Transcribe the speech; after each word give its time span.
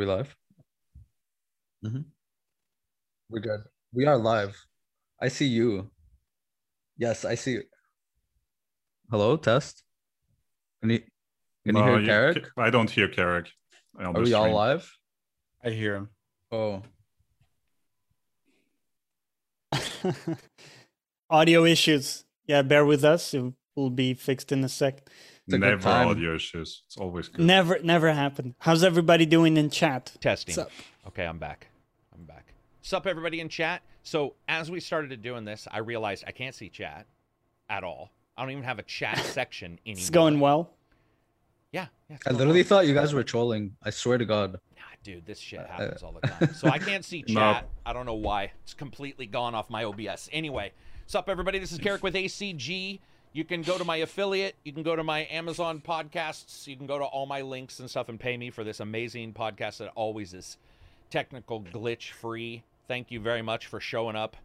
we 0.00 0.06
live? 0.06 0.34
Mm-hmm. 1.84 2.00
We're 3.28 3.40
good. 3.40 3.60
We 3.92 4.06
are 4.06 4.16
live. 4.16 4.56
I 5.20 5.28
see 5.28 5.44
you. 5.46 5.90
Yes, 6.96 7.24
I 7.26 7.34
see. 7.34 7.58
Hello, 9.10 9.36
test. 9.36 9.82
Can 10.80 10.90
you 10.90 10.98
can 11.66 11.76
you 11.76 11.82
No, 11.84 11.98
hear 11.98 12.06
Carrick? 12.06 12.46
I 12.56 12.70
don't 12.70 12.88
hear 12.88 13.08
Carrick. 13.08 13.50
Are 13.98 14.12
the 14.14 14.20
we 14.20 14.32
all 14.32 14.44
stream. 14.44 14.54
live? 14.54 14.90
I 15.62 15.70
hear 15.70 15.96
him. 15.96 16.08
Oh, 16.50 16.82
Audio 21.30 21.64
issues. 21.66 22.24
Yeah, 22.46 22.62
bear 22.62 22.84
with 22.86 23.04
us. 23.04 23.34
It 23.34 23.52
will 23.76 23.90
be 23.90 24.14
fixed 24.14 24.50
in 24.50 24.64
a 24.64 24.68
sec. 24.68 25.06
It's 25.50 25.54
a 25.56 25.58
good 25.58 25.66
Never 25.68 25.82
time. 25.82 26.06
audio 26.08 26.36
issues. 26.36 26.82
It's 26.86 26.96
always 26.96 27.26
good. 27.28 27.44
Never, 27.44 27.80
never 27.82 28.12
happened. 28.12 28.54
How's 28.60 28.84
everybody 28.84 29.26
doing 29.26 29.56
in 29.56 29.68
chat? 29.68 30.12
Testing. 30.20 30.54
Sup? 30.54 30.70
Okay, 31.08 31.24
I'm 31.26 31.38
back. 31.38 31.66
I'm 32.14 32.22
back. 32.24 32.54
Sup, 32.82 33.04
everybody 33.04 33.40
in 33.40 33.48
chat. 33.48 33.82
So 34.04 34.34
as 34.48 34.70
we 34.70 34.78
started 34.78 35.20
doing 35.22 35.44
this, 35.44 35.66
I 35.68 35.78
realized 35.78 36.22
I 36.26 36.30
can't 36.30 36.54
see 36.54 36.68
chat 36.68 37.06
at 37.68 37.82
all. 37.82 38.10
I 38.36 38.42
don't 38.42 38.52
even 38.52 38.62
have 38.62 38.78
a 38.78 38.84
chat 38.84 39.18
section 39.24 39.80
anymore. 39.84 40.00
It's 40.00 40.10
going 40.10 40.38
well. 40.38 40.70
Yeah, 41.72 41.86
yeah. 42.08 42.16
it's 42.16 42.26
I 42.28 42.30
literally 42.30 42.60
well. 42.60 42.68
thought 42.68 42.86
you 42.86 42.94
guys 42.94 43.12
were 43.12 43.24
trolling. 43.24 43.74
I 43.82 43.90
swear 43.90 44.18
to 44.18 44.24
God. 44.24 44.52
Nah, 44.52 44.82
dude, 45.02 45.26
this 45.26 45.40
shit 45.40 45.58
Uh, 45.58 45.66
happens 45.66 46.02
all 46.04 46.12
the 46.12 46.20
time. 46.28 46.54
So 46.54 46.68
I 46.68 46.78
can't 46.78 47.04
see 47.04 47.24
No. 47.28 47.40
chat. 47.40 47.68
I 47.84 47.92
don't 47.92 48.06
know 48.06 48.14
why. 48.14 48.52
It's 48.62 48.74
completely 48.74 49.26
gone 49.26 49.56
off 49.56 49.68
my 49.68 49.82
OBS. 49.84 50.28
Anyway, 50.32 50.72
sup, 51.06 51.28
everybody? 51.28 51.58
This 51.58 51.72
is 51.72 51.78
Carrick 51.78 52.04
with 52.04 52.14
ACG. 52.14 53.00
You 53.32 53.44
can 53.44 53.62
go 53.62 53.78
to 53.78 53.84
my 53.84 53.96
affiliate. 53.96 54.56
You 54.64 54.72
can 54.72 54.82
go 54.82 54.96
to 54.96 55.04
my 55.04 55.26
Amazon 55.30 55.80
podcasts. 55.86 56.66
You 56.66 56.76
can 56.76 56.86
go 56.86 56.98
to 56.98 57.04
all 57.04 57.26
my 57.26 57.42
links 57.42 57.78
and 57.78 57.88
stuff 57.88 58.08
and 58.08 58.18
pay 58.18 58.36
me 58.36 58.50
for 58.50 58.64
this 58.64 58.80
amazing 58.80 59.34
podcast 59.34 59.78
that 59.78 59.92
always 59.94 60.34
is 60.34 60.56
technical 61.10 61.60
glitch 61.62 62.10
free. 62.10 62.64
Thank 62.88 63.10
you 63.12 63.20
very 63.20 63.42
much 63.42 63.66
for 63.68 63.78
showing 63.78 64.16
up. 64.16 64.36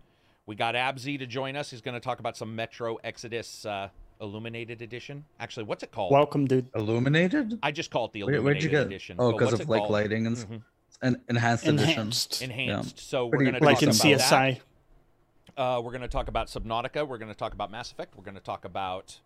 We 0.46 0.56
got 0.56 0.76
Abzy 0.76 1.18
to 1.18 1.26
join 1.26 1.56
us. 1.56 1.72
He's 1.72 1.82
going 1.82 1.96
to 1.96 2.00
talk 2.00 2.20
about 2.20 2.38
some 2.38 2.56
Metro 2.56 2.98
Exodus 3.04 3.66
uh, 3.66 3.90
Illuminated 4.22 4.84
Edition. 4.84 5.26
Actually, 5.40 5.64
what's 5.64 5.82
it 5.82 5.92
called? 5.92 6.12
Welcome, 6.12 6.46
dude. 6.46 6.70
Illuminated? 6.76 7.58
I 7.64 7.72
just 7.72 7.90
call 7.90 8.06
it 8.06 8.12
the 8.14 8.20
Illuminated 8.20 8.44
where'd 8.46 8.64
you 8.64 8.70
get? 8.70 8.86
Edition. 8.86 9.16
Oh, 9.18 9.32
because 9.32 9.54
of 9.54 9.68
like 9.68 9.80
called? 9.80 9.92
lighting 9.92 10.28
and 10.28 10.38
s- 10.38 10.46
Mhm. 10.46 10.62
an 11.02 11.22
enhanced 11.28 11.66
edition. 11.68 11.90
Enhanced. 11.90 12.42
enhanced. 12.44 13.00
So 13.00 13.26
we're 13.26 13.40
going 13.40 13.56
to 13.56 13.64
Like 13.66 13.78
talk 13.78 13.84
in 13.84 13.90
about 13.90 14.02
CSI. 14.02 14.52
That. 14.54 14.62
Uh, 15.58 15.82
we're 15.84 15.92
going 15.92 16.02
to 16.02 16.08
talk 16.08 16.28
about 16.28 16.48
Subnautica. 16.48 17.08
We're 17.08 17.18
going 17.18 17.32
to 17.32 17.38
talk 17.38 17.54
about 17.54 17.72
Mass 17.72 17.92
Effect. 17.92 18.16
We're 18.18 18.26
going 18.26 18.36
to 18.36 18.44
talk 18.44 18.66
about 18.66 19.20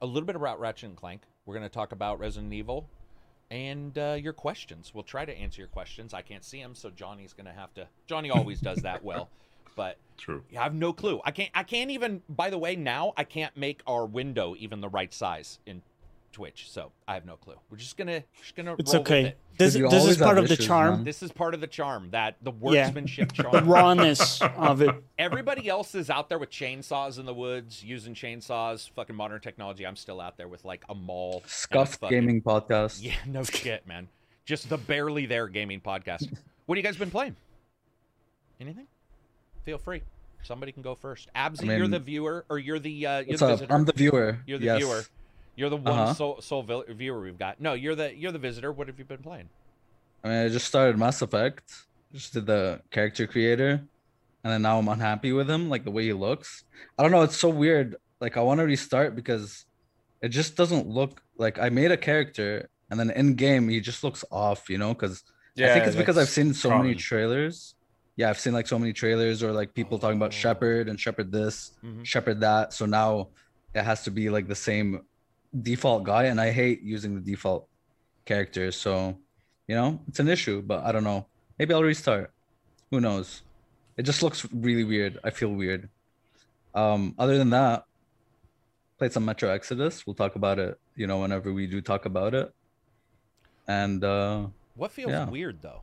a 0.00 0.06
little 0.06 0.26
bit 0.26 0.36
about 0.36 0.60
Ratchet 0.60 0.90
and 0.90 0.96
Clank. 0.96 1.22
We're 1.44 1.54
going 1.54 1.68
to 1.68 1.74
talk 1.74 1.90
about 1.90 2.20
Resident 2.20 2.52
Evil 2.52 2.88
and 3.50 3.96
uh, 3.98 4.16
your 4.20 4.32
questions. 4.32 4.92
We'll 4.94 5.04
try 5.04 5.24
to 5.24 5.36
answer 5.36 5.60
your 5.60 5.68
questions. 5.68 6.14
I 6.14 6.22
can't 6.22 6.44
see 6.44 6.62
them, 6.62 6.74
so 6.74 6.90
Johnny's 6.90 7.32
going 7.32 7.46
to 7.46 7.52
have 7.52 7.74
to. 7.74 7.88
Johnny 8.06 8.30
always 8.30 8.60
does 8.60 8.78
that 8.82 9.02
well, 9.04 9.28
but 9.74 9.98
True. 10.16 10.44
I 10.56 10.62
have 10.62 10.74
no 10.74 10.92
clue. 10.92 11.20
I 11.24 11.32
can't. 11.32 11.50
I 11.54 11.64
can't 11.64 11.90
even. 11.90 12.22
By 12.28 12.50
the 12.50 12.58
way, 12.58 12.76
now 12.76 13.12
I 13.16 13.24
can't 13.24 13.56
make 13.56 13.82
our 13.88 14.06
window 14.06 14.54
even 14.58 14.80
the 14.80 14.88
right 14.88 15.12
size 15.12 15.58
in 15.66 15.82
Twitch, 16.36 16.70
so 16.70 16.92
I 17.08 17.14
have 17.14 17.24
no 17.24 17.36
clue. 17.36 17.54
We're 17.70 17.78
just 17.78 17.96
gonna 17.96 18.22
just 18.42 18.54
gonna. 18.54 18.76
It's 18.78 18.92
roll 18.92 19.02
with 19.02 19.10
okay. 19.10 19.24
it. 19.28 19.38
This, 19.56 19.72
this 19.72 20.04
is 20.04 20.18
part 20.18 20.36
have 20.36 20.44
of 20.44 20.50
the 20.50 20.56
charm, 20.58 20.96
man. 20.96 21.04
This 21.04 21.22
is 21.22 21.32
part 21.32 21.54
of 21.54 21.62
the 21.62 21.66
charm 21.66 22.10
that 22.10 22.36
the 22.42 22.52
Yeah. 22.52 22.84
workmanship 22.88 23.32
the 23.32 23.42
charm. 23.44 23.66
rawness 23.66 24.42
of 24.42 24.82
it. 24.82 24.94
Everybody 25.18 25.66
else 25.66 25.94
is 25.94 26.10
out 26.10 26.28
there 26.28 26.38
with 26.38 26.50
chainsaws 26.50 27.18
in 27.18 27.24
the 27.24 27.32
woods, 27.32 27.82
using 27.82 28.12
chainsaws, 28.12 28.90
fucking 28.90 29.16
modern 29.16 29.40
technology. 29.40 29.86
I'm 29.86 29.96
still 29.96 30.20
out 30.20 30.36
there 30.36 30.46
with 30.46 30.62
like 30.66 30.84
a 30.90 30.94
maul. 30.94 31.42
and 31.70 31.80
a 31.80 31.86
fucking- 31.86 32.08
gaming 32.10 32.42
podcast. 32.42 32.98
Yeah, 33.02 33.14
no 33.24 33.42
shit, 33.42 33.86
man. 33.86 34.08
Just 34.44 34.68
the 34.68 34.76
barely 34.76 35.24
there 35.24 35.48
gaming 35.48 35.80
podcast. 35.80 36.28
What 36.66 36.76
have 36.76 36.84
you 36.84 36.86
guys 36.86 36.98
been 36.98 37.10
playing? 37.10 37.34
Anything? 38.60 38.88
Feel 39.64 39.78
free. 39.78 40.02
Somebody 40.42 40.70
can 40.72 40.82
go 40.82 40.94
first. 40.94 41.28
Absy, 41.34 41.68
I 41.70 41.76
you're 41.76 41.88
the 41.88 41.98
viewer, 41.98 42.44
or 42.50 42.58
you're 42.58 42.78
the 42.78 43.06
uh, 43.06 43.18
you're 43.20 43.28
What's 43.28 43.40
the 43.40 43.46
up? 43.46 43.50
visitor. 43.52 43.72
I'm 43.74 43.84
the 43.86 43.92
viewer. 43.94 44.38
You're 44.46 44.58
the 44.58 44.64
yes. 44.66 44.78
viewer. 44.78 45.02
You're 45.56 45.70
the 45.70 45.76
one 45.76 45.98
Uh-huh. 45.98 46.14
sole, 46.14 46.40
sole 46.40 46.62
vil- 46.62 46.84
viewer 46.88 47.20
we've 47.20 47.38
got. 47.38 47.60
No, 47.60 47.72
you're 47.72 47.94
the 47.94 48.14
you're 48.14 48.32
the 48.32 48.38
visitor. 48.38 48.70
What 48.72 48.86
have 48.88 48.98
you 48.98 49.04
been 49.04 49.22
playing? 49.22 49.48
I 50.22 50.28
mean, 50.28 50.46
I 50.46 50.48
just 50.48 50.66
started 50.66 50.98
Mass 50.98 51.22
Effect. 51.22 51.72
Just 52.12 52.34
did 52.34 52.46
the 52.46 52.80
character 52.90 53.26
creator, 53.26 53.70
and 54.44 54.52
then 54.52 54.62
now 54.62 54.78
I'm 54.78 54.88
unhappy 54.88 55.32
with 55.32 55.48
him, 55.50 55.68
like 55.68 55.84
the 55.84 55.90
way 55.90 56.04
he 56.04 56.12
looks. 56.12 56.64
I 56.98 57.02
don't 57.02 57.10
know. 57.12 57.22
It's 57.22 57.36
so 57.36 57.48
weird. 57.48 57.96
Like 58.20 58.36
I 58.36 58.40
want 58.40 58.58
to 58.60 58.64
restart 58.64 59.16
because 59.16 59.64
it 60.22 60.28
just 60.28 60.56
doesn't 60.56 60.86
look 60.88 61.22
like 61.36 61.58
I 61.58 61.68
made 61.70 61.90
a 61.90 61.96
character, 61.96 62.68
and 62.90 63.00
then 63.00 63.10
in 63.10 63.34
game 63.34 63.68
he 63.68 63.80
just 63.80 64.04
looks 64.04 64.24
off. 64.30 64.68
You 64.70 64.78
know, 64.78 64.92
because 64.94 65.24
I 65.58 65.68
think 65.72 65.86
it's 65.86 65.96
because 65.96 66.18
I've 66.18 66.28
seen 66.28 66.52
so 66.54 66.76
many 66.76 66.94
trailers. 66.94 67.74
Yeah, 68.16 68.30
I've 68.30 68.38
seen 68.38 68.52
like 68.54 68.66
so 68.66 68.78
many 68.78 68.92
trailers 68.94 69.42
or 69.42 69.52
like 69.52 69.74
people 69.74 69.98
talking 69.98 70.16
about 70.16 70.28
Oh. 70.30 70.40
Shepard 70.42 70.88
and 70.88 70.98
Shepard 70.98 71.30
this, 71.32 71.72
Mhm. 71.84 72.04
Shepard 72.04 72.40
that. 72.40 72.72
So 72.72 72.86
now 72.86 73.28
it 73.74 73.82
has 73.84 74.04
to 74.04 74.10
be 74.10 74.30
like 74.30 74.48
the 74.48 74.54
same 74.54 75.02
default 75.62 76.04
guy, 76.04 76.24
and 76.24 76.40
I 76.40 76.50
hate 76.50 76.82
using 76.82 77.14
the 77.14 77.20
default 77.20 77.68
characters. 78.24 78.76
So, 78.76 79.18
you 79.66 79.74
know, 79.74 80.00
it's 80.08 80.20
an 80.20 80.28
issue, 80.28 80.62
but 80.62 80.84
I 80.84 80.92
don't 80.92 81.04
know. 81.04 81.26
Maybe 81.58 81.72
I'll 81.74 81.82
restart. 81.82 82.32
Who 82.90 83.00
knows? 83.00 83.42
It 83.96 84.02
just 84.04 84.22
looks 84.22 84.46
really 84.52 84.84
weird. 84.84 85.18
I 85.24 85.30
feel 85.30 85.48
weird. 85.48 85.88
Um, 86.74 87.14
other 87.18 87.38
than 87.38 87.50
that, 87.50 87.84
played 88.98 89.12
some 89.12 89.24
Metro 89.24 89.48
Exodus. 89.50 90.06
We'll 90.06 90.14
talk 90.14 90.36
about 90.36 90.58
it, 90.58 90.78
you 90.94 91.06
know, 91.06 91.18
whenever 91.18 91.52
we 91.52 91.66
do 91.66 91.80
talk 91.80 92.04
about 92.04 92.34
it. 92.34 92.52
And 93.68 94.04
uh 94.04 94.48
What 94.74 94.92
feels 94.92 95.10
Yeah. 95.10 95.28
weird 95.28 95.60
though 95.62 95.82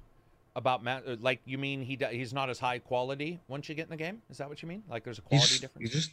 about 0.56 0.84
Matt? 0.84 1.04
uh, 1.08 1.18
Like 1.20 1.42
you 1.46 1.58
mean 1.58 1.82
he 1.82 1.98
he's 2.12 2.34
not 2.34 2.50
as 2.50 2.60
high 2.60 2.80
quality 2.80 3.40
once 3.48 3.68
you 3.68 3.76
get 3.76 3.84
in 3.86 3.90
the 3.90 3.98
game? 3.98 4.22
Is 4.30 4.38
that 4.38 4.48
what 4.50 4.62
you 4.62 4.68
mean? 4.70 4.84
Like 4.88 5.04
there's 5.04 5.20
a 5.20 5.22
quality 5.22 5.60
difference. 5.60 5.90
he 5.90 5.94
just 5.98 6.12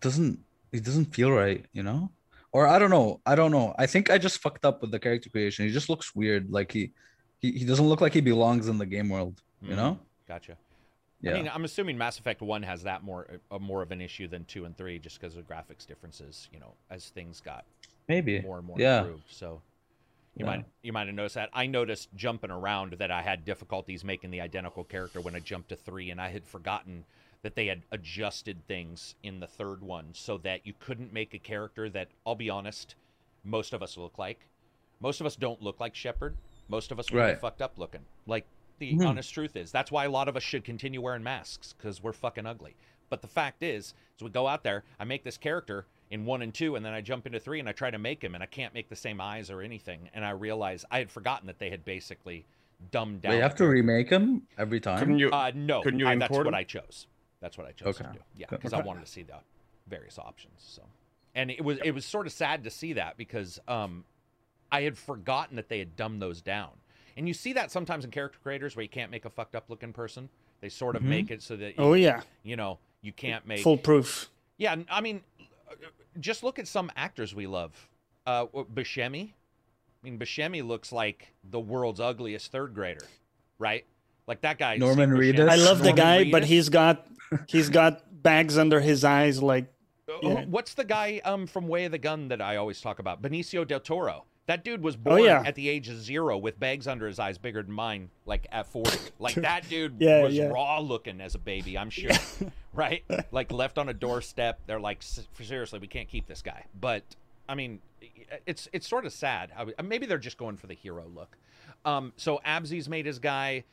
doesn't 0.00 0.38
he 0.70 0.80
doesn't 0.80 1.06
feel 1.06 1.30
right, 1.32 1.64
you 1.72 1.82
know? 1.82 2.10
Or 2.52 2.66
I 2.66 2.78
don't 2.78 2.90
know. 2.90 3.20
I 3.26 3.34
don't 3.34 3.50
know. 3.52 3.74
I 3.78 3.86
think 3.86 4.10
I 4.10 4.18
just 4.18 4.38
fucked 4.40 4.64
up 4.64 4.80
with 4.80 4.90
the 4.90 4.98
character 4.98 5.28
creation. 5.28 5.66
He 5.66 5.72
just 5.72 5.88
looks 5.88 6.14
weird. 6.14 6.50
Like 6.50 6.72
he 6.72 6.92
he, 7.40 7.52
he 7.52 7.64
doesn't 7.64 7.86
look 7.86 8.00
like 8.00 8.12
he 8.14 8.20
belongs 8.20 8.66
in 8.68 8.78
the 8.78 8.86
game 8.86 9.08
world, 9.08 9.40
you 9.62 9.72
Mhm. 9.74 9.76
know? 9.76 9.98
Gotcha. 10.26 10.56
Yeah. 11.20 11.30
I 11.32 11.34
mean, 11.34 11.48
I'm 11.54 11.64
assuming 11.64 11.96
Mass 11.96 12.18
Effect 12.18 12.42
One 12.42 12.62
has 12.64 12.82
that 12.84 13.02
more 13.04 13.26
uh, 13.50 13.58
more 13.58 13.82
of 13.82 13.92
an 13.92 14.00
issue 14.00 14.26
than 14.28 14.44
two 14.46 14.64
and 14.64 14.76
three, 14.76 14.98
just 14.98 15.20
because 15.20 15.36
of 15.36 15.46
graphics 15.46 15.86
differences. 15.86 16.48
You 16.52 16.60
know, 16.60 16.72
as 16.90 17.10
things 17.10 17.40
got 17.40 17.64
Maybe. 18.08 18.40
more 18.40 18.58
and 18.58 18.66
more 18.66 18.76
Yeah. 18.80 19.00
improved. 19.00 19.24
So 19.30 19.60
you 20.36 20.44
Yeah. 20.44 20.56
might 20.56 20.64
you 20.82 20.92
might 20.92 21.06
have 21.06 21.14
noticed 21.14 21.34
that. 21.34 21.50
I 21.52 21.66
noticed 21.66 22.08
jumping 22.16 22.50
around 22.50 22.94
that 22.94 23.10
I 23.10 23.22
had 23.22 23.44
difficulties 23.44 24.04
making 24.04 24.30
the 24.30 24.40
identical 24.40 24.84
character 24.84 25.20
when 25.20 25.34
I 25.36 25.40
jumped 25.40 25.68
to 25.68 25.76
three, 25.76 26.10
and 26.10 26.20
I 26.20 26.28
had 26.30 26.44
forgotten 26.46 27.04
that 27.42 27.54
they 27.54 27.66
had 27.66 27.82
adjusted 27.92 28.66
things 28.66 29.14
in 29.22 29.40
the 29.40 29.46
third 29.46 29.82
one 29.82 30.06
so 30.12 30.38
that 30.38 30.66
you 30.66 30.72
couldn't 30.78 31.12
make 31.12 31.34
a 31.34 31.38
character 31.38 31.88
that 31.90 32.08
I'll 32.26 32.34
be 32.34 32.50
honest, 32.50 32.94
most 33.44 33.72
of 33.72 33.82
us 33.82 33.96
look 33.96 34.18
like. 34.18 34.40
Most 35.00 35.20
of 35.20 35.26
us 35.26 35.36
don't 35.36 35.62
look 35.62 35.78
like 35.78 35.94
Shepard. 35.94 36.36
Most 36.68 36.90
of 36.90 36.98
us 36.98 37.12
are 37.12 37.16
really 37.16 37.28
Right. 37.32 37.40
fucked 37.40 37.62
up 37.62 37.78
looking. 37.78 38.04
Like 38.26 38.44
the 38.78 38.92
Mhm. 38.94 39.06
honest 39.08 39.32
truth 39.32 39.56
is, 39.56 39.70
that's 39.70 39.92
why 39.92 40.04
a 40.04 40.10
lot 40.10 40.28
of 40.28 40.36
us 40.36 40.42
should 40.42 40.64
continue 40.64 41.00
wearing 41.00 41.22
masks 41.22 41.72
because 41.72 42.02
we're 42.02 42.12
fucking 42.12 42.46
ugly. 42.46 42.74
But 43.08 43.22
the 43.22 43.28
fact 43.28 43.62
is, 43.62 43.94
as 44.16 44.22
we 44.22 44.30
go 44.30 44.46
out 44.48 44.64
there, 44.64 44.84
I 44.98 45.04
make 45.04 45.22
this 45.22 45.38
character 45.38 45.86
in 46.10 46.24
one 46.26 46.42
and 46.42 46.52
two, 46.52 46.74
and 46.76 46.84
then 46.84 46.92
I 46.92 47.00
jump 47.00 47.26
into 47.26 47.38
three 47.40 47.60
and 47.60 47.68
I 47.68 47.72
try 47.72 47.90
to 47.90 47.98
make 47.98 48.22
him, 48.22 48.34
and 48.34 48.42
I 48.42 48.46
can't 48.46 48.74
make 48.74 48.88
the 48.88 48.96
same 48.96 49.20
eyes 49.20 49.50
or 49.50 49.62
anything. 49.62 50.10
And 50.12 50.24
I 50.24 50.30
realize 50.30 50.84
I 50.90 50.98
had 50.98 51.10
forgotten 51.10 51.46
that 51.46 51.58
they 51.58 51.70
had 51.70 51.84
basically 51.84 52.44
dumbed 52.90 53.22
down. 53.22 53.30
Wait, 53.30 53.36
you 53.36 53.42
have 53.42 53.54
to 53.56 53.66
remake 53.66 54.10
him 54.10 54.46
every 54.58 54.80
time. 54.80 54.98
Couldn't 54.98 55.18
you? 55.18 55.30
Uh, 55.30 55.52
no, 55.54 55.82
Couldn't 55.82 56.00
you 56.00 56.08
I, 56.08 56.16
that's 56.16 56.30
import 56.30 56.46
what? 56.46 56.54
I 56.54 56.64
chose. 56.64 57.06
That's 57.40 57.56
what 57.56 57.66
I 57.66 57.72
chose 57.72 57.96
to 57.98 58.02
do. 58.12 58.18
Yeah, 58.36 58.46
Okay. 58.46 58.56
because 58.56 58.72
I 58.72 58.80
wanted 58.82 59.04
to 59.04 59.10
see 59.10 59.22
the 59.22 59.36
various 59.86 60.18
options. 60.18 60.54
So, 60.66 60.82
and 61.34 61.50
it 61.50 61.64
was 61.64 61.78
it 61.84 61.92
was 61.92 62.04
sort 62.04 62.26
of 62.26 62.32
sad 62.32 62.64
to 62.64 62.70
see 62.70 62.94
that 62.94 63.16
because 63.16 63.58
um, 63.68 64.04
I 64.72 64.82
had 64.82 64.98
forgotten 64.98 65.56
that 65.56 65.68
they 65.68 65.78
had 65.78 65.96
dumbed 65.96 66.20
those 66.20 66.40
down. 66.42 66.70
And 67.16 67.26
you 67.26 67.34
see 67.34 67.52
that 67.54 67.70
sometimes 67.70 68.04
in 68.04 68.10
character 68.10 68.38
creators 68.42 68.76
where 68.76 68.82
you 68.82 68.88
can't 68.88 69.10
make 69.10 69.24
a 69.24 69.30
fucked 69.30 69.54
up 69.56 69.68
looking 69.70 69.92
person. 69.92 70.28
They 70.60 70.68
sort 70.68 70.94
of 70.96 71.02
Mhm. 71.02 71.06
make 71.06 71.30
it 71.30 71.42
so 71.42 71.56
that 71.56 71.70
you, 71.70 71.84
Oh 71.84 71.94
yeah, 71.94 72.22
you 72.42 72.56
know 72.56 72.78
you 73.02 73.12
can't 73.12 73.46
make 73.46 73.60
foolproof. 73.62 74.28
yeah, 74.56 74.74
I 74.90 75.00
mean, 75.00 75.22
just 76.18 76.42
look 76.42 76.58
at 76.58 76.66
some 76.66 76.90
actors 76.96 77.34
we 77.34 77.46
love. 77.46 77.88
Uh, 78.26 78.46
Buscemi. 78.46 79.30
I 79.30 80.04
mean, 80.04 80.18
Buscemi 80.18 80.66
looks 80.66 80.92
like 80.92 81.32
the 81.44 81.60
world's 81.60 82.00
ugliest 82.00 82.50
third 82.52 82.74
grader, 82.74 83.04
right? 83.58 83.84
Like 84.28 84.42
that 84.42 84.58
guy. 84.58 84.76
Norman 84.76 85.10
Steve 85.16 85.34
Reedus? 85.34 85.38
Buscemi. 85.46 85.50
I 85.50 85.56
love 85.56 85.78
the 85.78 85.84
Norman 85.92 85.96
guy, 85.96 86.30
but 86.30 86.44
he's 86.44 86.68
got 86.68 87.06
he's 87.48 87.68
got 87.70 88.22
bags 88.22 88.56
under 88.58 88.78
his 88.80 89.02
eyes. 89.04 89.42
Like 89.42 89.72
Uh, 90.08 90.18
yeah. 90.22 90.44
What's 90.44 90.74
the 90.74 90.84
guy 90.84 91.20
um 91.24 91.46
from 91.46 91.66
Way 91.66 91.86
of 91.86 91.92
the 91.92 91.98
Gun 91.98 92.28
that 92.28 92.40
I 92.40 92.56
always 92.56 92.80
talk 92.80 92.98
about? 93.00 93.20
Benicio 93.22 93.66
del 93.66 93.80
Toro. 93.80 94.24
That 94.46 94.64
dude 94.64 94.82
was 94.82 94.96
born 94.96 95.20
Oh, 95.20 95.24
yeah. 95.24 95.42
at 95.44 95.54
the 95.56 95.68
age 95.68 95.90
of 95.90 95.96
zero 96.00 96.38
with 96.38 96.58
bags 96.58 96.86
under 96.88 97.06
his 97.06 97.18
eyes 97.18 97.36
bigger 97.36 97.62
than 97.62 97.72
mine, 97.74 98.08
like 98.24 98.46
at 98.50 98.66
40. 98.66 98.98
Like 99.18 99.34
that 99.34 99.68
dude 99.68 99.96
Yeah, 99.98 100.22
was 100.22 100.34
yeah. 100.34 100.46
raw 100.46 100.78
looking 100.80 101.20
as 101.20 101.34
a 101.34 101.38
baby, 101.38 101.76
I'm 101.76 101.90
sure. 101.90 102.12
right? 102.72 103.04
Like 103.30 103.52
left 103.52 103.76
on 103.76 103.90
a 103.90 103.92
doorstep. 103.94 104.60
They're 104.66 104.80
like, 104.80 105.02
seriously, 105.02 105.78
we 105.80 105.86
can't 105.86 106.08
keep 106.08 106.26
this 106.26 106.40
guy. 106.40 106.64
But 106.80 107.02
I 107.46 107.54
mean, 107.56 107.80
it's 108.46 108.68
it's 108.72 108.88
sort 108.88 109.04
of 109.04 109.12
sad. 109.12 109.50
Maybe 109.84 110.06
they're 110.06 110.16
just 110.18 110.38
going 110.38 110.56
for 110.56 110.66
the 110.66 110.74
hero 110.74 111.04
look. 111.14 111.36
Um, 111.84 112.12
so 112.16 112.40
Absy's 112.46 112.88
made 112.88 113.04
his 113.06 113.18
guy. 113.18 113.64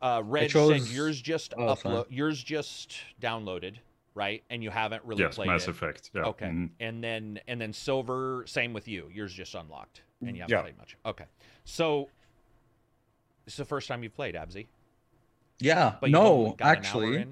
Uh, 0.00 0.22
Red 0.24 0.50
chose- 0.50 0.86
said 0.86 0.94
yours 0.94 1.20
just 1.20 1.54
oh, 1.56 1.74
upload. 1.74 2.06
Yours 2.10 2.42
just 2.42 2.96
downloaded, 3.20 3.76
right? 4.14 4.42
And 4.50 4.62
you 4.62 4.70
haven't 4.70 5.04
really 5.04 5.22
yes, 5.22 5.34
played 5.34 5.48
Mass 5.48 5.64
it. 5.64 5.70
Effect. 5.70 6.10
Yeah. 6.14 6.22
Okay. 6.22 6.46
mhm. 6.46 6.70
And 6.80 7.02
then 7.02 7.40
and 7.48 7.60
then 7.60 7.72
Silver, 7.72 8.44
same 8.46 8.72
with 8.72 8.86
you. 8.86 9.10
Yours 9.12 9.32
just 9.32 9.54
unlocked, 9.54 10.02
and 10.20 10.36
you 10.36 10.42
haven't 10.42 10.56
Yeah. 10.56 10.62
played 10.62 10.78
much. 10.78 10.96
Okay. 11.04 11.24
So 11.64 12.08
it's 13.46 13.56
the 13.56 13.64
first 13.64 13.88
time 13.88 14.02
you've 14.02 14.14
played 14.14 14.34
Absy. 14.34 14.68
Yeah. 15.60 15.96
But 16.00 16.10
no, 16.10 16.54
got 16.56 16.60
an 16.60 16.66
hour 16.66 16.76
actually. 16.76 17.26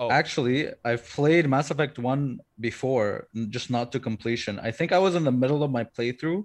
Oh, 0.00 0.10
actually, 0.10 0.68
I've 0.84 1.04
played 1.08 1.48
Mass 1.48 1.72
Effect 1.72 1.98
One 1.98 2.40
before, 2.60 3.26
just 3.48 3.68
not 3.68 3.90
to 3.92 3.98
completion. 3.98 4.60
I 4.60 4.70
think 4.70 4.92
I 4.92 4.98
was 4.98 5.16
in 5.16 5.24
the 5.24 5.32
middle 5.32 5.64
of 5.64 5.72
my 5.72 5.82
playthrough 5.82 6.44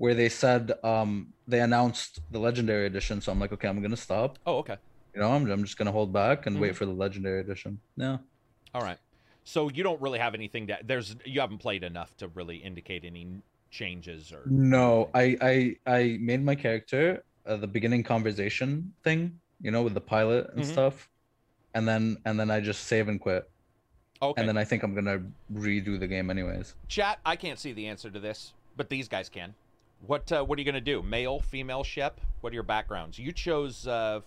where 0.00 0.14
they 0.14 0.30
said 0.30 0.72
um 0.82 1.10
they 1.46 1.60
announced 1.60 2.20
the 2.30 2.38
Legendary 2.38 2.86
Edition, 2.86 3.20
so 3.20 3.30
I'm 3.32 3.38
like, 3.38 3.52
okay, 3.52 3.68
I'm 3.68 3.82
gonna 3.82 3.96
stop. 4.08 4.38
oh, 4.46 4.56
okay. 4.62 4.78
You 5.14 5.20
know, 5.20 5.30
I'm, 5.32 5.44
I'm 5.50 5.62
just 5.64 5.76
gonna 5.76 5.92
hold 5.92 6.10
back 6.12 6.46
and 6.46 6.54
Mm-hmm. 6.54 6.62
wait 6.62 6.76
for 6.76 6.86
the 6.86 6.92
Legendary 7.04 7.40
Edition. 7.40 7.80
Yeah. 7.96 8.18
All 8.74 8.82
right. 8.82 8.98
So 9.44 9.68
you 9.68 9.82
don't 9.82 10.00
really 10.00 10.18
have 10.18 10.34
anything 10.34 10.66
that 10.66 10.86
there's 10.88 11.16
you 11.26 11.40
haven't 11.40 11.58
played 11.58 11.82
enough 11.84 12.16
to 12.18 12.28
really 12.28 12.56
indicate 12.56 13.04
any 13.04 13.24
changes 13.70 14.32
or 14.32 14.42
No, 14.46 15.10
I 15.12 15.24
I 15.52 15.54
I 15.98 16.00
made 16.30 16.42
my 16.50 16.54
character 16.54 17.22
uh, 17.46 17.56
the 17.56 17.66
beginning 17.76 18.02
conversation 18.02 18.94
thing, 19.04 19.20
you 19.60 19.70
know, 19.70 19.82
with 19.82 19.94
the 19.94 20.00
pilot 20.14 20.44
and 20.54 20.62
Mhm. 20.64 20.72
stuff, 20.76 21.08
and 21.74 21.86
then 21.86 22.16
and 22.24 22.40
then 22.40 22.50
I 22.50 22.60
just 22.60 22.84
save 22.92 23.08
and 23.12 23.20
quit, 23.20 23.44
Okay. 24.22 24.40
and 24.40 24.48
then 24.48 24.56
I 24.56 24.64
think 24.64 24.82
I'm 24.84 24.94
gonna 24.94 25.18
redo 25.52 25.98
the 26.00 26.06
game 26.14 26.30
anyways. 26.30 26.74
Chat, 26.88 27.18
I 27.26 27.36
can't 27.36 27.58
see 27.58 27.72
the 27.74 27.86
answer 27.92 28.08
to 28.10 28.20
this, 28.28 28.54
but 28.76 28.88
these 28.88 29.08
guys 29.08 29.28
can. 29.28 29.54
What 30.06 30.30
uh, 30.32 30.42
what 30.44 30.58
are 30.58 30.62
you 30.62 30.66
gonna 30.66 30.80
do? 30.80 31.02
Male, 31.02 31.40
female, 31.40 31.84
ship? 31.84 32.20
What 32.40 32.52
are 32.52 32.54
your 32.54 32.62
backgrounds? 32.62 33.18
You 33.18 33.32
chose 33.32 33.86
uh, 33.86 34.20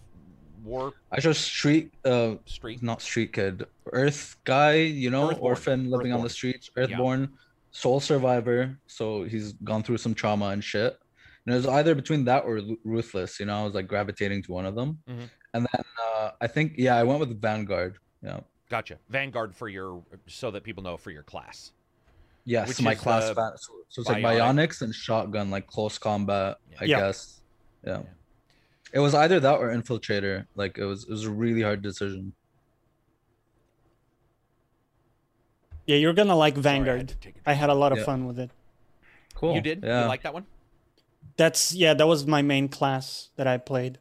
War 0.63 0.93
I 1.11 1.19
just 1.19 1.41
street 1.41 1.93
uh 2.05 2.35
Street. 2.45 2.81
not 2.81 3.01
street 3.01 3.33
kid, 3.33 3.65
Earth 3.91 4.37
guy, 4.45 4.75
you 4.75 5.09
know, 5.09 5.31
Earthborn. 5.31 5.39
orphan 5.41 5.89
living 5.89 6.13
on 6.13 6.21
the 6.21 6.29
streets, 6.29 6.69
Earthborn, 6.77 7.33
sole 7.71 7.99
survivor. 7.99 8.77
So 8.87 9.23
he's 9.23 9.53
gone 9.63 9.83
through 9.83 9.97
some 9.97 10.13
trauma 10.13 10.47
and 10.49 10.63
shit. 10.63 10.97
And 11.45 11.53
it 11.53 11.57
was 11.57 11.67
either 11.67 11.95
between 11.95 12.23
that 12.25 12.45
or 12.45 12.61
ruthless. 12.85 13.39
You 13.39 13.47
know, 13.47 13.61
I 13.61 13.63
was 13.65 13.73
like 13.73 13.87
gravitating 13.87 14.43
to 14.43 14.53
one 14.53 14.65
of 14.65 14.75
them. 14.75 14.99
Mhm. 15.09 15.29
And 15.55 15.67
then 15.71 15.83
uh, 16.15 16.31
I 16.39 16.47
think 16.47 16.73
yeah, 16.77 16.95
I 16.95 17.03
went 17.03 17.19
with 17.19 17.41
Vanguard. 17.41 17.97
Yeah. 18.21 18.39
Gotcha. 18.69 18.97
Vanguard 19.09 19.53
for 19.53 19.67
your 19.67 20.01
so 20.27 20.49
that 20.51 20.63
people 20.63 20.81
know 20.83 20.95
for 20.97 21.11
your 21.11 21.23
class. 21.23 21.73
Yes, 22.45 22.67
Which 22.67 22.81
my 22.81 22.93
class. 22.95 23.23
uh, 23.23 23.33
fa- 23.33 23.53
so, 23.57 23.71
so 23.89 24.01
it's 24.01 24.09
like 24.09 24.23
biotic. 24.23 24.39
biotics 24.67 24.81
and 24.81 24.93
shotgun, 24.93 25.49
like 25.49 25.65
close 25.67 25.97
combat. 25.97 26.57
I 26.79 26.85
Yeah. 26.85 26.99
guess. 26.99 27.41
Yeah. 27.85 27.99
Yeah. 27.99 28.03
It 28.93 28.99
was 28.99 29.15
either 29.15 29.39
that 29.39 29.55
or 29.59 29.69
infiltrator. 29.73 30.45
Like 30.55 30.77
it 30.77 30.83
was, 30.85 31.03
it 31.05 31.09
was 31.09 31.23
a 31.23 31.31
really 31.31 31.61
hard 31.61 31.81
decision. 31.81 32.33
Yeah, 35.85 35.97
you're 35.97 36.13
gonna 36.13 36.35
like 36.35 36.55
Sorry, 36.55 36.65
I 36.65 36.71
had 36.71 36.85
Vanguard. 36.85 37.07
to 37.09 37.15
take 37.15 37.35
a 37.45 37.49
I 37.49 37.53
had 37.53 37.69
a 37.69 37.73
lot 37.73 37.91
of 37.91 37.99
Yeah. 37.99 38.03
fun 38.05 38.25
with 38.25 38.39
it. 38.39 38.51
Cool. 39.35 39.55
You 39.55 39.61
did? 39.61 39.83
Yeah. 39.83 40.03
You 40.03 40.07
like 40.07 40.21
that 40.23 40.33
one? 40.33 40.45
That's 41.37 41.73
yeah, 41.73 41.93
that 41.93 42.07
was 42.07 42.25
my 42.25 42.41
main 42.41 42.69
class 42.69 43.29
that 43.35 43.47
I 43.47 43.57
played. 43.57 43.99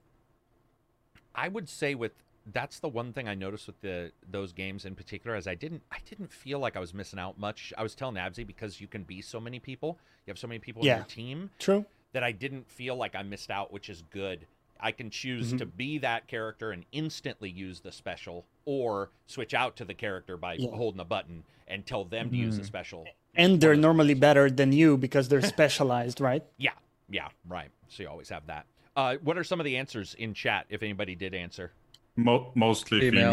I 1.35 1.49
would 1.49 1.69
say 1.69 1.95
with 1.95 2.13
that's 2.47 2.79
the 2.81 2.89
one 2.89 3.13
thing 3.13 3.29
I 3.29 3.35
noticed 3.35 3.67
with 3.67 3.81
the 3.81 4.13
those 4.31 4.53
games 4.53 4.85
in 4.85 4.95
particular 4.95 5.37
is 5.37 5.47
I 5.47 5.55
didn't 5.55 5.83
I 5.93 5.99
didn't 6.09 6.33
feel 6.33 6.59
like 6.59 6.77
I 6.77 6.81
was 6.81 6.93
missing 6.95 7.19
out 7.19 7.39
much. 7.39 7.73
I 7.79 7.83
was 7.83 7.95
telling 7.95 8.17
Absy 8.17 8.45
because 8.47 8.81
you 8.81 8.89
can 8.89 9.05
be 9.05 9.21
so 9.23 9.39
many 9.41 9.59
people, 9.59 9.99
you 10.27 10.31
have 10.31 10.39
so 10.39 10.47
many 10.49 10.59
people 10.59 10.83
in 10.83 10.87
Yeah. 10.87 10.97
your 10.97 11.05
team 11.07 11.51
True. 11.59 11.85
that 12.13 12.23
I 12.25 12.33
didn't 12.33 12.69
feel 12.71 12.97
like 12.97 13.15
I 13.15 13.23
missed 13.23 13.51
out, 13.51 13.73
which 13.73 13.89
is 13.89 14.03
good. 14.11 14.47
I 14.81 14.91
can 14.91 15.11
choose 15.11 15.53
Mhm. 15.55 15.59
to 15.59 15.67
be 15.67 15.99
that 15.99 16.27
character 16.27 16.73
and 16.73 16.85
instantly 16.91 17.49
use 17.49 17.81
the 17.81 17.93
special, 17.93 18.45
or 18.65 19.11
switch 19.27 19.55
out 19.55 19.77
to 19.77 19.85
the 19.85 19.95
character 19.95 20.37
by 20.37 20.55
Yeah. 20.55 20.71
holding 20.71 21.01
a 21.01 21.05
button 21.05 21.45
and 21.69 21.87
tell 21.87 22.05
them 22.05 22.31
to 22.31 22.37
use 22.37 22.57
the 22.57 22.63
Mhm. 22.63 22.67
special. 22.67 23.07
And 23.35 23.61
they're 23.61 23.71
One 23.71 23.75
of 23.79 23.83
the 23.83 23.87
normally 23.87 24.15
better 24.15 24.51
than 24.51 24.73
you 24.73 24.97
because 24.99 25.29
they're 25.29 25.41
specialized, 25.57 26.21
right? 26.21 26.43
Yeah, 26.59 26.73
yeah, 27.09 27.29
right. 27.47 27.71
So 27.89 28.03
you 28.03 28.09
always 28.09 28.29
have 28.31 28.47
that. 28.49 28.67
Uh, 28.97 29.17
what 29.23 29.39
are 29.39 29.45
some 29.45 29.61
of 29.61 29.65
the 29.65 29.77
answers 29.79 30.15
in 30.15 30.35
chat 30.35 30.67
if 30.69 30.83
anybody 30.83 31.15
did 31.15 31.33
answer? 31.33 31.73
Mo- 32.17 32.53
mostly 32.55 33.01
Female. 33.01 33.31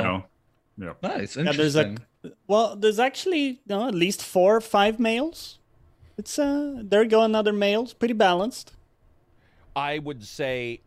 female. 0.77 0.95
Nice. 1.01 1.35
Yeah, 1.35 1.51
there's 1.51 1.75
a- 1.75 1.81
Interesting. 1.81 1.99
Well, 2.47 2.75
there's 2.75 2.99
actually 2.99 3.61
no, 3.67 3.87
at 3.87 3.95
least 3.95 4.21
four 4.23 4.55
or 4.57 4.61
five 4.61 4.99
males. 4.99 5.57
It's 6.17 6.37
uh 6.37 6.81
there 6.83 7.05
go, 7.05 7.23
another 7.23 7.53
males, 7.53 7.93
pretty 7.93 8.13
balanced. 8.13 8.73
I 9.75 9.99
would 9.99 10.25
say 10.25 10.81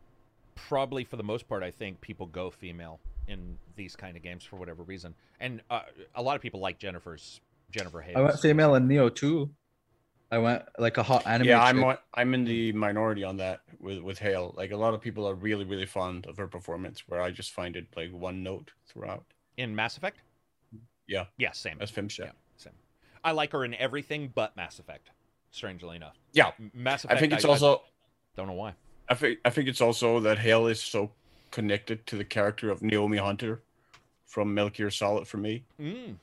probably 0.54 1.04
for 1.04 1.16
the 1.16 1.22
most 1.22 1.48
part, 1.48 1.62
I 1.62 1.70
think 1.70 2.00
people 2.02 2.26
go 2.26 2.50
female 2.50 3.00
in 3.28 3.56
these 3.76 3.96
kind 3.96 4.16
of 4.16 4.22
games 4.22 4.44
for 4.44 4.56
whatever 4.56 4.82
reason, 4.82 5.14
and 5.40 5.62
uh, 5.70 5.80
a 6.14 6.22
lot 6.22 6.36
of 6.36 6.42
people 6.42 6.60
like 6.60 6.78
Jennifer's 6.78 7.40
Jennifer 7.70 8.02
Hale. 8.02 8.18
I 8.18 8.20
went 8.20 8.40
female 8.40 8.74
in 8.74 8.86
Nioh 8.88 9.14
too. 9.14 9.48
I 10.32 10.38
went 10.38 10.62
like 10.78 10.96
a 10.96 11.02
hot 11.02 11.26
anime. 11.26 11.46
yeah, 11.46 11.62
I'm 11.62 11.84
I'm 12.14 12.32
in 12.34 12.44
the 12.44 12.72
minority 12.72 13.22
on 13.22 13.36
that 13.36 13.60
with 13.78 13.98
with 14.00 14.18
Hale. 14.18 14.54
Like 14.56 14.70
a 14.72 14.76
lot 14.76 14.94
of 14.94 15.00
people 15.00 15.28
are 15.28 15.34
really 15.34 15.64
really 15.66 15.86
fond 15.86 16.26
of 16.26 16.38
her 16.38 16.48
performance, 16.48 17.04
where 17.06 17.20
I 17.20 17.30
just 17.30 17.52
find 17.52 17.76
it 17.76 17.86
like 17.94 18.10
one 18.12 18.42
note 18.42 18.70
throughout. 18.88 19.24
in 19.58 19.76
Mass 19.76 19.96
Effect. 19.98 20.18
Yeah. 21.06 21.26
Yeah, 21.36 21.52
same. 21.52 21.76
As 21.80 21.90
Fimshit. 21.92 22.20
Yeah, 22.20 22.30
same. 22.56 22.72
I 23.22 23.32
like 23.32 23.52
her 23.52 23.64
in 23.64 23.74
everything 23.74 24.32
but 24.34 24.56
Mass 24.56 24.78
Effect. 24.78 25.10
Strangely 25.50 25.96
enough, 25.96 26.16
Yeah, 26.32 26.52
M- 26.58 26.70
Mass 26.74 27.04
Effect. 27.04 27.18
I 27.18 27.20
think 27.20 27.32
it's 27.34 27.44
also 27.44 27.82
don't 28.36 28.46
know 28.46 28.54
why. 28.54 28.72
I 29.10 29.14
think 29.14 29.38
I 29.44 29.50
think 29.50 29.68
it's 29.68 29.82
also 29.82 30.18
that 30.20 30.38
Hale 30.38 30.66
is 30.66 30.80
so 30.82 31.10
connected 31.50 32.06
to 32.06 32.16
the 32.16 32.24
character 32.24 32.70
of 32.70 32.80
Naomi 32.80 33.18
Hunter 33.18 33.60
from 34.24 34.54
Metal 34.54 34.70
Gear 34.70 34.90
Solid 34.90 35.28
for 35.28 35.36
me. 35.36 35.64
Mm. 35.78 36.16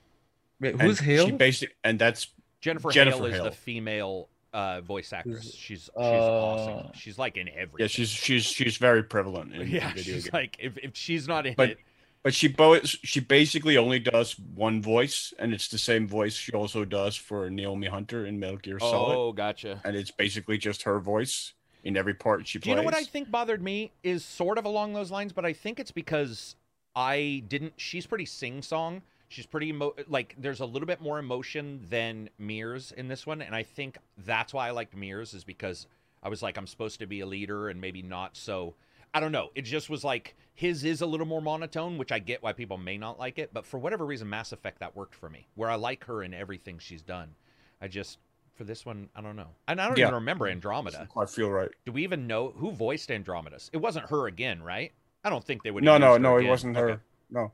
Wait, 0.60 0.72
And 0.74 0.82
who's 0.82 1.00
Hale? 1.00 1.28
She 1.28 1.32
basic 1.34 1.76
and 1.84 2.00
that's 2.00 2.30
Jennifer, 2.62 2.90
Jennifer 2.92 3.18
Hale 3.30 3.36
is 3.36 3.44
the 3.44 3.52
female 3.52 4.28
uh, 4.54 4.82
voice 4.82 5.14
actress. 5.14 5.44
She's 5.46 5.56
she's 5.58 5.90
uh, 5.96 6.00
awesome. 6.02 6.92
She's 6.94 7.18
like 7.18 7.38
in 7.38 7.48
everything. 7.50 7.76
yeah, 7.80 7.88
she's 7.88 8.10
she's 8.10 8.44
she's 8.46 8.78
very 8.78 9.04
prevalent 9.04 9.54
in, 9.54 9.62
in 9.62 9.68
yeah. 9.72 9.88
video 9.94 10.04
She's 10.16 10.24
games. 10.24 10.34
like 10.34 10.58
if, 10.60 10.78
if 10.78 10.92
she's 10.96 11.28
not 11.28 11.46
in 11.46 11.54
But- 11.56 11.70
it, 11.72 11.78
But 12.24 12.34
she 12.34 12.50
bo- 12.50 12.82
she 12.84 13.22
basically 13.22 13.78
only 13.78 14.00
does 14.00 14.34
one 14.56 14.82
voice, 14.82 15.34
and 15.40 15.54
it's 15.54 15.70
the 15.70 15.78
same 15.78 16.06
voice 16.08 16.34
she 16.34 16.52
also 16.52 16.84
does 16.84 17.16
for 17.16 17.50
Naomi 17.50 17.88
Hunter 17.88 18.26
in 18.26 18.40
Metal 18.40 18.58
Gear 18.58 18.80
Solid, 18.80 19.16
oh, 19.16 19.32
gotcha. 19.32 19.80
and 19.86 19.96
it's 19.96 20.12
basically 20.12 20.58
just 20.58 20.84
her 20.84 21.00
voice 21.00 21.54
in 21.86 21.96
every 21.96 22.14
part 22.14 22.46
she 22.46 22.60
Do 22.60 22.64
plays. 22.64 22.72
you 22.72 22.76
know 22.76 22.84
what 22.84 22.94
I 22.94 23.06
think 23.06 23.32
bothered 23.32 23.62
me 23.64 23.92
is 24.04 24.26
sort 24.26 24.58
of 24.58 24.66
along 24.66 24.92
those 24.94 25.12
lines, 25.12 25.32
but 25.32 25.46
I 25.46 25.54
think 25.54 25.80
it's 25.80 25.92
because 25.92 26.56
I 26.94 27.42
didn't. 27.48 27.74
She's 27.78 28.06
pretty 28.06 28.26
sing 28.26 28.62
song. 28.64 29.02
She's 29.30 29.46
pretty 29.46 29.70
emo- 29.70 29.96
like. 30.08 30.36
There's 30.38 30.60
a 30.60 30.66
little 30.66 30.88
bit 30.88 31.02
more 31.02 31.20
emotion 31.20 31.86
than 31.90 32.30
Meer's 32.38 32.92
in 32.92 33.08
this 33.08 33.26
one, 33.26 33.42
and 33.42 33.56
I 33.56 33.64
think 33.64 33.98
that's 34.18 34.54
why 34.54 34.68
I 34.68 34.72
liked 34.72 34.96
Meer's 34.96 35.34
is 35.34 35.44
because 35.44 35.88
I 36.22 36.30
was 36.30 36.42
like, 36.42 36.58
I'm 36.58 36.68
supposed 36.68 37.00
to 37.00 37.08
be 37.08 37.22
a 37.22 37.26
leader 37.26 37.70
and 37.70 37.80
maybe 37.80 38.02
not 38.02 38.36
so. 38.36 38.76
I 39.14 39.20
don't 39.20 39.32
know. 39.32 39.50
It 39.56 39.64
just 39.64 39.90
was 39.90 40.04
like 40.04 40.36
his 40.54 40.84
is 40.84 41.02
a 41.02 41.06
little 41.06 41.26
more 41.26 41.42
monotone, 41.42 41.98
which 41.98 42.12
I 42.12 42.20
get 42.20 42.44
why 42.44 42.54
people 42.54 42.78
may 42.78 42.98
not 42.98 43.18
like 43.18 43.40
it, 43.40 43.52
but 43.54 43.66
for 43.66 43.80
whatever 43.80 44.06
reason, 44.06 44.30
Mass 44.30 44.52
Effect 44.52 44.80
that 44.80 44.96
worked 44.96 45.16
for 45.16 45.30
me, 45.30 45.48
where 45.56 45.70
I 45.70 45.76
like 45.76 46.04
her 46.06 46.22
in 46.22 46.34
everything 46.34 46.78
she's 46.80 47.02
done. 47.02 47.34
I 47.82 47.88
just 47.88 48.20
for 48.56 48.66
this 48.66 48.86
one, 48.86 49.10
I 49.16 49.22
don't 49.22 49.36
know, 49.38 49.48
and 49.68 49.80
I 49.80 49.88
don't 49.88 49.98
Yeah. 49.98 50.06
even 50.06 50.16
remember 50.16 50.48
mm. 50.48 50.52
Andromeda. 50.52 51.08
I 51.16 51.26
feel 51.26 51.50
right. 51.50 51.70
Do 51.86 51.92
we 51.92 52.04
even 52.04 52.28
know 52.28 52.50
who 52.58 52.72
voiced 52.72 53.10
Andromedas? 53.10 53.70
It 53.74 53.78
wasn't 53.78 54.10
her 54.10 54.28
again, 54.28 54.62
right? 54.62 54.92
I 55.24 55.30
don't 55.30 55.44
think 55.44 55.64
they 55.64 55.72
would. 55.72 55.84
No, 55.84 55.94
have 55.94 56.02
no, 56.02 56.08
used 56.08 56.18
her 56.18 56.22
no, 56.22 56.38
it 56.38 56.50
wasn't 56.50 56.78
her. 56.78 56.90
Okay. 56.90 57.02
No. 57.32 57.52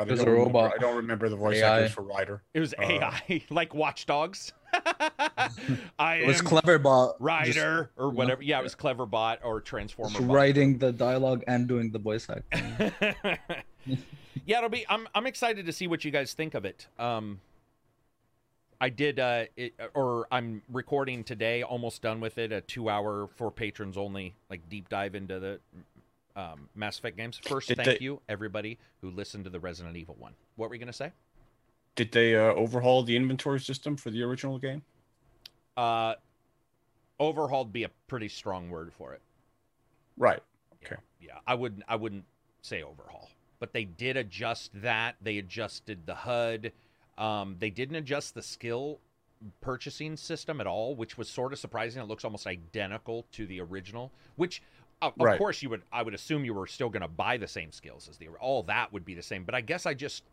But 0.00 0.08
It 0.08 0.12
was 0.12 0.20
I 0.20 0.22
a 0.22 0.26
don't 0.26 0.34
remember- 0.34 0.58
robot. 0.58 0.72
I 0.74 0.78
don't 0.78 0.96
remember 0.96 1.28
the 1.28 1.36
voice 1.36 1.58
AI. 1.58 1.76
actors 1.76 1.92
for 1.92 2.02
Ryder. 2.02 2.42
It 2.54 2.60
was 2.60 2.72
Uh, 2.74 2.82
AI, 2.82 3.42
like 3.50 3.74
Watch 3.74 4.06
Dogs. 4.06 4.52
I 5.98 6.16
It 6.22 6.26
was 6.26 6.40
am 6.40 6.46
Cleverbot. 6.46 7.08
just- 7.12 7.20
Ryder 7.20 7.90
or 7.98 8.08
whatever. 8.10 8.42
Yeah, 8.42 8.60
it 8.60 8.62
was 8.62 8.74
Cleverbot 8.74 9.38
or 9.44 9.60
Just, 9.60 9.68
Transformer. 9.68 10.20
Bot. 10.20 10.28
writing 10.34 10.78
the 10.78 10.90
dialogue 10.92 11.44
and 11.46 11.68
doing 11.68 11.90
the 11.90 11.98
voice 11.98 12.26
acting. 12.30 12.92
yeah, 14.46 14.58
it'll 14.58 14.70
be. 14.70 14.86
I'm 14.88 15.06
I'm 15.14 15.26
excited 15.26 15.66
to 15.66 15.72
see 15.72 15.86
what 15.86 16.04
you 16.04 16.10
guys 16.10 16.32
think 16.32 16.54
of 16.54 16.64
it. 16.64 16.86
Um, 16.98 17.40
I 18.82 18.88
did, 18.88 19.18
uh, 19.20 19.44
it, 19.56 19.74
or 19.92 20.26
I'm 20.32 20.62
recording 20.72 21.22
today. 21.24 21.62
Almost 21.62 22.00
done 22.00 22.18
with 22.20 22.38
it. 22.38 22.50
A 22.50 22.62
two-hour 22.62 23.28
for 23.36 23.50
patrons 23.50 23.98
only, 23.98 24.34
like 24.48 24.66
deep 24.70 24.88
dive 24.88 25.14
into 25.14 25.38
the 25.38 25.60
um, 26.36 26.68
Mass 26.74 26.98
Effect 26.98 27.16
games. 27.16 27.40
First, 27.44 27.68
Did 27.68 27.78
thank 27.78 27.98
they- 27.98 28.04
you 28.04 28.20
everybody 28.28 28.78
who 29.00 29.10
listened 29.10 29.44
to 29.44 29.50
the 29.50 29.60
Resident 29.60 29.96
Evil 29.96 30.16
one. 30.18 30.34
What 30.56 30.68
were 30.68 30.74
you 30.74 30.80
gonna 30.80 30.92
say? 30.92 31.12
Did 31.96 32.12
they 32.12 32.36
uh, 32.36 32.52
overhaul 32.54 33.02
the 33.02 33.16
inventory 33.16 33.60
system 33.60 33.96
for 33.96 34.10
the 34.10 34.22
original 34.22 34.58
game? 34.58 34.82
Uh, 35.76 36.14
overhauled 37.18 37.72
be 37.72 37.84
a 37.84 37.90
pretty 38.06 38.28
strong 38.28 38.70
word 38.70 38.92
for 38.92 39.12
it. 39.12 39.20
Right. 40.16 40.42
Yeah, 40.82 40.86
Okay. 40.86 40.96
Yeah, 41.20 41.38
I 41.46 41.54
wouldn't. 41.54 41.82
I 41.88 41.96
wouldn't 41.96 42.24
say 42.62 42.82
overhaul, 42.82 43.28
but 43.58 43.72
they 43.72 43.84
did 43.84 44.16
adjust 44.16 44.70
that. 44.82 45.16
They 45.20 45.38
adjusted 45.38 46.06
the 46.06 46.14
HUD. 46.14 46.72
Um, 47.18 47.56
they 47.58 47.70
didn't 47.70 47.96
adjust 47.96 48.34
the 48.34 48.42
skill 48.42 49.00
purchasing 49.60 50.16
system 50.16 50.60
at 50.60 50.66
all, 50.66 50.94
which 50.94 51.16
was 51.18 51.28
sort 51.28 51.52
of 51.52 51.58
surprising. 51.58 52.02
It 52.02 52.06
looks 52.06 52.24
almost 52.24 52.46
identical 52.46 53.26
to 53.32 53.46
the 53.46 53.60
original, 53.60 54.12
which 54.36 54.62
of, 55.02 55.14
Right. 55.16 55.38
course 55.38 55.62
you 55.62 55.70
would 55.70 55.82
I 55.92 56.02
would 56.02 56.14
assume 56.14 56.44
you 56.44 56.54
were 56.54 56.66
still 56.66 56.88
going 56.88 57.02
to 57.02 57.08
buy 57.08 57.36
the 57.36 57.48
same 57.48 57.72
skills 57.72 58.08
as 58.08 58.16
the 58.18 58.28
all 58.40 58.62
that 58.64 58.92
would 58.92 59.04
be 59.04 59.14
the 59.14 59.22
same. 59.22 59.44
But 59.44 59.54
I 59.54 59.60
guess 59.60 59.86
I 59.86 59.94
just 59.94 60.24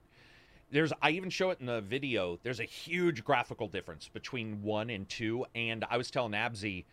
there's 0.72 0.92
I 1.02 1.12
even 1.12 1.30
show 1.30 1.50
it 1.52 1.60
in 1.60 1.66
the 1.66 1.82
video. 1.82 2.40
There's 2.44 2.60
a 2.60 2.66
huge 2.66 3.24
graphical 3.24 3.68
difference 3.68 4.10
between 4.10 4.62
1 4.62 4.90
and 4.90 5.08
2 5.08 5.46
and 5.56 5.86
I 5.90 5.98
was 5.98 6.12
telling 6.12 6.34
Abzi, 6.34 6.86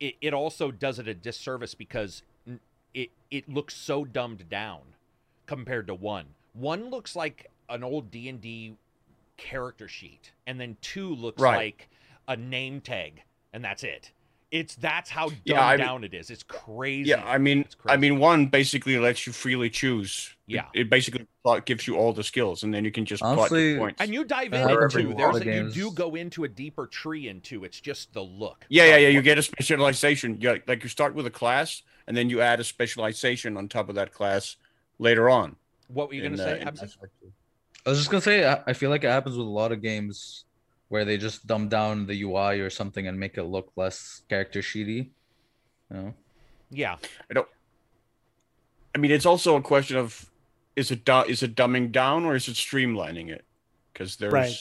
it, 0.00 0.14
it 0.20 0.34
also 0.34 0.70
does 0.70 0.98
it 0.98 1.08
a 1.08 1.14
disservice 1.14 1.74
because 1.74 2.22
it 2.94 3.10
it 3.30 3.48
looks 3.48 3.74
so 3.74 4.04
dumbed 4.04 4.48
down 4.48 4.80
compared 5.46 5.86
to 5.88 5.94
1. 5.94 6.26
1 6.54 6.90
looks 6.90 7.16
like 7.16 7.50
an 7.68 7.82
old 7.82 8.10
D&D 8.10 8.76
character 9.36 9.88
sheet 9.88 10.30
and 10.46 10.60
then 10.60 10.76
2 10.80 11.12
looks 11.14 11.42
Right. 11.42 11.56
like 11.56 11.88
a 12.28 12.36
name 12.36 12.80
tag 12.80 13.22
and 13.52 13.64
that's 13.64 13.82
it. 13.82 14.12
It's 14.54 14.76
that's 14.76 15.10
how 15.10 15.30
dumbed 15.30 15.40
Yeah, 15.44 15.66
I 15.66 15.76
mean- 15.76 15.84
down 15.84 16.04
it 16.04 16.14
is. 16.14 16.30
It's 16.30 16.44
crazy. 16.44 17.10
Yeah, 17.10 17.24
I 17.26 17.38
mean, 17.38 17.62
It's 17.62 17.76
I 17.86 17.96
mean, 17.96 18.20
one 18.20 18.46
basically 18.46 18.96
lets 18.98 19.26
you 19.26 19.32
freely 19.32 19.68
choose. 19.68 20.32
Yeah. 20.46 20.66
it, 20.74 20.88
basically 20.88 21.26
gives 21.64 21.88
you 21.88 21.96
all 21.96 22.12
the 22.12 22.22
skills, 22.22 22.62
and 22.62 22.72
then 22.72 22.84
you 22.84 22.92
can 22.92 23.04
just 23.04 23.20
plot 23.20 23.38
Honestly, 23.38 23.76
points. 23.76 24.00
And 24.00 24.14
you 24.14 24.24
dive 24.24 24.54
I 24.54 24.58
into 24.58 24.80
every 24.80 25.04
there's 25.06 25.34
lot 25.34 25.42
a, 25.42 25.54
you 25.56 25.70
do 25.70 25.90
go 25.90 26.14
into 26.14 26.44
a 26.44 26.48
deeper 26.48 26.86
tree 26.86 27.26
into 27.28 27.64
it's 27.64 27.80
just 27.80 28.12
the 28.12 28.20
look. 28.22 28.64
yeah, 28.68 28.84
yeah, 28.84 28.96
yeah. 28.98 29.08
You 29.08 29.22
get 29.22 29.38
a 29.38 29.42
specialization. 29.42 30.40
You 30.40 30.60
like 30.68 30.84
you 30.84 30.88
start 30.88 31.14
with 31.16 31.26
a 31.26 31.30
class, 31.30 31.82
and 32.06 32.16
then 32.16 32.30
you 32.30 32.40
add 32.40 32.60
a 32.60 32.64
specialization 32.64 33.56
on 33.56 33.66
top 33.68 33.88
of 33.88 33.96
that 33.96 34.12
class 34.12 34.54
later 35.00 35.28
on. 35.28 35.56
What 35.88 36.08
were 36.08 36.14
you 36.14 36.22
gonna 36.22 36.36
say? 36.36 36.52
uh, 36.52 36.56
in 36.56 36.68
Absi? 36.68 36.82
Mass 36.82 36.94
Effect 36.94 37.12
2. 37.22 37.32
I 37.86 37.88
was 37.90 37.98
just 37.98 38.10
gonna 38.10 38.20
say 38.20 38.46
I 38.46 38.62
I 38.68 38.72
feel 38.72 38.90
like 38.90 39.02
it 39.02 39.08
happens 39.10 39.36
with 39.36 39.46
a 39.46 39.50
lot 39.50 39.72
of 39.72 39.82
games 39.82 40.43
where 40.94 41.04
they 41.04 41.18
just 41.18 41.44
dumb 41.44 41.68
down 41.68 42.06
the 42.06 42.22
UI 42.22 42.60
or 42.60 42.70
something 42.70 43.08
and 43.08 43.18
make 43.18 43.36
it 43.36 43.42
look 43.42 43.72
less 43.74 44.22
character 44.28 44.60
sheety. 44.60 45.08
You 45.90 45.96
know? 45.96 46.14
Yeah, 46.70 46.98
I 47.28 47.34
don't. 47.34 47.48
I 48.94 48.98
mean, 48.98 49.10
it's 49.10 49.26
also 49.26 49.56
a 49.56 49.60
question 49.60 49.96
of 49.96 50.30
is 50.76 50.92
it 50.92 51.04
du- 51.04 51.24
is 51.28 51.42
it 51.42 51.56
dumbing 51.56 51.90
down 51.90 52.24
or 52.24 52.36
is 52.36 52.46
it 52.46 52.54
streamlining 52.54 53.28
it? 53.28 53.44
Because 53.92 54.14
there's 54.18 54.32
Right. 54.32 54.54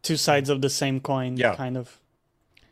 Two 0.00 0.16
sides 0.16 0.48
of 0.48 0.62
the 0.62 0.70
same 0.70 1.00
coin, 1.00 1.36
Yeah. 1.36 1.54
kind 1.54 1.76
of. 1.76 2.00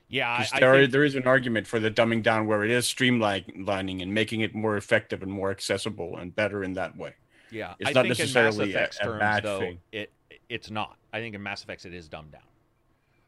yeah. 0.08 0.30
I 0.30 0.58
there 0.60 0.72
think, 0.72 0.88
are- 0.88 0.92
there 0.92 1.04
is 1.04 1.16
an 1.16 1.26
argument 1.26 1.66
for 1.66 1.78
the 1.78 1.90
dumbing 1.90 2.22
down 2.22 2.46
where 2.46 2.64
it 2.64 2.70
is 2.70 2.86
streamlining 2.86 4.00
and 4.02 4.14
making 4.14 4.40
it 4.40 4.54
more 4.54 4.78
effective 4.78 5.22
and 5.22 5.30
more 5.30 5.50
accessible 5.50 6.16
and 6.16 6.34
better 6.34 6.64
in 6.64 6.72
that 6.74 6.96
way. 6.96 7.12
yeah. 7.50 7.74
it's 7.78 7.90
I 7.90 7.92
not 7.92 8.06
think 8.06 8.18
in 8.20 8.24
Mass 8.24 8.34
necessarily 8.34 8.72
a- 8.72 8.84
a 8.86 8.88
terms, 8.88 9.20
bad 9.20 9.42
though, 9.44 9.60
thing. 9.60 9.80
it 9.92 10.10
it's 10.48 10.70
not. 10.70 10.96
I 11.12 11.20
think 11.20 11.34
in 11.34 11.42
Mass 11.42 11.62
Effect 11.62 11.84
it 11.84 11.94
is 11.94 12.08
dumbed 12.08 12.32
down. 12.32 12.42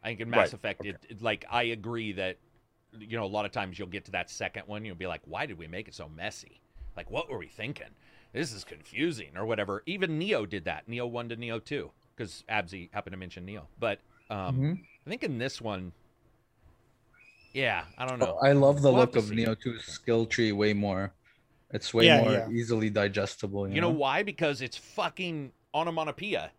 I 0.02 0.08
think 0.08 0.20
in 0.20 0.30
Mass 0.30 0.38
Right, 0.38 0.54
Effect, 0.54 0.84
it, 0.84 0.96
it 1.08 1.22
like 1.22 1.44
I 1.50 1.64
agree 1.64 2.12
that 2.12 2.38
you 2.98 3.16
know 3.16 3.24
a 3.24 3.26
lot 3.26 3.44
of 3.44 3.52
times 3.52 3.78
you'll 3.78 3.88
get 3.88 4.04
to 4.06 4.10
that 4.12 4.30
second 4.30 4.64
one, 4.66 4.84
you'll 4.84 4.94
be 4.96 5.06
like, 5.06 5.22
why 5.24 5.46
did 5.46 5.58
we 5.58 5.66
make 5.66 5.88
it 5.88 5.94
so 5.94 6.08
messy? 6.08 6.60
Like, 6.96 7.10
what 7.10 7.28
were 7.30 7.38
we 7.38 7.48
thinking? 7.48 7.88
This 8.32 8.52
is 8.52 8.64
confusing 8.64 9.36
or 9.36 9.46
whatever. 9.46 9.82
Even 9.86 10.18
Nioh 10.20 10.48
did 10.48 10.64
that. 10.64 10.88
Nioh 10.88 11.08
one 11.10 11.28
to 11.30 11.36
Nioh 11.36 11.64
two 11.64 11.90
because 12.16 12.44
Absy 12.48 12.90
happened 12.92 13.12
to 13.12 13.18
mention 13.18 13.46
Nioh, 13.46 13.66
but 13.78 14.00
um, 14.30 14.56
Mhm. 14.56 14.78
I 15.06 15.10
think 15.10 15.22
in 15.24 15.38
this 15.38 15.60
one, 15.60 15.92
yeah, 17.52 17.84
I 17.96 18.06
don't 18.06 18.18
know. 18.18 18.36
Oh, 18.40 18.46
I 18.46 18.52
love 18.52 18.82
the 18.82 18.88
We'll 18.90 19.00
look 19.00 19.16
of. 19.16 19.24
Nioh 19.24 19.56
2's 19.56 19.84
skill 19.86 20.26
tree 20.26 20.52
way 20.52 20.72
more. 20.74 21.12
It's 21.70 21.92
way 21.94 22.06
Yeah, 22.06 22.22
more 22.22 22.32
yeah. 22.32 22.48
easily 22.50 22.90
digestible. 22.90 23.68
You, 23.68 23.74
You 23.76 23.80
know 23.80 23.90
why? 23.90 24.22
Because 24.22 24.60
it's 24.62 24.76
fucking 24.76 25.52
onomatopoeia. 25.74 26.50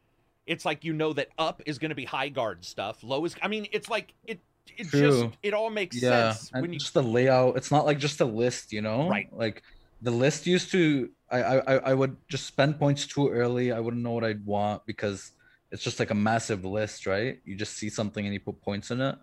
It's 0.49 0.65
like 0.65 0.83
you 0.83 0.93
know 0.93 1.13
that 1.13 1.29
up 1.37 1.61
is 1.65 1.77
going 1.77 1.89
to 1.89 1.95
be 1.95 2.05
high 2.05 2.29
guard 2.29 2.65
stuff. 2.65 3.03
Low 3.03 3.23
is. 3.23 3.35
I 3.41 3.47
mean, 3.47 3.67
it's 3.71 3.87
like 3.87 4.13
it. 4.25 4.39
It 4.77 4.87
just 4.89 5.27
it 5.43 5.53
all 5.53 5.69
makes 5.69 6.01
yeah, 6.01 6.31
sense 6.33 6.51
and 6.53 6.61
when 6.61 6.73
you. 6.73 6.79
just 6.79 6.93
the 6.93 7.03
layout. 7.03 7.55
It's 7.57 7.69
not 7.71 7.85
like 7.85 7.99
just 7.99 8.19
a 8.21 8.25
list, 8.25 8.71
you 8.71 8.81
know. 8.81 9.09
Right. 9.09 9.27
Like 9.31 9.61
the 10.01 10.11
list 10.11 10.47
used 10.47 10.71
to. 10.71 11.09
I 11.29 11.43
I 11.43 11.55
I- 11.75 11.81
I 11.91 11.93
would 11.93 12.17
just 12.29 12.45
spend 12.47 12.79
points 12.79 13.05
too 13.05 13.29
early. 13.29 13.71
I 13.71 13.79
wouldn't 13.79 14.01
know 14.01 14.11
what 14.11 14.23
I'd 14.23 14.45
want 14.45 14.85
because 14.85 15.31
it's 15.71 15.83
just 15.83 15.99
like 15.99 16.09
a 16.11 16.15
massive 16.15 16.65
list, 16.65 17.05
right? 17.05 17.39
You 17.45 17.55
just 17.55 17.73
see 17.77 17.89
something 17.89 18.25
and 18.25 18.33
you 18.33 18.39
put 18.39 18.59
points 18.61 18.89
in 18.89 19.01
it. 19.01 19.15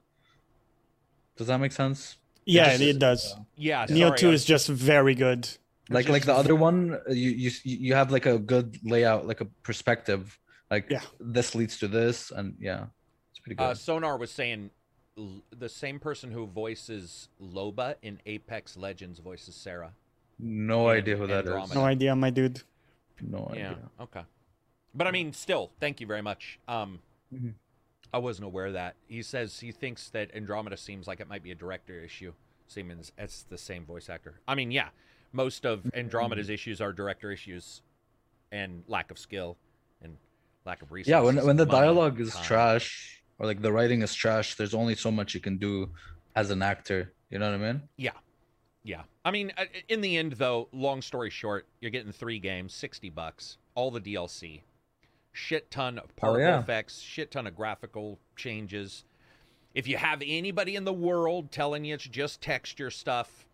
Does 1.36 1.48
that 1.48 1.58
make 1.58 1.72
sense? 1.72 2.16
Yeah, 2.44 2.70
just- 2.70 2.82
it 2.82 2.98
does. 2.98 3.34
Yeah, 3.56 3.86
Nioh 3.86 4.08
sorry, 4.08 4.18
2 4.18 4.30
I- 4.30 4.32
is 4.34 4.44
just 4.44 4.68
very 4.68 5.14
good. 5.14 5.48
Like 5.88 6.08
like 6.08 6.24
the 6.24 6.34
other 6.34 6.54
one, 6.56 6.94
uh, 7.08 7.12
you 7.12 7.30
you 7.30 7.50
you 7.64 7.94
have 7.94 8.10
like 8.10 8.26
a 8.26 8.38
good 8.38 8.78
layout, 8.84 9.26
like 9.26 9.40
a 9.40 9.44
perspective. 9.62 10.38
Like 10.70 10.90
Yeah. 10.90 11.02
this 11.20 11.54
leads 11.54 11.78
to 11.78 11.88
this, 11.88 12.30
and 12.30 12.56
yeah, 12.60 12.86
it's 13.30 13.38
pretty 13.40 13.54
good. 13.56 13.64
Uh, 13.64 13.74
Sonar 13.74 14.16
was 14.18 14.30
saying 14.30 14.70
the 15.50 15.68
same 15.68 15.98
person 15.98 16.30
who 16.32 16.46
voices 16.46 17.28
Loba 17.40 17.94
in 18.02 18.20
Apex 18.26 18.76
Legends 18.76 19.18
voices 19.20 19.54
Sara. 19.54 19.92
no 20.38 20.88
and 20.88 20.98
idea 20.98 21.16
who 21.16 21.26
that 21.26 21.44
is. 21.44 21.50
Andromeda. 21.50 21.74
No 21.74 21.84
idea, 21.84 22.16
my 22.16 22.30
dude. 22.30 22.62
No 23.22 23.46
idea. 23.50 23.62
Yeah. 23.64 23.70
idea. 23.70 23.90
Okay. 24.00 24.22
But 24.94 25.06
I 25.06 25.10
mean, 25.10 25.32
still, 25.32 25.70
thank 25.80 26.00
you 26.00 26.06
very 26.06 26.20
much. 26.22 26.58
Um, 26.68 27.00
Mhm. 27.32 27.54
I 28.12 28.18
wasn't 28.18 28.46
aware 28.46 28.66
of 28.66 28.72
that. 28.74 28.96
He 29.08 29.22
says 29.22 29.60
he 29.60 29.72
thinks 29.72 30.10
that 30.10 30.34
Andromeda 30.34 30.76
seems 30.76 31.06
like 31.06 31.20
it 31.20 31.28
might 31.28 31.42
be 31.42 31.50
a 31.50 31.54
director 31.54 31.94
issue. 32.00 32.34
Siemens, 32.66 33.12
it's 33.16 33.42
the 33.44 33.58
same 33.58 33.84
voice 33.86 34.08
actor. 34.10 34.40
I 34.48 34.54
mean, 34.54 34.70
yeah, 34.70 34.90
most 35.32 35.64
of 35.64 35.80
Mm-hmm. 35.80 35.98
Andromeda's 35.98 36.50
issues 36.50 36.80
are 36.80 36.92
director 36.92 37.30
issues, 37.30 37.82
and 38.52 38.84
lack 38.88 39.10
of 39.10 39.18
skill, 39.18 39.56
and 39.56 39.65
lack 40.66 40.82
of 40.82 40.92
resources. 40.92 41.10
Yeah, 41.10 41.20
when 41.20 41.36
when 41.44 41.56
the 41.56 41.66
money, 41.66 41.78
dialogue 41.78 42.20
is 42.20 42.34
time. 42.34 42.44
trash 42.44 43.22
or 43.38 43.46
like 43.46 43.62
the 43.62 43.72
writing 43.72 44.02
is 44.02 44.14
trash, 44.14 44.54
there's 44.56 44.74
only 44.74 44.94
so 44.94 45.10
much 45.10 45.34
you 45.34 45.40
can 45.40 45.58
do 45.58 45.90
as 46.34 46.50
an 46.50 46.62
actor. 46.62 47.12
You 47.30 47.38
know 47.38 47.50
what 47.50 47.60
I 47.60 47.72
mean? 47.72 47.82
Yeah. 47.96 48.12
Yeah. 48.82 49.02
I 49.24 49.30
mean, 49.30 49.52
uh, 49.58 49.64
in 49.88 50.00
the 50.00 50.16
end, 50.16 50.32
though, 50.32 50.68
long 50.72 51.02
story 51.02 51.30
short, 51.30 51.66
you're 51.80 51.90
getting 51.90 52.12
three 52.12 52.38
games, 52.38 52.72
60 52.72 53.10
bucks, 53.10 53.58
all 53.74 53.90
the 53.90 54.00
DLC, 54.00 54.60
shit 55.32 55.70
ton 55.70 55.98
of 55.98 56.14
particle 56.14 56.48
yeah. 56.48 56.60
effects, 56.60 57.00
shit 57.00 57.32
ton 57.32 57.46
of 57.46 57.56
graphical 57.56 58.18
changes. 58.36 59.04
If 59.74 59.88
you 59.88 59.96
have 59.96 60.22
anybody 60.24 60.76
in 60.76 60.84
the 60.84 60.92
world 60.92 61.50
telling 61.50 61.84
you 61.84 61.94
it's 61.94 62.04
just 62.04 62.40
texture 62.40 62.90
stuff, 62.90 63.46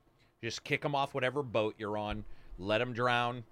just 0.42 0.64
kick 0.64 0.82
them 0.82 0.94
off 0.94 1.14
whatever 1.14 1.42
boat 1.42 1.74
you're 1.78 1.96
on, 1.96 2.24
let 2.58 2.78
them 2.78 2.92
drown 2.92 3.42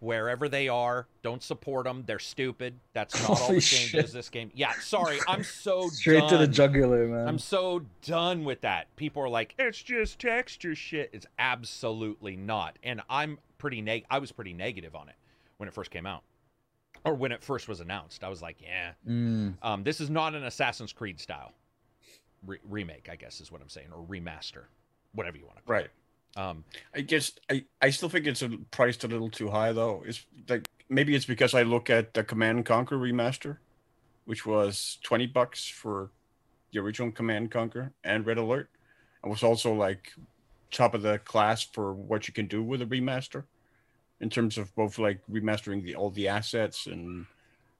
wherever 0.00 0.48
they 0.48 0.68
are. 0.68 1.06
Don't 1.22 1.42
support 1.42 1.84
them. 1.84 2.02
They're 2.06 2.18
stupid. 2.18 2.74
That's 2.92 3.18
not 3.20 3.30
all 3.30 3.36
Holy 3.36 3.54
the 3.56 3.60
shit. 3.60 3.90
changes 3.92 4.12
this 4.12 4.28
game. 4.28 4.50
Yeah, 4.54 4.72
sorry. 4.80 5.18
I'm 5.28 5.44
so 5.44 5.88
Straight 5.88 6.28
to 6.28 6.36
the 6.38 6.46
jugular, 6.48 7.06
man. 7.06 7.28
I'm 7.28 7.38
so 7.38 7.82
done 8.02 8.44
with 8.44 8.62
that. 8.62 8.94
People 8.96 9.22
are 9.22 9.28
like, 9.28 9.54
it's 9.58 9.80
just 9.82 10.18
texture 10.18 10.74
shit. 10.74 11.10
It's 11.12 11.26
absolutely 11.38 12.36
not. 12.36 12.78
And 12.82 13.00
I'm 13.08 13.38
pretty 13.58 13.80
neg. 13.80 14.04
I 14.10 14.18
was 14.18 14.32
pretty 14.32 14.52
negative 14.52 14.94
on 14.96 15.08
it 15.08 15.14
when 15.58 15.68
it 15.68 15.74
first 15.74 15.90
came 15.90 16.06
out, 16.06 16.22
or 17.04 17.14
when 17.14 17.32
it 17.32 17.42
first 17.42 17.68
was 17.68 17.80
announced. 17.80 18.24
I 18.24 18.28
was 18.30 18.40
like, 18.42 18.56
yeah, 18.62 18.92
Mm, 19.08 19.54
um, 19.62 19.84
this 19.84 20.00
is 20.00 20.08
not 20.10 20.34
an 20.34 20.44
Assassin's 20.44 20.92
Creed 20.92 21.20
style 21.20 21.52
re- 22.46 22.58
remake. 22.68 23.08
I 23.12 23.16
guess 23.16 23.40
is 23.42 23.52
what 23.52 23.60
I'm 23.60 23.68
saying, 23.68 23.88
or 23.94 24.02
remaster, 24.06 24.64
whatever 25.14 25.36
you 25.36 25.44
want 25.44 25.58
to 25.58 25.62
call 25.64 25.74
Right. 25.74 25.84
it. 25.84 25.90
Um, 26.36 26.64
I 26.94 27.00
guess 27.00 27.32
I, 27.50 27.64
I 27.82 27.90
still 27.90 28.08
think 28.08 28.26
it's 28.26 28.42
a, 28.42 28.50
priced 28.70 29.04
a 29.04 29.08
little 29.08 29.30
too 29.30 29.50
high 29.50 29.72
though. 29.72 30.02
It's 30.06 30.24
like 30.48 30.68
maybe 30.88 31.14
it's 31.14 31.24
because 31.24 31.54
I 31.54 31.62
look 31.62 31.90
at 31.90 32.14
the 32.14 32.22
Command 32.22 32.58
and 32.58 32.66
Conquer 32.66 32.96
remaster, 32.96 33.58
which 34.26 34.46
was 34.46 34.98
twenty 35.02 35.26
bucks 35.26 35.66
for 35.68 36.10
the 36.72 36.78
original 36.78 37.10
Command 37.10 37.44
and 37.44 37.50
Conquer 37.50 37.92
and 38.04 38.24
Red 38.24 38.38
Alert, 38.38 38.70
and 39.22 39.30
was 39.30 39.42
also 39.42 39.72
like 39.74 40.12
top 40.70 40.94
of 40.94 41.02
the 41.02 41.18
class 41.18 41.62
for 41.62 41.92
what 41.92 42.28
you 42.28 42.34
can 42.34 42.46
do 42.46 42.62
with 42.62 42.80
a 42.80 42.86
remaster, 42.86 43.44
in 44.20 44.30
terms 44.30 44.56
of 44.56 44.74
both 44.76 44.98
like 44.98 45.20
remastering 45.30 45.82
the 45.82 45.96
all 45.96 46.10
the 46.10 46.28
assets 46.28 46.86
and 46.86 47.26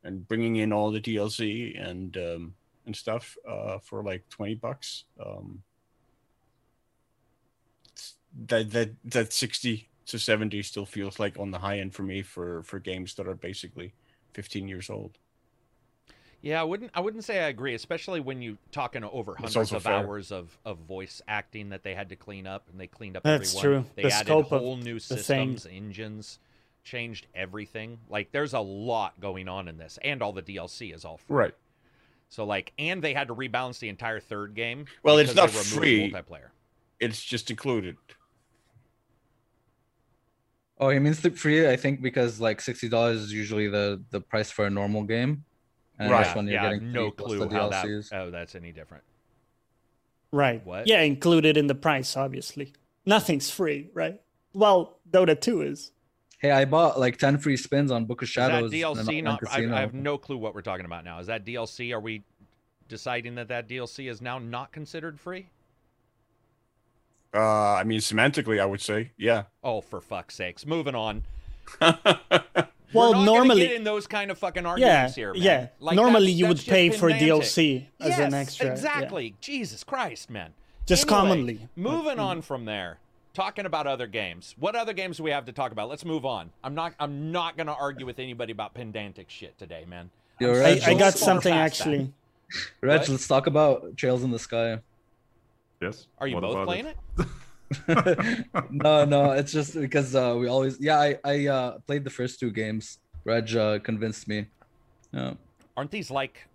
and 0.03 0.27
bringing 0.27 0.57
in 0.57 0.73
all 0.73 0.91
the 0.91 1.01
DLC 1.01 1.81
and 1.81 2.17
um, 2.17 2.55
and 2.87 2.97
stuff 2.97 3.37
uh, 3.49 3.79
for 3.79 4.03
like 4.03 4.29
twenty 4.29 4.55
bucks. 4.55 5.05
Um, 5.25 5.63
that 8.47 8.71
that 8.71 8.91
that 9.05 9.33
60 9.33 9.89
to 10.07 10.19
70 10.19 10.63
still 10.63 10.87
feels 10.87 11.19
like 11.19 11.39
on 11.39 11.51
the 11.51 11.59
high 11.61 11.79
end 11.79 11.95
for 11.95 12.03
me 12.03 12.23
for 12.23 12.63
for 12.63 12.79
games 12.79 13.15
that 13.15 13.27
are 13.29 13.35
basically 13.35 13.95
15 14.35 14.69
years 14.69 14.91
old 14.91 15.19
Yeah, 16.43 16.61
I 16.61 16.65
wouldn't. 16.65 16.91
I 16.95 17.01
wouldn't 17.01 17.25
say 17.25 17.39
I 17.45 17.49
agree, 17.49 17.75
especially 17.75 18.19
when 18.21 18.41
you 18.41 18.57
talking 18.73 19.05
over 19.05 19.35
hundreds 19.37 19.73
of 19.73 19.83
fair. 19.83 19.93
hours 19.93 20.33
of, 20.33 20.59
of 20.65 20.79
voice 20.79 21.21
acting 21.29 21.69
that 21.69 21.83
they 21.83 21.95
had 21.95 22.09
to 22.09 22.17
clean 22.17 22.47
up, 22.47 22.69
and 22.71 22.81
they 22.81 22.87
cleaned 22.87 23.17
up 23.17 23.25
That's 23.25 23.55
everyone. 23.55 23.85
true. 23.85 23.91
They 23.95 24.05
The 24.05 24.13
added 24.13 24.27
scope 24.27 24.51
of 24.53 24.63
whole 24.63 24.77
new 24.77 24.95
the 24.95 25.01
same. 25.19 25.59
systems, 25.59 25.67
engines, 25.67 26.39
changed 26.83 27.27
everything. 27.35 27.99
Like, 28.09 28.33
there's 28.33 28.55
a 28.55 28.61
lot 28.61 29.21
going 29.21 29.49
on 29.49 29.69
in 29.69 29.77
this, 29.77 29.99
and 30.03 30.23
all 30.23 30.33
the 30.33 30.43
DLC 30.43 30.95
is 30.95 31.05
all 31.05 31.19
free. 31.19 31.37
right 31.37 31.55
So, 32.31 32.45
like, 32.45 32.73
and 32.79 33.03
they 33.05 33.13
had 33.13 33.29
to 33.29 33.35
rebalance 33.35 33.79
the 33.79 33.91
entire 33.91 34.19
third 34.21 34.55
game. 34.55 34.87
Well, 35.03 35.19
it's 35.19 35.35
not 35.35 35.51
free. 35.51 36.11
Multiplayer. 36.11 36.51
it's 36.99 37.23
just 37.23 37.51
included 37.51 37.97
Oh, 40.81 40.89
he 40.89 40.99
means 40.99 41.21
the 41.21 41.31
free. 41.31 41.69
I 41.69 41.77
think 41.77 42.01
because 42.01 42.41
like 42.41 42.61
sixty 42.61 42.89
dollars 42.89 43.21
is 43.21 43.33
usually 43.33 43.69
the 43.69 44.03
the 44.11 44.21
price 44.21 44.51
for 44.51 44.65
a 44.67 44.71
normal 44.71 45.05
game, 45.05 45.45
And 45.99 46.11
Right. 46.11 46.25
this 46.25 46.35
one 46.35 46.47
you're 46.47 46.55
yeah, 46.55 46.73
getting 46.73 46.91
no 46.93 47.11
free 47.11 47.15
plus 47.19 47.29
clue 47.29 47.49
the 47.49 47.55
how 47.55 47.69
that. 47.69 47.87
Oh, 48.13 48.31
that's 48.31 48.55
any 48.55 48.73
different. 48.73 49.05
Right. 50.33 50.65
What? 50.65 50.87
Yeah, 50.87 51.01
included 51.03 51.57
in 51.57 51.67
the 51.67 51.75
price, 51.75 52.17
obviously. 52.17 52.73
Nothing's 53.05 53.51
free, 53.51 53.91
right? 53.95 54.21
Well, 54.53 54.99
Dota 55.11 55.39
2 55.39 55.63
is. 55.63 55.93
Hey, 56.39 56.51
I 56.53 56.65
bought 56.65 56.99
like 56.99 57.19
ten 57.19 57.37
free 57.37 57.57
spins 57.59 57.91
on 57.91 58.07
Book 58.07 58.23
of 58.23 58.29
Shadows. 58.29 58.73
Is 58.73 58.79
Shadows. 58.81 58.97
that 58.99 59.13
DLC? 59.13 59.17
and 59.19 59.25
Not. 59.25 59.41
I, 59.51 59.77
I 59.77 59.81
have 59.81 59.93
no 59.93 60.17
clue 60.17 60.39
what 60.39 60.55
we're 60.55 60.63
talking 60.63 60.87
about 60.87 61.05
now. 61.05 61.19
Is 61.19 61.27
that 61.27 61.45
DLC? 61.45 61.93
Are 61.93 62.01
we 62.01 62.25
deciding 62.89 63.35
that 63.35 63.49
that 63.49 63.69
DLC 63.69 64.09
is 64.11 64.23
now 64.23 64.39
not 64.39 64.73
considered 64.73 65.21
free? 65.21 65.49
Uh, 67.33 67.75
I 67.75 67.85
mean, 67.85 68.01
semantically, 68.01 68.61
I 68.61 68.67
would 68.67 68.81
say, 68.81 69.13
yeah. 69.17 69.45
Oh, 69.63 69.81
for 69.81 70.01
fuck's 70.01 70.35
sakes! 70.35 70.67
Moving 70.67 70.95
on. 70.95 71.25
Well, 72.93 73.11
We're 73.13 73.19
not 73.19 73.25
normally, 73.25 73.61
get 73.69 73.77
in 73.77 73.85
those 73.85 74.09
kind 74.09 74.33
of 74.33 74.39
fucking 74.39 74.65
yeah, 74.65 74.69
arguments 74.69 75.15
here, 75.15 75.33
man. 75.33 75.43
yeah. 75.43 75.69
Like, 75.79 75.95
normally, 75.95 76.23
that's- 76.27 76.39
you 76.39 76.47
would 76.49 76.57
that's 76.57 76.65
just 76.65 76.75
pay 76.75 76.91
for 76.91 77.09
pedantic. 77.11 77.45
DLC 77.45 77.87
as 78.01 78.19
an 78.19 78.33
Yes, 78.33 78.35
extra. 78.35 78.67
yeah. 78.67 78.73
Exactly. 78.73 79.35
Jesus 79.41 79.85
Christ, 79.85 80.29
man. 80.29 80.55
Just 80.87 81.05
Anyway, 81.05 81.21
commonly. 81.21 81.69
Moving 81.77 82.19
on 82.19 82.43
from 82.43 82.65
there, 82.65 82.99
talking 83.33 83.65
about 83.65 83.87
other 83.87 84.09
games. 84.09 84.57
What 84.59 84.75
other 84.75 84.93
games 84.93 85.19
do 85.19 85.23
we 85.23 85.31
have 85.31 85.45
to 85.45 85.53
talk 85.53 85.71
about? 85.71 85.89
Let's 85.89 86.05
move 86.05 86.27
on. 86.27 86.51
I'm 86.65 86.75
not. 86.75 86.95
I'm 86.99 87.31
not 87.31 87.57
going 87.57 87.69
to 87.69 87.75
argue 87.75 88.07
with 88.07 88.19
anybody 88.19 88.51
about 88.51 88.75
pedantic 88.75 89.31
shit 89.31 89.57
today, 89.57 89.85
man. 89.87 90.11
Yo, 90.41 90.51
I'm 90.51 90.59
Reg, 90.59 90.83
I, 90.83 90.91
I 90.91 90.95
got 90.95 91.15
something 91.17 91.55
actually. 91.55 92.13
Reg, 92.81 92.99
What? 93.03 93.09
let's 93.09 93.29
talk 93.29 93.47
about 93.47 93.97
Trails 93.97 94.25
in 94.25 94.33
the 94.33 94.39
Sky. 94.41 94.81
Yes. 95.81 96.07
Are 96.19 96.27
you 96.27 96.35
What 96.37 96.43
both 96.43 96.67
playing 96.67 96.87
it? 96.87 96.97
no, 98.71 99.05
no, 99.05 99.31
it's 99.31 99.53
just 99.53 99.75
because 99.81 100.15
uh, 100.15 100.37
we 100.39 100.49
always, 100.49 100.81
yeah, 100.81 100.99
I, 100.99 101.19
I 101.25 101.47
uh, 101.47 101.79
played 101.87 102.05
the 102.05 102.11
first 102.11 102.41
two 102.41 102.51
games. 102.51 102.99
Reg 103.25 103.55
uh, 103.55 103.79
convinced 103.79 104.27
me. 104.29 104.47
Yeah. 105.13 105.35
Aren't 105.77 105.91
these 105.91 106.11
like, 106.11 106.49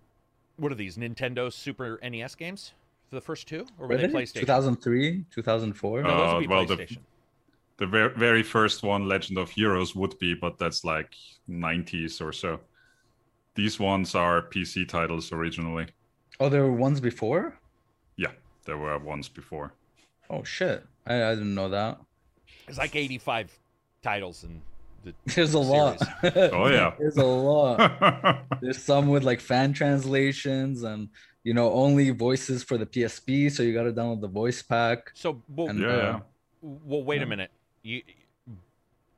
what 0.56 0.70
are 0.70 0.74
these 0.76 0.96
Nintendo 0.96 1.52
Super 1.52 1.98
NES 2.02 2.34
games 2.34 2.72
for 3.08 3.14
the 3.14 3.20
first 3.20 3.48
two, 3.48 3.66
or 3.78 3.86
were 3.86 3.94
Were 3.94 3.96
they 3.96 4.06
they? 4.08 4.12
PlayStation? 4.12 4.40
2003, 4.40 5.24
2004. 5.30 6.02
No, 6.02 6.08
those 6.08 6.34
would 6.34 6.40
be 6.40 6.46
well, 6.46 6.66
the- 6.66 6.76
PlayStation. 6.76 6.98
The 7.78 7.86
ver- 7.86 8.14
very 8.16 8.42
first 8.42 8.82
one, 8.82 9.06
Legend 9.06 9.36
of 9.38 9.50
Heroes, 9.50 9.94
would 9.94 10.18
be, 10.18 10.32
but 10.34 10.56
that's 10.58 10.82
like 10.82 11.14
90s 11.48 12.22
or 12.22 12.32
so. 12.32 12.58
These 13.54 13.78
ones 13.78 14.14
are 14.14 14.40
PC 14.42 14.88
titles 14.88 15.30
originally. 15.30 15.86
Oh, 16.40 16.48
there 16.48 16.62
were 16.62 16.72
ones 16.72 17.00
before? 17.00 17.58
Yeah, 18.66 18.74
there 18.74 18.78
were 18.78 18.98
ones 18.98 19.28
before. 19.28 19.72
Oh, 20.30 20.42
shit. 20.44 20.84
I, 21.06 21.22
I 21.24 21.34
didn't 21.34 21.54
know 21.54 21.68
that. 21.70 21.98
It's 22.68 22.78
like 22.78 22.96
85 22.96 23.56
titles 24.02 24.44
in 24.44 24.60
the. 25.04 25.14
There's 25.34 25.54
a 25.54 25.58
lot. 25.58 25.98
Oh, 26.24 26.68
yeah. 26.68 26.94
There's 26.98 27.16
a 27.16 27.24
lot. 27.24 28.44
There's 28.60 28.82
some 28.82 29.08
with 29.08 29.22
like 29.22 29.40
fan 29.40 29.72
translations 29.72 30.82
and, 30.82 31.08
you 31.44 31.54
know, 31.54 31.72
only 31.72 32.10
voices 32.10 32.62
for 32.64 32.76
the 32.76 32.86
PSP. 32.86 33.50
So 33.52 33.62
you 33.62 33.72
got 33.72 33.84
to 33.84 33.92
download 33.92 34.20
the 34.20 34.28
voice 34.28 34.62
pack. 34.62 35.12
So, 35.14 35.42
well, 35.48 35.68
And, 35.68 35.80
yeah, 35.80 35.86
uh, 35.88 35.96
yeah. 35.96 36.20
well 36.60 37.04
wait 37.04 37.22
a 37.22 37.26
minute. 37.26 37.50
You 37.82 38.02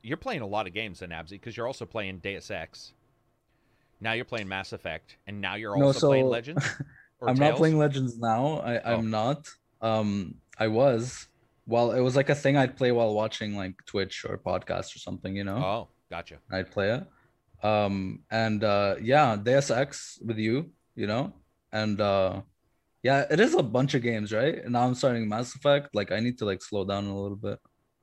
you're 0.02 0.16
playing 0.16 0.42
a 0.42 0.46
lot 0.46 0.66
of 0.66 0.72
games 0.74 1.00
then, 1.00 1.10
Absy, 1.10 1.30
because 1.30 1.56
you're 1.56 1.66
also 1.66 1.84
playing 1.84 2.18
Deus 2.18 2.50
Ex. 2.50 2.92
Now 4.00 4.12
you're 4.12 4.24
playing 4.24 4.46
Mass 4.46 4.72
Effect, 4.72 5.16
and 5.26 5.40
now 5.40 5.56
you're 5.56 5.76
No, 5.76 5.86
also 5.86 6.08
playing 6.08 6.26
so- 6.26 6.30
Legends. 6.30 6.64
Or 7.20 7.28
I'm 7.28 7.36
not 7.36 7.56
playing 7.56 7.78
Legends 7.78 8.18
now. 8.18 8.58
I, 8.60 8.78
Oh. 8.80 8.94
I'm 8.96 9.10
not. 9.10 9.48
Um, 9.80 10.36
I 10.58 10.68
was. 10.68 11.26
Well, 11.66 11.92
it 11.92 12.00
was 12.00 12.16
like 12.16 12.28
a 12.30 12.34
thing 12.34 12.56
I'd 12.56 12.76
play 12.76 12.92
while 12.92 13.12
watching 13.14 13.56
like 13.56 13.74
Twitch 13.86 14.24
or 14.28 14.38
podcast 14.38 14.94
or 14.94 14.98
something, 15.00 15.36
you 15.36 15.44
know. 15.44 15.56
Oh, 15.56 15.88
gotcha. 16.10 16.38
I'd 16.50 16.70
play 16.70 16.92
it. 16.92 17.06
Um, 17.66 18.20
and 18.30 18.62
uh, 18.64 18.96
yeah, 19.02 19.36
Deus 19.36 19.70
Ex 19.70 20.18
with 20.24 20.38
you, 20.38 20.70
you 20.94 21.06
know, 21.06 21.32
and 21.72 22.00
uh, 22.00 22.40
yeah, 23.02 23.26
it 23.30 23.40
is 23.40 23.54
a 23.54 23.62
bunch 23.62 23.94
of 23.94 24.02
games, 24.02 24.32
right? 24.32 24.62
And 24.62 24.72
now 24.72 24.86
I'm 24.86 24.94
starting 24.94 25.28
Mass 25.28 25.54
Effect. 25.56 25.94
Like, 25.94 26.12
I 26.12 26.20
need 26.20 26.38
to 26.38 26.44
like 26.44 26.62
slow 26.62 26.84
down 26.84 27.06
a 27.06 27.20
little 27.20 27.36
bit, 27.36 27.58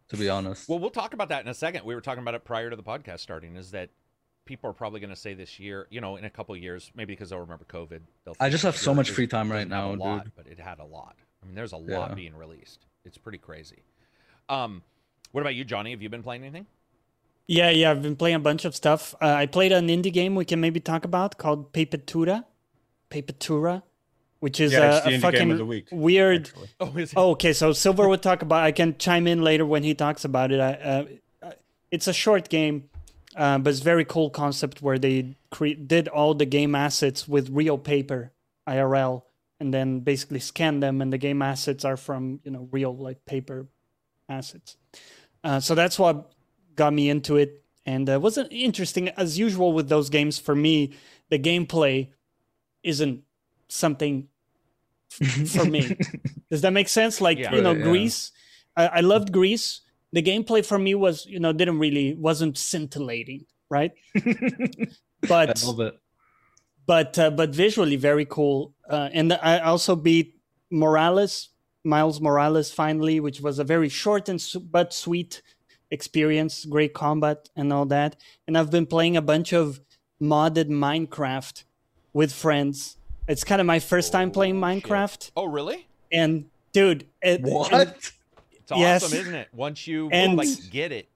to 0.10 0.18
be 0.18 0.30
honest. 0.30 0.68
Well, 0.70 0.80
we'll 0.80 0.90
talk 0.90 1.14
about 1.14 1.30
that 1.30 1.42
in 1.42 1.48
a 1.48 1.54
second. 1.54 1.86
We 1.86 1.96
were 1.96 2.02
talking 2.02 2.22
about 2.22 2.36
it 2.36 2.44
prior 2.44 2.70
to 2.70 2.76
the 2.76 2.84
podcast 2.84 3.22
starting. 3.22 3.56
Is 3.56 3.72
that 3.72 3.90
people 4.46 4.70
are 4.70 4.74
probably 4.74 5.00
going 5.00 5.10
to 5.10 5.16
say 5.16 5.34
this 5.34 5.60
year, 5.60 5.88
you 5.90 6.00
know, 6.02 6.16
in 6.16 6.26
a 6.26 6.30
couple 6.30 6.56
of 6.56 6.62
years, 6.62 6.92
maybe 6.96 7.14
because 7.14 7.30
they'll 7.32 7.40
remember 7.40 7.66
COVID. 7.66 8.00
They'll 8.24 8.36
I 8.40 8.50
just 8.50 8.64
have 8.64 8.78
so 8.78 8.94
much 8.94 9.10
free 9.12 9.28
time 9.28 9.52
right 9.52 9.68
doesn't 9.68 9.72
a 9.94 9.96
now, 9.98 10.04
lot, 10.04 10.24
dude. 10.26 10.34
But 10.36 10.48
it 10.48 10.60
had 10.60 10.80
a 10.80 10.86
lot. 10.86 11.16
I 11.42 11.46
mean, 11.46 11.56
there's 11.56 11.74
a 11.74 11.78
lot 11.78 12.10
Yeah. 12.10 12.16
being 12.16 12.36
released. 12.36 12.86
It's 13.04 13.18
pretty 13.18 13.38
crazy. 13.40 13.84
Um, 14.50 14.84
what 15.32 15.42
about 15.42 15.56
you, 15.56 15.64
Johnny? 15.64 15.92
Have 15.92 16.02
you 16.02 16.10
been 16.10 16.24
playing 16.24 16.44
anything? 16.44 16.68
Yeah, 17.48 17.70
yeah, 17.70 17.92
I've 17.92 18.02
been 18.02 18.16
playing 18.16 18.36
a 18.38 18.40
bunch 18.40 18.66
of 18.66 18.76
stuff. 18.76 19.14
Uh, 19.22 19.26
I 19.28 19.46
played 19.46 19.72
an 19.72 19.88
indie 19.88 20.12
game 20.14 20.34
we 20.36 20.46
can 20.46 20.60
maybe 20.60 20.80
talk 20.80 21.06
about 21.06 21.38
called 21.38 21.74
Papetura. 21.74 22.46
Papetura, 23.12 23.84
which 24.40 24.60
is 24.60 24.72
Yeah, 24.74 25.02
a, 25.06 25.16
a 25.16 25.20
fucking 25.20 25.40
game 25.40 25.52
of 25.52 25.58
the 25.60 25.66
week, 25.66 25.88
weird. 25.92 26.50
Oh, 26.80 26.88
is 26.98 27.12
it? 27.12 27.18
Oh, 27.18 27.32
okay. 27.32 27.54
So 27.54 27.72
Silver 27.72 28.08
would 28.10 28.24
talk 28.24 28.42
about. 28.42 28.64
I 28.64 28.72
can 28.72 28.98
chime 28.98 29.28
in 29.28 29.44
later 29.44 29.66
when 29.66 29.84
he 29.84 29.94
talks 29.94 30.26
about 30.26 30.52
it. 30.52 30.60
I, 30.60 30.74
uh, 30.74 31.06
uh, 31.44 31.52
it's 31.92 32.08
a 32.08 32.14
short 32.14 32.50
game, 32.50 32.90
uh, 33.36 33.58
but 33.58 33.70
it's 33.70 33.80
very 33.82 34.06
cool 34.06 34.30
concept 34.30 34.82
where 34.82 34.98
they 34.98 35.36
cre- 35.52 35.80
did 35.86 36.08
all 36.08 36.34
the 36.34 36.46
game 36.46 36.76
assets 36.76 37.28
with 37.28 37.50
real 37.50 37.78
paper, 37.78 38.32
IRL, 38.68 39.24
and 39.60 39.74
then 39.74 40.00
basically 40.00 40.40
scan 40.40 40.80
them, 40.80 41.02
and 41.02 41.12
the 41.12 41.18
game 41.18 41.42
assets 41.42 41.84
are 41.86 41.98
from 41.98 42.40
you 42.44 42.52
know 42.52 42.68
real 42.72 42.96
like 42.96 43.26
paper 43.26 43.68
assets. 44.30 44.78
Uh, 45.44 45.60
so 45.60 45.76
that's 45.76 46.00
what 46.00 46.32
got 46.76 46.94
me 46.94 47.10
into 47.10 47.38
it, 47.38 47.64
and 47.86 48.10
uh, 48.10 48.20
wasn't 48.20 48.52
interesting 48.52 49.10
as 49.10 49.38
usual 49.38 49.74
with 49.74 49.90
those 49.90 50.10
games. 50.10 50.40
For 50.40 50.56
me, 50.56 50.94
the 51.30 51.40
gameplay 51.40 52.10
isn't 52.84 53.24
something 53.68 54.28
f- 55.22 55.50
for 55.56 55.66
me. 55.66 55.98
Does 56.50 56.62
that 56.62 56.72
make 56.74 56.88
sense? 56.90 57.22
Like 57.22 57.38
Yeah. 57.38 57.54
you 57.56 57.62
know, 57.62 57.74
yeah. 57.74 57.84
Gris. 57.84 58.32
I, 58.76 58.88
I 58.88 59.00
loved 59.02 59.32
Gris. 59.32 59.82
The 60.16 60.24
gameplay 60.24 60.66
for 60.66 60.80
me 60.80 60.96
was 60.96 61.26
you 61.34 61.40
know 61.44 61.52
didn't 61.54 61.80
really 61.80 62.16
wasn't 62.16 62.58
scintillating, 62.58 63.46
right? 63.70 63.92
I 64.16 64.88
But 65.28 65.64
love 65.66 65.80
it. 65.88 65.96
but 66.86 67.12
uh, 67.20 67.32
but 67.40 67.50
visually 67.64 67.98
very 67.98 68.26
cool. 68.26 68.74
Uh, 68.90 69.10
and 69.12 69.34
I 69.34 69.60
also 69.60 69.96
beat 69.96 70.28
Morales, 70.72 71.50
Miles 71.84 72.22
Morales 72.22 72.72
finally, 72.72 73.20
which 73.20 73.42
was 73.42 73.60
a 73.60 73.64
very 73.64 73.90
short 73.90 74.30
and 74.30 74.40
su- 74.40 74.60
but 74.78 74.94
sweet 74.94 75.42
experience. 75.92 76.66
Great 76.66 76.94
combat 76.94 77.50
and 77.56 77.74
all 77.74 77.86
that. 77.88 78.16
And 78.48 78.58
I've 78.58 78.72
been 78.72 78.86
playing 78.86 79.18
a 79.18 79.22
bunch 79.22 79.54
of 79.54 79.80
modded 80.22 80.70
Minecraft 80.70 81.64
with 82.14 82.32
friends. 82.32 82.98
It's 83.28 83.44
kind 83.44 83.60
of 83.62 83.68
my 83.68 83.80
first 83.80 84.12
time 84.12 84.30
playing 84.32 84.64
Oh, 84.64 84.70
shit. 84.74 84.84
Minecraft, 84.84 85.32
Oh, 85.36 85.46
really? 85.46 85.88
and 86.12 86.46
dude, 86.72 87.08
it, 87.22 87.42
What? 87.42 88.12
And- 88.72 88.82
It's 88.82 89.04
awesome, 89.04 89.18
Yes. 89.18 89.26
isn't 89.26 89.36
it? 89.36 89.48
Once 89.54 89.88
you 89.88 90.10
And- 90.12 90.38
like 90.38 90.48
get 90.72 90.92
it. 90.92 91.10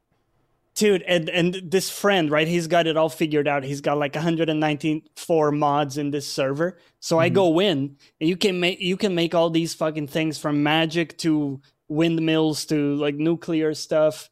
dude 0.75 1.01
and 1.01 1.27
and 1.29 1.55
this 1.65 1.89
friend 1.89 2.31
right 2.31 2.47
he's 2.47 2.67
got 2.67 2.87
it 2.87 2.95
all 2.95 3.09
figured 3.09 3.49
out 3.49 3.65
he's 3.65 3.81
got 3.81 3.97
like 3.97 4.15
194 4.15 5.51
mods 5.51 5.97
in 5.97 6.11
this 6.11 6.25
server 6.25 6.77
so 7.01 7.19
i 7.19 7.27
mm-hmm. 7.27 7.35
go 7.35 7.59
in 7.59 7.97
and 8.21 8.29
you 8.29 8.37
can 8.37 8.61
make 8.61 8.79
you 8.79 8.95
can 8.95 9.13
make 9.13 9.35
all 9.35 9.49
these 9.49 9.73
fucking 9.73 10.07
things 10.07 10.37
from 10.37 10.63
magic 10.63 11.17
to 11.17 11.59
windmills 11.89 12.65
to 12.65 12.95
like 12.95 13.15
nuclear 13.15 13.73
stuff 13.73 14.29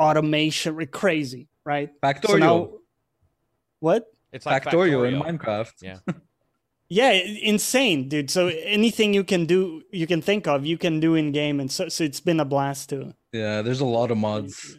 automation 0.00 0.76
like 0.76 0.90
crazy 0.90 1.46
right 1.64 1.90
Factorio. 2.02 2.72
what 3.78 4.06
It's 4.32 4.46
like 4.46 4.64
Factorio 4.64 5.06
in 5.06 5.20
Minecraft. 5.20 5.74
Yeah. 5.80 5.98
yeah 6.88 7.10
insane 7.10 8.08
dude 8.08 8.30
so 8.30 8.48
anything 8.48 9.12
you 9.14 9.22
can 9.24 9.44
do 9.46 9.82
you 9.92 10.06
can 10.06 10.22
think 10.22 10.46
of 10.46 10.64
you 10.64 10.78
can 10.78 11.00
do 11.00 11.14
in 11.14 11.32
game 11.32 11.60
and 11.60 11.70
so, 11.70 11.88
so 11.88 12.02
it's 12.04 12.20
been 12.20 12.40
a 12.40 12.44
blast 12.44 12.88
too 12.90 13.12
Yeah, 13.32 13.60
there's 13.62 13.80
a 13.80 13.84
lot 13.98 14.10
of 14.10 14.16
mods. 14.16 14.78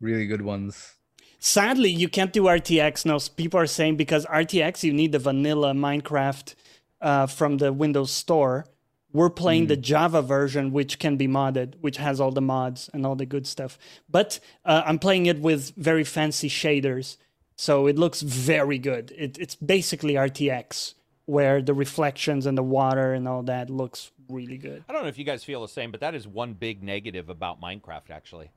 Really 0.00 0.26
good 0.26 0.42
ones. 0.42 0.94
Sadly, 1.40 1.88
you 1.90 2.08
can't 2.08 2.32
do 2.34 2.44
RTX. 2.44 3.06
No, 3.06 3.16
s- 3.16 3.28
people 3.28 3.58
are 3.58 3.66
saying 3.66 3.96
because 3.96 4.26
RTX, 4.26 4.82
you 4.82 4.92
need 4.92 5.12
the 5.12 5.18
vanilla 5.18 5.72
Minecraft 5.72 6.54
uh, 7.00 7.26
from 7.26 7.56
the 7.58 7.72
Windows 7.72 8.10
Store. 8.10 8.66
We're 9.12 9.30
playing 9.30 9.68
the 9.68 9.76
Java 9.76 10.20
version, 10.20 10.70
which 10.70 10.98
can 10.98 11.16
be 11.16 11.26
modded, 11.26 11.74
which 11.80 11.96
has 11.96 12.20
all 12.20 12.30
the 12.30 12.42
mods 12.42 12.90
and 12.92 13.06
all 13.06 13.16
the 13.16 13.24
good 13.26 13.46
stuff. 13.46 13.78
But 14.08 14.38
uh, 14.66 14.82
I'm 14.84 14.98
playing 14.98 15.26
it 15.26 15.40
with 15.40 15.72
very 15.76 16.04
fancy 16.04 16.48
shaders, 16.50 17.16
so 17.56 17.86
it 17.88 17.96
looks 17.98 18.20
very 18.20 18.78
good. 18.78 19.12
It, 19.16 19.38
it's 19.38 19.54
basically 19.56 20.14
RTX, 20.14 20.94
where 21.28 21.60
the 21.60 21.74
reflections 21.74 22.46
and 22.46 22.56
the 22.56 22.62
water 22.62 23.12
and 23.12 23.28
all 23.28 23.42
that 23.42 23.68
looks 23.68 24.12
really 24.30 24.56
good. 24.56 24.82
I 24.88 24.94
don't 24.94 25.02
know 25.02 25.08
if 25.08 25.18
you 25.18 25.24
guys 25.26 25.44
feel 25.44 25.60
the 25.60 25.68
same, 25.68 25.90
but 25.90 26.00
that 26.00 26.14
is 26.14 26.26
one 26.26 26.54
big 26.54 26.82
negative 26.82 27.28
about 27.28 27.60
Minecraft, 27.60 28.08
actually. 28.10 28.50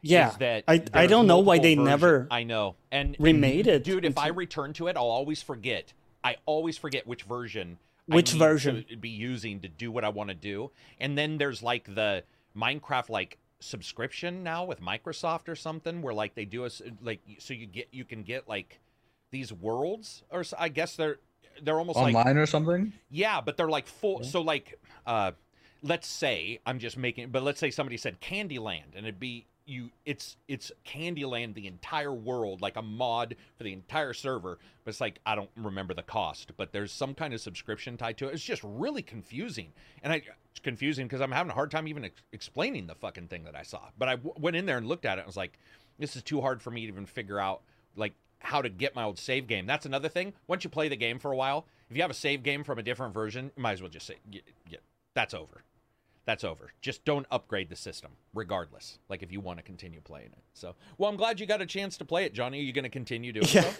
Yeah, 0.00 0.32
that 0.38 0.64
I, 0.66 0.82
I 0.94 1.06
don't 1.06 1.26
know 1.26 1.40
why 1.40 1.58
they 1.58 1.74
versions- 1.74 1.86
never. 1.86 2.26
I 2.30 2.44
know, 2.44 2.76
and 2.90 3.14
remade 3.18 3.66
and, 3.66 3.76
it 3.76 3.84
dude. 3.84 4.06
If 4.06 4.16
I 4.16 4.28
return 4.28 4.72
to 4.74 4.86
it, 4.88 4.96
I'll 4.96 5.04
always 5.04 5.42
forget. 5.42 5.92
I 6.22 6.36
always 6.46 6.78
forget 6.78 7.06
which 7.06 7.24
version. 7.24 7.78
I 8.10 8.16
Which 8.16 8.32
version? 8.32 8.84
to 8.88 8.96
be 8.96 9.10
using 9.10 9.60
to 9.60 9.68
do 9.68 9.92
what 9.92 10.02
I 10.04 10.08
want 10.08 10.28
to 10.30 10.34
do, 10.34 10.70
and 10.98 11.16
then 11.18 11.36
there's 11.36 11.62
like 11.62 11.94
the 11.94 12.24
Minecraft 12.56 13.10
like 13.10 13.38
subscription 13.60 14.42
now 14.42 14.64
with 14.64 14.80
Microsoft 14.80 15.48
or 15.48 15.56
something, 15.56 16.00
where 16.00 16.14
like 16.14 16.34
they 16.34 16.46
do 16.46 16.64
us 16.64 16.80
like 17.02 17.20
so 17.38 17.52
you 17.52 17.66
get 17.66 17.88
you 17.92 18.04
can 18.04 18.22
get 18.22 18.48
like 18.48 18.80
these 19.30 19.52
worlds 19.52 20.22
or 20.30 20.44
I 20.58 20.68
guess 20.68 20.96
they're 20.96 21.18
they're 21.62 21.78
almost 21.78 21.98
like 21.98 22.14
Online 22.14 22.36
or 22.36 22.46
something? 22.46 22.92
yeah, 23.10 23.40
but 23.40 23.56
they're 23.56 23.68
like 23.68 23.86
full. 23.86 24.22
So 24.24 24.40
like, 24.40 24.78
uh, 25.06 25.32
let's 25.82 26.08
say 26.08 26.60
I'm 26.66 26.78
just 26.78 26.96
making, 26.96 27.30
but 27.30 27.42
let's 27.42 27.60
say 27.60 27.70
somebody 27.70 27.96
said 27.96 28.20
Candyland, 28.20 28.96
and 28.96 29.06
it'd 29.06 29.20
be 29.20 29.46
you. 29.66 29.90
It's 30.04 30.36
it's 30.48 30.72
Candyland, 30.86 31.54
the 31.54 31.66
entire 31.66 32.12
world, 32.12 32.60
like 32.60 32.76
a 32.76 32.82
mod 32.82 33.36
for 33.56 33.64
the 33.64 33.72
entire 33.72 34.12
server. 34.12 34.58
But 34.84 34.90
it's 34.90 35.00
like 35.00 35.20
I 35.24 35.34
don't 35.34 35.50
remember 35.56 35.94
the 35.94 36.02
cost, 36.02 36.52
but 36.56 36.72
there's 36.72 36.92
some 36.92 37.14
kind 37.14 37.32
of 37.32 37.40
subscription 37.40 37.96
tied 37.96 38.18
to 38.18 38.28
it. 38.28 38.34
It's 38.34 38.42
just 38.44 38.62
really 38.64 39.02
confusing, 39.02 39.72
and 40.02 40.12
I 40.12 40.22
it's 40.50 40.60
confusing 40.62 41.06
because 41.06 41.20
I'm 41.20 41.32
having 41.32 41.50
a 41.50 41.54
hard 41.54 41.70
time 41.70 41.88
even 41.88 42.04
ex- 42.04 42.22
explaining 42.32 42.86
the 42.86 42.94
fucking 42.94 43.28
thing 43.28 43.44
that 43.44 43.56
I 43.56 43.62
saw. 43.62 43.80
But 43.98 44.08
I 44.08 44.16
w- 44.16 44.34
went 44.38 44.56
in 44.56 44.66
there 44.66 44.78
and 44.78 44.86
looked 44.86 45.04
at 45.04 45.18
it, 45.18 45.22
and 45.22 45.26
was 45.26 45.36
like, 45.36 45.58
this 45.98 46.14
is 46.14 46.22
too 46.22 46.40
hard 46.40 46.62
for 46.62 46.70
me 46.70 46.82
to 46.82 46.88
even 46.88 47.06
figure 47.06 47.40
out 47.40 47.62
like 47.96 48.12
how 48.40 48.60
to 48.62 48.68
get 48.68 48.94
my 48.94 49.02
old 49.04 49.18
save 49.18 49.46
game. 49.46 49.66
That's 49.66 49.86
another 49.86 50.08
thing. 50.08 50.32
Once 50.46 50.64
you 50.64 50.70
play 50.70 50.88
the 50.88 50.96
game 50.96 51.18
for 51.18 51.32
a 51.32 51.36
while, 51.36 51.66
if 51.90 51.96
you 51.96 52.02
have 52.02 52.10
a 52.10 52.14
save 52.14 52.42
game 52.42 52.64
from 52.64 52.78
a 52.78 52.82
different 52.82 53.14
version, 53.14 53.50
you 53.56 53.62
might 53.62 53.72
as 53.72 53.82
well 53.82 53.90
just 53.90 54.06
say, 54.06 54.16
yeah, 54.30 54.40
yeah, 54.68 54.78
that's 55.14 55.34
over. 55.34 55.62
That's 56.26 56.42
over. 56.44 56.72
Just 56.80 57.04
don't 57.04 57.26
upgrade 57.30 57.68
the 57.68 57.76
system, 57.76 58.12
regardless. 58.32 58.98
Like 59.08 59.22
if 59.22 59.30
you 59.30 59.40
want 59.40 59.58
to 59.58 59.62
continue 59.62 60.00
playing 60.00 60.28
it. 60.28 60.42
So, 60.54 60.74
well, 60.98 61.10
I'm 61.10 61.16
glad 61.16 61.38
you 61.40 61.46
got 61.46 61.60
a 61.60 61.66
chance 61.66 61.98
to 61.98 62.04
play 62.04 62.24
it, 62.24 62.32
Johnny. 62.32 62.60
Are 62.60 62.62
you 62.62 62.72
going 62.72 62.84
to 62.84 62.88
continue 62.88 63.32
doing 63.32 63.46
Yeah. 63.50 63.62
so? 63.62 63.70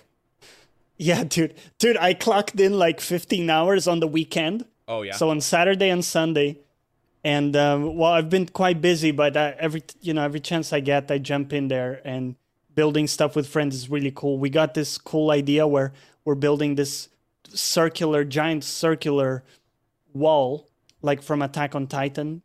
Yeah, 0.97 1.25
dude. 1.25 1.55
Dude, 1.81 1.97
I 1.97 2.15
clocked 2.15 2.61
in 2.61 2.79
like 2.79 3.01
15 3.01 3.51
hours 3.51 3.89
on 3.89 3.99
the 3.99 4.07
weekend. 4.07 4.65
Oh 4.87 5.03
yeah. 5.03 5.15
So 5.17 5.29
on 5.31 5.41
Saturday 5.41 5.89
and 5.91 6.05
Sunday, 6.05 6.61
and 7.25 7.57
um, 7.57 7.97
well, 7.97 8.13
I've 8.13 8.31
been 8.31 8.47
quite 8.47 8.81
busy, 8.81 9.11
but 9.11 9.37
uh, 9.37 9.55
every 9.59 9.83
you 10.03 10.15
know 10.15 10.23
every 10.23 10.39
chance 10.39 10.73
I 10.73 10.79
get, 10.79 11.11
I 11.11 11.19
jump 11.19 11.53
in 11.53 11.67
there 11.67 12.01
and 12.05 12.37
building 12.75 13.07
stuff 13.07 13.37
with 13.37 13.47
friends 13.47 13.75
is 13.75 13.89
really 13.91 14.13
cool. 14.15 14.39
We 14.39 14.51
got 14.51 14.75
this 14.75 14.99
cool 14.99 15.31
idea 15.31 15.67
where 15.67 15.93
we're 16.25 16.35
building 16.35 16.75
this 16.75 17.09
circular, 17.49 18.25
giant 18.25 18.65
circular 18.65 19.45
wall, 20.13 20.69
like 21.03 21.23
from 21.23 21.43
Attack 21.43 21.75
on 21.75 21.87
Titan, 21.87 22.43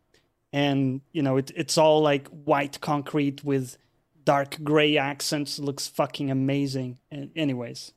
and 0.51 1.01
you 1.11 1.21
know 1.21 1.37
it, 1.37 1.51
it's 1.55 1.77
all 1.77 2.01
like 2.01 2.27
white 2.27 2.79
concrete 2.81 3.43
with 3.43 3.77
dark 4.25 4.57
gray 4.63 4.97
accents. 4.97 5.59
It 5.59 5.63
looks 5.63 5.87
fucking 5.87 6.29
amazing. 6.29 6.99
And 7.09 7.31
anyways, 7.35 7.93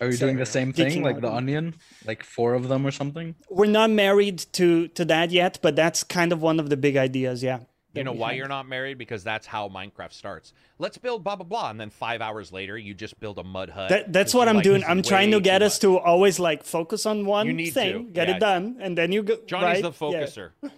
Are 0.00 0.06
you 0.06 0.12
So, 0.12 0.26
doing 0.26 0.36
the 0.36 0.46
same 0.46 0.72
thing, 0.72 1.02
like 1.02 1.20
the 1.20 1.30
onion, 1.32 1.74
like 2.06 2.22
four 2.22 2.54
of 2.54 2.68
them 2.68 2.86
or 2.86 2.90
something? 2.90 3.34
we're 3.50 3.66
not 3.66 3.90
married 3.90 4.38
to 4.52 4.88
to 4.88 5.04
that 5.06 5.30
yet, 5.30 5.58
but 5.62 5.74
that's 5.76 6.04
kind 6.04 6.32
of 6.32 6.40
one 6.42 6.60
of 6.60 6.70
the 6.70 6.76
big 6.76 6.96
ideas. 6.96 7.42
Yeah. 7.42 7.60
You 7.98 8.04
know 8.04 8.12
why 8.12 8.32
you're 8.32 8.48
not 8.48 8.68
married? 8.68 8.96
Because 8.98 9.22
that's 9.24 9.46
how 9.46 9.68
Minecraft 9.68 10.12
starts. 10.12 10.52
Let's 10.78 10.96
build 10.98 11.24
blah 11.24 11.36
blah 11.36 11.44
blah, 11.46 11.70
and 11.70 11.80
then 11.80 11.90
five 11.90 12.20
hours 12.20 12.52
later, 12.52 12.78
you 12.78 12.94
just 12.94 13.18
build 13.20 13.38
a 13.38 13.44
mud 13.44 13.70
hut. 13.70 13.90
That, 13.90 14.12
that's 14.12 14.32
what 14.32 14.48
I'm 14.48 14.56
like, 14.56 14.64
doing. 14.64 14.84
I'm 14.86 15.02
trying 15.02 15.30
to 15.32 15.40
get 15.40 15.62
us 15.62 15.74
much." 15.76 15.80
to 15.82 15.98
always 15.98 16.38
like 16.38 16.64
focus 16.64 17.04
on 17.06 17.26
one 17.26 17.48
thing, 17.70 18.06
to, 18.06 18.10
get 18.12 18.28
yeah. 18.28 18.36
it 18.36 18.40
done, 18.40 18.76
and 18.80 18.96
then 18.96 19.12
you 19.12 19.22
go. 19.22 19.36
Johnny's 19.46 19.82
right? 19.82 19.92
the 19.98 20.06
Yeah. 20.10 20.22
focuser. 20.24 20.50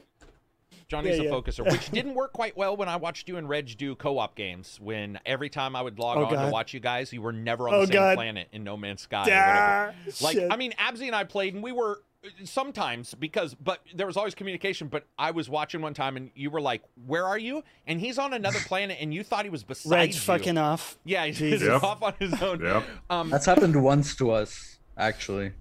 Johnny's 0.89 1.19
Yeah, 1.19 1.23
the 1.23 1.25
yeah. 1.25 1.31
focuser, 1.31 1.71
which 1.71 1.91
didn't 1.91 2.15
work 2.15 2.33
quite 2.33 2.57
well 2.57 2.77
when 2.77 2.89
I 2.89 2.97
watched 2.97 3.29
you 3.29 3.37
and 3.37 3.49
Reg 3.49 3.77
do 3.79 3.95
co-op 3.95 4.35
games. 4.35 4.77
When 4.83 5.21
every 5.25 5.49
time 5.49 5.77
I 5.77 5.83
would 5.83 6.01
log 6.01 6.19
Oh, 6.19 6.25
on 6.37 6.47
to 6.47 6.51
watch 6.51 6.75
you 6.75 6.81
guys, 6.81 7.13
you 7.13 7.23
were 7.23 7.33
never 7.33 7.69
on 7.69 7.75
Oh, 7.75 7.81
the 7.83 7.87
same 7.87 7.93
God. 7.95 8.17
planet 8.17 8.49
in 8.51 8.65
No 8.65 8.77
Man's 8.77 9.03
Sky. 9.03 9.19
or 9.19 9.23
whatever. 9.23 9.95
Ah, 10.09 10.11
Like, 10.21 10.35
shit. 10.37 10.51
I 10.53 10.57
mean, 10.57 10.73
Abzi 10.73 11.07
and 11.07 11.15
I 11.15 11.23
played, 11.23 11.55
and 11.55 11.63
we 11.63 11.71
were 11.71 12.03
sometimes 12.45 13.15
because, 13.15 13.55
but 13.55 13.81
there 13.95 14.07
was 14.07 14.17
always 14.17 14.35
communication. 14.35 14.89
But 14.89 15.07
I 15.19 15.31
was 15.31 15.49
watching 15.49 15.81
one 15.83 15.95
time, 15.95 16.17
and 16.17 16.31
you 16.35 16.51
were 16.51 16.61
like, 16.61 16.83
"Where 17.07 17.25
are 17.27 17.39
you?" 17.39 17.63
And 17.87 18.01
he's 18.01 18.19
on 18.19 18.33
another 18.33 18.59
planet, 18.67 18.99
and 19.01 19.13
you 19.13 19.23
thought 19.23 19.45
he 19.45 19.51
was 19.51 19.65
beside 19.65 19.91
Reg 19.97 20.15
you. 20.15 20.21
fucking 20.21 20.59
off. 20.59 20.99
yeah, 21.05 21.27
he's 21.27 21.39
Jesus. 21.39 21.69
Yep. 21.69 21.83
off 21.83 22.03
on 22.03 22.15
his 22.19 22.41
own. 22.43 22.61
Yep. 22.61 22.85
Um, 23.11 23.31
That's 23.31 23.47
happened 23.47 23.81
once 23.83 24.15
to 24.17 24.31
us, 24.33 24.79
actually. 24.97 25.53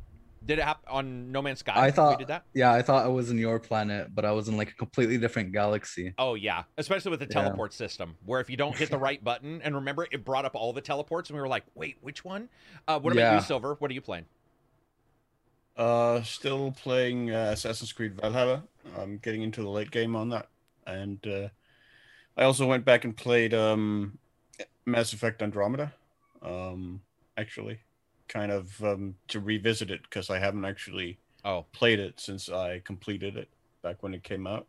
did 0.45 0.57
it 0.59 0.63
happen 0.63 0.85
on 0.89 1.31
No 1.31 1.41
Man's 1.41 1.59
Sky? 1.59 1.73
I 1.75 1.85
we 1.87 1.91
thought, 1.91 2.17
did 2.19 2.27
that. 2.29 2.43
yeah, 2.53 2.71
I 2.73 2.81
thought 2.81 3.05
I 3.05 3.09
was 3.09 3.29
in 3.29 3.37
your 3.37 3.59
planet, 3.59 4.13
but 4.15 4.25
I 4.25 4.31
was 4.31 4.47
in 4.47 4.57
like 4.57 4.69
a 4.69 4.73
completely 4.73 5.17
different 5.17 5.51
galaxy. 5.51 6.13
Oh 6.17 6.33
yeah, 6.35 6.63
especially 6.77 7.11
with 7.11 7.19
the 7.19 7.27
Yeah. 7.29 7.41
teleport 7.43 7.73
system, 7.73 8.15
where 8.25 8.39
if 8.41 8.49
you 8.49 8.57
don't 8.57 8.75
hit 8.75 8.89
the 8.89 8.97
right 8.97 9.23
button, 9.23 9.61
and 9.61 9.75
remember, 9.75 10.07
it 10.11 10.25
brought 10.25 10.45
up 10.45 10.55
all 10.55 10.73
the 10.73 10.81
teleports, 10.81 11.29
and 11.29 11.35
we 11.37 11.41
were 11.41 11.47
like, 11.47 11.63
"Wait, 11.75 11.97
which 12.01 12.25
one?" 12.25 12.49
Uh, 12.87 12.99
what 12.99 13.13
about 13.13 13.21
Yeah. 13.21 13.35
you, 13.35 13.41
Silver? 13.41 13.75
What 13.79 13.91
are 13.91 13.93
you 13.93 14.01
playing? 14.01 14.25
Uh, 15.79 16.21
still 16.23 16.71
playing 16.71 17.31
uh, 17.31 17.51
Assassin's 17.53 17.93
Creed 17.93 18.19
Valhalla. 18.19 18.63
I'm 18.97 19.17
getting 19.17 19.43
into 19.43 19.61
the 19.61 19.69
late 19.69 19.91
game 19.91 20.15
on 20.15 20.29
that, 20.29 20.49
and 20.85 21.25
uh, 21.25 21.47
I 22.37 22.43
also 22.43 22.67
went 22.67 22.83
back 22.83 23.05
and 23.05 23.15
played 23.15 23.53
um, 23.53 24.19
Mass 24.85 25.13
Effect 25.13 25.41
Andromeda. 25.41 25.93
Um, 26.41 27.01
actually, 27.37 27.79
kind 28.27 28.51
of 28.51 28.83
um, 28.83 29.15
to 29.29 29.39
revisit 29.39 29.89
it 29.89 30.03
because 30.03 30.29
I 30.29 30.39
haven't 30.39 30.65
actually 30.65 31.17
Oh, 31.45 31.65
played 31.71 31.99
it 31.99 32.19
since 32.19 32.49
I 32.49 32.79
completed 32.79 33.37
it 33.37 33.47
back 33.81 34.03
when 34.03 34.13
it 34.13 34.23
came 34.23 34.45
out. 34.45 34.67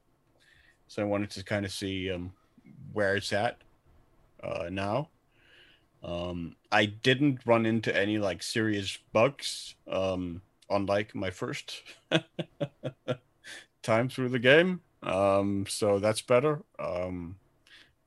So 0.86 1.02
I 1.02 1.06
wanted 1.06 1.30
to 1.30 1.44
kind 1.44 1.64
of 1.64 1.72
see 1.72 2.10
um, 2.10 2.32
where 2.92 3.16
it's 3.16 3.32
at 3.32 3.58
uh, 4.42 4.68
now. 4.70 5.08
Um, 6.02 6.56
I 6.70 6.86
didn't 6.86 7.40
run 7.44 7.66
into 7.66 7.94
any 7.96 8.18
like 8.18 8.42
serious 8.42 8.98
bugs, 9.12 9.74
um, 9.88 10.42
unlike 10.70 11.14
my 11.14 11.30
first 11.30 11.82
time 13.82 14.08
through 14.08 14.28
the 14.28 14.38
game. 14.38 14.80
Um, 15.02 15.64
so 15.68 15.98
that's 15.98 16.20
better. 16.20 16.62
Um, 16.78 17.36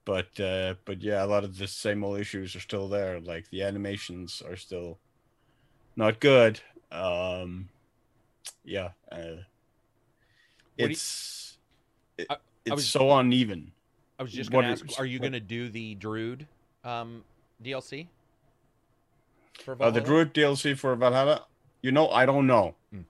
but 0.06 0.40
uh, 0.40 0.76
but 0.86 1.02
yeah, 1.02 1.24
a 1.24 1.28
lot 1.28 1.44
of 1.44 1.58
the 1.58 1.68
same 1.68 2.04
old 2.04 2.20
issues 2.20 2.56
are 2.56 2.60
still 2.60 2.88
there. 2.88 3.20
Like 3.20 3.50
the 3.50 3.64
animations 3.64 4.42
are 4.48 4.56
still 4.58 5.00
not 5.96 6.20
good. 6.20 6.60
Um, 6.92 7.70
yeah, 8.64 8.90
uh, 9.12 9.18
do 9.18 9.26
you- 10.78 10.86
it's 10.90 11.58
it- 12.18 12.28
I- 12.30 12.36
I 12.36 12.38
it's 12.66 12.76
was- 12.76 12.88
so 12.90 13.12
uneven. 13.18 13.72
I 14.20 14.24
was 14.24 14.32
just 14.32 14.52
What 14.52 14.62
gonna 14.62 14.74
is- 14.74 14.98
are 15.00 15.06
you 15.06 15.20
gonna 15.20 15.40
do 15.40 15.70
the 15.70 15.96
Druid 15.96 16.48
um, 16.84 17.24
DLC? 17.64 18.08
For 19.64 19.76
Uh, 19.82 19.90
the 19.92 20.02
Druid 20.02 20.34
DLC 20.34 20.78
for 20.78 20.96
Valhalla, 20.96 21.46
you 21.84 21.92
know, 21.92 22.10
I 22.10 22.26
don't 22.26 22.48
know, 22.48 22.76
Hmm. 22.92 23.02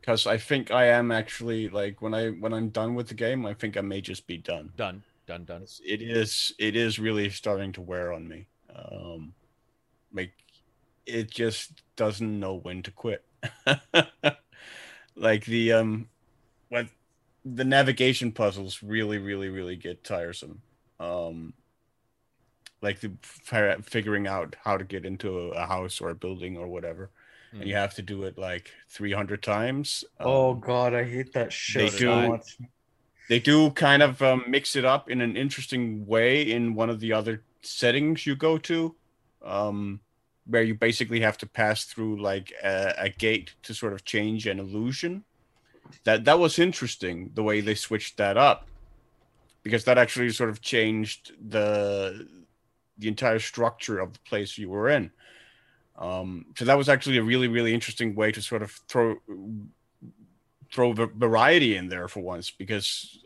because 0.00 0.26
I 0.26 0.38
think 0.38 0.70
I 0.70 0.86
am 0.86 1.12
actually 1.12 1.68
like 1.68 2.00
when 2.00 2.14
I 2.14 2.30
when 2.30 2.54
I'm 2.54 2.70
done 2.70 2.94
with 2.94 3.08
the 3.08 3.14
game, 3.14 3.44
I 3.44 3.54
think 3.54 3.76
I 3.76 3.82
may 3.82 4.00
just 4.00 4.26
be 4.26 4.38
done. 4.38 4.72
Done, 4.76 5.02
done, 5.26 5.44
done. 5.44 5.66
It 5.84 6.00
is 6.02 6.54
it 6.58 6.76
is 6.76 6.98
really 6.98 7.28
starting 7.30 7.72
to 7.72 7.82
wear 7.82 8.12
on 8.12 8.26
me. 8.28 8.46
Um, 8.74 9.34
like 10.14 10.32
it 11.06 11.30
just 11.30 11.82
doesn't 11.96 12.40
know 12.40 12.54
when 12.54 12.82
to 12.84 12.90
quit. 12.92 13.24
like 15.16 15.44
the 15.44 15.72
um, 15.72 16.08
when 16.68 16.88
the 17.44 17.64
navigation 17.64 18.32
puzzles 18.32 18.82
really 18.82 19.18
really 19.18 19.48
really 19.48 19.76
get 19.76 20.04
tiresome. 20.04 20.62
Um, 21.00 21.54
like 22.80 23.00
the 23.00 23.12
figuring 23.82 24.26
out 24.26 24.56
how 24.64 24.76
to 24.76 24.84
get 24.84 25.04
into 25.06 25.50
a 25.50 25.66
house 25.66 26.00
or 26.00 26.10
a 26.10 26.14
building 26.14 26.56
or 26.56 26.66
whatever, 26.66 27.10
and 27.52 27.68
you 27.68 27.74
have 27.74 27.94
to 27.94 28.02
do 28.02 28.24
it 28.24 28.38
like 28.38 28.70
300 28.88 29.42
times. 29.42 30.04
Oh 30.18 30.52
Um, 30.52 30.60
god, 30.60 30.94
I 30.94 31.04
hate 31.04 31.32
that 31.34 31.52
shit 31.52 31.92
they 31.92 31.98
do- 31.98 32.40
they 33.28 33.38
do 33.38 33.70
kind 33.70 34.02
of 34.02 34.20
um, 34.20 34.44
mix 34.48 34.76
it 34.76 34.84
up 34.84 35.10
in 35.10 35.20
an 35.20 35.36
interesting 35.36 36.06
way 36.06 36.50
in 36.50 36.74
one 36.74 36.90
of 36.90 37.00
the 37.00 37.12
other 37.12 37.42
settings 37.62 38.26
you 38.26 38.34
go 38.34 38.58
to 38.58 38.94
um, 39.42 40.00
where 40.46 40.62
you 40.62 40.74
basically 40.74 41.20
have 41.20 41.38
to 41.38 41.46
pass 41.46 41.84
through 41.84 42.20
like 42.20 42.52
a, 42.62 42.94
a 42.98 43.08
gate 43.08 43.54
to 43.62 43.72
sort 43.74 43.92
of 43.92 44.04
change 44.04 44.46
an 44.46 44.58
illusion 44.58 45.24
that 46.04 46.24
that 46.24 46.38
was 46.38 46.58
interesting 46.58 47.30
the 47.34 47.42
way 47.42 47.60
they 47.60 47.74
switched 47.74 48.16
that 48.16 48.36
up 48.36 48.66
because 49.62 49.84
that 49.84 49.98
actually 49.98 50.30
sort 50.30 50.50
of 50.50 50.60
changed 50.60 51.32
the 51.48 52.26
the 52.98 53.08
entire 53.08 53.38
structure 53.38 53.98
of 53.98 54.12
the 54.12 54.18
place 54.20 54.58
you 54.58 54.68
were 54.68 54.88
in 54.88 55.10
um, 55.96 56.46
so 56.56 56.64
that 56.64 56.78
was 56.78 56.88
actually 56.88 57.18
a 57.18 57.22
really 57.22 57.48
really 57.48 57.74
interesting 57.74 58.14
way 58.14 58.32
to 58.32 58.42
sort 58.42 58.62
of 58.62 58.70
throw 58.88 59.16
throw 60.72 60.92
va- 60.92 61.10
variety 61.14 61.76
in 61.76 61.88
there 61.88 62.08
for 62.08 62.20
once 62.20 62.50
because 62.50 63.22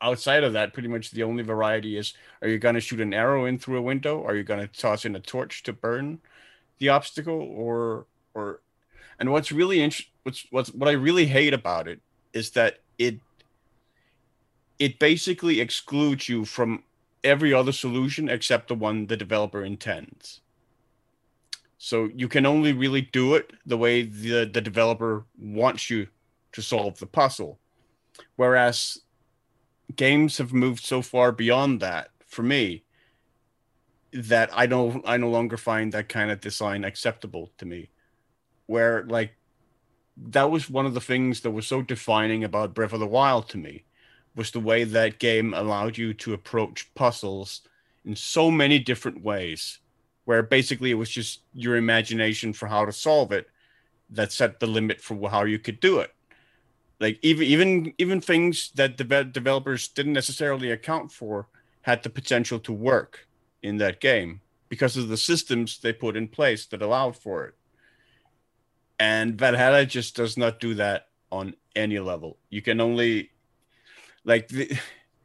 outside 0.00 0.44
of 0.44 0.52
that 0.52 0.74
pretty 0.74 0.88
much 0.88 1.10
the 1.12 1.22
only 1.22 1.42
variety 1.42 1.96
is 1.96 2.12
are 2.42 2.48
you 2.48 2.58
going 2.58 2.74
to 2.74 2.80
shoot 2.80 3.00
an 3.00 3.14
arrow 3.14 3.46
in 3.46 3.58
through 3.58 3.78
a 3.78 3.82
window? 3.82 4.22
Are 4.24 4.34
you 4.34 4.42
going 4.42 4.60
to 4.60 4.80
toss 4.80 5.04
in 5.04 5.16
a 5.16 5.20
torch 5.20 5.62
to 5.62 5.72
burn 5.72 6.18
the 6.78 6.90
obstacle? 6.90 7.40
Or 7.40 8.06
or 8.34 8.60
and 9.18 9.30
what's 9.30 9.52
really 9.52 9.80
interesting, 9.80 10.12
what's 10.24 10.46
what's 10.50 10.72
what 10.72 10.88
i 10.88 10.92
really 10.92 11.26
hate 11.26 11.54
about 11.54 11.88
it 11.88 12.00
is 12.32 12.50
that 12.50 12.80
it 12.98 13.20
it 14.78 14.98
basically 14.98 15.60
excludes 15.60 16.28
you 16.28 16.44
from 16.44 16.82
every 17.22 17.54
other 17.54 17.72
solution 17.72 18.28
except 18.28 18.68
the 18.68 18.74
one 18.74 19.06
the 19.06 19.16
developer 19.16 19.64
intends 19.64 20.40
so 21.84 22.08
you 22.16 22.28
can 22.28 22.46
only 22.46 22.72
really 22.72 23.02
do 23.02 23.34
it 23.34 23.52
the 23.66 23.76
way 23.76 24.00
the 24.04 24.46
the 24.46 24.62
developer 24.62 25.26
wants 25.38 25.90
you 25.90 26.06
to 26.52 26.62
solve 26.62 26.98
the 26.98 27.06
puzzle. 27.06 27.58
Whereas 28.36 29.02
games 29.94 30.38
have 30.38 30.54
moved 30.54 30.82
so 30.82 31.02
far 31.02 31.30
beyond 31.30 31.80
that 31.80 32.08
for 32.26 32.42
me 32.42 32.84
that 34.14 34.48
I 34.54 34.64
don't 34.64 35.04
I 35.06 35.18
no 35.18 35.28
longer 35.28 35.58
find 35.58 35.92
that 35.92 36.08
kind 36.08 36.30
of 36.30 36.40
design 36.40 36.84
acceptable 36.84 37.52
to 37.58 37.66
me. 37.66 37.90
Where 38.64 39.04
like 39.04 39.36
that 40.16 40.50
was 40.50 40.70
one 40.70 40.86
of 40.86 40.94
the 40.94 41.02
things 41.02 41.40
that 41.40 41.50
was 41.50 41.66
so 41.66 41.82
defining 41.82 42.44
about 42.44 42.72
Breath 42.72 42.94
of 42.94 43.00
the 43.00 43.06
Wild 43.06 43.50
to 43.50 43.58
me 43.58 43.84
was 44.34 44.50
the 44.52 44.66
way 44.70 44.84
that 44.84 45.18
game 45.18 45.52
allowed 45.52 45.98
you 45.98 46.14
to 46.14 46.32
approach 46.32 46.94
puzzles 46.94 47.60
in 48.06 48.16
so 48.16 48.50
many 48.50 48.78
different 48.78 49.22
ways 49.22 49.80
where 50.24 50.42
basically 50.42 50.90
it 50.90 50.94
was 50.94 51.10
just 51.10 51.40
your 51.52 51.76
imagination 51.76 52.52
for 52.52 52.66
how 52.66 52.84
to 52.84 52.92
solve 52.92 53.32
it 53.32 53.48
that 54.10 54.32
set 54.32 54.60
the 54.60 54.66
limit 54.66 55.00
for 55.00 55.28
how 55.28 55.44
you 55.44 55.58
could 55.58 55.80
do 55.80 55.98
it. 55.98 56.14
Like 57.00 57.18
even 57.22 57.46
even 57.46 57.94
even 57.98 58.20
things 58.20 58.70
that 58.76 58.96
the 58.96 59.04
developers 59.24 59.88
didn't 59.88 60.12
necessarily 60.12 60.70
account 60.70 61.12
for 61.12 61.48
had 61.82 62.02
the 62.02 62.10
potential 62.10 62.58
to 62.60 62.72
work 62.72 63.26
in 63.62 63.76
that 63.78 64.00
game 64.00 64.40
because 64.68 64.96
of 64.96 65.08
the 65.08 65.16
systems 65.16 65.78
they 65.78 65.92
put 65.92 66.16
in 66.16 66.28
place 66.28 66.66
that 66.66 66.82
allowed 66.82 67.16
for 67.16 67.44
it. 67.44 67.54
And 68.98 69.38
valhalla 69.38 69.84
just 69.84 70.16
does 70.16 70.36
not 70.38 70.60
do 70.60 70.74
that 70.74 71.08
on 71.30 71.54
any 71.74 71.98
level. 71.98 72.38
You 72.48 72.62
can 72.62 72.80
only 72.80 73.32
like 74.24 74.48
the, 74.48 74.78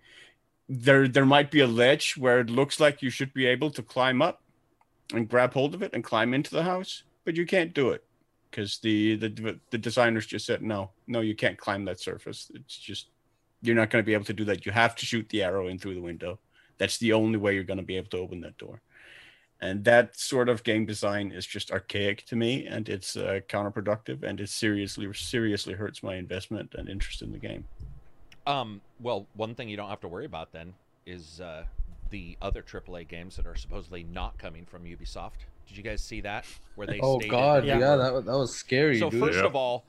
there 0.69 1.07
there 1.07 1.25
might 1.25 1.51
be 1.51 1.62
a 1.62 1.67
ledge 1.67 2.17
where 2.17 2.39
it 2.39 2.49
looks 2.49 2.79
like 2.79 3.01
you 3.01 3.09
should 3.09 3.33
be 3.33 3.45
able 3.45 3.69
to 3.71 3.83
climb 3.83 4.21
up 4.21 4.41
and 5.13 5.27
grab 5.27 5.53
hold 5.53 5.73
of 5.73 5.81
it 5.81 5.93
and 5.93 6.03
climb 6.03 6.33
into 6.33 6.51
the 6.51 6.63
house 6.63 7.03
but 7.25 7.35
you 7.35 7.45
can't 7.45 7.73
do 7.73 7.89
it 7.89 8.03
because 8.49 8.79
the, 8.79 9.15
the 9.15 9.59
the 9.69 9.77
designers 9.77 10.25
just 10.25 10.45
said 10.45 10.61
no 10.61 10.89
no 11.07 11.21
you 11.21 11.35
can't 11.35 11.57
climb 11.57 11.85
that 11.85 11.99
surface. 11.99 12.51
It's 12.53 12.77
just 12.77 13.09
you're 13.61 13.75
not 13.75 13.89
going 13.89 14.01
to 14.03 14.05
be 14.05 14.13
able 14.13 14.25
to 14.25 14.33
do 14.33 14.45
that. 14.45 14.65
You 14.65 14.71
have 14.71 14.95
to 14.95 15.05
shoot 15.05 15.27
the 15.29 15.43
arrow 15.43 15.67
in 15.67 15.77
through 15.77 15.95
the 15.95 16.01
window. 16.01 16.39
That's 16.77 16.97
the 16.97 17.13
only 17.13 17.37
way 17.37 17.53
you're 17.53 17.65
going 17.65 17.79
to 17.79 17.85
be 17.85 17.97
able 17.97 18.09
to 18.11 18.17
open 18.17 18.41
that 18.41 18.57
door. 18.57 18.81
And 19.61 19.83
that 19.83 20.17
sort 20.17 20.47
of 20.47 20.63
game 20.63 20.85
design 20.85 21.33
is 21.33 21.45
just 21.45 21.69
archaic 21.69 22.25
to 22.27 22.37
me 22.37 22.65
and 22.65 22.87
it's 22.87 23.17
uh, 23.17 23.41
counterproductive 23.49 24.23
and 24.23 24.39
it 24.39 24.47
seriously 24.47 25.11
seriously 25.13 25.73
hurts 25.73 26.01
my 26.01 26.15
investment 26.15 26.73
and 26.75 26.87
interest 26.87 27.21
in 27.21 27.31
the 27.31 27.37
game. 27.37 27.65
Um 28.47 28.81
well 29.01 29.27
one 29.35 29.53
thing 29.55 29.67
you 29.67 29.77
don't 29.77 29.89
have 29.89 30.01
to 30.01 30.07
worry 30.07 30.25
about 30.25 30.53
then 30.53 30.73
is 31.05 31.41
uh, 31.41 31.65
the 32.09 32.37
other 32.41 32.61
AAA 32.61 33.07
games 33.07 33.35
that 33.35 33.45
are 33.45 33.55
supposedly 33.55 34.03
not 34.03 34.37
coming 34.37 34.65
from 34.65 34.83
Ubisoft 34.83 35.45
did 35.69 35.77
you 35.77 35.83
guys 35.83 36.01
see 36.01 36.21
that? 36.21 36.45
Where 36.75 36.87
they 36.87 36.99
oh 36.99 37.19
god, 37.19 37.63
yeah, 37.63 37.77
yeah 37.77 37.95
that, 37.95 38.25
that 38.25 38.37
was 38.37 38.55
scary. 38.55 38.97
So 38.97 39.11
dude. 39.11 39.21
first 39.21 39.37
yeah. 39.37 39.45
of 39.45 39.55
all, 39.55 39.85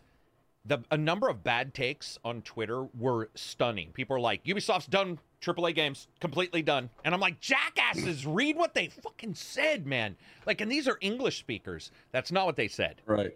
the 0.66 0.85
a 0.90 0.96
number 0.98 1.28
of 1.28 1.42
bad 1.42 1.72
takes 1.72 2.18
on 2.22 2.42
Twitter 2.42 2.85
were 2.98 3.30
stunning. 3.35 3.90
People 3.92 4.16
are 4.16 4.20
like, 4.20 4.44
Ubisoft's 4.44 4.87
done 4.87 5.18
AAA 5.40 5.74
games, 5.74 6.06
completely 6.20 6.61
done, 6.61 6.90
and 7.02 7.14
I'm 7.14 7.20
like, 7.20 7.40
jackasses, 7.40 8.26
read 8.26 8.56
what 8.56 8.74
they 8.74 8.88
fucking 8.88 9.35
said, 9.35 9.87
man. 9.87 10.16
Like, 10.44 10.61
and 10.61 10.70
these 10.70 10.87
are 10.87 10.98
English 11.00 11.38
speakers. 11.38 11.90
That's 12.12 12.30
not 12.30 12.44
what 12.44 12.56
they 12.56 12.68
said. 12.68 13.00
Right. 13.06 13.35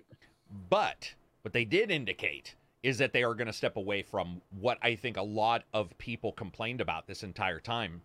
But 0.69 1.15
what 1.41 1.55
they 1.55 1.65
did 1.65 1.91
indicate 1.91 2.57
is 2.83 2.99
that 2.99 3.15
they 3.15 3.25
are 3.25 3.35
going 3.35 3.47
to 3.47 3.55
step 3.55 3.79
away 3.79 4.03
from 4.03 4.43
what 4.61 4.77
I 4.83 4.97
think 4.97 5.17
a 5.17 5.23
lot 5.23 5.63
of 5.73 5.97
people 5.97 6.33
complained 6.33 6.83
about 6.83 7.07
this 7.07 7.23
entire 7.23 7.59
time 7.59 8.03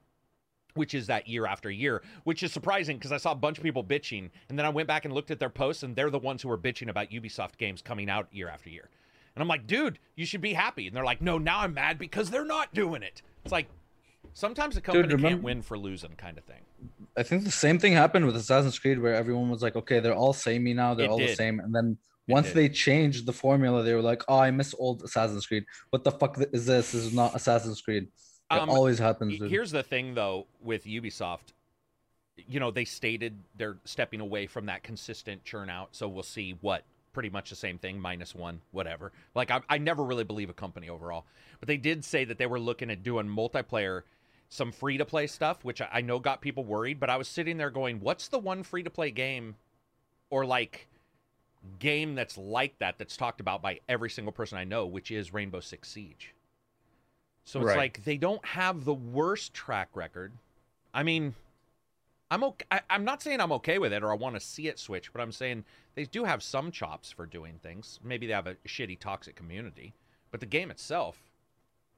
which 0.74 0.94
is 0.94 1.08
that 1.08 1.28
year 1.28 1.46
after 1.46 1.70
year, 1.70 2.02
which 2.24 2.44
is 2.44 2.52
surprising 2.52 2.98
because 2.98 3.12
I 3.12 3.18
saw 3.18 3.32
a 3.32 3.36
bunch 3.36 3.58
of 3.58 3.64
people 3.64 3.84
bitching, 3.84 4.30
and 4.50 4.58
then 4.58 4.66
I 4.66 4.70
went 4.70 4.88
back 4.88 5.06
and 5.06 5.14
looked 5.14 5.32
at 5.32 5.40
their 5.40 5.50
posts, 5.50 5.84
and 5.84 5.96
they're 5.96 6.10
the 6.10 6.20
ones 6.20 6.42
who 6.42 6.50
are 6.52 6.58
bitching 6.58 6.90
about 6.90 7.10
Ubisoft 7.10 7.58
games 7.58 7.82
coming 7.82 8.10
out 8.10 8.28
year 8.32 8.50
after 8.50 8.70
year. 8.70 8.90
And 9.36 9.42
I'm 9.42 9.48
like, 9.48 9.68
dude, 9.68 10.00
you 10.16 10.26
should 10.26 10.42
be 10.42 10.54
happy. 10.54 10.88
And 10.88 10.96
they're 10.96 11.06
like, 11.06 11.22
no, 11.22 11.38
now 11.38 11.60
I'm 11.60 11.74
mad 11.74 11.98
because 11.98 12.30
they're 12.30 12.46
not 12.46 12.74
doing 12.74 13.04
it. 13.04 13.22
It's 13.44 13.52
like 13.52 13.68
sometimes 14.34 14.76
a 14.76 14.82
company 14.82 15.04
dude, 15.04 15.14
remember, 15.14 15.30
can't 15.36 15.44
win 15.44 15.62
for 15.62 15.78
losing, 15.78 16.12
kind 16.12 16.38
of 16.38 16.44
thing. 16.44 16.62
I 17.18 17.24
think 17.24 17.44
the 17.44 17.52
same 17.52 17.80
thing 17.80 17.94
happened 17.94 18.26
with 18.26 18.36
Assassin's 18.36 18.78
Creed, 18.78 19.00
where 19.00 19.16
everyone 19.16 19.50
was 19.50 19.62
like, 19.62 19.76
okay, 19.76 20.00
they're 20.00 20.16
all 20.16 20.34
samey 20.34 20.74
now, 20.74 20.94
they're 20.94 21.06
it 21.06 21.10
all 21.10 21.20
did. 21.20 21.30
the 21.30 21.36
same, 21.36 21.60
and 21.60 21.74
then 21.74 21.98
once 22.30 22.52
they 22.52 22.70
changed 22.70 23.26
the 23.26 23.34
formula, 23.34 23.84
they 23.84 23.94
were 23.94 24.02
like, 24.02 24.24
"Oh, 24.28 24.38
I 24.38 24.52
miss 24.52 24.76
old 24.78 25.04
Assassin's 25.04 25.46
Creed. 25.46 25.66
What 25.90 26.04
the 26.04 26.12
fuck 26.12 26.38
is 26.54 26.66
this? 26.66 26.92
This 26.92 27.06
is 27.06 27.14
not 27.14 27.36
Assassin's 27.36 27.82
Creed." 27.82 28.08
It 28.52 28.58
um, 28.58 28.70
always 28.70 28.98
happens. 28.98 29.38
Dude. 29.38 29.52
Here's 29.52 29.72
the 29.72 29.84
thing, 29.84 30.16
though, 30.16 30.48
with 30.62 30.86
Ubisoft. 30.86 31.54
You 32.48 32.60
know, 32.60 32.72
they 32.72 32.86
stated 32.86 33.38
they're 33.56 33.78
stepping 33.86 34.22
away 34.22 34.48
from 34.48 34.66
that 34.68 34.82
consistent 34.82 35.44
churn 35.44 35.70
out. 35.70 35.90
So 35.92 36.08
we'll 36.08 36.24
see 36.24 36.58
what 36.62 36.84
pretty 37.14 37.30
much 37.30 37.50
the 37.50 37.56
same 37.56 37.78
thing, 37.78 38.00
minus 38.00 38.34
one, 38.34 38.62
whatever. 38.72 39.12
Like, 39.36 39.52
I, 39.52 39.62
I 39.70 39.78
never 39.78 40.04
really 40.04 40.24
believe 40.24 40.50
a 40.50 40.54
company 40.54 40.90
overall. 40.90 41.26
But 41.60 41.68
they 41.68 41.78
did 41.78 42.04
say 42.06 42.26
that 42.26 42.38
they 42.38 42.46
were 42.46 42.60
looking 42.60 42.90
at 42.90 43.04
doing 43.04 43.28
multiplayer, 43.28 44.04
some 44.48 44.72
free 44.72 44.98
to 44.98 45.06
play 45.06 45.28
stuff, 45.28 45.64
which 45.64 45.82
I 45.92 46.02
know 46.02 46.20
got 46.20 46.42
people 46.42 46.64
worried. 46.64 47.00
But 47.00 47.10
I 47.10 47.18
was 47.18 47.28
sitting 47.28 47.58
there 47.58 47.70
going, 47.70 48.00
what's 48.00 48.30
the 48.30 48.40
one 48.40 48.64
free 48.64 48.84
to 48.84 48.90
play 48.90 49.12
game 49.12 49.56
or 50.30 50.46
like 50.46 50.88
game 51.78 52.16
that's 52.16 52.38
like 52.38 52.80
that 52.80 52.98
that's 52.98 53.18
talked 53.18 53.42
about 53.42 53.62
by 53.62 53.80
every 53.88 54.10
single 54.10 54.32
person 54.32 54.58
I 54.58 54.64
know, 54.64 54.86
which 54.86 55.12
is 55.12 55.34
Rainbow 55.34 55.60
Six 55.60 55.90
Siege? 55.90 56.34
So 57.46 57.60
it's 57.62 57.68
right. 57.68 57.78
like 57.78 58.04
they 58.04 58.18
don't 58.18 58.44
have 58.46 58.86
the 58.86 58.94
worst 58.94 59.54
track 59.54 59.90
record. 59.96 60.34
I 60.94 61.04
mean, 61.04 61.34
I'm 62.32 62.44
okay. 62.44 62.66
I, 62.72 62.82
am 62.90 63.04
not 63.04 63.22
saying 63.22 63.42
I'm 63.42 63.52
okay 63.54 63.80
with 63.80 63.92
it 63.92 64.04
or 64.04 64.12
I 64.12 64.16
want 64.16 64.36
to 64.36 64.40
see 64.40 64.68
it 64.68 64.78
switch, 64.78 65.12
but 65.12 65.22
I'm 65.22 65.32
saying 65.32 65.66
they 65.96 66.06
do 66.06 66.26
have 66.26 66.44
some 66.44 66.72
chops 66.72 67.12
for 67.12 67.26
doing 67.26 67.60
things. 67.62 68.00
Maybe 68.04 68.28
they 68.28 68.34
have 68.34 68.48
a 68.48 68.56
shitty, 68.68 69.00
toxic 69.00 69.36
community, 69.36 69.94
but 70.32 70.40
the 70.40 70.46
game 70.46 70.70
itself. 70.70 71.18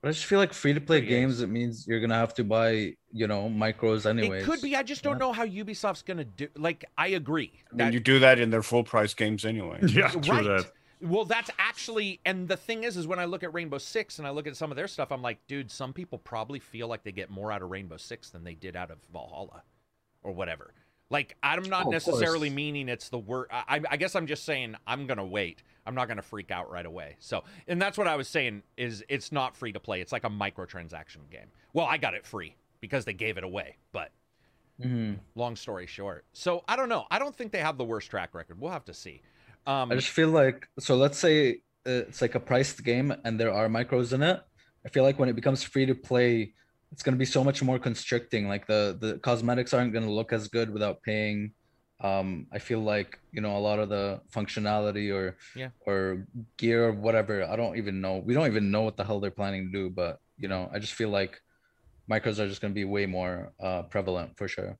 But 0.01 0.09
I 0.09 0.11
just 0.13 0.25
feel 0.25 0.39
like 0.39 0.53
free 0.53 0.73
to 0.73 0.81
play 0.81 1.01
games. 1.01 1.41
It 1.41 1.49
means 1.49 1.85
you're 1.85 1.99
gonna 1.99 2.15
have 2.15 2.33
to 2.35 2.43
buy, 2.43 2.95
you 3.11 3.27
know, 3.27 3.49
micros 3.49 4.07
anyway. 4.07 4.41
It 4.41 4.45
could 4.45 4.61
be. 4.61 4.75
I 4.75 4.81
just 4.81 5.03
don't 5.03 5.13
yeah. 5.15 5.19
know 5.19 5.33
how 5.33 5.45
Ubisoft's 5.45 6.01
gonna 6.01 6.23
do. 6.23 6.47
Like, 6.55 6.85
I 6.97 7.09
agree. 7.09 7.51
I 7.71 7.75
mean, 7.75 7.93
you 7.93 7.99
do 7.99 8.17
that 8.19 8.39
in 8.39 8.49
their 8.49 8.63
full 8.63 8.83
price 8.83 9.13
games 9.13 9.45
anyway. 9.45 9.79
Yeah, 9.87 10.07
true 10.07 10.37
right. 10.37 10.43
that. 10.43 10.71
Well, 11.01 11.25
that's 11.25 11.49
actually, 11.57 12.19
and 12.25 12.47
the 12.47 12.57
thing 12.57 12.83
is, 12.83 12.95
is 12.95 13.07
when 13.07 13.19
I 13.19 13.25
look 13.25 13.43
at 13.43 13.53
Rainbow 13.53 13.79
Six 13.79 14.19
and 14.19 14.27
I 14.27 14.31
look 14.31 14.47
at 14.47 14.55
some 14.55 14.71
of 14.71 14.75
their 14.75 14.87
stuff, 14.87 15.11
I'm 15.11 15.21
like, 15.21 15.39
dude, 15.47 15.71
some 15.71 15.93
people 15.93 16.19
probably 16.19 16.59
feel 16.59 16.87
like 16.87 17.03
they 17.03 17.11
get 17.11 17.29
more 17.29 17.51
out 17.51 17.61
of 17.61 17.69
Rainbow 17.69 17.97
Six 17.97 18.29
than 18.29 18.43
they 18.43 18.53
did 18.53 18.75
out 18.75 18.91
of 18.91 18.99
Valhalla, 19.11 19.63
or 20.21 20.31
whatever. 20.31 20.73
Like, 21.09 21.35
I'm 21.43 21.63
not 21.63 21.87
oh, 21.87 21.89
necessarily 21.89 22.49
course. 22.49 22.55
meaning 22.55 22.87
it's 22.87 23.09
the 23.09 23.19
word. 23.19 23.47
I, 23.51 23.81
I 23.89 23.97
guess 23.97 24.15
I'm 24.15 24.27
just 24.27 24.45
saying 24.45 24.75
I'm 24.87 25.07
gonna 25.07 25.25
wait. 25.25 25.63
I'm 25.85 25.95
not 25.95 26.07
gonna 26.07 26.21
freak 26.21 26.51
out 26.51 26.71
right 26.71 26.85
away. 26.85 27.15
So, 27.19 27.43
and 27.67 27.81
that's 27.81 27.97
what 27.97 28.07
I 28.07 28.15
was 28.15 28.27
saying 28.27 28.63
is 28.77 29.03
it's 29.09 29.31
not 29.31 29.55
free 29.55 29.73
to 29.73 29.79
play. 29.79 30.01
It's 30.01 30.13
like 30.13 30.23
a 30.23 30.29
microtransaction 30.29 31.29
game. 31.29 31.47
Well, 31.73 31.85
I 31.85 31.97
got 31.97 32.13
it 32.13 32.25
free 32.25 32.55
because 32.79 33.05
they 33.05 33.13
gave 33.13 33.37
it 33.37 33.43
away, 33.43 33.77
but. 33.91 34.11
Mm-hmm. 34.81 35.13
Long 35.35 35.55
story 35.55 35.85
short. 35.85 36.25
So 36.33 36.63
I 36.67 36.75
don't 36.75 36.89
know. 36.89 37.05
I 37.11 37.19
don't 37.19 37.35
think 37.35 37.51
they 37.51 37.59
have 37.59 37.77
the 37.77 37.83
worst 37.83 38.09
track 38.09 38.33
record. 38.33 38.59
We'll 38.59 38.71
have 38.71 38.85
to 38.85 38.95
see. 38.95 39.21
Um, 39.65 39.91
I 39.91 39.95
just 39.95 40.09
feel 40.09 40.29
like 40.29 40.67
so. 40.79 40.95
Let's 40.95 41.17
say 41.17 41.61
it's 41.85 42.21
like 42.21 42.35
a 42.35 42.39
priced 42.39 42.83
game 42.83 43.13
and 43.23 43.39
there 43.39 43.53
are 43.53 43.67
micros 43.67 44.13
in 44.13 44.23
it. 44.23 44.41
I 44.85 44.89
feel 44.89 45.03
like 45.03 45.19
when 45.19 45.29
it 45.29 45.35
becomes 45.35 45.63
free 45.63 45.85
to 45.85 45.95
play, 45.95 46.53
it's 46.91 47.03
going 47.03 47.13
to 47.13 47.19
be 47.19 47.25
so 47.25 47.43
much 47.43 47.61
more 47.61 47.79
constricting. 47.79 48.47
Like 48.47 48.67
the 48.67 48.97
the 48.99 49.19
cosmetics 49.19 49.73
aren't 49.73 49.93
going 49.93 50.05
to 50.05 50.11
look 50.11 50.33
as 50.33 50.47
good 50.47 50.69
without 50.71 51.01
paying. 51.03 51.51
Um, 52.03 52.47
I 52.51 52.57
feel 52.57 52.79
like 52.79 53.19
you 53.31 53.41
know 53.41 53.55
a 53.57 53.59
lot 53.59 53.79
of 53.79 53.89
the 53.89 54.21
functionality 54.33 55.13
or 55.13 55.37
yeah. 55.55 55.69
or 55.85 56.25
gear 56.57 56.87
or 56.87 56.93
whatever. 56.93 57.43
I 57.43 57.55
don't 57.55 57.77
even 57.77 58.01
know. 58.01 58.17
We 58.17 58.33
don't 58.33 58.47
even 58.47 58.71
know 58.71 58.81
what 58.81 58.97
the 58.97 59.03
hell 59.03 59.19
they're 59.19 59.31
planning 59.31 59.67
to 59.67 59.71
do. 59.71 59.89
But 59.89 60.19
you 60.37 60.47
know, 60.47 60.69
I 60.73 60.79
just 60.79 60.93
feel 60.93 61.09
like 61.09 61.39
micros 62.09 62.39
are 62.39 62.47
just 62.47 62.61
going 62.61 62.73
to 62.73 62.75
be 62.75 62.85
way 62.85 63.05
more 63.05 63.53
uh, 63.59 63.83
prevalent 63.83 64.37
for 64.37 64.47
sure. 64.47 64.77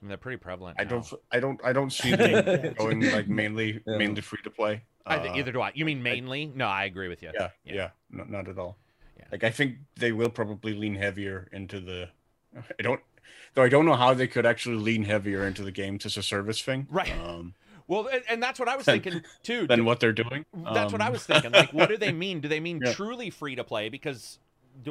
I 0.00 0.04
mean, 0.04 0.08
they're 0.10 0.18
pretty 0.18 0.36
prevalent. 0.36 0.76
I 0.78 0.84
don't. 0.84 1.04
I 1.32 1.40
don't. 1.40 1.60
I 1.64 1.72
don't 1.72 1.92
see 1.92 2.10
them 2.14 2.74
going 2.74 3.00
like 3.10 3.28
mainly 3.28 3.82
yeah. 3.86 3.96
mainly 3.96 4.20
free 4.20 4.40
to 4.44 4.50
play. 4.50 4.82
Uh, 5.04 5.10
I, 5.10 5.36
either 5.36 5.52
do 5.52 5.60
I. 5.60 5.72
You 5.74 5.84
mean 5.84 6.02
mainly? 6.02 6.44
I, 6.54 6.56
no, 6.56 6.66
I 6.66 6.84
agree 6.84 7.08
with 7.08 7.22
you. 7.22 7.30
Yeah. 7.34 7.48
Yeah. 7.64 7.74
yeah 7.74 7.88
no, 8.10 8.24
not 8.24 8.48
at 8.48 8.58
all. 8.58 8.76
Yeah. 9.18 9.24
Like 9.32 9.44
I 9.44 9.50
think 9.50 9.76
they 9.96 10.12
will 10.12 10.30
probably 10.30 10.74
lean 10.74 10.94
heavier 10.94 11.48
into 11.52 11.80
the. 11.80 12.10
I 12.56 12.82
don't. 12.82 13.00
Though 13.54 13.62
I 13.62 13.68
don't 13.68 13.86
know 13.86 13.94
how 13.94 14.14
they 14.14 14.28
could 14.28 14.46
actually 14.46 14.76
lean 14.76 15.04
heavier 15.04 15.46
into 15.46 15.62
the 15.62 15.72
games 15.72 16.06
as 16.06 16.16
a 16.16 16.22
service 16.22 16.62
thing. 16.62 16.86
Right. 16.90 17.12
Um, 17.18 17.54
well, 17.88 18.06
and, 18.06 18.22
and, 18.28 18.42
that's 18.42 18.60
what 18.60 18.68
I 18.68 18.76
was 18.76 18.84
thinking 18.84 19.22
too. 19.42 19.66
Than 19.66 19.84
what 19.86 19.98
they're 19.98 20.12
doing. 20.12 20.44
That's 20.52 20.78
um, 20.86 20.92
what 20.92 21.00
I 21.00 21.06
um, 21.06 21.12
was 21.12 21.24
thinking. 21.24 21.52
Like, 21.52 21.72
what 21.72 21.88
do 21.88 21.96
they 21.96 22.12
mean? 22.24 22.40
Do 22.40 22.48
they 22.48 22.60
mean 22.60 22.80
yeah. 22.84 22.92
truly 22.92 23.30
free 23.30 23.56
to 23.56 23.64
play? 23.64 23.88
Because 23.88 24.38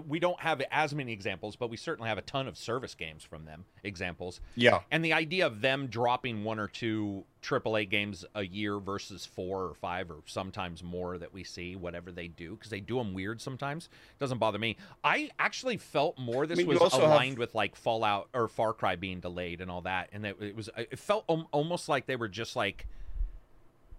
we 0.07 0.19
don't 0.19 0.39
have 0.39 0.61
as 0.71 0.93
many 0.93 1.13
examples, 1.13 1.55
but 1.55 1.69
we 1.69 1.77
certainly 1.77 2.09
have 2.09 2.17
a 2.17 2.23
ton 2.23 2.47
of 2.47 2.57
service 2.57 2.95
games 2.95 3.23
from 3.23 3.45
them 3.45 3.65
examples. 3.83 4.39
Yeah. 4.55 4.79
And 4.91 5.03
the 5.03 5.13
idea 5.13 5.45
of 5.45 5.61
them 5.61 5.87
dropping 5.87 6.43
one 6.43 6.59
or 6.59 6.67
two 6.67 7.23
AAA 7.41 7.89
games 7.89 8.25
a 8.35 8.45
year 8.45 8.79
versus 8.79 9.25
four 9.25 9.63
or 9.63 9.73
five 9.73 10.11
or 10.11 10.17
sometimes 10.25 10.83
more 10.83 11.17
that 11.17 11.33
we 11.33 11.43
see, 11.43 11.75
whatever 11.75 12.11
they 12.11 12.27
do, 12.27 12.55
because 12.55 12.69
they 12.69 12.79
do 12.79 12.97
them 12.97 13.13
weird 13.13 13.41
sometimes, 13.41 13.89
doesn't 14.19 14.37
bother 14.37 14.59
me. 14.59 14.77
I 15.03 15.29
actually 15.39 15.77
felt 15.77 16.17
more 16.17 16.45
this 16.45 16.59
I 16.59 16.63
mean, 16.63 16.79
was 16.79 16.93
aligned 16.93 17.31
have... 17.31 17.37
with 17.37 17.55
like 17.55 17.75
Fallout 17.75 18.29
or 18.33 18.47
Far 18.47 18.73
Cry 18.73 18.95
being 18.95 19.19
delayed 19.19 19.61
and 19.61 19.71
all 19.71 19.81
that, 19.81 20.09
and 20.11 20.25
it, 20.25 20.37
it 20.41 20.55
was 20.55 20.69
it 20.75 20.99
felt 20.99 21.25
almost 21.51 21.87
like 21.87 22.05
they 22.05 22.15
were 22.15 22.27
just 22.27 22.55
like 22.55 22.87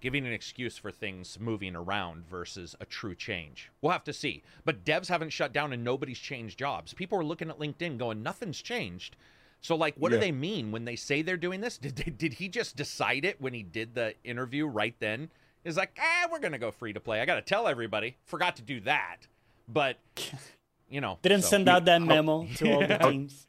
giving 0.00 0.26
an 0.26 0.32
excuse 0.32 0.76
for 0.76 0.90
things 0.90 1.38
moving 1.40 1.74
around 1.74 2.28
versus 2.28 2.74
a 2.80 2.86
true 2.86 3.14
change. 3.14 3.70
We'll 3.80 3.92
have 3.92 4.04
to 4.04 4.12
see. 4.12 4.42
But 4.64 4.84
devs 4.84 5.08
haven't 5.08 5.30
shut 5.30 5.52
down 5.52 5.72
and 5.72 5.82
nobody's 5.84 6.18
changed 6.18 6.58
jobs. 6.58 6.94
People 6.94 7.18
are 7.18 7.24
looking 7.24 7.50
at 7.50 7.58
LinkedIn 7.58 7.98
going, 7.98 8.22
nothing's 8.22 8.60
changed. 8.60 9.16
So, 9.60 9.74
like, 9.74 9.96
what 9.96 10.12
yeah. 10.12 10.18
do 10.18 10.20
they 10.20 10.32
mean 10.32 10.70
when 10.70 10.84
they 10.84 10.94
say 10.94 11.22
they're 11.22 11.36
doing 11.36 11.60
this? 11.60 11.78
Did, 11.78 11.96
they, 11.96 12.10
did 12.10 12.34
he 12.34 12.48
just 12.48 12.76
decide 12.76 13.24
it 13.24 13.40
when 13.40 13.54
he 13.54 13.62
did 13.64 13.94
the 13.94 14.14
interview 14.24 14.66
right 14.66 14.94
then? 15.00 15.30
is 15.64 15.76
like, 15.76 15.96
ah, 16.00 16.28
we're 16.30 16.38
gonna 16.38 16.58
go 16.58 16.70
free 16.70 16.92
to 16.92 17.00
play. 17.00 17.20
I 17.20 17.26
gotta 17.26 17.42
tell 17.42 17.68
everybody. 17.68 18.16
Forgot 18.24 18.56
to 18.56 18.62
do 18.62 18.80
that, 18.80 19.26
but 19.68 19.98
you 20.88 21.00
know, 21.00 21.18
Didn't 21.22 21.42
so- 21.42 21.48
send 21.50 21.68
out 21.68 21.84
that 21.84 22.02
memo 22.02 22.46
to 22.56 22.72
all 22.72 22.86
the 22.86 22.96
teams. 23.02 23.46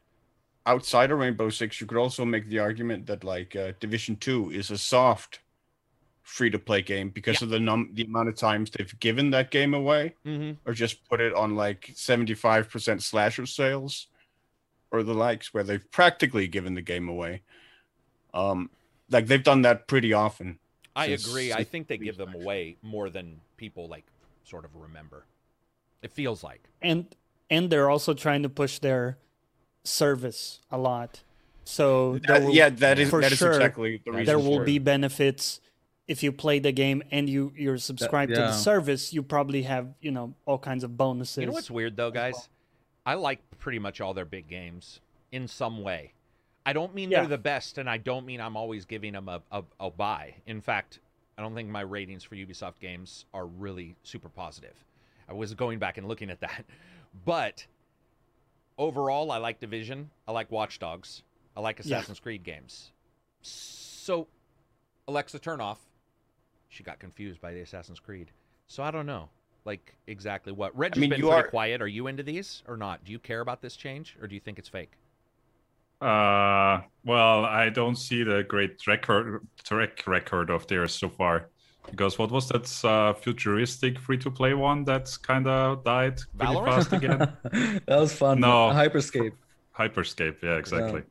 Outside 0.65 1.09
of 1.09 1.17
Rainbow 1.17 1.49
Six, 1.49 1.81
you 1.81 1.87
could 1.87 1.97
also 1.97 2.25
make 2.25 2.49
the 2.49 2.59
argument 2.59 3.07
that 3.07 3.23
like 3.23 3.55
uh, 3.55 3.71
Division 3.79 4.17
Two 4.17 4.51
is 4.51 4.69
a 4.69 4.77
soft 4.77 5.39
free 6.29 6.49
to 6.51 6.59
play 6.59 6.81
game 6.81 7.09
because 7.09 7.41
of 7.41 7.49
the 7.49 7.59
num 7.59 7.89
the 7.93 8.03
amount 8.03 8.29
of 8.29 8.35
times 8.35 8.69
they've 8.69 8.99
given 8.99 9.31
that 9.31 9.49
game 9.49 9.73
away 9.73 10.13
Mhm. 10.25 10.57
or 10.65 10.73
just 10.73 11.03
put 11.09 11.19
it 11.19 11.33
on 11.33 11.55
like 11.55 11.91
75% 11.95 13.01
slasher 13.01 13.47
sales 13.47 14.07
or 14.91 15.01
the 15.01 15.13
likes 15.15 15.53
where 15.53 15.63
they've 15.63 15.89
practically 15.91 16.47
given 16.47 16.75
the 16.75 16.81
game 16.83 17.09
away. 17.09 17.41
Um 18.33 18.69
like 19.09 19.25
they've 19.25 19.43
done 19.43 19.63
that 19.63 19.87
pretty 19.87 20.13
often. 20.13 20.59
I 20.95 21.07
agree. 21.07 21.51
I 21.51 21.63
think 21.63 21.87
they 21.87 21.97
give 21.97 22.17
them 22.17 22.35
away 22.35 22.77
more 22.83 23.09
than 23.09 23.41
people 23.57 23.87
like 23.87 24.05
sort 24.43 24.65
of 24.65 24.75
remember. 24.75 25.25
It 26.03 26.11
feels 26.11 26.43
like. 26.43 26.61
and 26.81 27.05
and 27.49 27.71
they're 27.71 27.89
also 27.89 28.13
trying 28.13 28.43
to 28.43 28.49
push 28.49 28.77
their 28.77 29.17
service 29.83 30.59
a 30.69 30.77
lot. 30.77 31.23
So 31.63 32.19
there 32.19 32.35
Uh, 32.37 32.39
will- 32.41 32.53
yeah, 32.53 32.69
that 32.69 32.99
is 32.99 33.09
for 33.09 33.21
that 33.21 33.31
is 33.31 33.39
sure, 33.39 33.51
exactly 33.53 34.01
the 34.05 34.11
reason. 34.11 34.25
there 34.25 34.37
will 34.39 34.59
for 34.59 34.63
be 34.65 34.77
benefits 34.79 35.59
if 36.09 36.23
you 36.23 36.31
play 36.31 36.57
the 36.57 36.71
game 36.71 37.03
and 37.11 37.29
you 37.29 37.53
you're 37.55 37.77
subscribed 37.77 38.33
to 38.33 38.39
yeah. 38.41 38.47
the 38.47 38.53
service. 38.53 39.13
You 39.13 39.21
probably 39.21 39.61
have 39.61 39.93
you 40.01 40.11
know 40.11 40.33
all 40.45 40.57
kinds 40.57 40.83
of 40.83 40.97
bonuses. 40.97 41.37
You 41.37 41.45
know 41.45 41.53
what's 41.53 41.71
weird 41.71 41.95
though, 41.95 42.11
guys? 42.11 42.49
I 43.05 43.13
like 43.13 43.39
pretty 43.59 43.79
much 43.79 44.01
all 44.01 44.13
their 44.13 44.25
big 44.25 44.49
games 44.49 44.99
in 45.31 45.47
some 45.47 45.83
way. 45.83 46.13
I 46.65 46.73
don't 46.73 46.93
mean 46.93 47.09
Yeah. 47.11 47.21
they're 47.21 47.29
the 47.29 47.37
best, 47.37 47.77
and 47.77 47.89
I 47.89 47.97
don't 47.97 48.25
mean 48.25 48.41
I'm 48.41 48.57
always 48.57 48.85
giving 48.85 49.13
them 49.13 49.29
a, 49.29 49.41
a, 49.51 49.63
a 49.79 49.89
buy. 49.89 50.35
In 50.45 50.61
fact, 50.61 50.99
I 51.37 51.41
don't 51.41 51.55
think 51.55 51.69
my 51.69 51.81
ratings 51.81 52.23
for 52.23 52.35
Ubisoft 52.35 52.79
games 52.79 53.25
are 53.33 53.45
really 53.45 53.95
super 54.03 54.29
positive. 54.29 54.83
I 55.29 55.33
was 55.33 55.53
going 55.53 55.79
back 55.79 55.97
and 55.97 56.07
looking 56.07 56.29
at 56.29 56.41
that. 56.41 56.65
But 57.25 57.65
overall, 58.77 59.31
I 59.31 59.37
like 59.37 59.59
Division. 59.59 60.11
I 60.27 60.31
like 60.31 60.51
Watch 60.51 60.77
Dogs. 60.77 61.23
I 61.57 61.59
like 61.59 61.79
Yeah. 61.79 61.97
Assassin's 61.97 62.19
Creed 62.19 62.43
games. 62.43 62.91
So, 63.41 64.27
Alexa, 65.07 65.39
turn 65.39 65.59
off. 65.59 65.79
She 66.69 66.83
got 66.83 66.99
confused 66.99 67.41
by 67.41 67.53
the 67.53 67.61
Assassin's 67.61 67.99
Creed. 67.99 68.31
So 68.67 68.83
I 68.83 68.91
don't 68.91 69.05
know, 69.07 69.29
like 69.65 69.95
exactly 70.07 70.53
what. 70.53 70.77
Reg 70.77 70.93
has 70.93 71.01
mean, 71.01 71.09
been 71.09 71.19
you 71.19 71.27
pretty 71.27 71.43
are- 71.43 71.49
quiet. 71.49 71.81
Are 71.81 71.87
you 71.87 72.07
into 72.07 72.23
these 72.23 72.63
or 72.67 72.77
not? 72.77 73.03
Do 73.03 73.11
you 73.11 73.19
care 73.19 73.41
about 73.41 73.61
this 73.61 73.75
change, 73.75 74.15
or 74.21 74.27
do 74.27 74.35
you 74.35 74.41
think 74.41 74.59
it's 74.59 74.69
fake? 74.69 74.91
Uh, 76.01 76.79
well, 77.03 77.43
I 77.43 77.69
don't 77.69 77.97
see 77.97 78.23
the 78.23 78.43
great 78.43 78.79
record 78.87 79.45
track 79.63 80.07
record 80.07 80.49
of 80.49 80.65
theirs 80.67 80.93
so 80.93 81.09
far. 81.09 81.49
Because 81.91 82.19
what 82.19 82.29
was 82.31 82.47
that 82.49 82.85
uh, 82.87 83.13
futuristic 83.13 83.97
free-to-play 83.97 84.53
one 84.53 84.83
that's 84.83 85.17
kind 85.17 85.47
of 85.47 85.83
died 85.83 86.19
pretty 86.37 86.53
Valorant? 86.53 86.65
fast 86.65 86.93
again? 86.93 87.17
that 87.87 87.99
was 87.99 88.13
fun. 88.13 88.39
No. 88.39 88.69
Hyperscape. 88.69 89.31
Hyperscape, 89.77 90.41
yeah, 90.43 90.55
exactly. 90.57 91.01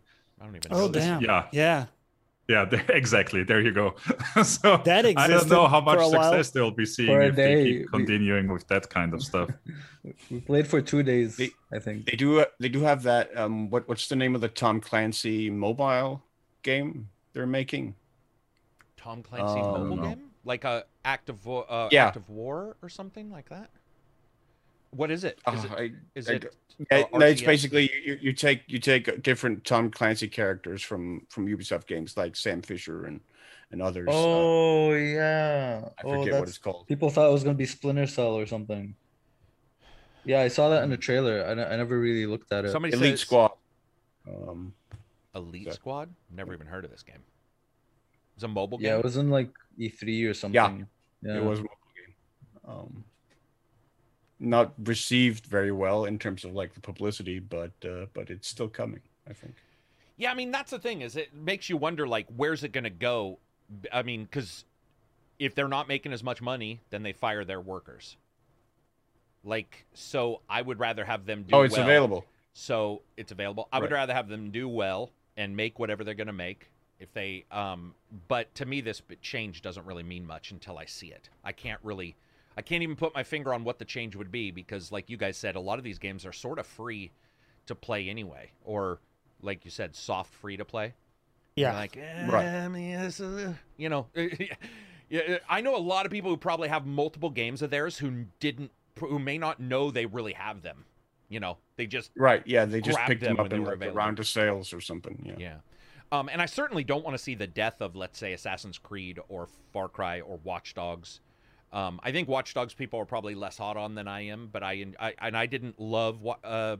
I 0.40 0.44
don't 0.44 0.56
even. 0.56 0.70
know 0.70 0.84
Oh 0.84 0.88
this. 0.88 1.02
damn! 1.04 1.20
Yeah. 1.22 1.46
yeah. 1.52 1.86
Yeah, 2.48 2.64
there, 2.70 2.84
exactly. 2.88 3.44
There 3.44 3.60
you 3.60 3.72
go. 3.72 3.94
so 4.42 4.78
That 4.84 5.04
I 5.04 5.28
don't 5.28 5.48
know 5.50 5.66
how 5.68 5.80
much 5.82 5.98
a 5.98 6.08
while. 6.08 6.10
success 6.32 6.50
they'll 6.50 6.70
be 6.70 6.86
seeing 6.86 7.08
For 7.08 7.20
a 7.20 7.26
if 7.28 7.36
they 7.36 7.54
day, 7.54 7.64
keep 7.64 7.78
we- 7.92 7.98
continuing 7.98 8.48
with 8.48 8.66
that 8.68 8.88
kind 8.90 9.14
of 9.14 9.22
stuff. 9.22 9.50
We 10.30 10.40
played 10.40 10.66
for 10.66 10.80
two 10.80 11.02
days, 11.02 11.36
They- 11.36 11.50
I 11.70 11.78
think. 11.80 12.06
They 12.06 12.16
do 12.16 12.44
they 12.58 12.70
do 12.70 12.80
have 12.80 13.02
that 13.02 13.36
um 13.36 13.68
what 13.68 13.86
what's 13.88 14.08
the 14.08 14.16
name 14.16 14.34
of 14.34 14.40
the 14.40 14.48
Tom 14.48 14.80
Clancy 14.80 15.50
mobile 15.50 16.22
game 16.62 17.10
they're 17.34 17.46
making? 17.46 17.94
Tom 18.96 19.22
Clancy 19.22 19.60
Um, 19.60 19.88
mobile 19.90 20.02
game, 20.08 20.30
like 20.44 20.64
a 20.64 20.84
active 21.04 21.44
Wa- 21.44 21.66
uh, 21.68 21.88
Yeah. 21.92 22.06
active 22.06 22.28
war 22.30 22.76
or 22.80 22.88
something 22.88 23.30
like 23.30 23.50
that. 23.50 23.68
What 24.90 25.10
is 25.10 25.24
it? 25.24 25.38
Is 25.52 25.64
Uh, 25.64 25.68
it? 25.68 25.72
I- 25.72 25.92
Is 26.18 26.28
I 26.30 26.32
it? 26.34 26.54
uh, 26.90 27.02
no, 27.18 27.26
it's 27.26 27.42
basically 27.42 27.90
you, 28.04 28.18
you 28.20 28.32
take 28.32 28.62
you 28.68 28.78
take 28.78 29.22
different 29.22 29.64
Tom 29.64 29.90
Clancy 29.90 30.28
characters 30.28 30.82
from 30.82 31.26
from 31.28 31.46
Ubisoft 31.46 31.86
games 31.86 32.16
like 32.16 32.36
Sam 32.36 32.62
Fisher 32.62 33.04
and 33.06 33.20
and 33.70 33.82
others. 33.82 34.08
uh, 34.08 34.12
Oh 34.14 34.94
yeah. 34.94 35.88
I 35.98 36.02
oh, 36.04 36.22
forget 36.24 36.40
what 36.40 36.48
it's 36.48 36.58
called. 36.58 36.86
People 36.86 37.10
thought 37.10 37.28
it 37.28 37.32
was 37.32 37.44
gonna 37.44 37.54
be 37.56 37.66
Splinter 37.66 38.06
Cell 38.06 38.34
or 38.38 38.46
something. 38.46 38.94
Yeah, 40.24 40.40
I 40.40 40.48
saw 40.48 40.68
that 40.70 40.82
in 40.84 40.90
the 40.90 40.96
trailer. 40.96 41.44
I, 41.44 41.52
I 41.52 41.76
never 41.76 41.98
really 41.98 42.26
looked 42.26 42.52
at 42.52 42.64
it. 42.64 42.72
Somebody 42.72 42.94
Elite 42.94 43.12
says 43.12 43.20
Squad. 43.20 43.52
Um, 44.26 44.74
Elite 45.34 45.66
So- 45.68 45.72
Squad. 45.72 46.10
Never 46.30 46.54
even 46.54 46.66
heard 46.66 46.84
of 46.84 46.90
this 46.90 47.02
game. 47.02 47.22
It's 48.34 48.44
a 48.44 48.48
mobile 48.48 48.78
game. 48.78 48.84
yeah, 48.86 48.90
game. 48.92 48.98
it 49.00 49.04
was 49.04 49.16
in 49.16 49.30
like 49.30 49.50
E3 49.78 50.30
or 50.30 50.34
something. 50.34 50.86
Yeah. 51.22 51.36
It 51.36 51.42
was 51.44 51.58
a 51.58 51.62
mobile 51.62 51.76
game. 51.96 52.14
Um, 52.64 53.04
not 54.40 54.72
received 54.84 55.46
very 55.46 55.72
well 55.72 56.04
in 56.04 56.18
terms 56.18 56.44
of 56.44 56.52
like 56.54 56.74
the 56.74 56.80
publicity, 56.80 57.38
but 57.38 57.72
uh, 57.84 58.06
but 58.14 58.30
it's 58.30 58.48
still 58.48 58.68
coming. 58.68 59.00
I 59.28 59.32
think. 59.32 59.54
Yeah, 60.16 60.30
I 60.30 60.34
mean 60.34 60.50
that's 60.50 60.70
the 60.70 60.78
thing 60.78 61.00
is 61.02 61.16
it 61.16 61.34
makes 61.34 61.68
you 61.68 61.76
wonder 61.76 62.06
like 62.06 62.26
where's 62.36 62.64
it 62.64 62.72
going 62.72 62.84
to 62.84 62.90
go? 62.90 63.38
I 63.92 64.02
mean 64.02 64.26
cuz 64.26 64.64
if 65.38 65.54
they're 65.54 65.68
not 65.68 65.86
making 65.86 66.12
as 66.12 66.22
much 66.24 66.42
money, 66.42 66.80
then 66.90 67.02
they 67.02 67.12
fire 67.12 67.44
their 67.44 67.60
workers. 67.60 68.16
Like 69.44 69.86
so 69.94 70.40
I 70.48 70.62
would 70.62 70.78
rather 70.78 71.04
have 71.04 71.26
them 71.26 71.44
do 71.44 71.54
Oh, 71.54 71.62
it's 71.62 71.74
well. 71.76 71.84
available. 71.84 72.24
So 72.54 73.02
it's 73.16 73.30
available. 73.30 73.68
I 73.72 73.78
would 73.78 73.92
rather 73.92 74.12
have 74.14 74.28
them 74.28 74.50
do 74.50 74.68
well 74.68 75.10
and 75.36 75.56
make 75.56 75.78
whatever 75.78 76.02
they're 76.02 76.14
going 76.14 76.26
to 76.26 76.32
make 76.32 76.70
if 76.98 77.12
they 77.12 77.44
um 77.52 77.94
but 78.26 78.52
to 78.56 78.66
me 78.66 78.80
this 78.80 79.00
change 79.22 79.62
doesn't 79.62 79.86
really 79.86 80.02
mean 80.02 80.26
much 80.26 80.50
until 80.50 80.78
I 80.78 80.86
see 80.86 81.08
it. 81.08 81.28
I 81.44 81.52
can't 81.52 81.80
really 81.84 82.16
I 82.58 82.60
can't 82.62 82.82
even 82.82 82.96
put 82.96 83.14
my 83.14 83.22
finger 83.22 83.54
on 83.54 83.62
what 83.62 83.78
the 83.78 83.84
change 83.84 84.16
would 84.16 84.32
be 84.32 84.50
because 84.50 84.90
like 84.90 85.08
you 85.08 85.16
guys 85.16 85.36
said 85.36 85.54
a 85.54 85.60
lot 85.60 85.78
of 85.78 85.84
these 85.84 86.00
games 86.00 86.26
are 86.26 86.32
sort 86.32 86.58
of 86.58 86.66
free 86.66 87.12
to 87.66 87.76
play 87.76 88.08
anyway 88.08 88.50
or 88.64 88.98
like 89.40 89.64
you 89.64 89.70
said 89.70 89.94
soft 89.94 90.34
free 90.34 90.56
to 90.56 90.64
play. 90.64 90.92
You're 91.54 91.68
Yeah. 91.70 91.76
like 91.76 91.96
eh, 91.96 92.26
Right. 92.28 92.46
I 92.46 92.66
mean, 92.66 92.98
this 93.00 93.20
is, 93.20 93.46
uh, 93.46 93.52
you 93.76 93.88
know 93.88 94.08
yeah, 95.08 95.38
I 95.48 95.60
know 95.60 95.76
a 95.76 95.78
lot 95.78 96.04
of 96.04 96.10
people 96.10 96.30
who 96.32 96.36
probably 96.36 96.68
have 96.68 96.84
multiple 96.84 97.30
games 97.30 97.62
of 97.62 97.70
theirs 97.70 97.96
who 97.98 98.24
didn't 98.40 98.72
who 98.98 99.20
may 99.20 99.38
not 99.38 99.60
know 99.60 99.92
they 99.92 100.06
really 100.06 100.32
have 100.32 100.62
them. 100.62 100.84
You 101.28 101.38
know, 101.38 101.58
they 101.76 101.86
just 101.86 102.10
Right. 102.16 102.42
Yeah, 102.44 102.64
they 102.64 102.80
just 102.80 102.98
picked 103.06 103.20
them 103.20 103.36
them 103.36 103.36
up 103.36 103.44
when 103.44 103.50
they 103.50 103.56
in 103.56 103.80
like 103.80 103.90
a 103.90 103.92
round 103.92 104.18
of 104.18 104.26
sales 104.26 104.72
or 104.72 104.80
something. 104.80 105.22
Yeah. 105.24 105.34
Yeah. 105.38 105.56
Um, 106.10 106.28
and 106.28 106.42
I 106.42 106.46
certainly 106.46 106.82
don't 106.82 107.04
want 107.04 107.16
to 107.16 107.22
see 107.22 107.36
the 107.36 107.46
death 107.46 107.80
of, 107.82 107.94
let's 107.94 108.18
say, 108.18 108.32
Assassin's 108.32 108.78
Creed 108.78 109.20
or 109.28 109.46
Far 109.72 109.88
Cry 109.88 110.20
or 110.22 110.38
Watch 110.42 110.74
Dogs. 110.74 111.20
Um, 111.72 112.00
I 112.02 112.12
think 112.12 112.28
Watch 112.28 112.54
Dogs 112.54 112.72
people 112.74 112.98
are 113.00 113.04
probably 113.04 113.34
less 113.34 113.58
hot 113.58 113.76
on 113.76 113.94
than 113.94 114.08
I 114.08 114.22
am, 114.26 114.48
but 114.52 114.62
I, 114.62 114.86
I 114.98 115.14
and 115.20 115.36
I 115.36 115.46
didn't 115.46 115.78
love 115.78 116.22
wa- 116.22 116.38
uh, 116.42 116.76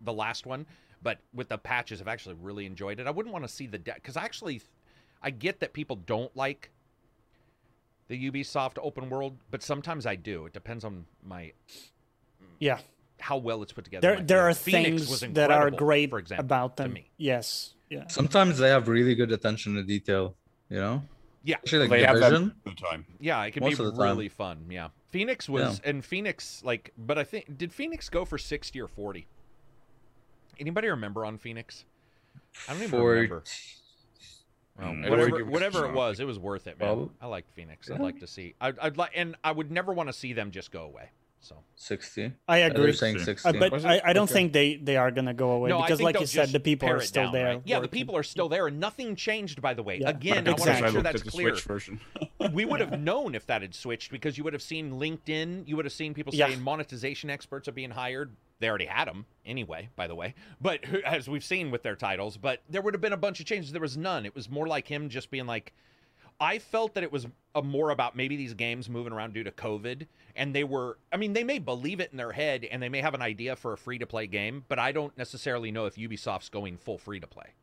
the 0.00 0.12
last 0.12 0.44
one, 0.44 0.66
but 1.02 1.18
with 1.32 1.48
the 1.48 1.56
patches, 1.58 2.00
I've 2.00 2.08
actually 2.08 2.34
really 2.40 2.66
enjoyed 2.66 3.00
it. 3.00 3.06
I 3.06 3.10
wouldn't 3.10 3.32
want 3.32 3.44
to 3.44 3.48
see 3.48 3.66
the 3.66 3.78
death 3.78 3.96
because 3.96 4.16
actually, 4.16 4.60
I 5.22 5.30
get 5.30 5.60
that 5.60 5.72
people 5.72 5.96
don't 5.96 6.36
like 6.36 6.70
the 8.08 8.30
Ubisoft 8.30 8.78
open 8.82 9.08
world, 9.08 9.38
but 9.50 9.62
sometimes 9.62 10.04
I 10.06 10.16
do. 10.16 10.46
It 10.46 10.52
depends 10.52 10.84
on 10.84 11.06
my 11.24 11.52
Yeah. 12.60 12.78
how 13.18 13.38
well 13.38 13.62
it's 13.62 13.72
put 13.72 13.84
together. 13.84 14.16
There 14.16 14.20
there 14.22 14.40
are 14.48 14.54
feelings. 14.54 14.86
Phoenix 14.86 15.10
was 15.10 15.20
things 15.20 15.34
that 15.34 15.50
are 15.50 15.70
great 15.70 16.10
for 16.10 16.18
example, 16.18 16.44
about 16.44 16.76
to 16.76 16.82
them. 16.84 16.92
me. 16.92 17.10
Yes. 17.16 17.72
Yeah. 17.88 18.06
Sometimes 18.08 18.58
they 18.58 18.68
have 18.68 18.86
really 18.88 19.14
good 19.14 19.32
attention 19.32 19.76
to 19.76 19.82
detail. 19.82 20.36
You 20.68 20.76
know. 20.78 21.02
Yeah. 21.46 21.56
Especially 21.64 21.88
like 21.88 22.00
they 22.00 22.04
have 22.06 22.18
that 22.18 22.52
the 22.64 22.70
time. 22.72 23.06
Yeah, 23.20 23.42
it 23.44 23.52
can 23.52 23.62
Most 23.62 23.78
be 23.78 23.84
of 23.84 23.92
the 23.94 24.02
time. 24.02 24.10
really 24.10 24.28
fun. 24.28 24.66
Yeah. 24.68 24.88
Phoenix 25.10 25.48
was 25.48 25.80
and 25.84 26.04
Phoenix 26.04 26.60
like 26.64 26.92
but 26.98 27.18
I 27.18 27.24
think 27.24 27.56
did 27.56 27.72
Phoenix 27.72 28.08
go 28.08 28.24
for 28.24 28.36
60 28.36 28.80
or 28.80 28.88
40? 28.88 29.26
Anybody 30.58 30.88
remember 30.88 31.24
on 31.24 31.38
Phoenix? 31.38 31.84
I 32.68 32.72
don't 32.72 32.82
even 32.82 32.90
For 32.90 33.10
remember. 33.10 33.44
Well, 34.78 34.92
Mm. 34.92 35.08
Whatever 35.08 35.38
it 35.38 35.44
was 35.46 35.52
whatever 35.52 35.86
it 35.86 35.92
was, 35.94 36.20
it 36.20 36.26
was 36.26 36.38
worth 36.38 36.66
it, 36.66 36.78
man. 36.78 36.88
Probably. 36.88 37.08
I 37.22 37.26
liked 37.28 37.50
Phoenix. 37.52 37.90
I'd 37.90 37.98
like 38.00 38.20
to 38.20 38.26
see. 38.26 38.54
I'd, 38.60 38.78
I'd 38.78 38.98
like 38.98 39.12
and 39.14 39.34
I 39.42 39.52
would 39.52 39.70
never 39.70 39.90
want 39.92 40.10
to 40.10 40.12
see 40.12 40.34
them 40.34 40.50
just 40.50 40.70
go 40.70 40.82
away. 40.82 41.10
So 41.40 41.56
sixty. 41.76 42.32
I 42.48 42.58
agree. 42.58 42.92
Saying 42.92 43.16
Uh, 43.18 43.24
sixty. 43.24 43.48
Uh, 43.48 43.52
but 43.52 43.84
I, 43.84 44.00
I 44.04 44.12
don't 44.12 44.24
Okay. 44.24 44.32
think 44.32 44.52
they, 44.52 44.76
they 44.76 44.96
are 44.96 45.10
gonna 45.12 45.34
go 45.34 45.50
away 45.52 45.70
no, 45.70 45.80
because, 45.80 46.00
like 46.00 46.18
you 46.18 46.26
said, 46.26 46.48
the 46.48 46.58
people 46.58 46.88
are 46.88 47.00
still 47.00 47.24
down, 47.24 47.32
there. 47.32 47.46
right? 47.46 47.62
Yeah, 47.64 47.78
the 47.78 47.88
people 47.88 48.16
are 48.16 48.24
still 48.24 48.48
there, 48.48 48.66
and 48.66 48.80
nothing 48.80 49.14
changed. 49.14 49.62
By 49.62 49.74
the 49.74 49.82
way, 49.82 49.98
Yeah. 50.00 50.08
again, 50.10 50.48
I 50.48 50.52
want 50.52 50.62
to 50.62 50.80
make 50.82 50.90
sure 50.92 51.02
that's 51.02 51.22
clear. 51.22 51.54
Version. 51.54 52.00
we 52.52 52.64
would 52.64 52.80
have 52.80 53.00
known 53.10 53.34
if 53.36 53.46
that 53.46 53.62
had 53.62 53.74
switched 53.74 54.10
because 54.10 54.36
you 54.36 54.42
would 54.44 54.54
have 54.54 54.62
seen 54.62 54.92
LinkedIn. 54.92 55.68
You 55.68 55.76
would 55.76 55.84
have 55.84 55.92
seen 55.92 56.14
people 56.14 56.34
Yeah. 56.34 56.48
saying 56.48 56.62
monetization 56.62 57.30
experts 57.30 57.68
are 57.68 57.72
being 57.72 57.90
hired. 57.90 58.34
They 58.58 58.68
already 58.68 58.86
had 58.86 59.06
them 59.06 59.26
anyway, 59.44 59.90
by 59.96 60.06
the 60.06 60.14
way. 60.14 60.34
But 60.60 60.82
as 61.04 61.28
we've 61.28 61.44
seen 61.44 61.70
with 61.70 61.82
their 61.82 61.94
titles, 61.96 62.38
but 62.38 62.62
there 62.68 62.80
would 62.82 62.94
have 62.94 63.00
been 63.02 63.12
a 63.12 63.16
bunch 63.18 63.38
of 63.38 63.46
changes. 63.46 63.70
There 63.70 63.80
was 63.82 63.96
none. 63.96 64.24
It 64.26 64.34
was 64.34 64.48
more 64.50 64.66
like 64.66 64.88
him 64.88 65.10
just 65.10 65.30
being 65.30 65.46
like, 65.46 65.74
I 66.40 66.58
felt 66.58 66.94
that 66.94 67.02
it 67.02 67.10
was 67.12 67.26
a 67.54 67.62
more 67.62 67.90
about 67.90 68.14
maybe 68.16 68.36
these 68.36 68.54
games 68.54 68.88
moving 68.88 69.12
around 69.12 69.32
due 69.34 69.44
to 69.44 69.50
COVID, 69.50 70.06
and 70.34 70.54
they 70.54 70.64
were. 70.64 70.98
I 71.12 71.16
mean, 71.16 71.32
they 71.32 71.44
may 71.44 71.58
believe 71.58 72.00
it 72.00 72.10
in 72.12 72.18
their 72.18 72.32
head, 72.32 72.64
and 72.70 72.82
they 72.82 72.88
may 72.88 73.00
have 73.00 73.14
an 73.14 73.22
idea 73.22 73.56
for 73.56 73.72
a 73.72 73.78
free 73.78 73.98
to 73.98 74.06
play 74.06 74.26
game, 74.26 74.64
but 74.68 74.78
I 74.78 74.92
don't 74.92 75.16
necessarily 75.16 75.70
know 75.70 75.86
if 75.86 75.96
Ubisoft's 75.96 76.48
going 76.50 76.76
full 76.76 76.98
free 76.98 77.20
to 77.20 77.26
play. 77.26 77.54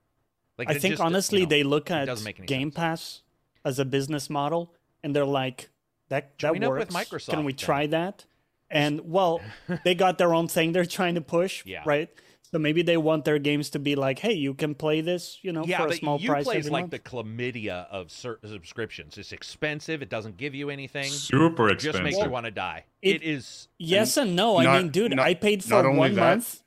Like, 0.58 0.70
I 0.70 0.74
think 0.74 0.94
just, 0.94 1.00
you 1.00 1.06
honestly 1.06 1.42
know, 1.44 1.50
they 1.50 1.64
look 1.64 1.90
at 1.92 2.08
Game 2.46 2.72
sense. 2.72 2.76
Pass 2.76 3.22
as 3.66 3.80
a 3.80 3.86
business 3.86 4.30
model 4.30 4.74
and 5.04 5.16
they're 5.16 5.26
like, 5.26 5.70
that 6.10 6.38
that 6.38 6.38
Join 6.38 6.68
works. 6.68 6.94
Microsoft, 6.94 7.30
Can 7.30 7.44
we 7.44 7.54
then." 7.54 7.58
try 7.58 7.88
that? 7.88 8.26
And 8.70 9.02
well, 9.12 9.42
they 9.84 9.94
got 9.96 10.18
their 10.18 10.34
own 10.34 10.48
thing 10.48 10.72
they're 10.72 10.86
trying 10.86 11.16
to 11.16 11.22
push, 11.22 11.64
Yeah. 11.66 11.84
right? 11.86 12.10
So 12.54 12.60
maybe 12.60 12.84
they 12.84 12.98
want 12.98 13.26
their 13.26 13.40
games 13.40 13.72
to 13.72 13.80
be 13.80 13.96
like, 13.96 14.20
hey, 14.20 14.34
you 14.34 14.54
can 14.54 14.76
play 14.76 15.02
this, 15.02 15.40
you 15.42 15.52
know, 15.52 15.66
yeah, 15.66 15.80
for 15.80 15.86
a 15.86 15.88
but 15.88 15.98
small 15.98 16.20
you 16.20 16.30
price 16.30 16.44
plays 16.44 16.70
like 16.70 16.84
month. 16.84 16.92
the 16.92 17.00
chlamydia 17.00 17.88
of 17.90 18.12
cer- 18.12 18.38
subscriptions. 18.46 19.18
It's 19.18 19.32
expensive. 19.32 20.04
It 20.04 20.10
doesn't 20.10 20.38
give 20.38 20.54
you 20.54 20.70
anything. 20.70 21.06
Super 21.06 21.70
expensive. 21.70 21.94
Just 21.94 22.04
makes 22.04 22.24
you 22.24 22.30
want 22.30 22.46
to 22.46 22.52
die. 22.52 22.86
It- 23.02 23.16
it 23.16 23.24
is. 23.24 23.70
Yes 23.80 24.18
and 24.18 24.36
no. 24.36 24.58
I 24.58 24.66
not- 24.66 24.84
mean, 24.84 24.92
dude, 24.92 25.16
not- 25.16 25.26
I 25.26 25.34
paid 25.34 25.64
for 25.64 25.90
one 25.92 26.14
that- 26.14 26.22
month, 26.22 26.62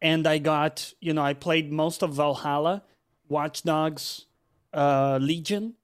and 0.00 0.26
I 0.26 0.38
got, 0.38 0.92
you 1.00 1.14
know, 1.14 1.22
I 1.22 1.34
played 1.34 1.70
most 1.70 2.02
of 2.02 2.14
Valhalla, 2.14 2.82
Watch 3.28 3.62
Dogs, 3.62 4.26
uh, 4.74 5.20
Legion, 5.22 5.74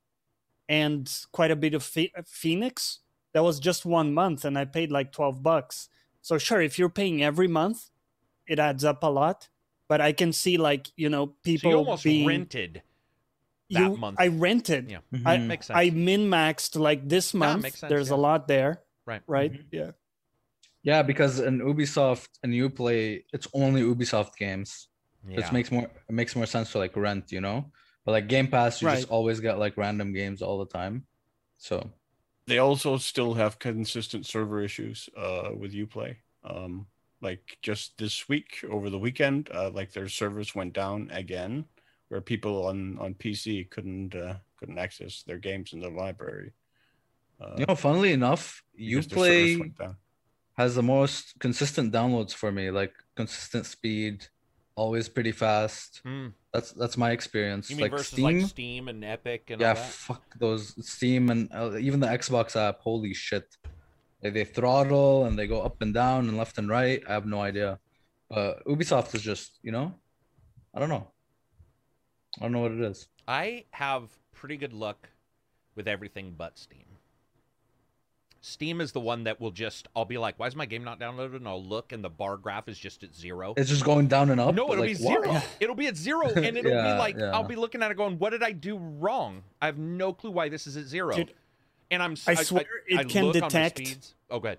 and 0.68 1.08
quite 1.30 1.52
a 1.52 1.56
bit 1.56 1.74
of 1.74 1.84
Phoenix. 1.84 2.98
That 3.34 3.44
was 3.44 3.60
just 3.60 3.86
one 3.86 4.12
month, 4.12 4.44
and 4.44 4.58
I 4.58 4.64
paid 4.64 4.90
like 4.90 5.12
twelve 5.12 5.44
bucks. 5.44 5.88
So 6.22 6.38
sure, 6.38 6.60
if 6.60 6.76
you're 6.76 6.88
paying 6.88 7.22
every 7.22 7.46
month, 7.46 7.90
it 8.48 8.58
adds 8.58 8.84
up 8.84 9.02
a 9.02 9.06
lot. 9.10 9.48
But 9.88 10.00
I 10.00 10.12
can 10.12 10.32
see 10.32 10.56
like 10.58 10.88
you 10.96 11.08
know 11.08 11.28
people 11.44 11.70
So 11.70 11.70
you 11.70 11.76
almost 11.78 12.04
being 12.04 12.26
rented 12.26 12.82
that 13.70 13.80
you- 13.80 13.96
month. 13.96 14.16
I 14.20 14.28
rented. 14.28 14.90
Yeah. 14.90 14.98
I 15.24 15.36
Mhm. 15.38 15.46
Makes 15.46 15.66
sense. 15.66 15.78
I 15.78 15.90
min 15.90 16.28
maxed 16.28 16.78
like 16.78 17.08
this 17.08 17.32
Yeah, 17.34 17.38
month. 17.40 17.62
makes 17.62 17.78
sense, 17.80 17.88
There's 17.90 18.08
yeah. 18.08 18.14
a 18.16 18.20
lot 18.28 18.48
there, 18.48 18.82
right. 19.06 19.22
right? 19.26 19.52
Mhm. 19.52 19.64
Yeah. 19.72 19.90
Yeah, 20.82 21.02
because 21.02 21.40
in 21.40 21.58
Ubisoft 21.58 22.28
and 22.42 22.52
Uplay, 22.52 23.24
it's 23.32 23.48
only 23.52 23.82
Ubisoft 23.82 24.36
games. 24.36 24.88
Yeah. 25.26 25.40
It 25.46 25.52
makes 25.52 25.70
more 25.72 25.84
it 26.08 26.12
makes 26.14 26.36
more 26.36 26.46
sense 26.46 26.72
to 26.72 26.78
like 26.78 26.96
rent, 26.96 27.32
you 27.32 27.40
know. 27.40 27.72
But 28.04 28.12
like 28.12 28.28
Game 28.28 28.48
Pass, 28.48 28.80
you 28.80 28.88
just 28.88 29.10
always 29.10 29.40
get 29.40 29.58
like 29.58 29.76
random 29.76 30.12
games 30.14 30.40
all 30.40 30.58
the 30.58 30.66
time. 30.80 31.06
So 31.58 31.90
They 32.46 32.58
also 32.58 32.96
still 32.96 33.34
have 33.34 33.58
consistent 33.58 34.24
server 34.24 34.62
issues 34.62 35.10
uh, 35.14 35.50
with 35.54 35.74
UPlay. 35.74 36.16
Um, 36.44 36.86
like 37.20 37.58
just 37.62 37.98
this 37.98 38.28
week, 38.28 38.64
over 38.70 38.90
the 38.90 38.98
weekend, 38.98 39.50
uh, 39.52 39.70
like 39.70 39.92
their 39.92 40.08
servers 40.08 40.54
went 40.54 40.72
down 40.72 41.10
again, 41.12 41.64
where 42.08 42.20
people 42.20 42.66
on 42.66 42.98
on 42.98 43.14
PC 43.14 43.68
couldn't 43.70 44.14
uh, 44.14 44.34
couldn't 44.58 44.78
access 44.78 45.22
their 45.22 45.38
games 45.38 45.72
in 45.72 45.80
the 45.80 45.90
library. 45.90 46.52
Uh, 47.40 47.54
you 47.56 47.66
know, 47.66 47.74
funnily 47.74 48.12
enough, 48.12 48.62
because 48.76 49.06
their 49.06 49.18
Uplay 49.18 49.96
has 50.56 50.74
the 50.74 50.82
most 50.82 51.34
consistent 51.38 51.92
downloads 51.92 52.34
for 52.34 52.50
me, 52.50 52.70
like 52.70 52.92
consistent 53.14 53.64
speed, 53.64 54.26
always 54.74 55.08
pretty 55.08 55.32
fast. 55.32 56.00
Hmm. 56.04 56.28
That's 56.52 56.72
that's 56.72 56.96
my 56.96 57.12
experience. 57.12 57.70
You 57.70 57.76
mean 57.76 57.82
like 57.82 57.92
versus 57.92 58.08
Steam, 58.08 58.40
like 58.40 58.48
Steam 58.48 58.88
and 58.88 59.04
Epic 59.04 59.50
and 59.50 59.60
yeah, 59.60 59.70
all 59.70 59.74
that? 59.74 59.84
fuck 59.84 60.38
those 60.38 60.74
Steam 60.86 61.30
and 61.30 61.48
uh, 61.54 61.76
even 61.78 62.00
the 62.00 62.06
Xbox 62.06 62.56
app. 62.56 62.80
Holy 62.80 63.14
shit, 63.14 63.56
like, 64.22 64.34
they 64.34 64.44
throttle 64.44 65.24
and 65.24 65.38
they 65.38 65.46
go 65.46 65.62
up 65.62 65.80
and 65.82 65.92
down 65.94 66.28
and 66.28 66.36
left 66.36 66.58
and 66.58 66.68
right. 66.68 67.02
I 67.08 67.12
have 67.12 67.26
no 67.26 67.40
idea, 67.40 67.78
but 68.28 68.64
Ubisoft 68.66 69.14
is 69.14 69.22
just 69.22 69.58
you 69.62 69.72
know, 69.72 69.94
I 70.74 70.80
don't 70.80 70.88
know. 70.88 71.08
I 72.38 72.42
don't 72.42 72.52
know 72.52 72.60
what 72.60 72.72
it 72.72 72.80
is. 72.80 73.08
I 73.26 73.64
have 73.72 74.10
pretty 74.32 74.56
good 74.56 74.72
luck 74.72 75.08
with 75.74 75.88
everything 75.88 76.34
but 76.36 76.58
Steam. 76.58 76.84
Steam 78.40 78.80
is 78.80 78.92
the 78.92 79.00
one 79.00 79.24
that 79.24 79.40
will 79.40 79.50
just 79.50 79.88
I'll 79.96 80.04
be 80.04 80.16
like, 80.16 80.38
why 80.38 80.46
is 80.46 80.54
my 80.54 80.64
game 80.66 80.84
not 80.84 81.00
downloaded? 81.00 81.36
And 81.36 81.48
I'll 81.48 81.62
look 81.62 81.92
and 81.92 82.04
the 82.04 82.08
bar 82.08 82.36
graph 82.36 82.68
is 82.68 82.78
just 82.78 83.02
at 83.02 83.14
zero. 83.14 83.52
It's 83.56 83.68
just 83.68 83.84
going 83.84 84.06
down 84.06 84.30
and 84.30 84.40
up. 84.40 84.54
no, 84.54 84.72
it'll 84.72 84.84
like, 84.84 84.96
be 84.96 85.04
why? 85.04 85.14
zero. 85.14 85.42
It'll 85.60 85.74
be 85.74 85.86
at 85.88 85.96
zero, 85.96 86.28
and 86.28 86.56
it'll 86.56 86.70
Yeah, 86.70 86.92
be 86.94 86.98
like 86.98 87.16
yeah. 87.18 87.32
I'll 87.32 87.44
be 87.44 87.56
looking 87.56 87.82
at 87.82 87.90
it 87.90 87.96
going, 87.96 88.18
"What 88.18 88.30
did 88.30 88.42
I 88.44 88.52
do 88.52 88.78
wrong? 88.78 89.42
I 89.60 89.66
have 89.66 89.76
no 89.76 90.12
clue 90.12 90.30
why 90.30 90.48
this 90.48 90.66
is 90.68 90.76
at 90.76 90.84
zero. 90.84 91.14
Dude, 91.14 91.34
and 91.90 92.02
I'm 92.02 92.12
s- 92.12 92.28
I 92.28 92.34
swear 92.34 92.64
it 92.86 92.98
I 92.98 93.04
can 93.04 93.26
look 93.26 93.36
on 93.36 93.40
my 93.42 93.48
detect- 93.48 94.14
Oh, 94.30 94.40
good. 94.40 94.58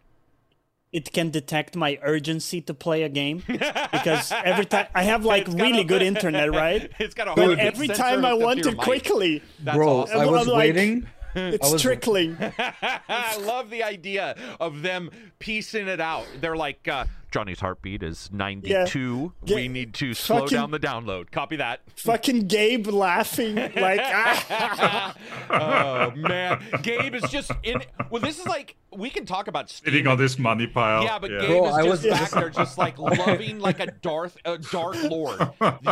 it 0.91 1.11
can 1.13 1.30
detect 1.30 1.75
my 1.75 1.99
urgency 2.01 2.61
to 2.61 2.73
play 2.73 3.03
a 3.03 3.09
game 3.09 3.43
because 3.47 4.32
every 4.32 4.65
time 4.65 4.88
I 4.95 5.03
have 5.03 5.23
like 5.25 5.47
It's 5.47 5.55
really 5.55 5.82
a- 5.82 5.84
good 5.84 6.01
internet, 6.13 6.51
right? 6.51 6.89
It's 6.99 7.13
got 7.13 7.27
a 7.27 7.36
But 7.36 7.45
heartbeat 7.45 7.65
every 7.65 7.88
time 7.89 8.25
I 8.25 8.34
want 8.34 8.59
your 8.59 8.71
to 8.71 8.77
quickly, 8.77 9.43
That's 9.63 9.77
Bro, 9.77 9.89
awesome. 10.01 10.19
I 10.19 10.23
I'm 10.25 10.32
was 10.32 10.47
like- 10.47 10.57
waiting. 10.75 11.07
it's 11.36 11.71
was- 11.71 11.82
trickling. 11.82 12.36
I 12.57 13.38
love 13.41 13.69
the 13.69 13.84
idea 13.84 14.36
of 14.59 14.82
them 14.82 15.11
piecing 15.38 15.88
it 15.88 16.01
out. 16.01 16.25
They're 16.41 16.57
like, 16.57 16.88
uh, 16.88 17.05
Johnny's 17.32 17.59
heartbeat 17.59 18.01
is 18.03 18.30
92. 18.32 19.34
Yeah. 19.45 19.55
We 19.55 19.67
need 19.67 19.93
to 19.95 20.13
slow 20.13 20.39
Fucking- 20.39 20.57
down 20.57 20.71
the 20.71 20.80
download. 20.80 21.32
Copy 21.32 21.57
that. 21.57 21.82
Fucking 21.95 22.47
Gabe 22.47 22.88
laughing 22.88 23.55
like 23.55 23.99
ah. 24.03 25.15
oh, 25.49 26.11
man. 26.17 26.63
Gabe 26.82 27.15
is 27.15 27.23
just 27.30 27.51
in. 27.63 27.82
Well, 28.09 28.21
this 28.21 28.39
is 28.39 28.47
like, 28.47 28.75
we 28.91 29.09
can 29.09 29.25
talk 29.25 29.47
about 29.47 29.69
Steam. 29.69 29.85
Sitting 29.93 30.07
on 30.07 30.17
this 30.17 30.39
money 30.39 30.65
pile. 30.67 31.03
Yeah, 31.03 31.19
but 31.19 31.29
Gabe 31.29 31.47
Bro, 31.47 31.65
is 31.67 31.75
just 31.75 31.87
was- 31.89 32.05
back 32.19 32.29
there, 32.31 32.49
just 32.49 32.77
like 32.77 32.97
loving 32.99 33.59
like 33.59 33.79
a 33.79 33.87
Darth, 33.87 34.37
a 34.45 34.57
Dark 34.57 34.95
Lord. 35.03 35.39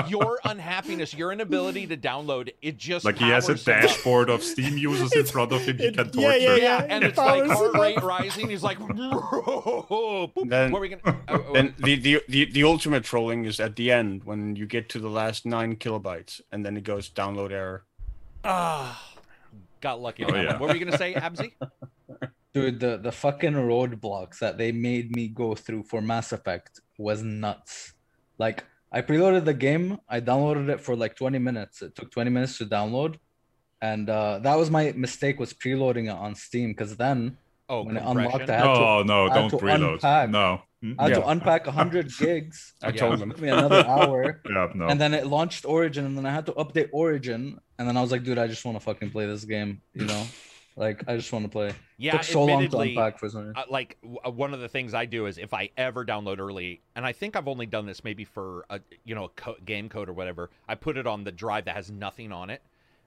Your 0.07 0.39
unhappiness, 0.45 1.13
your 1.13 1.31
inability 1.31 1.85
to 1.87 1.97
download, 1.97 2.51
it 2.61 2.77
just 2.77 3.05
Like 3.05 3.17
he 3.17 3.29
has 3.29 3.45
a 3.49 3.53
powers 3.53 3.67
him 3.67 3.73
up. 3.75 3.81
dashboard 3.81 4.29
of 4.29 4.43
Steam 4.43 4.77
users 4.89 5.11
in 5.13 5.25
front 5.25 5.51
of 5.51 5.61
him 5.61 5.77
he 5.77 5.91
can 5.91 6.09
torture. 6.09 6.21
yeah, 6.21 6.35
yeah, 6.37 6.55
Yeah, 6.55 6.61
yeah. 6.81 6.85
and 6.89 7.03
it's 7.03 7.17
like 7.17 7.45
heart 7.49 7.73
rate 7.75 8.01
rising. 8.01 8.49
He's 8.49 8.63
like, 8.63 8.79
boop. 8.79 10.49
Then- 10.49 10.71
what 10.71 10.81
we 10.81 10.89
gonna? 10.89 11.17
oh, 11.27 11.43
oh, 11.49 11.53
the, 11.79 11.95
the 11.95 12.21
the 12.27 12.45
the 12.45 12.63
ultimate 12.63 13.03
trolling 13.03 13.45
is 13.45 13.59
at 13.59 13.75
the 13.75 13.91
end 13.91 14.23
when 14.23 14.55
you 14.55 14.65
get 14.65 14.89
to 14.89 14.99
the 14.99 15.09
last 15.09 15.45
nine 15.45 15.75
kilobytes, 15.75 16.41
and 16.51 16.65
then 16.65 16.77
it 16.77 16.83
goes 16.83 17.09
download 17.09 17.51
error. 17.51 17.83
Ah, 18.43 19.03
got 19.81 19.99
lucky. 20.01 20.23
Oh, 20.25 20.35
yeah. 20.35 20.57
What 20.57 20.69
were 20.69 20.75
you 20.75 20.83
gonna 20.85 20.97
say, 20.97 21.13
Absy? 21.13 21.53
Dude, 22.53 22.79
the, 22.79 22.97
the 22.97 23.11
fucking 23.11 23.53
roadblocks 23.53 24.39
that 24.39 24.57
they 24.57 24.71
made 24.71 25.15
me 25.15 25.27
go 25.27 25.53
through 25.53 25.83
for 25.83 26.01
Mass 26.01 26.31
Effect 26.31 26.81
was 26.97 27.21
nuts. 27.21 27.93
Like, 28.39 28.63
I 28.91 29.01
preloaded 29.01 29.45
the 29.45 29.53
game, 29.53 29.99
I 30.09 30.21
downloaded 30.21 30.69
it 30.69 30.79
for 30.81 30.95
like 30.95 31.15
20 31.15 31.37
minutes. 31.39 31.81
It 31.81 31.95
took 31.95 32.09
20 32.09 32.29
minutes 32.31 32.57
to 32.59 32.65
download. 32.65 33.17
And 33.81 34.09
uh, 34.09 34.39
that 34.39 34.55
was 34.57 34.71
my 34.71 34.91
mistake 34.95 35.39
was 35.39 35.53
preloading 35.53 36.05
it 36.05 36.17
on 36.17 36.33
Steam 36.35 36.69
because 36.71 36.95
then 36.97 37.37
Oh, 37.69 37.83
When 37.83 37.97
it 37.97 38.01
compression. 38.03 38.25
unlocked 38.31 38.47
that- 38.47 38.65
Oh 38.65 39.03
no, 39.03 39.25
I 39.27 39.33
had 39.33 39.33
don't 39.35 39.49
to 39.49 39.57
preload. 39.57 39.93
unpack. 39.95 40.29
No. 40.29 40.61
I 40.97 41.03
had 41.03 41.13
to 41.15 41.19
Yeah. 41.19 41.31
unpack 41.31 41.65
100 41.67 42.09
gigs. 42.19 42.73
I 42.81 42.87
Yeah. 42.87 42.91
told 42.93 43.13
It 43.15 43.19
them. 43.19 43.31
took 43.31 43.41
me 43.41 43.49
another 43.49 43.85
hour. 43.85 44.41
Yeah, 44.49 44.69
no. 44.73 44.87
And 44.87 45.01
then 45.01 45.13
it 45.13 45.27
launched 45.27 45.65
Origin, 45.65 46.05
and 46.05 46.17
then 46.17 46.25
I 46.25 46.31
had 46.31 46.45
to 46.45 46.53
update 46.53 46.87
Origin. 46.93 47.59
And 47.77 47.85
then 47.87 47.97
I 47.97 48.01
was 48.01 48.09
like, 48.13 48.23
dude, 48.23 48.37
I 48.37 48.47
just 48.47 48.63
want 48.63 48.77
to 48.77 48.79
fucking 48.79 49.11
play 49.11 49.25
this 49.27 49.43
game, 49.43 49.81
you 49.93 50.05
know? 50.05 50.23
Like, 50.77 51.03
I 51.07 51.17
just 51.17 51.33
want 51.33 51.43
to 51.45 51.49
play. 51.49 51.73
Yeah, 51.97 52.15
it 52.15 52.17
took 52.19 52.25
so 52.27 52.45
long 52.45 52.69
to 52.69 52.79
unpack 52.79 53.17
for 53.17 53.27
some 53.29 53.39
reason. 53.47 53.55
uh, 53.57 53.63
like 53.69 53.97
w- 54.03 54.19
uh, 54.23 54.29
one 54.29 54.53
of 54.53 54.59
the 54.59 54.69
things 54.69 54.93
I 54.93 55.05
do 55.05 55.25
is 55.25 55.39
if 55.39 55.51
I 55.53 55.71
ever 55.75 56.05
download 56.05 56.39
early, 56.39 56.81
and 56.95 57.03
I 57.03 57.11
think 57.11 57.35
I've 57.35 57.47
only 57.47 57.65
done 57.65 57.87
this 57.87 58.03
maybe 58.03 58.23
for 58.23 58.65
a 58.69 58.79
you 59.03 59.15
know 59.15 59.25
a 59.25 59.29
co- 59.29 59.55
game 59.65 59.89
code 59.89 60.07
or 60.07 60.13
whatever, 60.13 60.51
I 60.67 60.75
put 60.75 60.95
it 60.95 61.07
on 61.07 61.23
the 61.23 61.31
drive 61.31 61.65
that 61.65 61.75
has 61.75 61.89
nothing 61.89 62.31
on 62.31 62.51
it 62.51 62.61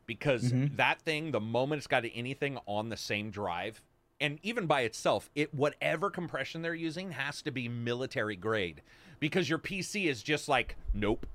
because 0.06 0.52
Mhm. 0.52 0.76
that 0.76 1.00
thing, 1.02 1.30
the 1.30 1.38
moment 1.40 1.78
it's 1.78 1.86
got 1.86 2.04
anything 2.12 2.58
on 2.66 2.88
the 2.88 2.96
same 2.96 3.30
drive, 3.30 3.80
and 4.20 4.40
even 4.42 4.66
by 4.66 4.80
itself, 4.80 5.30
it 5.36 5.54
whatever 5.54 6.10
compression 6.10 6.62
they're 6.62 6.74
using 6.74 7.12
has 7.12 7.40
to 7.42 7.52
be 7.52 7.68
military 7.68 8.34
grade 8.34 8.82
because 9.20 9.48
your 9.48 9.58
PC 9.60 10.06
is 10.08 10.24
just 10.24 10.48
like 10.48 10.74
nope, 10.92 11.26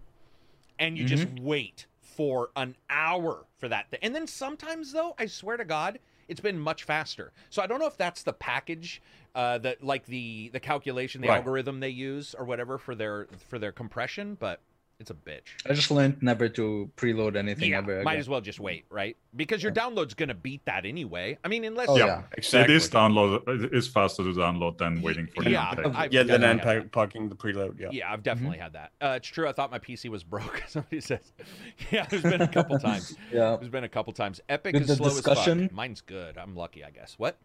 and 0.78 0.98
you 0.98 1.06
just 1.06 1.26
wait 1.40 1.86
for 2.02 2.50
an 2.58 2.76
hour 2.90 3.46
for 3.58 3.70
that 3.70 3.90
thing, 3.90 4.00
and 4.04 4.14
then 4.14 4.28
sometimes 4.28 4.92
though, 4.92 5.16
I 5.18 5.28
swear 5.28 5.56
to 5.56 5.64
God 5.64 6.00
it's 6.28 6.40
been 6.42 6.60
much 6.60 6.84
faster. 6.84 7.32
So 7.50 7.62
I 7.62 7.68
don't 7.68 7.80
know 7.80 7.88
if 7.88 7.98
that's 7.98 8.24
the 8.24 8.34
package, 8.34 9.02
uh, 9.36 9.58
that 9.60 9.84
like 9.84 10.06
the 10.06 10.50
the 10.50 10.60
calculation, 10.60 11.22
the 11.22 11.28
Right. 11.30 11.38
algorithm 11.38 11.80
they 11.80 11.90
use 11.90 12.34
or 12.34 12.46
whatever 12.46 12.78
for 12.78 12.96
their 12.96 13.28
for 13.50 13.60
their 13.60 13.72
compression, 13.72 14.36
but 14.36 14.62
it's 15.00 15.10
a 15.12 15.14
bitch. 15.14 15.48
I 15.70 15.74
just 15.74 15.92
learned 15.92 16.24
never 16.24 16.48
to 16.50 16.90
preload 16.96 17.36
anything 17.36 17.72
Yeah, 17.72 17.80
ever. 17.80 18.02
might 18.04 18.18
as 18.18 18.30
well 18.30 18.40
just 18.40 18.60
wait, 18.62 18.86
right? 18.90 19.18
Because 19.36 19.62
your 19.62 19.72
download's 19.74 20.14
gonna 20.14 20.34
beat 20.34 20.64
that 20.66 20.86
anyway. 20.86 21.38
I 21.44 21.50
mean, 21.50 21.66
unless 21.66 21.90
Oh, 21.90 21.98
Yeah. 21.98 22.06
yeah. 22.06 22.22
Exactly. 22.38 22.74
It 22.74 22.78
is 22.78 22.90
download. 22.90 23.48
It 23.66 23.74
is 23.74 23.88
faster 23.90 24.24
to 24.24 24.30
download 24.32 24.78
than 24.78 25.02
waiting 25.02 25.28
for 25.36 25.44
the 25.44 25.52
Yeah. 25.52 25.74
I've 25.94 26.14
yeah, 26.14 26.24
then 26.24 26.40
definitely 26.42 26.48
had 26.60 26.62
that. 26.64 26.84
unpacking 26.84 27.28
the 27.30 27.36
preload. 27.36 27.80
Yeah. 27.80 27.90
Yeah, 27.92 28.08
I've 28.08 28.20
Mm-hmm. 28.20 28.24
definitely 28.24 28.58
had 28.60 28.74
that. 28.74 28.92
Uh, 29.02 29.14
it's 29.18 29.28
true. 29.28 29.50
I 29.50 29.52
thought 29.52 29.70
my 29.72 29.80
PC 29.80 30.10
was 30.10 30.24
broke. 30.24 30.64
Somebody 30.68 31.02
says, 31.02 31.34
"Yeah, 31.92 32.06
there's 32.10 32.24
been 32.24 32.42
a 32.42 32.48
couple 32.48 32.80
times. 32.80 33.16
Yeah. 33.34 33.58
There's 33.58 33.70
been 33.72 33.84
a 33.84 33.90
couple 33.90 34.14
times. 34.14 34.40
Epic 34.48 34.74
Dude, 34.74 34.84
is 34.84 34.88
the 34.88 34.96
slow 34.96 35.08
as 35.08 35.16
discussion- 35.16 35.64
fuck. 35.68 35.74
Mine's 35.76 36.02
good. 36.02 36.38
I'm 36.38 36.56
lucky, 36.56 36.84
I 36.86 36.92
guess. 36.92 37.16
What? 37.18 37.38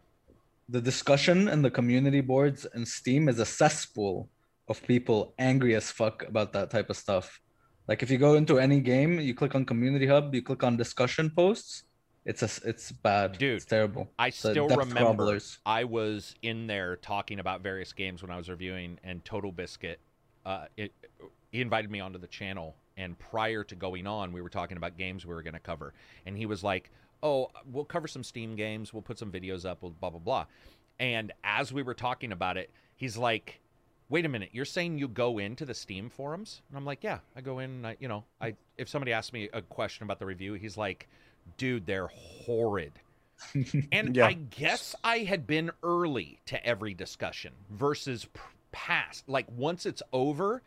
the 0.69 0.79
discussion 0.79 1.49
in 1.49 1.63
the 1.63 1.69
community 1.69 2.21
boards 2.21 2.65
and 2.73 2.87
Steam 2.87 3.27
is 3.27 3.39
a 3.39 3.45
cesspool 3.45 4.29
of 4.71 4.81
people 4.87 5.35
angry 5.37 5.75
as 5.75 5.91
fuck 5.91 6.23
about 6.27 6.53
that 6.53 6.71
type 6.71 6.89
of 6.89 6.97
stuff. 6.97 7.39
Like 7.87 8.01
if 8.01 8.09
you 8.09 8.17
go 8.17 8.33
into 8.33 8.57
any 8.57 8.79
game, 8.79 9.19
you 9.19 9.35
click 9.35 9.53
on 9.53 9.65
Community 9.65 10.07
Hub, 10.07 10.33
you 10.33 10.41
click 10.41 10.63
on 10.63 10.77
discussion 10.77 11.29
posts, 11.29 11.83
it's 12.25 12.43
a, 12.43 12.69
it's 12.69 12.91
bad, 12.91 13.37
Dude, 13.37 13.57
It's 13.57 13.65
terrible. 13.65 14.07
I 14.19 14.29
still 14.29 14.67
remember 14.67 14.99
cobblers. 14.99 15.59
I 15.65 15.85
was 15.85 16.35
in 16.43 16.67
there 16.67 16.97
talking 16.97 17.39
about 17.39 17.61
various 17.61 17.93
games 17.93 18.21
when 18.21 18.29
I 18.29 18.37
was 18.37 18.49
reviewing, 18.49 18.99
and 19.03 19.25
Total 19.25 19.51
Biscuit, 19.51 19.99
uh, 20.45 20.65
it, 20.77 20.93
he 21.51 21.61
invited 21.61 21.89
me 21.89 21.99
onto 21.99 22.19
the 22.19 22.27
channel, 22.27 22.75
and 22.95 23.17
prior 23.17 23.63
to 23.63 23.75
going 23.75 24.05
on, 24.05 24.31
we 24.31 24.41
were 24.41 24.49
talking 24.49 24.77
about 24.77 24.97
games 24.97 25.25
we 25.25 25.33
were 25.33 25.41
going 25.41 25.55
to 25.55 25.59
cover, 25.59 25.93
and 26.27 26.37
he 26.37 26.45
was 26.45 26.63
like, 26.63 26.91
"Oh, 27.23 27.49
we'll 27.65 27.85
cover 27.85 28.07
some 28.07 28.23
Steam 28.23 28.55
games. 28.55 28.93
We'll 28.93 29.01
put 29.01 29.17
some 29.17 29.31
videos 29.31 29.65
up. 29.65 29.81
We'll 29.81 29.91
blah 29.91 30.11
blah 30.11 30.19
blah." 30.19 30.45
And 30.99 31.31
as 31.43 31.73
we 31.73 31.81
were 31.81 31.95
talking 31.95 32.31
about 32.31 32.57
it, 32.57 32.69
he's 32.95 33.17
like, 33.17 33.59
"Wait 34.11 34.25
a 34.25 34.29
minute, 34.29 34.49
you're 34.51 34.65
saying 34.65 34.99
you 34.99 35.07
go 35.07 35.39
into 35.39 35.65
the 35.65 35.73
Steam 35.73 36.09
forums?" 36.09 36.61
And 36.69 36.77
I'm 36.77 36.85
like, 36.85 37.03
"Yeah, 37.03 37.19
I 37.35 37.41
go 37.41 37.57
in. 37.59 37.85
I, 37.85 37.97
you 37.99 38.07
know, 38.07 38.25
I 38.39 38.55
if 38.77 38.89
somebody 38.89 39.13
asks 39.13 39.33
me 39.33 39.49
a 39.53 39.61
question 39.63 40.03
about 40.03 40.19
the 40.19 40.25
review, 40.27 40.53
he's 40.53 40.77
like, 40.77 41.07
dude, 41.57 41.85
they're 41.87 42.07
horrid." 42.07 42.93
and 43.91 44.15
Yeah. 44.15 44.27
I 44.27 44.33
guess 44.33 44.93
I 45.03 45.19
had 45.19 45.47
been 45.47 45.71
early 45.81 46.39
to 46.45 46.63
every 46.63 46.93
discussion 46.93 47.53
versus 47.71 48.27
past. 48.71 49.27
Like 49.27 49.47
once 49.55 49.85
it's 49.85 50.03
over, 50.13 50.61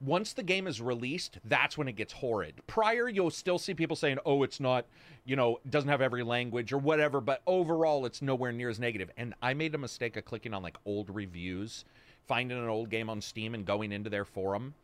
once 0.00 0.32
the 0.32 0.42
game 0.42 0.66
is 0.66 0.80
released, 0.80 1.38
that's 1.44 1.76
when 1.76 1.88
it 1.88 1.92
gets 1.96 2.14
horrid. 2.14 2.54
Prior, 2.66 3.08
you'll 3.08 3.30
still 3.30 3.58
see 3.58 3.74
people 3.74 3.96
saying, 3.96 4.18
"Oh, 4.24 4.42
it's 4.42 4.60
not, 4.60 4.86
you 5.24 5.36
know, 5.36 5.58
doesn't 5.68 5.88
have 5.88 6.00
every 6.00 6.22
language 6.22 6.72
or 6.72 6.78
whatever," 6.78 7.20
but 7.20 7.42
overall, 7.46 8.06
it's 8.06 8.22
nowhere 8.22 8.52
near 8.52 8.68
as 8.68 8.78
negative. 8.80 9.10
And 9.16 9.34
I 9.42 9.54
made 9.54 9.74
a 9.74 9.78
mistake 9.78 10.16
of 10.16 10.24
clicking 10.24 10.54
on 10.54 10.62
like 10.62 10.76
old 10.86 11.14
reviews, 11.14 11.84
finding 12.26 12.58
an 12.58 12.68
old 12.68 12.90
game 12.90 13.08
on 13.08 13.20
Steam 13.20 13.54
and 13.54 13.64
going 13.64 13.92
into 13.92 14.10
their 14.10 14.24
forum, 14.24 14.74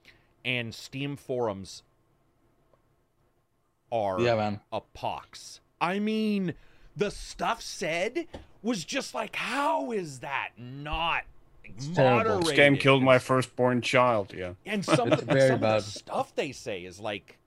and 0.45 0.75
Steam 0.75 1.17
forums 1.17 1.83
are 3.91 4.21
Yeah, 4.21 4.37
man. 4.37 4.61
a 4.73 4.81
pox. 4.81 5.61
I 5.81 5.99
mean, 5.99 6.55
the 6.97 7.11
stuff 7.11 7.61
said 7.63 8.27
was 8.63 8.85
just 8.85 9.15
like, 9.15 9.37
how 9.37 9.93
is 9.93 10.21
that 10.21 10.51
not 10.57 11.25
terrible. 11.95 12.41
This 12.41 12.53
game 12.53 12.77
killed 12.77 13.03
my 13.03 13.19
firstborn 13.19 13.81
child. 13.81 14.33
Yeah. 14.37 14.55
And 14.67 14.85
some 14.85 15.13
of 15.13 15.21
the, 15.21 15.27
very 15.27 15.49
some 15.49 15.55
of 15.55 15.61
the 15.61 15.81
stuff 15.81 16.35
they 16.35 16.53
say 16.53 16.85
is 16.85 17.01
like, 17.01 17.39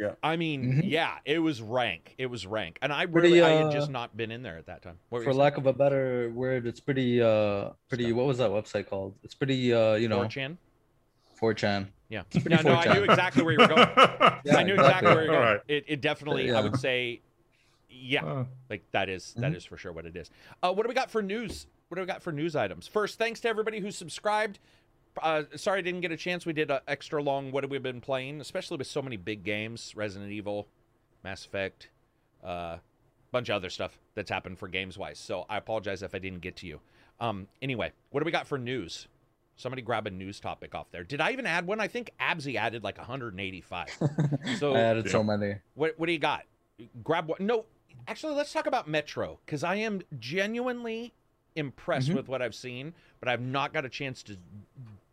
Yeah. 0.00 0.12
I 0.22 0.36
mean, 0.36 0.76
Mhm. 0.76 0.80
yeah, 0.90 1.18
it 1.26 1.40
was 1.40 1.60
rank. 1.60 2.14
It 2.16 2.24
was 2.26 2.46
rank, 2.46 2.78
and 2.80 2.90
I 2.90 3.04
Pretty, 3.04 3.28
really, 3.34 3.42
I 3.42 3.50
had 3.50 3.66
uh, 3.66 3.70
just 3.72 3.90
not 3.90 4.16
been 4.16 4.30
in 4.30 4.42
there 4.42 4.56
at 4.56 4.64
that 4.64 4.80
time. 4.80 4.98
What 5.10 5.24
For 5.24 5.34
lack 5.34 5.58
of 5.58 5.66
a 5.66 5.74
better 5.74 6.30
word, 6.30 6.66
it's 6.66 6.80
pretty 6.80 7.20
uh 7.20 7.70
pretty 7.88 8.04
Stuff. 8.04 8.16
what 8.16 8.26
was 8.26 8.38
that 8.38 8.48
website 8.50 8.86
called? 8.88 9.14
It's 9.22 9.34
pretty 9.34 9.74
uh 9.74 9.94
you 9.96 10.08
know 10.08 10.20
4chan? 10.20 10.56
4chan. 11.38 11.88
Yeah. 12.08 12.22
pretty 12.30 12.48
No, 12.48 12.62
no, 12.62 12.74
I 12.76 12.94
knew 12.94 13.04
exactly 13.04 13.42
where 13.42 13.52
you 13.52 13.58
were 13.58 13.66
going. 13.68 13.88
Yeah, 14.44 14.56
I 14.56 14.62
knew 14.62 14.72
exactly 14.72 15.10
exactly. 15.10 15.14
where 15.14 15.24
you 15.24 15.30
were 15.30 15.36
going. 15.36 15.46
Alright. 15.46 15.60
It, 15.68 15.84
it 15.86 16.00
definitely, 16.00 16.50
I 16.50 16.60
would 16.62 16.78
say, 16.78 17.20
yeah, 17.90 18.24
Uh, 18.24 18.44
like 18.70 18.82
that 18.92 19.10
is 19.10 19.34
that 19.34 19.52
Mhm. 19.52 19.56
is 19.56 19.64
for 19.66 19.76
sure 19.76 19.92
what 19.92 20.06
it 20.06 20.16
is. 20.16 20.30
Uh, 20.62 20.72
what 20.72 20.84
do 20.84 20.88
we 20.88 20.94
got 20.94 21.10
for 21.10 21.20
news? 21.22 21.66
What 21.88 21.96
do 21.96 22.00
we 22.00 22.06
got 22.06 22.22
for 22.22 22.32
news 22.32 22.56
items? 22.56 22.86
First, 22.86 23.18
thanks 23.18 23.40
to 23.40 23.48
everybody 23.48 23.80
who 23.80 23.90
subscribed. 23.90 24.60
Uh, 25.20 25.42
sorry 25.56 25.78
I 25.80 25.82
didn't 25.82 26.00
get 26.00 26.12
a 26.12 26.16
chance. 26.16 26.46
We 26.46 26.52
did 26.52 26.70
a 26.70 26.82
extra 26.88 27.22
long. 27.22 27.52
What 27.52 27.64
have 27.64 27.70
we 27.70 27.78
been 27.78 28.00
playing? 28.00 28.40
Especially 28.40 28.76
with 28.76 28.86
so 28.86 29.02
many 29.02 29.16
big 29.16 29.44
games: 29.44 29.92
Resident 29.96 30.30
Evil, 30.30 30.66
Mass 31.24 31.44
Effect, 31.44 31.88
a 32.42 32.46
uh, 32.46 32.78
bunch 33.32 33.48
of 33.48 33.56
other 33.56 33.70
stuff 33.70 33.98
that's 34.14 34.30
happened 34.30 34.58
for 34.58 34.68
games 34.68 34.96
wise. 34.96 35.18
So 35.18 35.46
I 35.50 35.56
apologize 35.56 36.02
if 36.02 36.14
I 36.14 36.18
didn't 36.18 36.40
get 36.40 36.56
to 36.56 36.66
you. 36.66 36.80
Um, 37.20 37.48
anyway, 37.60 37.92
what 38.10 38.20
do 38.20 38.24
we 38.24 38.30
got 38.32 38.46
for 38.46 38.56
news? 38.58 39.08
Somebody 39.56 39.82
grab 39.82 40.06
a 40.06 40.10
news 40.10 40.40
topic 40.40 40.74
off 40.74 40.86
there. 40.90 41.04
Did 41.04 41.20
I 41.20 41.32
even 41.32 41.44
add 41.44 41.66
one? 41.66 41.80
I 41.80 41.88
think 41.88 42.12
Absy 42.18 42.56
added 42.56 42.82
like 42.82 42.96
185. 42.96 43.88
So 44.58 44.74
I 44.74 44.80
added 44.80 45.10
so 45.10 45.22
many. 45.22 45.56
what 45.74 45.98
what 45.98 46.06
do 46.06 46.12
you 46.12 46.18
got? 46.18 46.44
Grab 47.04 47.28
one. 47.28 47.44
No, 47.46 47.66
actually, 48.08 48.34
let's 48.34 48.52
talk 48.52 48.66
about 48.66 48.88
Metro 48.88 49.38
because 49.44 49.62
I 49.64 49.74
am 49.74 50.00
genuinely 50.18 51.12
impressed 51.56 52.08
Mhm. 52.10 52.14
with 52.14 52.28
what 52.28 52.40
I've 52.40 52.54
seen, 52.54 52.94
but 53.18 53.28
I've 53.28 53.40
not 53.42 53.72
got 53.74 53.84
a 53.84 53.88
chance 53.90 54.22
to 54.22 54.36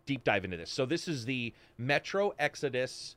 deep 0.08 0.24
dive 0.24 0.44
into 0.46 0.58
this. 0.58 0.72
So 0.72 0.88
this 0.88 1.08
is 1.08 1.26
the 1.26 1.54
Metro 1.78 2.34
Exodus 2.40 3.16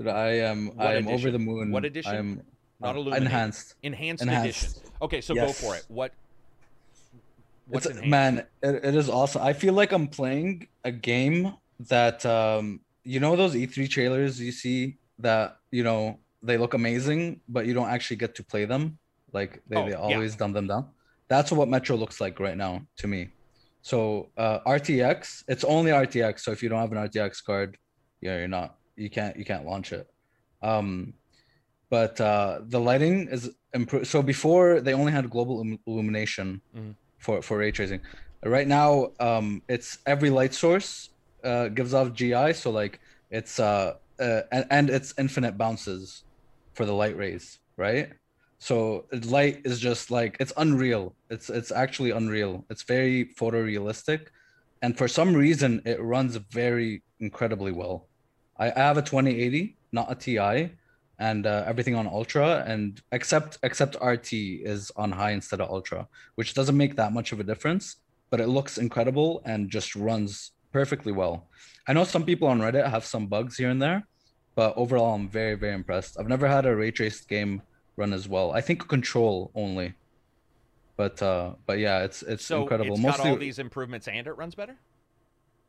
I 0.00 0.28
am 0.40 0.68
What 0.68 0.86
I 0.86 0.94
am 0.94 1.08
over 1.08 1.30
the 1.30 1.38
moon. 1.38 1.70
What 1.70 1.84
edition? 1.84 2.12
I 2.12 2.16
am 2.16 2.42
Not 2.80 2.96
uh, 2.96 2.98
illuminated. 2.98 3.26
enhanced. 3.26 3.74
Enhanced, 3.82 4.22
Enhanced. 4.22 4.46
Edition. 4.76 4.90
Okay, 5.02 5.20
so 5.20 5.34
go 5.34 5.48
for 5.52 5.74
it. 5.76 5.84
What? 5.88 6.12
What's 7.68 7.86
It's, 7.86 7.96
enhanced? 7.96 8.10
man, 8.10 8.46
it, 8.62 8.84
it 8.84 8.94
is 8.94 9.08
awesome. 9.08 9.42
I 9.42 9.52
feel 9.52 9.74
like 9.74 9.92
I'm 9.92 10.06
playing 10.06 10.68
a 10.84 10.92
game 10.92 11.54
that 11.88 12.24
um 12.24 12.80
you 13.04 13.20
know 13.20 13.36
those 13.36 13.54
E3 13.54 13.88
trailers 13.88 14.40
you 14.40 14.52
see 14.52 14.96
that 15.18 15.58
you 15.70 15.82
know 15.82 16.18
they 16.42 16.58
look 16.58 16.74
amazing, 16.74 17.40
but 17.48 17.66
you 17.66 17.74
don't 17.74 17.88
actually 17.88 18.16
get 18.16 18.34
to 18.36 18.44
play 18.44 18.66
them. 18.66 18.98
Like 19.32 19.62
they, 19.68 19.76
Oh, 19.76 19.84
they 19.84 19.90
yeah. 19.92 19.96
always 20.14 20.36
dumb 20.36 20.52
them 20.52 20.66
down. 20.68 20.88
That's 21.28 21.50
what 21.50 21.68
Metro 21.68 21.96
looks 21.96 22.20
like 22.20 22.38
right 22.38 22.56
now 22.56 22.86
to 22.98 23.06
me. 23.08 23.30
So 23.90 24.30
uh 24.36 24.58
RTX, 24.66 25.44
it's 25.46 25.62
only 25.62 25.92
RTX. 25.92 26.40
So 26.40 26.50
if 26.50 26.60
you 26.60 26.68
don't 26.68 26.80
have 26.80 26.90
an 26.90 26.98
RTX 27.08 27.32
card, 27.48 27.78
yeah, 28.20 28.36
you're 28.38 28.54
not 28.58 28.70
you 28.96 29.08
can't 29.16 29.34
you 29.40 29.44
can't 29.50 29.64
launch 29.64 29.92
it. 29.92 30.06
Um 30.60 31.14
but 31.88 32.20
uh 32.20 32.52
the 32.74 32.80
lighting 32.80 33.16
is 33.36 33.42
improved. 33.72 34.08
So 34.08 34.18
before 34.22 34.80
they 34.80 34.92
only 35.00 35.12
had 35.12 35.30
global 35.30 35.54
illum- 35.60 35.82
illumination 35.86 36.48
Mhm. 36.76 36.94
for 37.24 37.36
for 37.46 37.54
ray 37.62 37.70
tracing. 37.70 38.00
Right 38.44 38.68
now, 38.80 38.90
um, 39.28 39.62
it's 39.74 39.90
every 40.14 40.30
light 40.38 40.54
source 40.62 40.90
uh, 41.50 41.66
gives 41.78 41.92
off 41.94 42.08
GI, 42.18 42.52
so 42.52 42.70
like 42.80 42.94
it's 43.38 43.54
uh, 43.70 43.94
uh 44.24 44.42
and, 44.54 44.64
and 44.76 44.86
it's 44.96 45.10
infinite 45.24 45.54
bounces 45.62 46.24
for 46.76 46.84
the 46.90 46.96
light 47.02 47.16
rays, 47.16 47.44
right? 47.86 48.06
So 48.58 49.04
light 49.26 49.62
is 49.64 49.78
just 49.80 50.10
like 50.10 50.36
it's 50.40 50.52
unreal. 50.56 51.14
It's 51.30 51.50
it's 51.50 51.70
actually 51.70 52.10
unreal. 52.10 52.64
It's 52.70 52.82
very 52.82 53.26
photorealistic, 53.38 54.28
and 54.82 54.96
for 54.96 55.08
some 55.08 55.34
reason 55.34 55.82
it 55.84 56.00
runs 56.00 56.36
very 56.36 57.02
incredibly 57.20 57.72
well. 57.72 58.08
I, 58.58 58.70
I 58.70 58.78
have 58.78 58.98
a 58.98 59.02
2080, 59.02 59.76
not 59.92 60.10
a 60.10 60.14
TI, 60.14 60.70
and 61.18 61.46
uh, 61.46 61.64
everything 61.66 61.94
on 61.94 62.06
ultra, 62.06 62.64
and 62.66 63.00
except 63.12 63.58
except 63.62 63.96
RT 64.02 64.32
is 64.32 64.90
on 64.96 65.12
high 65.12 65.32
instead 65.32 65.60
of 65.60 65.70
ultra, 65.70 66.08
which 66.36 66.54
doesn't 66.54 66.76
make 66.76 66.96
that 66.96 67.12
much 67.12 67.32
of 67.32 67.40
a 67.40 67.44
difference, 67.44 67.96
but 68.30 68.40
it 68.40 68.48
looks 68.48 68.78
incredible 68.78 69.42
and 69.44 69.70
just 69.70 69.94
runs 69.94 70.52
perfectly 70.72 71.12
well. 71.12 71.48
I 71.86 71.92
know 71.92 72.04
some 72.04 72.24
people 72.24 72.48
on 72.48 72.60
Reddit 72.60 72.90
have 72.90 73.04
some 73.04 73.26
bugs 73.26 73.56
here 73.56 73.70
and 73.70 73.80
there, 73.80 74.06
but 74.54 74.72
overall 74.76 75.14
I'm 75.14 75.28
very 75.28 75.56
very 75.56 75.74
impressed. 75.74 76.18
I've 76.18 76.28
never 76.28 76.48
had 76.48 76.64
a 76.64 76.74
ray 76.74 76.90
traced 76.90 77.28
game 77.28 77.60
run 77.96 78.12
as 78.12 78.28
well. 78.28 78.52
I 78.52 78.60
think 78.60 78.88
Control 78.88 79.50
only, 79.54 79.94
but 80.96 81.20
uh, 81.22 81.54
but 81.66 81.78
yeah, 81.78 82.04
it's 82.04 82.22
it's 82.22 82.44
so 82.44 82.62
incredible. 82.62 82.94
it's 82.94 83.02
Mostly 83.02 83.24
got 83.24 83.30
all 83.30 83.36
these 83.36 83.58
improvements 83.58 84.08
and 84.08 84.26
it 84.26 84.32
runs 84.32 84.54
better. 84.54 84.76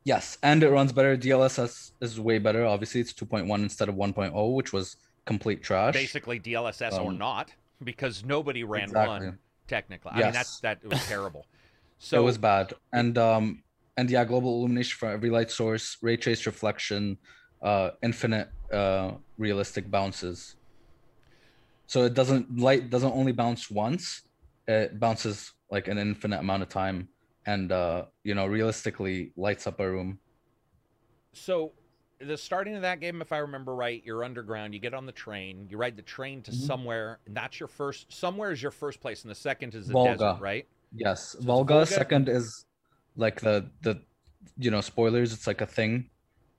Yes, 0.04 0.38
and 0.42 0.62
it 0.62 0.70
runs 0.70 0.92
better. 0.92 1.16
DLSS 1.16 1.92
is 2.00 2.18
way 2.20 2.38
better. 2.38 2.64
Obviously, 2.64 3.00
it's 3.00 3.12
2.1 3.12 3.62
instead 3.62 3.88
of 3.88 3.94
1.0, 3.96 4.54
which 4.54 4.72
was 4.72 4.96
complete 5.26 5.62
trash. 5.62 5.92
Basically, 5.94 6.40
DLSS 6.40 6.94
or 6.94 7.10
Um, 7.10 7.18
not, 7.18 7.52
because 7.84 8.24
nobody 8.24 8.64
ran 8.64 8.84
exactly. 8.84 9.26
one 9.26 9.38
technically. 9.66 10.12
I 10.12 10.14
mean, 10.14 10.24
Yes. 10.26 10.34
that's 10.34 10.60
that 10.60 10.84
was 10.84 11.06
terrible. 11.06 11.46
So 12.00 12.20
it 12.20 12.24
was 12.24 12.38
bad. 12.38 12.74
And 12.92 13.18
um 13.18 13.64
and 13.96 14.08
yeah, 14.08 14.24
global 14.24 14.60
illumination 14.60 14.96
for 14.96 15.08
every 15.10 15.30
light 15.30 15.50
source, 15.50 15.96
ray 16.00 16.16
trace 16.16 16.46
reflection, 16.46 17.18
uh 17.60 17.90
infinite 18.02 18.48
uh 18.72 19.12
realistic 19.36 19.90
bounces. 19.90 20.54
So 21.88 22.04
it 22.04 22.14
doesn't 22.14 22.58
light 22.58 22.90
doesn't 22.90 23.12
only 23.12 23.32
bounce 23.32 23.70
once, 23.70 24.22
it 24.66 25.00
bounces 25.00 25.52
like 25.70 25.88
an 25.88 25.98
infinite 25.98 26.38
amount 26.40 26.62
of 26.62 26.68
time 26.68 27.08
and 27.46 27.72
uh 27.72 28.04
you 28.24 28.34
know 28.34 28.46
realistically 28.46 29.32
lights 29.36 29.66
up 29.66 29.80
a 29.80 29.90
room. 29.90 30.20
So 31.32 31.72
the 32.20 32.36
starting 32.36 32.74
of 32.76 32.82
that 32.82 33.00
game, 33.00 33.22
if 33.22 33.32
I 33.32 33.38
remember 33.38 33.74
right, 33.74 34.02
you're 34.04 34.24
underground. 34.24 34.74
You 34.74 34.80
get 34.80 34.94
on 34.94 35.06
the 35.06 35.12
train. 35.12 35.66
You 35.70 35.78
ride 35.78 35.96
the 35.96 36.02
train 36.02 36.42
to 36.42 36.50
Mhm. 36.50 36.66
somewhere, 36.66 37.20
and 37.26 37.36
that's 37.36 37.58
your 37.60 37.68
first. 37.68 38.12
Somewhere 38.12 38.50
is 38.50 38.60
your 38.62 38.70
first 38.70 39.00
place, 39.00 39.22
and 39.22 39.30
the 39.30 39.34
second 39.34 39.74
is 39.74 39.86
the 39.86 39.94
Volga. 39.94 40.18
desert, 40.18 40.40
right? 40.40 40.66
Yes, 40.94 41.34
it's 41.34 41.44
Volga, 41.44 41.74
Volga? 41.74 41.86
second 41.86 42.28
is 42.28 42.64
like 43.16 43.40
the 43.40 43.70
the 43.82 44.02
you 44.56 44.70
know 44.70 44.80
spoilers, 44.80 45.32
it's 45.32 45.46
like 45.46 45.60
a 45.60 45.66
thing. 45.66 46.10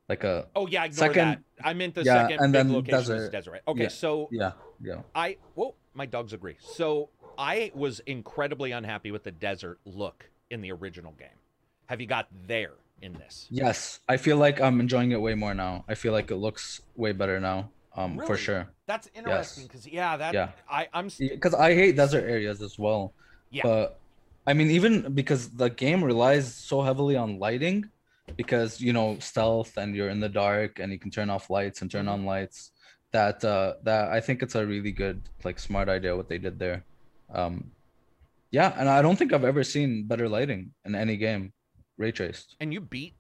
Like 0.10 0.24
a 0.24 0.47
Oh 0.55 0.66
yeah, 0.68 0.86
ignore 0.86 0.97
Second- 0.97 1.28
that. 1.30 1.39
I 1.64 1.74
meant 1.74 1.93
the 1.95 2.03
yeah, 2.03 2.24
second 2.24 2.39
and 2.41 2.51
big 2.51 2.60
then 2.60 2.74
location 2.74 2.97
desert. 2.97 3.32
desert. 3.32 3.62
Okay, 3.68 3.84
Yeah, 3.84 3.88
so 3.89 4.28
yeah, 4.32 4.51
yeah. 4.82 5.01
I 5.14 5.38
whoa, 5.53 5.76
my 5.93 6.05
dogs 6.07 6.34
agree. 6.34 6.55
So 6.60 7.10
I 7.38 7.72
was 7.76 7.99
incredibly 8.01 8.72
unhappy 8.72 9.12
with 9.12 9.24
the 9.24 9.32
desert 9.32 9.80
look 9.86 10.30
in 10.49 10.62
the 10.62 10.72
original 10.72 11.12
game. 11.14 11.38
Have 11.86 12.01
you 12.01 12.07
got 12.07 12.28
there 12.47 12.74
in 13.01 13.14
this? 13.14 13.47
Yes, 13.51 13.99
I 14.10 14.18
feel 14.18 14.38
like 14.38 14.60
I'm 14.60 14.80
enjoying 14.80 15.12
it 15.12 15.22
way 15.22 15.36
more 15.36 15.53
now. 15.53 15.86
I 15.88 15.93
feel 15.95 16.12
like 16.12 16.32
it 16.32 16.38
looks 16.38 16.82
way 16.95 17.12
better 17.12 17.39
now. 17.39 17.70
Um, 17.95 18.20
for 18.26 18.38
sure. 18.38 18.68
That's 18.88 19.10
interesting 19.14 19.66
because 19.66 19.86
yeah, 19.88 20.18
that 20.18 20.34
Yeah. 20.34 20.49
I 20.70 20.88
I'm 20.93 21.10
Because 21.20 21.53
I 21.53 21.76
hate 21.76 21.95
desert 21.95 22.24
areas 22.24 22.62
as 22.62 22.80
well. 22.80 23.14
Yeah. 23.51 23.64
But 23.64 23.99
I 24.47 24.53
mean, 24.53 24.72
even 24.72 25.14
because 25.14 25.49
the 25.49 25.70
game 25.70 26.03
relies 26.03 26.51
so 26.53 26.82
heavily 26.82 27.16
on 27.16 27.38
lighting, 27.39 27.89
because 28.38 28.82
you 28.82 28.93
know 28.93 29.17
stealth 29.19 29.77
and 29.77 29.95
you're 29.95 30.09
in 30.09 30.19
the 30.19 30.30
dark 30.30 30.80
and 30.80 30.91
you 30.91 30.99
can 30.99 31.11
turn 31.11 31.30
off 31.30 31.49
lights 31.49 31.82
and 31.82 31.91
turn 31.91 32.07
on 32.07 32.25
lights. 32.25 32.71
That 33.11 33.43
uh, 33.43 33.73
that 33.84 34.09
I 34.09 34.19
think 34.21 34.43
it's 34.43 34.55
a 34.55 34.65
really 34.65 34.91
good, 34.91 35.21
like, 35.43 35.57
smart 35.57 35.89
idea 35.89 36.15
what 36.15 36.30
they 36.30 36.38
did 36.38 36.59
there. 36.59 36.84
Um, 37.34 37.71
yeah, 38.51 38.73
and 38.77 38.88
I 38.88 39.01
don't 39.01 39.15
think 39.15 39.34
I've 39.34 39.43
ever 39.43 39.63
seen 39.63 40.05
better 40.05 40.30
lighting 40.30 40.73
in 40.86 40.93
any 40.95 41.17
game, 41.17 41.53
ray 41.97 42.11
traced. 42.11 42.55
and 42.59 42.73
you 42.73 42.82
beat 42.82 43.15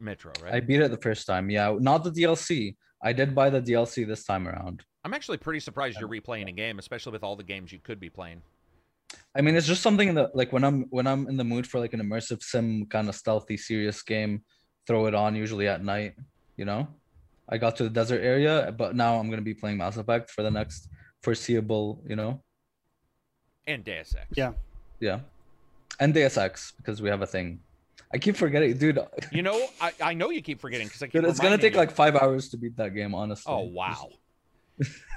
Metro, 0.00 0.32
right? 0.42 0.54
I 0.54 0.60
beat 0.60 0.80
it 0.80 0.90
the 0.90 0.96
first 0.96 1.26
time. 1.26 1.50
Yeah, 1.50 1.76
not 1.78 2.04
the 2.04 2.10
DLC. 2.10 2.76
I 3.02 3.12
did 3.12 3.34
buy 3.34 3.50
the 3.50 3.60
DLC 3.60 4.06
this 4.06 4.24
time 4.24 4.46
around. 4.46 4.84
I'm 5.04 5.14
actually 5.14 5.38
pretty 5.38 5.60
surprised 5.60 5.98
you're 5.98 6.08
replaying 6.08 6.48
a 6.48 6.52
game, 6.52 6.78
especially 6.78 7.12
with 7.12 7.22
all 7.24 7.36
the 7.36 7.42
games 7.42 7.72
you 7.72 7.78
could 7.78 7.98
be 7.98 8.10
playing. 8.10 8.42
I 9.34 9.42
mean, 9.42 9.54
it's 9.54 9.66
just 9.66 9.82
something 9.82 10.14
that 10.14 10.34
like 10.34 10.52
when 10.52 10.64
I'm 10.64 10.86
when 10.90 11.06
I'm 11.06 11.28
in 11.28 11.36
the 11.36 11.44
mood 11.44 11.66
for 11.66 11.78
like 11.78 11.94
an 11.94 12.00
immersive 12.00 12.42
sim 12.42 12.86
kind 12.86 13.08
of 13.08 13.14
stealthy 13.14 13.56
serious 13.56 14.02
game, 14.02 14.42
throw 14.86 15.06
it 15.06 15.14
on 15.14 15.36
usually 15.36 15.68
at 15.68 15.84
night. 15.84 16.14
You 16.56 16.64
know, 16.64 16.88
I 17.48 17.58
got 17.58 17.76
to 17.76 17.84
the 17.84 17.90
desert 17.90 18.22
area, 18.22 18.74
but 18.76 18.96
now 18.96 19.18
I'm 19.18 19.30
gonna 19.30 19.42
be 19.42 19.54
playing 19.54 19.78
Mass 19.78 19.96
Effect 19.96 20.30
for 20.30 20.42
the 20.42 20.50
next 20.50 20.88
foreseeable. 21.22 22.02
You 22.06 22.16
know, 22.16 22.42
And 23.66 23.84
Deus 23.84 24.14
Ex. 24.18 24.26
Yeah. 24.36 24.52
yeah, 24.98 25.20
and 26.00 26.12
Deus 26.12 26.36
Ex 26.36 26.72
because 26.76 27.00
we 27.00 27.08
have 27.08 27.22
a 27.22 27.26
thing. 27.26 27.60
I 28.12 28.18
keep 28.18 28.34
forgetting, 28.36 28.76
dude. 28.76 28.98
You 29.30 29.42
know, 29.42 29.64
I, 29.80 29.92
I 30.02 30.14
know 30.14 30.30
you 30.30 30.42
keep 30.42 30.60
forgetting 30.60 30.88
because 30.88 31.02
I 31.02 31.06
keep 31.06 31.20
Dude, 31.20 31.30
it's 31.30 31.38
gonna 31.38 31.56
take 31.56 31.74
you. 31.74 31.78
like 31.78 31.92
five 31.92 32.16
hours 32.16 32.48
to 32.50 32.56
beat 32.56 32.76
that 32.76 32.94
game, 32.94 33.14
honestly. 33.14 33.52
Oh 33.52 33.60
wow. 33.60 34.08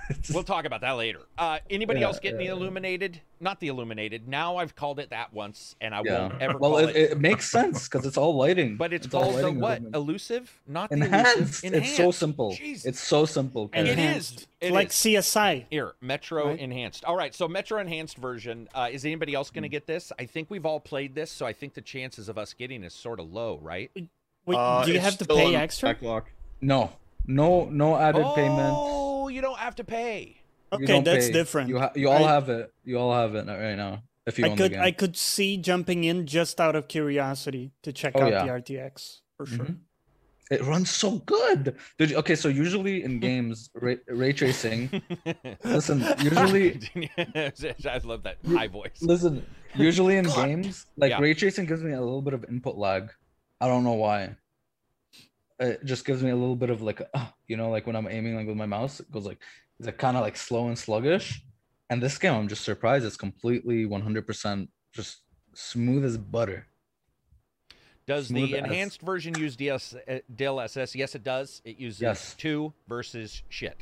It's- 0.09 0.31
We'll 0.33 0.43
talk 0.43 0.65
about 0.65 0.81
that 0.81 0.91
later. 0.91 1.21
Uh, 1.37 1.59
anybody 1.69 2.01
Yeah, 2.01 2.07
else 2.07 2.19
getting 2.19 2.37
the 2.37 2.45
yeah. 2.45 2.51
illuminated? 2.51 3.21
Not 3.39 3.61
the 3.61 3.69
illuminated. 3.69 4.27
Now 4.27 4.57
I've 4.57 4.75
called 4.75 4.99
it 4.99 5.11
that 5.11 5.31
once, 5.33 5.77
and 5.79 5.95
I 5.95 6.01
yeah. 6.03 6.19
won't 6.27 6.41
ever 6.41 6.57
well, 6.57 6.71
call 6.71 6.79
it, 6.79 6.95
it. 6.95 7.11
it 7.11 7.19
makes 7.21 7.49
sense 7.49 7.87
because 7.87 8.05
it's 8.05 8.17
all 8.17 8.35
lighting. 8.35 8.75
But 8.75 8.91
it's, 8.91 9.11
all 9.13 9.21
called 9.31 9.35
the 9.37 9.51
what? 9.53 9.81
movement. 9.81 9.95
Elusive? 9.95 10.59
Not 10.67 10.89
the 10.89 10.97
Enhanced. 10.97 11.63
elusive. 11.63 11.73
It's 11.73 11.95
so 11.95 12.11
simple. 12.11 12.53
Jesus. 12.53 12.85
It's 12.85 12.99
so 12.99 13.25
simple. 13.25 13.69
And 13.71 13.85
Karen. 13.87 13.87
it 13.87 13.91
Enhanced. 14.01 14.47
like 14.61 14.87
is. 14.89 14.93
CSI. 14.93 15.65
Here, 15.69 15.93
Metro 16.01 16.49
Right. 16.49 16.59
Enhanced. 16.59 17.05
All 17.05 17.15
right, 17.15 17.33
so 17.33 17.47
Metro 17.47 17.79
Enhanced 17.79 18.17
version. 18.17 18.67
Uh, 18.75 18.89
is 18.91 19.05
anybody 19.05 19.33
else 19.33 19.51
going 19.51 19.63
to 19.63 19.69
get 19.69 19.87
this? 19.87 20.11
I 20.19 20.25
think 20.25 20.49
we've 20.51 20.65
all 20.65 20.81
played 20.81 21.15
this, 21.15 21.31
so 21.31 21.45
I 21.45 21.53
think 21.53 21.75
the 21.75 21.81
chances 21.81 22.27
of 22.27 22.37
us 22.37 22.53
getting 22.53 22.83
is 22.83 22.93
sort 22.93 23.21
of 23.21 23.31
low, 23.31 23.57
right? 23.61 23.89
Wait, 23.95 24.57
Uh, 24.57 24.83
do 24.83 24.91
you 24.91 24.99
have 24.99 25.17
to 25.19 25.25
pay 25.25 25.55
extra? 25.55 25.89
Backlog. 25.93 26.25
No, 26.59 26.91
no, 27.25 27.65
no 27.69 27.95
added 27.95 28.25
payment. 28.35 29.11
Oh, 29.23 29.27
you 29.29 29.41
don't 29.41 29.59
have 29.59 29.75
to 29.75 29.83
pay. 29.83 30.37
Okay, 30.71 31.01
that's 31.01 31.27
pay. 31.27 31.31
different. 31.33 31.69
You 31.69 31.79
ha- 31.79 31.91
you 31.95 32.09
all 32.09 32.25
I- 32.25 32.31
have 32.33 32.49
it. 32.49 32.73
You 32.83 32.97
all 32.99 33.13
have 33.13 33.35
it 33.35 33.47
right 33.47 33.75
now. 33.75 34.03
If 34.25 34.39
you 34.39 34.45
I 34.45 34.55
could. 34.55 34.75
I 34.75 34.91
could 34.91 35.15
see 35.17 35.57
jumping 35.57 36.03
in 36.03 36.25
just 36.27 36.59
out 36.59 36.75
of 36.75 36.87
curiosity 36.87 37.71
to 37.83 37.91
check 37.93 38.13
Oh, 38.15 38.23
out 38.23 38.31
yeah. 38.31 38.43
the 38.45 38.51
RTX 38.51 39.21
for 39.37 39.45
sure. 39.45 39.65
Mhm. 39.65 39.77
It 40.51 40.61
runs 40.63 40.89
so 40.89 41.19
good. 41.19 41.77
Dude, 41.97 42.13
okay, 42.13 42.35
so 42.35 42.47
usually 42.49 43.03
in 43.03 43.19
games, 43.27 43.69
ray, 43.75 43.97
ray 44.07 44.33
tracing. 44.33 44.89
listen, 45.63 46.03
usually, 46.19 46.79
I 47.85 47.99
love 48.03 48.23
that 48.23 48.37
high 48.47 48.67
voice. 48.67 49.01
listen, 49.01 49.45
usually 49.75 50.17
in 50.17 50.25
God. 50.25 50.47
games, 50.47 50.85
like 50.97 51.11
Yeah. 51.11 51.19
ray 51.19 51.33
tracing 51.33 51.65
gives 51.65 51.81
me 51.83 51.93
a 51.93 51.99
little 52.01 52.21
bit 52.21 52.33
of 52.33 52.45
input 52.49 52.75
lag. 52.77 53.09
I 53.61 53.67
don't 53.67 53.83
know 53.85 53.93
why. 53.93 54.35
It 55.63 55.85
just 55.85 56.03
gives 56.05 56.21
me 56.21 56.29
a 56.29 56.35
little 56.35 56.57
bit 56.57 56.69
of 56.69 56.81
like, 56.81 57.01
uh, 57.13 57.25
you 57.47 57.55
know, 57.55 57.69
like 57.69 57.87
when 57.87 57.95
I'm 57.95 58.07
aiming 58.07 58.35
like 58.35 58.47
with 58.47 58.57
my 58.57 58.65
mouse, 58.65 58.99
it 58.99 59.09
goes 59.11 59.25
like, 59.25 59.39
it's 59.79 59.85
like 59.85 59.97
kind 59.97 60.17
of 60.17 60.21
like 60.23 60.35
slow 60.35 60.67
and 60.67 60.77
sluggish. 60.77 61.41
And 61.89 62.03
this 62.03 62.17
game, 62.17 62.33
I'm 62.33 62.47
just 62.49 62.63
surprised 62.65 63.05
it's 63.05 63.15
completely 63.17 63.85
100% 63.85 64.67
just 64.91 65.19
smooth 65.53 66.03
as 66.03 66.17
butter. 66.17 66.67
Does 68.05 68.27
Smooth 68.27 68.49
the 68.51 68.57
as- 68.57 68.65
enhanced 68.65 69.01
version 69.01 69.33
use 69.39 69.55
DS, 69.55 69.95
uh, 70.07 70.19
DLSS? 70.35 70.95
Yes, 70.95 71.15
it 71.15 71.23
does. 71.23 71.61
It 71.63 71.77
uses 71.79 72.01
Yes. 72.01 72.35
two 72.37 72.73
versus 72.89 73.43
shit. 73.47 73.77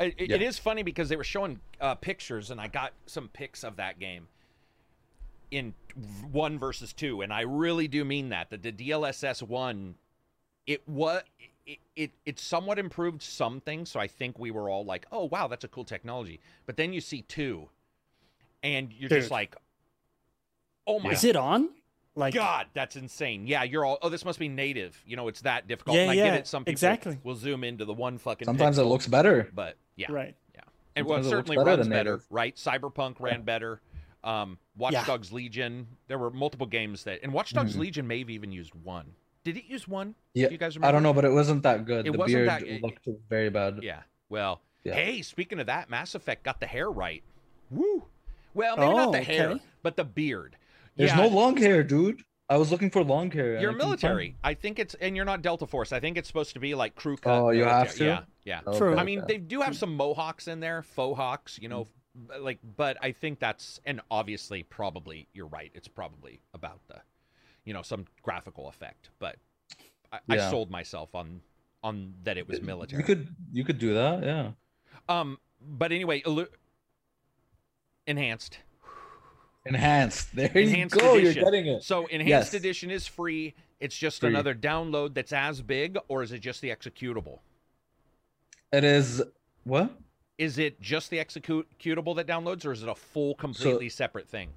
It, 0.00 0.14
it- 0.16 0.30
Yeah. 0.30 0.36
it 0.36 0.42
is 0.42 0.58
funny 0.58 0.82
because 0.82 1.10
they 1.10 1.16
were 1.16 1.24
showing 1.24 1.60
uh, 1.78 1.94
pictures, 1.96 2.50
and 2.50 2.58
I 2.58 2.68
got 2.68 2.94
some 3.04 3.28
pics 3.28 3.62
of 3.64 3.76
that 3.76 3.98
game 3.98 4.28
in 5.50 5.74
one 6.32 6.58
versus 6.58 6.94
two, 6.94 7.20
and 7.20 7.30
I 7.32 7.42
really 7.42 7.86
do 7.88 8.02
mean 8.06 8.30
that. 8.30 8.48
That 8.48 8.62
the 8.62 8.72
DLSS 8.72 9.42
one, 9.42 9.96
it 10.66 10.86
was. 10.88 11.22
It, 11.66 11.78
it 11.96 12.12
it 12.24 12.38
somewhat 12.38 12.78
improved 12.78 13.22
some 13.22 13.60
things, 13.60 13.90
so 13.90 13.98
I 13.98 14.06
think 14.06 14.38
we 14.38 14.52
were 14.52 14.70
all 14.70 14.84
like, 14.84 15.04
"Oh 15.10 15.24
wow, 15.24 15.48
that's 15.48 15.64
a 15.64 15.68
cool 15.68 15.84
technology." 15.84 16.38
But 16.64 16.76
then 16.76 16.92
you 16.92 17.00
see 17.00 17.22
two, 17.22 17.68
and 18.62 18.92
you're 18.92 19.08
just 19.08 19.32
like, 19.32 19.56
"Oh 20.86 21.00
my 21.00 21.10
Is 21.10 21.24
it 21.24 21.34
on? 21.34 21.70
Like 22.14 22.34
God, 22.34 22.66
that's 22.72 22.94
insane. 22.94 23.48
Yeah, 23.48 23.64
you're 23.64 23.84
all. 23.84 23.98
Oh, 24.00 24.08
this 24.08 24.24
must 24.24 24.38
be 24.38 24.48
native. 24.48 24.96
You 25.04 25.16
know, 25.16 25.26
it's 25.26 25.40
that 25.40 25.66
difficult. 25.66 25.96
Yeah, 25.96 26.02
and 26.02 26.10
I 26.12 26.14
yeah, 26.14 26.24
get 26.26 26.34
it. 26.40 26.46
Some 26.46 26.62
people 26.62 26.72
exactly. 26.72 27.18
will 27.24 27.34
zoom 27.34 27.64
into 27.64 27.84
the 27.84 27.92
one 27.92 28.18
fucking. 28.18 28.46
Sometimes 28.46 28.78
it 28.78 28.84
looks 28.84 29.08
better. 29.08 29.50
but 29.52 29.76
yeah, 29.96 30.06
right. 30.10 30.36
Yeah 30.54 30.60
and 30.96 31.06
well, 31.06 31.18
it 31.18 31.24
sometimes 31.24 31.32
it 31.32 31.36
looks 31.36 31.48
certainly 31.48 31.56
better 31.64 31.76
runs 31.78 31.88
better, 31.88 32.10
native. 32.12 32.26
right? 32.30 32.56
Cyberpunk 32.56 33.20
ran 33.20 33.42
better. 33.42 33.80
Um, 34.24 34.58
Watch 34.76 34.94
Yeah. 34.94 35.04
Dogs 35.04 35.30
Legion. 35.32 35.86
There 36.08 36.18
were 36.18 36.30
multiple 36.30 36.66
games 36.66 37.04
that, 37.04 37.20
and 37.22 37.32
Watch 37.32 37.52
Dogs 37.52 37.76
Mhm. 37.76 37.80
Legion 37.80 38.06
may 38.06 38.20
have 38.20 38.30
even 38.30 38.50
used 38.50 38.74
one. 38.74 39.14
Did 39.46 39.58
it 39.58 39.66
use 39.66 39.86
one? 39.86 40.16
Yeah, 40.34 40.48
you 40.50 40.58
guys 40.58 40.74
remember? 40.74 40.88
I 40.88 40.90
don't 40.90 41.04
know, 41.04 41.12
but 41.12 41.24
it 41.24 41.30
wasn't 41.30 41.62
that 41.62 41.84
good. 41.84 42.04
It 42.04 42.10
the 42.12 42.18
wasn't 42.18 42.34
beard 42.38 42.48
that- 42.48 42.62
it- 42.64 42.82
looked 42.82 43.06
very 43.28 43.48
bad. 43.48 43.78
Yeah. 43.80 44.02
Well, 44.28 44.60
Yeah. 44.82 44.94
hey, 44.94 45.22
speaking 45.22 45.60
of 45.60 45.66
that, 45.66 45.88
Mass 45.88 46.16
Effect 46.16 46.42
got 46.42 46.58
the 46.58 46.66
hair 46.66 46.90
right. 46.90 47.22
Woo. 47.70 48.06
Well, 48.54 48.76
maybe 48.76 48.92
not 48.92 49.08
Oh, 49.08 49.12
the 49.12 49.22
hair, 49.22 49.50
okay. 49.50 49.62
but 49.84 49.96
the 49.96 50.02
beard. 50.04 50.56
There's 50.96 51.10
yeah, 51.12 51.16
no 51.18 51.28
long 51.28 51.56
hair, 51.58 51.84
dude. 51.84 52.22
I 52.48 52.56
was 52.56 52.72
looking 52.72 52.90
for 52.90 53.04
long 53.04 53.30
hair. 53.30 53.60
You're 53.60 53.70
I 53.70 53.76
military. 53.76 54.34
I 54.42 54.54
think 54.54 54.80
it's, 54.80 54.94
and 54.94 55.14
you're 55.14 55.24
not 55.24 55.42
Delta 55.42 55.66
Force. 55.68 55.92
I 55.92 56.00
think 56.00 56.16
it's 56.18 56.26
supposed 56.26 56.54
to 56.54 56.58
be 56.60 56.74
like 56.74 56.96
crew 56.96 57.16
cut. 57.16 57.30
Oh, 57.40 57.50
you 57.50 57.62
have 57.62 57.94
to? 57.94 58.04
Yeah, 58.04 58.20
yeah. 58.44 58.60
it. 58.66 58.76
True. 58.78 58.92
Okay, 58.94 59.00
I 59.00 59.04
mean, 59.04 59.20
okay. 59.20 59.34
they 59.34 59.38
do 59.38 59.60
have 59.60 59.76
some 59.76 59.94
mohawks 59.96 60.48
in 60.48 60.58
there, 60.58 60.82
faux 60.82 61.16
hawks, 61.16 61.56
you 61.62 61.68
know, 61.68 61.86
b- 62.14 62.38
like. 62.40 62.58
But 62.76 62.96
I 63.00 63.12
think 63.12 63.38
that's, 63.38 63.80
and 63.84 64.00
obviously, 64.10 64.64
probably 64.64 65.28
you're 65.34 65.46
right. 65.48 65.70
It's 65.72 65.88
probably 65.88 66.40
about 66.52 66.80
the, 66.88 66.96
you 67.66 67.74
know, 67.74 67.82
some 67.82 68.06
graphical 68.22 68.68
effect. 68.68 69.10
But 69.18 69.36
I, 70.10 70.20
I 70.30 70.38
sold 70.50 70.70
myself 70.70 71.14
on 71.14 71.42
on 71.84 72.14
that 72.24 72.38
it 72.38 72.48
was 72.48 72.62
military. 72.62 73.02
You 73.02 73.04
could 73.06 73.28
you 73.52 73.64
could 73.64 73.78
do 73.78 73.92
that, 73.92 74.22
yeah. 74.24 74.50
Um, 75.08 75.38
but 75.60 75.92
anyway, 75.92 76.22
enhanced. 78.06 78.58
Enhanced. 79.66 80.34
There 80.34 80.46
Enhanced 80.54 80.94
you 80.94 81.00
go. 81.00 81.14
edition. 81.16 81.34
You're 81.42 81.44
getting 81.50 81.66
it. 81.66 81.82
So 81.82 82.06
enhanced 82.06 82.52
Yes. 82.52 82.54
edition 82.54 82.90
is 82.90 83.06
free. 83.06 83.52
It's 83.80 83.96
just 83.96 84.20
Free. 84.20 84.30
another 84.30 84.54
download 84.54 85.12
that's 85.14 85.32
as 85.32 85.60
big, 85.60 85.98
or 86.08 86.22
is 86.22 86.30
it 86.32 86.38
just 86.38 86.60
the 86.60 86.70
executable? 86.70 87.40
It 88.72 88.84
is 88.84 89.22
what? 89.64 89.90
Is 90.38 90.58
it 90.58 90.80
just 90.80 91.10
the 91.10 91.18
executable 91.18 92.14
that 92.16 92.26
downloads, 92.26 92.64
or 92.64 92.72
is 92.72 92.82
it 92.82 92.88
a 92.88 92.94
full, 92.94 93.34
completely 93.34 93.88
separate 93.88 94.28
thing? 94.28 94.50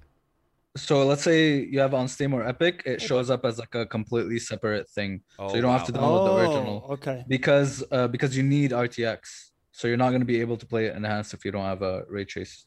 So 0.76 1.04
let's 1.04 1.22
say 1.22 1.64
you 1.64 1.80
have 1.80 1.94
on 1.94 2.06
Steam 2.06 2.32
or 2.32 2.46
Epic, 2.46 2.82
it 2.86 3.02
shows 3.02 3.28
up 3.28 3.44
as 3.44 3.58
like 3.58 3.74
a 3.74 3.84
completely 3.86 4.38
separate 4.38 4.88
thing 4.88 5.20
Oh, 5.38 5.48
so 5.48 5.56
you 5.56 5.62
don't 5.62 5.72
have 5.76 5.86
to 5.86 5.92
download 5.92 6.24
the 6.26 6.30
Oh, 6.32 6.36
original 6.36 6.86
okay. 6.92 7.24
because 7.28 7.82
uh, 7.90 8.06
because 8.08 8.36
you 8.36 8.42
need 8.44 8.70
RTX. 8.70 9.18
So 9.72 9.88
you're 9.88 9.96
not 9.96 10.10
going 10.10 10.20
to 10.20 10.26
be 10.26 10.40
able 10.40 10.56
to 10.58 10.66
play 10.66 10.86
it 10.86 10.94
enhanced 10.94 11.34
if 11.34 11.44
you 11.44 11.50
don't 11.50 11.64
have 11.64 11.82
a 11.82 12.04
ray 12.08 12.24
trace 12.24 12.66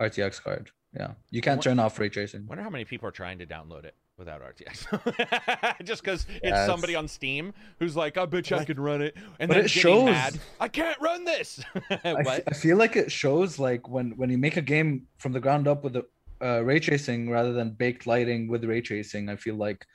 RTX 0.00 0.42
card. 0.42 0.70
Yeah, 0.96 1.12
you 1.30 1.40
can't 1.40 1.62
turn 1.62 1.78
off 1.78 1.98
ray 1.98 2.08
tracing. 2.08 2.46
Wonder 2.46 2.62
how 2.62 2.70
many 2.70 2.84
people 2.84 3.08
are 3.08 3.12
trying 3.12 3.38
to 3.38 3.46
download 3.46 3.84
it 3.84 3.94
without 4.18 4.42
RTX. 4.42 5.84
Just 5.84 6.02
because 6.04 6.26
it's 6.30 6.40
Yes. 6.44 6.66
somebody 6.66 6.94
on 6.94 7.08
Steam 7.08 7.54
who's 7.78 7.96
like, 7.96 8.18
I 8.18 8.26
bet 8.26 8.50
you 8.50 8.56
I 8.58 8.64
can 8.64 8.78
run 8.78 9.00
it, 9.00 9.16
and 9.38 9.48
But 9.48 9.54
then 9.54 9.64
it 9.64 9.72
getting 9.72 9.82
shows- 9.82 10.04
mad. 10.04 10.38
I 10.60 10.68
can't 10.68 11.00
run 11.00 11.24
this. 11.24 11.60
I, 11.90 11.94
f- 12.04 12.24
what? 12.26 12.42
I 12.46 12.54
feel 12.54 12.76
like 12.76 12.96
it 12.96 13.10
shows 13.10 13.58
like 13.58 13.88
when 13.88 14.12
when 14.16 14.30
you 14.30 14.38
make 14.38 14.56
a 14.56 14.62
game 14.62 15.06
from 15.18 15.32
the 15.32 15.40
ground 15.40 15.66
up 15.68 15.82
with 15.84 15.94
the 15.94 16.04
uh, 16.42 16.62
ray 16.64 16.80
tracing 16.80 17.30
rather 17.30 17.52
than 17.52 17.70
baked 17.70 18.06
lighting 18.06 18.48
with 18.48 18.64
ray 18.64 18.80
tracing. 18.80 19.28
I 19.28 19.36
feel 19.36 19.56
like 19.56 19.86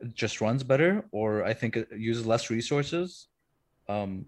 it 0.00 0.14
just 0.14 0.40
runs 0.40 0.62
better, 0.62 1.04
or 1.12 1.44
I 1.44 1.54
think 1.54 1.76
it 1.76 1.88
uses 1.96 2.26
less 2.26 2.50
resources. 2.50 3.28
Um, 3.88 4.26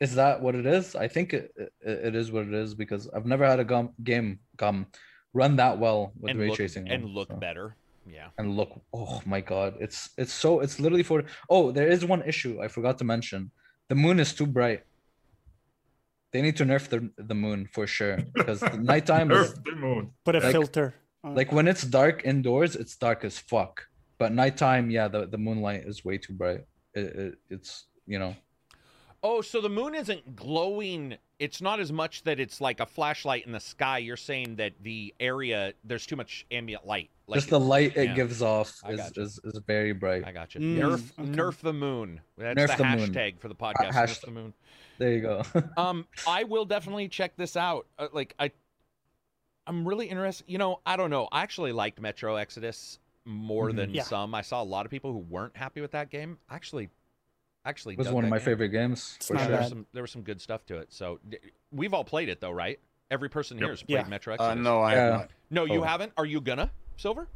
is 0.00 0.14
that 0.14 0.40
what 0.40 0.54
it 0.54 0.66
is? 0.66 0.96
I 0.96 1.08
think 1.08 1.34
it, 1.34 1.52
it, 1.56 1.72
it 1.80 2.14
is 2.14 2.32
what 2.32 2.46
it 2.46 2.54
is 2.54 2.74
because 2.74 3.08
I've 3.14 3.26
never 3.26 3.46
had 3.46 3.60
a 3.60 3.64
gum, 3.64 3.90
game 4.02 4.40
gum 4.56 4.86
run 5.34 5.56
that 5.56 5.78
well 5.78 6.12
with 6.18 6.30
and 6.30 6.40
ray 6.40 6.48
look, 6.48 6.56
tracing 6.56 6.88
and 6.88 7.04
on, 7.04 7.14
look 7.14 7.28
so- 7.28 7.36
better. 7.36 7.76
Yeah. 8.10 8.28
and 8.38 8.56
look 8.56 8.80
oh 8.92 9.20
my 9.24 9.40
god 9.40 9.74
it's 9.78 10.08
it's 10.16 10.32
so 10.32 10.60
it's 10.60 10.80
literally 10.80 11.04
for 11.04 11.22
oh 11.48 11.70
there 11.70 11.86
is 11.86 12.04
one 12.04 12.22
issue 12.22 12.58
i 12.60 12.66
forgot 12.66 12.98
to 12.98 13.04
mention 13.04 13.52
the 13.88 13.94
moon 13.94 14.18
is 14.18 14.32
too 14.32 14.46
bright 14.46 14.82
they 16.32 16.42
need 16.42 16.56
to 16.56 16.64
nerf 16.64 16.88
the, 16.88 17.10
the 17.16 17.34
moon 17.34 17.66
for 17.72 17.86
sure 17.86 18.18
because 18.34 18.60
the 18.60 18.76
nighttime 18.92 19.30
is 19.32 19.54
the 19.54 19.72
moon. 19.76 20.10
Put 20.24 20.36
a 20.36 20.40
Like- 20.40 20.52
filter. 20.52 20.94
on. 21.24 21.34
like 21.34 21.52
when 21.52 21.68
it's 21.68 21.82
dark 21.82 22.22
indoors 22.24 22.74
it's 22.76 22.96
dark 22.96 23.24
as 23.24 23.38
fuck 23.38 23.86
but 24.18 24.32
nighttime 24.32 24.90
yeah 24.90 25.06
the, 25.08 25.26
the 25.26 25.36
moonlight 25.38 25.82
is 25.86 26.02
way 26.04 26.16
too 26.16 26.32
bright 26.32 26.62
it, 26.94 27.00
it, 27.22 27.34
it's 27.50 27.86
you 28.06 28.18
know 28.18 28.34
Oh, 29.22 29.42
so 29.42 29.60
the 29.60 29.68
moon 29.68 29.94
isn't 29.94 30.34
glowing. 30.34 31.14
It's 31.38 31.60
not 31.60 31.78
as 31.78 31.92
much 31.92 32.22
that 32.24 32.40
it's 32.40 32.58
like 32.58 32.80
a 32.80 32.86
flashlight 32.86 33.44
in 33.44 33.52
the 33.52 33.60
sky. 33.60 33.98
You're 33.98 34.16
saying 34.16 34.56
that 34.56 34.72
the 34.80 35.14
area 35.20 35.74
there's 35.84 36.06
too 36.06 36.16
much 36.16 36.46
ambient 36.50 36.86
light. 36.86 37.10
Like 37.26 37.36
just 37.40 37.50
the 37.50 37.56
it's- 37.56 37.68
light 37.68 37.96
it 37.98 38.08
yeah. 38.08 38.14
gives 38.14 38.40
off 38.40 38.68
is, 38.88 38.96
gotcha. 38.98 39.20
is 39.20 39.38
is 39.44 39.60
very 39.66 39.92
bright 39.92 40.26
I 40.26 40.32
got 40.32 40.54
you. 40.54 40.62
Mm, 40.62 40.78
nerf, 40.78 41.12
okay. 41.20 41.28
nerf 41.32 41.56
the 41.60 41.74
moon. 41.74 42.22
That's 42.38 42.58
Nerf 42.58 42.76
the, 42.78 42.82
the 42.82 42.88
moon. 42.96 43.12
hashtag 43.12 43.40
for 43.40 43.48
the 43.48 43.54
podcast. 43.54 43.90
Nerf 43.92 43.92
hashtag. 43.92 44.20
the 44.24 44.30
moon. 44.30 44.54
There 45.00 45.12
you 45.14 45.20
go 45.22 45.42
Um, 45.76 46.06
I 46.28 46.44
will 46.44 46.64
definitely 46.64 47.08
check 47.08 47.36
this 47.36 47.56
out. 47.56 47.86
Uh, 47.98 48.06
like 48.12 48.34
I, 48.38 48.52
I'm 49.66 49.86
really 49.88 50.06
interested. 50.06 50.44
You 50.48 50.58
know, 50.58 50.80
I 50.86 50.96
don't 50.96 51.10
know. 51.10 51.28
I 51.32 51.42
actually 51.42 51.72
liked 51.72 52.00
Metro 52.00 52.36
Exodus 52.36 52.98
more 53.24 53.70
Mhm. 53.70 53.76
than 53.76 53.90
Yeah. 53.94 54.02
some. 54.02 54.34
I 54.34 54.42
saw 54.42 54.62
a 54.62 54.64
lot 54.64 54.84
of 54.86 54.90
people 54.90 55.12
who 55.12 55.18
weren't 55.18 55.56
happy 55.56 55.80
with 55.80 55.90
that 55.92 56.10
game. 56.10 56.38
Actually 56.48 56.88
Actually, 57.64 57.92
It 57.94 57.98
was 57.98 58.08
one 58.10 58.24
of 58.24 58.30
my 58.30 58.38
game. 58.38 58.44
favorite 58.46 58.68
games 58.70 59.18
for 59.20 59.36
sure. 59.36 59.46
There 59.48 59.58
was 59.60 59.68
some 59.68 59.86
there 59.92 60.02
was 60.02 60.10
some 60.10 60.22
good 60.22 60.40
stuff 60.40 60.64
to 60.66 60.78
it. 60.78 60.92
So 60.92 61.18
d- 61.28 61.38
we've 61.72 61.92
all 61.92 62.04
played 62.04 62.28
it 62.30 62.40
though, 62.40 62.50
right? 62.52 62.78
Every 63.10 63.28
person 63.28 63.58
Yep. 63.58 63.62
here 63.62 63.70
has 63.72 63.82
played 63.82 63.94
Yeah. 63.96 64.08
Metro 64.08 64.32
Uh, 64.32 64.34
Exodus. 64.36 64.64
no, 64.64 64.80
I 64.80 64.92
Yeah. 64.94 65.00
have 65.04 65.12
not. 65.20 65.30
no, 65.50 65.64
you 65.66 65.80
Oh. 65.80 65.84
haven't. 65.84 66.12
Are 66.16 66.24
you 66.26 66.40
gonna 66.40 66.70
Silver? 66.96 67.28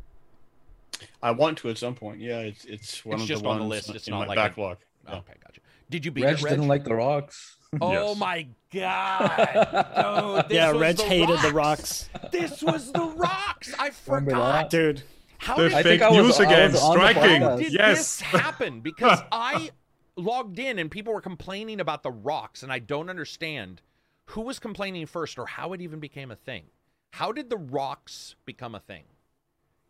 I 1.23 1.31
want 1.33 1.59
to 1.59 1.69
at 1.71 1.77
some 1.79 1.95
point. 1.95 2.21
Yeah, 2.21 2.39
it's 2.41 2.65
it's 2.65 3.05
one 3.05 3.15
It's 3.15 3.25
of 3.25 3.29
just 3.29 3.43
the 3.43 3.49
on 3.51 3.59
the 3.59 3.65
list, 3.67 3.91
it's 3.91 4.07
in 4.09 4.13
not 4.13 4.21
my 4.21 4.27
like 4.29 4.39
a- 4.39 4.41
backlog. 4.49 4.79
Oh, 5.07 5.13
yeah. 5.13 5.19
Okay, 5.19 5.33
gotcha. 5.45 5.61
Did 5.91 6.05
you 6.05 6.11
beat 6.11 6.25
Reg 6.25 6.39
it, 6.39 6.43
Reg? 6.43 6.51
didn't 6.53 6.69
like 6.69 6.85
the 6.85 6.95
rocks. 6.95 7.57
Oh 7.81 7.91
Yes. 8.11 8.19
my 8.19 8.47
god, 8.73 9.37
dude! 10.47 10.49
This 10.49 10.55
yeah, 10.57 10.71
was 10.71 10.81
Reg 10.81 10.97
the 10.97 11.03
hated 11.03 11.39
the 11.41 11.53
rocks. 11.53 12.09
rocks. 12.15 12.31
This 12.31 12.63
was 12.63 12.93
the 12.93 13.03
rocks. 13.17 13.75
I 13.77 13.91
Remember 14.07 14.31
forgot. 14.31 14.71
Dude, 14.71 15.03
How 15.39 15.57
The 15.57 15.63
did 15.65 15.73
I 15.73 15.83
fake 15.83 16.01
think 16.01 16.03
I 16.03 16.09
was- 16.11 16.19
news 16.19 16.41
I 16.41 16.45
again, 16.45 16.71
was 16.73 16.81
striking. 16.83 17.43
How 17.43 17.57
did 17.57 17.73
yes. 17.73 17.97
this 17.99 18.21
happen? 18.21 18.81
Because 18.81 19.19
I 19.33 19.71
logged 20.17 20.61
in 20.61 20.79
and 20.79 20.89
people 20.89 21.13
were 21.13 21.21
complaining 21.21 21.81
about 21.81 22.05
the 22.05 22.13
rocks, 22.13 22.63
and 22.63 22.73
I 22.73 22.79
don't 22.79 23.11
understand 23.11 23.83
who 24.27 24.43
was 24.43 24.61
complaining 24.61 25.07
first 25.07 25.37
or 25.37 25.47
how 25.47 25.73
it 25.73 25.81
even 25.81 25.99
became 25.99 26.31
a 26.31 26.37
thing. 26.37 26.67
How 27.11 27.33
did 27.33 27.51
the 27.51 27.57
rocks 27.59 28.37
become 28.47 28.77
a 28.77 28.81
thing 28.81 29.03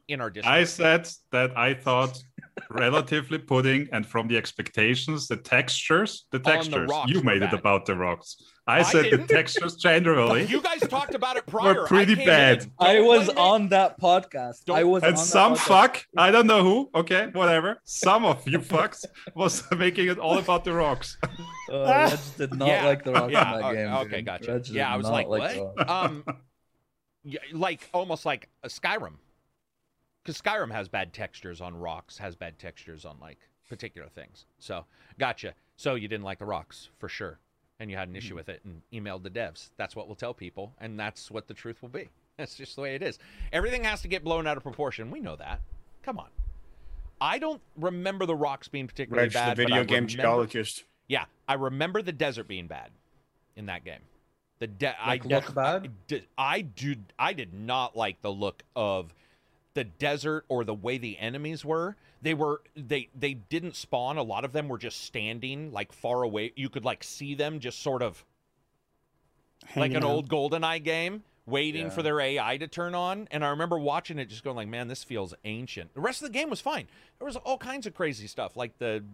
in 0.09 0.23
our 0.23 0.31
Discord? 0.31 0.55
I 0.55 0.65
said 0.65 1.07
that 1.33 1.55
I 1.55 1.75
thought 1.75 2.25
relatively 2.71 3.39
pudding 3.39 3.89
and 3.93 4.07
from 4.07 4.29
the 4.29 4.37
expectations, 4.37 5.29
the 5.29 5.37
textures, 5.37 6.27
the 6.31 6.39
the 6.39 6.45
textures. 6.45 6.89
rocks 6.91 7.11
you 7.11 7.19
were 7.19 7.25
made 7.25 7.41
bad. 7.41 7.53
it 7.55 7.59
about 7.59 7.87
the 7.87 7.95
rocks. 7.97 8.37
I 8.67 8.79
I 8.79 8.83
said 8.83 9.05
the 9.07 9.11
didn't. 9.11 9.29
textures 9.29 9.77
generally. 9.77 10.45
you 10.47 10.61
guys 10.63 10.81
talked 10.89 11.15
about 11.15 11.37
it 11.37 11.47
prior. 11.55 11.85
I 11.85 11.87
pretty 11.87 12.17
came 12.17 12.27
bad. 12.27 12.67
I 12.79 13.01
was 13.01 13.25
blame 13.27 13.37
me. 13.37 13.43
on 13.43 13.69
that 13.71 14.01
podcast. 14.01 14.63
I 14.71 14.81
Don't- 14.81 14.89
was 14.91 15.03
and 15.03 15.17
that 15.17 15.21
some 15.21 15.55
podcast. 15.55 15.59
fuck, 15.59 16.05
I 16.17 16.31
don't 16.31 16.47
know 16.47 16.63
who, 16.63 16.91
okay, 16.95 17.29
whatever. 17.33 17.77
Some 17.85 18.25
of 18.25 18.47
you 18.49 18.61
fucks 18.61 19.05
was 19.35 19.63
making 19.77 20.09
it 20.09 20.19
all 20.19 20.39
about 20.39 20.65
the 20.65 20.73
rocks. 20.73 21.19
Uh, 21.73 22.11
Reg 22.11 22.19
did 22.37 22.55
not 22.55 22.69
Yeah. 22.69 22.85
like 22.85 23.05
the 23.05 23.13
rocks 23.13 23.33
Yeah, 23.33 23.55
in 23.55 23.61
that 23.61 23.65
o- 23.67 23.75
game. 23.75 23.93
okay, 23.95 24.17
dude. 24.17 24.27
gotcha. 24.27 24.53
Reg 24.53 24.69
Yeah, 24.69 24.93
I 24.93 24.97
was 24.99 25.05
not 25.09 25.13
like, 25.31 25.57
what? 25.57 25.89
um, 25.91 26.23
yeah, 27.25 27.39
like 27.55 27.89
almost 27.95 28.27
like 28.27 28.51
a 28.63 28.69
Skyrim, 28.69 29.15
because 30.25 30.41
Skyrim 30.41 30.73
has 30.73 30.89
bad 30.89 31.13
textures 31.13 31.61
on 31.61 31.77
rocks, 31.77 32.19
has 32.19 32.35
bad 32.35 32.59
textures 32.59 33.05
on 33.05 33.17
like 33.21 33.39
particular 33.69 34.09
things. 34.09 34.47
So, 34.59 34.85
gotcha. 35.19 35.55
So 35.77 35.95
you 35.95 36.09
didn't 36.09 36.25
like 36.25 36.39
the 36.39 36.47
rocks 36.47 36.89
for 36.99 37.09
sure, 37.09 37.39
and 37.79 37.91
you 37.91 37.97
had 37.97 38.09
an 38.09 38.17
issue 38.17 38.31
hmm. 38.31 38.37
with 38.37 38.49
it, 38.49 38.63
and 38.65 38.83
emailed 38.93 39.23
the 39.23 39.31
devs. 39.31 39.71
That's 39.77 39.95
what 39.95 40.07
we'll 40.07 40.17
tell 40.17 40.35
people, 40.35 40.73
and 40.81 40.99
that's 40.99 41.31
what 41.31 41.47
the 41.49 41.55
truth 41.55 41.83
will 41.83 41.89
be. 41.89 42.09
That's 42.37 42.57
just 42.57 42.75
the 42.75 42.83
way 42.83 42.97
it 42.97 43.03
is. 43.03 43.21
Everything 43.53 43.85
has 43.85 44.03
to 44.03 44.09
get 44.09 44.25
blown 44.25 44.49
out 44.49 44.57
of 44.57 44.65
proportion. 44.65 45.13
We 45.13 45.21
know 45.21 45.37
that. 45.37 45.61
Come 46.03 46.19
on. 46.19 46.27
I 47.21 47.39
don't 47.39 47.63
remember 47.77 48.27
the 48.27 48.35
rocks 48.35 48.67
being 48.67 48.89
particularly 48.89 49.27
Reg, 49.27 49.33
the 49.33 49.39
bad. 49.39 49.49
but 49.51 49.57
video 49.59 49.77
I 49.77 49.85
game 49.85 50.07
remember- 50.07 50.09
geologist. 50.23 50.83
yeah, 51.07 51.27
I 51.47 51.55
remember 51.55 52.03
the 52.03 52.11
desert 52.11 52.49
being 52.49 52.67
bad 52.67 52.91
in 53.55 53.67
that 53.67 53.85
game. 53.85 54.01
The 54.59 54.67
de- 54.67 55.01
I 55.01 55.11
Like, 55.11 55.25
look 55.27 55.55
bad? 55.55 55.85
I 55.85 55.91
did, 56.09 56.27
I 56.37 56.61
did 56.63 57.13
I 57.21 57.33
did 57.35 57.55
not 57.55 57.97
like 57.97 58.21
the 58.21 58.33
look 58.33 58.65
of 58.75 59.15
the 59.75 59.85
desert 59.85 60.45
or 60.49 60.65
the 60.65 60.75
way 60.75 60.99
the 60.99 61.19
enemies 61.19 61.65
were. 61.65 61.97
They 62.23 62.33
were 62.35 62.63
they 62.77 63.09
they 63.15 63.35
didn't 63.35 63.77
spawn. 63.77 64.17
A 64.17 64.23
lot 64.23 64.45
of 64.45 64.53
them 64.53 64.69
were 64.69 64.79
just 64.79 65.05
standing 65.05 65.73
like 65.73 65.93
far 65.93 66.23
away. 66.23 66.53
You 66.57 66.69
could 66.69 66.85
like 66.85 67.05
see 67.05 67.35
them 67.35 67.61
just 67.61 67.83
sort 67.83 68.03
of 68.03 68.25
like 69.77 69.93
an 69.93 69.99
out. 69.99 70.05
old 70.05 70.29
GoldenEye 70.29 70.83
game, 70.83 71.23
waiting 71.47 71.85
Yeah. 71.87 71.91
for 71.91 72.03
their 72.03 72.21
AI 72.21 72.57
to 72.59 72.67
turn 72.69 72.95
on. 72.95 73.29
And 73.31 73.45
I 73.45 73.49
remember 73.51 73.79
watching 73.79 74.19
it, 74.19 74.27
just 74.27 74.45
going 74.45 74.57
like, 74.57 74.69
"Man, 74.69 74.89
this 74.89 75.05
feels 75.05 75.35
ancient." 75.45 75.95
The 75.95 76.01
rest 76.01 76.23
of 76.23 76.29
the 76.29 76.33
game 76.39 76.51
was 76.51 76.61
fine. 76.61 76.87
There 77.19 77.27
was 77.27 77.37
all 77.37 77.59
kinds 77.59 77.87
of 77.87 77.95
crazy 77.95 78.27
stuff, 78.27 78.57
like 78.57 78.79
the 78.79 79.05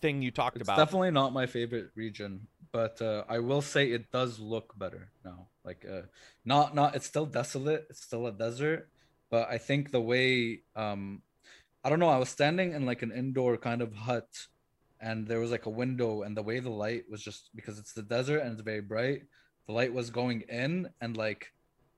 thing 0.00 0.22
you 0.22 0.30
talked 0.30 0.56
It's 0.56 0.62
about. 0.68 0.76
definitely 0.78 1.10
not 1.10 1.32
my 1.32 1.46
favorite 1.46 1.90
region, 1.96 2.46
but 2.72 3.00
uh, 3.02 3.24
I 3.28 3.40
will 3.40 3.62
say 3.62 3.90
it 3.90 4.10
does 4.12 4.38
look 4.38 4.78
better 4.78 5.10
now. 5.24 5.46
Like, 5.64 5.84
uh, 5.84 6.02
not 6.44 6.74
not 6.74 6.94
it's 6.96 7.06
still 7.06 7.26
desolate. 7.26 7.86
It's 7.90 8.02
still 8.02 8.26
a 8.26 8.32
desert, 8.32 8.88
but 9.30 9.48
I 9.48 9.58
think 9.58 9.90
the 9.90 10.00
way 10.00 10.60
um, 10.76 11.22
I 11.84 11.88
don't 11.90 11.98
know. 12.00 12.08
I 12.08 12.18
was 12.18 12.28
standing 12.28 12.72
in 12.72 12.86
like 12.86 13.02
an 13.02 13.12
indoor 13.12 13.56
kind 13.56 13.82
of 13.82 13.94
hut, 13.94 14.28
and 15.00 15.26
there 15.26 15.40
was 15.40 15.50
like 15.50 15.66
a 15.66 15.70
window, 15.70 16.22
and 16.22 16.36
the 16.36 16.42
way 16.42 16.60
the 16.60 16.70
light 16.70 17.04
was 17.10 17.22
just 17.22 17.50
because 17.54 17.78
it's 17.78 17.92
the 17.92 18.02
desert 18.02 18.40
and 18.40 18.52
it's 18.52 18.62
very 18.62 18.80
bright. 18.80 19.22
The 19.66 19.72
light 19.72 19.92
was 19.92 20.10
going 20.10 20.42
in, 20.48 20.88
and 21.00 21.16
like 21.16 21.52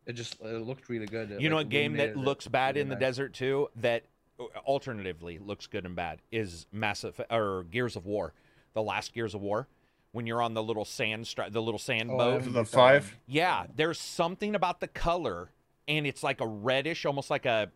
it 0.07 0.13
just 0.15 0.41
it 0.43 0.63
looked 0.67 0.89
really 0.89 1.07
good. 1.07 1.31
It, 1.31 1.41
You 1.41 1.49
know, 1.51 1.59
a 1.59 1.65
game 1.65 1.97
that 1.97 2.17
looks 2.17 2.47
bad 2.49 2.75
really 2.75 2.83
in 2.83 2.89
the 2.89 2.95
nice. 2.95 3.01
desert 3.01 3.35
too. 3.35 3.69
That 3.77 4.05
uh, 4.39 4.45
alternatively 4.67 5.39
looks 5.39 5.67
good 5.67 5.85
and 5.87 5.95
bad 5.97 6.21
is 6.31 6.67
Massive 6.73 7.21
or 7.31 7.65
Gears 7.71 7.97
of 7.97 8.07
War, 8.07 8.33
the 8.75 8.83
last 8.83 9.13
Gears 9.15 9.35
of 9.35 9.41
War, 9.41 9.69
when 10.13 10.27
you're 10.27 10.43
on 10.43 10.55
the 10.55 10.63
little 10.63 10.85
sand 10.85 11.25
stri- 11.27 11.53
the 11.53 11.63
little 11.63 11.79
sand 11.79 12.11
Oh, 12.13 12.17
boat. 12.19 12.39
The 12.43 12.47
beat 12.47 12.53
that 12.53 12.59
one. 12.59 12.65
five. 12.67 13.17
Yeah, 13.27 13.67
there's 13.77 14.01
something 14.01 14.55
about 14.55 14.81
the 14.81 14.89
color, 14.89 15.51
and 15.91 16.07
it's 16.07 16.23
like 16.23 16.41
a 16.41 16.47
reddish, 16.47 17.05
almost 17.05 17.31
like 17.31 17.47
a, 17.47 17.71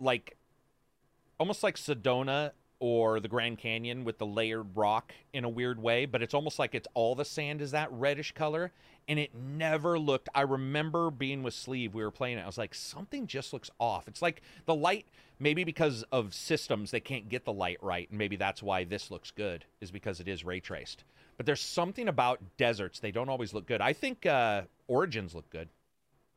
like, 0.00 0.36
almost 1.38 1.62
like 1.62 1.76
Sedona 1.76 2.50
or 2.80 3.20
the 3.20 3.28
Grand 3.28 3.58
Canyon 3.58 4.02
with 4.02 4.18
the 4.18 4.26
layered 4.26 4.76
rock 4.76 5.14
in 5.32 5.44
a 5.44 5.48
weird 5.48 5.80
way. 5.80 6.04
But 6.04 6.20
it's 6.20 6.34
almost 6.34 6.58
like 6.58 6.74
it's 6.74 6.88
all 6.94 7.14
the 7.14 7.24
sand 7.24 7.62
is 7.62 7.70
that 7.70 7.92
reddish 7.92 8.32
color, 8.32 8.72
and 9.06 9.20
it 9.20 9.36
never 9.36 10.00
looked. 10.00 10.28
I 10.34 10.40
remember 10.40 11.12
being 11.12 11.44
with 11.44 11.54
Sleeve, 11.54 11.94
we 11.94 12.02
were 12.02 12.10
playing 12.10 12.38
it. 12.38 12.42
I 12.42 12.46
was 12.46 12.58
like, 12.58 12.74
something 12.74 13.28
just 13.28 13.52
looks 13.52 13.70
off. 13.78 14.08
It's 14.08 14.20
like 14.20 14.42
the 14.66 14.74
light, 14.74 15.06
maybe 15.38 15.62
because 15.62 16.02
of 16.10 16.34
systems 16.34 16.90
they 16.90 17.00
can't 17.00 17.28
get 17.28 17.44
the 17.44 17.52
light 17.52 17.78
right, 17.80 18.10
and 18.10 18.18
maybe 18.18 18.34
that's 18.34 18.64
why 18.64 18.82
this 18.82 19.12
looks 19.12 19.30
good, 19.30 19.64
is 19.80 19.92
because 19.92 20.18
it 20.18 20.26
is 20.26 20.44
ray 20.44 20.58
traced. 20.58 21.04
But 21.36 21.46
there's 21.46 21.60
something 21.60 22.08
about 22.08 22.40
deserts; 22.56 22.98
they 22.98 23.12
don't 23.12 23.28
always 23.28 23.54
look 23.54 23.66
good. 23.66 23.80
I 23.80 23.92
think 23.92 24.26
uh, 24.26 24.62
Origins 24.88 25.36
look 25.36 25.48
good. 25.50 25.68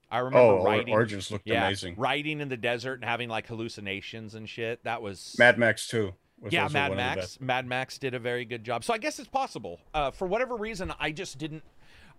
I 0.09 0.19
remember 0.19 0.39
Oh, 0.39 0.63
riding, 0.63 0.93
Origins 0.93 1.31
looked 1.31 1.47
yeah, 1.47 1.65
amazing. 1.65 1.95
riding 1.97 2.39
in 2.39 2.49
the 2.49 2.57
desert 2.57 2.95
and 2.95 3.03
having 3.05 3.27
like 3.29 3.47
hallucinations 3.47 4.35
and 4.35 4.47
shit. 4.47 4.83
That 4.83 5.01
was 5.01 5.35
Mad 5.37 5.57
Max 5.57 5.87
too. 5.87 6.13
Was 6.39 6.53
yeah, 6.53 6.67
Mad 6.71 6.89
one 6.91 6.99
of 6.99 7.03
the 7.11 7.15
Max. 7.19 7.41
Mad 7.41 7.65
Max 7.65 7.97
did 7.97 8.13
a 8.13 8.19
very 8.19 8.45
good 8.45 8.63
job. 8.63 8.83
So 8.83 8.93
I 8.93 8.99
guess 8.99 9.19
it's 9.19 9.27
possible. 9.27 9.79
Uh, 9.93 10.11
for 10.11 10.27
whatever 10.27 10.55
reason, 10.55 10.93
I 10.99 11.11
just 11.11 11.37
didn't. 11.37 11.63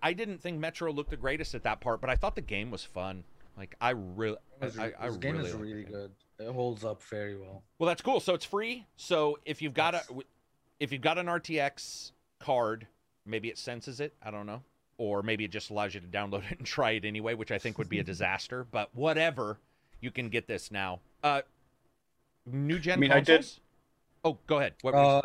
I 0.03 0.13
didn't 0.13 0.41
think 0.41 0.59
Metro 0.59 0.93
looked 0.93 1.11
the 1.11 1.17
greatest 1.17 1.55
at 1.55 1.63
that 1.65 1.81
part, 1.81 2.01
but 2.01 2.11
I 2.11 2.15
thought 2.17 2.35
the 2.35 2.41
game 2.41 2.71
was 2.71 2.85
fun. 2.85 3.25
Like 3.57 3.75
I 3.81 3.91
really, 3.91 4.37
It 4.61 4.65
was 4.67 4.79
I, 4.79 4.87
re- 4.87 4.93
I 5.01 5.07
this 5.09 5.17
game 5.17 5.37
really 5.37 5.49
is 5.49 5.55
really 5.57 5.83
game. 5.85 5.93
good. 5.93 6.11
It 6.41 6.53
holds 6.53 6.85
up 6.85 7.03
very 7.05 7.37
well. 7.37 7.63
Well, 7.79 7.89
that's 7.89 8.03
cool. 8.03 8.21
So 8.21 8.35
it's 8.35 8.45
free. 8.45 8.87
So 8.97 9.39
if 9.45 9.61
you've 9.63 9.75
got 9.75 9.95
a, 9.95 10.03
if 10.79 10.93
you've 10.93 11.03
got 11.03 11.19
an 11.19 11.27
RTX 11.27 12.13
card, 12.39 12.87
maybe 13.27 13.49
it 13.49 13.59
senses 13.59 13.99
it. 13.99 14.15
I 14.23 14.31
don't 14.31 14.47
know, 14.47 14.63
or 14.99 15.23
maybe 15.23 15.45
it 15.45 15.51
just 15.51 15.71
allows 15.71 15.95
you 15.95 16.01
to 16.01 16.07
download 16.07 16.51
it 16.51 16.59
and 16.59 16.67
try 16.67 16.91
it 16.91 17.05
anyway, 17.05 17.33
which 17.35 17.51
I 17.51 17.59
think 17.59 17.79
would 17.79 17.89
be 17.89 18.01
a 18.01 18.05
disaster. 18.13 18.67
But 18.71 18.91
whatever, 18.95 19.59
you 20.01 20.11
can 20.11 20.29
get 20.29 20.47
this 20.47 20.71
now. 20.71 21.01
Uh, 21.23 21.43
new 22.45 22.79
gen 22.79 22.99
I 22.99 23.01
mean, 23.01 23.13
I 23.13 23.21
did- 23.21 23.47
Oh, 24.25 24.37
go 24.47 24.59
ahead. 24.59 24.75
What 24.83 24.95
Uh, 24.95 25.23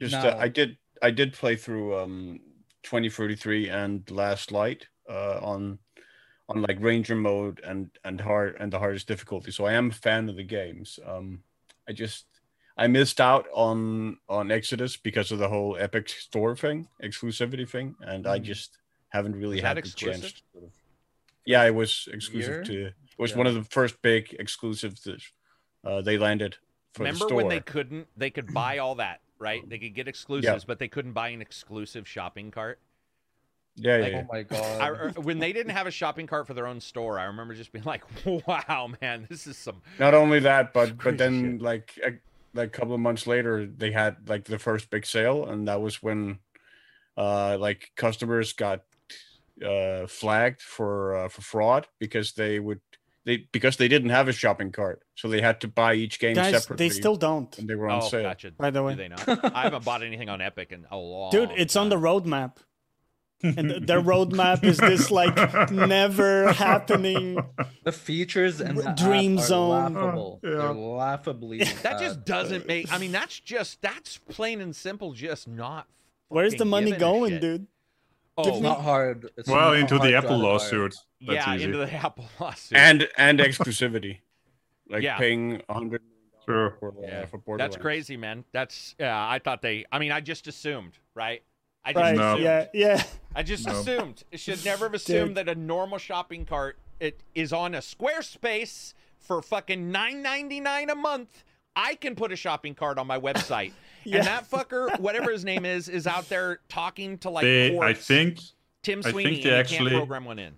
Just 0.00 0.12
No. 0.12 0.28
uh, 0.28 0.36
I 0.38 0.48
did 0.48 0.76
I 1.02 1.10
did 1.10 1.32
play 1.32 1.56
through 1.56 1.98
um 1.98 2.40
2033 2.82 3.68
and 3.70 4.08
Last 4.10 4.52
Light 4.52 4.86
uh, 5.08 5.40
on 5.42 5.78
on 6.48 6.62
like 6.62 6.78
Ranger 6.80 7.16
mode 7.16 7.60
and 7.64 7.90
and 8.04 8.20
hard 8.20 8.56
and 8.60 8.70
the 8.72 8.78
hardest 8.78 9.08
difficulty. 9.08 9.50
So 9.50 9.64
I 9.64 9.72
am 9.72 9.88
a 9.90 9.92
fan 9.94 10.28
of 10.28 10.36
the 10.36 10.44
games. 10.44 10.98
Um, 11.04 11.42
I 11.88 11.92
just 11.92 12.26
I 12.76 12.86
missed 12.88 13.20
out 13.22 13.46
on 13.54 14.18
on 14.28 14.50
Exodus 14.52 14.98
because 14.98 15.32
of 15.32 15.38
the 15.38 15.48
whole 15.48 15.76
Epic 15.78 16.10
Store 16.10 16.54
thing, 16.54 16.88
exclusivity 17.02 17.66
thing, 17.68 17.96
and 18.02 18.26
I 18.26 18.38
Mhm. 18.38 18.42
just 18.42 18.76
haven't 19.16 19.36
really 19.36 19.56
Was 19.56 19.64
had 19.64 19.76
that 19.76 19.84
the 19.84 19.90
chance. 19.90 20.16
exclusive? 20.16 20.36
to 20.36 20.42
sort 20.52 20.64
of- 20.64 20.72
Yeah, 21.44 21.64
it 21.64 21.74
was 21.74 22.08
exclusive 22.12 22.50
Year? 22.50 22.64
to. 22.64 22.86
It 22.86 22.94
was 23.18 23.32
Yeah. 23.32 23.36
one 23.38 23.46
of 23.46 23.54
the 23.54 23.64
first 23.64 24.00
big 24.02 24.34
exclusives 24.38 25.02
that 25.02 25.20
uh, 25.84 26.00
they 26.02 26.18
landed 26.18 26.56
for 26.92 27.02
Remember 27.04 27.18
the 27.20 27.24
store. 27.26 27.36
when 27.36 27.48
they 27.48 27.60
couldn't? 27.60 28.08
They 28.16 28.30
could 28.30 28.52
buy 28.52 28.78
all 28.78 28.96
that, 28.96 29.20
right? 29.38 29.66
They 29.68 29.78
could 29.78 29.94
get 29.94 30.08
exclusives, 30.08 30.64
but 30.64 30.78
they 30.78 30.88
couldn't 30.88 31.12
buy 31.12 31.28
an 31.28 31.40
exclusive 31.40 32.08
shopping 32.08 32.50
cart. 32.50 32.80
yeah, 33.76 33.98
yeah, 33.98 34.02
like, 34.02 34.12
yeah. 34.12 34.22
oh 34.22 34.32
my 34.32 34.42
god. 34.42 35.16
I, 35.16 35.20
when 35.20 35.38
they 35.38 35.52
didn't 35.52 35.72
have 35.72 35.86
a 35.86 35.90
shopping 35.90 36.26
cart 36.26 36.46
for 36.46 36.54
their 36.54 36.66
own 36.66 36.80
store, 36.80 37.18
I 37.18 37.24
remember 37.24 37.54
just 37.54 37.72
being 37.72 37.84
like, 37.84 38.02
"Wow, 38.46 38.90
man, 39.02 39.26
this 39.28 39.46
is 39.46 39.56
some." 39.58 39.82
not 39.98 40.14
only 40.14 40.40
that 40.40 40.72
but 40.72 40.96
but 40.98 41.18
then 41.18 41.52
shit. 41.58 41.62
like 41.62 41.98
a, 42.04 42.10
like 42.54 42.68
a 42.68 42.70
couple 42.70 42.94
of 42.94 43.00
months 43.00 43.26
later 43.26 43.66
they 43.66 43.92
had 43.92 44.28
like 44.28 44.44
the 44.46 44.58
first 44.58 44.88
big 44.90 45.04
sale 45.04 45.44
and 45.46 45.68
that 45.68 45.80
was 45.82 46.02
when 46.02 46.38
uh 47.18 47.56
like 47.60 47.90
customers 47.96 48.54
got 48.54 48.82
uh 49.64 50.06
flagged 50.06 50.60
for 50.60 51.16
uh, 51.16 51.28
for 51.28 51.42
fraud 51.42 51.86
because 51.98 52.32
they 52.32 52.58
would 52.60 52.80
they 53.24 53.48
because 53.52 53.76
they 53.78 53.88
didn't 53.88 54.10
have 54.10 54.28
a 54.28 54.32
shopping 54.32 54.70
cart 54.70 55.02
so 55.14 55.28
they 55.28 55.40
had 55.40 55.60
to 55.60 55.68
buy 55.68 55.94
each 55.94 56.18
game 56.20 56.34
Guys, 56.34 56.52
separately 56.62 56.88
they 56.88 56.94
still 56.94 57.16
don't. 57.16 57.56
when 57.56 57.66
they 57.66 57.74
were 57.74 57.88
on 57.88 58.02
Oh, 58.02 58.08
sale 58.08 58.22
gotcha. 58.22 58.52
By 58.52 58.70
the 58.70 58.82
way. 58.82 58.92
Do 58.94 58.98
they 58.98 59.08
not? 59.08 59.54
I 59.54 59.62
haven't 59.62 59.84
bought 59.84 60.02
anything 60.10 60.28
on 60.28 60.40
Epic 60.40 60.72
in 60.72 60.86
a 60.90 60.96
long. 60.96 61.30
Dude, 61.30 61.50
it's 61.56 61.74
on 61.76 61.88
the 61.88 61.96
roadmap. 61.96 62.56
and 63.42 63.86
their 63.86 64.00
roadmap 64.00 64.64
is 64.64 64.78
this 64.78 65.10
like 65.10 65.36
never 65.70 66.52
happening. 66.54 67.36
The 67.84 67.92
features 67.92 68.60
and 68.62 68.78
the 68.78 68.92
Dream 68.92 69.36
app 69.36 69.44
are 69.44 69.46
Zone. 69.46 69.70
laughable. 69.94 70.40
Yeah. 70.42 70.50
They're 70.50 70.72
laughably. 70.72 71.58
That 71.82 71.98
just 72.00 72.24
doesn't 72.24 72.66
make. 72.66 72.90
I 72.90 72.96
mean, 72.98 73.12
that's 73.12 73.38
just 73.40 73.82
that's 73.82 74.16
plain 74.18 74.60
and 74.62 74.74
simple. 74.74 75.12
Just 75.12 75.46
not. 75.48 75.86
Where's 76.28 76.54
the 76.54 76.64
money 76.64 76.92
going, 76.92 77.38
dude? 77.40 77.66
Oh, 78.38 78.48
It's 78.48 78.60
not 78.60 78.82
hard. 78.82 79.30
It's 79.36 79.48
well, 79.48 79.70
not 79.70 79.76
into 79.78 79.96
hard 79.96 80.10
the 80.10 80.16
Apple 80.16 80.38
lawsuit. 80.38 80.94
That's 81.20 81.46
yeah, 81.46 81.54
easy. 81.54 81.64
into 81.64 81.78
the 81.78 81.92
Apple 81.92 82.26
lawsuit. 82.40 82.76
and 82.78 83.08
and 83.16 83.38
exclusivity, 83.38 84.18
like 84.90 85.02
Yeah. 85.02 85.16
paying 85.18 85.62
hundred 85.70 86.02
Sure. 86.44 86.76
for, 86.78 86.90
uh, 86.90 86.92
Yeah. 87.02 87.24
for 87.26 87.58
That's 87.58 87.76
crazy, 87.76 88.16
man. 88.16 88.44
That's 88.52 88.94
yeah. 89.00 89.16
I 89.28 89.38
thought 89.38 89.62
they. 89.62 89.84
I 89.90 89.98
mean, 89.98 90.12
I 90.12 90.20
just 90.20 90.46
assumed, 90.46 90.92
right? 91.14 91.42
I 91.84 91.92
just 91.92 92.00
Right? 92.02 92.16
No. 92.16 92.32
assumed. 92.34 92.44
Yeah, 92.44 92.66
yeah. 92.74 93.02
I 93.34 93.42
just 93.42 93.66
No. 93.66 93.72
assumed. 93.78 94.22
It 94.30 94.38
should 94.40 94.64
never 94.64 94.84
have 94.86 94.94
assumed 94.94 95.36
that 95.38 95.48
a 95.48 95.54
normal 95.54 95.98
shopping 95.98 96.44
cart 96.44 96.78
it 97.00 97.22
is 97.34 97.52
on 97.52 97.74
a 97.74 97.78
Squarespace 97.78 98.94
for 99.18 99.40
fucking 99.42 99.90
nine 99.90 100.22
ninety 100.22 100.60
nine 100.60 100.88
a 100.90 100.94
month. 100.94 101.42
I 101.76 101.94
can 101.94 102.14
put 102.16 102.32
a 102.32 102.36
shopping 102.36 102.74
cart 102.74 102.98
on 102.98 103.06
my 103.06 103.20
website, 103.20 103.72
Yeah. 104.04 104.18
and 104.18 104.26
that 104.26 104.50
fucker, 104.50 104.98
whatever 104.98 105.30
his 105.30 105.44
name 105.44 105.64
is, 105.64 105.88
is 105.88 106.06
out 106.06 106.28
there 106.28 106.60
talking 106.68 107.18
to 107.18 107.30
like 107.30 107.42
They, 107.44 107.78
I 107.78 107.92
think, 107.92 108.38
Tim 108.82 109.02
I 109.04 109.10
Sweeney, 109.10 109.30
think 109.34 109.44
they 109.44 109.50
actually- 109.54 109.90
can't 109.90 110.00
program 110.00 110.24
one 110.24 110.38
in. 110.38 110.54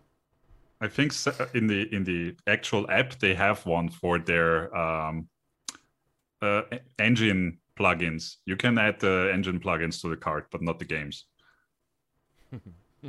I 0.81 0.87
think 0.87 1.13
in 1.55 1.67
the 1.67 1.93
in 1.93 2.05
the 2.05 2.37
actual 2.47 2.89
app 2.89 3.19
they 3.19 3.35
have 3.35 3.67
one 3.67 3.89
for 3.89 4.21
their 4.21 4.73
um, 4.77 5.27
uh, 6.41 6.63
engine 7.01 7.59
plugins. 7.77 8.37
You 8.47 8.55
can 8.55 8.79
add 8.79 9.01
the 9.01 9.29
engine 9.35 9.59
plugins 9.59 10.01
to 10.03 10.09
the 10.09 10.17
cart, 10.17 10.47
but 10.53 10.63
not 10.63 10.79
the 10.79 10.85
games. 10.85 11.25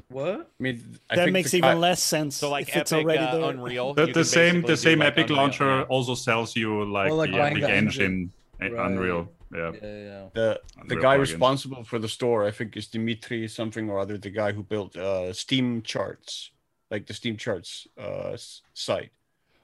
What? 0.09 0.51
I 0.59 0.63
mean, 0.63 0.99
I 1.09 1.15
that 1.15 1.23
think 1.25 1.33
makes 1.33 1.51
the 1.51 1.57
even 1.57 1.71
guy- 1.71 1.73
less 1.89 2.03
sense 2.03 2.35
So 2.35 2.49
like 2.49 2.69
if 2.69 2.75
it's 2.77 2.91
Epic, 2.91 3.05
already 3.05 3.23
uh, 3.23 3.37
there. 3.37 3.49
Unreal. 3.49 3.93
The, 3.93 4.05
the 4.07 4.23
same 4.25 4.61
the 4.61 4.77
same 4.77 4.99
like, 4.99 5.09
Epic 5.13 5.25
Unreal, 5.29 5.37
launcher 5.37 5.83
also 5.83 6.15
sells 6.15 6.55
you 6.55 6.85
like, 6.85 7.11
Oh, 7.11 7.15
like 7.15 7.31
the 7.31 7.37
buying 7.37 7.57
Epic 7.57 7.63
the 7.67 7.73
engine, 7.75 8.31
engine. 8.61 8.75
uh, 8.77 8.81
Right. 8.81 8.91
Unreal. 8.91 9.31
Yeah. 9.51 9.71
Yeah, 9.81 9.81
yeah. 9.81 10.25
the 10.33 10.61
the 10.87 10.95
guy 10.95 11.17
plugins. 11.17 11.19
responsible 11.21 11.83
for 11.83 11.97
the 11.97 12.07
store, 12.07 12.45
I 12.45 12.51
think, 12.51 12.77
is 12.77 12.85
Dimitri 12.85 13.47
something 13.47 13.89
or 13.89 13.97
other. 13.97 14.17
The 14.19 14.29
guy 14.29 14.51
who 14.51 14.61
built 14.61 14.95
uh, 14.95 15.33
Steam 15.33 15.81
charts, 15.81 16.51
like 16.91 17.07
the 17.07 17.15
Steam 17.15 17.35
charts 17.35 17.87
uh, 17.97 18.37
site, 18.75 19.09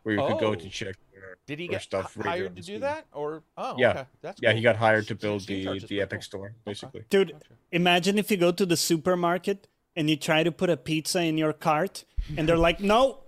where 0.01 0.15
you 0.15 0.21
could 0.25 0.39
go 0.39 0.55
to 0.55 0.65
Oh. 0.65 0.69
check. 0.69 0.95
Where, 1.11 1.37
Did 1.45 1.59
he 1.59 1.67
get 1.67 1.83
stuff 1.83 2.17
h- 2.17 2.25
hired 2.25 2.55
to 2.55 2.61
do 2.63 2.63
Steam. 2.63 2.79
that, 2.81 3.05
or 3.13 3.43
oh, 3.57 3.75
Yeah. 3.77 3.89
okay. 3.91 4.05
that's 4.23 4.41
Yeah, 4.41 4.49
cool. 4.49 4.57
he 4.57 4.63
got 4.63 4.75
hired 4.77 5.05
to 5.09 5.15
build 5.15 5.43
Steam 5.43 5.65
the 5.77 5.85
the 5.85 6.01
Epic 6.01 6.19
cool. 6.21 6.23
store, 6.23 6.53
basically. 6.65 7.03
Dude, 7.11 7.33
Gotcha. 7.33 7.53
imagine 7.71 8.17
if 8.17 8.31
you 8.31 8.37
go 8.37 8.51
to 8.51 8.65
the 8.65 8.77
supermarket 8.77 9.67
and 9.95 10.09
you 10.09 10.15
try 10.17 10.43
to 10.43 10.51
put 10.51 10.69
a 10.69 10.77
pizza 10.77 11.21
in 11.21 11.37
your 11.37 11.53
cart 11.53 12.05
and 12.37 12.47
they're 12.49 12.57
like, 12.57 12.79
no, 12.79 13.19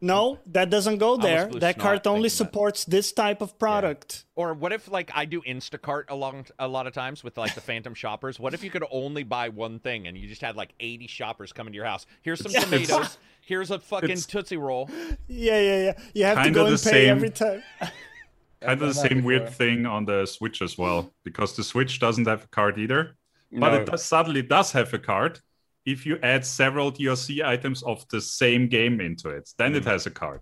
no, 0.00 0.40
that 0.46 0.68
doesn't 0.68 0.98
go 0.98 1.16
there. 1.16 1.46
That 1.46 1.78
cart 1.78 2.06
only 2.08 2.22
thinking 2.22 2.22
that. 2.24 2.30
supports 2.30 2.84
this 2.84 3.12
type 3.12 3.40
of 3.40 3.56
product. 3.58 4.24
Or 4.34 4.52
what 4.52 4.72
if 4.72 4.90
like 4.90 5.12
I 5.14 5.26
do 5.26 5.40
Instacart 5.42 6.04
along 6.10 6.46
a 6.58 6.66
lot 6.66 6.86
of 6.88 6.92
times 6.92 7.22
with 7.22 7.38
like 7.38 7.54
the 7.54 7.60
Phantom 7.60 7.94
shoppers? 7.94 8.40
What 8.40 8.52
if 8.52 8.64
you 8.64 8.70
could 8.70 8.84
only 8.90 9.22
buy 9.22 9.48
one 9.50 9.78
thing 9.78 10.08
and 10.08 10.16
you 10.18 10.26
just 10.28 10.40
had 10.42 10.56
like 10.56 10.72
80 10.80 11.06
shoppers 11.06 11.52
coming 11.52 11.72
to 11.72 11.76
your 11.76 11.84
house? 11.86 12.06
Here's 12.22 12.40
some 12.40 12.50
Yes. 12.52 12.64
tomatoes. 12.64 13.18
Here's 13.42 13.70
a 13.70 13.78
fucking 13.78 14.10
It's- 14.10 14.26
Tootsie 14.26 14.56
Roll. 14.56 14.90
Yeah, 15.28 15.60
yeah, 15.60 15.78
yeah. 15.84 15.92
You 16.14 16.24
have 16.24 16.38
to 16.38 16.42
Kinda 16.44 16.58
go 16.58 16.66
and 16.66 16.74
pay 16.76 16.90
same- 16.90 17.08
every 17.16 17.30
time. 17.30 17.62
Kind 18.60 18.74
of 18.74 18.78
the 18.80 18.86
done 18.94 19.02
that 19.02 19.08
same 19.08 19.24
weird 19.24 19.48
thing 19.50 19.86
on 19.86 20.04
the 20.04 20.24
Switch 20.26 20.62
as 20.62 20.78
well, 20.78 21.12
because 21.24 21.56
the 21.56 21.64
Switch 21.64 21.98
doesn't 21.98 22.26
have 22.28 22.44
a 22.44 22.46
card 22.48 22.78
either, 22.78 23.16
but 23.50 23.70
No, 23.72 23.74
it 23.80 23.86
does, 23.86 24.04
suddenly 24.04 24.42
does 24.42 24.70
have 24.72 24.92
a 24.94 24.98
card. 25.00 25.40
If 25.84 26.06
you 26.06 26.18
add 26.22 26.44
several 26.46 26.92
DLC 26.92 27.44
items 27.44 27.82
of 27.82 28.06
the 28.08 28.20
same 28.20 28.68
game 28.68 29.00
into 29.00 29.30
it, 29.30 29.50
then 29.58 29.72
Mm. 29.72 29.76
it 29.78 29.84
has 29.84 30.06
a 30.06 30.10
card. 30.10 30.40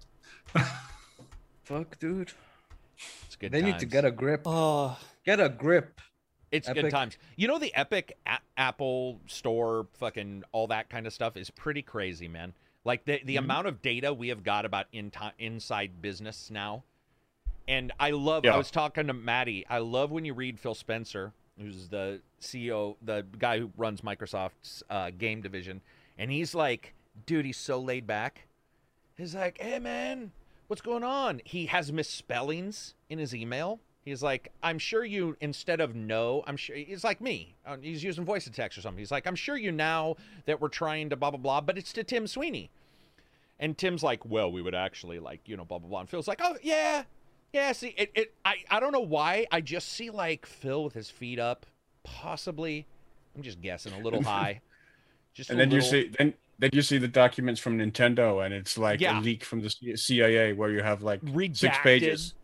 Fuck, 1.64 1.99
dude. 1.99 2.32
It's 3.26 3.36
good. 3.36 3.53
They 3.53 3.62
need 3.62 3.78
to 3.78 3.86
get 3.86 4.05
a 4.05 4.11
grip. 4.11 4.43
Oh, 4.45 4.99
Get 5.24 5.38
a 5.41 5.49
grip. 5.49 6.01
It's 6.51 6.68
good 6.68 6.91
times. 6.91 7.16
You 7.36 7.47
know 7.47 7.59
the 7.59 7.72
Epic 7.74 8.16
a- 8.26 8.38
Apple 8.57 9.20
Store, 9.26 9.86
fucking 9.99 10.43
all 10.51 10.66
that 10.68 10.91
kind 10.91 11.07
of 11.07 11.12
stuff 11.12 11.36
is 11.36 11.49
pretty 11.51 11.82
crazy, 11.82 12.26
man. 12.26 12.53
Like 12.84 13.05
the 13.05 13.20
the 13.24 13.36
amount 13.36 13.68
of 13.68 13.82
data 13.82 14.12
we 14.12 14.28
have 14.28 14.43
got 14.43 14.64
about 14.64 14.86
in 14.93 15.12
inside 15.38 16.03
business 16.03 16.51
now, 16.51 16.82
and 17.68 17.93
I 18.01 18.11
love. 18.11 18.45
yeah. 18.45 18.55
I 18.55 18.57
was 18.57 18.70
talking 18.70 19.07
to 19.07 19.12
Maddie. 19.12 19.64
I 19.70 19.78
love 19.78 20.11
when 20.11 20.24
you 20.24 20.34
read 20.34 20.59
Phil 20.59 20.74
Spencer, 20.74 21.32
who's 21.61 21.88
the 21.88 22.20
CEO, 22.40 22.96
the 23.02 23.24
guy 23.38 23.58
who 23.58 23.70
runs 23.76 24.00
Microsoft's 24.00 24.82
uh, 24.90 25.11
game 25.11 25.40
division, 25.40 25.80
and 26.18 26.30
he's 26.30 26.54
like, 26.54 26.94
dude, 27.26 27.44
he's 27.46 27.56
so 27.56 27.78
laid 27.80 28.06
back. 28.06 28.46
He's 29.16 29.34
like, 29.34 29.61
hey 29.61 29.78
man, 29.78 30.32
what's 30.68 30.82
going 30.82 31.04
on? 31.04 31.40
He 31.44 31.66
has 31.66 31.92
misspellings 31.92 32.94
in 33.08 33.18
his 33.18 33.34
email. 33.34 33.80
He's 34.02 34.22
like, 34.22 34.50
I'm 34.62 34.78
sure 34.78 35.04
you, 35.04 35.36
instead 35.40 35.80
of 35.80 35.94
no, 35.94 36.42
I'm 36.46 36.56
sure, 36.56 36.74
he's 36.74 37.04
like 37.04 37.20
me. 37.20 37.54
Uh, 37.66 37.76
He's 37.82 38.02
using 38.02 38.24
voice 38.24 38.44
to 38.44 38.50
text 38.50 38.78
or 38.78 38.80
something. 38.80 38.98
He's 38.98 39.11
like, 39.11 39.26
I'm 39.26 39.36
sure 39.36 39.56
you 39.58 39.70
now 39.72 40.16
that 40.46 40.61
we're 40.61 40.68
trying 40.68 41.11
to 41.11 41.16
blah, 41.16 41.30
blah, 41.30 41.38
blah, 41.38 41.61
but 41.61 41.76
it's 41.76 41.92
to 41.92 42.04
Tim 42.04 42.26
Sweeney. 42.26 42.70
And 43.58 43.76
Tim's 43.76 44.02
like, 44.02 44.24
well, 44.24 44.50
we 44.50 44.62
would 44.62 44.74
actually 44.74 45.18
like, 45.18 45.40
you 45.46 45.56
know, 45.56 45.66
blah, 45.66 45.78
blah, 45.78 45.88
blah. 45.88 46.00
And 46.00 46.08
Phil's 46.08 46.26
like, 46.26 46.40
oh, 46.42 46.56
yeah. 46.62 47.04
Yeah, 47.53 47.72
see, 47.72 47.94
it, 47.96 48.11
it 48.14 48.34
I, 48.44 48.57
I 48.70 48.80
don't 48.80 48.92
know 48.92 49.01
why. 49.01 49.46
I 49.51 49.61
just 49.61 49.88
see 49.88 50.11
like 50.11 50.46
Phil 50.46 50.84
with 50.84 50.94
his 50.94 51.11
feet 51.11 51.38
up, 51.38 51.66
possibly. 52.05 52.86
I'm 53.36 53.42
just 53.42 53.61
guessing, 53.61 53.92
a 53.92 53.98
little 54.01 54.22
high. 54.24 54.61
Just 55.34 55.51
and 55.51 55.59
then 55.59 55.70
you 55.70 55.80
see 55.80 56.11
then 56.18 56.34
then 56.59 56.70
you 56.72 56.82
see 56.82 56.98
the 56.98 57.09
documents 57.09 57.61
from 57.61 57.78
Nintendo, 57.78 58.44
and 58.44 58.53
it's 58.55 58.76
like 58.76 59.01
Yeah. 59.01 59.18
a 59.18 59.22
leak 59.22 59.44
from 59.44 59.61
the 59.62 59.96
CIA 59.96 60.53
where 60.53 60.70
you 60.70 60.82
have 60.82 61.03
like 61.03 61.20
six 61.53 61.76
pages, 61.78 62.34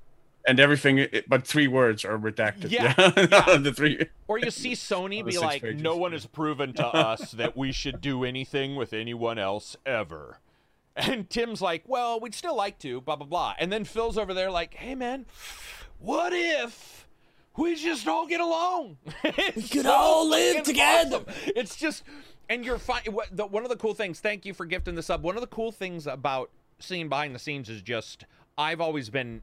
and 0.46 0.58
everything, 0.60 1.06
but 1.28 1.46
three 1.46 1.68
words 1.68 2.04
are 2.04 2.16
redacted. 2.18 2.70
Yeah, 2.70 2.94
yeah. 2.98 3.56
the 3.58 3.72
three. 3.74 4.06
Or 4.28 4.38
you 4.38 4.50
see 4.50 4.72
Sony 4.72 5.24
be 5.24 5.38
like, 5.38 5.62
pages. 5.62 5.80
no 5.80 5.96
one 5.96 6.10
has 6.10 6.26
proven 6.26 6.72
to 6.74 6.86
us 6.86 7.30
that 7.32 7.56
we 7.56 7.70
should 7.70 8.00
do 8.00 8.24
anything 8.24 8.74
with 8.74 8.92
anyone 8.92 9.38
else 9.38 9.76
ever. 9.86 10.38
And 10.96 11.28
Tim's 11.28 11.60
like, 11.60 11.82
well, 11.86 12.18
we'd 12.18 12.34
still 12.34 12.56
like 12.56 12.78
to, 12.78 13.02
blah, 13.02 13.16
blah, 13.16 13.26
blah. 13.26 13.54
And 13.58 13.70
then 13.70 13.84
Phil's 13.84 14.16
over 14.16 14.32
there 14.32 14.50
like, 14.50 14.74
hey, 14.74 14.94
man, 14.94 15.26
what 15.98 16.32
if 16.32 17.06
we 17.56 17.74
just 17.74 18.08
all 18.08 18.26
get 18.26 18.40
along? 18.40 18.96
we 19.54 19.62
could 19.62 19.84
all 19.84 20.28
live 20.28 20.64
together. 20.64 21.22
It's 21.54 21.76
just, 21.76 22.02
and 22.48 22.64
you're 22.64 22.78
fine. 22.78 23.02
One 23.04 23.62
of 23.62 23.68
the 23.68 23.76
cool 23.76 23.94
things, 23.94 24.20
thank 24.20 24.46
you 24.46 24.54
for 24.54 24.64
gifting 24.64 24.94
the 24.94 25.02
sub. 25.02 25.22
One 25.22 25.34
of 25.34 25.42
the 25.42 25.46
cool 25.48 25.70
things 25.70 26.06
about 26.06 26.50
seeing 26.78 27.10
behind 27.10 27.34
the 27.34 27.38
scenes 27.38 27.68
is 27.68 27.82
just, 27.82 28.24
I've 28.56 28.80
always 28.80 29.10
been 29.10 29.42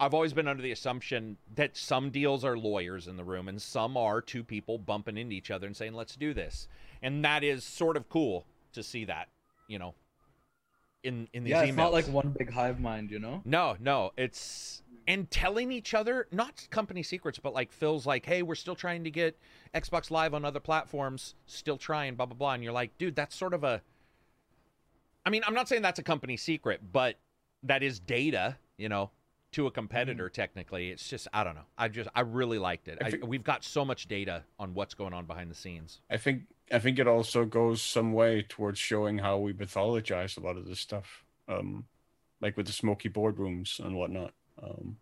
I've 0.00 0.14
always 0.14 0.32
been 0.32 0.48
under 0.48 0.62
the 0.62 0.72
assumption 0.72 1.36
that 1.56 1.76
some 1.76 2.08
deals 2.08 2.42
are 2.42 2.56
lawyers 2.56 3.06
in 3.06 3.18
the 3.18 3.24
room 3.24 3.48
and 3.48 3.60
some 3.60 3.98
are 3.98 4.22
two 4.22 4.42
people 4.42 4.78
bumping 4.78 5.18
into 5.18 5.36
each 5.36 5.50
other 5.50 5.66
and 5.66 5.76
saying, 5.76 5.92
let's 5.92 6.16
do 6.16 6.32
this. 6.32 6.68
And 7.02 7.22
that 7.22 7.44
is 7.44 7.64
sort 7.64 7.98
of 7.98 8.08
cool 8.08 8.46
to 8.72 8.82
see 8.82 9.04
that, 9.04 9.28
you 9.68 9.78
know, 9.78 9.92
in, 11.02 11.28
in 11.32 11.44
these 11.44 11.50
Yeah, 11.52 11.64
emails. 11.64 11.68
it's 11.68 11.76
not 11.76 11.92
like 11.92 12.06
one 12.06 12.34
big 12.38 12.50
hive 12.52 12.80
mind, 12.80 13.10
you 13.10 13.18
know? 13.18 13.42
No, 13.44 13.76
no, 13.80 14.12
it's 14.16 14.82
and 15.06 15.30
telling 15.30 15.72
each 15.72 15.94
other 15.94 16.28
not 16.30 16.68
company 16.70 17.02
secrets, 17.02 17.38
but 17.38 17.52
like 17.52 17.72
Phil's 17.72 18.06
like, 18.06 18.24
"Hey, 18.26 18.42
we're 18.42 18.54
still 18.54 18.76
trying 18.76 19.04
to 19.04 19.10
get 19.10 19.38
Xbox 19.74 20.10
Live 20.10 20.34
on 20.34 20.44
other 20.44 20.60
platforms, 20.60 21.34
still 21.46 21.76
trying, 21.76 22.14
blah 22.14 22.26
blah 22.26 22.36
blah," 22.36 22.52
and 22.52 22.62
you're 22.62 22.72
like, 22.72 22.96
"Dude, 22.98 23.16
that's 23.16 23.34
sort 23.34 23.54
of 23.54 23.64
a. 23.64 23.82
I 25.26 25.30
mean, 25.30 25.42
I'm 25.46 25.54
not 25.54 25.68
saying 25.68 25.82
that's 25.82 25.98
a 25.98 26.02
company 26.04 26.36
secret, 26.36 26.80
but 26.92 27.16
that 27.62 27.82
is 27.82 27.98
data, 27.98 28.56
you 28.78 28.88
know, 28.88 29.10
to 29.52 29.66
a 29.66 29.70
competitor. 29.70 30.26
Mm-hmm. 30.26 30.34
Technically, 30.40 30.90
it's 30.90 31.08
just 31.08 31.26
I 31.32 31.44
don't 31.44 31.54
know. 31.54 31.66
I 31.76 31.88
just 31.88 32.08
I 32.14 32.20
really 32.20 32.58
liked 32.58 32.88
it. 32.88 32.98
I 33.02 33.08
I, 33.08 33.26
we've 33.26 33.44
got 33.44 33.64
so 33.64 33.84
much 33.84 34.06
data 34.06 34.44
on 34.58 34.74
what's 34.74 34.94
going 34.94 35.12
on 35.12 35.26
behind 35.26 35.50
the 35.50 35.54
scenes. 35.56 36.00
I 36.10 36.18
think 36.18 36.42
I 36.72 36.78
think 36.78 36.98
it 36.98 37.08
also 37.08 37.44
goes 37.44 37.82
some 37.82 38.12
way 38.12 38.44
towards 38.48 38.78
showing 38.78 39.18
how 39.18 39.38
we 39.38 39.52
mythologize 39.52 40.36
a 40.36 40.40
lot 40.40 40.56
of 40.56 40.66
this 40.66 40.78
stuff, 40.78 41.24
um, 41.48 41.86
like 42.40 42.56
with 42.56 42.66
the 42.66 42.72
smoky 42.72 43.08
boardrooms 43.08 43.80
and 43.80 43.96
whatnot. 43.96 44.32
Um, 44.62 44.96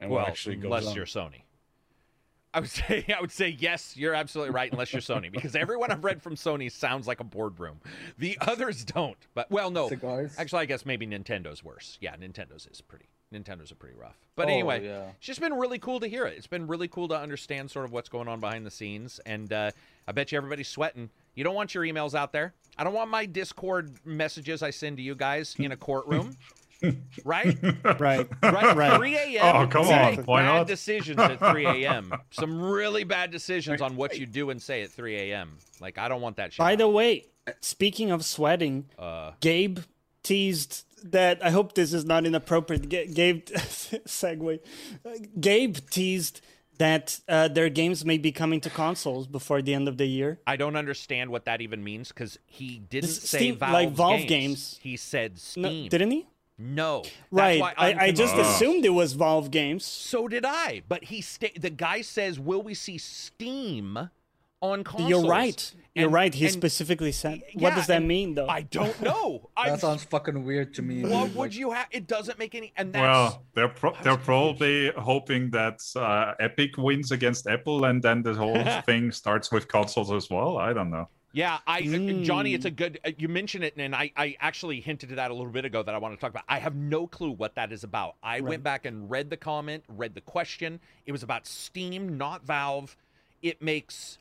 and 0.00 0.10
well, 0.10 0.20
what 0.20 0.28
actually 0.28 0.56
goes 0.56 0.64
unless 0.64 0.86
on. 0.86 0.94
you're 0.94 1.06
Sony. 1.06 1.42
I 2.52 2.60
would 2.60 2.70
say 2.70 3.04
I 3.16 3.20
would 3.20 3.32
say 3.32 3.56
yes, 3.58 3.96
you're 3.96 4.14
absolutely 4.14 4.54
right 4.54 4.70
unless 4.70 4.92
you're 4.92 5.02
Sony 5.02 5.32
because 5.32 5.56
everyone 5.56 5.90
I've 5.90 6.04
read 6.04 6.22
from 6.22 6.36
Sony 6.36 6.70
sounds 6.70 7.06
like 7.08 7.20
a 7.20 7.24
boardroom. 7.24 7.80
The 8.18 8.38
others 8.40 8.84
don't. 8.84 9.18
But 9.34 9.50
well 9.50 9.70
no. 9.70 9.88
Cigars. 9.88 10.34
Actually 10.38 10.62
I 10.62 10.66
guess 10.66 10.86
maybe 10.86 11.06
Nintendo's 11.06 11.64
worse. 11.64 11.98
Yeah, 12.00 12.14
Nintendo's 12.16 12.68
is 12.70 12.80
pretty 12.80 13.06
Nintendo's 13.34 13.72
are 13.72 13.76
pretty 13.76 13.96
rough. 13.96 14.16
But 14.36 14.46
Oh, 14.48 14.52
anyway, 14.52 14.84
yeah. 14.84 15.08
it's 15.16 15.26
just 15.26 15.40
been 15.40 15.54
really 15.54 15.78
cool 15.78 16.00
to 16.00 16.06
hear 16.06 16.24
it. 16.26 16.34
It's 16.36 16.46
been 16.46 16.66
really 16.66 16.88
cool 16.88 17.08
to 17.08 17.18
understand 17.18 17.70
sort 17.70 17.84
of 17.84 17.92
what's 17.92 18.08
going 18.08 18.28
on 18.28 18.40
behind 18.40 18.64
the 18.64 18.70
scenes 18.70 19.20
and 19.26 19.52
uh, 19.52 19.70
I 20.06 20.12
bet 20.12 20.32
you 20.32 20.38
everybody's 20.38 20.68
sweating. 20.68 21.10
You 21.34 21.44
don't 21.44 21.54
want 21.54 21.74
your 21.74 21.84
emails 21.84 22.14
out 22.14 22.32
there. 22.32 22.54
I 22.78 22.84
don't 22.84 22.94
want 22.94 23.10
my 23.10 23.26
Discord 23.26 23.92
messages 24.04 24.62
I 24.62 24.70
send 24.70 24.96
to 24.98 25.02
you 25.02 25.14
guys 25.14 25.54
in 25.58 25.72
a 25.72 25.76
courtroom. 25.76 26.36
right? 27.24 27.56
Right. 27.98 28.28
Right, 28.42 28.76
Right. 28.76 28.96
3 28.96 29.16
a.m. 29.16 29.56
Oh, 29.56 29.66
come 29.66 29.88
on. 29.88 30.16
make 30.16 30.26
Why 30.26 30.42
bad 30.42 30.58
not? 30.58 30.66
decisions 30.66 31.18
at 31.18 31.38
3 31.38 31.64
a.m. 31.84 32.12
Some 32.30 32.60
really 32.60 33.04
bad 33.04 33.30
decisions 33.30 33.80
on 33.80 33.96
what 33.96 34.18
you 34.18 34.26
do 34.26 34.50
and 34.50 34.60
say 34.60 34.82
at 34.82 34.90
3 34.90 35.16
a.m. 35.30 35.56
Like 35.80 35.96
I 35.98 36.08
don't 36.08 36.20
want 36.20 36.36
that 36.36 36.52
shit. 36.52 36.58
By 36.58 36.76
the 36.76 36.88
way, 36.88 37.24
speaking 37.60 38.10
of 38.10 38.24
sweating, 38.24 38.86
uh, 38.98 39.32
Gabe 39.40 39.78
teased 40.24 40.84
that 41.12 41.44
I 41.44 41.50
hope 41.50 41.74
this 41.74 41.92
is 41.92 42.04
not 42.04 42.26
inappropriate. 42.26 42.88
Ga- 42.88 43.06
Gabe 43.06 43.44
segue. 44.08 44.58
Gabe 45.40 45.76
teased 45.90 46.40
that 46.78 47.20
uh, 47.28 47.46
their 47.46 47.68
games 47.68 48.04
may 48.04 48.18
be 48.18 48.32
coming 48.32 48.60
to 48.62 48.68
consoles 48.70 49.28
before 49.28 49.62
the 49.62 49.74
end 49.74 49.86
of 49.86 49.96
the 49.96 50.06
year. 50.06 50.40
I 50.46 50.56
don't 50.56 50.74
understand 50.74 51.30
what 51.30 51.44
that 51.44 51.60
even 51.60 51.84
means 51.84 52.08
because 52.08 52.38
he 52.46 52.80
didn't 52.90 53.10
This 53.10 53.22
say 53.22 53.38
Steam- 53.38 53.56
Valve's 53.58 53.72
like 53.72 53.90
Valve 53.90 54.18
games. 54.20 54.28
games. 54.28 54.80
He 54.82 54.96
said 54.96 55.32
No, 55.56 55.68
Steam. 55.68 55.88
didn't 55.88 56.10
he? 56.10 56.26
No. 56.58 57.02
Right. 57.30 57.62
I, 57.76 57.94
I 58.06 58.12
just 58.12 58.36
assumed 58.36 58.84
it 58.84 58.90
was 58.90 59.12
Valve 59.12 59.50
games. 59.50 59.84
So 59.84 60.26
did 60.28 60.44
I. 60.44 60.82
But 60.88 61.04
he 61.04 61.20
sta- 61.20 61.58
the 61.58 61.70
guy 61.70 62.00
says, 62.00 62.38
"Will 62.40 62.62
we 62.62 62.74
see 62.74 62.96
Steam 62.96 64.10
on 64.72 64.84
consoles?" 64.84 65.10
You're 65.10 65.24
right. 65.28 65.72
You're 65.94 66.06
And- 66.06 66.12
right. 66.12 66.34
He 66.34 66.48
specifically 66.48 67.12
said. 67.12 67.42
what 67.54 67.76
does 67.76 67.86
that 67.86 68.02
mean, 68.02 68.34
though? 68.34 68.48
I 68.48 68.62
don't 68.62 69.00
know. 69.00 69.48
I 69.56 69.70
That 69.70 69.80
sounds 69.80 70.02
fucking 70.02 70.42
weird 70.44 70.74
to 70.74 70.82
me. 70.82 71.02
What 71.02 71.26
dude. 71.28 71.36
would 71.36 71.50
Like, 71.50 71.54
you 71.56 71.70
have? 71.70 71.86
It 71.92 72.08
doesn't 72.08 72.36
make 72.38 72.54
any. 72.56 72.72
And 72.76 72.92
that's 72.92 73.00
Well, 73.02 73.44
they're 73.54 73.68
pro- 73.68 73.92
they're 74.02 74.16
confused. 74.16 74.24
probably 74.24 74.90
hoping 74.96 75.50
that 75.50 75.80
uh, 75.94 76.34
Epic 76.40 76.76
wins 76.78 77.12
against 77.12 77.46
Apple, 77.46 77.84
and 77.84 78.02
then 78.02 78.22
the 78.22 78.34
whole 78.34 78.64
thing 78.86 79.12
starts 79.12 79.52
with 79.52 79.68
consoles 79.68 80.10
as 80.12 80.28
well. 80.28 80.58
I 80.58 80.72
don't 80.72 80.90
know. 80.90 81.08
Yeah, 81.32 81.58
I 81.66 81.80
uh, 81.80 82.22
Johnny, 82.22 82.54
it's 82.54 82.64
a 82.64 82.70
Mm. 82.70 82.76
good. 82.76 83.00
Uh, 83.04 83.10
you 83.18 83.28
mentioned 83.28 83.64
it, 83.64 83.74
and 83.76 83.92
I, 83.94 84.12
I 84.16 84.36
actually 84.40 84.80
hinted 84.80 85.08
to 85.10 85.14
that 85.16 85.30
a 85.32 85.34
little 85.34 85.50
bit 85.52 85.64
ago 85.64 85.82
that 85.82 85.92
I 85.94 85.98
want 85.98 86.14
to 86.14 86.20
talk 86.20 86.30
about. 86.30 86.44
I 86.48 86.58
have 86.60 86.74
no 86.76 87.06
clue 87.08 87.30
what 87.32 87.54
that 87.56 87.72
is 87.72 87.82
about. 87.84 88.14
I 88.22 88.34
Right. 88.34 88.44
went 88.44 88.62
back 88.64 88.84
and 88.84 89.08
read 89.10 89.30
the 89.30 89.36
comment, 89.36 89.82
read 89.88 90.14
the 90.14 90.20
question. 90.20 90.78
It 91.06 91.12
was 91.12 91.22
about 91.24 91.46
Steam, 91.48 92.16
not 92.18 92.44
Valve. 92.44 92.96
It 93.42 93.60
makes. 93.62 94.18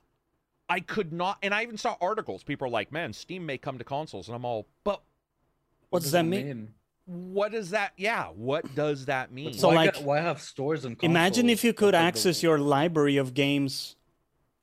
I 0.69 0.79
could 0.79 1.11
not, 1.13 1.37
and 1.43 1.53
I 1.53 1.63
even 1.63 1.77
saw 1.77 1.95
articles. 2.01 2.43
People 2.43 2.67
are 2.67 2.71
like, 2.71 2.91
"Man, 2.91 3.13
Steam 3.13 3.45
may 3.45 3.57
come 3.57 3.77
to 3.77 3.83
consoles," 3.83 4.27
and 4.27 4.35
I'm 4.35 4.45
all, 4.45 4.67
"But 4.83 5.01
what 5.89 6.01
does 6.01 6.11
that 6.11 6.25
mean? 6.25 6.73
what 7.05 7.51
does 7.51 7.71
that? 7.71 7.91
Yeah, 7.97 8.27
what 8.27 8.73
does 8.75 9.05
that 9.05 9.31
mean?" 9.31 9.53
So, 9.53 9.67
why 9.67 9.75
like, 9.75 9.93
get- 9.95 10.03
why 10.03 10.19
have 10.21 10.41
stores 10.41 10.85
and 10.85 10.97
Imagine 11.03 11.49
if 11.49 11.63
you 11.63 11.73
could 11.73 11.93
That's 11.93 12.01
like 12.05 12.13
the- 12.13 12.19
access 12.19 12.43
your 12.43 12.59
library 12.59 13.17
of 13.17 13.33
games 13.33 13.95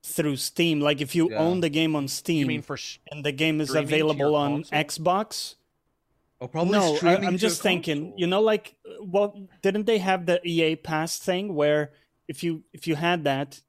through 0.03 0.37
Steam. 0.37 0.81
Like 0.81 1.03
if 1.03 1.15
you 1.15 1.31
Yeah. 1.31 1.39
own 1.39 1.61
the 1.61 1.69
game 1.69 1.95
on 1.95 2.09
Steam 2.09 2.39
you 2.39 2.47
mean 2.47 2.63
for 2.63 2.77
s- 2.77 2.99
and 3.11 3.23
the 3.25 3.33
game 3.33 3.61
is 3.61 3.69
streaming 3.69 3.89
to 3.91 3.97
your 3.99 4.07
available 4.11 4.35
on 4.37 4.63
console? 4.65 4.79
Xbox. 5.05 5.55
Oh, 6.41 6.49
probably 6.49 6.73
no, 6.73 6.95
I, 6.95 6.97
streaming 6.97 7.25
I'm 7.27 7.37
just 7.37 7.61
thinking. 7.61 7.99
console. 8.05 8.19
You 8.21 8.27
know, 8.27 8.41
like 8.41 8.77
well, 9.03 9.47
didn't 9.61 9.85
they 9.85 9.99
have 9.99 10.25
the 10.25 10.41
EA 10.49 10.77
Pass 10.77 11.19
thing 11.19 11.55
where 11.55 11.93
if 12.27 12.43
you 12.43 12.65
if 12.73 12.87
you 12.87 12.95
had 12.97 13.25
that, 13.25 13.61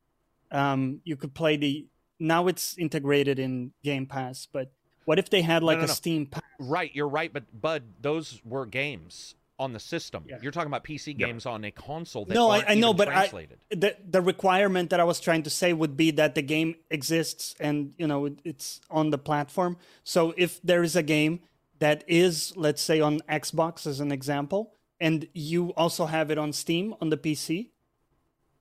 um, 0.52 1.02
you 1.04 1.18
could 1.18 1.34
play 1.34 1.58
the. 1.58 1.88
Now 2.22 2.48
it's 2.48 2.78
integrated 2.78 3.40
in 3.40 3.72
Game 3.84 4.06
Pass, 4.06 4.48
but 4.52 4.72
what 5.06 5.18
if 5.20 5.30
they 5.30 5.42
had 5.42 5.64
like 5.64 5.80
no, 5.80 5.86
a 5.86 5.88
no. 5.88 5.94
Steam 5.94 6.28
Pass? 6.28 6.44
right, 6.60 6.92
you're 6.94 7.08
right, 7.08 7.34
but 7.34 7.44
Bud, 7.60 7.84
those 8.00 8.40
were 8.46 8.66
games 8.66 9.36
on 9.58 9.74
the 9.74 9.80
system. 9.80 10.26
Yeah. 10.28 10.38
You're 10.42 10.52
talking 10.52 10.68
about 10.68 10.84
PC 10.84 11.16
Yeah. 11.18 11.28
games 11.28 11.46
on 11.46 11.64
a 11.66 11.72
console 11.72 12.26
that 12.26 12.34
No, 12.34 12.50
I, 12.50 12.58
aren't 12.58 12.70
I 12.70 12.74
know, 12.76 12.90
even 12.90 12.98
but 12.98 13.08
I, 13.10 13.48
the 13.70 13.96
the 14.08 14.22
requirement 14.22 14.92
that 14.92 15.00
I 15.00 15.04
was 15.04 15.20
trying 15.20 15.44
to 15.44 15.50
say 15.50 15.74
would 15.74 15.98
be 15.98 16.12
that 16.12 16.36
the 16.36 16.42
game 16.44 16.76
exists 16.92 17.56
and 17.60 17.94
you 17.98 18.08
know 18.08 18.26
it, 18.26 18.40
it's 18.44 18.82
on 18.90 19.10
the 19.10 19.18
platform. 19.18 19.78
So 20.04 20.34
if 20.38 20.62
there 20.62 20.84
is 20.84 20.96
a 20.96 21.04
game 21.04 21.42
that 21.80 22.04
is, 22.08 22.54
let's 22.56 22.82
say, 22.82 23.02
on 23.02 23.22
Xbox 23.22 23.88
as 23.88 24.00
an 24.00 24.12
example, 24.12 24.76
and 25.00 25.28
you 25.34 25.70
also 25.76 26.06
have 26.06 26.30
it 26.30 26.38
on 26.38 26.54
Steam 26.54 26.94
on 27.02 27.10
the 27.10 27.18
PC, 27.18 27.70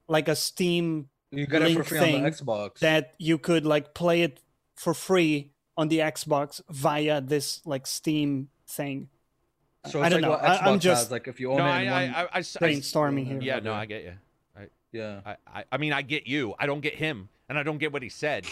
like 0.09 0.27
a 0.27 0.35
Steam 0.35 1.10
You 1.33 1.47
get 1.47 1.63
it 1.63 1.67
for 1.73 1.75
link 1.75 1.87
free 1.87 1.99
on 1.99 2.05
thing 2.05 2.23
the 2.25 2.31
Xbox. 2.31 2.79
that 2.81 3.15
you 3.19 3.39
could 3.39 3.65
like 3.65 3.95
play 3.95 4.23
it 4.23 4.41
for 4.75 4.95
free 4.95 5.53
on 5.77 5.89
the 5.89 5.99
Xbox 5.99 6.61
via 6.69 7.21
this 7.21 7.61
like 7.65 7.87
Steam 7.87 8.49
thing. 8.67 9.09
so 9.87 10.03
I 10.03 10.09
don't 10.09 10.21
like 10.21 10.23
know. 10.23 10.31
what 10.31 10.43
I- 10.45 10.59
I'm 10.71 10.81
just- 10.81 11.05
has, 11.05 11.11
like 11.11 11.29
if 11.29 11.39
you 11.41 11.53
own 11.53 11.59
No, 11.59 11.67
it 11.67 11.69
I, 11.69 11.81
in 11.83 11.89
I, 11.89 11.93
one, 12.07 12.15
I, 12.15 12.21
I, 12.23 12.29
I, 12.35 12.41
Brainstorming 12.41 13.27
here. 13.27 13.39
yeah, 13.41 13.61
no, 13.61 13.73
I 13.73 13.87
get 13.87 14.03
you. 14.05 14.15
yeah. 14.93 15.21
I, 15.25 15.37
I, 15.47 15.65
I 15.73 15.77
mean, 15.79 15.93
I 15.93 16.03
get 16.03 16.27
you. 16.27 16.55
I 16.59 16.67
don't 16.67 16.81
get 16.81 16.95
him, 16.97 17.29
and 17.49 17.57
I 17.59 17.63
don't 17.63 17.79
get 17.79 17.93
what 17.93 18.03
he 18.03 18.09
said. 18.09 18.45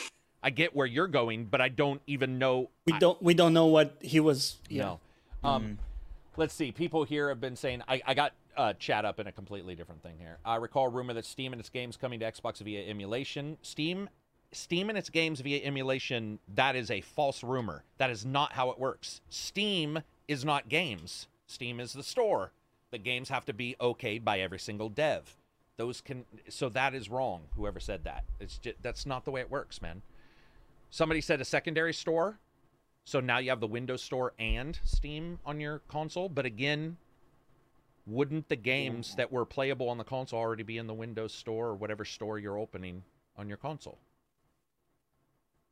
I 0.42 0.50
get 0.50 0.74
where 0.74 0.86
you're 0.86 1.08
going, 1.08 1.46
but 1.46 1.60
I 1.60 1.68
don't 1.68 2.00
even 2.06 2.38
know. 2.38 2.70
We 2.86 2.92
I- 2.92 2.98
don't 3.00 3.20
we 3.20 3.34
don't 3.34 3.52
know 3.52 3.66
what 3.66 3.96
he 4.00 4.20
was. 4.20 4.56
Yeah. 4.68 4.82
No. 5.42 5.50
Um, 5.50 5.78
Let's 6.36 6.54
see. 6.54 6.70
People 6.70 7.02
here 7.02 7.30
have 7.30 7.40
been 7.40 7.56
saying 7.56 7.82
I, 7.88 8.00
I 8.06 8.14
got 8.14 8.32
uh, 8.58 8.72
chat 8.74 9.04
up 9.04 9.20
in 9.20 9.28
a 9.28 9.32
completely 9.32 9.74
different 9.74 10.02
thing 10.02 10.16
here. 10.18 10.38
I 10.44 10.56
recall 10.56 10.88
rumor 10.88 11.14
that 11.14 11.24
Steam 11.24 11.52
and 11.52 11.60
its 11.60 11.70
games 11.70 11.96
coming 11.96 12.20
to 12.20 12.30
Xbox 12.30 12.58
via 12.58 12.86
emulation. 12.86 13.56
Steam, 13.62 14.10
Steam 14.52 14.88
and 14.88 14.98
its 14.98 15.08
games 15.08 15.40
via 15.40 15.62
emulation. 15.62 16.40
That 16.54 16.74
is 16.74 16.90
a 16.90 17.00
false 17.00 17.44
rumor. 17.44 17.84
That 17.98 18.10
is 18.10 18.26
not 18.26 18.52
how 18.52 18.70
it 18.70 18.78
works. 18.78 19.20
Steam 19.30 20.00
is 20.26 20.44
not 20.44 20.68
games. 20.68 21.28
Steam 21.46 21.78
is 21.78 21.92
the 21.92 22.02
store. 22.02 22.52
The 22.90 22.98
games 22.98 23.28
have 23.28 23.44
to 23.46 23.52
be 23.52 23.76
okayed 23.80 24.24
by 24.24 24.40
every 24.40 24.58
single 24.58 24.88
dev. 24.88 25.36
Those 25.76 26.00
can. 26.00 26.24
So 26.48 26.68
that 26.70 26.94
is 26.94 27.08
wrong. 27.08 27.42
Whoever 27.56 27.78
said 27.78 28.02
that. 28.04 28.24
It's 28.40 28.58
just, 28.58 28.76
that's 28.82 29.06
not 29.06 29.24
the 29.24 29.30
way 29.30 29.40
it 29.40 29.50
works, 29.50 29.80
man. 29.80 30.02
Somebody 30.90 31.20
said 31.20 31.40
a 31.40 31.44
secondary 31.44 31.94
store. 31.94 32.40
So 33.04 33.20
now 33.20 33.38
you 33.38 33.50
have 33.50 33.60
the 33.60 33.66
Windows 33.66 34.02
Store 34.02 34.34
and 34.38 34.78
Steam 34.84 35.38
on 35.46 35.60
your 35.60 35.78
console. 35.88 36.28
But 36.28 36.44
again, 36.44 36.96
wouldn't 38.08 38.48
the 38.48 38.56
games 38.56 39.14
that 39.16 39.30
were 39.30 39.44
playable 39.44 39.88
on 39.88 39.98
the 39.98 40.04
console 40.04 40.40
already 40.40 40.62
be 40.62 40.78
in 40.78 40.86
the 40.86 40.94
Windows 40.94 41.32
Store 41.34 41.68
or 41.68 41.74
whatever 41.74 42.04
store 42.04 42.38
you're 42.38 42.58
opening 42.58 43.02
on 43.36 43.48
your 43.48 43.58
console? 43.58 43.98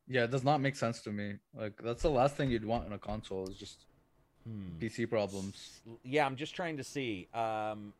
Yeah, 0.07 0.23
it 0.23 0.31
does 0.31 0.43
not 0.43 0.61
make 0.61 0.75
sense 0.75 1.01
to 1.01 1.11
me. 1.11 1.35
Like 1.53 1.81
that's 1.83 2.03
the 2.03 2.09
last 2.09 2.37
thing 2.37 2.49
you'd 2.49 2.63
want 2.63 2.85
in 2.85 2.93
a 2.93 2.99
console 2.99 3.47
is 3.49 3.55
just 3.55 3.79
Hmm. 4.47 4.77
PC 4.79 5.09
problems. 5.09 5.81
Yeah, 6.03 6.25
I'm 6.25 6.37
just 6.37 6.55
trying 6.55 6.77
to 6.77 6.83
see. 6.83 7.27
Um, 7.33 7.93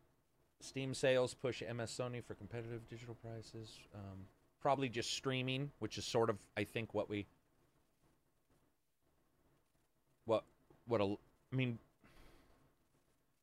Steam 0.60 0.94
sales 0.94 1.34
push 1.34 1.62
MS 1.62 1.90
Sony 1.90 2.24
for 2.24 2.34
competitive 2.34 2.88
digital 2.88 3.14
prices. 3.16 3.78
Um, 3.94 4.26
probably 4.60 4.88
just 4.88 5.12
streaming, 5.12 5.70
which 5.78 5.98
is 5.98 6.04
sort 6.04 6.30
of, 6.30 6.38
I 6.56 6.64
think, 6.64 6.94
what 6.94 7.10
we. 7.10 7.26
What 10.24 10.44
what 10.86 11.00
a 11.00 11.16
I 11.52 11.56
mean. 11.56 11.78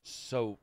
So, 0.03 0.57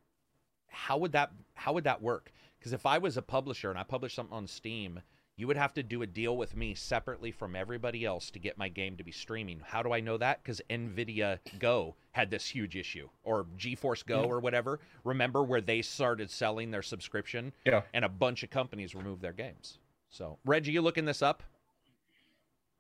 how 0.73 0.97
would 0.99 1.13
that 1.13 1.31
how 1.55 1.73
would 1.75 1.85
that 1.85 2.03
work? 2.03 2.33
Because 2.59 2.73
if 2.73 2.87
I 2.87 2.99
was 2.99 3.17
a 3.17 3.23
publisher 3.23 3.71
and 3.71 3.79
I 3.79 3.83
published 3.85 4.17
something 4.17 4.37
on 4.37 4.47
Steam, 4.47 5.01
you 5.37 5.47
would 5.47 5.57
have 5.57 5.75
to 5.75 5.83
do 5.83 6.03
a 6.03 6.07
deal 6.07 6.37
with 6.37 6.57
me 6.57 6.75
separately 6.75 7.31
from 7.33 7.57
everybody 7.57 8.05
else 8.05 8.31
to 8.31 8.39
get 8.39 8.59
my 8.59 8.69
game 8.69 8.97
to 8.97 9.05
be 9.05 9.11
streaming. 9.11 9.61
How 9.65 9.83
do 9.83 9.93
I 9.93 10.01
know 10.01 10.17
that? 10.19 10.43
Because 10.43 10.61
NVIDIA 10.71 11.39
Go 11.59 11.97
had 12.13 12.31
this 12.31 12.47
huge 12.47 12.77
issue, 12.77 13.09
or 13.25 13.47
GeForce 13.59 14.05
Go, 14.07 14.21
Yeah. 14.23 14.27
or 14.29 14.41
whatever. 14.41 14.81
Remember 15.05 15.43
where 15.43 15.61
they 15.61 15.83
started 15.83 16.31
selling 16.31 16.71
their 16.71 16.83
subscription, 16.83 17.53
Yeah. 17.65 17.83
and 17.93 18.05
a 18.05 18.09
bunch 18.09 18.43
of 18.43 18.51
companies 18.51 18.95
removed 18.95 19.23
their 19.23 19.33
games. 19.33 19.79
So, 20.11 20.39
Reggie, 20.45 20.73
you 20.73 20.83
looking 20.83 21.07
this 21.07 21.23
up? 21.23 21.43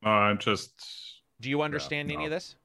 No, 0.03 0.11
I'm 0.11 0.38
just 0.38 1.22
Do 1.40 1.49
you 1.49 1.62
understand 1.62 2.11
any 2.11 2.18
no. 2.18 2.24
of 2.26 2.30
this? 2.30 2.57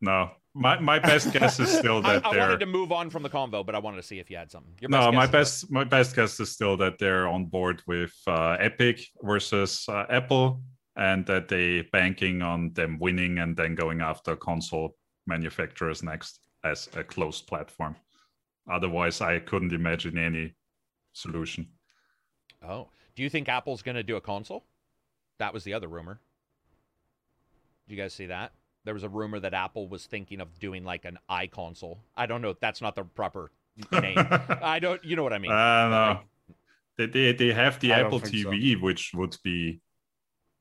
no. 0.00 0.30
My 0.58 0.78
my 0.80 0.98
best 0.98 1.32
guess 1.32 1.60
is 1.60 1.70
still 1.78 2.02
that 2.02 2.26
I 2.26 2.32
they're 2.32 2.40
wanted 2.40 2.60
to 2.60 2.66
move 2.66 2.90
on 2.90 3.10
from 3.10 3.22
the 3.22 3.30
convo, 3.30 3.64
but 3.64 3.74
I 3.74 3.78
wanted 3.78 3.98
to 3.98 4.02
see 4.02 4.18
if 4.18 4.28
you 4.30 4.36
had 4.36 4.50
something. 4.50 4.74
No. 4.88 5.12
My 5.12 5.26
best 5.26 5.70
my 5.70 5.84
best 5.84 6.16
guess 6.16 6.38
is 6.40 6.50
still 6.50 6.76
that 6.78 6.98
they're 6.98 7.28
on 7.28 7.46
board 7.46 7.82
with 7.86 8.12
uh, 8.26 8.56
Epic 8.58 9.06
versus 9.22 9.84
uh, 9.88 10.04
Apple, 10.10 10.60
and 10.96 11.24
that 11.26 11.48
they 11.48 11.82
banking 11.92 12.42
on 12.42 12.72
them 12.74 12.98
winning 12.98 13.38
and 13.38 13.56
then 13.56 13.74
going 13.74 14.00
after 14.00 14.34
console 14.36 14.96
manufacturers 15.26 16.02
next 16.02 16.40
as 16.64 16.88
a 16.96 17.04
closed 17.04 17.46
platform. 17.46 17.94
Otherwise, 18.70 19.20
I 19.20 19.38
couldn't 19.38 19.72
imagine 19.72 20.18
any 20.18 20.54
solution. 21.12 21.68
Oh, 22.66 22.88
do 23.14 23.22
you 23.22 23.30
think 23.30 23.48
Apple's 23.48 23.82
going 23.82 23.96
to 23.96 24.02
do 24.02 24.16
a 24.16 24.20
console? 24.20 24.64
That 25.38 25.54
was 25.54 25.64
the 25.64 25.74
other 25.74 25.88
rumor. 25.88 26.20
Do 27.88 27.94
you 27.94 28.02
guys 28.02 28.12
see 28.12 28.26
that? 28.26 28.52
There 28.84 28.94
was 28.94 29.02
a 29.02 29.08
rumor 29.08 29.40
that 29.40 29.54
Apple 29.54 29.88
was 29.88 30.06
thinking 30.06 30.40
of 30.40 30.58
doing 30.58 30.84
like 30.84 31.04
an 31.04 31.18
iConsole. 31.30 31.98
I 32.16 32.26
don't 32.26 32.42
know. 32.42 32.54
That's 32.60 32.80
not 32.80 32.94
the 32.94 33.04
proper 33.04 33.50
name. 33.92 34.16
I 34.62 34.78
don't. 34.80 35.04
You 35.04 35.16
know 35.16 35.22
what 35.22 35.32
I 35.32 35.38
mean? 35.38 35.52
I 35.52 35.82
don't 35.82 35.90
know. 35.90 36.20
They, 36.96 37.06
they, 37.06 37.32
they 37.32 37.52
have 37.52 37.78
the 37.80 37.92
I 37.92 38.00
Apple 38.00 38.18
think 38.18 38.42
so. 38.42 38.50
TV, 38.50 38.80
which 38.80 39.12
would 39.14 39.36
be 39.44 39.80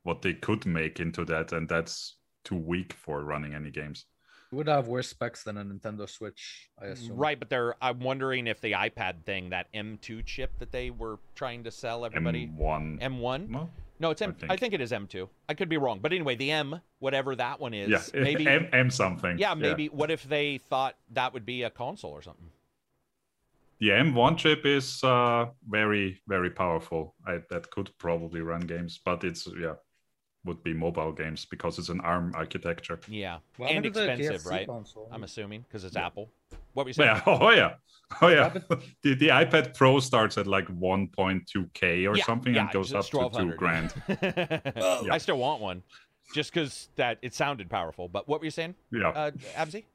what 0.03 0.21
they 0.21 0.33
could 0.33 0.65
make 0.65 0.99
into 0.99 1.25
that, 1.25 1.51
and 1.51 1.67
that's 1.67 2.17
too 2.43 2.55
weak 2.55 2.93
for 2.93 3.23
running 3.23 3.53
any 3.53 3.71
games. 3.71 4.05
It 4.51 4.55
would 4.55 4.67
have 4.67 4.87
worse 4.87 5.09
specs 5.09 5.43
than 5.43 5.57
a 5.57 5.65
Nintendo 5.65 6.09
Switch, 6.09 6.69
I 6.81 6.85
mm, 6.85 6.91
assume. 6.91 7.17
Right, 7.17 7.37
but 7.37 7.49
they're. 7.49 7.75
I'm 7.81 7.99
wondering 7.99 8.47
if 8.47 8.61
the 8.61 8.73
iPad 8.73 9.25
thing, 9.25 9.49
that 9.49 9.67
M2 9.73 10.25
chip 10.25 10.57
that 10.59 10.71
they 10.71 10.89
were 10.89 11.19
trying 11.35 11.63
to 11.65 11.71
sell 11.71 12.05
everybody, 12.05 12.47
M1. 12.47 13.01
M1. 13.01 13.49
no? 13.49 13.69
No, 13.99 14.11
it's 14.11 14.21
M. 14.21 14.35
I 14.43 14.47
think. 14.47 14.59
think 14.59 14.73
it 14.73 14.81
is 14.81 14.91
M2. 14.91 15.27
I 15.49 15.53
could 15.53 15.69
be 15.69 15.77
wrong, 15.77 15.99
but 16.01 16.13
anyway, 16.13 16.35
the 16.35 16.51
M, 16.51 16.81
whatever 16.99 17.35
that 17.35 17.59
one 17.59 17.73
is, 17.73 17.89
Yeah, 17.89 18.21
maybe. 18.21 18.47
M, 18.47 18.67
M 18.71 18.91
something. 18.91 19.37
yeah, 19.39 19.53
maybe. 19.53 19.89
What 19.89 20.11
if 20.11 20.23
they 20.23 20.59
thought 20.59 20.95
that 21.11 21.33
would 21.33 21.45
be 21.45 21.63
a 21.63 21.69
console 21.69 22.11
or 22.11 22.21
something? 22.21 22.49
the 23.79 23.89
M1 23.89 24.37
chip 24.37 24.65
is 24.65 25.03
uh, 25.03 25.45
very 25.69 26.19
very 26.27 26.49
powerful. 26.49 27.13
I, 27.27 27.39
that 27.51 27.69
could 27.69 27.91
probably 27.99 28.41
run 28.41 28.61
games, 28.61 28.99
but 29.03 29.23
it's 29.23 29.47
yeah 29.59 29.75
would 30.45 30.63
be 30.63 30.73
mobile 30.73 31.11
games 31.11 31.45
because 31.45 31.77
it's 31.77 31.89
an 31.89 31.99
ARM 32.01 32.31
architecture. 32.35 32.99
Yeah, 33.07 33.39
What 33.57 33.69
and 33.69 33.85
happened 33.85 33.93
to 33.95 33.99
the 33.99 34.11
expensive, 34.13 34.45
right? 34.45 34.65
console? 34.67 35.09
I'm 35.11 35.23
assuming 35.23 35.61
because 35.67 35.83
it's 35.83 35.95
Apple. 35.97 36.29
What 36.77 36.85
were 36.85 36.89
you 36.89 36.93
saying? 36.93 37.21
Yeah. 37.25 37.37
Oh 37.41 37.49
yeah. 37.49 37.73
Oh 38.21 38.27
yeah. 38.27 38.53
The, 39.01 39.15
the 39.15 39.29
iPad 39.29 39.75
Pro 39.75 39.99
starts 39.99 40.37
at 40.37 40.45
like 40.45 40.67
1.2k 40.67 42.07
or 42.07 42.15
Yeah, 42.15 42.23
something 42.23 42.53
yeah, 42.53 42.61
and 42.61 42.71
goes 42.71 42.93
up 42.93 43.03
to 43.05 43.09
two 43.11 43.17
1200. 43.17 43.57
grand. 43.57 43.93
I 45.11 45.17
still 45.17 45.39
want 45.39 45.59
one, 45.59 45.81
just 46.35 46.53
because 46.53 46.89
that 46.95 47.17
it 47.23 47.33
sounded 47.33 47.67
powerful. 47.67 48.07
But 48.07 48.27
what 48.27 48.39
were 48.39 48.45
you 48.45 48.51
saying, 48.51 48.75
Yeah. 48.91 49.09
uh, 49.09 49.31
Absy? 49.55 49.85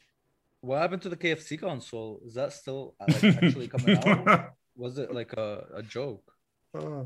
What 0.60 0.80
happened 0.80 1.02
to 1.02 1.08
the 1.08 1.16
KFC 1.16 1.60
console? 1.60 2.20
Is 2.26 2.34
that 2.34 2.52
still 2.52 2.94
uh, 3.00 3.06
like, 3.08 3.24
actually 3.44 3.68
coming 3.68 3.96
out? 3.98 4.54
Was 4.76 4.98
it 4.98 5.14
like 5.14 5.34
a, 5.34 5.66
a 5.76 5.82
joke? 5.84 6.32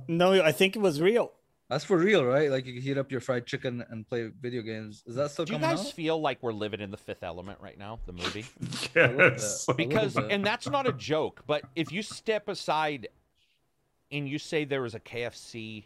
No, 0.08 0.42
I 0.42 0.52
think 0.52 0.74
it 0.74 0.78
was 0.78 1.02
real. 1.02 1.32
That's 1.68 1.84
for 1.84 1.96
real, 1.98 2.24
right? 2.24 2.48
Like 2.50 2.64
you 2.64 2.74
can 2.74 2.82
heat 2.82 2.96
up 2.96 3.10
your 3.10 3.20
fried 3.20 3.44
chicken 3.44 3.84
and 3.90 4.06
play 4.06 4.30
video 4.40 4.62
games. 4.62 5.02
Is 5.06 5.16
that 5.16 5.32
still 5.32 5.44
Do 5.44 5.54
you 5.54 5.58
guys 5.58 5.80
out? 5.80 5.92
feel 5.92 6.20
like 6.20 6.40
we're 6.40 6.52
living 6.52 6.80
in 6.80 6.92
the 6.92 6.96
Fifth 6.96 7.24
Element 7.24 7.58
right 7.60 7.76
now, 7.76 7.98
the 8.06 8.12
movie? 8.12 8.46
yes. 8.62 8.86
bit. 8.94 9.10
A 9.10 9.16
little 9.16 9.74
Because, 9.74 10.16
and 10.16 10.46
that's 10.46 10.68
not 10.68 10.86
a 10.86 10.92
joke, 10.92 11.42
but 11.46 11.62
if 11.74 11.90
you 11.90 12.02
step 12.02 12.48
aside 12.48 13.08
and 14.12 14.28
you 14.28 14.38
say 14.38 14.64
there 14.64 14.82
was 14.82 14.94
a 14.94 15.00
KFC, 15.00 15.84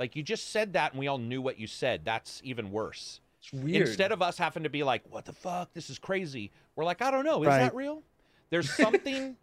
like 0.00 0.16
you 0.16 0.24
just 0.24 0.50
said 0.50 0.72
that 0.72 0.92
and 0.92 0.98
we 1.00 1.06
all 1.06 1.18
knew 1.18 1.40
what 1.40 1.60
you 1.60 1.68
said, 1.68 2.00
that's 2.04 2.40
even 2.42 2.72
worse. 2.72 3.20
It's 3.40 3.52
weird. 3.52 3.86
Instead 3.88 4.10
of 4.10 4.22
us 4.22 4.36
having 4.36 4.64
to 4.64 4.68
be 4.68 4.82
like, 4.82 5.02
what 5.10 5.24
the 5.26 5.32
fuck? 5.32 5.72
This 5.74 5.90
is 5.90 5.98
crazy. 6.00 6.50
We're 6.74 6.84
like, 6.84 7.00
I 7.02 7.10
don't 7.12 7.24
know. 7.24 7.40
Is 7.42 7.46
Right. 7.46 7.58
that 7.60 7.74
real? 7.76 8.02
There's 8.50 8.68
something 8.76 9.36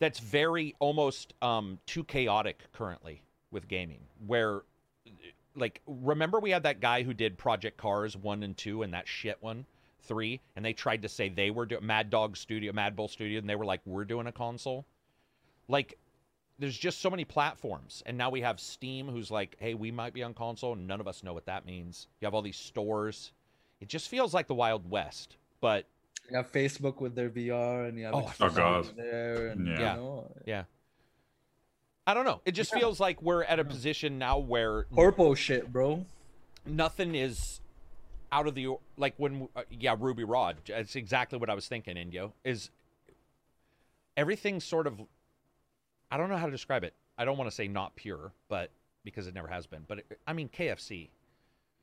that's 0.00 0.18
very 0.18 0.74
almost 0.80 1.32
um, 1.40 1.78
too 1.86 2.04
chaotic 2.04 2.62
currently 2.72 3.22
with 3.50 3.68
gaming 3.68 4.00
where 4.26 4.62
like 5.60 5.80
remember 5.86 6.40
we 6.40 6.50
had 6.50 6.62
that 6.64 6.80
guy 6.80 7.02
who 7.02 7.14
did 7.14 7.38
Project 7.38 7.76
Cars 7.76 8.16
1 8.16 8.42
and 8.42 8.56
2 8.56 8.82
and 8.82 8.92
that 8.94 9.06
shit 9.06 9.36
one 9.40 9.66
3 10.02 10.40
and 10.56 10.64
they 10.64 10.72
tried 10.72 11.02
to 11.02 11.08
say 11.08 11.28
they 11.28 11.50
were 11.50 11.66
doing 11.66 11.86
Mad 11.86 12.10
Dog 12.10 12.36
Studio 12.36 12.72
Mad 12.72 12.96
Bull 12.96 13.08
Studio 13.08 13.38
and 13.38 13.48
they 13.48 13.56
were 13.56 13.64
like 13.66 13.80
we're 13.84 14.04
doing 14.04 14.26
a 14.26 14.32
console 14.32 14.86
like 15.68 15.98
there's 16.58 16.76
just 16.76 17.00
so 17.00 17.10
many 17.10 17.24
platforms 17.24 18.02
and 18.06 18.18
now 18.18 18.30
we 18.30 18.40
have 18.40 18.58
Steam 18.58 19.08
who's 19.08 19.30
like 19.30 19.56
hey 19.60 19.74
we 19.74 19.90
might 19.90 20.14
be 20.14 20.22
on 20.22 20.34
console 20.34 20.72
and 20.72 20.86
none 20.86 21.00
of 21.00 21.06
us 21.06 21.22
know 21.22 21.32
what 21.32 21.46
that 21.46 21.64
means 21.66 22.08
you 22.20 22.26
have 22.26 22.34
all 22.34 22.42
these 22.42 22.56
stores 22.56 23.32
it 23.80 23.88
just 23.88 24.08
feels 24.08 24.34
like 24.34 24.46
the 24.46 24.54
wild 24.54 24.90
west 24.90 25.36
but 25.60 25.86
you 26.30 26.36
have 26.36 26.52
Facebook 26.52 27.00
with 27.00 27.16
their 27.16 27.28
VR, 27.28 27.88
and 27.88 27.98
you 27.98 28.04
have 28.04 28.14
Oh, 28.14 28.20
Xbox 28.22 28.34
oh, 28.40 28.50
God. 28.50 28.96
there, 28.96 29.48
and 29.48 29.66
Yeah. 29.66 29.96
you 29.96 30.24
Yeah. 30.46 30.64
Know, 32.06 32.10
I 32.10 32.14
don't 32.14 32.24
know 32.24 32.40
it 32.44 32.52
just 32.52 32.72
feels 32.72 32.98
like 33.00 33.20
we're 33.22 33.44
at 33.44 33.58
a 33.60 33.64
position 33.64 34.18
now 34.18 34.38
where 34.38 34.84
corpo 34.94 35.34
shit, 35.34 35.72
bro. 35.72 36.06
nothing 36.66 37.14
is 37.14 37.60
out 38.32 38.46
of 38.46 38.54
the 38.54 38.68
like 38.96 39.14
when 39.16 39.48
uh, 39.56 39.62
yeah 39.70 39.94
Ruby 39.98 40.24
Rhod 40.24 40.56
That's 40.66 40.96
exactly 40.96 41.38
what 41.38 41.50
i 41.50 41.54
was 41.54 41.66
thinking 41.66 41.96
indio 41.96 42.32
is 42.44 42.70
everything's 44.16 44.64
sort 44.64 44.86
of 44.86 45.00
i 46.10 46.16
don't 46.16 46.28
know 46.30 46.36
how 46.36 46.46
to 46.46 46.52
describe 46.52 46.84
it 46.84 46.94
i 47.18 47.24
don't 47.24 47.36
want 47.36 47.50
to 47.50 47.54
say 47.54 47.68
not 47.68 47.96
pure 47.96 48.32
but 48.48 48.70
because 49.04 49.26
it 49.26 49.34
never 49.34 49.48
has 49.48 49.66
been 49.66 49.84
but 49.88 49.98
it, 49.98 50.20
i 50.26 50.32
mean 50.32 50.48
kfc 50.48 51.08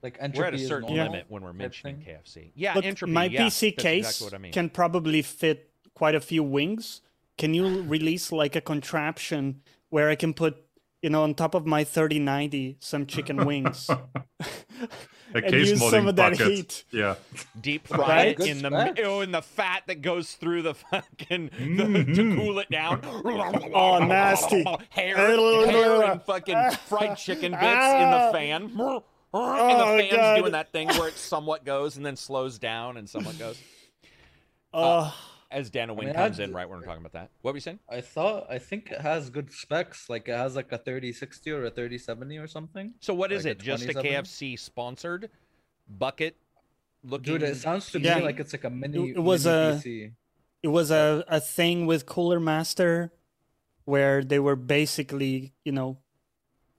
Like 0.02 0.18
entropy 0.20 0.40
we're 0.40 0.46
at 0.46 0.54
a 0.54 0.60
certain 0.60 0.88
normal 0.90 1.12
limit 1.14 1.26
when 1.30 1.42
we're 1.44 1.54
mentioning 1.54 1.98
kfc 1.98 2.52
yeah 2.56 2.74
Look, 2.76 2.86
entropy 2.86 3.12
my 3.14 3.26
yeah, 3.26 3.48
PC 3.48 3.78
case 3.78 4.06
exactly 4.06 4.26
what 4.26 4.34
I 4.34 4.38
mean. 4.38 4.52
can 4.54 4.70
probably 4.70 5.22
fit 5.22 5.70
quite 5.94 6.16
a 6.16 6.22
few 6.22 6.44
wings. 6.44 7.02
Can 7.38 7.54
you 7.54 7.82
release 7.84 8.32
like 8.32 8.56
a 8.56 8.62
contraption 8.62 9.62
where 9.90 10.10
I 10.10 10.16
can 10.16 10.34
put, 10.34 10.58
you 11.02 11.10
know, 11.10 11.24
on 11.24 11.34
top 11.36 11.54
of 11.54 11.66
my 11.66 11.84
3090 11.84 12.78
some 12.80 13.06
chicken 13.06 13.46
wings 13.46 13.90
A 15.34 15.38
and 15.44 15.52
use 15.54 15.80
some 15.90 16.08
of 16.08 16.16
that 16.16 16.32
bucket. 16.38 16.48
heat? 16.48 16.84
Yeah. 16.92 17.16
deep 17.60 17.88
fry 17.88 18.24
it 18.28 18.40
in 18.40 18.62
the 18.62 19.04
oh, 19.04 19.22
in 19.22 19.32
the 19.32 19.42
fat 19.42 19.84
that 19.88 20.02
goes 20.02 20.34
through 20.34 20.62
the 20.64 20.74
fucking 20.92 21.50
the, 21.58 21.84
Mhm. 21.84 22.16
to 22.16 22.36
cool 22.36 22.60
it 22.60 22.70
down. 22.72 23.02
Oh, 23.74 24.00
nasty. 24.00 24.64
hair, 24.90 25.16
hair 25.18 26.04
and 26.12 26.22
fucking 26.24 26.72
fried 26.88 27.18
chicken 27.18 27.52
bits 27.52 27.64
in 27.64 28.12
the 28.12 28.30
fan. 28.34 28.72
Oh, 28.80 29.04
and 29.70 29.80
the 29.80 30.04
fan's 30.04 30.16
God. 30.16 30.38
doing 30.38 30.52
that 30.54 30.72
thing 30.72 30.88
where 30.90 31.10
it 31.10 31.18
somewhat 31.18 31.66
goes 31.66 31.98
and 31.98 32.06
then 32.06 32.16
slows 32.16 32.58
down 32.58 32.98
and 32.98 33.08
somewhat 33.10 33.38
goes. 33.38 33.60
Oh, 34.74 35.14
As 35.50 35.70
Dana 35.70 35.94
Wynn 35.94 36.08
mean, 36.08 36.16
comes 36.16 36.40
I'd- 36.40 36.44
in 36.50 36.54
right 36.54 36.68
when 36.70 36.80
we're 36.80 36.86
talking 36.86 37.02
about 37.02 37.14
that. 37.14 37.32
What 37.42 37.52
were 37.54 37.58
you 37.58 37.62
saying? 37.62 37.80
I 37.90 38.02
thought 38.02 38.48
I 38.50 38.60
think 38.60 38.92
it 38.92 39.00
has 39.02 39.30
good 39.30 39.52
specs. 39.52 40.10
Like 40.10 40.28
it 40.28 40.36
has 40.36 40.56
like 40.58 40.72
a 40.74 40.78
3060 40.78 41.52
or 41.52 41.64
a 41.66 41.70
3070 41.72 42.38
or 42.38 42.48
something. 42.48 42.94
So 43.00 43.14
what 43.14 43.32
is 43.32 43.46
Like 43.46 43.50
a 43.56 43.60
it? 43.60 43.64
Just 43.64 43.86
a 43.86 43.94
KFC 43.94 44.60
sponsored 44.60 45.30
bucket 45.88 46.36
looking 47.04 47.34
Dude, 47.36 47.44
it 47.44 47.56
sounds 47.56 47.90
to 47.92 48.00
Yeah. 48.00 48.18
me 48.20 48.24
like 48.26 48.40
it's 48.42 48.52
like 48.54 48.66
a 48.66 48.70
mini. 48.70 49.12
It 49.12 49.20
was 49.20 49.46
mini 49.46 49.58
a- 49.58 49.74
PC. 49.80 50.12
it 50.64 50.68
was 50.68 50.92
a, 50.92 51.24
a 51.30 51.40
thing 51.40 51.86
with 51.86 52.06
Cooler 52.06 52.40
Master 52.42 53.14
where 53.86 54.22
they 54.24 54.40
were 54.40 54.58
basically, 54.58 55.54
you 55.64 55.72
know, 55.72 56.00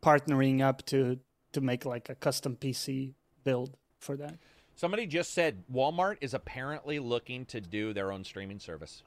partnering 0.02 0.60
up 0.60 0.84
to 0.86 1.18
to 1.52 1.60
make 1.62 1.86
like 1.86 2.10
a 2.10 2.14
custom 2.14 2.54
PC 2.56 3.14
build 3.44 3.76
for 3.98 4.16
that. 4.18 4.38
Somebody 4.78 5.06
just 5.06 5.34
said 5.34 5.64
Walmart 5.74 6.18
is 6.20 6.34
apparently 6.34 7.00
looking 7.00 7.44
to 7.46 7.60
do 7.60 7.92
their 7.92 8.12
own 8.12 8.22
streaming 8.22 8.60
service. 8.60 9.02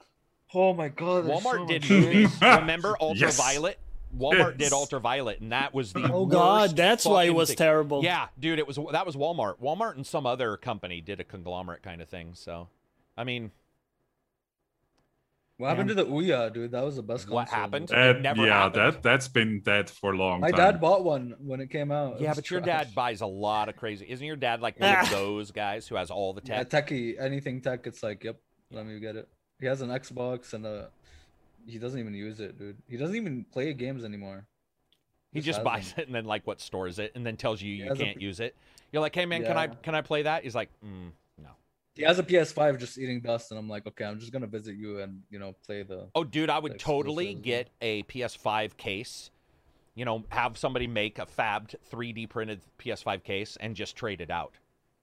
Oh 0.52 0.74
my 0.74 0.88
god! 0.88 1.24
Walmart 1.24 1.42
so 1.60 1.66
did 1.66 1.80
much 1.82 1.90
movies. 1.90 2.38
shit. 2.38 2.56
Remember 2.60 2.94
Yes. 3.00 3.38
Ultraviolet? 3.40 3.78
Walmart 4.18 4.58
did 4.58 4.74
Ultraviolet, 4.74 5.40
and 5.40 5.52
that 5.52 5.72
was 5.72 5.94
the 5.94 6.12
Oh 6.12 6.26
god, 6.26 6.76
that's 6.76 7.06
why 7.06 7.24
it 7.24 7.34
was 7.34 7.48
thing. 7.48 7.56
terrible. 7.56 8.04
Yeah, 8.04 8.26
dude, 8.38 8.58
it 8.58 8.66
was 8.66 8.78
that 8.92 9.06
was 9.06 9.16
Walmart. 9.16 9.60
Walmart 9.62 9.96
and 9.96 10.06
some 10.06 10.26
other 10.26 10.58
company 10.58 11.00
did 11.00 11.20
a 11.20 11.24
conglomerate 11.24 11.82
kind 11.82 12.02
of 12.02 12.08
thing. 12.10 12.32
So, 12.34 12.68
I 13.16 13.24
mean, 13.24 13.50
What 15.62 15.68
happened 15.70 15.90
to 15.90 15.94
the 15.94 16.04
Ouya, 16.06 16.52
dude? 16.52 16.72
That 16.72 16.82
was 16.84 16.96
the 16.96 17.04
best. 17.04 17.30
What 17.30 17.48
console, 17.48 17.60
happened? 17.60 17.90
man. 17.92 18.08
It 18.10 18.16
Uh, 18.16 18.20
never 18.20 18.46
yeah, 18.46 18.62
happened. 18.64 18.94
that 18.94 19.02
that's 19.04 19.28
been 19.28 19.60
dead 19.60 19.88
for 19.88 20.12
a 20.12 20.16
long 20.16 20.40
My 20.40 20.50
time. 20.50 20.58
dad 20.58 20.80
bought 20.80 21.04
one 21.04 21.36
when 21.38 21.60
it 21.60 21.70
came 21.70 21.92
out. 21.92 22.16
It 22.16 22.22
yeah, 22.22 22.30
was 22.30 22.38
but 22.38 22.50
your 22.50 22.60
dad 22.60 22.92
buys 22.96 23.20
a 23.20 23.26
lot 23.26 23.68
of 23.68 23.76
crazy. 23.76 24.04
Isn't 24.08 24.26
your 24.26 24.34
dad 24.34 24.60
like 24.60 24.80
one 24.80 24.90
of 24.92 25.06
Ah. 25.06 25.08
those 25.10 25.52
guys 25.52 25.86
who 25.86 25.94
has 25.94 26.10
all 26.10 26.32
the 26.32 26.42
Yeah, 26.44 26.64
tech? 26.64 26.88
techie, 26.88 27.14
anything 27.20 27.60
tech, 27.60 27.86
it's 27.86 28.02
like, 28.02 28.24
yep, 28.24 28.40
let 28.72 28.86
me 28.86 28.98
get 28.98 29.14
it. 29.14 29.28
He 29.60 29.66
has 29.66 29.82
an 29.82 29.90
Xbox 29.90 30.52
and 30.52 30.66
a. 30.66 30.90
He 31.64 31.78
doesn't 31.78 32.00
even 32.00 32.12
use 32.12 32.40
it, 32.40 32.58
dude. 32.58 32.78
He 32.88 32.96
doesn't 32.96 33.14
even 33.14 33.44
play 33.44 33.72
games 33.72 34.02
anymore. 34.04 34.48
he 35.32 35.40
just 35.40 35.58
has 35.58 35.64
buys 35.64 35.92
them. 35.92 36.00
it 36.02 36.06
and 36.08 36.14
then 36.16 36.24
like 36.24 36.44
what 36.44 36.60
stores 36.60 36.98
it 36.98 37.12
and 37.14 37.24
then 37.24 37.36
tells 37.36 37.62
you 37.62 37.72
He 37.76 37.82
you 37.82 37.94
can't 37.94 38.18
p- 38.18 38.24
use 38.24 38.40
it. 38.40 38.56
You're 38.90 39.00
like, 39.00 39.14
hey 39.14 39.26
man, 39.26 39.44
can 39.44 39.56
I 39.56 39.68
can 39.68 39.94
I 39.94 40.00
play 40.00 40.22
that? 40.22 40.42
He's 40.42 40.54
like, 40.56 40.70
mm, 40.84 40.88
no. 41.04 41.12
He 41.94 42.02
has 42.04 42.18
a 42.18 42.22
PS5 42.22 42.78
just 42.78 42.98
eating 42.98 43.20
dust, 43.20 43.50
and 43.50 43.58
I'm 43.60 43.68
like, 43.68 43.86
okay, 43.86 44.04
I'm 44.04 44.18
just 44.18 44.32
gonna 44.32 44.46
visit 44.46 44.76
you 44.76 45.00
and 45.00 45.20
you 45.30 45.38
know 45.38 45.54
play 45.66 45.82
the. 45.82 46.08
Oh, 46.14 46.24
dude, 46.24 46.48
I 46.50 46.58
would 46.58 46.78
totally 46.78 47.34
get 47.34 47.68
a 47.80 48.02
PS5 48.04 48.76
case. 48.76 49.30
You 49.94 50.06
know, 50.06 50.24
have 50.30 50.56
somebody 50.56 50.86
make 50.86 51.18
a 51.18 51.26
fabbed 51.26 51.74
3D 51.92 52.30
printed 52.30 52.62
PS5 52.78 53.22
case 53.24 53.58
and 53.60 53.76
just 53.76 53.94
trade 53.94 54.22
it 54.22 54.30
out 54.30 54.54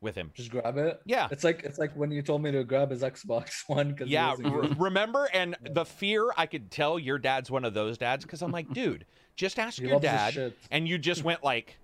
with 0.01 0.15
him. 0.15 0.31
Just 0.34 0.49
grab 0.49 0.77
it. 0.77 0.99
Yeah. 1.05 1.27
It's 1.30 1.43
like 1.43 1.61
it's 1.63 1.77
like 1.77 1.93
when 1.93 2.09
you 2.09 2.23
told 2.23 2.41
me 2.41 2.51
to 2.51 2.63
grab 2.63 2.89
his 2.89 3.03
Xbox 3.03 3.61
One 3.68 3.89
because 3.91 4.07
Yeah, 4.07 4.35
he 4.35 4.43
wasn't 4.43 4.47
r- 4.47 4.55
using 4.63 4.72
it. 4.77 4.80
remember? 4.80 5.30
And 5.31 5.55
the 5.73 5.85
fear, 5.85 6.31
I 6.38 6.47
could 6.47 6.72
tell 6.72 6.97
your 6.97 7.19
dad's 7.19 7.51
one 7.51 7.65
of 7.65 7.76
those 7.76 7.99
dads 7.99 8.26
because 8.26 8.41
I'm 8.41 8.51
like, 8.51 8.73
dude, 8.73 9.05
just 9.35 9.59
ask 9.59 9.80
He 9.80 9.88
your 9.88 9.99
dad. 9.99 10.53
And 10.72 10.88
you 10.88 10.97
just 10.97 11.23
went 11.23 11.43
like. 11.43 11.77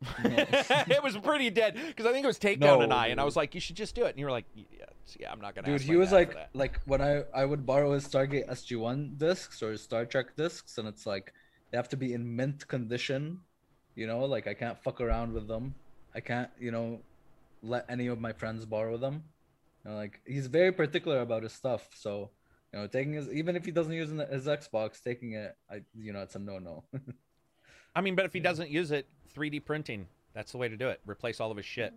it 0.24 1.02
was 1.02 1.16
pretty 1.18 1.50
dead 1.50 1.78
because 1.88 2.06
I 2.06 2.12
think 2.12 2.24
it 2.24 2.26
was 2.26 2.38
Takedown 2.38 2.60
No, 2.60 2.80
and 2.80 2.92
I, 2.92 3.08
and 3.08 3.20
I 3.20 3.24
was 3.24 3.36
like, 3.36 3.54
you 3.54 3.60
should 3.60 3.76
just 3.76 3.94
do 3.94 4.04
it. 4.06 4.10
And 4.10 4.18
you 4.18 4.24
were 4.24 4.30
like, 4.30 4.46
yeah, 4.54 4.86
yeah 5.18 5.30
I'm 5.30 5.40
not 5.40 5.54
gonna. 5.54 5.66
Dude, 5.66 5.82
he 5.82 5.96
was 5.96 6.10
like, 6.10 6.36
like 6.54 6.80
when 6.86 7.02
I 7.02 7.24
I 7.34 7.44
would 7.44 7.66
borrow 7.66 7.92
his 7.92 8.06
Stargate 8.06 8.48
SG 8.48 8.78
One 8.78 9.14
discs 9.16 9.62
or 9.62 9.72
his 9.72 9.82
Star 9.82 10.06
Trek 10.06 10.36
discs, 10.36 10.78
and 10.78 10.88
it's 10.88 11.04
like 11.06 11.34
they 11.70 11.76
have 11.76 11.88
to 11.90 11.96
be 11.96 12.14
in 12.14 12.34
mint 12.34 12.66
condition. 12.66 13.40
You 13.94 14.06
know, 14.06 14.24
like 14.24 14.46
I 14.46 14.54
can't 14.54 14.78
fuck 14.78 15.00
around 15.00 15.34
with 15.34 15.48
them. 15.48 15.74
I 16.14 16.20
can't, 16.20 16.48
you 16.58 16.70
know, 16.70 17.00
let 17.62 17.84
any 17.88 18.06
of 18.06 18.20
my 18.20 18.32
friends 18.32 18.64
borrow 18.64 18.96
them. 18.96 19.24
You 19.84 19.90
know, 19.90 19.96
like 19.96 20.20
he's 20.26 20.46
very 20.46 20.72
particular 20.72 21.20
about 21.20 21.42
his 21.42 21.52
stuff. 21.52 21.86
So, 21.94 22.30
you 22.72 22.78
know, 22.78 22.86
taking 22.86 23.12
his 23.12 23.28
even 23.28 23.54
if 23.54 23.66
he 23.66 23.70
doesn't 23.70 23.92
use 23.92 24.08
his 24.08 24.46
Xbox, 24.46 25.02
taking 25.02 25.32
it, 25.34 25.56
I 25.70 25.82
you 25.94 26.14
know, 26.14 26.22
it's 26.22 26.36
a 26.36 26.38
no 26.38 26.58
no. 26.58 26.84
I 27.94 28.00
mean, 28.00 28.14
but 28.14 28.24
if 28.24 28.32
he 28.32 28.40
doesn't 28.40 28.70
use 28.70 28.90
it, 28.90 29.06
3D 29.36 29.64
printing, 29.64 30.06
that's 30.32 30.52
the 30.52 30.58
way 30.58 30.68
to 30.68 30.76
do 30.76 30.88
it. 30.88 31.00
Replace 31.06 31.40
all 31.40 31.50
of 31.50 31.56
his 31.56 31.66
shit. 31.66 31.94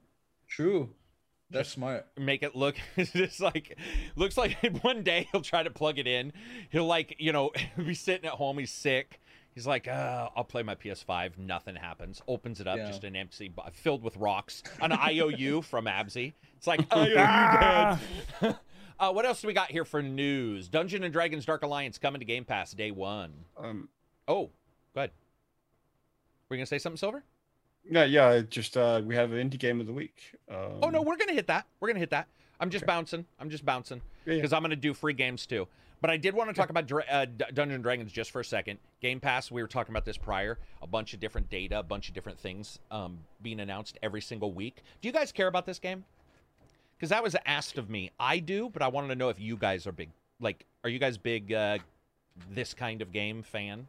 True, 0.47 0.89
that's 1.49 1.67
Just- 1.67 1.75
smart. 1.75 2.07
make 2.17 2.41
it 2.43 2.55
look 2.55 2.75
it's 2.95 3.11
just 3.13 3.39
like 3.39 3.77
looks 4.15 4.37
like 4.37 4.57
one 4.81 5.03
day 5.03 5.27
he'll 5.31 5.41
try 5.41 5.61
to 5.63 5.69
plug 5.71 5.97
it 5.99 6.07
in 6.07 6.31
he'll 6.69 6.85
like 6.85 7.15
you 7.19 7.31
know 7.31 7.51
be 7.77 7.93
sitting 7.93 8.25
at 8.25 8.33
home 8.33 8.57
he's 8.57 8.71
sick 8.71 9.19
he's 9.53 9.67
like 9.67 9.87
uh, 9.87 10.29
i'll 10.35 10.43
play 10.43 10.63
my 10.63 10.73
ps5 10.75 11.37
nothing 11.37 11.75
happens 11.75 12.21
opens 12.27 12.59
it 12.59 12.67
up 12.67 12.77
Yeah. 12.77 12.87
just 12.87 13.03
an 13.03 13.15
empty 13.15 13.49
bo- 13.49 13.65
filled 13.73 14.01
with 14.03 14.15
rocks 14.17 14.63
an 14.81 14.91
iou 14.91 15.61
from 15.61 15.85
absy 15.85 16.33
it's 16.57 16.65
like 16.67 16.81
iou 16.91 17.13
dad 17.13 17.99
Uh, 18.99 19.11
what 19.11 19.25
else 19.25 19.41
do 19.41 19.47
we 19.47 19.53
got 19.53 19.71
here 19.71 19.83
for 19.85 20.01
news? 20.03 20.69
Dungeon 20.69 21.03
and 21.03 21.11
Dragons 21.11 21.45
Dark 21.45 21.63
Alliance 21.63 21.97
coming 21.97 22.19
to 22.19 22.25
Game 22.25 22.45
Pass 22.45 22.71
day 22.71 22.91
one. 22.91 23.33
Um, 23.57 23.89
Oh, 24.27 24.51
go 24.93 25.01
ahead. 25.01 25.11
Were 26.49 26.57
gonna 26.57 26.65
say 26.65 26.77
something, 26.79 26.97
Silver? 26.97 27.23
yeah, 27.89 28.03
yeah. 28.05 28.41
Just 28.41 28.77
uh, 28.77 29.01
we 29.03 29.15
have 29.15 29.31
an 29.33 29.49
indie 29.49 29.59
game 29.59 29.79
of 29.81 29.87
the 29.87 29.93
week. 29.93 30.35
Um, 30.49 30.79
Oh 30.81 30.89
no, 30.89 31.01
we're 31.01 31.17
gonna 31.17 31.33
hit 31.33 31.47
that. 31.47 31.65
We're 31.79 31.89
gonna 31.89 31.99
hit 31.99 32.11
that. 32.11 32.27
I'm 32.59 32.69
just 32.69 32.83
Okay. 32.83 32.91
bouncing. 32.93 33.25
I'm 33.39 33.49
just 33.49 33.65
bouncing 33.65 34.01
Yeah, 34.25 34.33
yeah. 34.33 34.37
because 34.39 34.53
I'm 34.53 34.61
gonna 34.61 34.75
do 34.75 34.93
free 34.93 35.13
games 35.13 35.45
too. 35.45 35.67
But 36.01 36.09
I 36.09 36.17
did 36.17 36.33
want 36.33 36.49
to 36.49 36.53
talk 36.53 36.69
about 36.69 36.91
uh, 37.09 37.25
Dungeon 37.53 37.81
Dragons 37.81 38.11
just 38.11 38.31
for 38.31 38.41
a 38.41 38.45
second. 38.45 38.77
Game 38.99 39.21
Pass. 39.21 39.49
We 39.49 39.61
were 39.61 39.69
talking 39.69 39.93
about 39.93 40.03
this 40.03 40.17
prior. 40.17 40.59
A 40.81 40.87
bunch 40.87 41.13
of 41.13 41.21
different 41.21 41.49
data, 41.49 41.79
a 41.79 41.83
bunch 41.83 42.09
of 42.09 42.13
different 42.13 42.37
things 42.39 42.77
um, 42.91 43.19
being 43.41 43.61
announced 43.61 43.97
every 44.03 44.19
single 44.21 44.51
week. 44.51 44.83
Do 45.01 45.07
you 45.07 45.13
guys 45.13 45.31
care 45.31 45.47
about 45.47 45.65
this 45.65 45.79
game? 45.79 46.03
Because 46.97 47.09
that 47.09 47.23
was 47.23 47.37
asked 47.45 47.77
of 47.77 47.89
me. 47.89 48.11
I 48.19 48.39
do, 48.39 48.69
but 48.69 48.81
I 48.81 48.89
wanted 48.89 49.07
to 49.09 49.15
know 49.15 49.29
if 49.29 49.39
you 49.39 49.55
guys 49.55 49.87
are 49.87 49.93
big. 49.93 50.09
Like, 50.41 50.65
are 50.83 50.89
you 50.89 50.99
guys 50.99 51.17
big 51.17 51.53
uh, 51.53 51.77
this 52.51 52.73
kind 52.73 53.01
of 53.01 53.13
game 53.13 53.41
fan? 53.41 53.87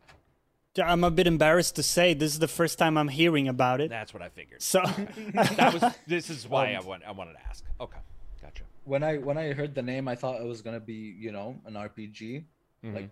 I'm 0.79 1.05
a 1.05 1.11
bit 1.11 1.27
embarrassed 1.27 1.77
to 1.77 1.83
say 1.83 2.15
this 2.15 2.33
is 2.33 2.39
the 2.39 2.49
first 2.49 2.79
time 2.79 2.97
I'm 2.99 3.09
hearing 3.09 3.49
about 3.49 3.81
it. 3.81 3.91
That's 3.91 4.13
what 4.13 4.23
I 4.23 4.29
figured. 4.29 4.63
So 4.63 4.83
That 5.35 5.73
was. 5.73 5.95
This 6.07 6.31
is 6.31 6.49
why 6.49 6.73
I 6.75 6.81
want. 6.81 7.03
I 7.07 7.13
wanted 7.13 7.35
to 7.35 7.47
ask. 7.49 7.65
Okay, 7.81 7.99
gotcha. 8.43 8.65
When 8.85 9.03
I 9.03 9.19
when 9.19 9.39
I 9.39 9.53
heard 9.53 9.75
the 9.75 9.83
name, 9.83 10.09
I 10.09 10.15
thought 10.17 10.41
it 10.41 10.47
was 10.47 10.63
gonna 10.63 10.81
be 10.81 11.15
you 11.19 11.33
know 11.33 11.61
an 11.67 11.75
RPG, 11.75 12.45
Mhm. 12.85 12.95
like 12.95 13.11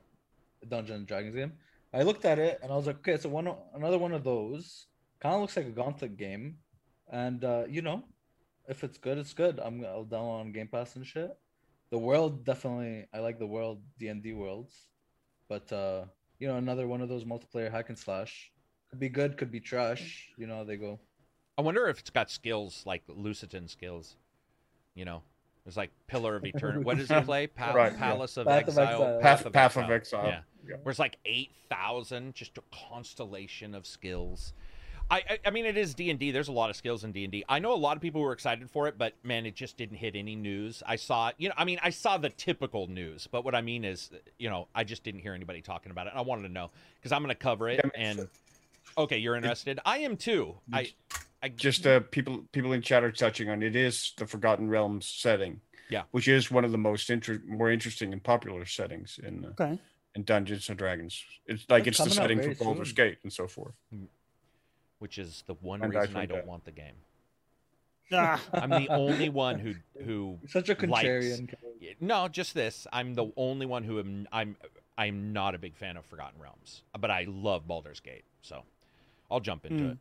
a 0.62 0.66
Dungeons 0.66 0.98
and 0.98 1.06
Dragons 1.06 1.34
game. 1.34 1.52
I 1.94 2.02
looked 2.02 2.24
at 2.24 2.38
it 2.38 2.58
and 2.62 2.72
I 2.72 2.76
was 2.76 2.86
like, 2.86 2.96
okay, 2.98 3.16
so 3.18 3.28
one 3.28 3.48
another 3.74 3.98
one 3.98 4.12
of 4.12 4.24
those. 4.24 4.86
Kind 5.20 5.34
of 5.36 5.40
looks 5.42 5.56
like 5.56 5.66
a 5.66 5.70
Gauntlet 5.70 6.16
game, 6.16 6.58
and 7.08 7.44
uh, 7.44 7.64
you 7.68 7.80
know, 7.80 8.02
if 8.66 8.82
it's 8.82 8.98
good, 8.98 9.18
it's 9.18 9.34
good. 9.34 9.60
I'm 9.62 9.84
I'll 9.84 10.04
download 10.04 10.40
on 10.40 10.52
Game 10.52 10.66
Pass 10.66 10.96
and 10.96 11.06
shit. 11.06 11.30
The 11.90 11.98
world 11.98 12.44
definitely, 12.44 13.06
I 13.14 13.20
like 13.20 13.38
the 13.38 13.46
world 13.46 13.82
D 14.00 14.08
and 14.08 14.20
D 14.20 14.32
worlds, 14.32 14.74
but 15.48 15.70
uh, 15.72 16.06
you 16.42 16.48
know, 16.48 16.56
another 16.56 16.88
one 16.88 17.00
of 17.00 17.08
those 17.08 17.22
multiplayer 17.22 17.70
hack 17.70 17.88
and 17.88 17.96
slash 17.96 18.50
could 18.90 18.98
be 18.98 19.08
good, 19.08 19.36
could 19.38 19.52
be 19.52 19.60
trash. 19.60 20.26
You 20.36 20.48
know 20.48 20.56
how 20.56 20.64
they 20.64 20.76
go. 20.76 20.98
I 21.56 21.62
wonder 21.62 21.86
if 21.86 22.00
it's 22.00 22.10
got 22.10 22.32
skills 22.32 22.82
like 22.84 23.04
Lucitan 23.06 23.68
skills. 23.68 24.16
You 24.96 25.04
know, 25.04 25.22
it's 25.64 25.76
like 25.76 25.92
Pillar 26.08 26.34
of 26.34 26.44
Eternity. 26.44 26.82
What 26.84 26.98
does 26.98 27.08
he 27.08 27.20
play? 27.20 27.46
Pa- 27.46 27.70
Right, 27.72 27.92
yeah. 27.92 27.98
Palace 27.98 28.36
of 28.38 28.48
Path 28.48 28.62
of 28.64 28.68
Exile. 28.70 28.88
Exile. 28.88 29.20
Path, 29.20 29.52
Path 29.52 29.76
of 29.76 29.90
Exile. 29.90 30.26
Yeah. 30.66 30.76
Where 30.82 30.90
it's 30.90 30.98
like 30.98 31.16
eight 31.26 31.52
thousand, 31.70 32.34
just 32.34 32.58
a 32.58 32.62
constellation 32.90 33.72
of 33.72 33.86
skills. 33.86 34.52
I, 35.12 35.16
I, 35.28 35.38
I 35.46 35.50
mean, 35.50 35.66
it 35.66 35.76
is 35.76 35.92
D 35.92 36.08
and 36.08 36.18
D. 36.18 36.30
There's 36.30 36.48
a 36.48 36.52
lot 36.52 36.70
of 36.70 36.76
skills 36.76 37.04
in 37.04 37.12
D 37.12 37.24
and 37.24 37.30
D. 37.30 37.44
I 37.46 37.58
know 37.58 37.74
a 37.74 37.76
lot 37.76 37.96
of 37.96 38.02
people 38.02 38.22
were 38.22 38.32
excited 38.32 38.70
for 38.70 38.88
it, 38.88 38.96
but 38.96 39.12
man, 39.22 39.44
it 39.44 39.54
just 39.54 39.76
didn't 39.76 39.98
hit 39.98 40.16
any 40.16 40.34
news. 40.34 40.82
I 40.86 40.96
saw, 40.96 41.32
you 41.36 41.50
know, 41.50 41.54
I 41.58 41.66
mean, 41.66 41.78
I 41.82 41.90
saw 41.90 42.16
the 42.16 42.30
typical 42.30 42.86
news, 42.86 43.28
but 43.30 43.44
what 43.44 43.54
I 43.54 43.60
mean 43.60 43.84
is, 43.84 44.10
you 44.38 44.48
know, 44.48 44.68
I 44.74 44.84
just 44.84 45.04
didn't 45.04 45.20
hear 45.20 45.34
anybody 45.34 45.60
talking 45.60 45.92
about 45.92 46.06
it. 46.06 46.10
And 46.10 46.18
I 46.18 46.22
wanted 46.22 46.48
to 46.48 46.48
know 46.48 46.70
because 46.96 47.12
I'm 47.12 47.22
going 47.22 47.28
to 47.28 47.34
cover 47.34 47.68
it. 47.68 47.80
Yeah, 47.84 47.90
I 47.94 47.98
mean, 47.98 48.18
and 48.18 48.28
okay, 48.96 49.18
you're 49.18 49.36
interested. 49.36 49.80
I 49.84 49.98
am 49.98 50.16
too. 50.16 50.54
I, 50.72 50.90
I 51.42 51.50
just 51.50 51.86
uh, 51.86 52.00
people 52.00 52.44
people 52.52 52.72
in 52.72 52.80
chat 52.80 53.04
are 53.04 53.12
touching 53.12 53.50
on 53.50 53.62
it 53.62 53.76
is 53.76 54.14
the 54.16 54.26
Forgotten 54.26 54.70
Realms 54.70 55.06
setting. 55.06 55.60
Yeah. 55.90 56.04
which 56.12 56.26
is 56.26 56.50
one 56.50 56.64
of 56.64 56.72
the 56.72 56.78
most 56.78 57.10
inter- 57.10 57.42
more 57.46 57.70
interesting 57.70 58.14
and 58.14 58.22
popular 58.22 58.64
settings 58.64 59.20
in 59.22 59.44
uh, 59.44 59.48
okay. 59.48 59.78
in 60.14 60.22
Dungeons 60.22 60.70
and 60.70 60.78
Dragons. 60.78 61.22
It's 61.44 61.66
like 61.68 61.84
That's 61.84 62.00
it's 62.00 62.08
the 62.08 62.14
setting 62.14 62.38
for 62.38 62.44
very 62.44 62.54
Baldur's 62.54 62.88
soon. 62.88 62.94
Gate 62.94 63.18
and 63.24 63.30
so 63.30 63.46
forth. 63.46 63.74
Which 65.02 65.18
is 65.18 65.42
the 65.48 65.54
one 65.54 65.82
And 65.82 65.90
reason 65.92 66.16
I 66.16 66.20
actually 66.22 66.26
don't 66.36 66.46
want 66.46 66.64
the 66.64 66.70
game. 66.70 66.94
I'm 68.12 68.70
the 68.70 68.88
only 68.90 69.28
one 69.30 69.58
who 69.58 69.74
who 70.04 70.38
Such 70.48 70.68
a 70.68 70.86
likes- 70.86 71.40
no, 72.00 72.28
just 72.28 72.54
this. 72.54 72.86
I'm 72.92 73.14
the 73.14 73.26
only 73.36 73.66
one 73.66 73.82
who 73.84 73.98
am 73.98 74.28
I'm 74.30 74.56
I'm 74.96 75.32
not 75.32 75.54
a 75.54 75.58
big 75.58 75.74
fan 75.76 75.96
of 75.96 76.04
Forgotten 76.06 76.40
Realms, 76.40 76.82
but 76.98 77.10
I 77.10 77.26
love 77.28 77.66
Baldur's 77.66 78.00
Gate, 78.00 78.24
so 78.42 78.62
I'll 79.30 79.40
jump 79.40 79.64
into 79.66 79.82
Hmm. 79.84 79.90
it. 79.90 79.98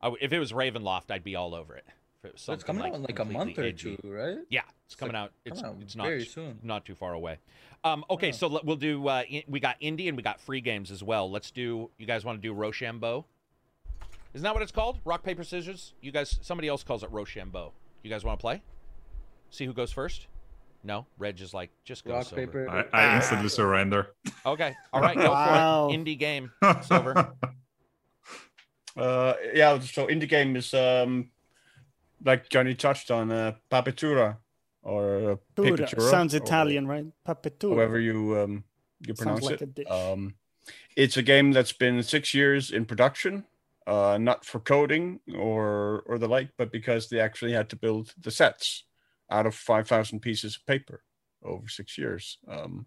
I 0.00 0.06
w 0.06 0.18
if 0.20 0.32
it 0.32 0.38
was 0.38 0.52
Ravenloft, 0.52 1.10
I'd 1.10 1.24
be 1.24 1.36
all 1.36 1.54
over 1.54 1.76
it. 1.76 1.84
It 2.24 2.32
So 2.38 2.52
it's 2.54 2.64
something 2.64 2.66
coming 2.66 2.92
out 2.92 2.96
in 2.96 3.02
like 3.02 3.18
a 3.18 3.24
month 3.24 3.58
or 3.58 3.62
edgy. 3.64 3.96
two, 3.96 4.08
right? 4.10 4.38
Yeah, 4.48 4.62
it's 4.62 4.72
It's 4.86 4.94
coming 4.96 5.14
like 5.14 5.24
out. 5.24 5.32
It's 5.44 5.60
coming 5.60 5.76
out 5.76 5.82
it's 5.82 5.94
not 5.96 6.06
very 6.06 6.24
soon. 6.24 6.58
not 6.62 6.84
too 6.84 6.94
far 6.94 7.12
away. 7.12 7.36
Um, 7.84 8.04
okay, 8.10 8.28
Yeah. 8.28 8.32
so 8.32 8.60
we'll 8.64 8.76
do. 8.76 9.06
Uh, 9.06 9.22
we 9.46 9.60
got 9.60 9.78
indie 9.80 10.08
and 10.08 10.16
we 10.16 10.22
got 10.22 10.40
free 10.40 10.60
games 10.62 10.90
as 10.90 11.02
well. 11.04 11.30
Let's 11.30 11.50
do. 11.52 11.90
You 11.98 12.06
guys 12.06 12.24
want 12.24 12.40
to 12.40 12.42
do 12.42 12.52
Rochambeau? 12.54 13.26
Isn't 14.36 14.44
that 14.44 14.52
what 14.52 14.62
it's 14.62 14.70
called? 14.70 15.00
Rock 15.06 15.22
paper 15.22 15.42
scissors. 15.42 15.94
You 16.02 16.12
guys. 16.12 16.38
Somebody 16.42 16.68
else 16.68 16.82
calls 16.84 17.02
it 17.02 17.10
Rochambeau. 17.10 17.72
You 18.02 18.10
guys 18.10 18.22
want 18.22 18.38
to 18.38 18.42
play? 18.42 18.60
See 19.48 19.64
who 19.64 19.72
goes 19.72 19.90
first? 19.90 20.26
No. 20.84 21.06
Reg 21.16 21.40
is 21.40 21.54
like 21.54 21.70
just 21.86 22.04
go 22.04 22.12
Rock 22.12 22.26
silver. 22.26 22.46
paper. 22.46 22.68
I, 22.92 23.12
I 23.12 23.16
instantly 23.16 23.48
surrender. 23.48 24.08
Okay. 24.44 24.74
All 24.92 25.00
right. 25.00 25.16
Go 25.16 25.30
Wow. 25.30 25.88
for 25.88 25.94
it. 25.94 25.98
Indie 26.04 26.18
game. 26.18 26.52
Silver. 26.82 27.32
Uh, 28.94 29.34
yeah, 29.54 29.78
so 29.80 30.06
indie 30.06 30.28
game 30.28 30.54
is 30.54 30.72
um, 30.74 31.30
like 32.22 32.50
Johnny 32.50 32.74
touched 32.74 33.10
on 33.10 33.32
uh, 33.32 33.52
Papetura 33.70 34.36
or 34.82 35.30
uh, 35.32 35.36
Papetura, 35.56 36.10
Sounds 36.10 36.34
or 36.34 36.38
Italian, 36.38 36.86
right? 36.86 37.06
Papetura. 37.26 37.74
However 37.76 37.98
you 38.00 38.38
um, 38.38 38.64
you 39.06 39.14
pronounce 39.14 39.44
like 39.44 39.60
a 39.62 39.64
it. 39.64 39.74
dish. 39.74 39.86
Um, 39.90 40.34
it's 40.94 41.16
a 41.16 41.22
game 41.22 41.52
that's 41.52 41.72
been 41.72 42.02
six 42.02 42.34
years 42.34 42.70
in 42.70 42.84
production, 42.84 43.44
uh, 43.86 44.18
not 44.20 44.44
for 44.44 44.60
coding 44.60 45.20
or 45.34 46.02
or 46.06 46.18
the 46.18 46.28
like, 46.28 46.50
but 46.58 46.72
because 46.72 47.08
they 47.08 47.20
actually 47.20 47.52
had 47.52 47.68
to 47.70 47.76
build 47.76 48.14
the 48.20 48.30
sets 48.30 48.84
out 49.30 49.46
of 49.46 49.54
five 49.54 49.86
thousand 49.88 50.20
pieces 50.20 50.56
of 50.56 50.66
paper 50.66 51.02
over 51.42 51.68
six 51.68 51.96
years. 51.98 52.38
Um, 52.48 52.86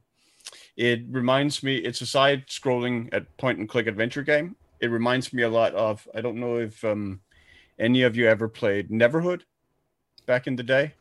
it 0.76 1.02
reminds 1.10 1.62
me. 1.64 1.78
It's 1.78 2.02
a 2.02 2.06
side-scrolling 2.06 3.10
at 3.14 3.38
point-and-click 3.38 3.88
adventure 3.88 4.24
game. 4.24 4.56
It 4.80 4.90
reminds 4.90 5.32
me 5.32 5.44
a 5.44 5.50
lot 5.50 5.74
of. 5.76 6.08
I 6.16 6.22
don't 6.22 6.40
know 6.40 6.58
if 6.58 6.84
um, 6.84 7.22
any 7.78 8.02
of 8.02 8.16
you 8.16 8.28
ever 8.28 8.48
played 8.48 8.90
Neverhood 8.90 9.42
back 10.26 10.48
in 10.48 10.56
the 10.56 10.64
day. 10.64 10.94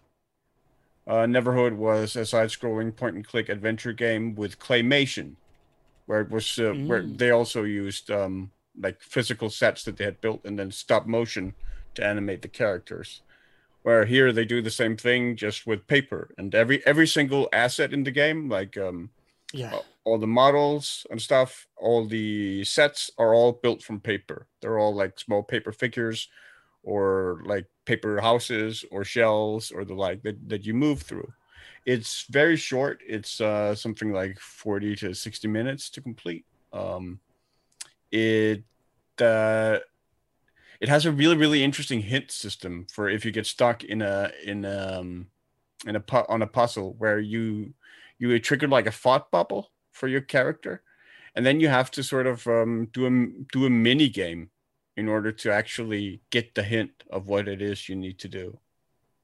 Uh, 1.07 1.25
Neverhood 1.25 1.77
was 1.77 2.15
a 2.17 2.27
side-scrolling 2.27 2.95
point-and-click 2.95 3.49
adventure 3.49 3.95
game 3.95 4.35
with 4.35 4.59
claymation, 4.59 5.37
where 6.07 6.21
it 6.21 6.31
was 6.31 6.59
uh, 6.59 6.75
where 6.87 7.03
Mm. 7.03 7.17
they 7.19 7.31
also 7.31 7.63
used 7.63 8.11
um, 8.11 8.51
like 8.81 9.03
physical 9.03 9.51
sets 9.51 9.85
that 9.85 9.97
they 9.97 10.05
had 10.05 10.21
built 10.21 10.45
and 10.45 10.59
then 10.59 10.71
stop 10.71 11.07
motion 11.07 11.55
to 11.95 12.05
animate 12.05 12.43
the 12.43 12.49
characters. 12.49 13.23
Where 13.83 14.05
here 14.05 14.33
they 14.33 14.45
do 14.45 14.61
the 14.61 14.71
same 14.71 14.97
thing 14.97 15.37
just 15.37 15.67
with 15.67 15.87
paper 15.87 16.35
and 16.37 16.55
every 16.55 16.85
every 16.87 17.07
single 17.07 17.49
asset 17.53 17.93
in 17.93 18.05
the 18.05 18.11
game, 18.11 18.49
like 18.49 18.77
um, 18.77 19.11
yeah. 19.53 19.73
all- 20.05 20.19
the 20.19 20.27
models 20.27 21.07
and 21.11 21.21
stuff, 21.21 21.67
all 21.77 22.07
the 22.07 22.65
sets 22.65 23.11
are 23.19 23.35
all 23.35 23.53
built 23.53 23.83
from 23.83 24.01
paper. 24.01 24.47
They're 24.61 24.79
all 24.79 24.95
like 24.95 25.21
small 25.21 25.43
paper 25.43 25.71
figures 25.71 26.29
or 26.83 27.43
like 27.45 27.67
paper 27.85 28.21
houses 28.21 28.87
or 28.91 29.05
shells 29.05 29.71
or 29.71 29.85
the 29.85 29.95
like 29.95 30.23
that, 30.23 30.49
that 30.49 30.65
you 30.65 30.73
move 30.73 31.03
through. 31.03 31.31
It's 31.85 32.25
very 32.31 32.57
short. 32.57 33.03
It's 33.07 33.41
uh, 33.41 33.75
something 33.75 34.13
like 34.13 34.39
40 34.39 34.97
to 34.97 35.15
60 35.15 35.49
minutes 35.49 35.91
to 35.91 36.01
complete. 36.01 36.45
Um, 36.73 37.21
it 38.11 38.65
uh, 39.21 39.79
it 40.81 40.89
has 40.89 41.07
a 41.07 41.13
really 41.13 41.37
really 41.37 41.63
interesting 41.65 42.01
hint 42.01 42.31
system 42.31 42.87
for 42.93 43.09
if 43.09 43.25
you 43.25 43.31
get 43.33 43.47
stuck 43.47 43.85
in 43.85 44.03
a 44.03 44.31
in 44.45 44.65
um 44.65 45.27
in 45.87 45.97
a 45.97 46.01
pu- 46.01 46.27
on 46.29 46.43
a 46.43 46.47
puzzle 46.47 46.95
where 46.99 47.19
you 47.19 47.75
you 48.19 48.29
would 48.29 48.45
trigger 48.45 48.69
like 48.69 48.87
a 48.87 48.93
thought 48.93 49.31
bubble 49.31 49.71
for 49.93 50.09
your 50.09 50.21
character 50.21 50.83
and 51.35 51.47
then 51.47 51.61
you 51.61 51.69
have 51.69 51.91
to 51.91 52.03
sort 52.03 52.27
of 52.27 52.47
um, 52.47 52.89
do 52.93 53.07
a 53.07 53.11
do 53.53 53.67
a 53.67 53.71
mini 53.71 54.09
game 54.09 54.51
in 54.97 55.09
order 55.09 55.31
to 55.31 55.53
actually 55.53 56.21
get 56.31 56.55
the 56.55 56.63
hint 56.63 57.05
of 57.11 57.29
what 57.29 57.47
it 57.47 57.63
is 57.63 57.89
you 57.89 57.95
need 57.97 58.19
to 58.19 58.29
do 58.29 58.59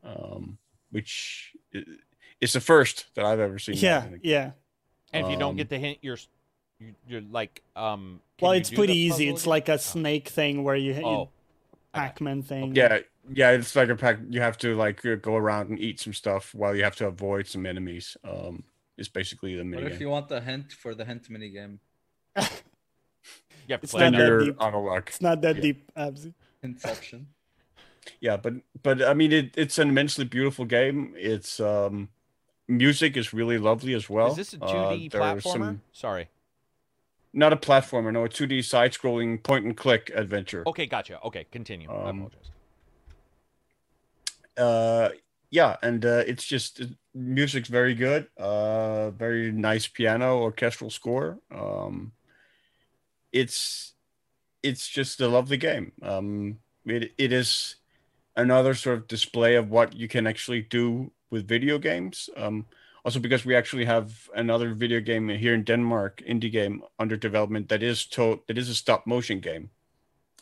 um, 0.04 0.58
which 0.90 1.56
is 2.40 2.52
the 2.52 2.60
first 2.60 3.06
that 3.14 3.24
i've 3.24 3.40
ever 3.40 3.58
seen 3.58 3.74
Yeah. 3.76 4.06
Yeah. 4.22 4.50
And 5.12 5.26
if 5.26 5.30
you 5.30 5.38
don't 5.38 5.50
Um, 5.50 5.56
get 5.56 5.68
the 5.68 5.78
hint, 5.78 5.98
you're 6.02 6.18
you're 7.06 7.20
like 7.22 7.62
um. 7.76 8.20
Can 8.38 8.46
Well, 8.46 8.52
it's 8.52 8.70
pretty 8.70 8.94
easy. 8.96 9.26
puzzle 9.26 9.34
It's 9.36 9.46
like 9.46 9.68
a 9.68 9.78
snake 9.78 10.28
thing 10.28 10.64
where 10.64 10.76
you, 10.76 10.94
you 10.94 11.02
Oh. 11.04 11.20
okay. 11.22 11.30
Pac-Man 11.92 12.42
thing. 12.42 12.74
yeah 12.74 12.98
yeah 13.32 13.52
it's 13.52 13.74
like 13.74 13.88
a 13.88 13.96
pack 13.96 14.18
you 14.28 14.40
have 14.40 14.58
to 14.58 14.76
like 14.76 15.04
uh, 15.06 15.14
go 15.14 15.36
around 15.36 15.70
and 15.70 15.78
eat 15.78 15.98
some 16.00 16.12
stuff 16.12 16.54
while 16.54 16.74
you 16.76 16.84
have 16.84 16.96
to 16.96 17.06
avoid 17.06 17.46
some 17.46 17.64
enemies 17.64 18.16
um 18.24 18.62
it's 18.98 19.08
basically 19.08 19.54
the 19.56 19.64
What 19.64 19.84
if 19.84 20.00
you 20.00 20.10
want 20.10 20.28
the 20.28 20.40
hint 20.40 20.72
for 20.72 20.94
the 20.94 21.04
hint 21.04 21.30
mini 21.30 21.48
game? 21.50 21.80
yeah, 22.36 22.42
have 23.70 23.80
to 23.80 23.84
It's 23.84 23.94
not 23.94 24.12
that. 24.12 24.18
that 24.18 24.44
deep. 24.44 24.62
out 24.62 24.74
of 24.74 24.84
luck 24.84 25.08
It's 25.08 25.20
not 25.22 25.40
that 25.42 25.56
Yeah. 25.56 25.62
deep, 25.62 25.90
Absy. 25.96 26.34
Inception. 26.62 27.28
yeah 28.20 28.36
but 28.36 28.52
but 28.82 29.02
i 29.02 29.14
mean 29.14 29.32
it, 29.32 29.54
it's 29.56 29.78
an 29.78 29.88
immensely 29.88 30.24
beautiful 30.26 30.66
game 30.66 31.14
it's 31.16 31.58
um 31.60 32.08
music 32.68 33.16
is 33.16 33.32
really 33.32 33.56
lovely 33.56 33.94
as 33.94 34.10
well 34.10 34.32
Is 34.32 34.36
this 34.36 34.54
a 34.54 34.62
Uh, 34.62 34.68
2D 34.92 35.10
there 35.12 35.22
are 35.22 35.36
platformer? 35.36 35.42
some- 35.52 35.80
Sorry. 35.92 36.28
Not 37.34 37.52
a 37.52 37.56
platformer 37.56 38.12
no 38.12 38.24
a 38.24 38.28
2d 38.28 38.62
side-scrolling 38.64 39.42
point 39.42 39.64
and 39.66 39.76
click 39.76 40.10
adventure 40.14 40.62
Okay, 40.66 40.86
gotcha. 40.86 41.20
Okay, 41.22 41.44
continue. 41.50 41.90
I 41.90 42.08
Um, 42.08 42.16
apologize. 42.18 42.50
uh 44.56 45.08
yeah 45.50 45.76
and 45.82 46.04
uh 46.06 46.22
it's 46.26 46.44
just 46.46 46.80
music's 47.14 47.68
very 47.68 47.94
good. 47.94 48.26
Uh, 48.36 49.10
very 49.10 49.52
nice 49.52 49.86
piano 49.86 50.38
orchestral 50.38 50.90
score. 50.90 51.38
Um, 51.50 52.12
it's 53.32 53.94
it's 54.62 54.88
just 54.88 55.20
a 55.20 55.28
lovely 55.28 55.56
game. 55.56 55.92
Um, 56.02 56.58
it 56.84 57.12
it 57.16 57.32
is 57.32 57.76
another 58.36 58.74
sort 58.74 58.98
of 58.98 59.06
display 59.08 59.54
of 59.54 59.70
what 59.70 59.94
you 59.94 60.08
can 60.08 60.26
actually 60.26 60.62
do 60.62 61.12
with 61.30 61.46
video 61.46 61.78
games. 61.78 62.28
Um, 62.36 62.66
also 63.04 63.20
because 63.20 63.44
we 63.44 63.54
actually 63.54 63.84
have 63.84 64.30
another 64.34 64.74
video 64.74 65.00
game 65.00 65.28
here 65.28 65.54
in 65.54 65.64
Denmark, 65.64 66.22
indie 66.26 66.50
game 66.50 66.82
under 66.98 67.16
development 67.16 67.68
that 67.68 67.82
is 67.82 68.06
to- 68.06 68.42
that 68.46 68.58
is 68.58 68.68
a 68.68 68.74
stop 68.74 69.06
motion 69.06 69.40
game 69.40 69.70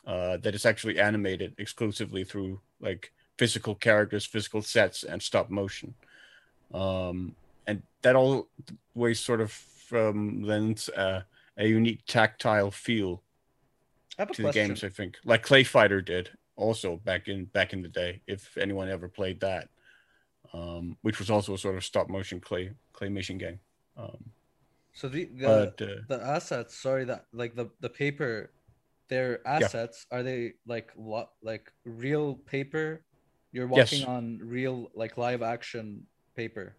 uh, 0.07 0.37
that 0.39 0.55
is 0.55 0.65
actually 0.67 0.99
animated 1.01 1.55
exclusively 1.59 2.25
through 2.25 2.61
like 2.81 3.13
physical 3.39 3.75
characters, 3.75 4.27
physical 4.27 4.63
sets, 4.63 5.05
and 5.05 5.23
stop 5.23 5.51
motion. 5.51 5.95
Um, 6.73 7.35
and 7.67 7.83
that 8.03 8.17
always 8.17 9.21
sort 9.21 9.41
of 9.41 9.67
um, 9.93 10.43
lends 10.43 10.89
a, 10.89 11.25
a 11.57 11.67
unique 11.67 12.05
tactile 12.07 12.71
feel 12.71 13.23
I 14.19 14.23
have 14.23 14.31
a 14.31 14.35
to 14.35 14.43
the 14.43 14.53
games. 14.53 14.85
I 14.85 14.89
think, 14.89 15.17
like 15.25 15.43
Clay 15.43 15.65
Fighter 15.65 16.01
did 16.01 16.31
also 16.57 16.97
back 16.97 17.29
in 17.29 17.47
back 17.47 17.73
in 17.73 17.83
the 17.83 17.89
day. 17.89 18.21
If 18.27 18.57
anyone 18.57 18.89
ever 18.89 19.09
played 19.09 19.41
that, 19.41 19.69
um, 20.53 20.97
which 21.03 21.19
was 21.19 21.31
also 21.31 21.55
a 21.55 21.59
sort 21.59 21.77
of 21.77 21.85
stop 21.85 22.09
motion 22.09 22.41
clay 22.41 22.73
claymation 22.95 23.39
game. 23.39 23.59
Um, 23.97 24.31
So 24.95 25.09
the 25.09 25.25
the, 25.25 25.73
but 25.79 25.83
uh, 25.83 25.95
the 26.09 26.21
assets, 26.25 26.77
sorry, 26.77 27.05
that 27.05 27.25
like 27.33 27.55
the 27.57 27.71
the 27.81 27.89
paper, 27.89 28.53
their 29.09 29.41
assets 29.47 30.07
are 30.11 30.23
they 30.23 30.53
like 30.67 30.93
lo- 30.97 31.31
like 31.43 31.73
real 31.85 32.35
paper? 32.47 33.05
You're 33.53 33.69
Yes. 33.73 33.93
walking 33.93 34.05
on 34.09 34.39
real 34.43 34.91
like 34.95 35.17
live 35.17 35.43
action 35.43 36.07
paper, 36.37 36.77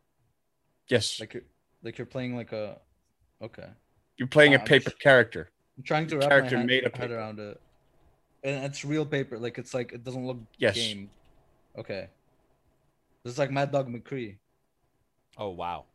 yes, 0.90 1.20
like 1.20 1.34
you're 1.34 1.44
like 1.84 1.98
you're 1.98 2.06
playing 2.10 2.36
like 2.36 2.52
a. 2.52 2.80
Okay, 3.41 3.68
you're 4.18 4.28
playing 4.30 4.54
a 4.56 4.60
I'm 4.60 4.66
paper 4.66 4.90
just- 4.91 5.02
character. 5.02 5.50
I'm 5.78 5.84
trying 5.84 6.06
to 6.08 6.18
wrap 6.18 6.30
character 6.30 6.56
my 6.56 6.60
hand, 6.62 6.68
made 6.70 6.84
of 6.86 6.94
head 6.94 7.10
around 7.12 7.40
it, 7.40 7.60
and 8.44 8.64
it's 8.66 8.86
real 8.86 9.06
paper. 9.06 9.38
Like 9.40 9.58
it's 9.58 9.74
like 9.74 9.91
it 9.91 10.04
doesn't 10.04 10.26
look 10.26 10.38
Yes. 10.58 10.76
game. 10.76 11.10
Okay, 11.78 12.10
this 13.24 13.34
is 13.34 13.40
like 13.40 13.52
Mad 13.52 13.72
Dog 13.72 13.88
McCree. 13.90 14.38
Oh 15.38 15.50
wow, 15.50 15.86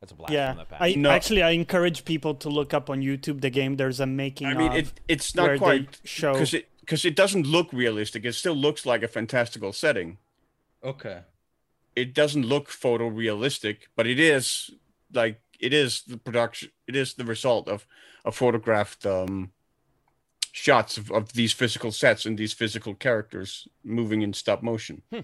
that's 0.00 0.12
a 0.12 0.14
blast 0.14 0.32
Yeah, 0.32 0.50
from 0.52 0.58
the 0.58 0.64
past. 0.64 0.82
I 0.82 0.94
No. 0.94 1.10
actually 1.10 1.42
I 1.42 1.50
encourage 1.50 2.04
people 2.04 2.34
to 2.36 2.48
look 2.48 2.72
up 2.72 2.88
on 2.90 3.00
YouTube 3.00 3.40
the 3.40 3.50
game. 3.50 3.76
There's 3.76 4.00
a 4.00 4.06
making 4.06 4.46
I 4.46 4.54
mean, 4.54 4.72
of 4.72 4.76
it 4.78 5.00
it's 5.08 5.34
not 5.34 5.58
quite 5.58 5.92
they 5.92 5.98
show. 6.04 6.32
because 6.32 6.54
it 6.54 6.68
because 6.80 7.04
it 7.04 7.14
doesn't 7.14 7.46
look 7.46 7.70
realistic. 7.72 8.24
It 8.24 8.32
still 8.34 8.54
looks 8.56 8.86
like 8.86 9.02
a 9.02 9.08
fantastical 9.08 9.72
setting. 9.72 10.18
Okay, 10.82 11.22
It 11.96 12.14
doesn't 12.14 12.46
look 12.46 12.68
photorealistic, 12.68 13.88
but 13.96 14.06
it 14.06 14.20
is 14.20 14.70
like 15.12 15.40
it 15.58 15.72
is 15.74 16.02
the 16.02 16.16
production. 16.16 16.70
It 16.86 16.94
is 16.96 17.14
the 17.14 17.24
result 17.24 17.68
of 17.68 17.84
a 18.24 18.30
photographed 18.30 19.04
um, 19.04 19.50
shots 20.52 20.96
of, 20.96 21.10
of 21.10 21.32
these 21.32 21.52
physical 21.52 21.90
sets 21.92 22.24
and 22.24 22.38
these 22.38 22.52
physical 22.52 22.94
characters 22.94 23.66
moving 23.84 24.22
in 24.22 24.32
stop 24.32 24.62
motion. 24.62 25.02
Hmm. 25.12 25.20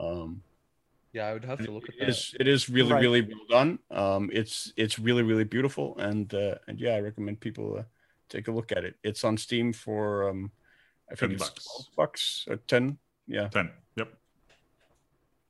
Um, 0.00 0.42
yeah, 1.18 1.26
I 1.30 1.32
would 1.34 1.44
have 1.44 1.58
to 1.64 1.70
look 1.70 1.88
at 1.88 1.94
it 1.96 2.00
that. 2.00 2.08
is 2.08 2.34
it 2.40 2.46
is 2.48 2.68
really 2.70 2.92
Right. 2.92 3.02
really 3.02 3.22
well 3.22 3.46
done. 3.48 3.78
Um, 3.90 4.30
it's 4.32 4.72
it's 4.76 4.98
really 4.98 5.22
really 5.22 5.44
beautiful, 5.44 5.96
and 5.98 6.32
uh, 6.34 6.54
and 6.68 6.80
yeah, 6.80 6.94
I 6.96 7.00
recommend 7.00 7.40
people 7.40 7.76
uh, 7.78 7.82
take 8.28 8.48
a 8.48 8.52
look 8.52 8.70
at 8.72 8.84
it. 8.84 8.94
It's 9.02 9.24
on 9.24 9.36
Steam 9.36 9.72
for 9.72 10.28
um, 10.30 10.50
I 11.10 11.14
think 11.14 11.32
it's 11.32 11.42
bucks. 11.44 11.64
twelve 11.64 11.86
bucks 11.96 12.44
or 12.50 12.56
ten. 12.56 12.98
Yeah, 13.26 13.48
Ten. 13.48 13.70
Yep. 13.96 14.08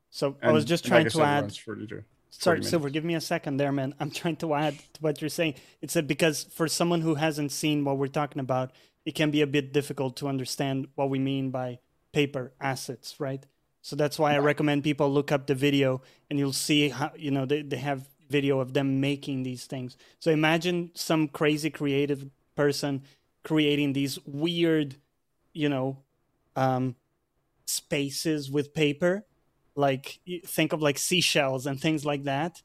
so 0.09 0.35
I 0.43 0.51
was 0.51 0.63
And 0.63 0.67
just 0.69 0.83
like 0.85 0.89
trying 0.89 1.05
I 1.05 1.09
to 1.09 1.11
said, 1.11 1.21
it 1.21 1.25
add. 1.37 1.41
runs 1.41 1.57
42. 1.57 2.03
Sorry, 2.31 2.57
40 2.57 2.67
Silver, 2.69 2.89
give 2.89 3.05
me 3.05 3.15
a 3.15 3.21
second 3.21 3.57
there, 3.57 3.71
man. 3.71 3.95
I'm 3.99 4.11
trying 4.11 4.35
to 4.37 4.53
add 4.53 4.75
to 4.93 5.01
what 5.01 5.21
you're 5.21 5.29
saying. 5.29 5.55
It's 5.81 5.95
a, 5.95 6.03
because 6.03 6.43
for 6.43 6.67
someone 6.67 7.01
who 7.01 7.15
hasn't 7.15 7.51
seen 7.51 7.85
what 7.85 7.97
we're 7.97 8.07
talking 8.21 8.39
about, 8.39 8.71
it 9.05 9.15
can 9.15 9.31
be 9.31 9.41
a 9.41 9.47
bit 9.47 9.71
difficult 9.73 10.17
to 10.17 10.27
understand 10.27 10.87
what 10.95 11.09
we 11.09 11.19
mean 11.19 11.51
by 11.51 11.79
paper 12.11 12.51
assets, 12.59 13.19
right? 13.19 13.45
So 13.81 13.95
that's 13.95 14.19
why 14.19 14.33
I 14.33 14.39
recommend 14.39 14.83
people 14.83 15.11
look 15.11 15.31
up 15.31 15.47
the 15.47 15.55
video 15.55 16.01
and 16.29 16.37
you'll 16.37 16.53
see 16.53 16.89
how, 16.89 17.11
you 17.15 17.31
know, 17.31 17.45
they, 17.45 17.61
they 17.61 17.77
have 17.77 18.07
video 18.29 18.59
of 18.59 18.73
them 18.73 18.99
making 18.99 19.43
these 19.43 19.65
things. 19.65 19.97
So 20.19 20.31
imagine 20.31 20.91
some 20.93 21.27
crazy 21.27 21.69
creative 21.69 22.29
person 22.55 23.03
creating 23.43 23.93
these 23.93 24.19
weird, 24.25 24.95
you 25.53 25.69
know, 25.69 25.97
um, 26.55 26.95
spaces 27.65 28.51
with 28.51 28.73
paper. 28.73 29.25
Like 29.75 30.19
you 30.25 30.41
think 30.41 30.73
of 30.73 30.81
like 30.81 30.97
seashells 30.97 31.65
and 31.65 31.79
things 31.79 32.05
like 32.05 32.25
that. 32.25 32.61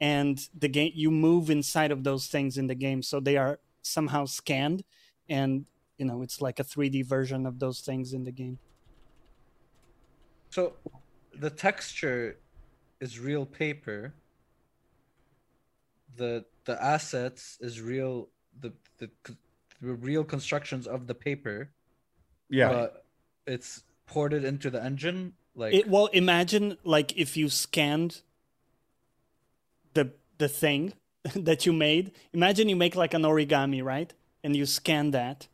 And 0.00 0.38
the 0.56 0.68
game 0.68 0.92
you 0.94 1.10
move 1.10 1.50
inside 1.50 1.90
of 1.90 2.04
those 2.04 2.28
things 2.28 2.58
in 2.58 2.68
the 2.68 2.74
game. 2.74 3.02
So 3.02 3.18
they 3.20 3.36
are 3.36 3.58
somehow 3.82 4.26
scanned 4.26 4.84
and 5.28 5.66
you 5.98 6.04
know 6.04 6.22
it's 6.22 6.40
like 6.40 6.58
a 6.58 6.64
3d 6.64 7.04
version 7.04 7.46
of 7.46 7.58
those 7.58 7.80
things 7.80 8.12
in 8.12 8.24
the 8.24 8.32
game 8.32 8.58
So 10.58 10.72
the 11.38 11.50
texture 11.50 12.36
is 13.00 13.20
real 13.20 13.46
paper. 13.46 14.12
The 16.16 16.46
the 16.64 16.82
assets 16.82 17.58
is 17.60 17.80
real 17.80 18.28
the 18.58 18.72
the, 18.98 19.08
the 19.80 19.94
real 19.94 20.24
constructions 20.24 20.88
of 20.88 21.06
the 21.06 21.14
paper. 21.14 21.70
Yeah, 22.50 22.70
But 22.70 23.04
it's 23.46 23.84
ported 24.06 24.42
into 24.42 24.68
the 24.68 24.82
engine 24.82 25.34
like 25.54 25.74
it, 25.74 25.88
well 25.88 26.06
imagine 26.06 26.76
like 26.82 27.16
if 27.16 27.36
you 27.36 27.48
scanned 27.48 28.22
the 29.94 30.10
the 30.38 30.48
thing 30.48 30.94
that 31.36 31.66
you 31.66 31.72
made 31.72 32.10
imagine 32.32 32.68
you 32.68 32.74
make 32.74 32.96
like 32.96 33.14
an 33.14 33.22
origami 33.22 33.84
right 33.84 34.12
and 34.42 34.56
you 34.56 34.66
scan 34.66 35.10
that 35.10 35.46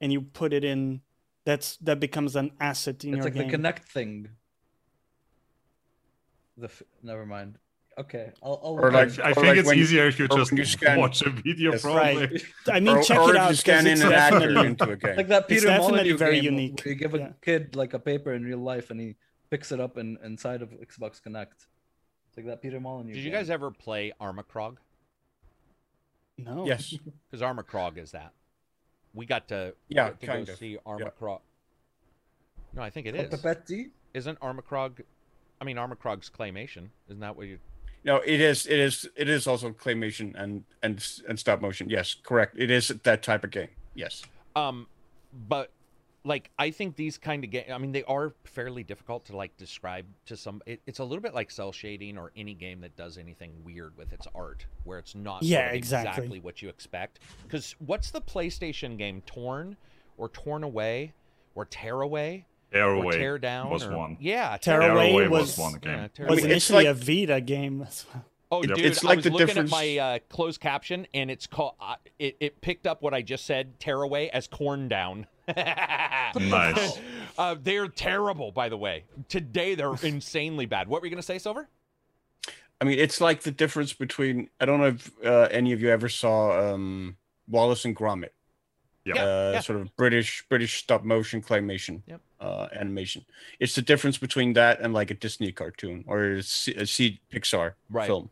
and 0.00 0.10
you 0.10 0.22
put 0.22 0.52
it 0.52 0.64
in 0.64 1.02
that's 1.44 1.76
that 1.78 1.98
becomes 2.00 2.36
an 2.36 2.52
asset 2.60 3.04
in 3.04 3.14
it's 3.14 3.16
your 3.18 3.24
like 3.24 3.34
game 3.34 3.50
the 3.50 3.58
Kinect 3.58 3.84
thing. 3.84 4.28
The 6.56 6.66
f- 6.66 6.82
never 7.02 7.26
mind. 7.26 7.58
Okay, 7.98 8.32
I'll, 8.42 8.58
I'll 8.64 8.72
Or 8.74 8.90
like- 8.90 9.18
I 9.20 9.30
or 9.30 9.34
think 9.34 9.46
like 9.48 9.56
it's 9.58 9.72
easier 9.72 10.06
if 10.06 10.18
you 10.18 10.26
just 10.28 10.52
you 10.52 10.64
scan- 10.64 10.98
watch 10.98 11.20
a 11.22 11.28
video. 11.30 11.72
Yes. 11.72 11.82
Probably. 11.82 12.26
Right. 12.26 12.42
I 12.68 12.80
mean, 12.80 12.96
or, 12.96 13.02
check 13.02 13.18
or 13.18 13.30
it 13.30 13.36
if 13.36 13.36
out 13.36 13.42
you 13.44 13.48
'cause 13.48 13.60
scan 13.60 13.86
it's 13.86 14.00
in 14.00 14.06
an 14.06 14.12
actor 14.14 14.38
definitely- 14.38 14.66
into 14.68 14.90
a 14.90 14.96
game. 14.96 15.16
like 15.16 15.28
that 15.28 15.42
It's 15.42 15.48
Peter 15.48 15.66
definitely 15.66 15.92
Molyneux 15.96 16.16
very 16.16 16.34
game 16.40 16.44
unique. 16.44 16.84
you 16.86 16.94
give 16.94 17.14
a 17.14 17.18
Yeah. 17.18 17.32
kid 17.42 17.76
like 17.76 17.92
a 17.92 17.98
paper 17.98 18.32
in 18.32 18.44
real 18.44 18.58
life 18.60 18.90
and 18.90 18.98
he 18.98 19.16
picks 19.50 19.72
it 19.72 19.80
up 19.80 19.98
in, 19.98 20.16
inside 20.24 20.62
of 20.62 20.70
Xbox 20.70 21.20
Kinect. 21.20 21.66
It's 22.28 22.36
like 22.38 22.46
that 22.46 22.62
Peter 22.62 22.80
Molyneux. 22.80 23.12
Did 23.12 23.24
you 23.24 23.30
guys 23.30 23.50
ever 23.50 23.70
play 23.70 24.12
Armikrog? 24.20 24.76
no 26.38 26.64
yes, 26.66 26.94
Because 27.30 27.42
Armikrog 27.42 27.98
is 27.98 28.12
that. 28.12 28.32
We 29.14 29.26
got 29.26 29.48
to 29.48 29.74
Yeah, 29.88 30.10
to 30.10 30.26
go 30.26 30.32
kind 30.32 30.48
of. 30.48 30.56
see 30.56 30.78
Armikrog. 30.86 31.40
No, 32.74 32.82
I 32.82 32.90
think 32.90 33.06
it 33.06 33.14
is. 33.14 33.28
Papetti? 33.30 33.90
Isn't 34.14 34.38
Armikrog? 34.40 35.02
I 35.60 35.64
mean, 35.64 35.76
Armikrog's 35.76 36.30
claymation. 36.30 36.88
Isn't 37.08 37.20
that 37.20 37.36
what 37.36 37.46
you? 37.46 37.58
no, 38.04 38.16
it 38.16 38.40
is. 38.40 38.66
It 38.66 38.78
is. 38.78 39.08
It 39.16 39.28
is 39.28 39.46
also 39.46 39.70
claymation 39.70 40.34
and 40.34 40.64
and 40.82 41.06
and 41.28 41.38
stop 41.38 41.60
motion. 41.60 41.88
Yes, 41.90 42.14
correct. 42.22 42.56
It 42.58 42.70
is 42.70 42.88
that 42.88 43.22
type 43.22 43.44
of 43.44 43.50
game. 43.50 43.68
Yes. 43.94 44.22
Um, 44.56 44.86
but 45.48 45.70
like 46.24 46.50
I 46.58 46.70
think 46.70 46.96
these 46.96 47.18
kind 47.18 47.42
of 47.44 47.50
games. 47.50 47.66
I 47.72 47.78
mean, 47.78 47.92
they 47.92 48.04
are 48.04 48.34
fairly 48.44 48.84
difficult 48.84 49.24
to 49.26 49.36
like 49.36 49.56
describe 49.56 50.06
to 50.26 50.36
some. 50.36 50.62
It, 50.66 50.80
it's 50.86 50.98
a 51.00 51.04
little 51.04 51.22
bit 51.22 51.34
like 51.34 51.50
cell 51.50 51.72
shading 51.72 52.16
or 52.18 52.30
any 52.36 52.54
game 52.54 52.80
that 52.82 52.94
does 52.96 53.18
anything 53.18 53.52
weird 53.64 53.96
with 53.96 54.12
its 54.12 54.26
art, 54.34 54.64
where 54.84 54.98
it's 54.98 55.14
not 55.14 55.42
Yeah, 55.42 55.58
sort 55.58 55.68
of 55.70 55.74
exactly. 55.76 56.40
what 56.40 56.62
you 56.62 56.68
expect. 56.68 57.18
Because 57.42 57.74
what's 57.78 58.10
the 58.10 58.20
PlayStation 58.20 58.96
game? 58.96 59.22
Torn 59.26 59.76
or 60.16 60.28
Torn 60.28 60.62
Away 60.62 61.12
or 61.54 61.64
Tear 61.64 62.00
Away 62.02 62.46
Tear 62.72 62.86
or 62.88 62.94
away 62.94 63.18
Tear 63.18 63.38
Down 63.38 63.68
was 63.70 63.84
or- 63.84 63.96
one. 63.96 64.16
Yeah, 64.20 64.56
Tear 64.58 64.80
Tear 64.80 64.92
Away 64.92 65.12
Away 65.12 65.28
was- 65.28 65.40
was 65.48 65.58
one 65.58 65.74
game. 65.74 65.92
Yeah, 65.92 66.08
Tear 66.08 66.26
was 66.26 66.38
Away. 66.38 66.44
it's 66.44 66.44
initially 66.46 66.84
like- 66.84 66.96
a 66.96 66.98
Vita 67.26 67.40
game 67.40 67.82
as 67.82 68.06
well. 68.14 68.24
Oh, 68.52 68.62
Yep. 68.62 68.76
dude, 68.76 68.84
It's 68.86 69.02
I 69.02 69.08
like 69.08 69.16
was 69.16 69.24
the 69.24 69.30
looking 69.30 69.46
difference- 69.46 69.72
at 69.72 69.76
my 69.76 69.96
uh, 69.98 70.18
closed 70.28 70.60
caption, 70.60 71.06
and 71.14 71.30
it's 71.30 71.46
called. 71.46 71.72
Uh, 71.80 71.94
it, 72.18 72.36
it 72.38 72.60
picked 72.60 72.86
up 72.86 73.00
what 73.02 73.14
I 73.14 73.22
just 73.22 73.46
said, 73.46 73.80
tearaway, 73.80 74.28
as 74.28 74.46
corn 74.46 74.88
down. 74.88 75.26
Nice. 76.38 76.98
Uh, 77.36 77.56
they're 77.62 77.88
terrible, 77.88 78.52
by 78.52 78.68
the 78.68 78.76
way. 78.76 79.04
Today 79.28 79.74
they're 79.74 79.94
insanely 80.02 80.66
bad. 80.66 80.88
What 80.88 81.00
were 81.02 81.06
you 81.06 81.10
gonna 81.10 81.22
say, 81.22 81.38
Silver? 81.38 81.68
I 82.80 82.84
mean, 82.84 82.98
it's 82.98 83.20
like 83.20 83.42
the 83.42 83.50
difference 83.50 83.92
between. 83.92 84.48
I 84.60 84.64
don't 84.66 84.80
know 84.80 84.88
if 84.88 85.10
uh, 85.24 85.48
any 85.50 85.72
of 85.72 85.80
you 85.80 85.88
ever 85.90 86.08
saw 86.08 86.72
um, 86.74 87.16
Wallace 87.48 87.84
and 87.84 87.94
Gromit. 87.96 88.30
Yep. 89.04 89.16
Yeah, 89.16 89.22
uh, 89.24 89.50
yeah. 89.54 89.60
sort 89.60 89.80
of 89.80 89.94
British 89.96 90.44
British 90.48 90.78
stop 90.78 91.02
motion 91.04 91.42
claymation 91.42 92.02
Yep. 92.06 92.20
uh, 92.40 92.68
animation. 92.72 93.24
It's 93.58 93.74
the 93.74 93.82
difference 93.82 94.16
between 94.18 94.52
that 94.54 94.80
and 94.80 94.94
like 94.94 95.10
a 95.10 95.14
Disney 95.14 95.52
cartoon 95.52 96.04
or 96.06 96.22
a 96.24 96.42
C, 96.42 96.72
a 96.74 96.86
C 96.86 97.20
Pixar 97.32 97.72
Right. 97.90 98.06
film. 98.06 98.30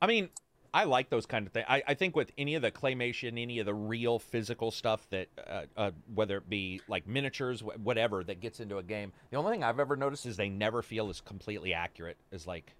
I 0.00 0.06
mean, 0.06 0.28
I 0.72 0.84
like 0.84 1.10
those 1.10 1.26
kind 1.26 1.46
of 1.46 1.52
things. 1.52 1.66
I, 1.68 1.82
I 1.88 1.94
think 1.94 2.14
with 2.16 2.30
any 2.38 2.54
of 2.54 2.62
the 2.62 2.70
claymation, 2.70 3.40
any 3.40 3.58
of 3.58 3.66
the 3.66 3.74
real 3.74 4.18
physical 4.18 4.70
stuff 4.70 5.06
that, 5.10 5.28
uh, 5.46 5.62
uh, 5.76 5.90
whether 6.14 6.36
it 6.38 6.48
be 6.48 6.80
like 6.88 7.06
miniatures, 7.08 7.60
wh- 7.60 7.84
whatever, 7.84 8.22
that 8.24 8.40
gets 8.40 8.60
into 8.60 8.78
a 8.78 8.82
game, 8.82 9.12
the 9.30 9.36
only 9.36 9.52
thing 9.52 9.64
I've 9.64 9.80
ever 9.80 9.96
noticed 9.96 10.26
is 10.26 10.36
they 10.36 10.48
never 10.48 10.80
feel 10.82 11.08
as 11.10 11.20
completely 11.20 11.74
accurate 11.74 12.16
as 12.32 12.46
like 12.46 12.74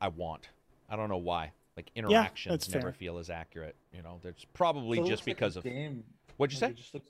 I 0.00 0.08
want. 0.08 0.48
I 0.90 0.96
don't 0.96 1.08
know 1.08 1.16
why. 1.16 1.52
Like 1.76 1.90
interactions 1.94 2.52
that's 2.52 2.68
never 2.68 2.88
fair. 2.88 2.92
feel 2.92 3.18
as 3.18 3.30
accurate. 3.30 3.76
You 3.92 4.02
know, 4.02 4.18
there's 4.22 4.44
probably 4.52 4.98
So 4.98 5.02
just 5.04 5.10
looks 5.10 5.26
like 5.26 5.36
because 5.36 5.56
of 5.56 5.64
game. 5.64 6.04
what'd 6.36 6.52
you 6.52 6.60
Like, 6.66 6.70
say? 6.70 6.72
It 6.74 6.82
just 6.82 6.94
looks, 6.94 7.08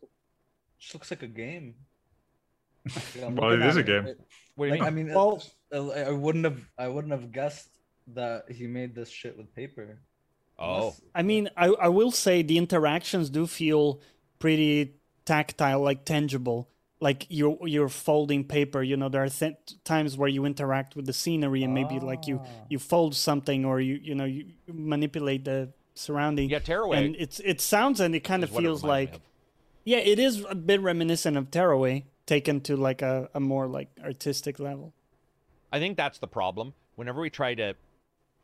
just 0.79 0.95
looks 0.95 1.11
like 1.11 1.23
a 1.23 1.27
game. 1.27 1.75
Yeah, 3.19 3.29
Well, 3.29 3.53
it 3.53 3.63
is 3.63 3.77
a 3.77 3.83
game. 3.83 4.07
It- 4.07 4.21
What 4.55 4.67
do 4.69 4.75
you 4.75 4.81
Like, 4.81 4.87
I 4.87 4.91
mean? 4.91 5.07
mean, 5.07 5.15
Well- 5.15 5.43
well, 5.71 5.93
I 5.93 6.11
wouldn't 6.11 6.45
have, 6.45 6.61
I 6.79 6.89
wouldn't 6.89 7.13
have 7.13 7.33
guessed 7.33 7.69
that 8.15 8.51
he 8.51 8.67
made 8.67 8.95
this 8.95 9.09
shit 9.11 9.37
with 9.37 9.55
paper. 9.55 9.99
Oh, 10.59 10.95
I 11.15 11.23
mean, 11.23 11.51
I, 11.57 11.67
I 11.69 11.89
will 11.89 12.11
say 12.11 12.43
the 12.43 12.59
interactions 12.59 13.31
do 13.31 13.47
feel 13.47 14.01
pretty 14.39 14.95
tactile, 15.25 15.81
like 15.81 16.05
tangible. 16.05 16.69
Like 17.01 17.27
you're 17.29 17.57
you're 17.69 17.89
folding 17.89 18.43
paper. 18.45 18.83
You 18.83 18.97
know, 18.97 19.09
there 19.09 19.23
are 19.23 19.29
th- 19.29 19.55
times 19.85 20.17
where 20.19 20.29
you 20.29 20.45
interact 20.45 20.97
with 20.97 21.07
the 21.07 21.13
scenery, 21.13 21.63
and 21.63 21.73
maybe 21.75 22.01
like 22.01 22.27
you 22.27 22.41
Ah. 22.43 22.49
you 22.69 22.81
fold 22.81 23.15
something, 23.15 23.65
or 23.65 23.81
you 23.81 24.01
you 24.03 24.17
know 24.17 24.25
you 24.25 24.47
manipulate 24.67 25.45
the 25.45 25.73
surrounding. 25.95 26.51
yeah, 26.51 26.59
Tearaway. 26.59 27.07
and 27.07 27.17
it's 27.17 27.39
it 27.41 27.61
sounds 27.61 28.01
and 28.01 28.15
it 28.17 28.21
kind 28.25 28.43
of 28.43 28.49
is 28.51 28.55
what 28.55 28.65
it 28.65 28.67
feels 28.67 28.83
like 28.83 29.15
of. 29.15 29.21
yeah, 29.85 29.99
it 29.99 30.19
is 30.19 30.45
a 30.49 30.57
bit 30.57 30.81
reminiscent 30.81 31.37
of 31.37 31.53
Tearaway, 31.53 32.05
taken 32.27 32.61
to 32.63 32.77
like 32.77 33.01
a, 33.01 33.29
a 33.33 33.39
more 33.39 33.69
like 33.69 33.91
artistic 34.03 34.59
level. 34.59 34.93
I 35.73 35.79
think 35.79 35.97
that's 35.97 36.19
the 36.19 36.27
problem. 36.29 36.75
Whenever 36.97 37.21
we 37.21 37.31
try 37.31 37.55
to, 37.55 37.75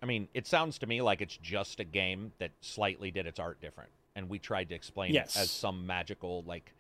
I 0.05 0.07
mean, 0.07 0.29
it 0.35 0.47
sounds 0.47 0.77
to 0.81 0.87
me 0.87 1.01
like 1.01 1.23
it's 1.23 1.39
just 1.39 1.81
a 1.81 1.85
game 1.85 2.33
that 2.39 2.51
slightly 2.61 3.11
did 3.11 3.27
its 3.27 3.41
art 3.41 3.59
different, 3.63 3.89
and 4.15 4.29
we 4.29 4.39
tried 4.39 4.69
to 4.69 4.75
explain 4.75 5.15
Yes. 5.15 5.35
it 5.35 5.39
as 5.41 5.51
some 5.51 5.87
magical, 5.87 6.43
like, 6.47 6.75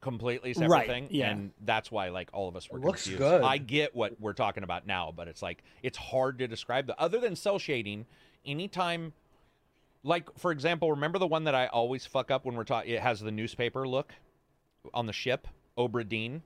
completely 0.00 0.52
separate 0.52 0.70
Right, 0.70 0.86
thing. 0.88 1.06
yeah. 1.12 1.30
And 1.30 1.52
that's 1.60 1.92
why, 1.92 2.08
like, 2.08 2.28
all 2.32 2.48
of 2.48 2.56
us 2.56 2.68
were 2.68 2.78
It 2.78 2.84
looks 2.84 3.04
confused. 3.04 3.20
good. 3.20 3.42
I 3.42 3.58
get 3.58 3.94
what 3.94 4.20
we're 4.20 4.32
talking 4.32 4.64
about 4.64 4.88
now, 4.88 5.12
but 5.14 5.28
it's 5.28 5.40
like 5.40 5.62
it's 5.84 5.98
hard 5.98 6.38
to 6.40 6.48
describe. 6.48 6.88
The 6.88 7.00
other 7.00 7.20
than 7.20 7.36
cell 7.36 7.58
shading, 7.60 8.06
anytime. 8.44 9.12
Like 10.02 10.30
for 10.38 10.50
example, 10.50 10.90
remember 10.90 11.18
the 11.18 11.26
one 11.28 11.44
that 11.44 11.54
I 11.54 11.66
always 11.66 12.06
fuck 12.06 12.30
up 12.32 12.44
when 12.46 12.56
we're 12.56 12.64
talking? 12.64 12.90
It 12.92 13.00
has 13.02 13.20
the 13.20 13.30
newspaper 13.30 13.86
look 13.86 14.14
on 14.94 15.04
the 15.06 15.12
ship, 15.12 15.46
Obra 15.78 16.08
Dinn. 16.08 16.42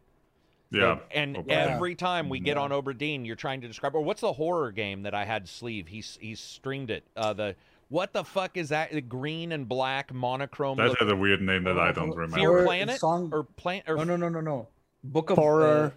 Yeah. 0.80 0.98
And 1.12 1.36
Obra 1.36 1.48
Dinn. 1.48 1.58
every 1.70 1.94
time 1.94 2.28
we 2.28 2.40
get 2.40 2.56
Yeah. 2.56 2.62
on 2.62 2.70
Obra 2.70 2.96
Dinn, 2.96 3.24
you're 3.24 3.36
trying 3.36 3.60
to 3.62 3.68
describe. 3.68 3.94
Or 3.94 4.00
what's 4.00 4.20
the 4.20 4.32
horror 4.32 4.72
game 4.72 5.02
that 5.02 5.14
I 5.14 5.24
had 5.24 5.48
sleeve? 5.48 5.88
He's 5.88 6.18
he's 6.20 6.40
streamed 6.40 6.90
it. 6.90 7.04
Uh, 7.16 7.32
the 7.32 7.56
what 7.88 8.12
the 8.12 8.24
fuck 8.24 8.56
is 8.56 8.70
that? 8.70 8.90
The 8.92 9.00
green 9.00 9.52
and 9.52 9.68
black 9.68 10.12
monochrome. 10.12 10.78
That 10.78 10.88
look- 10.88 10.98
had 10.98 11.10
a 11.10 11.16
weird 11.16 11.40
name 11.42 11.64
that 11.64 11.78
I 11.78 11.92
don't 11.92 12.10
remember. 12.10 12.36
Fear 12.36 12.64
Planet 12.66 12.98
song- 13.00 13.30
or 13.32 13.44
Planet 13.44 13.84
or 13.88 13.96
No, 13.96 14.04
no, 14.04 14.16
no, 14.16 14.28
no, 14.28 14.40
no. 14.40 14.68
Book 15.04 15.30
of 15.30 15.36
Horror. 15.36 15.92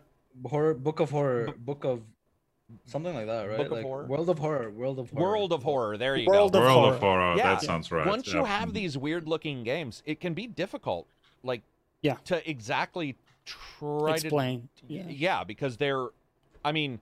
uh, 0.45 0.49
horror, 0.49 0.74
book 0.74 0.99
of 0.99 1.10
horror, 1.10 1.54
book 1.58 1.86
of 1.86 2.02
something 2.86 3.14
like 3.16 3.26
that, 3.28 3.48
right? 3.48 3.58
Book 3.58 3.66
of 3.68 3.72
like 3.72 3.84
Horror? 3.86 4.06
World 4.06 4.30
of 4.30 4.38
horror, 4.40 4.70
world 4.70 4.99
of 4.99 5.10
horror. 5.12 5.24
World 5.32 5.54
of 5.54 5.64
Horror. 5.64 5.98
There 5.98 6.16
you 6.18 6.28
World 6.28 6.52
go. 6.54 6.60
of 6.60 6.66
World 6.66 6.78
Horror. 6.78 6.94
of 6.95 6.99
Horror. 6.99 7.36
Yeah. 7.38 7.44
That 7.54 7.62
sounds 7.62 7.91
right. 7.91 8.06
Once 8.06 8.28
you 8.34 8.44
have 8.44 8.74
these 8.74 8.98
weird 8.98 9.28
looking 9.28 9.64
games, 9.64 10.04
it 10.06 10.20
can 10.20 10.34
be 10.34 10.45
difficult, 10.48 11.08
like 11.44 11.62
Yeah. 12.02 12.16
to 12.26 12.48
exactly 12.49 13.16
try 13.80 14.14
Explain. 14.15 14.69
to 14.78 14.94
Yeah. 14.94 15.03
yeah, 15.07 15.44
because 15.44 15.78
they're, 15.78 16.07
I 16.64 16.72
mean, 16.72 16.99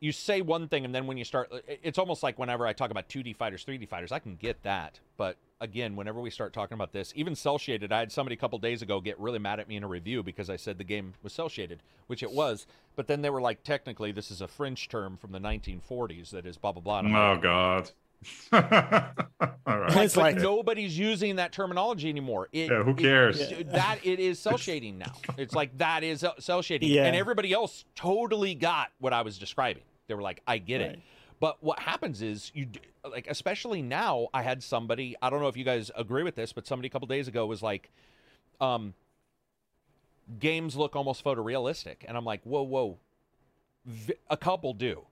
you 0.00 0.12
say 0.12 0.42
one 0.42 0.68
thing 0.68 0.84
and 0.84 0.94
then 0.94 1.06
when 1.06 1.16
you 1.16 1.24
start, 1.24 1.50
it's 1.66 1.98
almost 1.98 2.22
like 2.22 2.38
whenever 2.38 2.66
I 2.66 2.72
talk 2.72 2.90
about 2.90 3.08
2D 3.08 3.36
fighters, 3.36 3.64
3D 3.64 3.88
fighters, 3.88 4.12
I 4.12 4.18
can 4.18 4.36
get 4.36 4.62
that, 4.62 5.00
but 5.16 5.36
again, 5.60 5.96
whenever 5.96 6.20
we 6.20 6.30
start 6.30 6.52
talking 6.52 6.74
about 6.74 6.92
this, 6.92 7.12
even 7.16 7.34
cel 7.34 7.56
shaded, 7.58 7.90
I 7.92 8.00
had 8.00 8.12
somebody 8.12 8.34
a 8.34 8.38
couple 8.38 8.58
days 8.58 8.82
ago 8.82 9.00
get 9.00 9.18
really 9.18 9.38
mad 9.38 9.60
at 9.60 9.68
me 9.68 9.76
in 9.76 9.84
a 9.84 9.88
review 9.88 10.22
because 10.22 10.50
I 10.50 10.56
said 10.56 10.76
the 10.78 10.84
game 10.84 11.14
was 11.22 11.32
cel 11.32 11.48
shaded, 11.48 11.80
which 12.06 12.22
it 12.22 12.32
was, 12.32 12.66
but 12.96 13.06
then 13.06 13.22
they 13.22 13.30
were 13.30 13.40
like, 13.40 13.62
technically, 13.62 14.12
this 14.12 14.30
is 14.30 14.40
a 14.40 14.48
French 14.48 14.88
term 14.88 15.16
from 15.16 15.32
the 15.32 15.38
1940s 15.38 16.30
that 16.30 16.44
is 16.44 16.56
blah 16.58 16.72
blah 16.72 16.82
blah. 16.82 16.98
and 16.98 17.08
I'm 17.08 17.14
oh, 17.14 17.30
like, 17.30 17.38
Oh 17.38 17.42
God. 17.42 17.90
All 18.52 18.60
right. 18.60 19.96
It's 20.04 20.14
but 20.14 20.20
like- 20.22 20.36
nobody's 20.36 20.98
using 20.98 21.36
that 21.36 21.52
terminology 21.52 22.08
anymore. 22.08 22.48
It, 22.52 22.70
Yeah, 22.70 22.82
who 22.82 22.94
cares? 22.94 23.40
it- 23.40 23.70
that 23.72 23.98
it 24.04 24.20
is 24.20 24.38
cell 24.38 24.56
shading 24.58 24.98
now. 24.98 25.12
It's 25.38 25.54
like 25.54 25.76
that 25.78 26.02
is 26.04 26.24
cell 26.38 26.62
shading, 26.62 26.90
Yeah. 26.90 27.04
and 27.06 27.16
everybody 27.16 27.52
else 27.52 27.84
totally 27.94 28.54
got 28.54 28.90
what 28.98 29.12
I 29.12 29.22
was 29.22 29.38
describing. 29.38 29.82
They 30.06 30.14
were 30.14 30.22
like, 30.22 30.42
"I 30.46 30.58
get 30.58 30.80
it." 30.80 30.98
But 31.40 31.62
what 31.62 31.78
happens 31.78 32.22
is 32.22 32.50
you 32.54 32.68
like, 33.10 33.26
especially 33.28 33.82
now. 33.82 34.28
I 34.32 34.42
had 34.42 34.62
somebody. 34.62 35.16
I 35.20 35.30
don't 35.30 35.40
know 35.40 35.48
if 35.48 35.56
you 35.56 35.64
guys 35.64 35.90
agree 35.96 36.22
with 36.22 36.34
this, 36.36 36.52
but 36.52 36.66
somebody 36.66 36.86
a 36.86 36.90
couple 36.90 37.08
days 37.08 37.26
ago 37.28 37.46
was 37.46 37.62
like, 37.62 37.90
um, 38.60 38.94
"Games 40.38 40.76
look 40.76 40.96
almost 40.96 41.22
photorealistic," 41.24 41.96
and 42.06 42.16
I'm 42.16 42.24
like, 42.24 42.42
"Whoa, 42.44 42.62
whoa." 42.62 42.98
V- 43.86 44.14
a 44.30 44.36
couple 44.36 44.72
do, 44.72 44.96
with 44.96 45.06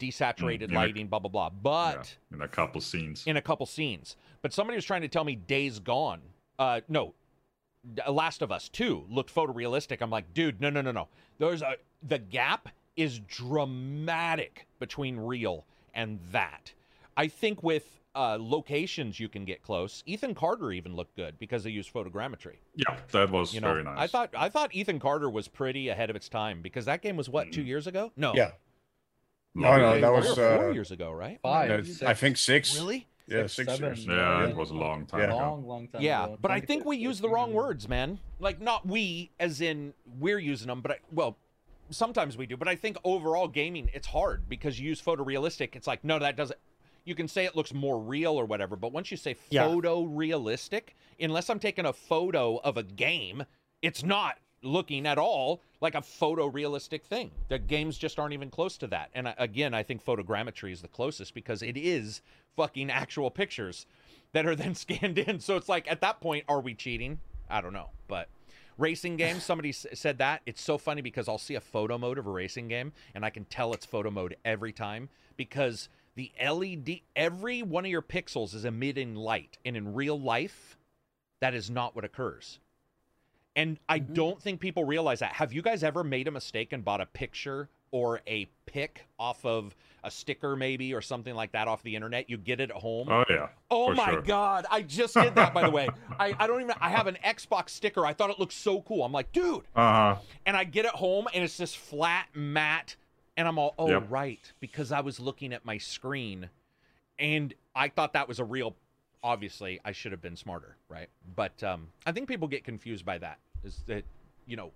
desaturated 0.00 0.70
yeah. 0.70 0.78
lighting, 0.78 1.06
blah 1.08 1.18
blah 1.18 1.28
blah. 1.30 1.50
But 1.50 2.16
Yeah, 2.30 2.36
in 2.36 2.42
a 2.42 2.48
couple 2.48 2.80
scenes. 2.80 3.24
in 3.26 3.36
a 3.36 3.42
couple 3.42 3.66
scenes. 3.66 4.16
But 4.42 4.52
somebody 4.52 4.76
was 4.76 4.84
trying 4.84 5.02
to 5.02 5.08
tell 5.08 5.24
me 5.24 5.34
Days 5.34 5.78
Gone. 5.78 6.20
Uh, 6.58 6.80
no, 6.88 7.14
D- 7.94 8.02
Last 8.08 8.42
of 8.42 8.50
Us 8.52 8.68
Two 8.68 9.04
looked 9.10 9.34
photorealistic. 9.34 9.98
I'm 10.00 10.10
like, 10.10 10.32
dude, 10.34 10.60
no, 10.60 10.70
no, 10.70 10.80
no, 10.82 10.92
no. 10.92 11.08
There's 11.38 11.62
a 11.62 11.76
the 12.02 12.18
gap 12.18 12.68
is 12.96 13.18
dramatic 13.20 14.66
between 14.78 15.16
real 15.18 15.66
and 15.94 16.18
that. 16.32 16.72
I 17.16 17.28
think 17.28 17.62
with 17.62 18.00
uh, 18.14 18.38
locations 18.40 19.20
you 19.20 19.28
can 19.28 19.44
get 19.44 19.62
close. 19.62 20.02
Ethan 20.06 20.34
Carter 20.34 20.72
even 20.72 20.96
looked 20.96 21.14
good 21.16 21.38
because 21.38 21.64
they 21.64 21.70
used 21.70 21.92
photogrammetry. 21.92 22.56
yeah, 22.74 22.96
that 23.12 23.30
was 23.30 23.52
You 23.52 23.60
know, 23.60 23.68
very 23.72 23.84
nice. 23.84 23.98
I 23.98 24.06
thought 24.06 24.30
I 24.36 24.48
thought 24.48 24.74
Ethan 24.74 24.98
Carter 25.00 25.28
was 25.28 25.48
pretty 25.48 25.88
ahead 25.88 26.08
of 26.08 26.16
its 26.16 26.28
time 26.30 26.62
because 26.62 26.86
that 26.86 27.02
game 27.02 27.16
was 27.16 27.28
what 27.28 27.52
two 27.52 27.62
Mm. 27.62 27.66
years 27.66 27.86
ago? 27.86 28.12
No, 28.16 28.32
Yeah. 28.34 28.52
No, 29.56 29.76
no, 29.76 30.00
that 30.00 30.12
was, 30.12 30.30
or 30.38 30.56
four 30.56 30.68
uh, 30.70 30.72
years 30.72 30.90
ago, 30.90 31.12
right? 31.12 31.38
Five, 31.42 31.68
No, 31.68 31.82
six, 31.82 32.02
I 32.02 32.14
think 32.14 32.36
six. 32.36 32.76
Really? 32.78 33.06
Yeah, 33.28 33.42
six, 33.42 33.54
six 33.56 33.72
seven, 33.72 33.84
years. 33.86 34.06
Yeah, 34.06 34.42
yeah. 34.42 34.48
it 34.48 34.56
was 34.56 34.70
a 34.70 34.74
long 34.74 35.06
time 35.06 35.20
Yeah. 35.20 35.26
ago. 35.26 35.36
long, 35.36 35.66
long 35.66 35.88
time. 35.88 36.00
Yeah, 36.02 36.24
ago. 36.24 36.38
but 36.40 36.50
I 36.52 36.60
think 36.60 36.84
we 36.84 36.96
use 36.96 37.20
the 37.20 37.28
wrong 37.28 37.52
words, 37.52 37.88
man. 37.88 38.20
Like 38.38 38.60
not 38.60 38.86
we, 38.86 39.30
as 39.40 39.60
in 39.60 39.94
we're 40.18 40.38
using 40.38 40.68
them, 40.68 40.80
but 40.80 40.92
I, 40.92 40.98
well, 41.10 41.36
sometimes 41.90 42.36
we 42.36 42.46
do. 42.46 42.56
But 42.56 42.68
I 42.68 42.76
think 42.76 42.98
overall 43.02 43.48
gaming, 43.48 43.90
it's 43.92 44.06
hard 44.06 44.48
because 44.48 44.78
you 44.78 44.88
use 44.88 45.02
photorealistic. 45.02 45.74
It's 45.74 45.86
like 45.88 46.04
no, 46.04 46.18
that 46.20 46.36
doesn't. 46.36 46.58
You 47.04 47.14
can 47.14 47.26
say 47.28 47.44
it 47.44 47.54
looks 47.56 47.72
more 47.72 47.98
real 48.00 48.32
or 48.34 48.44
whatever, 48.44 48.76
but 48.76 48.92
once 48.92 49.10
you 49.10 49.16
say 49.16 49.36
Yeah. 49.50 49.64
photorealistic, 49.66 50.90
unless 51.20 51.48
I'm 51.50 51.58
taking 51.58 51.86
a 51.86 51.92
photo 51.92 52.58
of 52.58 52.76
a 52.76 52.82
game, 52.82 53.44
it's 53.82 54.02
not 54.02 54.38
looking 54.62 55.06
at 55.06 55.18
all 55.18 55.60
like 55.80 55.94
a 55.94 56.00
photorealistic 56.00 57.02
thing. 57.02 57.30
The 57.48 57.58
games 57.58 57.98
just 57.98 58.18
aren't 58.18 58.32
even 58.32 58.50
close 58.50 58.76
to 58.78 58.86
that. 58.88 59.10
And 59.14 59.28
uh, 59.28 59.34
again, 59.38 59.74
I 59.74 59.82
think 59.82 60.04
photogrammetry 60.04 60.72
is 60.72 60.82
the 60.82 60.88
closest 60.88 61.34
because 61.34 61.62
it 61.62 61.76
is 61.76 62.22
fucking 62.56 62.90
actual 62.90 63.30
pictures 63.30 63.86
that 64.32 64.46
are 64.46 64.56
then 64.56 64.74
scanned 64.74 65.18
in. 65.18 65.40
So 65.40 65.56
it's 65.56 65.68
like 65.68 65.90
at 65.90 66.00
that 66.00 66.20
point, 66.20 66.44
are 66.48 66.60
we 66.60 66.74
cheating? 66.74 67.20
I 67.48 67.60
don't 67.60 67.72
know, 67.72 67.90
but 68.08 68.28
racing 68.78 69.16
games. 69.16 69.42
Somebody 69.44 69.72
said 69.72 70.18
that 70.18 70.42
it's 70.46 70.62
so 70.62 70.78
funny 70.78 71.02
because 71.02 71.28
I'll 71.28 71.38
see 71.38 71.54
a 71.54 71.60
photo 71.60 71.98
mode 71.98 72.18
of 72.18 72.26
a 72.26 72.30
racing 72.30 72.68
game 72.68 72.92
and 73.14 73.24
I 73.24 73.30
can 73.30 73.44
tell 73.44 73.72
it's 73.72 73.86
photo 73.86 74.10
mode 74.10 74.36
every 74.44 74.72
time 74.72 75.08
because 75.36 75.88
the 76.16 76.32
LED, 76.42 77.00
every 77.14 77.62
one 77.62 77.84
of 77.84 77.90
your 77.90 78.02
pixels 78.02 78.54
is 78.54 78.64
emitting 78.64 79.14
light, 79.14 79.58
and 79.66 79.76
in 79.76 79.92
real 79.94 80.18
life, 80.18 80.78
that 81.40 81.54
is 81.54 81.68
not 81.70 81.94
what 81.94 82.06
occurs. 82.06 82.58
And 83.56 83.78
I 83.88 83.98
don't 83.98 84.40
think 84.40 84.60
people 84.60 84.84
realize 84.84 85.18
that. 85.20 85.32
Have 85.32 85.52
you 85.52 85.62
guys 85.62 85.82
ever 85.82 86.04
made 86.04 86.28
a 86.28 86.30
mistake 86.30 86.72
and 86.72 86.84
bought 86.84 87.00
a 87.00 87.06
picture 87.06 87.68
or 87.90 88.20
a 88.28 88.46
pick 88.66 89.06
off 89.18 89.42
of 89.46 89.74
a 90.04 90.10
sticker, 90.10 90.54
maybe, 90.56 90.92
or 90.92 91.00
something 91.00 91.34
like 91.34 91.52
that 91.52 91.66
off 91.66 91.82
the 91.82 91.96
internet? 91.96 92.28
You 92.28 92.36
get 92.36 92.60
it 92.60 92.70
at 92.70 92.76
home. 92.76 93.08
Oh 93.10 93.24
yeah. 93.30 93.48
Oh 93.70 93.94
my 93.94 94.12
sure. 94.12 94.20
god! 94.22 94.66
I 94.70 94.82
just 94.82 95.14
did 95.14 95.34
that, 95.36 95.54
by 95.54 95.62
the 95.64 95.70
way. 95.70 95.88
I, 96.20 96.34
I 96.38 96.46
don't 96.46 96.60
even. 96.60 96.74
I 96.80 96.90
have 96.90 97.06
an 97.06 97.16
Xbox 97.24 97.70
sticker. 97.70 98.04
I 98.04 98.12
thought 98.12 98.28
it 98.28 98.38
looked 98.38 98.52
so 98.52 98.82
cool. 98.82 99.02
I'm 99.02 99.12
like, 99.12 99.32
dude, 99.32 99.62
Uh 99.74 100.14
huh. 100.14 100.16
and 100.44 100.54
I 100.56 100.64
get 100.64 100.84
it 100.84 100.92
home 100.92 101.26
and 101.32 101.42
it's 101.42 101.56
just 101.56 101.78
flat 101.78 102.26
matte, 102.34 102.96
and 103.38 103.48
I'm 103.48 103.58
all, 103.58 103.74
oh 103.78 103.88
Yep. 103.88 104.06
right, 104.10 104.52
because 104.60 104.92
I 104.92 105.00
was 105.00 105.18
looking 105.18 105.54
at 105.54 105.64
my 105.64 105.78
screen, 105.78 106.50
and 107.18 107.54
I 107.74 107.88
thought 107.88 108.12
that 108.12 108.28
was 108.28 108.38
a 108.38 108.44
real. 108.44 108.76
Obviously, 109.26 109.80
I 109.84 109.90
should 109.90 110.12
have 110.12 110.22
been 110.22 110.36
smarter, 110.36 110.76
right? 110.88 111.08
But 111.34 111.60
um, 111.64 111.88
I 112.06 112.12
think 112.12 112.28
people 112.28 112.46
get 112.46 112.62
confused 112.62 113.04
by 113.04 113.18
that. 113.18 113.38
Is 113.64 113.82
that 113.86 114.04
you 114.46 114.56
know 114.56 114.70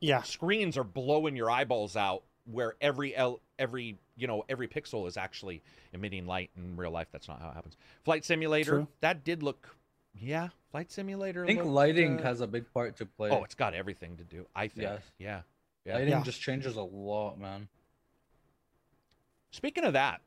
Yeah. 0.00 0.22
screens 0.22 0.78
are 0.78 0.84
blowing 0.84 1.34
your 1.34 1.50
eyeballs 1.50 1.96
out 1.96 2.22
where 2.44 2.74
every 2.80 3.16
L, 3.16 3.40
every 3.58 3.98
you 4.16 4.28
know 4.28 4.44
every 4.48 4.68
pixel 4.68 5.08
is 5.08 5.16
actually 5.16 5.60
emitting 5.92 6.24
light 6.24 6.50
in 6.56 6.76
real 6.76 6.92
life 6.92 7.08
that's 7.10 7.26
not 7.26 7.40
how 7.40 7.48
it 7.48 7.54
happens 7.54 7.76
flight 8.04 8.24
simulator 8.24 8.70
True. 8.70 8.88
that 9.00 9.24
did 9.24 9.42
look 9.42 9.74
yeah 10.14 10.50
flight 10.70 10.92
simulator 10.92 11.42
I 11.42 11.46
think 11.48 11.60
looked, 11.60 11.70
lighting 11.70 12.20
uh, 12.20 12.22
has 12.24 12.40
a 12.42 12.46
big 12.46 12.70
part 12.72 12.96
to 12.98 13.06
play. 13.06 13.30
oh 13.30 13.42
it's 13.44 13.54
got 13.56 13.74
everything 13.74 14.16
to 14.18 14.24
do 14.24 14.46
i 14.54 14.68
think 14.68 14.82
Yes. 14.90 15.00
yeah 15.18 15.40
yeah 15.86 15.94
lighting 15.94 16.10
Yeah. 16.10 16.22
just 16.22 16.40
changes 16.40 16.76
a 16.76 16.82
lot, 16.82 17.40
man. 17.40 17.66
speaking 19.50 19.84
of 19.84 19.92
that 19.94 20.20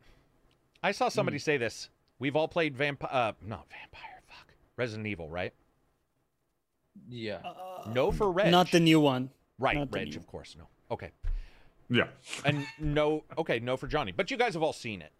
i 0.83 0.91
saw 0.91 1.07
somebody 1.09 1.37
say 1.39 1.57
this 1.57 1.89
we've 2.19 2.35
all 2.35 2.47
played 2.47 2.75
vampire 2.75 3.09
uh 3.11 3.31
not 3.45 3.67
vampire 3.69 4.21
fuck 4.27 4.53
resident 4.75 5.07
evil 5.07 5.29
right 5.29 5.53
Yeah. 7.09 7.39
no 7.93 8.11
for 8.11 8.31
reg 8.31 8.51
Not 8.51 8.71
the 8.71 8.79
new 8.79 8.99
one. 8.99 9.29
Right, 9.59 9.75
Not 9.75 9.91
Reg, 9.91 10.15
of 10.15 10.27
course. 10.27 10.55
No. 10.55 10.67
Okay. 10.91 11.09
Yeah. 11.89 12.09
And 12.45 12.67
no, 12.79 13.23
okay, 13.39 13.59
no 13.59 13.75
for 13.75 13.87
Johnny. 13.87 14.11
But 14.11 14.29
you 14.29 14.37
guys 14.37 14.53
have 14.53 14.61
all 14.61 14.71
seen 14.73 15.01
it. 15.01 15.11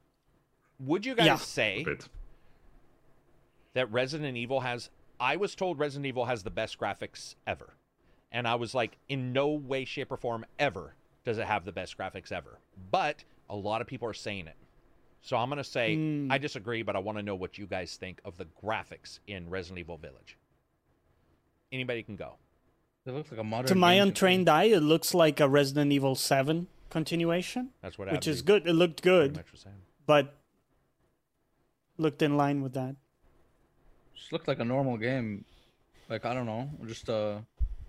Would 0.79 1.07
you 1.07 1.15
guys 1.15 1.25
Yeah. 1.25 1.37
say 1.37 1.85
that 3.73 3.91
Resident 3.91 4.37
Evil 4.37 4.59
has? 4.61 4.89
I 5.19 5.37
was 5.37 5.55
told 5.55 5.79
Resident 5.79 6.05
Evil 6.05 6.25
has 6.25 6.43
the 6.43 6.51
best 6.51 6.77
graphics 6.79 7.33
ever, 7.47 7.73
and 8.31 8.47
I 8.47 8.53
was 8.55 8.75
like, 8.75 8.97
in 9.09 9.33
no 9.33 9.47
way, 9.49 9.85
shape, 9.85 10.11
or 10.11 10.17
form 10.17 10.45
ever 10.59 10.93
does 11.25 11.39
it 11.39 11.47
have 11.47 11.65
the 11.65 11.71
best 11.71 11.97
graphics 11.97 12.31
ever. 12.31 12.59
But 12.91 13.23
a 13.49 13.55
lot 13.55 13.81
of 13.81 13.87
people 13.87 14.07
are 14.07 14.13
saying 14.13 14.45
it, 14.47 14.55
so 15.27 15.35
I'm 15.35 15.49
gonna 15.49 15.63
say 15.63 15.95
Hmm. 15.95 16.31
I 16.31 16.37
disagree. 16.37 16.83
But 16.83 16.95
I 16.95 16.99
want 16.99 17.17
to 17.17 17.23
know 17.23 17.35
what 17.35 17.57
you 17.57 17.67
guys 17.67 17.97
think 17.97 18.21
of 18.23 18.37
the 18.37 18.45
graphics 18.63 19.19
in 19.27 19.49
Resident 19.49 19.79
Evil 19.79 19.97
Village. 19.97 20.37
Anybody 21.71 22.01
can 22.01 22.15
go. 22.15 22.35
It 23.05 23.11
looks 23.11 23.29
like 23.31 23.39
a 23.39 23.43
modern. 23.43 23.67
To 23.67 23.75
my 23.75 23.93
untrained 23.93 24.47
eye, 24.49 24.65
it 24.65 24.79
looks 24.79 25.13
like 25.13 25.39
a 25.41 25.47
Resident 25.49 25.91
Evil 25.91 26.15
7 26.15 26.67
continuation, 26.89 27.71
That's 27.81 27.97
what. 27.97 28.09
which 28.11 28.27
is 28.27 28.41
good. 28.41 28.65
It 28.67 28.73
looked 28.73 29.01
good, 29.01 29.35
much 29.35 29.51
was 29.51 29.61
saying. 29.61 29.75
but 30.05 30.33
looked 31.97 32.21
in 32.21 32.37
line 32.37 32.61
with 32.61 32.73
that. 32.73 32.95
Just 34.15 34.31
looked 34.31 34.47
like 34.47 34.59
a 34.59 34.65
normal 34.65 34.97
game. 34.97 35.43
Like 36.09 36.25
I 36.25 36.33
don't 36.33 36.45
know, 36.45 36.69
just 36.85 37.09
uh, 37.09 37.39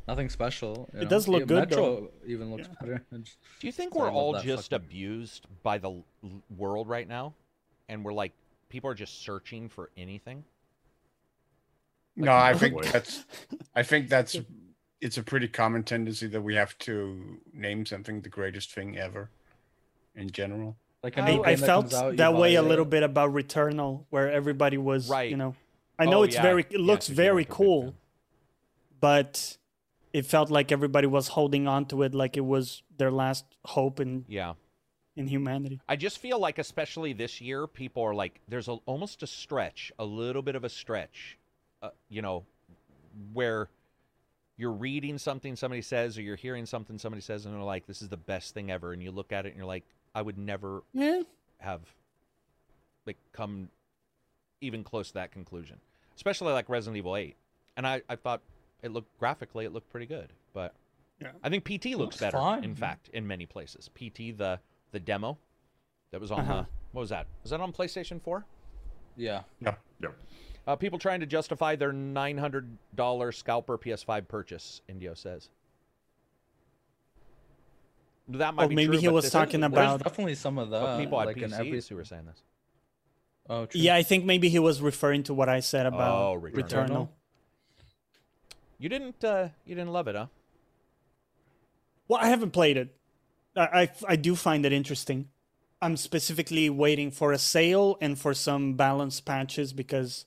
nothing 0.08 0.28
special. 0.30 0.88
you 0.92 1.00
It 1.00 1.04
know? 1.04 1.10
does 1.10 1.28
look 1.28 1.40
Yeah, 1.40 1.46
good, 1.46 1.68
Metro 1.70 2.00
though. 2.00 2.10
even 2.26 2.50
looks 2.50 2.66
Yeah. 2.68 2.74
better. 2.80 3.04
Just- 3.22 3.36
Do 3.60 3.66
you 3.66 3.72
think 3.72 3.94
we're 3.94 4.10
all 4.10 4.32
just 4.40 4.70
fucking- 4.72 4.86
abused 4.86 5.46
by 5.62 5.78
the 5.78 5.90
l- 5.90 6.04
world 6.56 6.88
right 6.88 7.06
now, 7.06 7.34
and 7.88 8.04
we're 8.04 8.12
like 8.12 8.32
people 8.68 8.90
are 8.90 8.94
just 8.94 9.22
searching 9.22 9.68
for 9.68 9.90
anything? 9.96 10.44
No, 12.16 12.32
I 12.32 12.52
think 12.54 12.74
way. 12.74 12.88
that's. 12.90 13.24
I 13.74 13.82
think 13.82 14.08
that's. 14.14 14.36
It's 15.00 15.16
a 15.16 15.22
pretty 15.22 15.46
common 15.46 15.84
tendency 15.84 16.26
that 16.26 16.40
we 16.42 16.56
have 16.56 16.76
to 16.78 17.38
name 17.52 17.86
something 17.86 18.20
the 18.22 18.28
greatest 18.28 18.72
thing 18.72 18.98
ever, 18.98 19.30
in 20.16 20.28
general. 20.30 20.76
Like 21.04 21.16
a 21.16 21.22
I- 21.22 21.26
I, 21.36 21.42
I 21.50 21.56
felt 21.56 21.84
comes 21.90 21.94
out, 21.94 22.16
that 22.16 22.34
way 22.34 22.56
a 22.56 22.62
it. 22.62 22.66
little 22.66 22.84
bit 22.84 23.04
about 23.04 23.32
Returnal, 23.32 24.06
where 24.10 24.28
everybody 24.32 24.76
was, 24.78 25.08
Right. 25.08 25.30
you 25.30 25.36
know, 25.36 25.54
I 26.00 26.06
know 26.06 26.20
Oh, 26.20 26.22
it's 26.24 26.34
yeah. 26.34 26.42
very, 26.42 26.62
it 26.62 26.72
Yeah, 26.72 26.78
looks 26.80 27.04
'cause 27.06 27.10
you 27.10 27.14
very 27.14 27.34
weren't 27.34 27.46
a 27.46 27.50
big 27.50 27.56
cool, 27.56 27.94
but 28.98 29.57
it 30.12 30.26
felt 30.26 30.50
like 30.50 30.72
everybody 30.72 31.06
was 31.06 31.28
holding 31.28 31.68
on 31.68 31.86
to 31.86 32.02
it 32.02 32.14
like 32.14 32.36
it 32.36 32.44
was 32.44 32.82
their 32.96 33.10
last 33.10 33.44
hope 33.64 34.00
in 34.00 34.24
Yeah, 34.28 34.54
in 35.16 35.26
humanity. 35.26 35.80
I 35.88 35.96
just 35.96 36.18
feel 36.18 36.38
like 36.38 36.58
especially 36.58 37.12
this 37.12 37.40
year, 37.40 37.66
people 37.66 38.02
are 38.02 38.14
like 38.14 38.40
there's 38.48 38.68
a, 38.68 38.78
almost 38.86 39.22
a 39.22 39.26
stretch, 39.26 39.92
a 39.98 40.04
little 40.04 40.42
bit 40.42 40.54
of 40.56 40.64
a 40.64 40.68
stretch, 40.68 41.38
uh, 41.82 41.90
you 42.08 42.22
know, 42.22 42.44
where 43.32 43.68
you're 44.56 44.72
reading 44.72 45.18
something 45.18 45.54
somebody 45.56 45.82
says 45.82 46.18
or 46.18 46.22
you're 46.22 46.36
hearing 46.36 46.66
something 46.66 46.98
somebody 46.98 47.20
says 47.22 47.46
and 47.46 47.54
they're 47.54 47.62
like 47.62 47.86
this 47.86 48.02
is 48.02 48.08
the 48.08 48.16
best 48.16 48.54
thing 48.54 48.70
ever. 48.70 48.92
And 48.92 49.02
you 49.02 49.10
look 49.10 49.32
at 49.32 49.46
it 49.46 49.50
and 49.50 49.56
you're 49.56 49.66
like 49.66 49.84
I 50.14 50.22
would 50.22 50.38
never 50.38 50.82
Yeah, 50.92 51.22
have 51.58 51.82
like 53.06 53.18
come 53.32 53.68
even 54.60 54.82
close 54.82 55.08
to 55.08 55.14
that 55.14 55.30
conclusion. 55.30 55.78
Especially 56.16 56.52
like 56.52 56.68
resident 56.68 56.96
evil 56.96 57.14
8 57.16 57.36
and 57.76 57.86
i, 57.86 58.02
I 58.08 58.16
thought 58.16 58.40
it 58.82 58.92
looked 58.92 59.16
graphically 59.18 59.64
it 59.64 59.72
looked 59.72 59.90
pretty 59.90 60.06
good 60.06 60.32
but 60.52 60.74
Yeah. 61.20 61.32
i 61.42 61.48
think 61.48 61.64
pt 61.64 61.86
looks, 61.86 61.98
Looks 61.98 62.16
better 62.20 62.36
fine. 62.38 62.64
in 62.64 62.74
fact 62.74 63.08
in 63.12 63.26
many 63.26 63.46
places 63.46 63.88
pt 63.94 64.36
the 64.38 64.60
the 64.92 65.00
demo 65.00 65.38
that 66.10 66.20
was 66.20 66.30
on 66.30 66.40
Uh-huh. 66.40 66.52
the 66.62 66.66
what 66.92 67.00
was 67.02 67.10
that 67.10 67.26
was 67.42 67.50
that 67.50 67.60
on 67.60 67.72
playstation 67.72 68.20
4 68.22 68.44
Yeah. 69.16 69.42
Yeah. 69.60 69.74
uh, 70.66 70.76
people 70.76 70.98
trying 70.98 71.20
to 71.20 71.26
justify 71.26 71.74
their 71.76 71.92
$900 71.92 73.34
scalper 73.34 73.76
ps5 73.78 74.28
purchase 74.28 74.80
indio 74.88 75.14
says 75.14 75.48
that 78.28 78.54
might 78.54 78.64
Oh, 78.64 78.68
be 78.68 78.74
maybe 78.74 78.92
true, 78.92 78.98
he 79.00 79.08
was 79.08 79.30
talking 79.30 79.60
There's 79.60 79.72
about. 79.72 80.02
definitely 80.02 80.34
some 80.34 80.58
of 80.58 80.70
the 80.70 80.98
people 80.98 81.18
had 81.18 81.26
like 81.26 81.38
in 81.38 81.50
PCs 81.50 81.54
every. 81.58 81.80
who 81.88 81.96
were 81.96 82.04
saying 82.04 82.26
this 82.26 82.42
Oh, 83.50 83.64
true. 83.64 83.80
Yeah, 83.80 83.94
I 83.94 84.02
think 84.02 84.26
maybe 84.26 84.50
he 84.50 84.58
was 84.58 84.82
referring 84.82 85.22
to 85.24 85.32
what 85.34 85.48
I 85.48 85.60
said 85.60 85.86
about 85.86 86.12
Oh, 86.34 86.38
Returnal. 86.38 86.68
Returnal. 86.68 87.08
You 88.78 88.88
didn't 88.88 89.22
uh 89.24 89.48
you 89.64 89.74
didn't 89.74 89.92
love 89.92 90.08
it 90.08 90.16
huh 90.16 90.26
Well, 92.08 92.20
I 92.22 92.28
haven't 92.28 92.52
played 92.52 92.76
it. 92.76 92.94
I, 93.56 93.82
I 93.82 93.90
I 94.14 94.16
do 94.16 94.34
find 94.34 94.64
it 94.64 94.72
interesting. 94.72 95.28
I'm 95.80 95.96
specifically 95.96 96.68
waiting 96.70 97.10
for 97.10 97.32
a 97.32 97.38
sale 97.38 97.96
and 98.00 98.18
for 98.18 98.34
some 98.34 98.74
balance 98.74 99.20
patches 99.20 99.72
because 99.72 100.26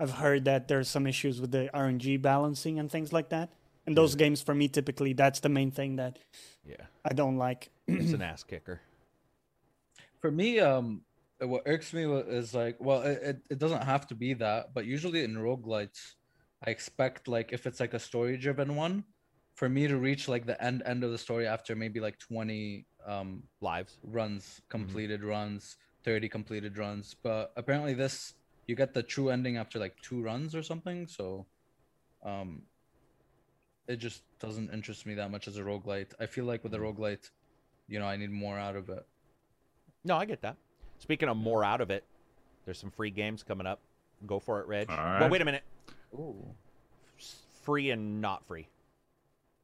I've 0.00 0.12
heard 0.12 0.44
that 0.46 0.68
there's 0.68 0.88
some 0.88 1.06
issues 1.06 1.40
with 1.40 1.50
the 1.50 1.68
RNG 1.74 2.22
balancing 2.22 2.78
and 2.78 2.90
things 2.90 3.12
like 3.12 3.28
that. 3.30 3.50
And 3.86 3.96
those 3.96 4.14
games 4.14 4.40
for 4.42 4.54
me 4.54 4.68
typically 4.68 5.12
that's 5.12 5.40
the 5.40 5.48
main 5.48 5.70
thing 5.70 5.96
that 5.96 6.18
yeah 6.64 6.86
I 7.04 7.12
don't 7.14 7.36
like. 7.38 7.70
it's 7.86 8.12
an 8.12 8.22
ass 8.30 8.44
kicker 8.44 8.80
For 10.20 10.30
me, 10.30 10.60
um, 10.60 11.02
what 11.40 11.62
irks 11.66 11.92
me 11.92 12.04
is 12.04 12.54
like, 12.54 12.76
well, 12.80 13.02
it, 13.02 13.18
it, 13.22 13.36
it 13.50 13.58
doesn't 13.58 13.82
have 13.84 14.06
to 14.08 14.14
be 14.14 14.34
that, 14.34 14.74
but 14.74 14.84
usually 14.84 15.22
in 15.24 15.36
roguelites, 15.36 16.14
I 16.66 16.70
expect 16.70 17.28
like 17.28 17.52
if 17.52 17.66
it's 17.66 17.80
like 17.80 17.94
a 17.94 17.98
story 17.98 18.36
driven 18.36 18.74
one, 18.74 19.04
for 19.54 19.68
me 19.68 19.88
to 19.88 19.96
reach 19.96 20.28
like 20.28 20.46
the 20.46 20.62
end 20.62 20.82
end 20.86 21.04
of 21.04 21.10
the 21.10 21.18
story 21.18 21.46
after 21.46 21.74
maybe 21.74 22.00
like 22.00 22.18
20 22.18 22.86
um 23.06 23.42
lives 23.60 23.98
runs, 24.02 24.60
completed 24.68 25.24
runs, 25.24 25.76
30 26.04 26.28
completed 26.28 26.78
runs. 26.78 27.14
But 27.22 27.52
apparently 27.56 27.94
this 27.94 28.34
you 28.66 28.76
get 28.76 28.94
the 28.94 29.02
true 29.02 29.30
ending 29.30 29.56
after 29.56 29.78
like 29.78 29.96
two 30.02 30.22
runs 30.22 30.54
or 30.54 30.62
something. 30.62 31.06
So 31.06 31.46
um 32.24 32.62
it 33.86 33.96
just 33.96 34.22
doesn't 34.38 34.72
interest 34.72 35.06
me 35.06 35.14
that 35.14 35.30
much 35.30 35.48
as 35.48 35.56
a 35.56 35.62
roguelite. 35.62 36.12
I 36.20 36.26
feel 36.26 36.44
like 36.44 36.62
with 36.62 36.74
a 36.74 36.78
roguelite, 36.78 37.30
you 37.88 37.98
know, 37.98 38.04
I 38.04 38.16
need 38.16 38.30
more 38.30 38.58
out 38.58 38.76
of 38.76 38.90
it. 38.90 39.06
No, 40.04 40.16
I 40.16 40.24
get 40.24 40.42
that. 40.42 40.56
Speaking 40.98 41.28
of 41.28 41.36
more 41.36 41.64
out 41.64 41.80
of 41.80 41.90
it, 41.90 42.04
there's 42.64 42.78
some 42.78 42.90
free 42.90 43.10
games 43.10 43.42
coming 43.42 43.66
up. 43.66 43.80
Go 44.26 44.38
for 44.40 44.60
it, 44.60 44.66
Reg. 44.66 44.90
All 44.90 44.96
Well, 44.96 45.30
wait 45.30 45.40
a 45.40 45.44
minute. 45.44 45.62
Ooh. 46.14 46.54
S- 47.18 47.42
Free 47.62 47.90
and 47.90 48.20
not 48.20 48.46
free. 48.46 48.68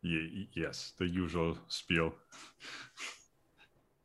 Ye- 0.02 0.48
yes, 0.54 0.92
the 0.98 1.06
usual 1.06 1.56
spiel. 1.68 2.14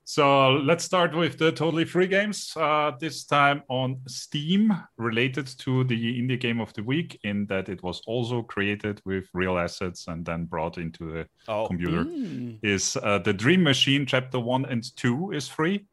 So 0.05 0.53
let's 0.53 0.83
start 0.83 1.15
with 1.15 1.37
the 1.37 1.51
totally 1.51 1.85
free 1.85 2.07
games. 2.07 2.51
Uh, 2.55 2.93
this 2.99 3.25
time 3.25 3.61
on 3.69 3.97
Steam, 4.07 4.73
related 4.97 5.45
to 5.59 5.83
the 5.83 6.19
indie 6.19 6.39
game 6.39 6.59
of 6.59 6.73
the 6.73 6.81
week, 6.81 7.19
in 7.23 7.45
that 7.45 7.69
it 7.69 7.83
was 7.83 8.01
also 8.07 8.41
created 8.41 9.01
with 9.05 9.25
real 9.35 9.59
assets 9.59 10.07
and 10.07 10.25
then 10.25 10.45
brought 10.45 10.79
into 10.79 11.11
the 11.11 11.27
Oh, 11.47 11.67
computer. 11.67 12.05
Mm. 12.05 12.57
Is 12.63 12.97
uh, 13.03 13.19
the 13.19 13.33
Dream 13.33 13.61
Machine 13.61 14.07
Chapter 14.07 14.39
One 14.39 14.65
and 14.65 14.83
Two 14.95 15.31
is 15.31 15.47
free, 15.47 15.85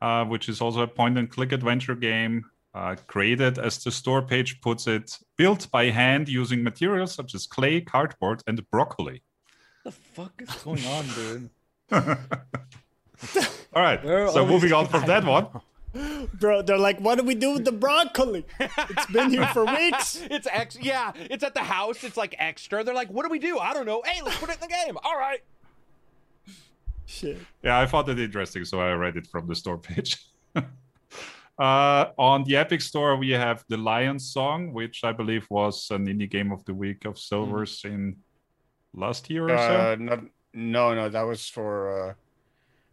uh, 0.00 0.24
which 0.26 0.48
is 0.48 0.60
also 0.60 0.82
a 0.82 0.86
point-and-click 0.86 1.50
adventure 1.50 1.96
game. 1.96 2.44
Uh, 2.72 2.94
created, 3.08 3.58
as 3.58 3.82
the 3.82 3.90
store 3.90 4.22
page 4.22 4.60
puts 4.60 4.86
it, 4.86 5.18
built 5.36 5.68
by 5.72 5.86
hand 5.86 6.28
using 6.28 6.62
materials 6.62 7.12
such 7.12 7.34
as 7.34 7.44
clay, 7.44 7.80
cardboard, 7.80 8.42
and 8.46 8.68
broccoli. 8.70 9.22
What 9.82 9.94
the 9.94 10.00
fuck 10.00 10.42
is 10.42 10.50
going 10.62 10.86
on, 10.86 11.06
dude? 11.08 11.50
All 13.74 13.82
right. 13.82 14.04
Where 14.04 14.28
So 14.28 14.40
all 14.40 14.46
these 14.46 14.52
moving 14.52 14.72
on 14.72 14.86
from 14.86 15.06
that 15.06 15.24
one. 15.24 15.48
Bro, 16.34 16.62
they're 16.62 16.78
like, 16.78 17.00
what 17.00 17.18
do 17.18 17.24
we 17.24 17.34
do 17.34 17.54
with 17.54 17.64
the 17.64 17.72
broccoli? 17.72 18.46
It's 18.60 19.06
been 19.06 19.30
here 19.30 19.46
for 19.48 19.64
weeks. 19.64 20.20
it's 20.30 20.46
ex. 20.50 20.78
Yeah, 20.80 21.12
it's 21.16 21.42
at 21.42 21.54
the 21.54 21.64
house. 21.64 22.04
It's 22.04 22.16
like 22.16 22.36
extra. 22.38 22.84
They're 22.84 22.94
like, 22.94 23.08
what 23.08 23.24
do 23.24 23.30
we 23.30 23.38
do? 23.38 23.58
I 23.58 23.74
don't 23.74 23.86
know. 23.86 24.02
Hey, 24.04 24.22
let's 24.22 24.38
put 24.38 24.50
it 24.50 24.56
in 24.56 24.60
the 24.60 24.68
game. 24.68 24.96
All 25.02 25.16
right. 25.16 25.40
Shit. 27.06 27.38
Yeah, 27.64 27.80
I 27.80 27.86
found 27.86 28.08
it 28.08 28.20
interesting, 28.20 28.64
so 28.64 28.80
I 28.80 28.92
read 28.92 29.16
it 29.16 29.26
from 29.26 29.48
the 29.48 29.56
store 29.56 29.78
page. 29.78 30.24
Uh, 31.60 32.10
on 32.18 32.44
the 32.44 32.56
Epic 32.56 32.80
Store, 32.80 33.16
we 33.16 33.30
have 33.30 33.64
the 33.68 33.76
Lion 33.76 34.18
Song, 34.18 34.72
which 34.72 35.04
I 35.04 35.12
believe 35.12 35.46
was 35.50 35.90
an 35.90 36.06
indie 36.06 36.30
game 36.30 36.52
of 36.52 36.64
the 36.64 36.74
week 36.74 37.04
of 37.04 37.18
Silvers 37.18 37.82
in 37.84 38.16
last 38.94 39.28
year 39.30 39.44
or 39.44 39.58
so. 39.58 39.92
Uh, 39.92 39.96
not, 39.98 40.20
no, 40.54 40.94
no, 40.94 41.08
that 41.08 41.22
was 41.22 41.46
for 41.48 42.10
uh, 42.10 42.14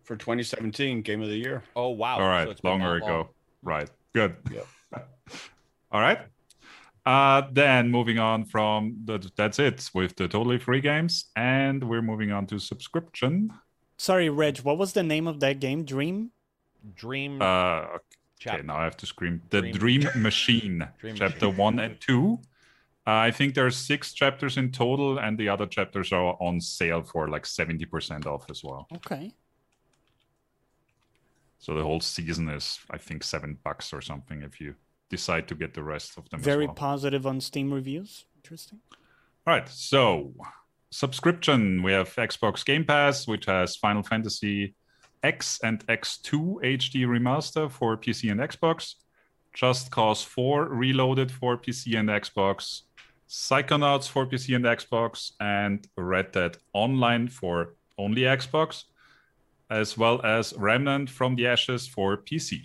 for 0.03 0.15
2017 0.17 1.01
Game 1.01 1.21
of 1.21 1.29
the 1.29 1.37
Year. 1.37 1.63
Oh 1.75 1.89
wow. 1.89 2.15
All 2.15 2.21
right, 2.21 2.27
So 2.27 2.45
right, 2.45 2.47
it's 2.49 2.61
been 2.61 2.71
longer 2.71 2.99
that 2.99 3.05
ago. 3.05 3.15
long. 3.15 3.27
Right, 3.63 3.89
good. 4.13 4.35
Yep. 4.51 4.67
All 5.91 6.01
right. 6.01 6.19
Uh, 7.05 7.47
then 7.53 7.89
moving 7.89 8.19
on 8.19 8.43
from 8.43 8.97
the, 9.05 9.31
that's 9.37 9.59
it 9.59 9.89
with 9.93 10.13
the 10.17 10.27
totally 10.27 10.59
free 10.59 10.81
games, 10.81 11.31
and 11.37 11.81
we're 11.87 12.01
moving 12.01 12.33
on 12.33 12.45
to 12.47 12.59
subscription. 12.59 13.49
Sorry, 13.97 14.29
Reg, 14.29 14.57
what 14.59 14.77
was 14.77 14.91
the 14.91 15.03
name 15.03 15.25
of 15.25 15.39
that 15.39 15.61
game? 15.61 15.85
Dream? 15.85 16.31
Dream. 16.95 17.41
Uh, 17.41 17.85
okay, 18.45 18.61
now 18.63 18.77
I 18.77 18.83
have 18.83 18.97
to 18.97 19.05
scream. 19.05 19.41
The 19.49 19.61
Dream- 19.61 20.01
Dream, 20.01 20.21
Machine, 20.21 20.87
Dream 20.99 21.15
chapter 21.15 21.49
one 21.49 21.79
and 21.79 21.99
two. 21.99 22.39
Uh, 23.05 23.11
I 23.11 23.31
think 23.31 23.55
there 23.55 23.65
are 23.65 23.71
six 23.71 24.13
chapters 24.13 24.57
in 24.57 24.71
total, 24.71 25.17
and 25.17 25.37
the 25.37 25.47
other 25.47 25.65
chapters 25.65 26.11
are 26.11 26.35
on 26.41 26.59
sale 26.59 27.03
for 27.03 27.29
like 27.29 27.43
70% 27.43 28.25
off 28.25 28.49
as 28.49 28.65
well. 28.65 28.85
Okay. 28.93 29.31
So 31.57 31.73
the 31.73 31.83
whole 31.83 32.01
season 32.01 32.49
is, 32.49 32.79
I 32.91 32.97
think, 32.97 33.23
seven 33.23 33.57
bucks 33.63 33.93
or 33.93 34.01
something 34.01 34.41
if 34.43 34.59
you 34.59 34.75
decide 35.09 35.47
to 35.47 35.55
get 35.55 35.73
the 35.73 35.83
rest 35.83 36.17
of 36.17 36.29
them. 36.29 36.41
Very 36.41 36.65
as 36.65 36.67
well. 36.67 36.75
positive 36.75 37.25
on 37.25 37.39
Steam 37.39 37.73
reviews. 37.73 38.25
Interesting. 38.35 38.79
All 39.45 39.53
right. 39.53 39.69
So 39.69 40.33
subscription, 40.91 41.83
we 41.83 41.93
have 41.93 42.13
Xbox 42.15 42.65
Game 42.65 42.83
Pass, 42.83 43.25
which 43.25 43.45
has 43.45 43.75
Final 43.77 44.03
Fantasy 44.03 44.75
X 45.23 45.59
and 45.63 45.85
X2 45.87 46.61
HD 46.63 47.05
remaster 47.05 47.69
for 47.69 47.97
PC 47.97 48.31
and 48.31 48.39
Xbox, 48.39 48.95
Just 49.53 49.91
Cause 49.91 50.23
4 50.23 50.65
Reloaded 50.69 51.31
for 51.31 51.57
PC 51.57 51.97
and 51.99 52.09
Xbox, 52.09 52.83
Psychonauts 53.29 54.07
for 54.07 54.25
PC 54.25 54.55
and 54.55 54.65
Xbox, 54.65 55.31
and 55.39 55.87
Red 55.97 56.31
Dead 56.31 56.57
Online 56.73 57.27
for 57.27 57.75
only 57.97 58.21
Xbox, 58.21 58.85
as 59.69 59.97
well 59.97 60.21
as 60.23 60.53
Remnant 60.53 61.09
from 61.09 61.35
the 61.35 61.47
Ashes 61.47 61.87
for 61.87 62.15
PC. 62.17 62.61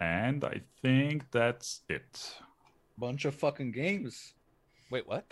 And 0.00 0.44
I 0.44 0.62
think 0.82 1.30
that's 1.30 1.82
it. 1.88 2.34
Bunch 2.98 3.24
of 3.24 3.34
fucking 3.34 3.72
games. 3.72 4.32
Wait, 4.90 5.06
what? 5.06 5.24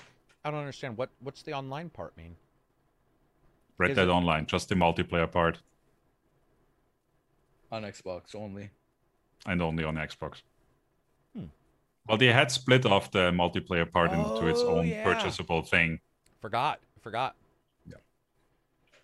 I 0.45 0.51
don't 0.51 0.61
understand. 0.61 0.97
What 0.99 1.11
what's 1.21 1.43
the 1.43 1.53
online 1.55 1.89
part 1.91 2.17
mean? 2.17 2.37
Red 3.79 3.91
Is 3.93 3.97
Dead 3.97 4.09
it- 4.09 4.11
Online, 4.13 4.47
just 4.47 4.69
the 4.69 4.75
multiplayer 4.75 5.31
part, 5.31 5.59
on 7.75 7.83
Xbox 7.83 8.35
only. 8.35 8.71
and 9.47 9.61
only 9.61 9.85
on 9.85 9.97
Xbox. 9.97 10.43
Hmm. 11.37 11.45
Well, 12.09 12.17
they 12.19 12.33
had 12.33 12.51
split 12.51 12.87
off 12.87 13.11
the 13.11 13.31
multiplayer 13.31 13.91
part 13.91 14.13
into 14.13 14.47
its 14.47 14.61
Oh, 14.61 14.79
own 14.79 14.87
yeah. 14.89 15.05
purchasable 15.05 15.63
thing. 15.63 16.01
Forgot. 16.41 16.81
Forgot. 17.03 17.35
Yeah. 17.87 17.97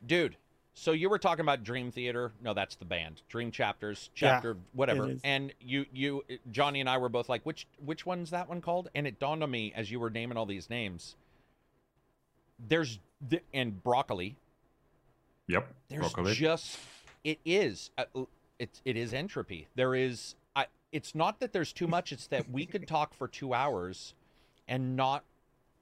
Dude, 0.06 0.36
so 0.74 0.92
you 0.92 1.10
were 1.10 1.18
talking 1.18 1.42
about 1.44 1.62
Dream 1.64 1.90
Theater. 1.90 2.32
No, 2.42 2.54
that's 2.54 2.76
the 2.76 2.84
band. 2.86 3.20
Dream 3.28 3.50
Chapters, 3.50 4.08
Yeah, 4.14 4.20
chapter 4.34 4.56
whatever. 4.72 5.14
And 5.24 5.52
you 5.60 5.84
you 5.92 6.24
Johnny 6.50 6.80
and 6.80 6.88
I 6.88 6.96
were 6.98 7.08
both 7.10 7.28
like, 7.28 7.44
which 7.44 7.66
which 7.84 8.06
one's 8.06 8.30
that 8.30 8.48
one 8.48 8.60
called? 8.62 8.88
And 8.94 9.06
it 9.06 9.18
dawned 9.18 9.42
on 9.42 9.50
me 9.50 9.72
as 9.76 9.90
you 9.90 10.00
were 10.00 10.08
naming 10.10 10.38
all 10.38 10.46
these 10.46 10.70
names. 10.70 11.16
There's 12.58 12.98
th- 13.28 13.42
and 13.52 13.82
broccoli. 13.82 14.36
Yep. 15.48 15.66
There's 15.88 16.00
Broccoli. 16.12 16.34
just 16.34 16.78
it 17.24 17.38
is 17.44 17.90
uh, 17.98 18.04
it 18.60 18.80
it 18.84 18.96
is 18.96 19.12
entropy. 19.12 19.66
There 19.74 19.94
is 19.94 20.36
I 20.54 20.66
it's 20.92 21.14
not 21.14 21.40
that 21.40 21.52
there's 21.52 21.72
too 21.72 21.88
much, 21.88 22.12
it's 22.12 22.28
that 22.28 22.48
we 22.48 22.66
could 22.66 22.86
talk 22.86 23.14
for 23.14 23.26
2 23.26 23.52
hours 23.54 24.14
and 24.68 24.94
not 24.96 25.24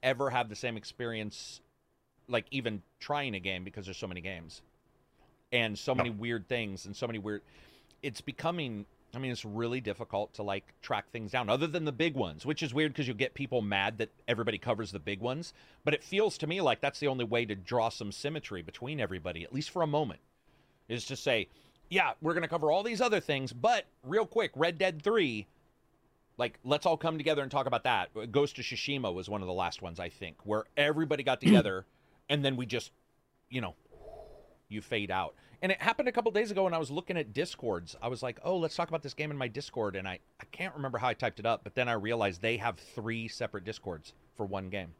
ever 0.02 0.30
have 0.30 0.48
the 0.48 0.56
same 0.56 0.76
experience 0.76 1.60
like 2.28 2.46
even 2.50 2.82
trying 3.00 3.34
a 3.34 3.40
game 3.40 3.64
because 3.64 3.84
there's 3.84 3.98
so 3.98 4.06
many 4.06 4.20
games 4.20 4.62
and 5.50 5.78
so 5.78 5.94
many 5.94 6.10
weird 6.10 6.46
things 6.48 6.86
and 6.86 6.94
so 6.94 7.06
many 7.06 7.18
weird 7.18 7.42
it's 8.02 8.20
becoming 8.20 8.86
I 9.14 9.18
mean, 9.18 9.32
it's 9.32 9.44
really 9.44 9.80
difficult 9.80 10.34
to 10.34 10.42
like 10.42 10.74
track 10.82 11.10
things 11.10 11.30
down, 11.30 11.48
other 11.48 11.66
than 11.66 11.86
the 11.86 11.92
big 11.92 12.14
ones, 12.14 12.44
which 12.44 12.62
is 12.62 12.74
weird 12.74 12.92
because 12.92 13.08
you 13.08 13.14
get 13.14 13.32
people 13.32 13.62
mad 13.62 13.98
that 13.98 14.10
everybody 14.26 14.58
covers 14.58 14.92
the 14.92 14.98
big 14.98 15.20
ones. 15.20 15.54
But 15.84 15.94
it 15.94 16.04
feels 16.04 16.36
to 16.38 16.46
me 16.46 16.60
like 16.60 16.80
that's 16.80 17.00
the 17.00 17.08
only 17.08 17.24
way 17.24 17.46
to 17.46 17.54
draw 17.54 17.88
some 17.88 18.12
symmetry 18.12 18.60
between 18.60 19.00
everybody, 19.00 19.44
at 19.44 19.52
least 19.52 19.70
for 19.70 19.82
a 19.82 19.86
moment, 19.86 20.20
is 20.88 21.06
to 21.06 21.16
say, 21.16 21.48
yeah, 21.88 22.12
we're 22.20 22.34
going 22.34 22.42
to 22.42 22.48
cover 22.48 22.70
all 22.70 22.82
these 22.82 23.00
other 23.00 23.20
things, 23.20 23.52
but 23.52 23.84
real 24.02 24.26
quick, 24.26 24.50
Red 24.54 24.78
Dead 24.78 25.02
3, 25.02 25.46
like, 26.36 26.58
let's 26.64 26.86
all 26.86 26.96
come 26.96 27.16
together 27.18 27.42
and 27.42 27.50
talk 27.50 27.66
about 27.66 27.84
that. 27.84 28.10
Ghost 28.30 28.58
of 28.58 28.64
Tsushima 28.64 29.12
was 29.12 29.28
one 29.28 29.40
of 29.40 29.46
the 29.46 29.52
last 29.54 29.82
ones, 29.82 29.98
I 29.98 30.08
think, 30.08 30.36
where 30.44 30.64
everybody 30.76 31.22
got 31.22 31.40
together 31.40 31.86
and 32.28 32.44
then 32.44 32.56
we 32.56 32.66
just, 32.66 32.92
you 33.50 33.60
know, 33.60 33.74
you 34.68 34.80
fade 34.82 35.10
out. 35.10 35.34
And 35.60 35.72
it 35.72 35.80
happened 35.82 36.08
a 36.08 36.12
couple 36.12 36.30
days 36.30 36.52
ago 36.52 36.64
when 36.64 36.74
I 36.74 36.78
was 36.78 36.90
looking 36.90 37.16
at 37.16 37.32
Discords. 37.32 37.96
I 38.00 38.06
was 38.06 38.22
like, 38.22 38.38
oh, 38.44 38.56
let's 38.58 38.76
talk 38.76 38.88
about 38.88 39.02
this 39.02 39.14
game 39.14 39.30
in 39.32 39.36
my 39.36 39.48
Discord. 39.48 39.96
And 39.96 40.06
I, 40.06 40.20
I 40.40 40.44
can't 40.52 40.74
remember 40.76 40.98
how 40.98 41.08
I 41.08 41.14
typed 41.14 41.40
it 41.40 41.46
up, 41.46 41.64
but 41.64 41.74
then 41.74 41.88
I 41.88 41.94
realized 41.94 42.40
they 42.42 42.58
have 42.58 42.78
three 42.78 43.26
separate 43.26 43.64
Discords 43.64 44.12
for 44.36 44.46
one 44.46 44.68
game. 44.68 44.94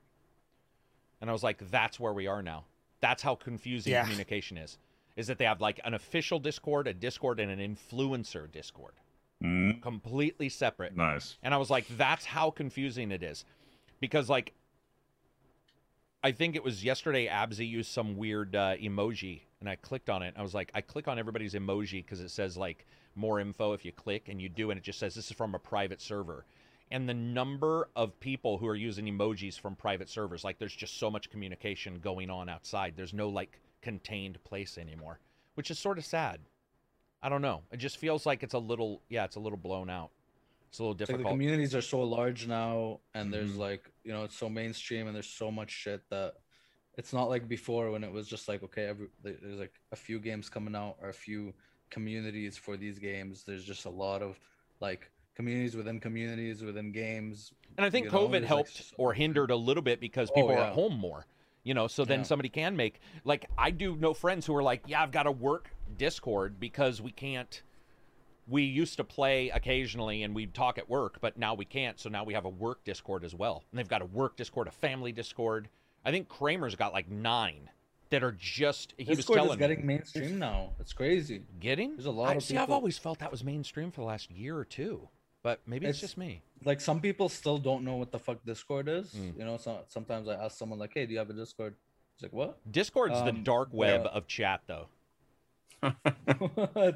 And 1.21 1.31
I 1.31 1.33
was 1.33 1.45
like, 1.45 1.71
that's 1.71 2.01
where 2.01 2.13
we 2.13 2.27
are 2.27 2.43
now. 2.43 2.65
That's 3.01 3.23
how 3.23 3.37
confusing 3.37 3.93
Yeah. 3.93 4.03
communication 4.03 4.57
is. 4.57 4.79
Is 5.19 5.27
that 5.27 5.37
they 5.37 5.45
have 5.45 5.61
like 5.61 5.81
an 5.85 5.95
official 5.95 6.39
Discord, 6.39 6.87
a 6.87 6.95
Discord, 6.95 7.41
and 7.41 7.51
an 7.51 7.59
influencer 7.59 8.51
Discord. 8.51 8.95
Mm, 9.43 9.83
Completely 9.83 10.49
separate. 10.49 10.97
nice. 10.97 11.37
And 11.43 11.53
I 11.53 11.57
was 11.57 11.71
like, 11.71 11.87
that's 11.97 12.25
how 12.25 12.51
confusing 12.51 13.11
it 13.11 13.23
is. 13.23 13.45
Because, 14.01 14.29
like, 14.29 14.53
I 16.23 16.31
think 16.33 16.55
it 16.55 16.63
was 16.63 16.85
yesterday, 16.85 17.27
Absy 17.27 17.69
used 17.69 17.91
some 17.91 18.17
weird 18.17 18.55
uh, 18.55 18.77
emoji, 18.77 19.43
and 19.61 19.69
I 19.69 19.75
clicked 19.77 20.09
on 20.09 20.23
it. 20.23 20.35
I 20.37 20.43
was 20.43 20.55
like, 20.55 20.71
I 20.75 20.81
click 20.81 21.09
on 21.09 21.19
everybody's 21.19 21.55
emoji 21.55 22.05
because 22.05 22.21
it 22.21 22.31
says, 22.31 22.57
like, 22.57 22.87
more 23.17 23.41
info 23.41 23.73
if 23.73 23.85
you 23.85 23.91
click, 23.93 24.29
and 24.29 24.41
you 24.41 24.49
do, 24.49 24.71
and 24.71 24.79
it 24.79 24.85
just 24.85 25.01
says 25.01 25.15
this 25.17 25.31
is 25.31 25.37
from 25.37 25.55
a 25.55 25.59
private 25.59 26.01
server. 26.01 26.45
And 26.91 27.09
the 27.09 27.15
number 27.15 27.89
of 27.97 28.19
people 28.21 28.59
who 28.59 28.67
are 28.69 28.77
using 28.77 29.07
emojis 29.07 29.59
from 29.59 29.75
private 29.75 30.09
servers, 30.09 30.45
like, 30.45 30.59
there's 30.59 30.75
just 30.75 30.99
so 30.99 31.11
much 31.11 31.29
communication 31.29 31.99
going 31.99 32.31
on 32.31 32.49
outside. 32.49 32.95
There's 32.97 33.13
no, 33.13 33.29
like, 33.29 33.61
contained 33.83 34.43
place 34.45 34.79
anymore, 34.79 35.21
which 35.55 35.71
is 35.71 35.79
sort 35.79 35.99
of 35.99 36.05
sad. 36.05 36.41
I 37.23 37.29
don't 37.29 37.43
know. 37.43 37.63
It 37.73 37.79
just 37.79 37.97
feels 37.99 38.27
like 38.27 38.43
it's 38.43 38.55
a 38.55 38.59
little, 38.59 39.03
yeah, 39.09 39.25
it's 39.25 39.37
a 39.37 39.41
little 39.41 39.59
blown 39.59 39.91
out. 39.91 40.11
It's 40.69 40.79
a 40.79 40.83
little 40.83 40.95
It's 40.95 41.09
like 41.11 41.19
difficult. 41.19 41.29
the 41.29 41.35
communities 41.35 41.75
are 41.75 41.81
so 41.83 42.01
large 42.03 42.47
now, 42.47 43.01
and 43.15 43.33
there's 43.33 43.55
Mhm. 43.55 43.59
like 43.59 43.91
you 44.05 44.13
know 44.13 44.25
it's 44.25 44.37
so 44.37 44.49
mainstream, 44.49 45.07
and 45.07 45.15
there's 45.17 45.29
so 45.31 45.51
much 45.51 45.71
shit 45.71 46.03
that 46.11 46.35
it's 46.97 47.13
not 47.13 47.29
like 47.29 47.49
before 47.49 47.91
when 47.91 48.05
it 48.05 48.13
was 48.13 48.29
just 48.29 48.49
like 48.49 48.63
okay, 48.63 48.85
every, 48.87 49.09
there's 49.23 49.59
like 49.59 49.81
a 49.93 49.97
few 49.97 50.19
games 50.21 50.49
coming 50.51 50.75
out 50.77 50.97
or 51.01 51.09
a 51.09 51.15
few 51.15 51.55
communities 51.91 52.59
for 52.59 52.77
these 52.77 52.99
games. 52.99 53.45
There's 53.45 53.65
just 53.65 53.87
a 53.87 53.91
lot 53.91 54.23
of 54.23 54.39
like 54.81 55.11
communities 55.35 55.77
within 55.77 56.01
communities 56.01 56.63
within 56.63 56.93
games. 56.93 57.53
And 57.77 57.87
I 57.87 57.91
think 57.91 58.07
you 58.07 58.13
know, 58.13 58.27
COVID 58.27 58.33
like, 58.33 58.49
helped 58.49 58.77
so 58.77 58.97
or 58.99 59.15
hindered 59.15 59.51
a 59.51 59.57
little 59.57 59.83
bit 59.83 60.01
because 60.01 60.31
Oh, 60.31 60.35
people 60.35 60.53
are 60.53 60.65
at 60.65 60.73
home 60.75 60.99
more. 60.99 61.27
You 61.69 61.75
know, 61.75 61.87
so 61.87 62.07
then 62.07 62.21
Yeah. 62.21 62.25
somebody 62.25 62.49
can 62.49 62.77
make 62.77 62.99
like 63.25 63.45
I 63.59 63.71
do 63.73 63.95
know 63.95 64.15
friends 64.15 64.47
who 64.47 64.57
are 64.57 64.63
like, 64.63 64.85
yeah, 64.87 65.03
I've 65.03 65.11
got 65.13 65.25
to 65.25 65.31
work 65.31 65.69
Discord 65.99 66.59
because 66.59 67.03
we 67.03 67.11
can't. 67.11 67.63
We 68.47 68.63
used 68.63 68.97
to 68.97 69.05
play 69.05 69.51
occasionally 69.51 70.23
and 70.23 70.35
we'd 70.35 70.55
talk 70.55 70.79
at 70.79 70.89
work, 70.89 71.19
but 71.21 71.37
now 71.37 71.53
we 71.53 71.67
can't. 71.67 72.01
So 72.01 72.09
now 72.09 72.25
we 72.25 72.33
have 72.33 72.47
a 72.47 72.49
work 72.49 72.85
Discord 72.85 73.23
as 73.23 73.35
well, 73.35 73.65
and 73.71 73.79
they've 73.79 73.87
got 73.87 74.01
a 74.01 74.07
work 74.07 74.37
Discord, 74.39 74.67
a 74.67 74.71
family 74.71 75.13
Discord. 75.13 75.69
I 76.07 76.11
think 76.11 76.31
Kramer's 76.31 76.75
got 76.75 76.95
like 76.95 77.11
nine 77.11 77.69
that 78.09 78.25
are 78.25 78.33
just. 78.33 78.95
He 78.97 79.05
was 79.05 79.19
Discord 79.19 79.37
telling 79.37 79.51
is 79.51 79.57
me. 79.57 79.69
getting 79.69 79.87
mainstream 79.87 80.39
now. 80.39 80.71
It's 80.81 80.95
crazy. 80.95 81.43
getting. 81.61 81.97
there's 81.97 82.07
a 82.07 82.11
lot 82.11 82.31
I, 82.31 82.35
of 82.37 82.43
see. 82.45 82.57
I've 82.57 82.71
always 82.71 82.97
felt 82.97 83.19
that 83.19 83.31
was 83.31 83.45
mainstream 83.45 83.91
for 83.91 84.01
the 84.01 84.07
last 84.07 84.31
year 84.31 84.57
or 84.57 84.65
two, 84.65 85.07
but 85.49 85.61
maybe 85.67 85.87
it's, 85.87 85.97
It's- 85.99 86.11
just 86.11 86.19
me. 86.19 86.43
Like 86.71 86.79
some 86.79 87.01
people 87.01 87.29
still 87.31 87.57
don't 87.57 87.83
know 87.89 87.97
what 87.97 88.11
the 88.13 88.19
fuck 88.19 88.45
Discord 88.45 88.87
is. 88.87 89.07
Mm. 89.15 89.39
You 89.39 89.45
know, 89.47 89.57
so, 89.57 89.79
sometimes 89.89 90.29
I 90.29 90.35
ask 90.35 90.59
someone 90.59 90.79
like, 90.79 90.93
"Hey, 90.93 91.07
do 91.07 91.13
you 91.15 91.19
have 91.21 91.31
a 91.31 91.33
Discord?" 91.33 91.75
It's 92.15 92.23
like, 92.25 92.35
"What?" 92.35 92.59
Discord's 92.71 93.15
the 93.29 93.31
Um, 93.39 93.45
dark 93.45 93.69
web 93.73 94.03
yeah. 94.05 94.11
of 94.11 94.27
chat, 94.27 94.61
though. 94.67 94.89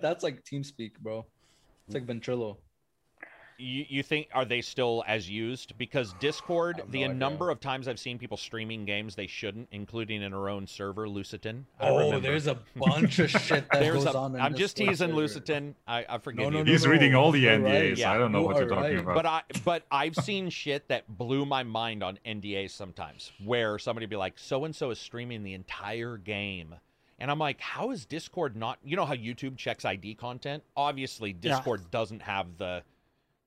That's 0.04 0.22
like 0.22 0.44
TeamSpeak, 0.44 0.98
bro. 1.00 1.24
It's 1.86 1.94
like 1.94 2.06
Ventrilo. 2.06 2.56
You, 3.62 3.86
you 3.88 4.02
think 4.02 4.28
are 4.34 4.44
they 4.44 4.60
still 4.60 5.04
as 5.06 5.30
used 5.30 5.76
because 5.78 6.12
discord 6.20 6.78
have 6.78 6.90
the 6.90 7.04
idea. 7.04 7.14
number 7.14 7.48
of 7.50 7.60
times 7.60 7.86
i've 7.88 7.98
seen 7.98 8.18
people 8.18 8.36
streaming 8.36 8.84
games 8.84 9.14
they 9.14 9.26
shouldn't 9.26 9.68
including 9.70 10.22
in 10.22 10.32
our 10.34 10.48
own 10.48 10.66
server 10.66 11.08
lucitan 11.08 11.64
Oh, 11.80 11.96
remember. 11.98 12.20
there's 12.20 12.46
a 12.48 12.58
bunch 12.76 13.18
of 13.20 13.30
shit 13.30 13.64
that 13.70 13.80
there's 13.80 14.04
goes 14.04 14.14
a 14.14 14.18
on. 14.18 14.34
in 14.34 14.40
i'm 14.40 14.54
just 14.56 14.76
teasing 14.76 14.96
server. 15.08 15.12
lucitan 15.14 15.74
i, 15.86 16.04
I 16.08 16.18
forgive 16.18 16.44
No, 16.44 16.50
no, 16.50 16.58
you 16.58 16.64
no, 16.64 16.70
He's 16.72 16.86
reading 16.86 17.14
all 17.14 17.30
the 17.30 17.38
you're 17.40 17.58
right. 17.60 17.92
NDAs. 17.92 17.98
Yeah, 17.98 18.12
I 18.12 18.18
don't 18.18 18.32
know 18.32 18.40
you 18.40 18.46
what 18.46 18.56
you're 18.56 18.68
talking 18.68 18.82
right. 18.96 18.98
about. 18.98 19.14
but 19.14 19.26
i 19.26 19.42
but 19.64 19.82
i've 19.90 20.16
seen 20.16 20.50
shit 20.50 20.88
that 20.88 21.04
blew 21.16 21.46
my 21.46 21.62
mind 21.62 22.02
on 22.02 22.18
ndas 22.26 22.70
sometimes 22.70 23.32
where 23.44 23.78
somebody 23.78 24.06
be 24.06 24.16
like 24.16 24.34
so 24.38 24.64
and 24.64 24.74
so 24.74 24.90
is 24.90 24.98
streaming 24.98 25.42
the 25.44 25.54
entire 25.54 26.16
game 26.16 26.74
and 27.18 27.30
i'm 27.30 27.38
like 27.38 27.60
how 27.60 27.90
is 27.90 28.04
discord 28.06 28.56
not 28.56 28.78
you 28.84 28.96
know 28.96 29.04
how 29.04 29.14
youtube 29.14 29.56
checks 29.56 29.84
id 29.84 30.14
content 30.16 30.62
obviously 30.76 31.30
Yeah. 31.40 31.54
discord 31.56 31.90
doesn't 31.90 32.22
have 32.22 32.46
the 32.58 32.82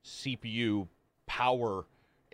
cpu 0.06 0.88
power 1.28 1.86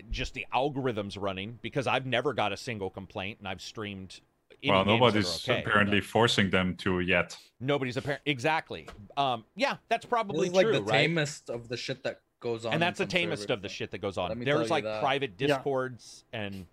just 0.10 0.34
the 0.34 0.46
algorithms 0.54 1.18
running 1.20 1.58
because 1.62 1.88
i've 1.88 2.06
never 2.06 2.34
got 2.34 2.52
a 2.52 2.58
single 2.58 2.90
complaint 2.90 3.40
and 3.40 3.48
i've 3.48 3.62
streamed 3.62 4.20
any 4.64 4.72
well, 4.72 4.86
nobody's 4.86 5.48
okay. 5.50 5.62
apparently 5.62 6.02
forcing 6.02 6.50
them 6.50 6.76
to 6.76 7.00
yet. 7.00 7.36
nobody's 7.60 7.98
apparent 7.98 8.22
exactly 8.26 8.88
um 9.18 9.44
yeah 9.56 9.78
that's 9.90 10.06
This 10.06 10.10
probably 10.10 10.48
is 10.48 10.54
like 10.54 10.68
the 10.68 10.82
right 10.84 11.08
tamest 11.08 11.50
of 11.50 11.68
the 11.70 11.78
shit 11.78 12.04
that 12.04 12.20
goes 12.40 12.66
on. 12.66 12.74
and 12.74 12.82
that's 12.82 12.98
the 13.00 13.06
tamest 13.06 13.44
servers, 13.44 13.56
of 13.56 13.62
the 13.62 13.70
shit 13.70 13.92
that 13.92 14.00
goes 14.00 14.18
on 14.18 14.40
there's 14.44 14.70
like 14.70 14.84
that. 14.84 15.02
private 15.02 15.34
Yeah. 15.38 15.48
discords 15.48 16.26
and 16.34 16.66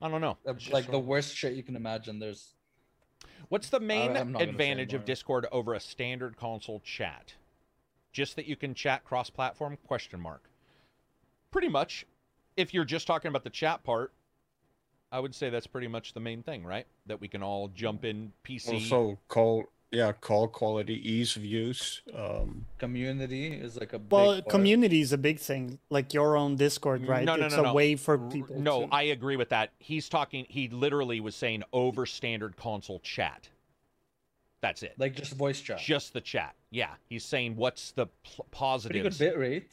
i 0.00 0.08
don't 0.08 0.20
know 0.20 0.36
just 0.56 0.72
Like 0.72 0.90
the 0.90 0.98
worst 0.98 1.34
shit 1.34 1.54
you 1.54 1.62
can 1.62 1.76
imagine. 1.76 2.18
There's 2.18 2.54
What's 3.48 3.68
the 3.68 3.80
main 3.80 4.16
I'm 4.16 4.32
not 4.32 4.38
gonna 4.40 4.44
say 4.46 4.50
advantage 4.50 4.94
of. 4.94 5.04
Discord 5.04 5.46
over 5.52 5.74
a 5.74 5.80
standard 5.80 6.36
console 6.36 6.80
chat? 6.80 7.34
Just 8.14 8.36
that 8.36 8.46
you 8.46 8.56
can 8.56 8.72
chat 8.74 9.04
cross-platform? 9.04 9.76
Question 9.86 10.20
mark. 10.20 10.48
Pretty 11.50 11.68
much. 11.68 12.06
If 12.56 12.72
you're 12.72 12.84
just 12.84 13.06
talking 13.06 13.28
about 13.28 13.44
the 13.44 13.50
chat 13.50 13.82
part, 13.82 14.12
I 15.10 15.18
would 15.20 15.34
say 15.34 15.50
that's 15.50 15.66
pretty 15.66 15.88
much 15.88 16.14
the 16.14 16.20
main 16.20 16.42
thing, 16.42 16.64
right? 16.64 16.86
That 17.06 17.20
we 17.20 17.28
can 17.28 17.42
all 17.42 17.68
jump 17.68 18.04
in 18.04 18.32
PC. 18.44 18.72
Also, 18.72 19.18
call 19.28 19.64
yeah, 19.90 20.12
call 20.12 20.48
quality, 20.48 20.94
ease 21.08 21.36
of 21.36 21.44
use. 21.44 22.02
Um, 22.16 22.66
Community 22.78 23.48
is 23.48 23.78
like 23.78 23.92
a 23.92 23.98
big 23.98 24.12
Well, 24.12 24.32
part. 24.34 24.48
community 24.48 25.00
is 25.00 25.12
a 25.12 25.18
big 25.18 25.38
thing, 25.38 25.78
like 25.90 26.14
your 26.14 26.36
own 26.36 26.56
Discord, 26.56 27.06
right? 27.06 27.24
No, 27.24 27.36
no, 27.36 27.46
it's 27.46 27.54
no, 27.56 27.62
a 27.62 27.66
no. 27.66 27.74
way 27.74 27.96
for 27.96 28.18
people. 28.18 28.60
No, 28.60 28.86
to... 28.86 28.94
I 28.94 29.02
agree 29.02 29.36
with 29.36 29.50
that. 29.50 29.72
He's 29.78 30.08
talking. 30.08 30.46
He 30.48 30.68
literally 30.68 31.20
was 31.20 31.34
saying 31.36 31.62
over 31.72 32.06
standard 32.06 32.56
console 32.56 33.00
chat. 33.00 33.48
That's 34.60 34.82
it. 34.82 34.94
like 34.98 35.14
just 35.14 35.34
voice 35.34 35.60
chat. 35.60 35.78
Just 35.78 36.14
the 36.14 36.22
chat. 36.22 36.54
Yeah, 36.74 36.90
he's 37.08 37.24
saying 37.24 37.54
what's 37.54 37.92
the 37.92 38.06
pl- 38.24 38.46
Pretty 38.50 39.00
good 39.00 39.16
bit 39.16 39.38
rate. 39.38 39.70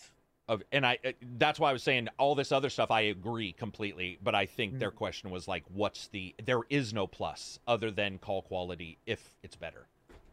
of, 0.48 0.62
and 0.72 0.86
I. 0.86 1.00
uh, 1.04 1.12
That's 1.40 1.60
why 1.60 1.72
I 1.72 1.74
was 1.74 1.82
saying 1.82 2.10
all 2.20 2.36
this 2.36 2.52
other 2.52 2.70
stuff. 2.70 2.92
I 2.92 3.02
agree 3.02 3.54
completely, 3.54 4.20
but 4.22 4.36
I 4.36 4.46
think 4.46 4.74
Hmm. 4.74 4.80
their 4.80 4.92
question 4.92 5.32
was 5.32 5.48
like, 5.48 5.64
what's 5.74 6.10
the? 6.10 6.36
There 6.46 6.62
is 6.70 6.94
no 6.94 7.08
plus 7.08 7.60
other 7.68 7.90
than 7.90 8.20
call 8.20 8.44
quality 8.44 9.00
if 9.08 9.36
it's 9.42 9.56
better, 9.56 9.88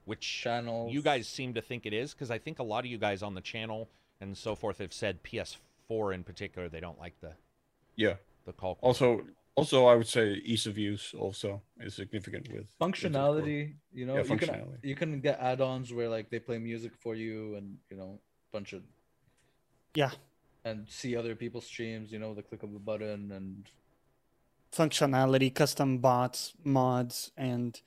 which 0.05 0.21
Channels. 0.43 0.93
you 0.93 1.01
guys 1.01 1.27
seem 1.27 1.55
to 1.55 1.63
think 1.63 1.87
it 1.87 1.95
is 1.95 2.13
because 2.13 2.31
I 2.31 2.37
think 2.39 2.59
a 2.59 2.63
lot 2.65 2.81
of 2.85 2.91
you 2.91 2.99
guys 2.99 3.23
on 3.23 3.35
the 3.35 3.41
channel 3.41 3.89
and 4.21 4.37
so 4.37 4.55
forth 4.55 4.77
have 4.79 4.93
said 4.93 5.23
PS4 5.23 6.13
in 6.15 6.23
particular 6.23 6.69
they 6.69 6.81
don't 6.81 6.99
like 6.99 7.19
the 7.23 7.33
yeah. 7.97 8.17
the 8.45 8.53
call. 8.53 8.75
quality. 8.75 8.87
Also, 9.05 9.25
also, 9.59 9.87
I 9.87 9.95
would 9.97 10.07
say 10.07 10.25
ease 10.45 10.67
of 10.67 10.79
use 10.79 11.15
also 11.19 11.63
is 11.81 11.95
significant 11.95 12.49
with 12.49 12.59
with 12.59 12.79
functionality. 12.81 13.75
You 13.93 14.07
know, 14.07 14.17
Yeah, 14.17 14.25
you 14.33 14.37
can 14.37 14.79
you 14.83 14.95
can 14.95 15.21
get 15.21 15.39
add-ons 15.41 15.93
where 15.93 16.09
like 16.09 16.31
they 16.31 16.39
play 16.39 16.59
music 16.59 16.93
for 17.05 17.15
you 17.15 17.57
and 17.57 17.77
you 17.91 17.97
know 17.97 18.21
bunch 18.53 18.73
of 18.73 18.83
Yeah, 19.95 20.13
and 20.65 20.87
see 20.89 21.17
other 21.17 21.35
people's 21.35 21.67
streams. 21.67 22.13
You 22.13 22.21
know, 22.21 22.35
the 22.35 22.43
click 22.43 22.63
of 22.63 22.75
a 22.75 22.79
button 22.79 23.33
and 23.33 23.67
functionality, 24.71 25.55
custom 25.55 25.99
bots, 25.99 26.55
mods, 26.63 27.33
and 27.37 27.81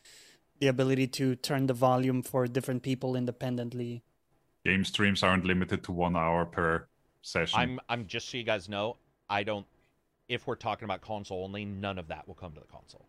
the 0.60 0.68
ability 0.68 1.08
to 1.08 1.36
turn 1.36 1.68
the 1.68 1.74
volume 1.74 2.22
for 2.22 2.48
different 2.48 2.84
people 2.84 3.16
independently. 3.16 4.04
Game 4.66 4.84
streams 4.84 5.24
aren't 5.24 5.46
limited 5.46 5.84
to 5.86 5.92
one 5.92 6.16
hour 6.16 6.46
per 6.46 6.88
session. 7.22 7.60
I'm 7.60 7.80
I'm 7.90 8.08
just 8.08 8.30
so 8.30 8.38
you 8.38 8.44
guys 8.44 8.68
know, 8.68 8.98
I 9.30 9.44
don't 9.44 9.66
if 10.32 10.48
we're 10.48 10.56
talking 10.56 10.86
about 10.86 11.02
console 11.02 11.44
only, 11.44 11.66
none 11.66 12.00
of 12.00 12.08
that 12.08 12.28
will 12.28 12.36
come 12.36 12.54
to 12.54 12.60
the 12.62 12.66
console. 12.68 13.06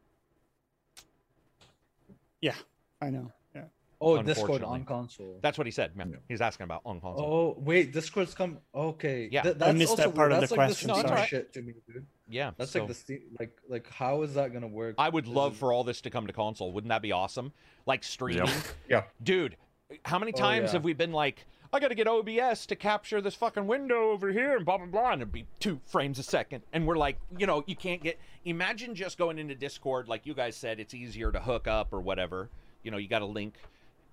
Yeah, 2.40 2.54
I 3.00 3.10
know. 3.10 3.30
Yeah. 3.54 3.62
oh, 4.00 4.16
Discord 4.22 4.50
Unfortunately. 4.62 4.74
on 4.80 4.84
console. 4.84 5.38
That's 5.40 5.56
what 5.56 5.66
he 5.66 5.70
said, 5.70 5.96
man. 5.96 6.10
Yeah. 6.10 6.16
He's 6.28 6.40
asking 6.40 6.64
about 6.64 6.82
on 6.84 7.00
console. 7.00 7.24
Oh 7.24 7.60
wait, 7.62 7.92
Discord's 7.92 8.34
come. 8.34 8.58
Okay, 8.74 9.28
Yeah. 9.30 9.42
Th- 9.42 9.56
I 9.60 9.70
missed 9.72 9.90
also 9.90 10.02
that 10.08 10.14
part 10.14 10.30
weird. 10.30 10.32
of 10.32 10.36
the 10.36 10.40
that's 10.40 10.50
like 10.52 10.68
question, 10.68 10.88
The 10.88 10.94
Steam 10.96 11.08
sorry. 11.08 11.26
shit 11.28 11.52
to 11.52 11.62
me, 11.62 11.74
dude. 11.86 12.06
yeah. 12.28 12.50
That's 12.56 12.72
so 12.72 12.80
like 12.80 12.88
the 12.88 12.94
Steam. 12.94 13.20
Like 13.38 13.56
like 13.68 13.88
how 13.90 14.22
is 14.22 14.34
that 14.34 14.52
gonna 14.52 14.66
work? 14.66 14.96
I 14.98 15.08
would 15.08 15.26
Is 15.26 15.30
love 15.30 15.52
it- 15.52 15.58
for 15.58 15.72
all 15.72 15.84
this 15.84 16.00
to 16.00 16.10
come 16.10 16.26
to 16.26 16.32
console. 16.32 16.72
Wouldn't 16.72 16.88
that 16.88 17.02
be 17.02 17.12
awesome? 17.12 17.52
Like 17.86 18.02
streaming. 18.02 18.50
Yeah. 18.88 19.04
Dude, 19.22 19.56
how 20.04 20.18
many 20.18 20.32
Oh, 20.34 20.38
times 20.38 20.66
yeah. 20.66 20.72
have 20.72 20.84
we 20.84 20.92
been 20.94 21.12
like, 21.12 21.46
I 21.74 21.80
gotta 21.80 21.94
get 21.94 22.06
OBS 22.06 22.66
to 22.66 22.76
capture 22.76 23.22
this 23.22 23.34
fucking 23.34 23.66
window 23.66 24.10
over 24.10 24.30
here 24.30 24.56
and 24.56 24.64
blah 24.64 24.76
blah 24.76 24.86
blah, 24.86 25.12
and 25.12 25.22
it'd 25.22 25.32
be 25.32 25.46
two 25.58 25.80
frames 25.86 26.18
a 26.18 26.22
second. 26.22 26.62
And 26.72 26.86
we're 26.86 26.98
like, 26.98 27.18
you 27.38 27.46
know, 27.46 27.64
you 27.66 27.76
can't 27.76 28.02
get 28.02 28.18
imagine 28.44 28.94
just 28.94 29.16
going 29.16 29.38
into 29.38 29.54
Discord, 29.54 30.06
like 30.06 30.26
you 30.26 30.34
guys 30.34 30.54
said, 30.54 30.80
it's 30.80 30.92
easier 30.92 31.32
to 31.32 31.40
hook 31.40 31.66
up 31.66 31.92
or 31.92 32.00
whatever. 32.00 32.50
You 32.82 32.90
know, 32.90 32.98
you 32.98 33.08
got 33.08 33.22
a 33.22 33.26
link 33.26 33.54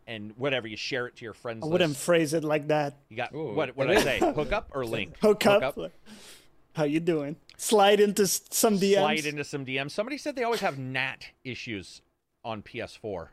and 0.07 0.33
whatever, 0.37 0.67
you 0.67 0.77
share 0.77 1.05
it 1.05 1.15
to 1.17 1.25
your 1.25 1.33
friends. 1.33 1.63
I 1.63 1.67
wouldn't 1.67 1.91
list. 1.91 2.01
phrase 2.01 2.33
it 2.33 2.43
like 2.43 2.67
that. 2.69 2.95
You 3.09 3.17
got 3.17 3.33
Ooh, 3.33 3.53
what? 3.53 3.75
What 3.75 3.87
did 3.87 3.97
I 3.97 4.01
say? 4.03 4.19
Hook 4.35 4.51
up 4.51 4.69
or 4.73 4.85
link? 4.85 5.17
Hook 5.19 5.45
up. 5.45 5.77
up. 5.77 5.91
How 6.73 6.83
you 6.85 6.99
doing? 6.99 7.35
Slide 7.57 7.99
into 7.99 8.25
some 8.25 8.79
DMs. 8.79 8.93
Slide 8.93 9.25
into 9.25 9.43
some 9.43 9.65
DMs. 9.65 9.91
Somebody 9.91 10.17
said 10.17 10.35
they 10.35 10.43
always 10.43 10.61
have 10.61 10.79
NAT 10.79 11.31
issues 11.43 12.01
on 12.43 12.61
PS4. 12.61 13.27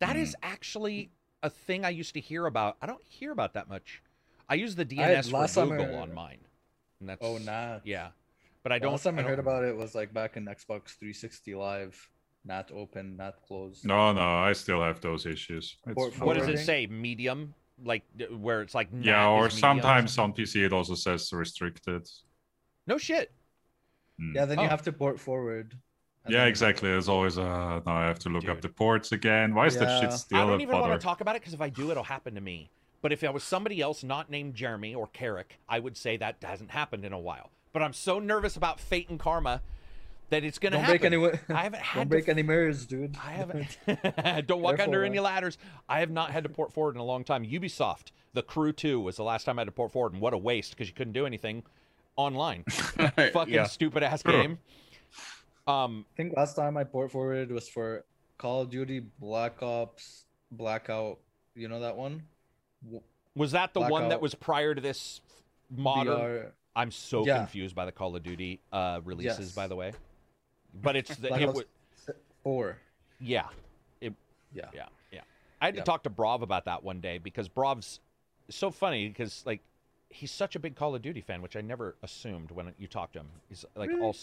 That 0.00 0.16
hmm. 0.16 0.22
is 0.22 0.34
actually 0.42 1.10
a 1.42 1.50
thing 1.50 1.84
I 1.84 1.90
used 1.90 2.14
to 2.14 2.20
hear 2.20 2.46
about. 2.46 2.76
I 2.82 2.86
don't 2.86 3.02
hear 3.08 3.32
about 3.32 3.54
that 3.54 3.68
much. 3.68 4.02
I 4.48 4.54
use 4.54 4.74
the 4.74 4.84
DNS 4.84 5.32
last 5.32 5.54
for 5.54 5.60
time 5.60 5.72
I- 5.72 5.76
Google 5.76 5.96
on 5.98 6.14
mine. 6.14 6.38
And 7.00 7.08
that's 7.08 7.22
Oh 7.24 7.38
nah. 7.38 7.80
yeah. 7.84 8.08
But 8.62 8.72
I 8.72 8.78
don't. 8.78 8.92
Last 8.92 9.04
time 9.04 9.18
I, 9.18 9.22
don't- 9.22 9.30
heard 9.30 9.38
about 9.38 9.64
it 9.64 9.76
was 9.76 9.94
like 9.94 10.12
back 10.14 10.36
in 10.36 10.44
Xbox 10.46 10.96
360 10.96 11.54
Live, 11.54 12.08
not 12.44 12.70
open, 12.72 13.16
not 13.16 13.42
closed. 13.46 13.84
no, 13.84 14.12
no, 14.12 14.20
I 14.20 14.52
still 14.54 14.80
have 14.82 15.00
those 15.00 15.26
issues. 15.26 15.76
It's 15.86 15.94
Port 15.94 16.14
fine. 16.14 16.26
What 16.26 16.36
does 16.38 16.48
it 16.48 16.58
say? 16.58 16.86
Medium, 16.86 17.54
like 17.84 18.02
where 18.30 18.62
it's 18.62 18.74
like 18.74 18.88
Yeah, 19.00 19.28
or 19.28 19.50
sometimes 19.50 20.12
something? 20.14 20.42
on 20.42 20.46
PC 20.46 20.64
it 20.64 20.72
also 20.72 20.94
says 20.94 21.30
restricted. 21.32 22.08
No 22.86 22.98
shit. 22.98 23.30
Yeah, 24.18 24.46
then 24.46 24.58
Oh. 24.58 24.62
you 24.62 24.68
have 24.68 24.82
to 24.82 24.92
port 24.92 25.20
forward. 25.20 25.76
And 26.26 26.32
Yeah, 26.34 26.40
then- 26.40 26.48
exactly. 26.48 26.88
There's 26.90 27.08
always 27.08 27.38
uh 27.38 27.80
now 27.86 27.96
I 27.96 28.06
have 28.06 28.18
to 28.20 28.28
look 28.28 28.48
up 28.48 28.60
the 28.60 28.68
ports 28.68 29.12
again. 29.12 29.54
Why 29.54 29.66
is 29.66 29.76
that 29.78 30.00
shit 30.00 30.12
still 30.12 30.38
I 30.38 30.46
don't 30.46 30.60
a 30.60 30.62
even 30.62 30.78
want 30.78 30.92
to 31.00 31.04
talk 31.04 31.20
about 31.20 31.36
it 31.36 31.40
because 31.42 31.54
if 31.54 31.60
I 31.60 31.68
do, 31.70 31.90
it'll 31.90 32.04
happen 32.04 32.34
to 32.34 32.40
me. 32.40 32.70
But 33.02 33.12
if 33.12 33.22
I 33.24 33.30
was 33.30 33.42
somebody 33.44 33.80
else 33.80 34.02
not 34.02 34.30
named 34.30 34.54
Jeremy 34.54 34.94
or 34.94 35.06
Carrick, 35.08 35.58
I 35.68 35.78
would 35.78 35.96
say 35.96 36.16
that 36.16 36.36
hasn't 36.42 36.70
happened 36.72 37.04
in 37.04 37.12
a 37.12 37.18
while. 37.18 37.50
But 37.72 37.82
I'm 37.82 37.92
so 37.92 38.18
nervous 38.18 38.56
about 38.56 38.80
fate 38.80 39.08
and 39.08 39.18
karma 39.20 39.62
that 40.30 40.42
it's 40.42 40.58
gonna 40.58 40.76
Don't 40.76 40.84
happen. 40.86 40.98
break 41.12 41.12
any. 41.12 41.56
I 41.56 41.62
haven't 41.62 41.82
had 41.82 41.94
Don't 41.94 42.04
to 42.04 42.08
break 42.08 42.28
any 42.28 42.42
mirrors, 42.42 42.84
dude. 42.86 43.16
I 43.22 43.32
haven't. 43.32 43.78
Don't 44.48 44.60
walk 44.62 44.76
Careful, 44.78 44.84
under 44.94 45.02
man. 45.02 45.12
any 45.12 45.20
ladders. 45.20 45.56
I 45.88 46.00
have 46.00 46.10
not 46.10 46.30
had 46.32 46.42
to 46.44 46.48
port 46.48 46.72
forward 46.72 46.96
in 46.96 47.00
a 47.00 47.04
long 47.04 47.22
time. 47.22 47.44
Ubisoft, 47.44 48.10
The 48.32 48.42
Crew 48.42 48.72
2 48.72 48.98
was 48.98 49.16
the 49.16 49.22
last 49.22 49.44
time 49.44 49.58
I 49.58 49.60
had 49.60 49.66
to 49.66 49.72
port 49.72 49.92
forward, 49.92 50.14
and 50.14 50.20
what 50.20 50.32
a 50.32 50.38
waste 50.38 50.70
because 50.72 50.88
you 50.88 50.94
couldn't 50.94 51.12
do 51.12 51.26
anything 51.26 51.62
online. 52.16 52.64
Fucking 53.32 53.54
yeah. 53.54 53.66
stupid 53.66 54.02
ass 54.02 54.22
game. 54.24 54.58
Um, 55.66 56.04
I 56.12 56.16
think 56.16 56.36
last 56.36 56.54
time 56.54 56.76
I 56.76 56.84
port 56.84 57.10
forwarded 57.10 57.50
was 57.50 57.68
for 57.68 58.04
Call 58.38 58.62
of 58.62 58.70
Duty 58.70 59.00
Black 59.18 59.62
Ops 59.62 60.24
Blackout. 60.52 61.18
You 61.54 61.68
know 61.68 61.80
that 61.80 61.96
one? 61.96 62.22
Was 63.34 63.52
that 63.52 63.74
the 63.74 63.80
one 63.80 64.08
that 64.08 64.20
was 64.20 64.34
prior 64.34 64.74
to 64.74 64.80
this 64.80 65.20
modern? 65.74 66.18
VR. 66.18 66.50
I'm 66.76 66.90
so 66.90 67.24
Yeah. 67.26 67.38
confused 67.38 67.74
by 67.74 67.84
the 67.86 67.92
Call 67.92 68.14
of 68.14 68.22
Duty 68.22 68.60
uh, 68.72 69.00
releases, 69.04 69.38
Yes. 69.46 69.52
by 69.54 69.66
the 69.66 69.74
way. 69.76 69.92
But 70.82 70.94
it's 70.96 71.16
the, 71.16 71.28
Black 71.28 71.40
it 71.40 71.48
Ops 71.48 71.56
wa- 72.08 72.14
Four. 72.42 72.78
yeah, 73.18 73.48
it 74.00 74.12
Yeah. 74.52 74.68
yeah 74.74 74.86
yeah. 75.10 75.20
I 75.60 75.64
had 75.66 75.74
to 75.76 75.80
talk 75.82 76.02
to 76.02 76.10
Brav 76.10 76.42
about 76.42 76.66
that 76.66 76.84
one 76.84 77.00
day 77.00 77.16
because 77.18 77.48
Brav's 77.48 77.98
so 78.50 78.70
funny 78.70 79.08
because 79.08 79.42
like 79.46 79.60
he's 80.10 80.30
such 80.30 80.54
a 80.54 80.58
big 80.60 80.76
Call 80.76 80.94
of 80.94 81.02
Duty 81.02 81.22
fan, 81.22 81.40
which 81.42 81.56
I 81.56 81.62
never 81.62 81.96
assumed 82.02 82.50
when 82.50 82.72
you 82.78 82.86
talked 82.86 83.14
to 83.14 83.20
him. 83.20 83.28
He's 83.48 83.64
like 83.74 83.90
all 84.00 84.14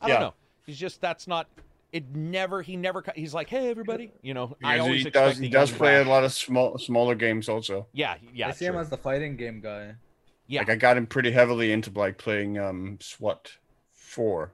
I 0.00 0.08
don't 0.08 0.14
Yeah. 0.16 0.20
know. 0.28 0.34
He's 0.66 0.78
just 0.78 1.00
that's 1.00 1.26
not. 1.26 1.48
It 1.92 2.14
never. 2.14 2.60
He 2.62 2.76
never. 2.76 3.02
He's 3.14 3.32
like, 3.32 3.48
hey 3.48 3.70
everybody. 3.70 4.10
You 4.22 4.34
know. 4.34 4.56
I 4.62 4.74
Because 4.74 4.80
always 4.86 5.04
he 5.04 5.10
does 5.10 5.38
he 5.38 5.48
does 5.48 5.70
young 5.70 5.78
play 5.78 6.00
a 6.00 6.04
lot 6.04 6.24
of 6.24 6.32
small 6.32 6.76
smaller 6.78 7.14
games 7.14 7.48
also. 7.48 7.86
Yeah, 7.92 8.16
yeah. 8.34 8.48
I 8.48 8.50
see 8.52 8.64
him 8.66 8.76
as 8.76 8.90
the 8.90 8.96
fighting 8.98 9.36
game 9.36 9.60
guy. 9.60 9.94
yeah. 10.48 10.60
Like 10.60 10.70
I 10.70 10.76
got 10.76 10.96
him 10.96 11.06
pretty 11.06 11.30
heavily 11.30 11.72
into 11.72 11.90
like 11.94 12.18
playing 12.18 12.58
um 12.58 12.98
SWAT 13.00 13.52
four 13.92 14.52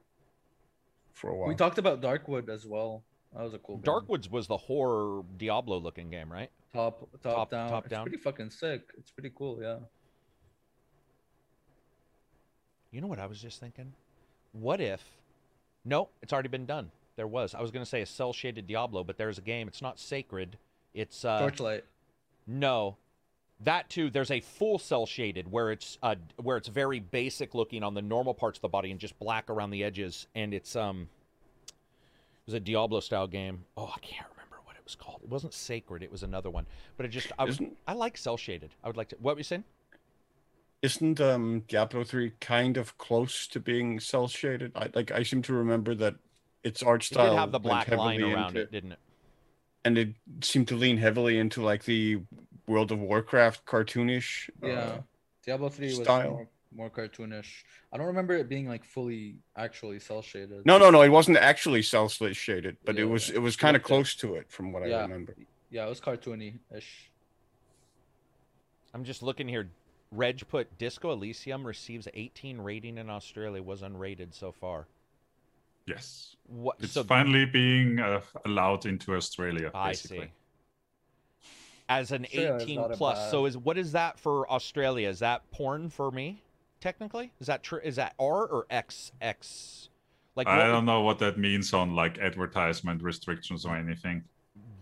for 1.11 1.31
a 1.31 1.35
while. 1.35 1.47
We 1.49 1.55
talked 1.55 1.79
about 1.79 2.01
Darkwood 2.01 2.49
as 2.49 2.65
well. 2.65 3.03
That 3.35 3.43
was 3.43 3.55
a 3.55 3.57
cool 3.57 3.77
game. 3.77 3.91
Darkwoods 3.91 4.29
was 4.29 4.45
the 4.45 4.57
horror 4.57 5.23
Diablo 5.37 5.79
looking 5.79 6.11
game, 6.11 6.31
right? 6.31 6.51
top 6.71 6.99
top, 7.23 7.33
Top- 7.35 7.49
down. 7.51 7.69
top 7.69 7.85
it's 7.85 7.91
down. 7.91 8.03
pretty 8.05 8.17
fucking 8.21 8.51
sick. 8.51 8.81
It's 8.97 9.09
pretty 9.11 9.31
cool, 9.35 9.59
yeah. 9.61 9.77
You 12.91 13.01
know 13.01 13.07
what 13.07 13.19
I 13.19 13.25
was 13.25 13.41
just 13.41 13.59
thinking? 13.59 13.93
What 14.51 14.79
if? 14.79 15.01
No, 15.85 16.09
it's 16.21 16.31
already 16.33 16.49
been 16.49 16.65
done. 16.65 16.91
There 17.15 17.27
was. 17.27 17.53
I 17.53 17.61
was 17.61 17.71
going 17.71 17.83
to 17.83 17.89
say 17.89 18.01
a 18.01 18.05
cell 18.05 18.33
shaded 18.33 18.67
Diablo, 18.67 19.03
but 19.03 19.17
there's 19.17 19.37
a 19.37 19.41
game. 19.41 19.67
It's 19.67 19.81
not 19.81 19.99
sacred. 19.99 20.57
It's 20.93 21.23
uh 21.25 21.39
Torchlight. 21.39 21.83
no. 22.47 22.97
That 23.59 23.89
too. 23.89 24.09
There's 24.09 24.31
a 24.31 24.41
full 24.41 24.77
cell 24.77 25.05
shaded 25.05 25.49
where 25.49 25.71
it's 25.71 25.97
uh 26.03 26.15
where 26.41 26.57
it's 26.57 26.67
very 26.67 26.99
basic 26.99 27.53
looking 27.55 27.81
on 27.83 27.93
the 27.93 28.01
normal 28.01 28.33
parts 28.33 28.57
of 28.57 28.61
the 28.61 28.67
body 28.67 28.91
and 28.91 28.99
just 28.99 29.17
black 29.19 29.49
around 29.49 29.69
the 29.69 29.83
edges. 29.83 30.27
And 30.35 30.53
it's 30.53 30.75
um. 30.75 31.07
It 31.67 32.47
was 32.47 32.53
a 32.55 32.59
Diablo 32.59 32.99
style 32.99 33.27
game. 33.27 33.63
Oh, 33.77 33.85
I 33.95 33.99
can't 33.99 34.27
remember 34.35 34.57
what 34.65 34.75
it 34.75 34.83
was 34.83 34.95
called. 34.95 35.21
It 35.23 35.29
wasn't 35.29 35.53
sacred. 35.53 36.03
It 36.03 36.11
was 36.11 36.23
another 36.23 36.49
one. 36.49 36.65
But 36.97 37.05
it 37.05 37.09
just 37.09 37.31
I, 37.39 37.45
was, 37.45 37.55
Isn't- 37.55 37.77
I 37.87 37.93
like 37.93 38.17
cell 38.17 38.35
shaded. 38.35 38.71
I 38.83 38.87
would 38.87 38.97
like 38.97 39.09
to. 39.09 39.15
What 39.21 39.35
were 39.35 39.39
you 39.39 39.43
saying? 39.45 39.63
Isn't 40.83 41.19
um 41.21 41.63
Diablo 41.69 42.03
three 42.03 42.33
kind 42.41 42.75
of 42.77 42.97
close 42.97 43.47
to 43.47 43.59
being 43.59 43.99
cell 44.01 44.27
shaded? 44.27 44.73
I 44.75 44.89
like 44.93 45.11
I 45.11 45.23
seem 45.23 45.41
to 45.43 45.53
remember 45.53 45.95
that 45.95 46.15
its 46.63 46.83
art 46.83 47.03
It 47.03 47.05
style 47.05 47.31
did 47.31 47.39
have 47.39 47.51
the 47.53 47.59
black 47.59 47.87
line 47.89 48.21
around 48.21 48.49
into- 48.49 48.61
it, 48.61 48.71
didn't 48.71 48.91
it? 48.91 48.99
and 49.85 49.97
it 49.97 50.09
seemed 50.41 50.67
to 50.69 50.75
lean 50.75 50.97
heavily 50.97 51.37
into 51.37 51.61
like 51.61 51.83
the 51.83 52.21
World 52.67 52.91
of 52.93 52.99
Warcraft 52.99 53.65
cartoonish. 53.65 54.49
uh, 54.63 54.67
Yeah. 54.67 54.97
Diablo 55.45 55.67
3 55.67 55.87
was 55.87 55.95
style. 55.97 56.29
more, 56.31 56.47
more 56.73 56.89
cartoonish. 56.89 57.63
I 57.91 57.97
don't 57.97 58.07
remember 58.07 58.33
it 58.33 58.47
being 58.47 58.65
like 58.67 58.85
fully 58.85 59.35
actually 59.57 59.99
cell 59.99 60.21
shaded. 60.21 60.65
No, 60.65 60.77
no, 60.77 60.89
no. 60.89 61.01
It 61.01 61.09
wasn't 61.09 61.35
actually 61.37 61.81
cell 61.81 62.07
shaded, 62.07 62.77
but 62.85 62.97
it 62.97 63.05
was 63.05 63.29
yeah. 63.29 63.35
it 63.35 63.39
was 63.39 63.55
kind 63.57 63.75
of 63.75 63.83
close 63.83 64.15
to 64.15 64.35
it 64.35 64.49
from 64.49 64.71
what 64.71 64.83
I 64.83 65.01
remember. 65.01 65.35
Yeah, 65.69 65.85
it 65.85 65.89
was 65.89 65.99
cartoony 66.01 66.59
ish. 66.75 67.09
I'm 68.93 69.03
just 69.03 69.21
looking 69.23 69.47
here. 69.47 69.69
Reg 70.15 70.47
put 70.47 70.77
Disco 70.77 71.11
Elysium 71.11 71.65
receives 71.65 72.07
18 72.13 72.59
rating 72.61 72.97
in 72.97 73.09
Australia, 73.09 73.61
was 73.61 73.81
unrated 73.81 74.33
so 74.33 74.51
far. 74.51 74.87
Yes. 75.85 76.35
What? 76.47 76.77
It's 76.79 76.93
so 76.93 77.03
finally 77.03 77.45
being 77.45 77.99
uh, 77.99 78.21
allowed 78.45 78.85
into 78.85 79.15
Australia, 79.15 79.71
I 79.73 79.89
basically. 79.89 80.17
see. 80.19 80.31
as 81.89 82.11
an 82.11 82.25
Australia 82.25 82.55
is 82.55 82.61
18 82.63 82.83
plus. 82.93 83.19
bad- 83.19 83.31
So 83.31 83.45
is 83.45 83.57
what 83.57 83.77
is 83.77 83.91
that 83.91 84.19
for 84.19 84.49
Australia? 84.51 85.09
Is 85.09 85.19
that 85.19 85.49
porn 85.51 85.89
for 85.89 86.11
me? 86.11 86.41
Technically, 86.79 87.31
is 87.39 87.47
that 87.47 87.63
true? 87.63 87.79
Is 87.83 87.95
that 87.95 88.13
R 88.19 88.45
or 88.45 88.65
XX? 88.69 89.89
Like, 90.35 90.47
I 90.47 90.67
don't 90.67 90.85
know 90.85 91.01
what 91.01 91.19
that 91.19 91.37
means 91.37 91.73
on 91.73 91.95
like 91.95 92.17
advertisement 92.17 93.03
restrictions 93.03 93.65
or 93.65 93.75
anything. 93.75 94.23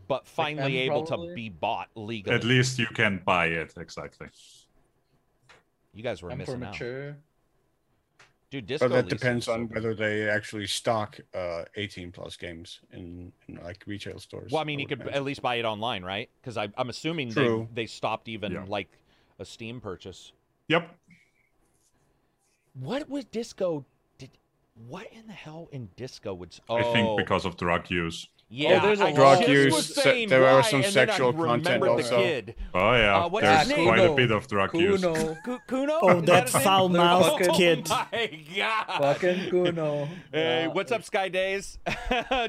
but 0.07 0.25
finally 0.27 0.81
M 0.83 0.91
able 0.91 1.05
to 1.05 1.33
be 1.35 1.49
bought 1.49 1.89
legally. 1.95 2.35
At 2.35 2.43
least 2.43 2.79
you 2.79 2.87
can 2.87 3.21
buy 3.25 3.47
it 3.47 3.73
exactly. 3.77 4.27
You 5.93 6.03
guys 6.03 6.21
were 6.21 6.31
I'm 6.31 6.39
for 6.45 6.57
missing 6.57 6.63
out, 6.63 7.15
dude. 8.49 8.65
Disco 8.67 8.87
But 8.89 8.93
that 8.93 8.99
Elysium 9.03 9.17
depends 9.17 9.43
is 9.43 9.45
so 9.45 9.53
on 9.53 9.67
whether 9.69 9.93
they 9.93 10.29
actually 10.29 10.67
stock 10.67 11.17
uh, 11.33 11.63
18 11.75 12.11
plus 12.11 12.35
games 12.35 12.81
in, 12.91 13.31
in 13.47 13.55
like 13.63 13.83
retail 13.87 14.19
stores. 14.19 14.51
Well, 14.51 14.61
I 14.61 14.65
mean, 14.65 14.79
you 14.79 14.87
could 14.87 14.99
imagine. 15.01 15.15
at 15.15 15.23
least 15.23 15.41
buy 15.41 15.55
it 15.55 15.65
online, 15.65 16.03
right? 16.03 16.29
Because 16.41 16.57
I'm 16.57 16.89
assuming 16.89 17.29
they, 17.29 17.33
True. 17.45 17.67
they 17.73 17.85
stopped 17.85 18.27
even 18.27 18.51
Yeah. 18.51 18.65
like 18.67 18.89
a 19.39 19.45
Steam 19.45 19.79
purchase. 19.79 20.33
Yep. 20.67 20.93
What 22.73 23.09
was 23.09 23.25
disco? 23.25 23.85
Did 24.17 24.29
what 24.87 25.07
in 25.11 25.27
the 25.27 25.33
hell 25.33 25.67
in 25.71 25.89
disco 25.95 26.33
would? 26.33 26.57
Oh, 26.69 26.75
I 26.75 26.83
think 26.93 27.17
because 27.17 27.45
of 27.45 27.57
drug 27.57 27.89
use. 27.89 28.27
Yeah, 28.53 28.79
there's 28.81 28.99
a 28.99 29.05
I 29.05 29.13
Drug 29.13 29.47
use, 29.47 29.95
se- 29.95 30.01
saying 30.01 30.29
there 30.29 30.45
are 30.45 30.61
some 30.61 30.81
and 30.83 30.93
then 30.93 31.07
I 31.09 31.11
sexual 31.13 31.31
content 31.31 31.81
also. 31.87 32.17
kid. 32.17 32.55
Oh 32.73 32.91
yeah, 32.93 33.23
Uh, 33.23 33.29
there's 33.29 33.59
his 33.61 33.77
name? 33.77 33.87
quite 33.87 33.99
a 34.01 34.13
bit 34.13 34.29
of 34.31 34.45
drug 34.49 34.75
use. 34.75 34.99
Cuno. 35.01 35.37
Cuno? 35.67 35.99
Oh, 36.01 36.19
that 36.21 36.49
foul-mouthed 36.49 37.29
Fucking- 37.45 37.53
kid. 37.55 37.87
Oh 37.89 38.07
my 38.11 38.39
god! 38.57 38.85
Fucking 38.99 39.49
Cuno. 39.51 40.05
Hey, 40.33 40.63
Yeah. 40.63 40.67
what's 40.67 40.91
up, 40.91 41.03
Skydays? 41.03 41.77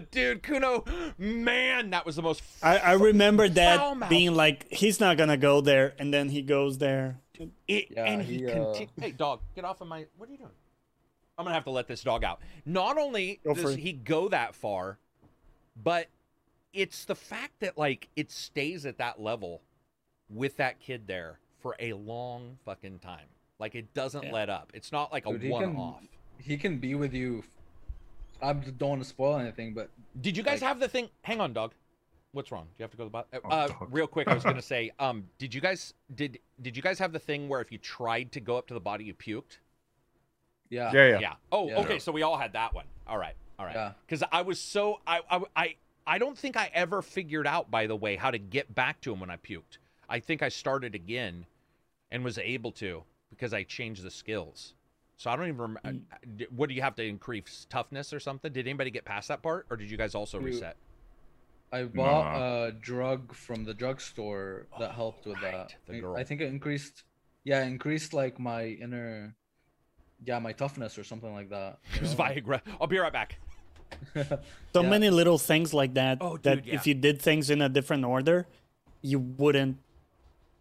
Dude, 0.11 0.43
Cuno, 0.43 0.85
man, 1.19 1.91
that 1.91 2.05
was 2.05 2.17
the 2.17 2.23
most. 2.23 2.43
I, 2.63 2.79
I 2.79 2.93
remember 2.95 3.49
that 3.49 3.79
Foul-mouthed. 3.79 4.11
being 4.11 4.35
like, 4.35 4.67
he's 4.73 4.99
not 4.99 5.17
gonna 5.17 5.37
go 5.37 5.61
there, 5.61 5.95
and 6.01 6.13
then 6.13 6.31
he 6.31 6.43
goes 6.43 6.79
there. 6.79 7.19
It, 7.69 7.87
Yeah, 7.93 8.05
and 8.07 8.23
he, 8.23 8.39
he, 8.39 8.47
uh, 8.51 8.75
Hey, 9.01 9.13
dog, 9.13 9.41
get 9.55 9.65
off 9.65 9.81
of 9.81 9.87
my. 9.87 10.07
What 10.17 10.29
are 10.29 10.33
you 10.33 10.39
doing? 10.39 10.51
I'm 11.39 11.45
gonna 11.45 11.55
have 11.55 11.65
to 11.65 11.71
let 11.71 11.87
this 11.89 12.03
dog 12.03 12.25
out. 12.25 12.41
Not 12.67 12.99
only 12.99 13.41
Go 13.45 13.55
does 13.55 13.75
it. 13.75 13.79
he 13.79 13.93
go 13.93 14.29
that 14.29 14.55
far, 14.55 14.99
but 15.81 16.09
it's 16.73 17.05
the 17.05 17.15
fact 17.15 17.61
that 17.61 17.77
like 17.77 18.09
it 18.17 18.31
stays 18.31 18.87
at 18.87 18.99
that 18.99 19.21
level 19.21 19.63
with 20.31 20.57
that 20.57 20.81
kid 20.81 21.07
there 21.07 21.39
for 21.61 21.77
a 21.79 21.93
long 21.93 22.59
fucking 22.65 22.99
time. 22.99 23.27
Like 23.59 23.75
it 23.75 23.93
doesn't 23.95 24.25
Yeah. 24.25 24.33
let 24.33 24.49
up. 24.51 24.71
It's 24.75 24.91
not 24.93 25.13
like 25.13 25.27
a 25.27 25.33
Dude, 25.33 25.43
he 25.43 25.49
one 25.51 25.77
off. 25.77 26.03
He 26.39 26.57
can 26.57 26.79
be 26.79 26.95
with 26.95 27.13
you. 27.15 27.45
I 28.41 28.53
don't 28.55 28.81
want 28.89 29.03
to 29.03 29.09
spoil 29.09 29.37
anything, 29.39 29.73
but 29.75 29.91
Did 30.21 30.37
you 30.37 30.43
guys 30.43 30.61
like- 30.63 30.69
have 30.69 30.81
the 30.81 30.89
thing? 30.89 31.09
Hang 31.23 31.41
on, 31.41 31.53
dog. 31.53 31.75
What's 32.33 32.51
wrong? 32.51 32.65
Do 32.65 32.71
you 32.79 32.83
have 32.85 32.91
to 32.93 32.97
go 32.97 33.05
to 33.05 33.09
the 33.09 33.11
bottom? 33.11 33.41
Oh, 33.45 33.51
Uh, 33.51 33.69
real 33.91 34.07
quick, 34.07 34.27
I 34.27 34.35
was 34.35 34.43
gonna 34.43 34.63
say, 34.63 34.91
um, 34.99 35.29
did 35.39 35.53
you 35.55 35.61
guys 35.61 35.93
did 36.15 36.39
did 36.61 36.77
you 36.77 36.83
guys 36.83 36.99
have 36.99 37.13
the 37.13 37.19
thing 37.19 37.49
where 37.49 37.61
if 37.61 37.71
you 37.71 37.79
tried 37.79 38.33
to 38.33 38.41
go 38.41 38.57
up 38.57 38.67
to 38.69 38.75
the 38.75 38.81
body, 38.81 39.05
you 39.05 39.15
puked? 39.15 39.59
yeah, 40.71 40.91
Yeah, 40.93 41.19
yeah. 41.21 41.35
Oh, 41.53 41.69
Yeah. 41.69 41.81
okay. 41.81 41.99
So 41.99 42.11
we 42.11 42.23
all 42.23 42.39
had 42.39 42.55
that 42.55 42.73
one. 42.75 42.87
All 43.07 43.19
right. 43.19 43.35
All 43.63 43.67
right. 43.69 43.77
Yeah. 43.77 43.93
Because 44.07 44.25
I 44.33 44.43
was 44.43 44.59
so 44.61 45.01
I, 45.07 45.21
I 45.31 45.41
I 45.55 45.75
I 46.05 46.19
don't 46.19 46.37
think 46.37 46.57
I 46.57 46.69
ever 46.75 47.01
figured 47.01 47.47
out, 47.47 47.71
by 47.71 47.87
the 47.87 47.95
way, 47.95 48.17
how 48.17 48.33
to 48.33 48.39
get 48.39 48.75
back 48.75 49.01
to 49.03 49.13
him 49.13 49.21
when 49.21 49.31
I 49.31 49.37
puked. 49.37 49.79
I 50.09 50.19
think 50.19 50.43
I 50.43 50.49
started 50.49 50.97
again, 50.97 51.47
and 52.11 52.25
was 52.25 52.39
able 52.39 52.73
to 52.73 53.05
because 53.31 53.55
I 53.55 53.63
changed 53.63 54.03
the 54.03 54.11
skills. 54.11 54.75
So 55.17 55.31
I 55.31 55.37
don't 55.37 55.47
even 55.47 55.61
remember. 55.61 55.81
Mm. 56.27 56.51
What 56.51 56.69
do 56.69 56.75
you 56.75 56.83
have 56.83 56.97
to 56.97 57.05
increase 57.05 57.69
toughness 57.71 58.13
or 58.13 58.19
something? 58.19 58.53
Did 58.53 58.67
anybody 58.67 58.91
get 58.91 59.05
past 59.05 59.29
that 59.29 59.43
part, 59.43 59.67
or 59.71 59.77
did 59.77 59.89
you 59.93 59.97
guys 59.97 60.17
also 60.17 60.41
You- 60.41 60.47
reset? 60.47 60.77
I 61.73 61.85
bought 61.85 62.33
Nah. 62.39 62.65
a 62.65 62.73
drug 62.73 63.33
from 63.33 63.65
the 63.65 63.73
drugstore 63.73 64.67
that 64.81 64.91
Oh, 64.91 64.93
helped 64.93 65.25
with 65.27 65.41
right, 65.41 65.53
that. 65.53 65.77
the 65.87 65.95
I- 65.95 66.01
girl. 66.01 66.17
I 66.17 66.25
think 66.25 66.41
it 66.41 66.49
increased. 66.49 67.05
Yeah, 67.45 67.63
it 67.63 67.69
increased 67.69 68.13
like 68.13 68.41
my 68.41 68.65
inner. 68.67 69.37
Yeah, 70.25 70.39
my 70.41 70.53
toughness 70.53 70.99
or 70.99 71.05
something 71.05 71.33
like 71.33 71.49
that. 71.51 71.79
It 71.95 72.03
was? 72.03 72.15
Viagra. 72.15 72.61
I'll 72.81 72.87
be 72.89 72.99
right 72.99 73.13
back. 73.13 73.39
So 74.75 74.83
Yeah. 74.83 74.83
many 74.83 75.11
little 75.11 75.39
things 75.39 75.75
like 75.75 75.95
that. 75.95 76.19
Oh, 76.21 76.39
that 76.43 76.65
yeah. 76.65 76.75
if 76.75 76.87
you 76.87 76.95
did 76.95 77.21
things 77.21 77.51
in 77.51 77.61
a 77.61 77.69
different 77.69 78.05
order, 78.05 78.49
you 79.03 79.19
wouldn't 79.19 79.79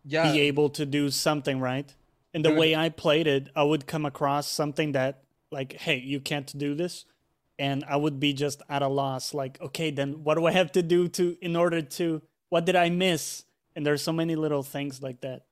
yeah, 0.04 0.22
be 0.22 0.40
able 0.42 0.70
to 0.72 0.86
do 0.86 1.10
something 1.10 1.60
right. 1.60 1.96
And 2.34 2.46
the 2.46 2.52
Dude. 2.52 2.58
way 2.58 2.76
I 2.76 2.90
played 2.90 3.28
it, 3.28 3.50
I 3.56 3.64
would 3.64 3.88
come 3.88 4.06
across 4.06 4.48
something 4.48 4.94
that, 4.94 5.24
like, 5.52 5.74
hey, 5.74 5.98
you 6.00 6.20
can't 6.22 6.58
do 6.58 6.76
this, 6.76 7.06
and 7.60 7.84
I 7.88 7.98
would 7.98 8.20
be 8.20 8.34
just 8.34 8.62
at 8.70 8.82
a 8.82 8.88
loss. 8.88 9.34
Like, 9.34 9.60
okay, 9.62 9.92
then 9.92 10.24
what 10.24 10.36
do 10.36 10.46
I 10.46 10.52
have 10.52 10.72
to 10.74 10.84
do 10.84 11.08
to 11.10 11.38
in 11.42 11.56
order 11.56 11.82
to? 11.82 12.22
What 12.50 12.66
did 12.66 12.76
I 12.76 12.90
miss? 12.90 13.46
And 13.76 13.86
there's 13.86 14.02
so 14.04 14.14
many 14.14 14.36
little 14.36 14.64
things 14.64 15.02
like 15.02 15.22
that. 15.22 15.46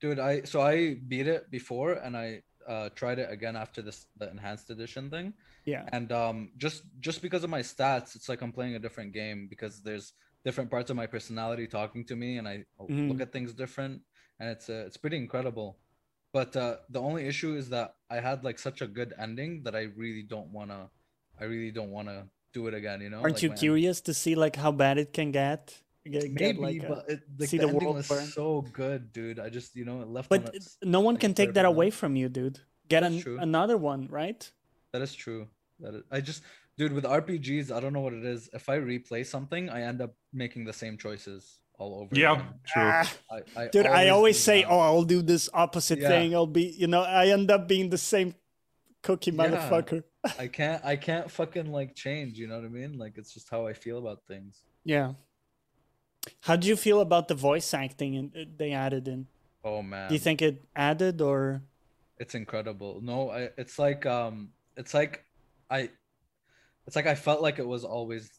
dude. 0.00 0.18
I 0.18 0.42
so 0.42 0.60
I 0.60 0.94
beat 1.08 1.26
it 1.26 1.50
before, 1.50 1.92
and 1.94 2.16
I 2.16 2.42
uh 2.66 2.90
tried 2.94 3.18
it 3.18 3.30
again 3.30 3.56
after 3.56 3.82
this 3.82 4.06
the 4.16 4.30
enhanced 4.30 4.70
edition 4.70 5.10
thing. 5.10 5.34
Yeah. 5.64 5.84
and 5.92 6.10
um 6.12 6.50
just 6.56 6.82
just 7.00 7.20
because 7.22 7.44
of 7.44 7.50
my 7.50 7.60
stats 7.60 8.16
it's 8.16 8.28
like 8.28 8.40
i'm 8.42 8.52
playing 8.52 8.74
a 8.76 8.78
different 8.78 9.12
game 9.12 9.46
because 9.50 9.82
there's 9.82 10.12
different 10.44 10.70
parts 10.70 10.88
of 10.90 10.96
my 10.96 11.06
personality 11.06 11.66
talking 11.66 12.04
to 12.06 12.16
me 12.16 12.38
and 12.38 12.46
i 12.48 12.64
look 12.78 13.18
Mhm. 13.18 13.20
at 13.20 13.32
things 13.32 13.52
different 13.52 14.02
and 14.40 14.48
it's 14.48 14.68
uh, 14.70 14.84
it's 14.86 14.96
pretty 14.96 15.16
incredible 15.16 15.78
but 16.32 16.56
uh 16.56 16.76
the 16.90 17.00
only 17.00 17.26
issue 17.26 17.54
is 17.56 17.68
that 17.70 17.88
i 18.10 18.18
had 18.20 18.44
like 18.44 18.58
such 18.58 18.80
a 18.80 18.86
good 18.86 19.12
ending 19.18 19.62
that 19.64 19.74
i 19.74 19.84
really 19.96 20.22
don't 20.34 20.50
want 20.58 20.70
to 20.70 20.88
i 21.40 21.44
really 21.44 21.70
don't 21.78 21.90
want 21.90 22.08
to 22.08 22.18
do 22.52 22.66
it 22.68 22.74
again 22.74 23.00
you 23.00 23.10
know 23.10 23.20
Aren't 23.20 23.34
Like, 23.34 23.42
you 23.42 23.50
curious 23.50 24.00
to 24.08 24.14
see 24.14 24.34
like 24.34 24.56
how 24.56 24.72
bad 24.72 24.96
it 24.98 25.12
can 25.12 25.32
get? 25.32 25.62
Get, 26.08 26.34
get, 26.34 26.56
maybe 26.56 26.62
like, 26.62 26.82
a- 26.84 26.88
but 26.88 27.00
it, 27.12 27.20
like, 27.38 27.48
see 27.50 27.58
the, 27.58 27.66
the 27.66 27.74
world 27.76 27.96
was 27.96 28.08
burn. 28.08 28.26
so 28.38 28.62
good 28.72 29.12
dude 29.12 29.38
i 29.38 29.48
just 29.50 29.76
you 29.76 29.84
know 29.84 30.00
it 30.00 30.08
left 30.08 30.30
but 30.30 30.48
on 30.48 30.54
a 30.54 30.86
no 30.86 31.00
one 31.00 31.14
like 31.16 31.20
can 31.20 31.34
take 31.34 31.52
that 31.54 31.66
away 31.66 31.90
from 31.90 32.16
you, 32.16 32.28
dude. 32.30 32.60
Get 32.88 33.02
an, 33.02 33.22
another 33.38 33.76
one, 33.76 34.08
right? 34.08 34.40
That 34.92 35.02
is 35.02 35.14
true. 35.14 35.48
That 35.80 35.94
is, 35.94 36.02
I 36.10 36.20
just, 36.20 36.42
dude, 36.76 36.92
with 36.92 37.04
RPGs, 37.04 37.70
I 37.70 37.80
don't 37.80 37.92
know 37.92 38.00
what 38.00 38.12
it 38.14 38.24
is. 38.24 38.48
If 38.52 38.68
I 38.68 38.78
replay 38.78 39.24
something, 39.24 39.68
I 39.70 39.82
end 39.82 40.00
up 40.00 40.14
making 40.32 40.64
the 40.64 40.72
same 40.72 40.96
choices 40.98 41.60
all 41.78 42.00
over. 42.00 42.14
Yeah, 42.16 42.32
again. 42.32 42.46
true. 42.66 42.82
Ah, 42.82 43.12
I, 43.30 43.62
I 43.64 43.68
dude, 43.68 43.86
I 43.86 44.08
always 44.08 44.38
say, 44.42 44.62
that. 44.62 44.70
"Oh, 44.70 44.80
I'll 44.80 45.04
do 45.04 45.22
this 45.22 45.48
opposite 45.54 46.00
Yeah. 46.00 46.08
thing. 46.08 46.34
I'll 46.34 46.46
be," 46.46 46.64
you 46.76 46.86
know, 46.88 47.02
I 47.02 47.28
end 47.28 47.50
up 47.50 47.68
being 47.68 47.90
the 47.90 47.98
same 47.98 48.34
cookie 49.02 49.30
Yeah. 49.30 49.38
motherfucker. 49.46 50.02
I 50.38 50.48
can't, 50.48 50.84
I 50.84 50.96
can't 50.96 51.30
fucking 51.30 51.70
like 51.70 51.94
change. 51.94 52.38
You 52.38 52.48
know 52.48 52.56
what 52.56 52.64
I 52.64 52.68
mean? 52.68 52.98
Like 52.98 53.16
it's 53.16 53.32
just 53.32 53.48
how 53.48 53.66
I 53.68 53.72
feel 53.74 53.98
about 53.98 54.22
things. 54.26 54.62
Yeah. 54.84 55.12
How 56.40 56.56
do 56.56 56.66
you 56.66 56.74
feel 56.76 57.00
about 57.00 57.28
the 57.28 57.34
voice 57.36 57.72
acting 57.72 58.14
in, 58.14 58.32
uh, 58.36 58.44
they 58.56 58.72
added 58.72 59.06
in? 59.06 59.28
Oh 59.64 59.82
man, 59.82 60.08
Do 60.08 60.14
you 60.14 60.20
think 60.20 60.42
it 60.42 60.64
added 60.74 61.20
or? 61.20 61.62
it's 62.18 62.34
incredible. 62.34 63.00
No, 63.00 63.30
I, 63.30 63.50
it's 63.56 63.78
like, 63.78 64.04
um, 64.04 64.50
it's 64.78 64.94
like, 64.94 65.24
I, 65.70 65.90
it's 66.86 66.96
like 66.96 67.06
I 67.06 67.14
felt 67.14 67.42
like 67.42 67.58
it 67.58 67.66
was 67.66 67.84
always 67.84 68.30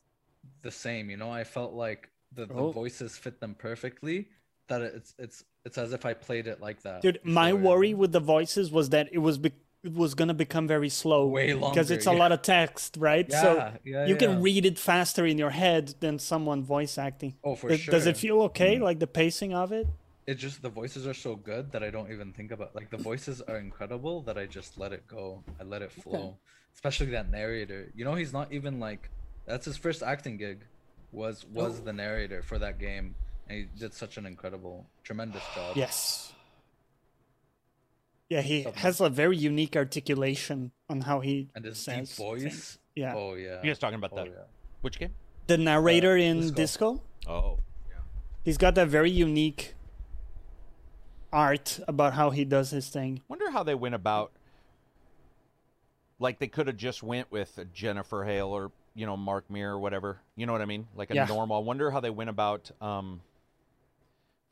the 0.64 0.72
same. 0.72 1.10
You 1.12 1.18
know, 1.18 1.30
I 1.32 1.44
felt 1.44 1.74
like 1.74 2.10
the, 2.34 2.48
the 2.48 2.54
Oh. 2.54 2.72
voices 2.72 3.16
fit 3.18 3.40
them 3.40 3.54
perfectly. 3.54 4.30
That 4.70 4.82
it's, 4.82 5.14
it's, 5.20 5.44
it's 5.66 5.78
as 5.78 5.94
if 5.94 6.06
I 6.06 6.14
played 6.14 6.48
it 6.48 6.62
like 6.62 6.82
that. 6.84 7.02
Dude, 7.02 7.20
my 7.24 7.54
worry 7.54 7.94
with 7.94 8.12
the 8.12 8.20
voices 8.20 8.72
was 8.72 8.90
that 8.90 9.10
it 9.12 9.18
was 9.20 9.38
be- 9.38 9.52
it 9.82 9.94
was 9.94 10.14
gonna 10.14 10.34
become 10.34 10.68
very 10.68 10.90
slow 10.90 11.26
Way 11.28 11.54
because 11.54 11.90
it's 11.90 12.06
a 12.06 12.10
longer, 12.10 12.20
lot 12.20 12.32
of 12.34 12.42
text, 12.42 12.98
right? 13.00 13.26
Yeah, 13.30 13.42
so 13.42 13.74
yeah, 13.86 14.06
you 14.08 14.16
can 14.18 14.42
read 14.42 14.66
it 14.66 14.78
faster 14.78 15.26
in 15.26 15.38
your 15.38 15.52
head 15.52 15.96
than 16.02 16.20
someone 16.20 16.64
voice 16.64 16.98
acting. 16.98 17.36
Oh, 17.44 17.56
for 17.56 17.70
Does- 17.70 17.80
sure. 17.80 17.92
Does 17.94 18.06
it 18.06 18.18
feel 18.18 18.42
okay? 18.44 18.76
Mm. 18.78 18.82
Like 18.82 19.00
the 19.00 19.08
pacing 19.08 19.54
of 19.54 19.72
it? 19.72 19.88
It 20.30 20.36
just 20.38 20.62
the 20.62 20.70
voices 20.70 21.08
are 21.08 21.14
so 21.16 21.36
good 21.36 21.72
that 21.72 21.82
I 21.82 21.90
don't 21.90 22.12
even 22.12 22.34
think 22.34 22.52
about 22.52 22.76
like 22.76 22.92
the 22.92 22.98
voices 23.12 23.42
are 23.42 23.58
incredible 23.58 24.22
that 24.28 24.38
I 24.38 24.46
just 24.46 24.78
let 24.78 24.94
it 24.94 25.08
go. 25.08 25.44
I 25.60 25.64
let 25.64 25.82
it 25.82 25.92
flow. 25.92 26.38
Especially 26.76 27.08
that 27.18 27.32
narrator. 27.32 27.92
You 27.96 28.06
know 28.06 28.14
he's 28.14 28.32
not 28.32 28.54
even 28.54 28.80
like 28.80 29.10
that's 29.48 29.66
his 29.66 29.76
first 29.76 30.04
acting 30.04 30.38
gig 30.38 30.60
was 31.12 31.46
was 31.52 31.80
oh. 31.80 31.84
the 31.84 31.94
narrator 31.94 32.44
for 32.44 32.60
that 32.60 32.78
game 32.78 33.16
and 33.48 33.58
he 33.58 33.64
did 33.80 33.92
such 33.96 34.18
an 34.18 34.28
incredible 34.28 34.86
tremendous 35.04 35.42
job. 35.56 35.76
Yes. 35.76 36.32
Yeah, 38.30 38.42
he 38.42 38.62
Something. 38.62 38.82
has 38.84 39.02
a 39.02 39.10
very 39.10 39.36
unique 39.38 39.76
articulation 39.76 40.72
on 40.88 41.02
how 41.02 41.22
he 41.22 41.50
And 41.56 41.66
his 41.66 41.80
says 41.80 42.10
deep 42.10 42.18
voice. 42.18 42.44
things. 42.44 42.78
Yeah. 42.96 43.16
Oh 43.16 43.34
yeah. 43.34 43.64
You 43.64 43.72
guys 43.72 43.80
talking 43.80 43.96
about 43.98 44.12
Oh 44.14 44.18
the 44.26 44.30
yeah. 44.30 44.46
which 44.82 45.00
game? 45.00 45.16
The 45.48 45.56
uh, 45.56 45.58
narrator 45.58 46.16
in 46.16 46.54
Disco. 46.54 46.56
Disco, 46.56 47.02
Oh, 47.26 47.60
Yeah. 47.90 47.96
he's 48.46 48.60
got 48.60 48.76
that 48.76 48.90
very 48.90 49.10
unique 49.10 49.74
art 51.32 51.80
about 51.88 52.14
how 52.14 52.30
he 52.32 52.44
does 52.46 52.72
his 52.72 52.90
thing. 52.90 53.22
wonder 53.28 53.50
how 53.52 53.64
they 53.64 53.76
went 53.76 53.96
about. 53.96 54.32
Like 56.20 56.40
they 56.40 56.48
could 56.48 56.68
have 56.68 56.78
just 56.78 57.02
went 57.02 57.32
with 57.32 57.58
a 57.58 57.66
Jennifer 57.66 58.26
Hale 58.26 58.48
or 58.50 58.72
you 58.94 59.06
know 59.06 59.16
Mark 59.16 59.50
Meer 59.50 59.72
or 59.72 59.80
whatever. 59.80 60.20
You 60.36 60.46
know 60.46 60.52
what 60.52 60.62
I 60.62 60.66
mean? 60.66 60.88
Like 60.96 61.12
a 61.12 61.16
Yeah. 61.16 61.26
normal. 61.26 61.58
I 61.58 61.60
wonder 61.60 61.92
how 61.92 62.00
they 62.02 62.10
went 62.10 62.30
about 62.30 62.72
um, 62.82 63.22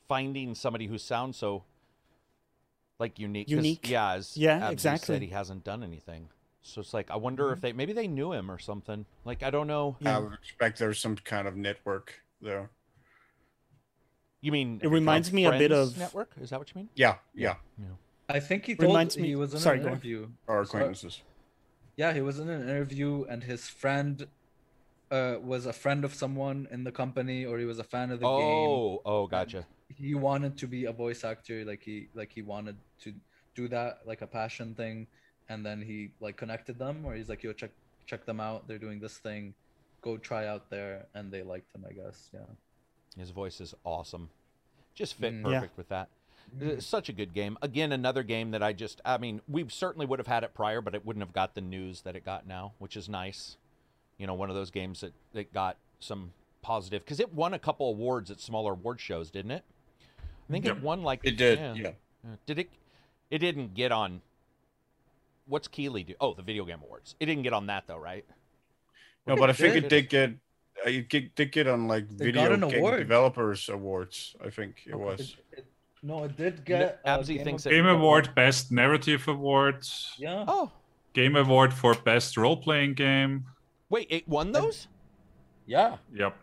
finding 0.07 0.55
somebody 0.55 0.87
who 0.87 0.97
sounds 0.97 1.37
so 1.37 1.63
like 2.99 3.19
unique. 3.19 3.47
'cause, 3.47 3.55
Unique. 3.55 3.89
Yeah. 3.89 4.13
As 4.13 4.37
Yeah, 4.37 4.61
Abzu 4.61 4.71
exactly. 4.71 5.15
Said 5.15 5.21
he 5.23 5.27
hasn't 5.29 5.63
done 5.65 5.83
anything. 5.83 6.29
So 6.61 6.81
it's 6.81 6.93
like 6.93 7.11
I 7.11 7.17
wonder 7.17 7.51
if 7.51 7.59
they 7.61 7.73
maybe 7.73 7.91
they 7.93 8.07
knew 8.07 8.31
him 8.31 8.49
or 8.49 8.59
something. 8.59 9.05
Like 9.25 9.43
I 9.43 9.49
don't 9.49 9.67
know. 9.67 9.97
Yeah. 9.99 10.17
I 10.17 10.19
would 10.19 10.33
expect 10.33 10.79
there's 10.79 10.99
some 10.99 11.17
kind 11.17 11.47
of 11.49 11.57
network 11.57 12.21
there. 12.41 12.69
You 14.41 14.51
mean 14.51 14.79
It 14.83 14.87
reminds 14.89 15.33
me 15.33 15.45
a 15.45 15.51
bit 15.51 15.71
of- 15.71 15.97
network? 15.97 16.31
Is 16.39 16.49
that 16.51 16.59
what 16.59 16.69
you 16.69 16.75
mean? 16.81 16.89
Yeah, 16.95 17.17
yeah. 17.33 17.55
I 18.29 18.39
think 18.39 18.65
he 18.65 18.75
told 18.75 18.89
Reminds 18.89 19.17
me- 19.17 19.29
he 19.29 19.35
was 19.35 19.53
in 19.53 19.59
sorry, 19.59 19.77
an 19.77 19.83
go 19.83 19.87
on. 19.89 19.93
interview. 19.93 20.27
Our 20.47 20.65
So- 20.65 20.77
acquaintances. 20.77 21.21
Yeah, 21.95 22.13
he 22.13 22.21
was 22.21 22.37
in 22.39 22.49
an 22.49 22.61
interview, 22.61 23.23
and 23.23 23.43
his 23.43 23.67
friend 23.69 24.27
uh, 25.09 25.37
was 25.41 25.65
a 25.65 25.71
friend 25.71 26.03
of 26.03 26.13
someone 26.13 26.67
in 26.69 26.83
the 26.83 26.91
company, 26.91 27.45
or 27.45 27.57
he 27.57 27.63
was 27.63 27.79
a 27.79 27.83
fan 27.83 28.11
of 28.11 28.19
the 28.19 28.25
game. 28.27 28.45
Oh, 28.45 29.01
oh, 29.05 29.25
gotcha. 29.25 29.65
He 29.87 30.13
wanted 30.13 30.57
to 30.57 30.67
be 30.67 30.83
a 30.83 30.91
voice 30.91 31.23
actor, 31.23 31.63
like 31.63 31.81
he 31.81 32.09
like 32.13 32.33
he 32.33 32.41
wanted 32.41 32.75
to 33.03 33.13
do 33.55 33.69
that, 33.69 34.05
like 34.05 34.21
a 34.21 34.27
passion 34.27 34.75
thing, 34.75 35.07
and 35.47 35.65
then 35.65 35.81
he 35.81 36.11
like 36.19 36.35
connected 36.35 36.77
them, 36.77 37.05
or 37.05 37.15
he's 37.15 37.29
like, 37.29 37.41
"Yo, 37.41 37.53
check 37.53 37.71
check 38.05 38.25
them 38.25 38.41
out. 38.41 38.67
They're 38.67 38.77
doing 38.77 38.99
this 38.99 39.17
thing. 39.17 39.53
Go 40.01 40.17
try 40.17 40.45
out 40.45 40.69
there," 40.69 41.05
and 41.15 41.31
they 41.31 41.41
liked 41.41 41.73
him, 41.73 41.85
I 41.89 41.93
guess. 41.93 42.29
Yeah. 42.33 42.41
His 43.17 43.31
voice 43.31 43.59
is 43.61 43.73
awesome. 43.83 44.29
Just 44.93 45.15
fit 45.15 45.33
Mm. 45.33 45.51
Yeah. 45.51 45.59
perfect 45.59 45.77
with 45.77 45.89
that. 45.89 46.09
Uh, 46.61 46.79
Such 46.79 47.09
a 47.09 47.13
good 47.13 47.33
game. 47.33 47.57
Again, 47.61 47.91
another 47.91 48.23
game 48.23 48.51
that 48.51 48.63
I 48.63 48.71
just, 48.73 49.01
I 49.03 49.17
mean, 49.17 49.41
we 49.47 49.67
certainly 49.69 50.05
would 50.05 50.19
have 50.19 50.27
had 50.27 50.43
it 50.43 50.53
prior, 50.53 50.79
but 50.81 50.95
it 50.95 51.05
wouldn't 51.05 51.21
have 51.25 51.33
got 51.33 51.55
the 51.55 51.61
news 51.61 52.01
that 52.01 52.15
it 52.15 52.23
got 52.23 52.47
now, 52.47 52.73
which 52.79 52.95
is 52.95 53.09
nice. 53.09 53.57
You 54.17 54.27
know, 54.27 54.33
one 54.33 54.49
of 54.49 54.55
those 54.55 54.71
games 54.71 55.01
that, 55.01 55.13
that 55.33 55.53
got 55.53 55.77
some 55.99 56.31
positive, 56.61 57.03
because 57.03 57.19
it 57.19 57.33
won 57.33 57.53
a 57.53 57.59
couple 57.59 57.89
awards 57.89 58.31
at 58.31 58.39
smaller 58.39 58.73
award 58.73 58.99
shows, 59.01 59.29
didn't 59.29 59.51
it? 59.51 59.63
I 60.49 60.51
think 60.53 60.65
Yep. 60.65 60.77
it 60.77 60.83
won 60.83 61.03
like. 61.03 61.19
It 61.23 61.35
did, 61.37 61.59
Yeah. 61.59 61.73
yeah. 61.73 61.87
Uh, 62.25 62.35
Did 62.45 62.59
it? 62.59 62.69
It 63.29 63.39
didn't 63.39 63.73
get 63.73 63.91
on. 63.91 64.21
What's 65.47 65.67
Keeley 65.67 66.03
do? 66.03 66.13
Oh, 66.19 66.33
the 66.33 66.41
Video 66.41 66.65
Game 66.65 66.79
Awards. 66.81 67.15
It 67.19 67.25
didn't 67.25 67.43
get 67.43 67.53
on 67.53 67.67
that 67.67 67.83
though, 67.87 67.97
right? 67.97 68.25
No, 69.25 69.35
but 69.35 69.49
I 69.49 69.53
think 69.53 69.75
it 69.75 69.89
did 69.89 70.09
get. 70.09 70.31
It 70.85 71.09
did 71.09 71.33
did 71.35 71.51
get 71.51 71.67
on 71.67 71.87
like 71.87 72.07
They 72.09 72.25
video 72.25 72.55
game 72.55 72.63
award. 72.63 72.99
developers 72.99 73.67
awards. 73.69 74.35
I 74.43 74.49
think 74.49 74.83
it 74.85 74.95
was. 74.97 75.19
It- 75.51 75.57
it- 75.59 75.65
no, 76.03 76.23
it 76.25 76.37
did 76.37 76.63
get. 76.63 76.99
uh, 77.03 77.17
Absy 77.17 77.35
Game 77.37 77.43
thinks 77.45 77.65
of- 77.65 77.71
Game 77.71 77.87
Award 77.87 78.33
Best 78.35 78.71
Narrative 78.71 79.27
Award. 79.27 79.85
Yeah. 80.17 80.45
Oh, 80.47 80.71
Game 81.13 81.35
Award 81.35 81.73
for 81.73 81.95
Best 81.95 82.37
Role 82.37 82.55
Playing 82.55 82.93
Game. 82.93 83.45
wait, 83.89 84.05
it 84.09 84.27
won 84.27 84.51
those? 84.51 84.87
Yeah. 85.65 85.97
Yep. 86.13 86.35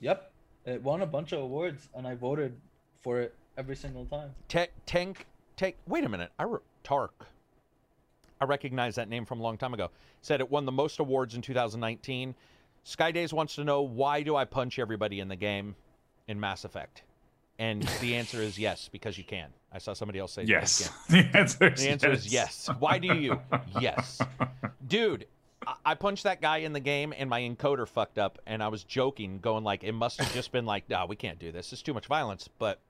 Yep. 0.00 0.32
It 0.64 0.82
won 0.82 1.02
a 1.02 1.06
bunch 1.06 1.32
of 1.32 1.40
awards, 1.40 1.88
and 1.94 2.06
I 2.06 2.14
voted 2.14 2.56
for 3.02 3.20
it 3.20 3.34
every 3.58 3.76
single 3.76 4.06
time. 4.06 4.34
Tech, 4.48 4.70
tank, 4.86 5.26
take. 5.56 5.76
Wait 5.86 6.02
a 6.04 6.08
minute. 6.08 6.32
I 6.38 6.44
re- 6.44 6.58
Tark. 6.82 7.26
I 8.40 8.46
recognize 8.46 8.94
that 8.96 9.08
name 9.08 9.26
from 9.26 9.38
a 9.40 9.42
long 9.42 9.58
time 9.58 9.74
ago. 9.74 9.90
Said 10.22 10.40
it 10.40 10.50
won 10.50 10.64
the 10.64 10.72
most 10.72 10.98
awards 10.98 11.34
in 11.34 11.42
2019. 11.42 12.34
Skydays 12.84 13.32
wants 13.32 13.54
to 13.56 13.64
know 13.64 13.82
why 13.82 14.22
do 14.22 14.36
I 14.36 14.44
punch 14.44 14.78
everybody 14.78 15.20
in 15.20 15.28
the 15.28 15.36
game 15.36 15.74
in 16.28 16.38
Mass 16.38 16.64
Effect? 16.64 17.02
And 17.58 17.82
the 18.00 18.16
answer 18.16 18.38
is 18.42 18.58
yes, 18.58 18.88
because 18.90 19.16
you 19.16 19.24
can. 19.24 19.50
I 19.72 19.78
saw 19.78 19.92
somebody 19.92 20.18
else 20.18 20.32
say 20.32 20.42
Yes. 20.44 20.90
You 21.08 21.22
The 21.22 21.38
answer 21.38 21.68
is 21.72 21.80
The 21.82 21.88
answer 21.90 22.10
is 22.12 22.32
yes. 22.32 22.68
Why 22.78 22.98
do 22.98 23.14
you? 23.14 23.40
Yes. 23.80 24.20
Dude, 24.88 25.26
I- 25.66 25.74
I 25.86 25.94
punched 25.94 26.24
that 26.24 26.40
guy 26.42 26.58
in 26.58 26.72
the 26.72 26.80
game 26.80 27.14
and 27.16 27.30
my 27.30 27.40
encoder 27.40 27.86
fucked 27.88 28.18
up 28.18 28.38
and 28.46 28.62
I 28.62 28.68
was 28.68 28.84
joking, 28.84 29.38
going 29.38 29.64
like 29.64 29.82
it 29.84 29.92
must 29.92 30.20
have 30.20 30.32
just 30.34 30.52
been 30.52 30.66
like, 30.66 30.88
nah, 30.90 31.06
we 31.06 31.16
can't 31.16 31.38
do 31.38 31.52
this. 31.52 31.72
It's 31.72 31.80
too 31.82 31.94
much 31.94 32.06
violence. 32.06 32.48
But 32.58 32.80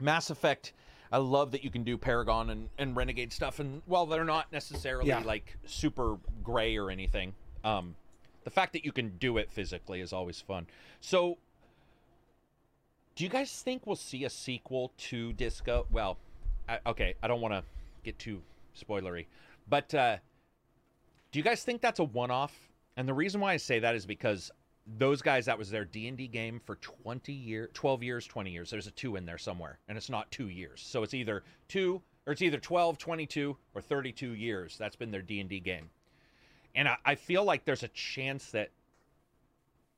Mass 0.00 0.30
Effect, 0.30 0.72
I 1.12 1.18
love 1.18 1.50
that 1.52 1.64
you 1.64 1.70
can 1.70 1.82
do 1.84 1.98
Paragon 1.98 2.50
and, 2.50 2.68
and 2.78 2.96
Renegade 2.96 3.32
stuff 3.32 3.58
and 3.58 3.82
while 3.86 4.06
they're 4.06 4.24
not 4.24 4.50
necessarily 4.52 5.08
Yeah. 5.08 5.20
like 5.24 5.56
super 5.66 6.18
gray 6.42 6.76
or 6.78 6.90
anything, 6.90 7.34
um, 7.64 7.94
the 8.44 8.50
fact 8.50 8.72
that 8.72 8.84
you 8.84 8.92
can 8.92 9.16
do 9.18 9.36
it 9.36 9.50
physically 9.50 10.00
is 10.00 10.12
always 10.12 10.40
fun. 10.40 10.66
So 11.00 11.38
do 13.18 13.24
you 13.24 13.30
guys 13.30 13.62
think 13.62 13.86
we'll 13.86 13.96
see 13.96 14.24
a 14.24 14.30
sequel 14.30 14.92
to 14.96 15.32
Disco? 15.32 15.86
Well, 15.90 16.18
I, 16.68 16.78
okay, 16.86 17.14
I 17.22 17.26
don't 17.26 17.40
want 17.40 17.54
to 17.54 17.64
get 18.04 18.18
too 18.18 18.40
spoilery, 18.80 19.26
but 19.68 19.92
uh, 19.92 20.18
do 21.32 21.38
you 21.38 21.42
guys 21.42 21.64
think 21.64 21.80
that's 21.80 21.98
a 21.98 22.04
one-off? 22.04 22.54
And 22.96 23.08
the 23.08 23.14
reason 23.14 23.40
why 23.40 23.52
I 23.52 23.56
say 23.56 23.80
that 23.80 23.94
is 23.94 24.06
because 24.06 24.50
those 24.98 25.20
guys 25.20 25.46
that 25.46 25.58
was 25.58 25.70
their 25.70 25.84
D&D 25.84 26.28
game 26.28 26.60
for 26.64 26.76
20 26.76 27.32
years, 27.32 27.70
12 27.74 28.02
years, 28.02 28.26
20 28.26 28.50
years. 28.50 28.70
There's 28.70 28.86
a 28.86 28.92
2 28.92 29.16
in 29.16 29.26
there 29.26 29.36
somewhere, 29.36 29.78
and 29.88 29.98
it's 29.98 30.08
not 30.08 30.30
2 30.30 30.48
years. 30.48 30.80
So 30.86 31.02
it's 31.02 31.14
either 31.14 31.42
2 31.68 32.00
or 32.26 32.32
it's 32.32 32.42
either 32.42 32.58
12, 32.58 32.98
22 32.98 33.56
or 33.74 33.80
32 33.80 34.30
years. 34.32 34.76
That's 34.78 34.96
been 34.96 35.10
their 35.10 35.22
D&D 35.22 35.60
game. 35.60 35.90
And 36.78 36.86
I, 36.86 36.96
I 37.04 37.14
feel 37.16 37.42
like 37.42 37.64
there's 37.64 37.82
a 37.82 37.88
chance 37.88 38.52
that 38.52 38.70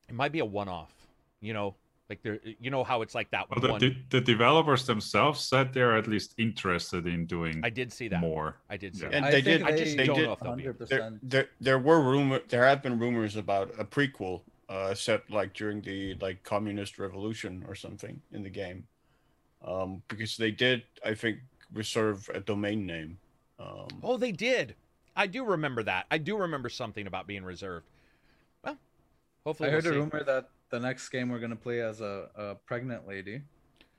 it 0.09 0.15
might 0.15 0.31
be 0.31 0.39
a 0.39 0.45
one-off, 0.45 0.91
you 1.39 1.53
know, 1.53 1.75
like 2.09 2.23
there 2.23 2.39
you 2.59 2.71
know 2.71 2.83
how 2.83 3.03
it's 3.03 3.13
like 3.15 3.29
that 3.31 3.49
Well, 3.49 3.61
the, 3.61 3.69
one 3.69 3.79
the, 3.79 3.95
the 4.09 4.19
developers 4.19 4.85
themselves 4.85 5.39
said 5.39 5.73
they're 5.73 5.95
at 5.95 6.07
least 6.07 6.33
interested 6.37 7.05
in 7.05 7.25
doing 7.27 7.61
I 7.63 7.69
did 7.69 7.93
see 7.93 8.07
that. 8.09 8.19
more. 8.19 8.57
I 8.69 8.77
did 8.77 8.95
see 8.95 9.03
Yeah. 9.03 9.09
that. 9.09 9.15
And 9.17 9.25
I 9.27 9.31
they 9.31 9.41
think 9.43 9.59
did. 9.59 9.67
I 9.73 9.77
just 9.77 9.95
they 9.95 10.05
don't 10.07 10.17
did. 10.17 10.25
know 10.25 10.33
if 10.33 10.39
they'll 10.39 10.55
be. 10.55 10.63
100%. 10.63 10.89
There, 10.89 11.19
there, 11.23 11.49
there 11.61 11.79
were 11.79 12.01
rumor. 12.01 12.39
There 12.49 12.65
have 12.65 12.81
been 12.81 12.97
rumors 12.99 13.35
about 13.37 13.71
a 13.77 13.85
prequel 13.85 14.41
uh, 14.67 14.93
set 14.95 15.29
like 15.29 15.53
during 15.53 15.81
the 15.81 16.15
like 16.15 16.41
communist 16.43 16.97
revolution 16.97 17.63
or 17.67 17.75
something 17.75 18.19
in 18.33 18.41
the 18.43 18.49
game, 18.49 18.83
um, 19.65 20.01
because 20.09 20.35
they 20.35 20.51
did, 20.51 20.83
I 21.05 21.13
think, 21.13 21.37
reserve 21.73 22.27
a 22.33 22.39
domain 22.41 22.85
name. 22.87 23.17
Um, 23.59 23.87
Oh, 24.03 24.17
they 24.17 24.31
did. 24.33 24.75
I 25.15 25.27
do 25.27 25.43
remember 25.43 25.83
that. 25.83 26.05
I 26.09 26.17
do 26.17 26.37
remember 26.37 26.69
something 26.69 27.05
about 27.07 27.27
being 27.27 27.43
reserved. 27.43 27.85
Well, 28.63 28.77
hopefully 29.45 29.69
I 29.69 29.73
we'll 29.73 29.81
heard 29.81 29.93
a 29.93 29.99
rumor 29.99 30.23
that 30.23 30.49
the 30.69 30.79
next 30.79 31.09
game 31.09 31.29
we're 31.29 31.39
gonna 31.39 31.55
play 31.55 31.81
as 31.81 32.01
a, 32.01 32.29
a 32.35 32.55
pregnant 32.55 33.07
lady, 33.07 33.41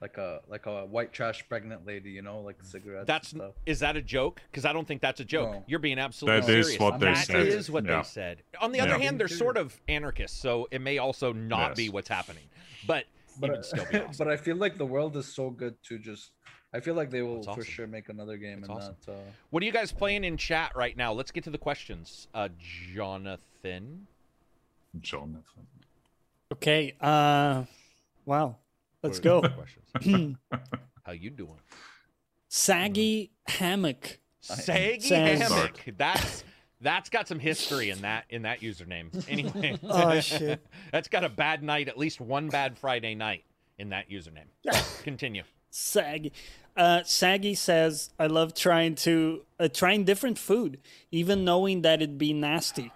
like 0.01 0.17
a 0.17 0.41
like 0.49 0.67
a 0.67 0.87
white 0.87 1.13
trash 1.13 1.47
pregnant 1.49 1.87
lady, 1.87 2.11
you 2.11 2.23
know, 2.23 2.41
like 2.41 2.63
cigarettes. 2.63 3.01
and 3.01 3.07
That's 3.09 3.29
stuff. 3.29 3.53
is 3.67 3.81
that 3.81 3.97
a 3.97 4.03
joke? 4.03 4.41
Because 4.51 4.65
I 4.65 4.73
don't 4.73 4.89
think 4.89 5.01
that's 5.03 5.21
a 5.21 5.25
joke. 5.25 5.53
No. 5.53 5.65
You're 5.67 5.79
being 5.81 5.99
absolutely 5.99 6.41
That 6.41 6.47
serious. 6.47 6.69
is 6.71 6.79
what 6.79 6.99
they 7.01 7.07
That 7.07 7.27
said. 7.27 7.47
is 7.47 7.71
what 7.71 7.85
Yeah. 7.85 7.99
they 7.99 8.03
said. 8.05 8.43
On 8.61 8.73
the 8.73 8.79
Yeah. 8.79 8.85
other 8.85 8.99
hand, 8.99 9.21
they're 9.21 9.29
sort 9.29 9.57
of 9.59 9.79
anarchists, 9.89 10.39
so 10.41 10.67
it 10.71 10.81
may 10.81 10.99
also 10.99 11.33
not 11.33 11.77
be 11.77 11.89
what's 11.91 12.09
happening. 12.09 12.45
But, 12.87 13.05
But 13.39 13.51
it 13.51 13.53
I- 13.53 13.57
would 13.57 13.65
still 13.67 13.85
be 13.91 13.99
awesome. 14.01 14.13
but 14.19 14.29
I 14.33 14.37
feel 14.37 14.57
like 14.57 14.77
the 14.79 14.87
world 14.87 15.17
is 15.17 15.27
so 15.33 15.51
good 15.51 15.77
to 15.85 15.99
just. 15.99 16.31
I 16.75 16.81
feel 16.81 16.95
like 16.95 17.11
they 17.11 17.23
will 17.23 17.37
That's 17.37 17.47
for 17.47 17.51
awesome. 17.53 17.65
sure 17.65 17.87
make 17.87 18.09
another 18.09 18.37
game 18.39 18.61
That's 18.61 18.71
in 18.71 18.77
awesome. 18.77 18.97
that. 19.07 19.13
Uh, 19.13 19.17
What 19.51 19.63
are 19.63 19.67
you 19.67 19.73
guys 19.73 19.93
playing 19.93 20.25
in 20.25 20.37
chat 20.39 20.73
right 20.75 20.97
now? 20.97 21.13
Let's 21.13 21.31
get 21.31 21.45
to 21.45 21.51
the 21.51 21.59
questions. 21.59 22.29
Uh, 22.35 22.49
Jonathan. 22.95 24.07
Jonathan. 25.01 25.67
Okay. 26.53 26.95
Uh, 27.01 27.65
wow. 28.25 28.57
Let's 29.03 29.19
go. 29.21 29.43
Questions. 29.43 30.37
How 31.05 31.13
you 31.13 31.31
doing? 31.31 31.59
Saggy 32.49 33.33
hammock. 33.47 34.19
Saggy 34.41 35.01
Says- 35.01 35.41
hammock. 35.41 35.81
That's 35.97 36.45
that's 36.81 37.09
got 37.11 37.29
some 37.29 37.39
history 37.39 37.91
in 37.91 38.01
that 38.03 38.25
in 38.29 38.43
that 38.43 38.61
username. 38.61 39.11
Anyway. 39.29 39.79
Oh, 39.85 40.21
shit. 40.21 40.65
that's 40.93 41.09
got 41.09 41.25
a 41.25 41.29
bad 41.29 41.63
night, 41.63 41.89
at 41.89 41.97
least 41.99 42.21
one 42.21 42.49
bad 42.49 42.77
Friday 42.79 43.15
night 43.15 43.45
in 43.79 43.91
that 43.91 44.11
username. 44.11 44.47
Continue. 45.03 45.43
Saggy. 45.71 46.33
Uh, 46.77 47.03
Saggy 47.05 47.55
says, 47.55 48.11
"I 48.19 48.27
love 48.27 48.55
trying 48.55 48.95
to 49.07 49.45
uh, 49.61 49.69
trying 49.69 50.05
different 50.05 50.39
food, 50.39 50.79
even 51.11 51.45
knowing 51.45 51.83
that 51.83 52.01
it'd 52.01 52.19
be 52.19 52.33
nasty. 52.33 52.93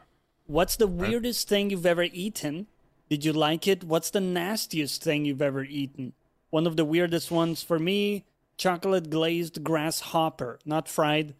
What's 0.46 0.76
the 0.76 0.86
weirdest 0.86 1.48
thing 1.48 1.70
you've 1.70 1.84
ever 1.84 2.04
eaten? 2.04 2.68
Did 3.10 3.24
you 3.24 3.32
like 3.32 3.68
it? 3.68 3.84
What's 3.84 4.10
the 4.10 4.20
nastiest 4.20 5.02
thing 5.02 5.24
you've 5.24 5.42
ever 5.42 5.62
eaten? 5.62 6.14
One 6.50 6.66
of 6.66 6.76
the 6.76 6.84
weirdest 6.86 7.30
ones 7.30 7.62
for 7.62 7.78
me: 7.78 8.24
chocolate 8.56 9.10
glazed 9.10 9.62
grasshopper, 9.62 10.58
not 10.64 10.88
fried, 10.88 11.34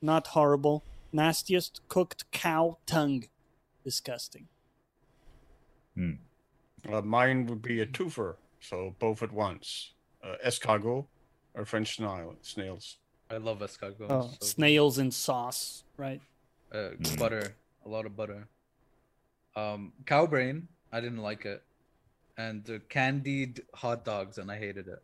not 0.00 0.28
horrible. 0.28 0.84
Nastiest 1.12 1.80
cooked 1.88 2.30
cow 2.32 2.78
tongue, 2.86 3.24
disgusting. 3.84 4.48
uh, 6.90 7.02
mine 7.02 7.46
would 7.46 7.60
be 7.60 7.80
a 7.80 7.86
twofer, 7.86 8.36
so 8.60 8.94
both 8.98 9.22
at 9.22 9.32
once. 9.32 9.92
Uh, 10.22 10.36
escargot 10.44 11.06
or 11.58 11.64
French 11.66 11.96
snail, 11.96 12.36
snails. 12.40 12.96
I 13.30 13.36
love 13.36 13.58
escargot. 13.58 14.06
Oh, 14.08 14.30
so- 14.40 14.46
snails 14.46 14.98
in 14.98 15.10
sauce, 15.10 15.84
right? 15.98 16.22
uh, 16.72 16.90
butter, 17.18 17.54
a 17.84 17.88
lot 17.88 18.06
of 18.06 18.16
butter. 18.16 18.46
Um, 19.56 19.92
cow 20.06 20.26
brain, 20.26 20.68
I 20.92 21.00
didn't 21.00 21.18
like 21.22 21.44
it, 21.44 21.62
and 22.36 22.68
uh, 22.70 22.78
candied 22.88 23.62
hot 23.74 24.04
dogs, 24.04 24.38
and 24.38 24.50
I 24.50 24.58
hated 24.58 24.86
it. 24.88 25.02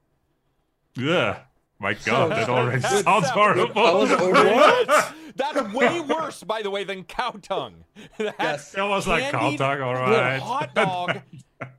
Yeah. 0.97 1.41
My 1.81 1.95
God, 2.05 2.31
that 2.33 2.49
already 2.49 2.79
That 2.83 2.91
sounds 3.05 3.05
sounds- 3.05 3.31
horrible. 3.31 3.79
I 3.87 3.93
was 3.95 4.11
ordering- 4.13 4.55
What? 4.55 5.15
That's 5.37 5.75
way 5.75 6.01
worse, 6.01 6.45
by 6.45 6.63
the 6.63 6.71
way, 6.71 6.85
than 6.85 7.03
cow 7.03 7.33
tongue. 7.43 7.85
That's 8.19 8.37
Yes. 8.39 8.73
That 8.73 8.85
was 8.89 9.09
like 9.09 9.33
cow 9.33 9.57
tongue, 9.57 9.81
all 9.83 9.95
right. 9.95 10.39
hot 10.41 10.75
dog. 10.75 11.21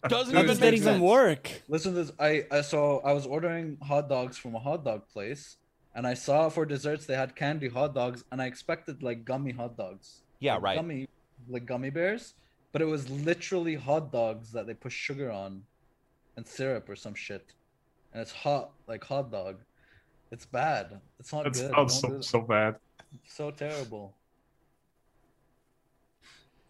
Doesn't 0.07 0.33
How 0.33 0.39
How 0.39 0.43
even 0.43 0.47
make 0.47 0.59
that 0.59 0.73
even 0.73 0.83
sense. 0.83 1.01
work? 1.01 1.61
Listen 1.67 1.93
to 1.93 2.03
this. 2.03 2.11
I, 2.19 2.45
I 2.51 2.61
saw 2.61 2.99
I 2.99 3.11
was 3.13 3.25
ordering 3.25 3.77
hot 3.81 4.07
dogs 4.09 4.37
from 4.37 4.55
a 4.55 4.59
hot 4.59 4.83
dog 4.85 5.07
place, 5.09 5.57
and 5.93 6.07
I 6.07 6.13
saw 6.13 6.49
for 6.49 6.65
desserts 6.65 7.05
they 7.05 7.15
had 7.15 7.35
candy 7.35 7.67
hot 7.69 7.93
dogs, 7.93 8.23
and 8.31 8.41
I 8.41 8.45
expected 8.45 9.03
like 9.03 9.25
gummy 9.25 9.51
hot 9.51 9.77
dogs. 9.77 10.21
Yeah, 10.39 10.53
Like 10.55 10.63
right. 10.63 10.75
Gummy, 10.77 11.07
like 11.49 11.65
gummy 11.65 11.89
bears, 11.89 12.33
but 12.71 12.81
it 12.81 12.85
was 12.85 13.09
literally 13.09 13.75
hot 13.75 14.11
dogs 14.11 14.51
that 14.53 14.65
they 14.67 14.73
put 14.73 14.91
sugar 14.91 15.31
on, 15.31 15.63
and 16.37 16.47
syrup 16.47 16.87
or 16.89 16.95
some 16.95 17.13
shit. 17.15 17.53
and 18.13 18.21
it's 18.21 18.31
hot 18.31 18.71
like 18.87 19.03
hot 19.03 19.31
dog. 19.31 19.57
It's 20.31 20.45
bad. 20.45 20.99
It's 21.19 21.31
not 21.31 21.43
That 21.43 21.53
good. 21.53 21.71
sounds 21.71 22.01
Don't 22.01 22.11
so, 22.11 22.17
do 22.17 22.21
so 22.23 22.41
bad. 22.41 22.75
It's 23.23 23.35
so 23.35 23.51
terrible. 23.51 24.13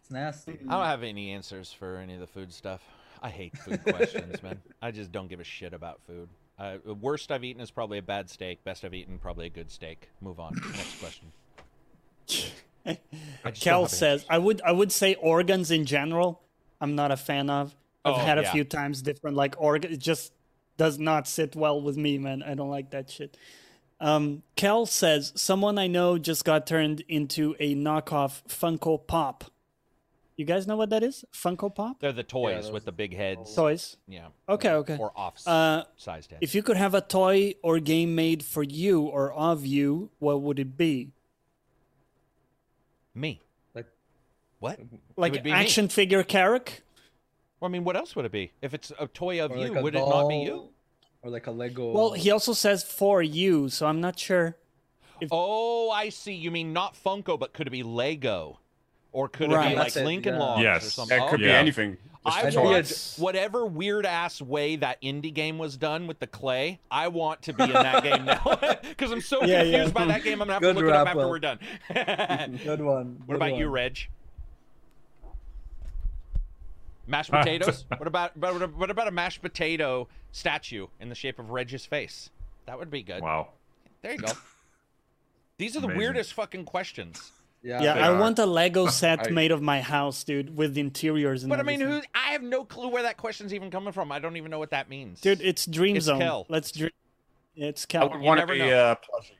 It's 0.00 0.10
nasty. 0.10 0.58
I 0.68 0.72
don't 0.76 0.86
have 0.86 1.02
any 1.02 1.30
answers 1.30 1.72
for 1.72 1.96
any 1.96 2.14
of 2.14 2.20
the 2.20 2.26
food 2.26 2.52
stuff. 2.52 2.82
I 3.26 3.30
hate 3.30 3.58
food 3.58 3.82
questions, 3.82 4.40
man. 4.40 4.60
I 4.82 4.92
just 4.92 5.10
don't 5.10 5.26
give 5.28 5.40
a 5.40 5.44
shit 5.44 5.72
about 5.74 6.00
food. 6.06 6.28
Uh, 6.56 6.76
the 6.86 6.94
worst 6.94 7.32
I've 7.32 7.42
eaten 7.42 7.60
is 7.60 7.72
probably 7.72 7.98
a 7.98 8.02
bad 8.02 8.30
steak. 8.30 8.62
Best 8.62 8.84
I've 8.84 8.94
eaten, 8.94 9.18
probably 9.18 9.46
a 9.46 9.50
good 9.50 9.68
steak. 9.68 10.08
Move 10.20 10.38
on. 10.38 10.54
Next 10.54 11.00
question. 11.00 11.32
I 12.86 12.92
just 12.92 13.02
don't 13.44 13.54
Kel 13.54 13.86
says, 13.88 14.24
I 14.30 14.38
would 14.38 14.62
I 14.62 14.70
would 14.70 14.92
say 14.92 15.16
organs 15.16 15.72
in 15.72 15.86
general. 15.86 16.40
I'm 16.80 16.94
not 16.94 17.10
a 17.10 17.16
fan 17.16 17.50
of. 17.50 17.74
I've 18.04 18.14
Oh, 18.14 18.18
had 18.18 18.38
a 18.38 18.42
yeah. 18.42 18.52
few 18.52 18.62
times 18.62 19.02
different 19.02 19.36
like 19.36 19.56
organ. 19.58 19.92
It 19.92 19.96
just 19.98 20.32
does 20.76 20.98
not 21.00 21.26
sit 21.26 21.56
well 21.56 21.82
with 21.82 21.96
me, 21.96 22.18
man. 22.18 22.44
I 22.44 22.54
don't 22.54 22.70
like 22.70 22.90
that 22.90 23.10
shit. 23.10 23.36
Um, 23.98 24.44
Kel 24.54 24.86
says 24.86 25.32
someone 25.34 25.78
I 25.78 25.88
know 25.88 26.16
just 26.16 26.44
got 26.44 26.64
turned 26.66 27.00
into 27.08 27.56
a 27.58 27.74
knockoff 27.74 28.42
Funko 28.46 29.04
Pop. 29.04 29.50
You 30.36 30.44
guys 30.44 30.66
know 30.66 30.76
what 30.76 30.90
that 30.90 31.02
is? 31.02 31.24
Funko 31.32 31.74
Pop 31.74 31.98
They're 32.00 32.12
the 32.12 32.22
toys 32.22 32.64
those 32.64 32.72
with 32.72 32.84
the 32.84 32.92
big 32.92 33.16
heads. 33.16 33.54
toys. 33.54 33.96
Yeah. 34.06 34.28
Okay, 34.48 34.70
okay. 34.70 34.98
Or 34.98 35.10
off 35.16 35.40
Uh, 35.46 35.84
sized 35.96 36.30
heads. 36.30 36.42
If 36.42 36.54
you 36.54 36.62
could 36.62 36.76
have 36.76 36.94
a 36.94 37.00
toy 37.00 37.54
or 37.62 37.78
game 37.80 38.14
made 38.14 38.44
for 38.44 38.62
you 38.62 39.02
or 39.02 39.32
of 39.32 39.64
you, 39.64 40.10
what 40.18 40.42
would 40.42 40.58
it 40.58 40.76
be? 40.76 41.12
Me. 43.14 43.40
Like- 43.74 43.86
what? 44.58 44.78
Like 45.16 45.32
would 45.32 45.42
be 45.42 45.50
me. 45.52 45.56
action 45.56 45.88
figure 45.88 46.22
Carrick? 46.22 46.82
Well, 47.60 47.70
I 47.70 47.72
mean, 47.72 47.84
what 47.84 47.96
else 47.96 48.14
would 48.14 48.26
it 48.26 48.32
be? 48.32 48.52
If 48.60 48.74
it's 48.74 48.92
a 48.98 49.06
toy 49.06 49.42
of 49.42 49.52
Or 49.52 49.56
you, 49.56 49.68
like 49.68 49.78
a 49.78 49.82
would 49.82 49.94
it 49.94 50.00
not 50.00 50.28
be 50.28 50.36
you? 50.40 50.68
Or 51.22 51.30
like 51.30 51.46
a 51.46 51.50
Lego. 51.50 51.92
Well, 51.92 52.12
he 52.12 52.30
also 52.30 52.52
says 52.52 52.84
for 52.84 53.22
you, 53.22 53.70
so 53.70 53.86
I'm 53.86 54.02
not 54.02 54.18
sure. 54.18 54.58
If- 55.18 55.30
Oh, 55.32 55.88
I 55.90 56.10
see. 56.10 56.34
You 56.34 56.50
mean 56.50 56.74
not 56.74 56.94
Funko, 56.94 57.38
but 57.38 57.54
could 57.54 57.66
it 57.66 57.70
be 57.70 57.82
Lego? 57.82 58.60
Or 59.16 59.30
could 59.30 59.46
it 59.50 59.68
be 59.70 59.74
like 59.76 59.96
it, 59.96 60.04
Lincoln 60.04 60.34
yeah. 60.34 60.40
Logs 60.40 60.60
or 60.60 60.64
Yes. 60.64 60.92
something? 60.92 61.22
It 61.22 61.30
could 61.30 61.40
be 61.40 61.46
Yeah. 61.46 61.52
anything. 61.58 61.96
Just 62.26 62.36
I 62.36 62.40
a 62.42 62.46
I'd 62.48 62.52
toy. 62.52 62.62
be 62.62 62.68
a- 62.68 62.72
want 62.74 63.14
whatever 63.16 63.64
weird 63.64 64.04
ass 64.04 64.42
way 64.42 64.76
that 64.76 65.00
indie 65.00 65.32
game 65.32 65.56
was 65.56 65.78
done 65.78 66.06
with 66.06 66.18
the 66.18 66.26
clay. 66.26 66.80
I 66.90 67.08
want 67.08 67.40
to 67.42 67.54
be 67.54 67.64
in 67.64 67.72
that 67.72 68.02
game 68.02 68.26
now 68.26 68.42
because 68.82 69.12
I'm 69.12 69.22
so 69.22 69.42
Yeah, 69.44 69.62
confused 69.62 69.86
yeah. 69.88 69.92
by 69.92 70.04
that 70.04 70.22
game. 70.22 70.34
I'm 70.42 70.48
gonna 70.48 70.52
have 70.52 70.60
Good 70.62 70.76
to 70.76 70.80
look 70.82 70.90
it 70.90 70.94
up 70.94 71.06
after 71.08 71.20
up. 71.22 71.30
we're 71.30 71.38
done. 71.38 71.58
Good 72.62 72.82
one. 72.82 73.22
what 73.24 73.36
about 73.36 73.56
you, 73.56 73.68
Reg? 73.68 73.98
Mashed 77.06 77.30
potatoes. 77.30 77.84
what 77.96 78.06
about 78.08 78.38
but 78.38 78.74
what 78.76 78.90
about 78.90 79.08
a 79.08 79.12
mashed 79.12 79.40
potato 79.40 80.08
statue 80.32 80.88
in 81.00 81.08
the 81.08 81.14
shape 81.14 81.38
of 81.38 81.50
Reg's 81.50 81.86
face? 81.86 82.28
That 82.66 82.78
would 82.78 82.90
be 82.90 83.02
good. 83.02 83.22
Wow. 83.22 83.48
There 84.02 84.12
you 84.12 84.18
go. 84.18 84.32
These 85.56 85.74
are 85.76 85.80
the 85.80 85.86
Amazing. 85.86 85.98
weirdest 85.98 86.32
fucking 86.34 86.64
questions. 86.64 87.30
Yeah. 87.66 87.82
Yeah, 87.82 87.94
I 87.94 88.12
are. 88.12 88.18
want 88.20 88.38
a 88.38 88.46
Lego 88.46 88.86
set 89.02 89.26
I- 89.26 89.30
made 89.30 89.50
of 89.50 89.60
my 89.60 89.80
house, 89.80 90.22
dude, 90.24 90.56
with 90.56 90.78
interiors 90.78 91.42
and 91.42 91.50
But 91.50 91.58
I 91.58 91.64
mean, 91.64 91.80
who? 91.80 92.00
I 92.14 92.30
have 92.32 92.42
no 92.42 92.64
clue 92.64 92.88
where 92.88 93.02
that 93.02 93.16
question's 93.16 93.52
even 93.52 93.70
coming 93.70 93.92
from. 93.92 94.12
I 94.12 94.18
don't 94.20 94.36
even 94.36 94.50
know 94.50 94.58
what 94.58 94.70
that 94.70 94.88
means. 94.88 95.20
Dude, 95.20 95.40
it's 95.40 95.66
Dream 95.66 95.96
It's 95.96 96.06
Zone. 96.06 96.20
Kel. 96.20 96.46
Let's 96.48 96.70
dream. 96.70 96.90
It's 97.56 97.84
I 97.84 97.86
Kel. 97.88 98.08
would 98.10 98.18
You 98.20 98.24
want 98.24 98.40
to 98.40 98.46
be 98.46 98.58
know. 98.58 98.68
uh, 98.70 98.94
plushie, 98.94 99.32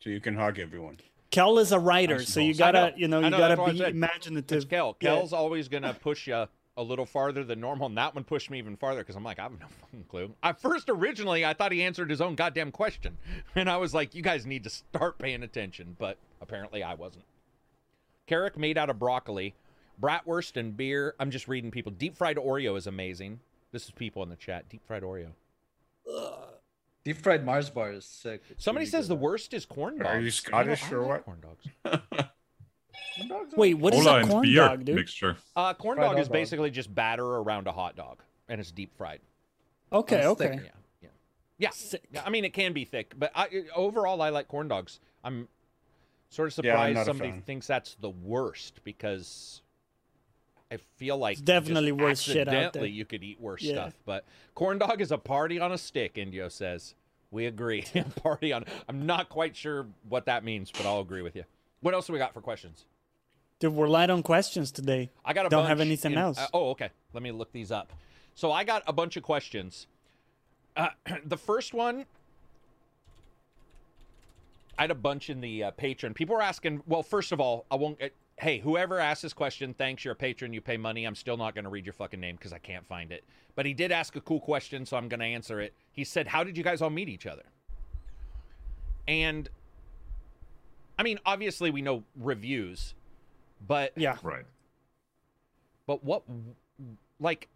so 0.00 0.10
you 0.10 0.20
can 0.20 0.34
hug 0.36 0.58
everyone. 0.58 0.98
Kel 1.30 1.58
is 1.58 1.72
a 1.72 1.78
writer, 1.78 2.22
so 2.22 2.40
you 2.40 2.54
gotta, 2.54 2.90
know. 2.90 2.92
you 2.96 3.08
know, 3.08 3.20
you 3.20 3.30
know, 3.30 3.38
gotta 3.38 3.72
be 3.72 3.78
said. 3.78 3.90
imaginative. 3.92 4.56
It's 4.56 4.64
Kel. 4.66 4.96
Yeah. 5.00 5.10
Kel's 5.14 5.32
always 5.32 5.68
gonna 5.68 5.94
push 5.94 6.26
you 6.26 6.46
a 6.78 6.82
little 6.82 7.06
farther 7.06 7.42
than 7.42 7.58
normal, 7.60 7.86
and 7.86 7.96
that 7.96 8.14
one 8.14 8.22
pushed 8.24 8.50
me 8.50 8.58
even 8.58 8.76
farther 8.76 9.00
because 9.00 9.16
I'm 9.16 9.24
like, 9.24 9.38
I 9.38 9.44
have 9.44 9.52
no 9.58 9.66
fucking 9.80 10.04
clue. 10.08 10.34
At 10.42 10.60
first, 10.60 10.90
originally, 10.90 11.44
I 11.44 11.54
thought 11.54 11.72
he 11.72 11.82
answered 11.82 12.10
his 12.10 12.20
own 12.20 12.34
goddamn 12.34 12.70
question, 12.70 13.16
and 13.54 13.70
I 13.70 13.78
was 13.78 13.94
like, 13.94 14.14
you 14.14 14.22
guys 14.22 14.44
need 14.44 14.64
to 14.64 14.70
start 14.70 15.18
paying 15.18 15.42
attention. 15.42 15.96
But 15.98 16.18
apparently, 16.42 16.82
I 16.82 16.94
wasn't. 16.94 17.24
Carrick 18.26 18.56
made 18.58 18.76
out 18.76 18.90
of 18.90 18.98
broccoli, 18.98 19.54
bratwurst 20.00 20.56
and 20.56 20.76
beer. 20.76 21.14
I'm 21.20 21.30
just 21.30 21.48
reading 21.48 21.70
people. 21.70 21.92
Deep 21.92 22.16
fried 22.16 22.36
Oreo 22.36 22.76
is 22.76 22.86
amazing. 22.86 23.40
This 23.72 23.84
is 23.84 23.90
people 23.90 24.22
in 24.22 24.28
the 24.28 24.36
chat. 24.36 24.68
Deep 24.68 24.84
fried 24.86 25.02
Oreo. 25.02 25.28
Deep 27.04 27.18
fried 27.18 27.44
Mars 27.44 27.70
bar 27.70 27.92
is 27.92 28.04
sick. 28.04 28.42
It's 28.50 28.64
Somebody 28.64 28.82
really 28.84 28.90
says 28.90 29.06
the 29.08 29.14
worst 29.14 29.54
is 29.54 29.64
corn 29.64 29.98
dogs. 29.98 30.08
Are 30.08 30.18
you 30.18 30.24
know, 30.24 30.30
Scottish 30.30 30.90
or 30.90 31.02
what? 31.04 31.24
Corn 31.24 31.40
dogs. 31.40 31.64
Corn 33.16 33.28
dogs 33.28 33.54
are- 33.54 33.56
Wait, 33.56 33.74
what 33.74 33.94
is 33.94 34.04
Cola 34.04 34.20
a 34.22 34.26
corn 34.26 34.42
beer 34.42 34.56
dog, 34.68 34.84
dude? 34.84 34.96
mixture. 34.96 35.36
Uh, 35.54 35.72
corn 35.74 35.96
Fried 35.96 36.06
dog 36.06 36.14
hot 36.16 36.20
is 36.20 36.26
dog. 36.28 36.32
basically 36.32 36.70
just 36.70 36.92
batter 36.92 37.24
around 37.24 37.66
a 37.68 37.72
hot 37.72 37.94
dog, 37.96 38.22
and 38.48 38.60
it's 38.60 38.72
deep 38.72 38.96
fried. 38.96 39.20
Okay, 39.92 40.24
On 40.24 40.32
a 40.32 40.34
stick. 40.34 40.50
okay. 40.52 40.60
Yeah, 40.64 40.70
yeah, 41.02 41.08
yeah. 41.58 41.70
Sick. 41.70 42.02
Yeah, 42.12 42.22
I 42.26 42.30
mean, 42.30 42.44
it 42.44 42.52
can 42.52 42.72
be 42.72 42.84
thick, 42.84 43.14
but 43.16 43.30
I, 43.36 43.48
overall, 43.74 44.20
I 44.20 44.30
like 44.30 44.48
corn 44.48 44.66
dogs. 44.68 44.98
I'm 45.22 45.46
sort 46.36 46.48
of 46.48 46.52
surprised 46.54 46.94
not 46.94 47.02
a 47.02 47.04
somebody 47.06 47.40
thinks 47.44 47.66
that's 47.66 47.94
the 48.00 48.10
worst 48.10 48.80
because 48.84 49.62
I 50.70 50.76
feel 50.96 51.16
like 51.16 51.34
It's 51.34 51.40
definitely 51.42 51.92
worse 51.92 52.20
shit 52.20 52.46
out 52.48 52.72
there. 52.72 52.84
You 52.86 53.04
could 53.04 53.22
eat 53.24 53.40
worse 53.40 53.62
Yeah. 53.62 53.72
stuff, 53.74 53.94
but 54.04 54.24
corn 54.54 54.78
dog 54.78 55.00
is 55.00 55.10
a 55.12 55.18
party 55.18 55.58
on 55.58 55.72
a 55.72 55.78
stick. 55.78 56.18
Indio 56.18 56.48
says 56.48 56.94
we 57.30 57.46
agree. 57.46 57.84
party 58.22 58.52
on. 58.52 58.64
I'm 58.88 59.06
not 59.06 59.28
quite 59.28 59.56
sure 59.56 59.86
what 60.08 60.26
that 60.26 60.44
means, 60.44 60.70
but 60.70 60.86
I'll 60.86 61.00
agree 61.00 61.22
with 61.22 61.34
you. 61.36 61.44
What 61.80 61.94
else 61.94 62.06
do 62.06 62.12
we 62.12 62.18
got 62.18 62.34
for 62.34 62.40
questions? 62.40 62.84
Dude, 63.58 63.72
we're 63.72 63.88
light 63.88 64.10
on 64.10 64.22
questions 64.22 64.70
today. 64.70 65.10
I 65.24 65.32
got 65.32 65.46
a 65.46 65.48
Don't 65.48 65.60
bunch 65.62 65.68
have 65.70 65.80
anything 65.80 66.12
in- 66.12 66.18
else. 66.18 66.38
uh, 66.38 66.46
oh, 66.52 66.70
okay. 66.70 66.90
Let 67.14 67.22
me 67.22 67.32
look 67.32 67.52
these 67.52 67.72
up. 67.72 67.92
So 68.34 68.52
I 68.52 68.64
got 68.64 68.82
a 68.86 68.92
bunch 68.92 69.16
of 69.16 69.22
questions. 69.22 69.86
Uh, 70.76 70.88
the 71.24 71.38
first 71.38 71.72
one, 71.72 72.04
I 74.78 74.82
had 74.82 74.90
a 74.90 74.94
bunch 74.94 75.30
in 75.30 75.40
the 75.40 75.64
uh, 75.64 75.70
patron. 75.72 76.12
People 76.14 76.36
were 76.36 76.42
asking. 76.42 76.82
Well, 76.86 77.02
first 77.02 77.32
of 77.32 77.40
all, 77.40 77.66
I 77.70 77.76
won't. 77.76 78.00
Uh, 78.02 78.08
hey, 78.38 78.58
whoever 78.58 78.98
asked 78.98 79.22
this 79.22 79.32
question, 79.32 79.74
thanks. 79.74 80.04
You're 80.04 80.12
a 80.12 80.16
patron. 80.16 80.52
You 80.52 80.60
pay 80.60 80.76
money. 80.76 81.04
I'm 81.04 81.14
still 81.14 81.36
not 81.36 81.54
going 81.54 81.64
to 81.64 81.70
read 81.70 81.86
your 81.86 81.92
fucking 81.94 82.20
name 82.20 82.36
because 82.36 82.52
I 82.52 82.58
can't 82.58 82.86
find 82.86 83.10
it. 83.12 83.24
But 83.54 83.64
he 83.66 83.72
did 83.72 83.90
ask 83.90 84.16
a 84.16 84.20
cool 84.20 84.40
question, 84.40 84.84
so 84.84 84.96
I'm 84.96 85.08
going 85.08 85.20
to 85.20 85.26
answer 85.26 85.60
it. 85.60 85.72
He 85.92 86.04
said, 86.04 86.26
"How 86.28 86.44
did 86.44 86.58
you 86.58 86.64
guys 86.64 86.82
all 86.82 86.90
meet 86.90 87.08
each 87.08 87.26
other?" 87.26 87.44
And 89.08 89.48
I 90.98 91.02
mean, 91.02 91.18
obviously, 91.24 91.70
we 91.70 91.80
know 91.82 92.04
reviews, 92.18 92.94
but 93.66 93.92
Yeah. 93.96 94.16
Right. 94.22 94.44
but 95.86 96.02
what, 96.04 96.22
like, 97.20 97.48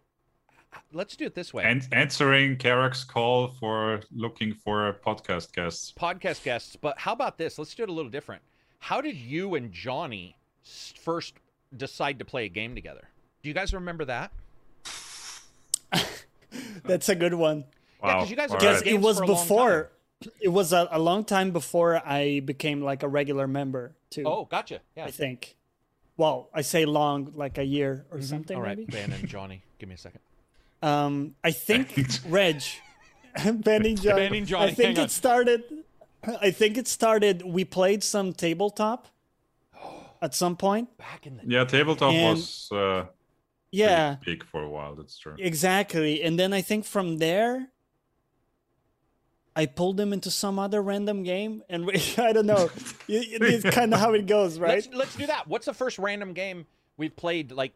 let's 0.93 1.15
do 1.15 1.25
it 1.25 1.35
this 1.35 1.53
way. 1.53 1.63
And 1.63 1.87
answering 1.91 2.57
Carrick's 2.57 3.03
call 3.03 3.49
for 3.59 4.01
looking 4.13 4.53
for 4.53 4.97
podcast 5.05 5.53
guests. 5.53 5.93
Podcast 5.97 6.43
guests, 6.43 6.75
but 6.75 6.97
how 6.99 7.13
about 7.13 7.37
this? 7.37 7.57
Let's 7.57 7.73
do 7.75 7.83
it 7.83 7.89
a 7.89 7.93
little 7.93 8.11
different. 8.11 8.41
How 8.79 9.01
did 9.01 9.15
you 9.15 9.55
and 9.55 9.71
Johnny 9.71 10.35
first 10.63 11.35
decide 11.75 12.19
to 12.19 12.25
play 12.25 12.45
a 12.45 12.49
game 12.49 12.75
together? 12.75 13.07
Do 13.43 13.49
you 13.49 13.53
guys 13.55 13.73
remember 13.73 14.05
that? 14.05 14.31
That's 16.83 17.09
a 17.09 17.15
good 17.15 17.33
one. 17.33 17.65
Yeah, 18.03 18.13
'cause 18.13 18.23
Wow. 18.23 18.29
you 18.29 18.35
guys 18.35 18.51
All 18.51 18.57
Because 18.57 18.81
right. 18.81 18.91
it 18.93 18.99
was 18.99 19.17
for 19.17 19.23
a 19.23 19.27
long 19.27 19.35
before. 19.35 19.91
It 20.39 20.49
was 20.49 20.73
a, 20.73 20.87
a 20.91 20.99
long 20.99 21.23
time 21.25 21.51
before 21.51 22.01
I 22.05 22.41
became 22.41 22.81
like 22.81 23.01
a 23.03 23.07
regular 23.07 23.47
member 23.47 23.93
too. 24.09 24.23
Oh, 24.25 24.45
gotcha. 24.45 24.81
Yeah. 24.95 25.05
I 25.05 25.11
think. 25.11 25.55
Well, 26.17 26.49
I 26.53 26.61
say 26.61 26.85
long, 26.85 27.33
like 27.35 27.57
a 27.57 27.63
year 27.63 28.05
or 28.11 28.17
mm-hmm. 28.17 28.25
something. 28.25 28.57
All 28.57 28.61
right, 28.63 28.77
maybe. 28.77 28.91
Ben 28.91 29.11
and 29.11 29.27
Johnny, 29.27 29.63
give 29.79 29.89
me 29.89 29.95
a 29.95 29.97
second. 29.97 30.21
Um, 30.81 31.35
I 31.43 31.51
think 31.51 31.95
Reg, 32.27 32.61
Ben 33.43 33.85
and 33.85 34.01
Johnny. 34.01 34.27
Ben 34.29 34.33
and 34.35 34.47
Johnny, 34.47 34.71
I 34.71 34.73
think 34.73 34.87
hang 34.89 34.97
on. 34.99 35.05
it 35.05 35.11
started. 35.11 35.63
I 36.41 36.51
think 36.51 36.77
it 36.77 36.87
started. 36.87 37.41
We 37.43 37.65
played 37.65 38.03
some 38.03 38.33
tabletop 38.33 39.07
at 40.21 40.33
some 40.35 40.55
point. 40.55 40.95
Back 40.97 41.25
in 41.27 41.37
the 41.37 41.43
Yeah, 41.47 41.65
tabletop 41.65 42.13
And- 42.13 42.37
was 42.37 42.69
uh, 42.71 43.05
Yeah, 43.71 44.17
big 44.25 44.43
for 44.45 44.61
a 44.63 44.69
while. 44.69 44.95
That's 44.95 45.17
true. 45.17 45.35
exactly. 45.39 46.21
And 46.23 46.37
then 46.39 46.53
I 46.53 46.61
think 46.61 46.85
from 46.85 47.17
there, 47.17 47.69
I 49.55 49.65
pulled 49.65 49.99
him 49.99 50.13
into 50.13 50.31
some 50.31 50.57
other 50.59 50.81
random 50.81 51.23
game, 51.23 51.61
and 51.69 51.85
we, 51.85 51.93
I 52.17 52.31
don't 52.33 52.45
know. 52.45 52.69
It- 53.07 53.41
it's 53.41 53.75
kind 53.75 53.93
of 53.93 53.99
how 53.99 54.13
it 54.13 54.25
goes, 54.25 54.57
right? 54.59 54.75
Let's 54.85 54.87
let's 54.93 55.15
do 55.15 55.25
that. 55.27 55.47
What's 55.47 55.65
the 55.65 55.73
first 55.73 55.97
random 55.99 56.33
game 56.33 56.65
we've 56.97 57.15
played 57.15 57.51
like 57.51 57.73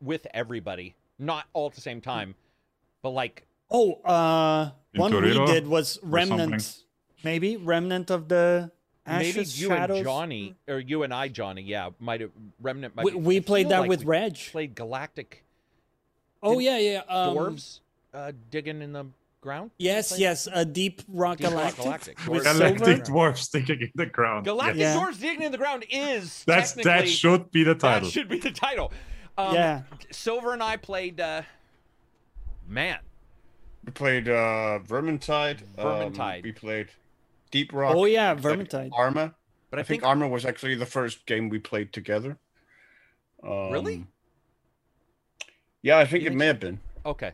with 0.00 0.26
everybody? 0.34 0.94
Not 1.18 1.46
all 1.52 1.66
at 1.68 1.74
the 1.74 1.80
same 1.80 2.00
time, 2.00 2.34
but 3.02 3.10
like 3.10 3.44
Oh, 3.70 3.94
uh, 4.04 4.70
one 4.94 5.12
we 5.14 5.32
did 5.46 5.66
was 5.66 5.98
Remnant, 6.02 6.78
maybe 7.22 7.56
Remnant 7.56 8.10
of 8.10 8.28
the 8.28 8.70
Ashes, 9.04 9.34
maybe 9.36 9.48
you 9.62 9.68
Shadows. 9.76 9.96
and 9.98 10.06
Johnny 10.06 10.54
or 10.68 10.78
you 10.78 11.02
and 11.02 11.12
I, 11.12 11.28
Johnny. 11.28 11.62
Yeah, 11.62 11.90
might 11.98 12.20
have 12.20 12.30
remnant. 12.60 12.94
Might 12.96 13.04
We, 13.04 13.10
be- 13.12 13.16
we 13.18 13.40
played 13.40 13.68
that 13.70 13.80
like 13.80 13.88
with 13.88 14.00
we 14.00 14.06
Reg. 14.06 14.36
Played 14.36 14.74
Galactic 14.74 15.44
Oh 16.42 16.58
yeah, 16.60 16.78
yeah. 16.78 17.02
Um, 17.08 17.36
dwarves 17.36 17.80
uh, 18.14 18.32
digging 18.50 18.80
in 18.80 18.92
the 18.92 19.06
ground. 19.40 19.70
Yes, 19.78 20.18
yes. 20.18 20.48
A 20.52 20.64
Deep 20.64 21.02
Rock 21.08 21.38
Deep 21.38 21.46
Rock 21.50 21.76
Galactic. 21.76 22.16
Galactic. 22.16 22.26
with 22.28 22.44
Dwarves. 22.44 22.58
Galactic 22.58 23.06
silver. 23.06 23.32
dwarf 23.34 23.70
in 23.82 23.90
the 23.96 24.06
ground. 24.06 24.44
Galactic 24.44 24.76
Yeah. 24.78 24.96
dwarves 24.96 25.20
digging 25.20 25.42
in 25.42 25.52
the 25.52 25.58
ground 25.58 25.84
is 25.90 26.44
That's 26.46 26.72
that 26.74 27.08
should 27.08 27.50
be 27.50 27.64
the 27.64 27.74
title. 27.74 28.08
that 28.08 28.12
should 28.12 28.28
be 28.28 28.38
the 28.38 28.50
title. 28.52 28.92
Um, 29.38 29.54
Yeah. 29.54 29.82
Silver 30.10 30.52
and 30.52 30.62
I 30.62 30.76
played. 30.76 31.20
Uh, 31.20 31.42
man, 32.66 32.98
We 33.84 33.92
played 33.92 34.28
uh, 34.28 34.80
Vermintide. 34.86 35.62
um, 35.78 36.12
Vermintide. 36.12 36.42
we 36.42 36.52
played 36.52 36.88
Deep 37.50 37.72
Rock. 37.72 37.94
Oh 37.96 38.04
yeah, 38.04 38.34
Vermintide. 38.34 38.90
Arma. 38.92 39.34
But 39.70 39.78
I, 39.78 39.80
I, 39.80 39.84
think, 39.84 40.00
think, 40.02 40.08
Arma 40.08 40.28
was 40.28 40.44
actually 40.44 40.74
the 40.74 40.86
first 40.86 41.24
game 41.26 41.48
we 41.48 41.58
played 41.58 41.92
together. 41.92 42.36
Um, 43.42 43.70
Really? 43.70 44.06
Yeah, 45.82 45.98
I 45.98 46.04
think 46.06 46.22
You 46.22 46.26
it 46.26 46.30
think 46.30 46.38
may 46.38 46.44
so? 46.44 46.48
have 46.48 46.60
been. 46.60 46.80
okay. 47.06 47.32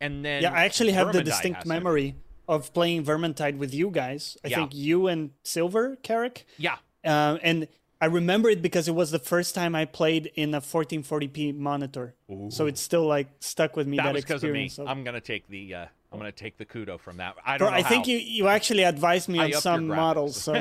And 0.00 0.24
then 0.24 0.42
Yeah, 0.42 0.52
I 0.52 0.64
actually 0.64 0.92
have 0.92 1.12
the 1.12 1.22
distinct 1.22 1.58
has 1.58 1.62
to- 1.64 1.68
memory 1.68 2.16
of 2.48 2.74
playing 2.74 3.04
Vermintide 3.04 3.56
with 3.56 3.72
you 3.72 3.90
guys. 3.90 4.36
I 4.44 4.48
Yeah. 4.48 4.56
think 4.56 4.74
you 4.74 5.06
and 5.06 5.30
Silver, 5.44 5.96
Carrick. 6.02 6.44
Yeah. 6.58 6.76
Uh, 7.04 7.38
and 7.42 7.68
I 8.04 8.06
remember 8.08 8.50
it 8.50 8.60
because 8.60 8.86
it 8.86 8.94
was 8.94 9.10
the 9.12 9.18
first 9.18 9.54
time 9.54 9.74
I 9.74 9.86
played 9.86 10.30
in 10.34 10.52
a 10.52 10.60
1440p 10.60 11.56
monitor. 11.56 12.14
So 12.50 12.66
it's 12.66 12.82
still 12.82 13.06
like 13.06 13.28
stuck 13.40 13.76
with 13.76 13.86
me. 13.86 13.96
That, 13.96 14.02
That 14.04 14.12
was 14.14 14.24
because 14.24 14.44
of 14.44 14.50
me. 14.50 14.64
experience. 14.66 14.78
of- 14.78 14.88
I'm 14.88 15.04
gonna 15.04 15.22
take 15.22 15.48
the 15.48 15.74
uh, 15.74 15.86
I'm 16.12 16.18
gonna 16.18 16.30
take 16.30 16.58
the 16.58 16.66
kudo 16.66 17.00
from 17.00 17.16
that. 17.16 17.34
I 17.46 17.56
don't 17.56 17.70
know 17.70 17.78
I 17.78 17.82
think 17.82 18.06
you, 18.06 18.18
you 18.18 18.46
actually 18.48 18.82
advised 18.82 19.30
me 19.30 19.38
I 19.40 19.44
on 19.46 19.52
some 19.52 19.86
models. 19.86 20.36
So 20.36 20.52
I 20.54 20.60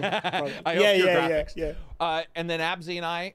yeah, 0.74 0.94
your 0.94 1.08
yeah, 1.08 1.20
graphics. 1.30 1.54
yeah, 1.58 1.66
yeah. 1.66 1.74
Uh, 2.00 2.24
and 2.34 2.50
then 2.50 2.62
Absy 2.62 2.96
and 2.96 3.06
I, 3.06 3.34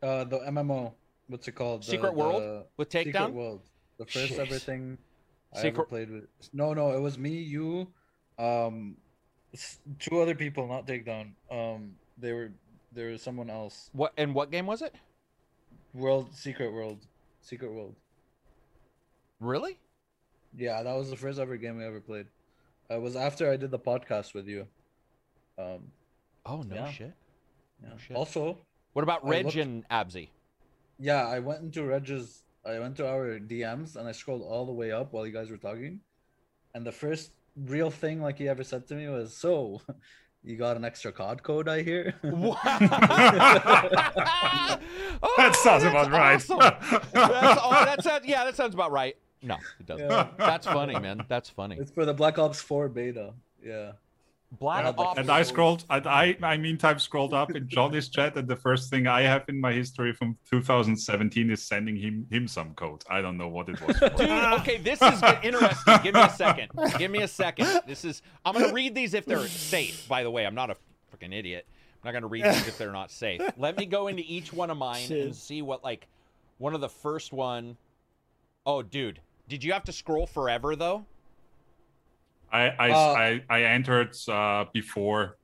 Uh, 0.00 0.22
the 0.22 0.38
MMO. 0.38 0.92
What's 1.26 1.48
it 1.48 1.52
called? 1.56 1.82
The- 1.82 1.86
Secret 1.90 2.14
World 2.14 2.40
the 2.42 2.66
with 2.76 2.92
Secret 2.92 3.32
World. 3.32 3.62
The 3.98 4.06
first 4.06 4.34
Jeez. 4.34 4.38
ever 4.38 4.58
thing 4.60 4.98
I 5.52 5.58
ever 5.58 5.66
Secret- 5.68 5.88
played 5.88 6.10
with. 6.12 6.28
No, 6.52 6.74
no, 6.74 6.92
it 6.92 7.00
was 7.00 7.18
me, 7.18 7.30
you, 7.30 7.88
um, 8.38 8.96
two 9.98 10.20
other 10.20 10.36
people, 10.36 10.68
not 10.68 10.86
Takedown. 10.86 11.32
Um, 11.50 11.96
they 12.16 12.32
were 12.32 12.52
there 12.92 13.10
was 13.10 13.22
someone 13.22 13.50
else. 13.50 13.90
What 13.92 14.12
and 14.16 14.34
what 14.34 14.50
game 14.50 14.66
was 14.66 14.82
it? 14.82 14.94
World 15.94 16.34
Secret 16.34 16.72
World. 16.72 16.98
Secret 17.42 17.72
World. 17.72 17.94
Really? 19.40 19.78
Yeah, 20.56 20.82
that 20.82 20.94
was 20.96 21.10
the 21.10 21.16
first 21.16 21.38
ever 21.38 21.56
game 21.56 21.78
we 21.78 21.84
ever 21.84 22.00
played. 22.00 22.26
Uh, 22.90 22.96
it 22.96 23.02
was 23.02 23.16
after 23.16 23.50
I 23.50 23.56
did 23.56 23.70
the 23.70 23.78
podcast 23.78 24.34
with 24.34 24.46
you. 24.48 24.66
Um, 25.58 25.92
Oh 26.46 26.62
no 26.62 26.74
Yeah. 26.74 26.90
shit. 26.90 27.12
yeah. 27.82 27.96
shit. 27.98 28.16
Also, 28.16 28.58
What 28.94 29.02
about 29.02 29.26
Reg 29.26 29.44
looked- 29.44 29.56
and 29.56 29.86
Abzi? 29.88 30.28
yeah, 30.98 31.26
I 31.26 31.38
went 31.38 31.62
into 31.62 31.84
Reg's. 31.84 32.42
I 32.64 32.78
went 32.78 32.96
to 32.98 33.08
our 33.08 33.38
DMs 33.38 33.96
and 33.96 34.06
I 34.08 34.12
scrolled 34.12 34.42
all 34.42 34.66
the 34.66 34.72
way 34.72 34.90
up 34.92 35.12
while 35.12 35.26
you 35.26 35.32
guys 35.32 35.50
were 35.50 35.56
talking, 35.56 36.00
and 36.74 36.84
the 36.84 36.92
first 36.92 37.32
real 37.56 37.90
thing 37.90 38.20
like 38.20 38.38
he 38.38 38.48
ever 38.48 38.64
said 38.64 38.86
to 38.88 38.94
me 38.94 39.08
was, 39.08 39.34
"So, 39.34 39.80
you 40.42 40.56
got 40.56 40.76
an 40.76 40.84
extra 40.84 41.12
COD 41.12 41.42
code, 41.42 41.68
I 41.68 41.82
hear." 41.82 42.14
Wow. 42.22 42.56
That 45.20 45.20
oh, 45.22 45.52
sounds 45.62 45.84
Oh, 45.84 45.88
about 45.88 46.10
that's 46.10 46.50
right. 46.50 46.54
awesome. 46.58 46.58
That's, 47.12 47.60
oh, 47.62 47.84
that 47.84 48.02
sounds, 48.02 48.26
yeah, 48.26 48.44
that 48.44 48.56
sounds 48.56 48.74
about 48.74 48.90
right. 48.90 49.16
No, 49.42 49.56
it 49.78 49.86
doesn't. 49.86 50.08
Yeah. 50.10 50.28
That's 50.38 50.66
funny, 50.66 50.98
man. 50.98 51.22
That's 51.28 51.48
funny. 51.50 51.76
it's 51.78 51.90
for 51.90 52.04
the 52.04 52.14
Black 52.14 52.38
Ops 52.38 52.60
4 52.60 52.88
beta. 52.88 53.32
Yeah. 53.62 53.92
Black 54.58 54.84
Yeah, 54.84 54.92
but- 54.92 55.06
Ops. 55.06 55.18
And 55.18 55.30
I 55.30 55.42
scrolled, 55.42 55.84
and 55.88 56.06
I, 56.06 56.36
I 56.42 56.56
meantime 56.56 56.98
scrolled 56.98 57.32
up 57.32 57.54
in 57.54 57.68
Johnny's 57.68 58.08
chat, 58.08 58.36
and 58.36 58.48
the 58.48 58.56
first 58.56 58.90
thing 58.90 59.06
I 59.06 59.22
have 59.22 59.44
in 59.48 59.60
my 59.60 59.72
history 59.72 60.12
from 60.12 60.36
2017 60.50 61.50
is 61.50 61.62
sending 61.62 61.96
him 61.96 62.26
him 62.30 62.48
some 62.48 62.74
code. 62.74 63.04
I 63.08 63.20
don't 63.22 63.36
know 63.36 63.48
what 63.48 63.68
it 63.68 63.80
was. 63.86 63.96
For. 63.98 64.08
Dude, 64.08 64.28
okay, 64.28 64.78
this 64.78 65.00
is 65.00 65.22
interesting. 65.44 65.98
Give 66.02 66.14
me 66.14 66.22
a 66.22 66.30
second. 66.30 66.70
Give 66.98 67.10
me 67.10 67.22
a 67.22 67.28
second. 67.28 67.80
This 67.86 68.04
is. 68.04 68.22
I'm 68.44 68.54
gonna 68.54 68.72
read 68.72 68.94
these 68.94 69.14
if 69.14 69.24
they're 69.24 69.46
safe. 69.46 70.08
By 70.08 70.24
the 70.24 70.30
way, 70.30 70.44
I'm 70.46 70.54
not 70.54 70.70
a 70.70 70.76
freaking 71.14 71.32
idiot. 71.32 71.66
I'm 72.02 72.08
not 72.08 72.12
gonna 72.12 72.26
read 72.28 72.44
these 72.44 72.66
if 72.66 72.76
they're 72.76 72.92
not 72.92 73.10
safe. 73.10 73.40
Let 73.56 73.76
me 73.76 73.86
go 73.86 74.08
into 74.08 74.24
each 74.26 74.52
one 74.52 74.70
of 74.70 74.76
mine 74.78 75.06
Shit. 75.06 75.24
and 75.26 75.36
see 75.36 75.62
what 75.62 75.84
like 75.84 76.08
one 76.58 76.74
of 76.74 76.80
the 76.80 76.88
first 76.88 77.32
one 77.32 77.76
oh 78.66 78.82
dude. 78.82 79.20
Did 79.48 79.62
you 79.62 79.72
have 79.72 79.84
to 79.84 79.92
scroll 79.92 80.26
forever 80.26 80.74
though? 80.76 81.04
I 82.52 82.68
I, 82.78 82.90
Uh, 82.90 82.96
I, 82.96 83.42
I 83.48 83.62
entered 83.64 84.16
uh, 84.28 84.64
before. 84.72 85.36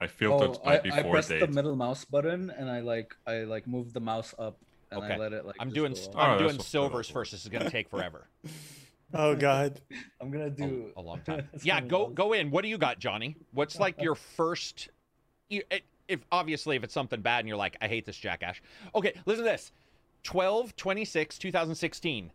I 0.00 0.06
filtered 0.06 0.58
Oh, 0.60 0.64
by 0.64 0.78
I, 0.78 0.80
before 0.80 0.98
I 0.98 1.10
pressed 1.10 1.28
date. 1.30 1.40
the 1.40 1.46
middle 1.48 1.76
mouse 1.76 2.04
button 2.04 2.50
and 2.50 2.68
I 2.68 2.80
like 2.80 3.14
I 3.26 3.44
like 3.44 3.66
moved 3.66 3.94
the 3.94 4.00
mouse 4.00 4.34
up 4.38 4.58
and 4.90 5.02
Okay. 5.02 5.14
I 5.14 5.16
let 5.16 5.32
it 5.32 5.46
like. 5.46 5.56
I'm 5.60 5.70
doing 5.70 5.92
go. 5.94 6.00
Oh, 6.14 6.18
I'm 6.18 6.38
that's 6.38 6.52
doing 6.52 6.62
silvers 6.62 7.08
first. 7.08 7.30
This 7.32 7.42
is 7.42 7.48
gonna 7.48 7.70
take 7.70 7.88
forever. 7.88 8.28
Oh 9.16 9.36
god. 9.36 9.80
I'm 10.20 10.32
gonna 10.32 10.50
do 10.50 10.90
a 10.96 11.00
long 11.00 11.20
time. 11.20 11.48
Yeah, 11.62 11.80
go 11.80 12.08
go 12.08 12.32
in. 12.32 12.50
What 12.50 12.62
do 12.62 12.68
you 12.68 12.78
got, 12.78 12.98
Johnny? 12.98 13.36
What's 13.52 13.78
like 13.78 14.02
your 14.02 14.16
first? 14.16 14.88
You, 15.48 15.62
it, 15.70 15.84
if 16.08 16.20
obviously 16.32 16.74
if 16.74 16.82
it's 16.82 16.94
something 16.94 17.20
bad 17.20 17.40
and 17.40 17.48
you're 17.48 17.56
like, 17.56 17.76
I 17.80 17.86
hate 17.86 18.06
this 18.06 18.16
jackass. 18.16 18.56
Okay, 18.94 19.12
listen 19.24 19.44
to 19.44 19.50
this. 19.50 19.70
12 20.24 20.74
26 20.74 21.38
2016. 21.38 22.32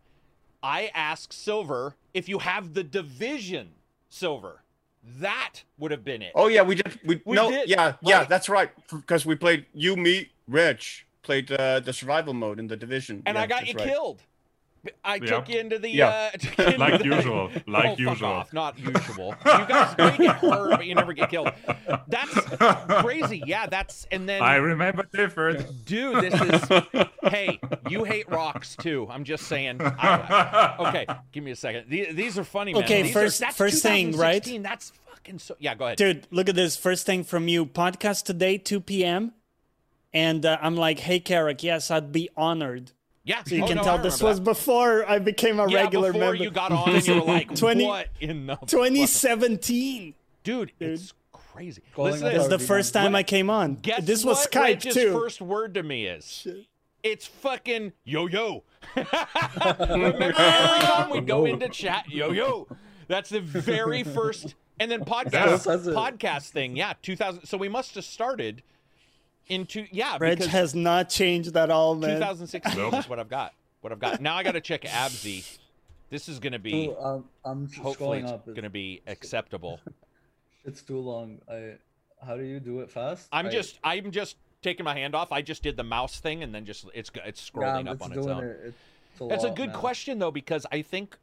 I 0.62 0.90
ask 0.94 1.32
Silver 1.34 1.96
if 2.14 2.28
you 2.30 2.38
have 2.38 2.72
the 2.72 2.84
division 2.84 3.72
Silver. 4.10 4.62
That 5.02 5.62
would 5.78 5.90
have 5.92 6.04
been 6.04 6.20
it. 6.20 6.32
Oh 6.34 6.48
yeah, 6.48 6.60
we 6.62 6.74
did. 6.74 7.00
We, 7.06 7.22
We 7.24 7.34
no, 7.34 7.50
did, 7.50 7.68
yeah, 7.70 7.94
yeah, 8.02 8.24
that's 8.24 8.50
right. 8.50 8.70
Because 8.90 9.24
we 9.24 9.34
played 9.34 9.64
you, 9.72 9.96
me, 9.96 10.30
Rich 10.46 11.06
played 11.22 11.50
uh, 11.50 11.80
the 11.80 11.92
survival 11.92 12.34
mode 12.34 12.58
in 12.58 12.66
the 12.66 12.76
division, 12.76 13.22
and 13.24 13.36
Yeah, 13.36 13.42
I 13.42 13.46
got 13.46 13.66
you 13.66 13.74
right. 13.74 13.88
killed. 13.88 14.22
I 15.04 15.16
Yeah. 15.16 15.20
took 15.26 15.48
you 15.48 15.58
into 15.60 15.78
the 15.78 15.90
Yeah. 15.90 16.08
uh, 16.08 16.30
took 16.38 16.58
you 16.58 16.64
into 16.66 16.78
Like 16.78 16.98
the- 17.00 17.04
usual, 17.04 17.50
like 17.66 17.84
oh, 17.84 17.88
fuck 17.90 17.98
usual. 17.98 18.28
off. 18.28 18.52
Not 18.52 18.78
usual. 18.78 19.34
You 19.44 19.66
guys 19.66 19.96
may 19.98 20.16
get 20.16 20.36
hurt, 20.36 20.70
but 20.70 20.86
you 20.86 20.94
never 20.94 21.12
get 21.12 21.28
killed. 21.30 21.50
That's 22.08 22.34
crazy. 23.02 23.42
Yeah, 23.46 23.66
that's 23.66 24.06
and 24.10 24.28
then 24.28 24.42
I 24.42 24.56
remember 24.56 25.06
different. 25.12 25.84
dude, 25.84 26.22
this 26.24 26.34
is 26.40 27.08
hey, 27.24 27.58
you 27.88 28.04
hate 28.04 28.28
rocks 28.30 28.76
too. 28.76 29.06
I'm 29.10 29.24
just 29.24 29.46
saying. 29.46 29.80
I- 29.82 30.76
okay, 30.88 31.06
give 31.32 31.44
me 31.44 31.50
a 31.50 31.56
second. 31.56 31.84
The- 31.88 32.12
These 32.12 32.38
are 32.38 32.44
funny, 32.44 32.72
man. 32.72 32.82
Okay, 32.84 33.02
These 33.02 33.12
first- 33.12 33.40
are, 33.42 33.46
that's 33.46 33.56
first 33.56 33.82
thing, 33.82 34.16
right? 34.16 34.42
2016. 34.42 34.62
That's 34.62 34.92
fucking 35.10 35.38
so. 35.40 35.56
Yeah, 35.58 35.74
go 35.74 35.84
ahead. 35.86 35.98
Dude, 35.98 36.26
look 36.30 36.48
at 36.48 36.54
this. 36.54 36.76
First 36.76 37.04
thing 37.06 37.24
from 37.24 37.48
you. 37.48 37.66
Podcast 37.66 38.24
today, 38.24 38.56
2 38.58 38.80
p.m. 38.80 39.32
And 40.12 40.44
uh, 40.44 40.58
I'm 40.60 40.74
like, 40.76 40.98
hey, 41.00 41.20
Carrick, 41.20 41.62
yes, 41.62 41.90
I'd 41.90 42.10
be 42.10 42.28
honored. 42.36 42.92
Yeah, 43.22 43.42
So 43.44 43.54
you 43.54 43.64
oh, 43.64 43.66
can 43.66 43.76
no, 43.76 43.82
tell 43.82 43.98
this 43.98 44.22
was 44.22 44.38
that. 44.38 44.44
before 44.44 45.08
I 45.08 45.18
became 45.18 45.60
a 45.60 45.68
yeah, 45.70 45.82
regular 45.82 46.12
before 46.12 46.20
member. 46.20 46.32
Before 46.32 46.44
you 46.44 46.50
got 46.50 46.72
on 46.72 46.94
and 46.94 47.06
you 47.06 47.14
were 47.16 47.20
like, 47.20 47.54
20 47.56 47.84
what 47.84 48.08
in 48.20 48.46
the 48.46 48.56
2017 48.56 50.14
Dude, 50.42 50.72
it's 50.80 51.12
crazy. 51.32 51.82
Calling 51.94 52.12
Listen 52.12 52.26
up 52.28 52.32
to 52.32 52.40
is 52.40 52.48
the 52.48 52.58
first 52.58 52.94
time 52.94 53.14
I 53.14 53.22
came 53.22 53.50
on. 53.50 53.74
Guess 53.74 54.04
this 54.04 54.24
was 54.24 54.38
what 54.38 54.50
Skype 54.50 54.84
Reg's 54.84 54.94
too. 54.94 55.12
first 55.12 55.42
word 55.42 55.74
to 55.74 55.82
me 55.82 56.06
is 56.06 56.46
it's 57.02 57.26
fucking 57.26 57.92
yo 58.04 58.26
yo. 58.26 58.64
Remember 58.96 60.24
every 60.24 60.34
time 60.34 61.10
we 61.10 61.20
go 61.20 61.44
into 61.44 61.68
chat, 61.68 62.08
yo 62.08 62.32
yo. 62.32 62.68
That's 63.08 63.30
the 63.30 63.40
very 63.40 64.04
first, 64.04 64.54
and 64.78 64.90
then 64.90 65.04
podcast 65.04 65.66
podcast 65.92 66.50
thing. 66.50 66.76
Yeah, 66.76 66.94
2000. 67.02 67.44
So 67.44 67.58
we 67.58 67.68
must 67.68 67.94
have 67.96 68.04
started 68.04 68.62
into 69.50 69.86
yeah 69.90 70.16
Reg 70.20 70.42
has 70.44 70.74
not 70.74 71.08
changed 71.08 71.56
at 71.56 71.70
all, 71.70 71.94
man. 71.94 72.16
2016 72.16 72.78
Nope. 72.78 72.94
is 72.94 73.08
what 73.08 73.18
I've 73.18 73.28
got. 73.28 73.52
What 73.80 73.92
I've 73.92 73.98
got 73.98 74.20
now. 74.20 74.36
I 74.36 74.42
got 74.42 74.52
to 74.52 74.60
check 74.60 74.82
Absy. 74.82 75.58
This 76.10 76.28
is 76.28 76.38
gonna 76.38 76.58
be 76.58 76.88
Ooh, 76.88 76.96
um, 76.98 77.24
I'm 77.44 77.66
just 77.66 77.80
hopefully 77.80 78.20
it's 78.20 78.30
up. 78.32 78.46
Gonna 78.54 78.70
be 78.70 79.00
acceptable. 79.06 79.80
it's 80.64 80.82
too 80.82 80.98
long. 80.98 81.38
I. 81.50 81.74
How 82.24 82.36
do 82.36 82.42
you 82.42 82.60
do 82.60 82.80
it 82.80 82.90
fast? 82.90 83.28
I'm 83.32 83.46
I- 83.46 83.50
just 83.50 83.78
I'm 83.82 84.10
just 84.10 84.36
taking 84.62 84.84
my 84.84 84.94
hand 84.94 85.14
off. 85.14 85.32
I 85.32 85.42
just 85.42 85.62
did 85.62 85.76
the 85.76 85.84
mouse 85.84 86.20
thing 86.20 86.42
and 86.42 86.54
then 86.54 86.64
just 86.66 86.86
it's 86.94 87.10
it's 87.24 87.50
yeah, 87.54 87.60
scrolling 87.60 87.88
up 87.88 87.94
it's 87.94 88.02
on 88.02 88.12
its 88.12 88.26
own. 88.26 88.44
It. 88.44 88.74
It's 89.12 89.20
a 89.20 89.26
That's 89.26 89.44
a 89.44 89.50
good 89.50 89.70
man. 89.70 89.78
question 89.78 90.18
though 90.18 90.30
because 90.30 90.66
I 90.70 90.82
think 90.82 91.16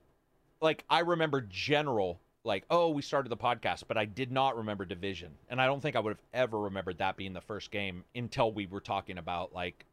like 0.62 0.84
I 0.90 1.00
remember 1.00 1.42
general 1.42 2.20
like 2.48 2.64
oh 2.72 2.90
we 2.90 3.02
started 3.04 3.30
the 3.30 3.38
podcast 3.38 3.84
but 3.88 3.98
I 3.98 4.06
did 4.06 4.32
not 4.32 4.58
remember 4.58 4.86
division 4.86 5.32
and 5.50 5.62
I 5.62 5.66
don't 5.68 5.82
think 5.82 5.96
I 5.96 6.00
would 6.00 6.12
have 6.12 6.24
ever 6.34 6.60
remembered 6.60 6.98
that 7.00 7.18
being 7.18 7.34
the 7.34 7.42
first 7.42 7.70
game 7.70 8.04
until 8.16 8.52
we 8.52 8.66
were 8.66 8.80
talking 8.82 9.18
about 9.20 9.54
like 9.54 9.86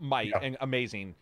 my 0.00 0.22
Yeah. 0.22 0.54
amazing 0.60 1.14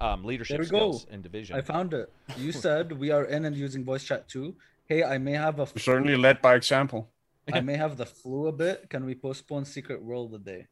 um, 0.00 0.24
leadership 0.24 0.58
There 0.58 0.64
we 0.64 0.66
go. 0.70 0.76
skills 0.92 1.06
in 1.10 1.22
division. 1.22 1.56
I 1.56 1.62
found 1.62 1.94
it. 1.94 2.12
You 2.36 2.52
said 2.64 2.92
we 2.92 3.10
are 3.10 3.24
in 3.24 3.46
and 3.46 3.56
using 3.56 3.82
voice 3.82 4.04
chat 4.04 4.28
too. 4.28 4.54
Hey, 4.84 5.02
I 5.02 5.16
may 5.16 5.32
have 5.32 5.58
a. 5.58 5.66
Certainly 5.78 6.16
led 6.16 6.42
by 6.42 6.54
example. 6.54 7.08
I 7.52 7.60
may 7.60 7.76
have 7.78 7.96
the 7.96 8.04
flu 8.04 8.46
a 8.48 8.52
bit. 8.52 8.90
Can 8.90 9.06
we 9.06 9.14
postpone 9.14 9.64
Secret 9.64 10.02
World 10.02 10.34
a 10.34 10.38
day? 10.38 10.66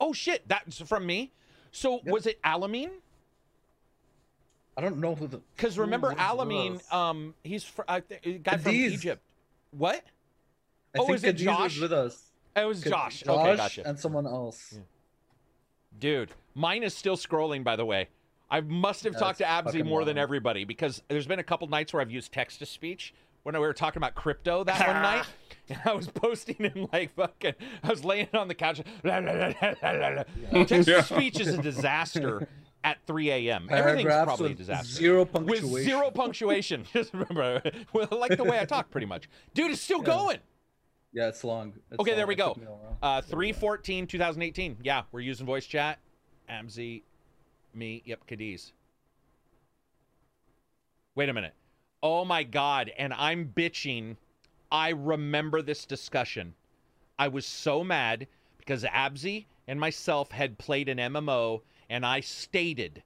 oh 0.00 0.14
shit, 0.14 0.48
that's 0.48 0.80
from 0.80 1.04
me. 1.04 1.30
So 1.72 1.96
Yep. 1.96 2.04
was 2.06 2.26
it 2.26 2.40
Alamine? 2.42 2.92
I 4.76 4.80
don't 4.80 4.98
know 4.98 5.14
who 5.14 5.26
the. 5.26 5.40
Because 5.56 5.78
remember 5.78 6.14
Alamine, 6.14 6.80
um, 6.92 7.34
he's 7.42 7.64
fr- 7.64 7.82
a 7.88 8.00
guy 8.00 8.56
from 8.56 8.72
Egypt. 8.72 9.22
What? 9.72 10.02
I 10.94 10.98
oh, 10.98 11.06
think 11.06 11.16
is 11.16 11.24
it 11.24 11.32
Josh? 11.34 11.74
was 11.74 11.80
with 11.82 11.92
us. 11.92 12.22
It 12.56 12.64
was 12.64 12.82
Josh. 12.82 13.20
Josh 13.20 13.28
Okay, 13.28 13.56
gotcha. 13.56 13.82
and 13.86 13.98
someone 13.98 14.26
else. 14.26 14.78
Dude, 15.98 16.30
mine 16.54 16.82
is 16.82 16.94
still 16.94 17.16
scrolling, 17.16 17.62
by 17.62 17.76
the 17.76 17.84
way. 17.84 18.08
I 18.50 18.60
must 18.62 19.04
have 19.04 19.16
talked 19.16 19.38
to 19.38 19.44
fucking 19.44 19.86
more 19.86 20.04
than 20.04 20.18
everybody 20.18 20.64
because 20.64 21.02
there's 21.08 21.26
been 21.26 21.38
a 21.38 21.44
couple 21.44 21.68
nights 21.68 21.92
where 21.92 22.00
I've 22.00 22.10
used 22.10 22.32
text 22.32 22.58
to 22.58 22.66
speech 22.66 23.14
when 23.44 23.54
we 23.54 23.60
were 23.60 23.72
talking 23.72 23.98
about 23.98 24.14
crypto 24.14 24.64
that 24.64 24.86
one 24.86 25.02
night. 25.02 25.26
And 25.68 25.78
I 25.84 25.92
was 25.92 26.08
posting 26.08 26.56
in 26.58 26.88
like 26.92 27.14
fucking, 27.14 27.54
I 27.84 27.88
was 27.88 28.04
laying 28.04 28.28
on 28.34 28.48
the 28.48 28.54
couch. 28.54 28.80
Text 29.04 30.88
to 30.88 31.02
speech 31.04 31.38
is 31.38 31.48
a 31.48 31.62
disaster. 31.62 32.48
at 32.84 32.98
3 33.06 33.30
a.m. 33.30 33.68
Everything's 33.70 34.12
probably 34.12 34.52
a 34.52 34.54
disaster. 34.54 34.86
zero 34.92 35.24
with 35.24 35.64
zero 35.64 36.10
punctuation. 36.10 36.84
Just 36.92 37.12
remember, 37.12 37.62
like 38.10 38.36
the 38.36 38.44
way 38.44 38.58
I 38.58 38.64
talk, 38.64 38.90
pretty 38.90 39.06
much. 39.06 39.28
Dude, 39.54 39.70
it's 39.70 39.80
still 39.80 40.00
going. 40.00 40.38
Yeah, 41.12 41.28
it's 41.28 41.42
long. 41.42 41.72
It's 41.90 41.98
Okay, 42.00 42.14
there 42.14 42.26
we 42.26 42.36
go. 42.36 42.54
took 42.54 42.62
me 42.62 42.68
a. 43.02 43.04
Uh, 43.04 43.20
314 43.22 44.06
2018. 44.06 44.76
Yeah, 44.82 45.02
we're 45.12 45.20
using 45.20 45.44
voice 45.44 45.66
chat. 45.66 45.98
Amzi, 46.48 47.02
me, 47.74 48.02
yep, 48.04 48.26
Cadiz. 48.26 48.72
Wait 51.14 51.28
a 51.28 51.32
minute. 51.32 51.54
Oh 52.02 52.24
my 52.24 52.42
God. 52.42 52.92
And 52.96 53.12
I'm 53.14 53.52
bitching. 53.54 54.16
I 54.72 54.90
remember 54.90 55.62
this 55.62 55.84
discussion. 55.84 56.54
I 57.18 57.28
was 57.28 57.44
so 57.44 57.82
mad 57.84 58.26
because 58.58 58.84
Abzi 58.84 59.46
and 59.66 59.78
myself 59.78 60.30
had 60.30 60.58
played 60.58 60.88
an 60.88 60.98
MMO, 60.98 61.60
and 61.90 62.06
I 62.06 62.20
stated 62.20 63.02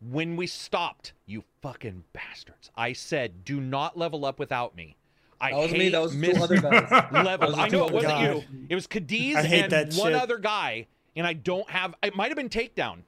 when 0.00 0.34
we 0.34 0.48
stopped, 0.48 1.12
you 1.26 1.44
fucking 1.60 2.02
bastards, 2.12 2.72
I 2.76 2.92
said, 2.92 3.44
do 3.44 3.60
not 3.60 3.96
level 3.96 4.24
up 4.24 4.40
without 4.40 4.74
me. 4.74 4.96
I 5.40 5.50
That 5.52 5.56
was 5.58 5.70
hate 5.70 5.78
me. 5.78 5.88
That 5.90 6.02
was 6.02 6.14
miss- 6.14 6.36
two 6.36 6.42
other 6.42 6.60
guys. 6.60 6.90
levels. 7.12 7.54
I 7.56 7.68
know 7.68 7.86
it 7.86 7.92
wasn't 7.94 8.12
other 8.12 8.32
you. 8.34 8.44
It 8.68 8.74
was 8.74 8.86
Cadiz 8.88 9.36
and 9.36 9.70
that 9.72 9.94
one 9.94 10.12
shit. 10.12 10.20
other 10.20 10.38
guy, 10.38 10.86
and 11.14 11.26
I 11.26 11.32
don't 11.34 11.68
have. 11.70 11.94
It 12.02 12.16
might 12.16 12.28
have 12.28 12.36
been 12.36 12.48
takedown, 12.48 13.02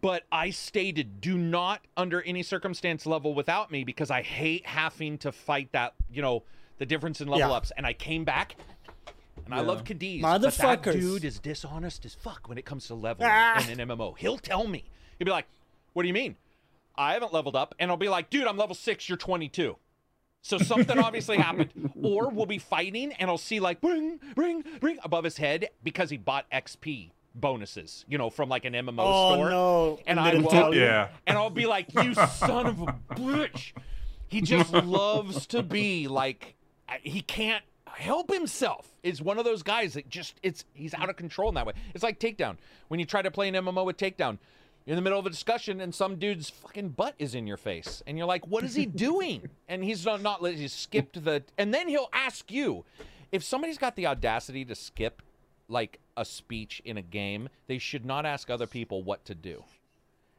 but 0.00 0.24
I 0.30 0.50
stated 0.50 1.20
do 1.20 1.38
not 1.38 1.80
under 1.96 2.22
any 2.22 2.42
circumstance 2.42 3.06
level 3.06 3.34
without 3.34 3.70
me 3.70 3.84
because 3.84 4.10
I 4.10 4.22
hate 4.22 4.66
having 4.66 5.18
to 5.18 5.32
fight 5.32 5.70
that. 5.72 5.94
You 6.10 6.22
know 6.22 6.42
the 6.78 6.86
difference 6.86 7.20
in 7.20 7.28
level 7.28 7.48
Yeah. 7.50 7.56
ups, 7.56 7.72
and 7.76 7.86
I 7.86 7.92
came 7.92 8.24
back. 8.24 8.56
And 9.46 9.54
I 9.54 9.60
love 9.60 9.84
Cadiz, 9.84 10.20
but 10.22 10.42
that 10.42 10.82
dude 10.82 11.24
is 11.24 11.38
dishonest 11.38 12.04
as 12.04 12.14
fuck 12.14 12.48
when 12.48 12.58
it 12.58 12.64
comes 12.64 12.86
to 12.88 12.94
leveling 12.94 13.28
Ah. 13.32 13.64
in 13.70 13.80
an 13.80 13.88
MMO. 13.88 14.14
He'll 14.18 14.38
tell 14.38 14.66
me. 14.66 14.84
He'll 15.18 15.24
be 15.24 15.30
like, 15.30 15.46
"What 15.94 16.02
do 16.02 16.08
you 16.08 16.14
mean? 16.14 16.36
I 16.96 17.12
haven't 17.14 17.32
leveled 17.32 17.56
up," 17.56 17.74
and 17.78 17.90
I'll 17.90 17.96
be 17.96 18.08
like, 18.08 18.28
"Dude, 18.28 18.46
I'm 18.46 18.56
level 18.56 18.74
six. 18.74 19.08
You're 19.08 19.16
22." 19.18 19.76
So 20.42 20.58
something 20.72 20.98
obviously 20.98 21.36
happened. 21.38 21.92
Or 22.02 22.28
we'll 22.28 22.46
be 22.46 22.58
fighting 22.58 23.12
and 23.14 23.30
I'll 23.30 23.38
see 23.38 23.58
like 23.60 23.78
ring, 23.82 24.20
ring, 24.36 24.64
ring 24.82 24.98
above 25.02 25.24
his 25.24 25.36
head 25.38 25.68
because 25.82 26.10
he 26.10 26.16
bought 26.18 26.46
XP 26.52 27.10
bonuses, 27.34 28.04
you 28.08 28.16
know, 28.18 28.30
from 28.30 28.48
like 28.48 28.64
an 28.64 28.72
MMO 28.74 29.02
Oh 29.04 29.34
store. 29.34 29.50
no! 29.50 30.00
And 30.06 30.18
I 30.18 30.34
will 30.34 30.48
tell 30.48 30.74
you. 30.74 30.80
Yeah. 30.82 31.08
And 31.26 31.36
I'll 31.38 31.50
be 31.50 31.66
like, 31.66 31.92
you 31.94 32.14
son 32.14 32.66
of 32.66 32.80
a 32.82 32.94
bitch. 33.10 33.72
He 34.28 34.40
just 34.40 34.72
loves 34.72 35.46
to 35.48 35.62
be 35.62 36.08
like, 36.08 36.54
he 37.02 37.20
can't 37.20 37.64
help 37.96 38.32
himself. 38.32 38.92
Is 39.02 39.22
one 39.22 39.38
of 39.38 39.44
those 39.44 39.62
guys 39.62 39.94
that 39.94 40.08
just, 40.08 40.34
it's, 40.42 40.64
he's 40.74 40.94
out 40.94 41.08
of 41.08 41.16
control 41.16 41.48
in 41.48 41.54
that 41.54 41.66
way. 41.66 41.74
It's 41.94 42.02
like 42.02 42.18
Takedown. 42.18 42.56
When 42.88 43.00
you 43.00 43.06
try 43.06 43.22
to 43.22 43.30
play 43.30 43.48
an 43.48 43.54
MMO 43.54 43.84
with 43.84 43.96
Takedown, 43.96 44.38
you're 44.84 44.92
in 44.92 44.96
the 44.96 45.02
middle 45.02 45.18
of 45.18 45.26
a 45.26 45.30
discussion 45.30 45.80
and 45.80 45.94
some 45.94 46.16
dude's 46.16 46.50
fucking 46.50 46.90
butt 46.90 47.14
is 47.18 47.34
in 47.34 47.46
your 47.46 47.56
face. 47.56 48.02
And 48.06 48.16
you're 48.16 48.26
like, 48.26 48.46
what 48.46 48.64
is 48.64 48.74
he 48.74 48.86
doing? 48.86 49.48
and 49.68 49.82
he's 49.82 50.04
not, 50.04 50.22
not 50.22 50.44
he's 50.46 50.72
skipped 50.72 51.24
the, 51.24 51.42
and 51.58 51.74
then 51.74 51.88
he'll 51.88 52.10
ask 52.12 52.50
you. 52.52 52.84
If 53.32 53.42
somebody's 53.42 53.78
got 53.78 53.96
the 53.96 54.06
audacity 54.06 54.64
to 54.66 54.74
skip 54.74 55.22
like 55.68 55.98
a 56.16 56.24
speech 56.24 56.80
in 56.84 56.96
a 56.96 57.02
game, 57.02 57.48
they 57.66 57.78
should 57.78 58.04
not 58.04 58.24
ask 58.24 58.48
other 58.50 58.68
people 58.68 59.02
what 59.02 59.24
to 59.24 59.34
do. 59.34 59.64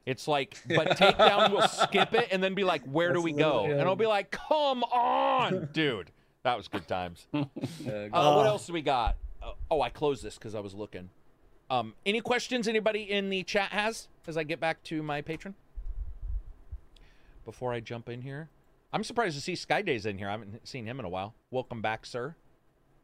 It's 0.05 0.25
like, 0.25 0.57
but 0.73 0.87
takedown 0.97 1.51
will 1.51 1.67
skip 1.67 2.13
it 2.13 2.29
and 2.31 2.41
then 2.41 2.53
be 2.55 2.63
like, 2.63 2.83
where 2.85 3.11
do 3.11 3.21
we 3.21 3.33
go? 3.33 3.65
And 3.65 3.81
I'll 3.81 3.97
be 3.97 4.05
like, 4.05 4.31
come 4.31 4.83
on, 4.83 5.67
dude. 5.73 6.11
That 6.47 6.55
was 6.55 6.69
good 6.69 6.87
times. 6.87 7.27
Uh, 7.33 8.07
what 8.09 8.13
Uh, 8.13 8.43
else 8.43 8.67
do 8.67 8.73
we 8.73 8.81
got? 8.81 9.17
Uh, 9.43 9.51
oh, 9.69 9.81
I 9.81 9.89
closed 9.89 10.23
this 10.23 10.35
because 10.35 10.55
I 10.55 10.61
was 10.61 10.73
looking. 10.73 11.09
Um, 11.69 11.93
any 12.05 12.21
questions 12.21 12.69
anybody 12.69 13.01
in 13.03 13.29
the 13.29 13.43
chat 13.43 13.71
has 13.71 14.07
as 14.27 14.37
I 14.37 14.43
get 14.43 14.61
back 14.61 14.81
to 14.83 15.03
my 15.03 15.21
Patreon? 15.21 15.55
Before 17.43 17.73
I 17.73 17.81
jump 17.81 18.07
in 18.07 18.21
here, 18.21 18.49
I'm 18.93 19.03
surprised 19.03 19.35
to 19.35 19.41
see 19.41 19.53
Skydays 19.53 20.05
in 20.05 20.17
here. 20.17 20.29
I 20.29 20.31
haven't 20.31 20.65
seen 20.65 20.85
him 20.85 20.99
in 20.99 21.05
a 21.05 21.09
while. 21.09 21.33
Welcome 21.51 21.81
back, 21.81 22.05
sir. 22.05 22.33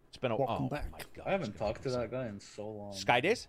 It's 0.07 0.17
been 0.17 0.31
a 0.31 0.37
Welcome 0.37 0.67
oh, 0.67 0.69
back. 0.69 0.89
My 0.89 0.99
God, 1.13 1.27
I 1.27 1.31
haven't 1.31 1.57
talked 1.57 1.83
to 1.83 1.89
that 1.89 2.11
guy 2.11 2.27
in 2.27 2.39
so 2.39 2.65
long. 2.65 2.93
Skydays. 2.93 3.47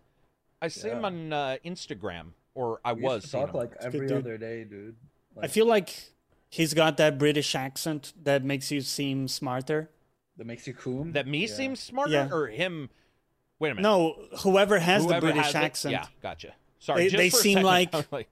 I 0.61 0.67
see 0.69 0.89
him 0.89 1.05
on 1.05 1.33
uh, 1.33 1.57
Instagram, 1.65 2.31
or 2.57 2.81
I 2.85 2.95
We 2.95 3.03
used 3.03 3.13
was. 3.15 3.23
to 3.23 3.29
seeing 3.29 3.47
talk 3.47 3.55
him. 3.55 3.61
like 3.61 3.77
every 3.81 4.13
other 4.13 4.39
day, 4.39 4.65
dude. 4.65 4.97
I 5.41 5.47
feel 5.47 5.67
like 5.67 6.14
he's 6.55 6.73
got 6.73 6.97
that 6.99 7.19
British 7.19 7.55
accent 7.55 8.13
that 8.23 8.45
makes 8.45 8.71
you 8.71 8.81
seem 8.81 9.27
smarter. 9.29 9.91
that 10.37 10.47
makes 10.47 10.67
you 10.67 10.75
cool. 10.75 11.05
that 11.05 11.27
me 11.29 11.47
Yeah. 11.47 11.55
seems 11.55 11.81
smarter, 11.81 12.13
Yeah. 12.13 12.29
or 12.33 12.47
him. 12.49 12.91
Wait 13.61 13.71
a 13.71 13.75
minute. 13.75 13.83
No, 13.89 14.15
whoever 14.41 14.79
has 14.79 15.05
Whoever 15.05 15.27
the 15.29 15.33
British 15.33 15.47
has 15.53 15.55
it- 15.55 15.65
accent, 15.65 15.93
Yeah, 15.93 16.07
gotcha. 16.23 16.55
Sorry, 16.81 17.05
They- 17.05 17.09
just 17.09 17.17
they 17.19 17.31
for 17.31 17.37
seem 17.37 17.55
second, 17.55 17.67
like- 17.67 18.13
like 18.13 18.29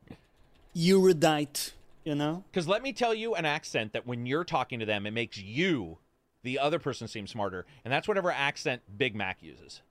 erudite. 0.76 1.74
You 2.04 2.16
know? 2.16 2.42
Because 2.50 2.66
let 2.66 2.82
me 2.82 2.92
tell 2.92 3.14
you 3.14 3.34
an 3.36 3.44
accent 3.44 3.92
that 3.92 4.06
when 4.06 4.26
you're 4.26 4.42
talking 4.44 4.80
to 4.80 4.86
them, 4.86 5.06
it 5.06 5.12
makes 5.12 5.38
you, 5.38 5.98
the 6.42 6.58
other 6.58 6.80
person, 6.80 7.06
seem 7.06 7.28
smarter. 7.28 7.64
And 7.84 7.92
that's 7.92 8.08
whatever 8.08 8.32
accent 8.32 8.82
Big 8.98 9.14
Mac 9.14 9.40
uses. 9.40 9.82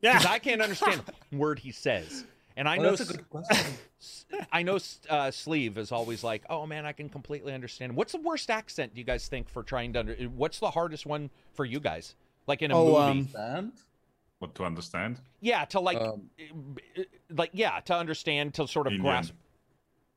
Yeah. 0.00 0.14
Because 0.14 0.26
I 0.26 0.38
can't 0.38 0.62
understand 0.62 1.02
a 1.06 1.36
word 1.36 1.58
he 1.58 1.70
says. 1.72 2.24
And 2.58 2.68
I 2.68 2.76
Oh, 2.76 2.82
know, 2.82 2.90
that's 2.90 3.02
a 3.02 3.04
S- 3.04 3.16
good 3.16 3.30
question. 3.30 3.74
I 4.52 4.64
know, 4.64 4.78
uh, 5.08 5.30
Sleeve 5.30 5.78
is 5.78 5.92
always 5.92 6.24
like, 6.24 6.42
"Oh 6.50 6.66
man, 6.66 6.84
I 6.86 6.92
can 6.92 7.08
completely 7.08 7.54
understand." 7.54 7.94
What's 7.94 8.10
the 8.12 8.20
worst 8.20 8.50
accent 8.50 8.94
do 8.94 8.98
you 8.98 9.04
guys 9.04 9.28
think 9.28 9.48
for 9.48 9.62
trying 9.62 9.92
to 9.92 10.00
under? 10.00 10.14
What's 10.24 10.58
the 10.58 10.72
hardest 10.72 11.06
one 11.06 11.30
for 11.54 11.64
you 11.64 11.78
guys? 11.78 12.16
Like 12.48 12.60
in 12.60 12.72
a 12.72 12.74
Oh, 12.74 12.96
movie? 12.96 13.28
um, 13.36 13.72
What 14.40 14.56
to 14.56 14.64
understand? 14.64 15.20
yeah, 15.40 15.66
to 15.66 15.78
like, 15.78 15.98
Um, 16.00 16.30
like 17.30 17.50
yeah, 17.52 17.78
to 17.84 17.94
understand, 17.94 18.54
to 18.54 18.66
sort 18.66 18.88
of 18.88 18.94
Indian. 18.94 19.04
grasp. 19.06 19.34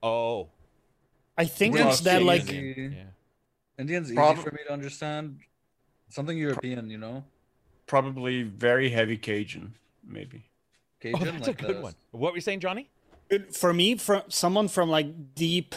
Oh, 0.02 0.50
I 1.38 1.46
think 1.46 1.76
Indian's 1.76 1.94
it's 1.96 2.02
that 2.02 2.22
easy. 2.24 2.28
like 2.28 2.96
yeah. 2.98 3.04
Indian's 3.78 4.10
easy 4.12 4.16
Prob- 4.16 4.38
for 4.40 4.52
me 4.52 4.60
to 4.66 4.74
understand. 4.74 5.42
Something 6.10 6.38
European, 6.40 6.90
you 6.90 6.98
know? 6.98 7.24
Probably 7.86 8.42
very 8.44 8.90
heavy 8.90 9.18
Cajun, 9.18 9.76
maybe. 10.04 10.51
Cajun, 11.02 11.20
Oh, 11.22 11.32
that's 11.32 11.48
like 11.48 11.62
a 11.62 11.66
good 11.66 11.78
the- 11.78 11.82
one. 11.82 11.96
What 12.12 12.32
were 12.32 12.38
you 12.38 12.42
saying, 12.42 12.60
Johnny? 12.62 12.90
for 13.54 13.74
me, 13.74 13.96
from 13.96 14.24
someone 14.28 14.68
from 14.68 14.90
like 14.90 15.36
deep 15.36 15.74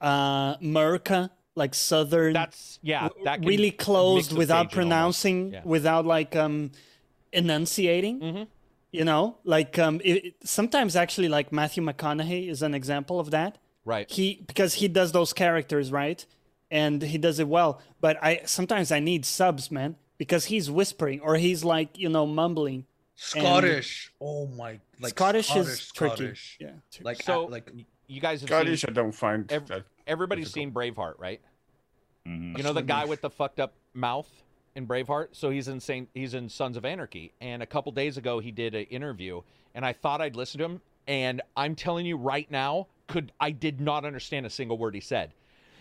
uh 0.00 0.56
America, 0.62 1.30
like 1.54 1.74
southern 1.74 2.32
That's 2.32 2.78
yeah. 2.82 3.08
That 3.24 3.40
can 3.40 3.48
really 3.48 3.70
closed 3.70 4.32
without 4.32 4.68
Cajun 4.70 4.74
pronouncing, 4.76 5.52
Yeah. 5.52 5.60
without 5.64 6.06
like 6.06 6.34
um 6.36 6.70
enunciating. 7.32 8.20
Mhm. 8.20 8.46
You 8.92 9.04
know, 9.04 9.36
like 9.44 9.78
um 9.78 10.00
it, 10.02 10.24
it- 10.24 10.34
sometimes 10.44 10.96
actually 10.96 11.28
like 11.28 11.52
Matthew 11.52 11.82
McConaughey 11.82 12.48
is 12.48 12.62
an 12.62 12.74
example 12.74 13.20
of 13.20 13.30
that. 13.30 13.58
Right. 13.84 14.10
He 14.10 14.42
because 14.46 14.74
he 14.74 14.88
does 14.88 15.12
those 15.12 15.32
characters 15.32 15.92
right, 15.92 16.24
and 16.70 17.02
he 17.02 17.18
does 17.18 17.38
it 17.38 17.48
well. 17.48 17.80
But 18.00 18.16
I 18.22 18.40
sometimes 18.46 18.90
I 18.90 19.00
need 19.00 19.24
subs, 19.24 19.70
man, 19.70 19.96
because 20.18 20.46
he's 20.46 20.70
whispering 20.70 21.20
or 21.20 21.36
he's 21.36 21.62
like 21.64 21.98
you 21.98 22.08
know 22.08 22.26
mumbling. 22.26 22.86
Scottish. 23.22 24.12
oh 24.20 24.46
my 24.46 24.80
like 25.00 25.10
Scottish, 25.10 25.54
is 25.54 25.80
Scottish. 25.80 26.56
tricky. 26.58 26.72
Yeah. 26.72 27.02
Like 27.02 27.22
So- 27.22 27.44
like 27.44 27.70
You 28.06 28.20
guys 28.20 28.40
have 28.40 28.48
Scottish, 28.48 28.80
seen. 28.80 28.90
I 28.90 28.92
don't 28.94 29.12
find 29.12 29.50
ev- 29.52 29.66
that. 29.68 29.84
Everybody's 30.06 30.52
difficult. 30.52 30.84
seen 30.84 30.94
Braveheart, 30.94 31.14
right? 31.18 31.40
Mhm. 32.26 32.56
You 32.56 32.62
know 32.64 32.72
the 32.72 32.82
guy 32.82 33.04
with 33.04 33.20
the 33.20 33.30
fucked 33.30 33.60
up 33.60 33.74
mouth 33.94 34.28
in 34.74 34.86
Braveheart. 34.86 35.28
So 35.32 35.50
he's 35.50 35.68
in 35.68 35.80
Saint, 35.80 36.08
he's 36.14 36.34
in 36.34 36.48
Sons 36.48 36.76
of 36.76 36.84
Anarchy, 36.84 37.32
and 37.40 37.62
a 37.62 37.66
couple 37.66 37.92
days 37.92 38.16
ago 38.16 38.38
he 38.40 38.50
did 38.50 38.74
an 38.74 38.84
interview, 38.84 39.42
and 39.74 39.84
I 39.84 39.92
thought 39.92 40.20
I'd 40.20 40.34
listen 40.36 40.58
to 40.58 40.64
him, 40.64 40.80
and 41.06 41.40
I'm 41.56 41.74
telling 41.74 42.06
you 42.06 42.16
right 42.16 42.50
now, 42.50 42.88
could 43.06 43.32
I 43.40 43.50
did 43.50 43.80
not 43.80 44.04
understand 44.04 44.46
a 44.46 44.50
single 44.50 44.78
word 44.78 44.94
he 44.94 45.00
said. 45.00 45.34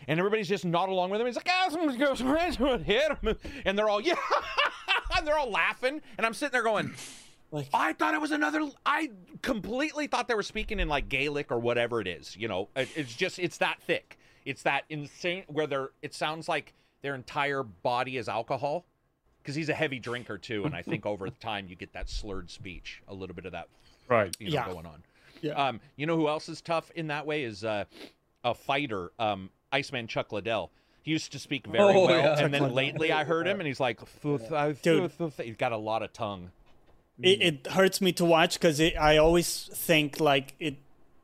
And 0.08 0.20
everybody's 0.20 0.48
just 0.50 0.66
not 0.66 0.90
along 0.90 1.10
with 1.12 1.20
him. 1.22 1.28
He's 1.28 1.36
like, 1.36 1.50
ah, 1.50 1.68
someone's 1.70 1.98
going 1.98 2.84
hit 2.84 3.18
him. 3.22 3.38
And 3.66 3.78
they're 3.78 3.90
all, 3.90 4.02
yeah. 4.02 4.16
and 5.18 5.28
they're 5.28 5.38
all 5.38 5.52
laughing. 5.52 6.02
And 6.18 6.26
I'm 6.26 6.34
sitting 6.34 6.54
there 6.54 6.64
going, 6.64 6.94
Like 7.52 7.68
I 7.74 7.94
thought 7.94 8.14
it 8.14 8.22
was 8.22 8.32
another. 8.32 8.68
I 8.86 9.10
completely 9.42 10.08
thought 10.08 10.28
they 10.28 10.36
were 10.36 10.44
speaking 10.44 10.80
in 10.80 10.88
like 10.88 11.10
Gaelic 11.10 11.52
or 11.52 11.60
whatever 11.60 12.00
it 12.02 12.08
is. 12.08 12.36
You 12.38 12.48
know, 12.48 12.70
It- 12.76 12.90
it's 12.96 13.16
just 13.16 13.40
it's 13.40 13.58
that 13.58 13.82
thick. 13.82 14.18
It's 14.46 14.64
that 14.64 14.84
insane 14.90 15.44
where 15.48 15.68
they're. 15.68 15.90
It 16.02 16.14
sounds 16.14 16.48
like 16.48 16.74
their 17.02 17.16
entire 17.16 17.64
body 17.64 18.18
is 18.18 18.28
alcohol, 18.30 18.86
because 19.42 19.56
he's 19.56 19.70
a 19.70 19.74
heavy 19.74 20.00
drinker 20.00 20.38
too. 20.38 20.66
And 20.66 20.76
I 20.76 20.82
think 20.82 21.06
over 21.06 21.30
time 21.42 21.68
you 21.70 21.76
get 21.76 21.94
that 21.94 22.10
slurred 22.10 22.50
speech, 22.50 23.02
a 23.08 23.14
little 23.14 23.36
bit 23.36 23.46
of 23.46 23.52
that 23.54 23.68
Right. 24.08 24.36
you 24.40 24.48
know, 24.50 24.54
Yeah. 24.54 24.66
going 24.68 24.86
on. 24.86 25.04
Yeah. 25.42 25.54
Um, 25.54 25.80
you 25.96 26.06
know 26.06 26.18
who 26.18 26.28
else 26.28 26.50
is 26.50 26.62
tough 26.62 26.92
in 26.96 27.08
that 27.08 27.26
way 27.26 27.44
is 27.44 27.64
uh, 27.64 27.86
a 28.44 28.54
fighter, 28.54 29.12
um, 29.20 29.50
Iceman 29.72 30.08
Chuck 30.08 30.32
Liddell. 30.32 30.72
He 31.04 31.12
used 31.12 31.32
to 31.32 31.40
speak 31.40 31.66
very 31.66 31.80
Oh, 31.82 32.06
well, 32.06 32.10
yeah. 32.10 32.30
and 32.32 32.40
Chuck 32.40 32.52
then 32.52 32.62
Liddell. 32.64 32.76
lately 32.76 33.12
I 33.14 33.24
heard 33.24 33.48
him, 33.48 33.60
and 33.62 33.66
he's 33.68 33.80
like, 33.80 34.00
Dude. 34.22 34.42
thuth, 34.52 35.12
thuth." 35.18 35.44
he's 35.44 35.56
got 35.56 35.72
a 35.72 35.78
lot 35.78 36.04
of 36.04 36.12
tongue. 36.12 36.52
It, 37.22 37.40
mm-hmm. 37.40 37.68
it 37.68 37.72
hurts 37.74 38.02
me 38.02 38.12
to 38.14 38.26
watch 38.26 38.54
because 38.60 38.80
I 38.80 39.18
always 39.18 39.70
think 39.74 40.20
like 40.20 40.56
it, 40.60 40.78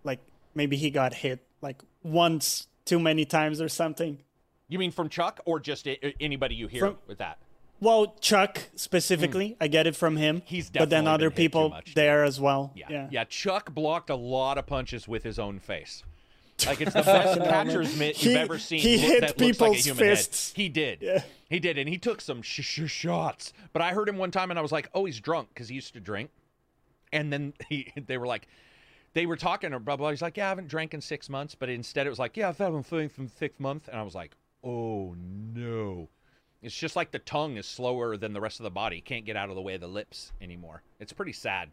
like 0.04 0.20
maybe 0.54 0.78
he 0.78 0.90
got 0.90 1.14
hit 1.14 1.46
like 1.62 1.82
once 2.04 2.68
too 2.86 3.00
many 3.00 3.26
times 3.26 3.62
or 3.62 3.70
something. 3.70 4.20
You 4.68 4.80
mean 4.80 4.92
from 4.92 5.10
Chuck, 5.10 5.42
or 5.46 5.60
just 5.60 5.88
anybody 6.20 6.56
you 6.56 6.68
hear 6.68 6.88
From- 6.88 6.98
with 7.08 7.20
that? 7.20 7.38
Well, 7.82 8.16
Chuck 8.22 8.70
specifically, 8.76 9.50
hmm. 9.50 9.64
I 9.64 9.68
get 9.68 9.86
it 9.86 9.96
from 9.96 10.16
him. 10.16 10.42
He's 10.46 10.70
but 10.70 10.90
then 10.90 11.08
other 11.08 11.30
people 11.30 11.70
much, 11.70 11.94
there 11.94 12.24
as 12.24 12.40
well. 12.40 12.72
Yeah. 12.74 12.86
Yeah. 12.90 13.08
yeah. 13.12 13.24
Chuck 13.26 13.74
blocked 13.74 14.10
a 14.10 14.16
lot 14.16 14.58
of 14.58 14.66
punches 14.66 15.08
with 15.08 15.24
his 15.24 15.38
own 15.38 15.60
face. 15.60 16.02
Like 16.66 16.82
it's 16.82 16.94
the 16.94 17.02
best 17.04 17.40
catcher's 17.42 17.98
mitt 17.98 18.22
you've 18.24 18.34
He- 18.34 18.38
ever 18.40 18.58
seen. 18.60 18.80
he 18.80 18.98
hit 18.98 19.22
that 19.22 19.40
looks 19.40 19.60
like 19.60 19.70
a 19.70 19.74
people's 19.74 19.86
human 19.86 20.06
head. 20.16 20.28
He 20.56 20.70
did. 20.70 21.00
Yeah. 21.02 21.24
He 21.50 21.60
did, 21.60 21.78
and 21.78 21.88
he 21.88 21.98
took 21.98 22.22
some 22.22 22.42
sh- 22.42 22.62
sh- 22.62 22.90
shots. 22.90 23.54
But 23.74 23.82
I 23.82 23.92
heard 23.94 24.10
him 24.10 24.18
one 24.18 24.32
time, 24.32 24.50
and 24.52 24.58
I 24.58 24.62
was 24.62 24.72
like, 24.72 24.90
"Oh, 24.94 25.06
he's 25.06 25.20
drunk 25.20 25.50
because 25.54 25.70
he 25.70 25.76
used 25.76 25.94
to 25.94 26.00
drink." 26.00 26.32
And 27.14 27.32
then 27.32 27.54
he, 27.70 27.92
they 28.08 28.18
were 28.18 28.26
like, 28.28 28.48
they 29.14 29.26
were 29.26 29.38
talking 29.38 29.74
or 29.74 29.80
blah 29.80 29.96
blah. 29.98 30.10
He's 30.12 30.22
like, 30.22 30.38
"Yeah, 30.38 30.46
I 30.48 30.50
haven't 30.50 30.68
drank 30.70 30.94
in 30.94 31.02
six 31.02 31.30
months," 31.30 31.56
but 31.56 31.70
instead 31.70 32.08
it 32.08 32.10
was 32.10 32.20
like, 32.20 32.36
"Yeah, 32.38 32.50
I've 32.50 32.58
had 32.58 32.86
feeling 32.86 33.10
from 33.10 33.28
six 33.28 33.60
months," 33.60 33.88
and 33.88 34.00
I 34.00 34.04
was 34.04 34.16
like, 34.16 34.32
"Oh 34.64 35.16
no." 35.54 36.10
It's 36.62 36.76
just 36.76 36.96
like 36.96 37.12
the 37.12 37.20
tongue 37.20 37.58
is 37.58 37.68
slower 37.68 38.18
than 38.18 38.34
the 38.34 38.42
rest 38.42 38.60
of 38.60 38.64
the 38.64 38.72
body. 38.72 39.00
Can't 39.00 39.24
get 39.24 39.36
out 39.36 39.50
of 39.50 39.56
the 39.56 39.62
way 39.62 39.76
of 39.76 39.82
the 39.82 39.88
lips 39.88 40.32
anymore. 40.42 40.82
It's 41.00 41.14
pretty 41.14 41.34
sad. 41.34 41.70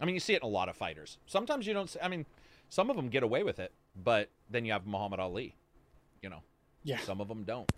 I 0.00 0.04
mean, 0.04 0.14
you 0.16 0.20
see 0.20 0.32
it 0.34 0.42
in 0.42 0.46
a 0.48 0.50
lot 0.50 0.68
of 0.68 0.74
fighters. 0.76 1.18
Sometimes 1.26 1.64
you 1.66 1.74
don't. 1.74 1.88
See, 1.88 2.00
I 2.02 2.08
mean, 2.08 2.26
some 2.68 2.90
of 2.90 2.96
them 2.96 3.08
get 3.08 3.22
away 3.22 3.44
with 3.44 3.60
it, 3.60 3.72
but 3.96 4.30
then 4.50 4.64
you 4.64 4.72
have 4.72 4.86
Muhammad 4.86 5.20
Ali. 5.20 5.54
You 6.22 6.30
know, 6.30 6.42
Yeah. 6.84 6.98
some 7.00 7.20
of 7.20 7.28
them 7.28 7.44
don't. 7.44 7.70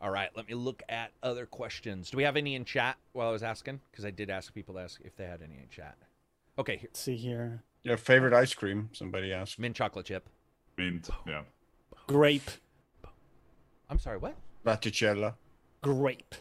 All 0.00 0.10
right, 0.10 0.30
let 0.36 0.48
me 0.48 0.54
look 0.54 0.82
at 0.88 1.12
other 1.22 1.46
questions. 1.46 2.10
Do 2.10 2.16
we 2.16 2.24
have 2.24 2.36
any 2.36 2.56
in 2.56 2.64
chat 2.64 2.96
while 3.12 3.28
I 3.28 3.32
was 3.32 3.42
asking? 3.44 3.80
Because 3.90 4.04
I 4.04 4.10
did 4.10 4.30
ask 4.30 4.52
people 4.52 4.74
to 4.74 4.80
ask 4.80 5.00
if 5.04 5.14
they 5.16 5.24
had 5.26 5.42
any 5.42 5.54
in 5.54 5.68
chat. 5.70 5.96
Okay, 6.58 6.76
here, 6.76 6.88
Let's 6.88 7.00
see 7.00 7.16
here. 7.16 7.62
Your 7.84 7.96
favorite 7.96 8.32
ice 8.32 8.52
cream? 8.52 8.90
Somebody 8.92 9.32
asked. 9.32 9.58
mint 9.60 9.76
chocolate 9.76 10.06
chip. 10.06 10.28
Mint. 10.76 11.08
Yeah. 11.26 11.42
Grape. 12.08 12.50
I'm 13.88 13.98
sorry, 14.00 14.18
what? 14.18 14.34
Vaticella. 14.66 15.34
Grape. 15.82 16.34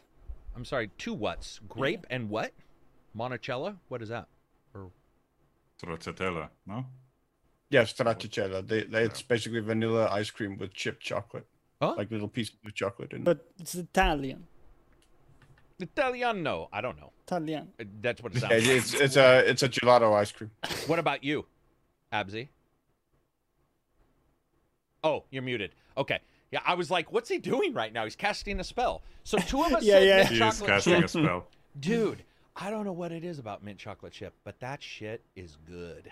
I'm 0.55 0.65
sorry, 0.65 0.89
two 0.97 1.13
whats? 1.13 1.59
Grape 1.69 2.05
and 2.09 2.29
what? 2.29 2.51
Monticello? 3.13 3.77
What 3.89 4.01
is 4.01 4.09
that? 4.09 4.27
Or. 4.73 4.89
Stracciatella, 5.81 6.49
no? 6.65 6.85
Yes, 7.71 7.93
stracciatella. 7.93 8.67
They, 8.67 8.83
they, 8.83 9.03
it's 9.05 9.21
basically 9.23 9.61
vanilla 9.61 10.07
ice 10.11 10.29
cream 10.29 10.57
with 10.57 10.73
chipped 10.73 11.01
chocolate, 11.01 11.47
Huh? 11.81 11.95
like 11.97 12.11
little 12.11 12.27
pieces 12.27 12.55
of 12.65 12.73
chocolate 12.75 13.11
in. 13.13 13.19
it. 13.19 13.23
But 13.23 13.45
it's 13.59 13.73
Italian. 13.75 14.45
Italiano. 15.79 16.39
No, 16.39 16.69
I 16.71 16.81
don't 16.81 16.97
know. 16.99 17.11
Italian. 17.25 17.69
Uh, 17.79 17.85
That's 18.01 18.21
what 18.21 18.35
it 18.35 18.41
Yeah, 18.41 18.49
sounds 18.49 18.67
like. 18.67 18.77
it's 18.77 18.93
it's 18.93 19.15
a 19.15 19.49
it's 19.49 19.63
a 19.63 19.69
gelato 19.69 20.13
ice 20.13 20.31
cream. 20.31 20.51
What 20.87 20.99
about 20.99 21.23
you, 21.23 21.45
Abzi? 22.13 22.49
Oh, 25.03 25.23
you're 25.31 25.41
muted. 25.41 25.71
Okay. 25.97 26.19
Yeah, 26.51 26.59
I 26.65 26.73
was 26.75 26.91
like, 26.91 27.11
what's 27.11 27.29
he 27.29 27.37
doing 27.39 27.73
right 27.73 27.91
now? 27.93 28.03
He's 28.03 28.15
casting 28.15 28.59
a 28.59 28.63
spell. 28.63 29.01
So 29.23 29.37
two 29.37 29.63
of 29.63 29.73
us 29.73 29.83
Yeah, 29.85 29.95
said 29.95 30.07
yeah. 30.07 30.15
mint 30.17 30.27
He 30.29 30.33
is 30.35 30.39
chocolate 30.39 30.69
casting 30.69 30.95
chip. 30.95 31.05
a 31.05 31.07
spell. 31.07 31.47
Dude, 31.79 32.23
I 32.55 32.69
don't 32.69 32.85
know 32.85 32.91
what 32.91 33.11
it 33.11 33.23
is 33.23 33.39
about 33.39 33.63
mint 33.63 33.79
chocolate 33.79 34.11
chip, 34.13 34.33
but 34.43 34.59
that 34.59 34.83
shit 34.83 35.23
is 35.35 35.57
good. 35.65 36.11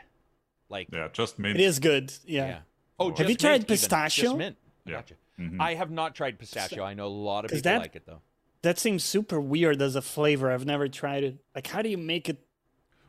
Like, 0.69 0.87
yeah. 0.91 0.99
Yeah, 0.99 1.07
just 1.11 1.39
mint. 1.39 1.59
It 1.59 1.63
is 1.63 1.79
good. 1.79 2.13
Yeah. 2.25 2.59
Oh, 2.99 3.13
Have 3.15 3.29
you 3.29 3.35
tried 3.35 3.51
mint 3.51 3.63
even. 3.63 3.73
pistachio? 3.75 4.23
Just 4.25 4.37
mint. 4.37 4.57
Yeah. 4.85 4.93
Gotcha. 4.93 5.13
Mhm. 5.39 5.59
I 5.61 5.73
have 5.75 5.89
not 5.91 6.15
tried 6.15 6.37
pistachio. 6.39 6.83
I 6.83 6.93
know 6.93 7.07
a 7.07 7.07
lot 7.07 7.45
of 7.45 7.51
people 7.51 7.63
that- 7.63 7.79
like 7.81 7.95
it 7.95 8.05
though. 8.05 8.21
That 8.61 8.77
seems 8.77 9.05
super 9.05 9.39
weird 9.39 9.81
as 9.81 9.95
a 9.95 10.01
flavor. 10.01 10.51
I've 10.51 10.65
never 10.65 10.89
tried 10.89 11.23
it. 11.23 11.37
Like, 11.55 11.67
how 11.67 11.81
do 11.81 11.87
you 11.89 11.97
make 11.97 12.27
it 12.27 12.45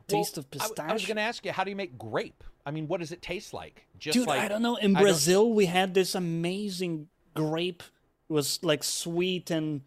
taste 0.06 0.36
Well, 0.36 0.42
of 0.42 0.50
pistachio? 0.50 0.84
I, 0.90 0.92
was 0.92 1.04
going 1.04 1.16
to 1.16 1.22
ask 1.22 1.44
you, 1.44 1.50
how 1.50 1.64
do 1.64 1.70
you 1.70 1.76
make 1.76 1.98
grape? 1.98 2.44
I 2.64 2.70
mean, 2.70 2.86
what 2.86 3.00
does 3.00 3.10
it 3.10 3.20
taste 3.20 3.52
like? 3.52 3.84
Just 3.98 4.16
Dude, 4.16 4.28
like 4.28 4.40
I 4.40 4.46
don't 4.48 4.62
know. 4.62 4.76
In 4.76 4.94
I 4.94 5.00
don't- 5.00 5.08
Brazil, 5.08 5.52
we 5.52 5.66
had 5.66 5.92
this 5.94 6.14
amazing 6.14 7.08
grape. 7.34 7.82
It 8.28 8.32
was 8.32 8.62
like 8.62 8.84
sweet 8.84 9.50
and 9.50 9.80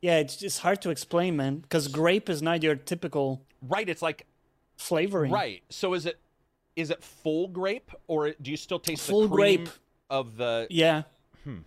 yeah, 0.00 0.18
it's 0.18 0.36
just 0.36 0.60
hard 0.60 0.82
to 0.82 0.90
explain, 0.90 1.36
man. 1.36 1.58
Because 1.60 1.86
grape 1.86 2.28
is 2.28 2.42
not 2.42 2.64
your 2.64 2.74
typical 2.74 3.44
right. 3.62 3.88
It's 3.88 4.02
like 4.02 4.26
flavoring. 4.76 5.30
right. 5.30 5.62
So 5.70 5.94
is 5.94 6.06
it 6.06 6.18
is 6.78 6.90
it 6.90 7.02
full 7.02 7.48
grape 7.48 7.90
or 8.06 8.30
do 8.40 8.50
you 8.50 8.56
still 8.56 8.78
taste 8.78 9.06
Full 9.08 9.22
the 9.28 9.34
cream 9.34 9.64
grape. 9.64 9.74
of 10.10 10.36
the? 10.36 10.66
Yeah. 10.70 11.02
Hmm. 11.44 11.58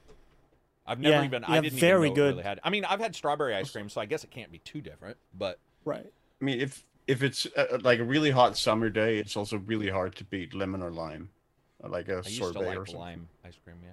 I've 0.85 0.99
never 0.99 1.15
Yeah, 1.17 1.23
even. 1.25 1.41
yeah, 1.43 1.51
I 1.51 1.59
didn't 1.61 1.79
very 1.79 2.07
even 2.07 2.07
know 2.07 2.11
it 2.11 2.15
good. 2.15 2.31
Really 2.37 2.43
had. 2.43 2.59
I 2.63 2.69
mean, 2.69 2.85
I've 2.85 2.99
had 2.99 3.15
strawberry 3.15 3.53
ice 3.55 3.69
cream, 3.71 3.89
so 3.89 4.01
I 4.01 4.05
guess 4.05 4.23
it 4.23 4.31
can't 4.31 4.51
be 4.51 4.59
too 4.59 4.81
different. 4.81 5.17
But 5.33 5.59
Right. 5.85 6.05
I 6.41 6.43
mean, 6.43 6.59
if 6.59 6.83
if 7.07 7.23
it's 7.23 7.45
uh, 7.57 7.79
like 7.81 7.99
a 7.99 8.03
really 8.03 8.31
hot 8.31 8.57
summer 8.57 8.89
day, 8.89 9.17
it's 9.17 9.35
also 9.35 9.57
really 9.57 9.89
hard 9.89 10.15
to 10.15 10.23
beat 10.23 10.53
lemon 10.53 10.81
or 10.81 10.91
lime, 10.91 11.29
uh, 11.83 11.89
like 11.89 12.07
a 12.09 12.13
I 12.13 12.17
used 12.17 12.27
to 12.27 12.33
sorbet 12.45 12.59
or 12.61 12.65
like 12.67 12.75
something. 12.77 12.95
lime 12.95 13.27
ice 13.45 13.57
cream. 13.63 13.77
Yeah, 13.83 13.89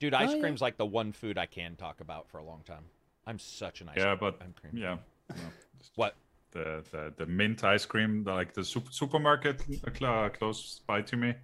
dude, 0.00 0.12
ice 0.14 0.30
Oh, 0.30 0.34
yeah. 0.34 0.40
cream's 0.40 0.60
like 0.60 0.76
the 0.76 0.86
one 0.86 1.12
food 1.12 1.38
I 1.38 1.46
can 1.46 1.76
talk 1.76 2.00
about 2.00 2.28
for 2.28 2.38
a 2.38 2.44
long 2.44 2.62
time. 2.64 2.84
I'm 3.26 3.38
such 3.38 3.80
an 3.80 3.88
ice 3.88 3.94
Yeah, 3.96 4.16
cream. 4.16 4.18
but 4.20 4.42
ice 4.42 4.52
cream. 4.60 4.76
yeah. 4.76 4.96
no, 5.30 5.36
just 5.78 5.92
What? 5.96 6.14
The, 6.52 6.84
the 6.92 7.12
the 7.16 7.26
mint 7.26 7.64
ice 7.64 7.86
cream, 7.86 8.24
like 8.24 8.52
the 8.52 8.62
sup- 8.64 8.92
supermarket 8.92 9.62
uh, 9.86 9.90
cl- 9.98 10.30
close 10.30 10.80
by 10.86 11.00
to 11.02 11.16
me, 11.16 11.34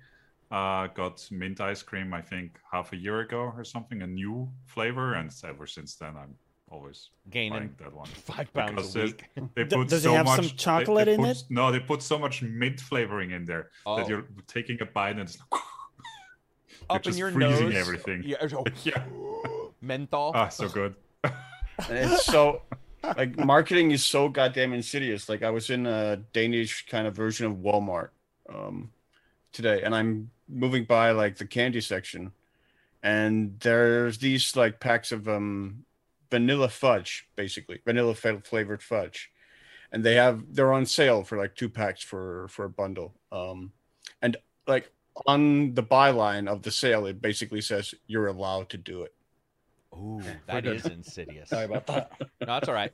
uh, 0.51 0.87
got 0.89 1.27
mint 1.31 1.61
ice 1.61 1.83
cream. 1.83 2.13
I 2.13 2.21
think 2.23 2.59
half 2.71 2.93
a 2.93 2.97
year 2.97 3.21
ago 3.21 3.51
or 3.57 3.65
something, 3.65 4.03
a 4.03 4.07
new 4.07 4.49
flavor, 4.67 5.15
and 5.15 5.31
ever 5.45 5.67
since 5.67 5.95
then 5.97 6.15
I'm 6.17 6.35
always 6.71 7.09
Gaining 7.31 7.53
buying 7.53 7.75
that 7.79 7.95
one. 7.95 8.07
five 8.09 8.53
pounds 8.53 8.93
Because 8.93 8.97
a 8.97 9.01
it- 9.01 9.05
week. 9.37 9.49
They 9.55 9.65
D- 9.65 9.77
put 9.77 9.89
does 9.89 10.01
it 10.05 10.09
so 10.09 10.15
have 10.15 10.27
much 10.27 10.37
some 10.37 10.45
they- 10.45 10.51
they 10.51 10.57
chocolate 10.57 11.09
in 11.09 11.21
put- 11.21 11.29
it? 11.31 11.43
No, 11.49 11.73
they 11.73 11.81
put 11.81 12.03
so 12.03 12.19
much 12.19 12.43
mint 12.43 12.79
flavoring 12.81 13.31
in 13.31 13.47
there 13.47 13.71
Oh. 13.87 13.97
that 13.97 14.09
you're 14.11 14.27
taking 14.47 14.77
a 14.83 14.85
bite 14.85 15.13
and 15.13 15.21
it's 15.21 15.39
like, 15.53 15.63
Up 16.91 16.97
in 16.97 17.03
just 17.03 17.19
your 17.19 17.31
freezing 17.33 17.71
nose. 17.71 17.77
everything. 17.77 18.23
Yeah. 18.25 18.37
oh, 18.53 18.65
yeah, 18.85 19.03
menthol. 19.81 20.33
ah, 20.35 20.49
so 20.49 20.69
good. 20.69 20.95
And 21.25 22.13
it's 22.13 22.27
so 22.27 22.63
like 23.03 23.39
marketing 23.39 23.91
is 23.91 24.05
so 24.05 24.29
goddamn 24.29 24.73
insidious. 24.73 25.29
Like 25.29 25.43
I 25.43 25.51
was 25.51 25.71
in 25.71 25.87
a 25.87 26.17
Danish 26.33 26.87
kind 26.87 27.07
of 27.07 27.15
version 27.15 27.47
of 27.47 27.55
Walmart 27.59 28.11
um, 28.49 28.91
today, 29.53 29.83
and 29.83 29.95
I'm 29.95 30.31
moving 30.49 30.85
by 30.85 31.13
like 31.13 31.37
the 31.37 31.47
candy 31.47 31.81
section, 31.81 32.33
and 33.03 33.59
there's 33.61 34.19
these 34.19 34.57
like 34.57 34.81
packs 34.81 35.13
of 35.13 35.29
um, 35.29 35.85
vanilla 36.31 36.69
fudge, 36.69 37.29
basically 37.37 37.81
vanilla 37.85 38.15
flavored 38.15 38.83
fudge, 38.83 39.31
and 39.93 40.05
they 40.05 40.15
have 40.15 40.55
they're 40.55 40.73
on 40.73 40.87
sale 40.87 41.25
for 41.25 41.39
like 41.39 41.55
two 41.55 41.69
packs 41.69 42.03
for 42.03 42.49
for 42.49 42.65
a 42.65 42.71
bundle. 42.71 43.15
Um, 43.33 43.73
and 44.23 44.37
like 44.67 44.91
on 45.27 45.75
the 45.75 45.83
byline 45.83 46.49
of 46.49 46.63
the 46.63 46.71
sale, 46.71 47.07
it 47.07 47.21
basically 47.21 47.61
says 47.61 47.95
you're 48.07 48.29
allowed 48.29 48.69
to 48.71 48.77
do 48.77 49.03
it. 49.03 49.15
Ooh, 49.95 50.23
that 50.47 50.67
is 50.67 50.87
insidious. 50.87 51.51
Sorry 51.51 51.65
about 51.65 51.87
that. 51.87 52.13
No, 52.41 52.47
that's 52.47 52.69
all 52.69 52.75
right. 52.75 52.93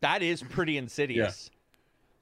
That 0.00 0.22
is 0.22 0.42
pretty 0.42 0.76
insidious. 0.76 1.50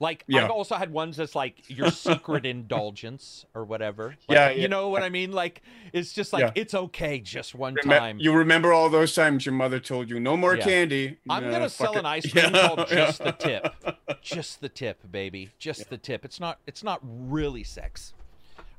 Like 0.01 0.25
Yeah. 0.27 0.45
I've 0.45 0.51
also 0.51 0.75
had 0.75 0.91
ones 0.93 1.17
that's 1.17 1.35
like 1.35 1.63
your 1.69 1.91
secret 1.91 2.45
indulgence 2.55 3.47
or 3.55 3.65
whatever. 3.65 4.17
Like, 4.29 4.37
Yeah, 4.37 4.51
you 4.51 4.67
know 4.69 4.89
what 4.89 5.03
I 5.03 5.09
mean? 5.09 5.33
Like 5.33 5.63
it's 5.93 6.13
just 6.13 6.33
like 6.33 6.43
Yeah. 6.43 6.51
it's 6.55 6.75
okay 6.75 7.21
just 7.21 7.55
one 7.55 7.75
Remem- 7.77 7.99
time. 7.99 8.19
You 8.19 8.33
remember 8.35 8.73
all 8.73 8.89
those 8.91 9.15
times 9.15 9.47
your 9.47 9.55
mother 9.55 9.79
told 9.79 10.11
you 10.11 10.19
no 10.19 10.37
more 10.37 10.57
Yeah. 10.57 10.65
candy. 10.65 11.19
I'm 11.31 11.45
Nah, 11.45 11.51
gonna 11.53 11.69
sell 11.69 11.93
it. 11.95 11.99
an 12.01 12.07
ice 12.07 12.31
cream 12.31 12.53
Yeah, 12.53 12.69
called 12.69 12.89
just 12.89 13.21
yeah. 13.21 13.25
the 13.27 13.33
tip. 13.33 14.21
Just 14.21 14.61
the 14.61 14.69
tip, 14.69 15.11
baby. 15.11 15.51
Just 15.59 15.89
the 15.91 15.99
tip. 15.99 16.25
It's 16.25 16.41
not 16.41 16.59
it's 16.67 16.83
not 16.83 17.01
really 17.03 17.63
sex. 17.63 18.15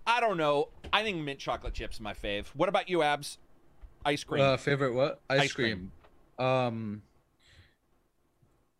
I 0.06 0.20
don't 0.20 0.38
know. 0.38 0.68
I 0.94 1.02
think 1.04 1.18
mint 1.24 1.40
chocolate 1.40 1.74
chips 1.74 2.00
my 2.00 2.14
fave. 2.14 2.48
What 2.48 2.70
about 2.70 2.90
you, 2.90 3.02
Abs? 3.02 3.38
Ice 4.06 4.24
cream. 4.24 4.44
Uh, 4.44 4.58
favorite 4.58 4.94
what? 4.94 5.20
Ice, 5.30 5.42
Ice 5.42 5.54
cream. 5.54 5.92
cream. 6.38 6.48
Um, 6.48 7.02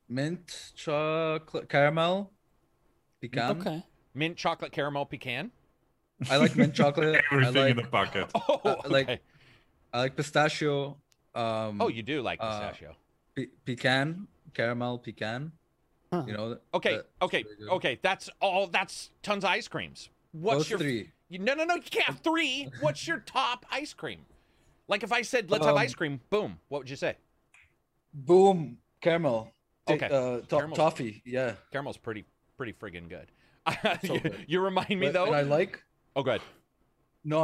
mint 0.08 0.72
chocolate 0.76 1.70
caramel, 1.70 2.32
pecan. 3.22 3.60
Okay. 3.60 3.84
mint 4.14 4.38
chocolate 4.38 4.72
caramel 4.72 5.06
pecan. 5.06 5.52
I 6.30 6.38
like 6.38 6.56
mint 6.56 6.74
chocolate. 6.74 7.22
I 7.32 7.36
Everything 7.36 7.72
in 7.72 7.78
the 7.78 7.84
bucket. 7.90 8.30
Oh, 8.50 8.60
Uh, 8.64 8.76
like- 8.88 9.22
I 9.94 10.00
like 10.00 10.16
pistachio. 10.18 10.98
Um, 11.34 11.82
oh, 11.82 11.88
you 11.88 12.04
do 12.04 12.22
like 12.22 12.40
uh, 12.42 12.50
pistachio. 12.50 12.96
pe- 13.36 13.48
pecan, 13.66 14.28
caramel, 14.54 15.00
pecan. 15.00 15.52
Huh. 16.12 16.24
You 16.28 16.34
know. 16.34 16.58
Okay, 16.74 16.98
that- 16.98 17.08
okay, 17.22 17.44
very 17.58 17.70
okay. 17.72 18.00
That's 18.02 18.30
all. 18.42 18.68
That's 18.68 19.12
tons 19.24 19.44
of 19.46 19.50
ice 19.50 19.68
creams. 19.70 20.10
What's 20.34 20.58
Those 20.60 20.70
your 20.72 20.80
three? 20.80 21.12
You, 21.30 21.40
no, 21.40 21.54
no, 21.54 21.64
no. 21.64 21.76
You 21.76 21.82
can't 21.82 22.06
have 22.06 22.20
three. 22.20 22.70
What's 22.82 23.08
your 23.08 23.20
top 23.20 23.66
ice 23.72 23.94
cream? 23.94 24.26
Like 24.88 25.04
if 25.04 25.12
I 25.12 25.22
said 25.24 25.50
let's 25.50 25.66
have 25.66 25.76
Um, 25.76 25.82
ice 25.82 25.96
cream, 25.96 26.20
boom. 26.30 26.60
What 26.70 26.80
would 26.80 26.90
you 26.90 26.96
say? 26.96 27.16
Boom, 28.14 28.78
caramel. 29.02 29.52
Okay, 29.90 30.08
Uh, 30.08 30.40
to- 30.42 30.72
toffee. 30.76 31.22
Yeah. 31.26 31.56
Caramel's 31.72 31.98
pretty, 31.98 32.26
pretty 32.58 32.74
friggin' 32.74 33.10
good. 33.10 33.32
So 34.06 34.14
you, 34.14 34.20
good. 34.20 34.46
you 34.48 34.60
remind 34.62 34.90
me 34.90 35.08
But- 35.08 35.14
though. 35.14 35.34
I 35.34 35.42
like. 35.42 35.84
oh, 36.16 36.24
good. 36.24 36.42
No, 37.24 37.40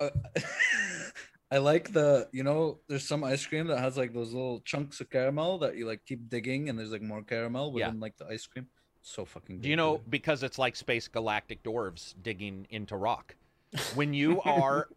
I, 0.00 0.04
uh, 0.04 0.10
I 1.52 1.58
like 1.58 1.92
the 1.92 2.28
you 2.32 2.42
know 2.44 2.78
there's 2.88 3.06
some 3.06 3.24
ice 3.24 3.44
cream 3.46 3.66
that 3.68 3.78
has 3.78 3.96
like 3.96 4.12
those 4.12 4.32
little 4.32 4.60
chunks 4.60 5.00
of 5.00 5.10
caramel 5.10 5.58
that 5.58 5.76
you 5.76 5.86
like 5.86 6.04
keep 6.06 6.28
digging 6.28 6.68
and 6.68 6.78
there's 6.78 6.92
like 6.92 7.02
more 7.02 7.22
caramel 7.22 7.72
Yeah. 7.76 7.86
within 7.86 8.00
like 8.00 8.16
the 8.16 8.26
ice 8.26 8.46
cream. 8.46 8.66
So 9.02 9.24
fucking. 9.24 9.60
Do 9.60 9.68
you 9.68 9.76
know 9.76 9.98
because 10.10 10.42
it's 10.42 10.58
like 10.58 10.76
space 10.76 11.08
galactic 11.08 11.62
dwarves 11.62 12.14
digging 12.22 12.66
into 12.70 12.96
rock? 12.96 13.34
When 13.94 14.14
you 14.14 14.40
are 14.42 14.88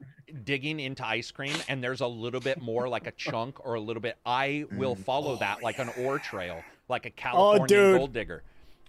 digging 0.44 0.80
into 0.80 1.06
ice 1.06 1.32
cream 1.32 1.56
and 1.68 1.84
there's 1.84 2.02
a 2.02 2.08
little 2.08 2.40
bit 2.40 2.62
more 2.62 2.88
like 2.88 3.08
a 3.08 3.12
chunk 3.18 3.66
or 3.66 3.76
a 3.76 3.80
little 3.80 4.02
bit, 4.02 4.18
I 4.26 4.66
will 4.72 4.95
mm. 4.95 5.00
follow 5.00 5.38
that 5.38 5.62
like 5.62 5.80
an 5.80 5.90
ore 6.00 6.20
trail, 6.20 6.64
like 6.90 7.06
a 7.06 7.10
oh, 7.10 7.14
California 7.16 7.68
dude. 7.68 7.98
gold 7.98 8.14
digger. 8.14 8.44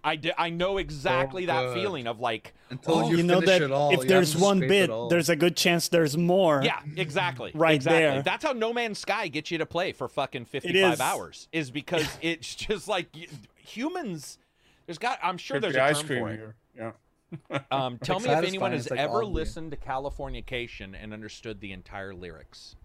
I, 0.07 0.17
di- 0.17 0.35
I 0.37 0.51
know 0.51 0.77
exactly 0.77 1.45
oh, 1.45 1.47
that 1.47 1.63
good. 1.69 1.75
feeling 1.75 2.07
of 2.07 2.21
like, 2.21 2.53
Until 2.69 2.97
Oh, 2.97 3.11
you, 3.11 3.17
you 3.19 3.23
know 3.23 3.41
finish 3.41 3.49
that 3.49 3.63
it 3.63 3.73
all, 3.73 3.91
if 3.91 4.07
there's 4.07 4.37
one 4.37 4.61
bit, 4.61 4.91
there's 5.09 5.31
a 5.31 5.37
good 5.37 5.57
chance 5.57 5.89
there's 5.89 6.17
more. 6.17 6.61
yeah, 6.63 6.81
exactly, 6.97 7.53
Right 7.55 7.77
exactly. 7.77 8.01
there. 8.01 8.23
That's 8.23 8.45
how 8.45 8.53
No 8.53 8.75
Man's 8.75 8.99
Sky 8.99 9.29
gets 9.29 9.51
you 9.51 9.57
to 9.59 9.67
play 9.67 9.93
for 9.93 10.07
fucking 10.09 10.43
is. 10.43 10.49
55 10.49 11.01
hours, 11.01 11.49
is 11.53 11.71
because 11.71 12.07
it's 12.21 12.55
just 12.55 12.87
like 12.87 13.09
humans. 13.57 14.39
There's 14.85 14.99
got, 14.99 15.19
I'm 15.23 15.39
sure 15.39 15.57
Get 15.57 15.63
there's 15.63 15.75
the 15.75 15.81
a 15.81 15.85
ice 15.87 15.99
term 16.01 16.07
cream 16.07 16.21
for 16.21 16.31
it. 16.31 16.37
here. 16.37 16.55
Yeah. 16.77 16.91
Um, 17.71 17.99
tell 17.99 18.21
me 18.21 18.31
if 18.31 18.45
anyone 18.45 18.73
has 18.73 18.89
like 18.91 19.01
ever 19.01 19.25
listened 19.25 19.73
to 19.73 19.77
Californication 19.77 20.95
and 21.01 21.13
understood 21.13 21.61
the 21.61 21.73
entire 21.73 22.15
lyrics. 22.15 22.77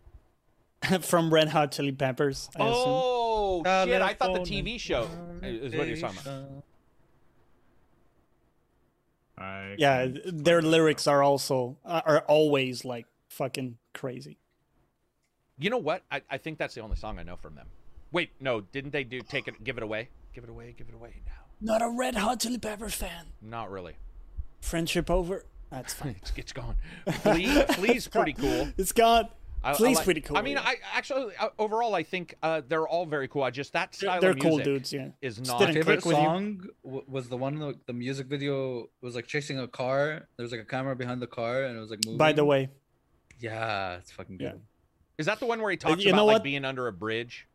From 1.02 1.32
Red 1.32 1.50
Hot 1.50 1.72
Chili 1.72 1.92
Peppers. 1.92 2.50
I 2.56 2.64
assume. 2.64 2.84
Oh 2.88 3.64
shit! 3.86 4.02
I 4.02 4.14
thought 4.14 4.34
the 4.34 4.40
TV 4.40 4.80
show 4.80 5.08
is 5.44 5.76
what 5.76 5.88
you're 5.88 5.98
talking 5.98 6.20
about. 6.22 6.64
I 9.38 9.76
Yeah, 9.78 10.08
their 10.26 10.62
lyrics 10.62 11.08
are 11.08 11.24
also 11.24 11.78
uh, 11.86 12.02
are 12.06 12.20
always 12.22 12.84
like 12.84 13.06
fucking 13.30 13.78
crazy. 13.94 14.38
You 15.58 15.70
know 15.70 15.78
what? 15.78 16.04
I, 16.12 16.22
I 16.30 16.38
think 16.38 16.58
that's 16.58 16.74
the 16.74 16.82
only 16.82 16.96
song 16.96 17.20
I 17.20 17.24
know 17.24 17.36
from 17.36 17.56
them. 17.56 17.68
Wait, 18.12 18.32
no, 18.40 18.62
didn't 18.62 18.92
they 18.92 19.04
do 19.04 19.22
take 19.22 19.48
it? 19.48 19.64
Give 19.64 19.78
it 19.78 19.84
away. 19.84 20.10
Give 20.34 20.44
it 20.44 20.50
away. 20.50 20.74
Give 20.78 20.88
it 20.88 20.96
away 20.96 21.22
now. 21.26 21.34
Not 21.62 21.82
a 21.82 21.90
Red 21.90 22.16
Hot 22.16 22.40
Chili 22.40 22.58
Pepper 22.58 22.90
fan. 22.90 23.28
Not 23.42 23.70
really. 23.70 23.96
Friendship 24.62 25.10
over. 25.10 25.44
That's 25.72 25.94
fine. 25.94 26.16
It's, 26.22 26.32
it's 26.36 26.54
gone. 26.54 26.76
Flea, 27.22 27.62
Flea's 27.74 28.08
pretty 28.12 28.34
cool. 28.34 28.70
It's 28.78 28.92
gone. 28.92 29.30
I, 29.64 29.72
I 29.72 29.74
Flea's 29.74 29.98
like- 29.98 30.06
pretty 30.06 30.22
cool. 30.22 30.38
I 30.38 30.42
mean, 30.42 30.56
yeah. 30.56 30.64
I 30.66 30.76
actually 30.96 31.34
uh, 31.38 31.50
overall 31.60 31.94
I 31.94 32.04
think 32.04 32.36
uh, 32.42 32.62
they're 32.68 32.88
all 32.88 33.06
very 33.06 33.28
cool. 33.28 33.44
I 33.44 33.52
just 33.52 33.74
that 33.74 33.94
style 33.94 34.20
they're 34.22 34.32
of 34.32 34.40
cool 34.40 34.58
dudes. 34.60 34.92
Yeah. 34.94 35.10
is 35.22 35.40
not. 35.46 35.60
didn't 35.60 35.76
favorite 35.76 36.02
click 36.02 36.16
you. 36.18 36.24
song 36.24 36.64
was 36.84 37.28
the 37.30 37.36
one 37.38 37.60
the, 37.60 37.76
the 37.86 37.94
music 37.94 38.28
video 38.28 38.90
was 39.02 39.16
like 39.16 39.28
chasing 39.28 39.60
a 39.60 39.68
car. 39.68 40.28
There 40.38 40.44
was 40.44 40.52
like 40.54 40.62
a 40.62 40.66
camera 40.66 40.96
behind 40.96 41.22
the 41.22 41.28
car, 41.28 41.64
and 41.64 41.76
it 41.78 41.80
was 41.80 41.90
like 41.90 42.00
moving. 42.06 42.18
By 42.18 42.32
the 42.32 42.46
way, 42.46 42.70
yeah, 43.40 43.98
it's 43.98 44.12
fucking 44.12 44.38
Yeah. 44.40 44.52
good. 44.52 44.62
Is 45.18 45.26
that 45.26 45.42
the 45.42 45.46
one 45.46 45.62
where 45.62 45.70
he 45.72 45.76
talks 45.78 46.02
you 46.02 46.12
about 46.12 46.16
know 46.18 46.26
like 46.28 46.44
being 46.44 46.64
under 46.64 46.88
a 46.88 46.94
bridge? 46.94 47.46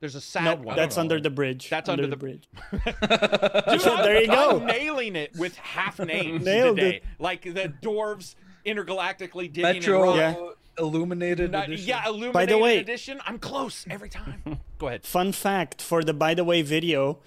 There's 0.00 0.14
a 0.14 0.20
sad 0.20 0.44
no, 0.44 0.66
one. 0.66 0.76
that's 0.76 0.96
know. 0.96 1.02
under 1.02 1.20
the 1.20 1.30
bridge. 1.30 1.68
That's 1.70 1.88
under, 1.88 2.04
under 2.04 2.16
the, 2.16 2.16
the- 2.16 2.20
bridge. 2.20 2.48
Dude, 2.72 3.86
I'm- 3.86 4.02
there 4.02 4.20
you 4.22 4.26
go. 4.28 4.58
I'm 4.60 4.66
nailing 4.66 5.14
it 5.16 5.36
with 5.36 5.56
half 5.56 5.98
names 6.14 6.44
Nailed 6.44 6.76
today. 6.78 6.96
it. 6.96 7.04
Like 7.18 7.42
the 7.42 7.72
dwarves 7.82 8.34
intergalactically 8.66 9.52
digging 9.52 9.62
Metro 9.62 10.02
in 10.02 10.08
rock. 10.08 10.16
Yeah. 10.16 10.82
illuminated. 10.84 11.52
Not- 11.52 11.66
edition. 11.68 11.86
yeah, 11.88 12.06
illuminated 12.08 12.60
way- 12.60 12.78
edition. 12.78 13.20
I'm 13.26 13.38
close 13.38 13.86
every 13.90 14.08
time. 14.08 14.60
Go 14.78 14.88
ahead. 14.88 15.04
Fun 15.04 15.32
fact 15.32 15.82
for 15.82 16.02
the 16.02 16.14
by 16.14 16.34
the 16.34 16.44
way 16.44 16.62
video, 16.62 17.18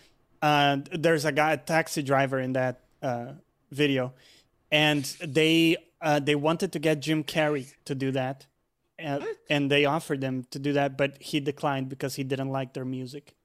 uh, 0.41 0.77
there's 0.91 1.25
a 1.25 1.31
guy, 1.31 1.53
a 1.53 1.57
taxi 1.57 2.01
driver 2.01 2.39
in 2.39 2.53
that 2.53 2.81
uh, 3.01 3.33
video, 3.71 4.13
and 4.71 5.03
they 5.23 5.77
uh, 6.01 6.19
they 6.19 6.35
wanted 6.35 6.71
to 6.73 6.79
get 6.79 6.99
Jim 6.99 7.23
Carrey 7.23 7.71
to 7.85 7.95
do 7.95 8.11
that, 8.11 8.45
uh, 9.03 9.19
and 9.49 9.69
they 9.71 9.85
offered 9.85 10.21
him 10.23 10.45
to 10.51 10.59
do 10.59 10.73
that, 10.73 10.97
but 10.97 11.21
he 11.21 11.39
declined 11.39 11.89
because 11.89 12.15
he 12.15 12.23
didn't 12.23 12.49
like 12.49 12.73
their 12.73 12.85
music. 12.85 13.35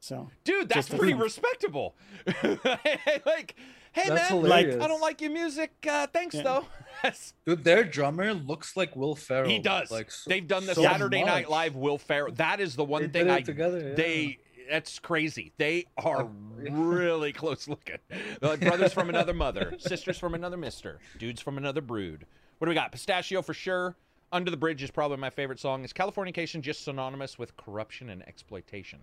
So 0.00 0.30
Dude, 0.44 0.68
that's 0.68 0.88
pretty 0.88 1.12
thing. 1.14 1.18
respectable. 1.18 1.96
like, 2.44 3.54
hey 3.92 4.08
That's 4.08 4.30
man, 4.30 4.42
hilarious. 4.42 4.82
I 4.82 4.88
don't 4.88 5.00
like 5.00 5.20
your 5.20 5.30
music. 5.30 5.72
Uh, 5.88 6.06
thanks 6.06 6.34
Yeah. 6.34 6.42
though. 6.42 6.66
Dude, 7.46 7.64
their 7.64 7.84
drummer 7.84 8.34
looks 8.34 8.76
like 8.76 8.94
Will 8.96 9.14
Ferrell. 9.14 9.48
he 9.48 9.58
does. 9.58 9.90
Like 9.90 10.10
so- 10.10 10.28
They've 10.28 10.46
done 10.46 10.66
the 10.66 10.74
so 10.74 10.82
Saturday 10.82 11.24
Night. 11.24 11.48
Live 11.50 11.76
Will 11.76 11.98
Ferrell. 11.98 12.32
That 12.34 12.60
is 12.60 12.76
the 12.76 12.84
one 12.84 13.02
They 13.02 13.08
thing 13.08 13.24
did 13.26 13.30
it 13.32 13.34
I 13.36 13.40
together, 13.40 13.88
yeah. 13.88 13.94
they. 13.94 14.38
That's 14.70 14.98
crazy. 14.98 15.52
They 15.58 15.84
are 15.98 16.22
Uh, 16.22 16.28
really 16.70 17.32
close 17.34 17.68
looking. 17.68 17.98
Like 18.40 18.60
brothers 18.60 18.94
from 18.94 19.10
another 19.10 19.34
mother, 19.34 19.74
sisters 19.78 20.18
from 20.18 20.34
another 20.34 20.56
mister, 20.56 21.00
dudes 21.18 21.40
from 21.42 21.58
another 21.58 21.82
brood. 21.82 22.24
What 22.58 22.66
do 22.66 22.68
we 22.70 22.74
got? 22.74 22.90
Pistachio 22.92 23.42
for 23.42 23.52
sure. 23.52 23.94
Under 24.34 24.50
the 24.50 24.56
Bridge 24.56 24.82
is 24.82 24.90
probably 24.90 25.16
my 25.16 25.30
favorite 25.30 25.60
song. 25.60 25.84
Is 25.84 25.92
Californication 25.92 26.60
just 26.60 26.84
synonymous 26.84 27.38
with 27.38 27.56
corruption 27.56 28.10
and 28.10 28.26
exploitation? 28.26 28.98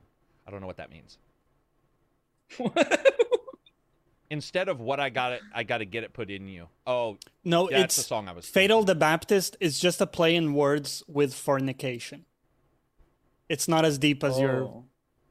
I 0.45 0.51
don't 0.51 0.59
know 0.59 0.67
what 0.67 0.75
that 0.75 0.91
means. 0.91 1.17
Instead 4.29 4.67
of 4.67 4.81
what 4.81 4.99
I 4.99 5.09
got 5.09 5.31
it, 5.31 5.41
I 5.55 5.63
got 5.63 5.77
to 5.77 5.85
get 5.85 6.03
it 6.03 6.11
put 6.11 6.29
in 6.29 6.49
you. 6.49 6.67
Oh, 6.85 7.17
no, 7.45 7.67
it's 7.67 7.95
the 7.95 8.01
song 8.03 8.27
I 8.27 8.33
was. 8.33 8.45
Fatal 8.45 8.83
the 8.83 8.93
Baptist 8.93 9.55
is 9.61 9.79
just 9.79 10.01
a 10.01 10.05
play 10.05 10.35
in 10.35 10.53
words 10.53 11.01
with 11.07 11.33
fornication. 11.33 12.25
It's 13.47 13.69
not 13.69 13.85
as 13.85 13.97
deep 13.97 14.25
as 14.25 14.37
your. 14.37 14.63
Oh. 14.63 14.83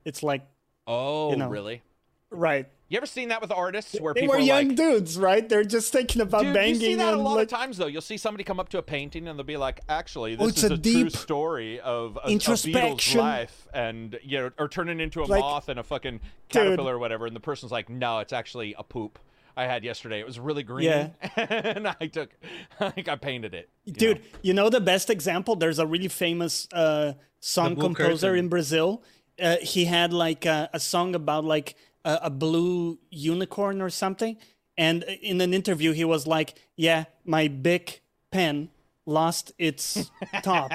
It's 0.07 0.23
like 0.23 0.47
Oh, 0.87 1.31
you 1.31 1.37
know. 1.37 1.49
really? 1.49 1.83
Right. 2.31 2.67
You 2.89 2.97
ever 2.97 3.07
seen 3.07 3.29
that 3.29 3.41
with 3.41 3.53
artists 3.53 4.01
where 4.01 4.13
They 4.15 4.23
people 4.23 4.35
were 4.35 4.41
are 4.41 4.45
young 4.45 4.69
like, 4.69 4.77
dudes, 4.77 5.17
right? 5.17 5.49
They're 5.49 5.63
just 5.63 5.93
thinking 5.93 6.21
about 6.23 6.43
Dude, 6.43 6.55
banging 6.55 6.75
you 6.75 6.81
see 6.81 6.95
that 6.97 7.15
a 7.15 7.17
lot 7.17 7.35
like, 7.37 7.45
of 7.45 7.49
times 7.49 7.77
though. 7.77 7.87
You'll 7.87 8.01
see 8.03 8.17
somebody 8.17 8.43
come 8.43 8.59
up 8.59 8.69
to 8.71 8.79
a 8.79 8.83
painting 8.83 9.29
and 9.29 9.39
they'll 9.39 9.47
be 9.47 9.57
like, 9.57 9.81
"Actually, 9.89 10.37
Oh, 10.37 10.47
this 10.47 10.57
it's 10.57 10.65
is 10.65 10.71
a 10.71 10.75
a, 10.75 10.77
true 10.77 11.05
deep 11.05 11.13
story 11.13 11.79
of 11.79 12.17
a, 12.17 12.27
a 12.27 12.31
Beatles 12.33 13.15
life," 13.15 13.69
and 13.73 14.19
you 14.25 14.39
know, 14.39 14.51
or 14.59 14.67
turning 14.69 14.99
into 14.99 15.23
a 15.23 15.27
Like, 15.27 15.41
moth 15.41 15.69
and 15.69 15.79
a 15.79 15.85
fucking 15.85 16.15
dude. 16.19 16.23
caterpillar 16.49 16.97
or 16.97 16.99
whatever. 16.99 17.27
And 17.27 17.37
the 17.37 17.41
person's 17.41 17.71
like, 17.71 17.89
"No, 17.89 18.19
it's 18.19 18.33
actually 18.33 18.75
a 18.77 18.83
poop." 18.83 19.21
I 19.57 19.67
had 19.67 19.85
yesterday. 19.85 20.19
It 20.19 20.27
was 20.27 20.41
really 20.41 20.63
green, 20.65 20.87
Yeah. 20.87 21.11
and 21.37 21.87
I 22.01 22.07
took, 22.07 22.31
like, 22.81 23.09
I 23.09 23.17
painted 23.17 23.53
it. 23.53 23.69
you 23.85 23.93
Dude, 23.93 24.17
know. 24.19 24.25
you 24.43 24.55
know 24.55 24.69
the 24.71 24.81
best 24.81 25.11
example? 25.11 25.55
There's 25.55 25.79
a 25.79 25.87
really 25.87 26.09
famous 26.09 26.67
uh, 26.73 27.13
song 27.41 27.77
composer 27.77 28.29
Curtain. 28.29 28.39
in 28.45 28.49
Brazil. 28.49 29.03
Uh, 29.41 29.57
he 29.61 29.85
had 29.87 30.13
like 30.13 30.45
a, 30.47 30.71
a 30.73 30.81
song 30.81 31.15
about 31.15 31.45
like 31.45 31.75
a, 32.05 32.19
a 32.25 32.31
blue 32.31 32.99
unicorn 33.11 33.81
or 33.81 33.91
something. 33.91 34.37
And 34.79 35.03
in 35.05 35.41
an 35.41 35.53
interview, 35.53 35.93
he 35.93 36.05
was 36.05 36.27
like, 36.27 36.55
"Yeah, 36.77 37.05
my 37.25 37.49
big 37.49 38.01
pen 38.31 38.71
lost 39.05 39.53
its 39.59 40.11
top," 40.43 40.71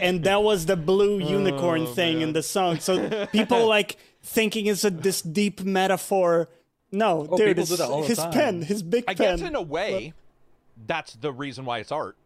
and 0.00 0.24
that 0.24 0.42
was 0.42 0.66
the 0.66 0.76
blue 0.76 1.14
oh, 1.22 1.28
unicorn 1.28 1.82
Oh, 1.82 1.86
thing 1.94 2.20
in 2.20 2.32
the 2.34 2.42
song. 2.42 2.80
So 2.80 3.26
people 3.26 3.66
like 3.76 3.96
thinking 4.22 4.66
it's 4.66 4.84
a 4.84 4.90
this 4.90 5.22
deep 5.22 5.62
metaphor. 5.62 6.48
No, 6.90 7.26
Oh, 7.30 7.36
dude, 7.36 7.48
people 7.48 7.62
it's 7.62 7.76
that 7.78 7.88
all 7.88 8.02
the 8.02 8.08
his 8.08 8.18
time. 8.18 8.32
pen, 8.32 8.62
his 8.62 8.82
big 8.82 9.04
I 9.08 9.14
pen. 9.14 9.26
I 9.26 9.36
guess 9.36 9.40
in 9.46 9.54
a 9.54 9.62
way, 9.62 10.12
that's 10.86 11.14
the 11.14 11.32
reason 11.32 11.64
why 11.64 11.78
it's 11.78 11.92
art. 11.92 12.16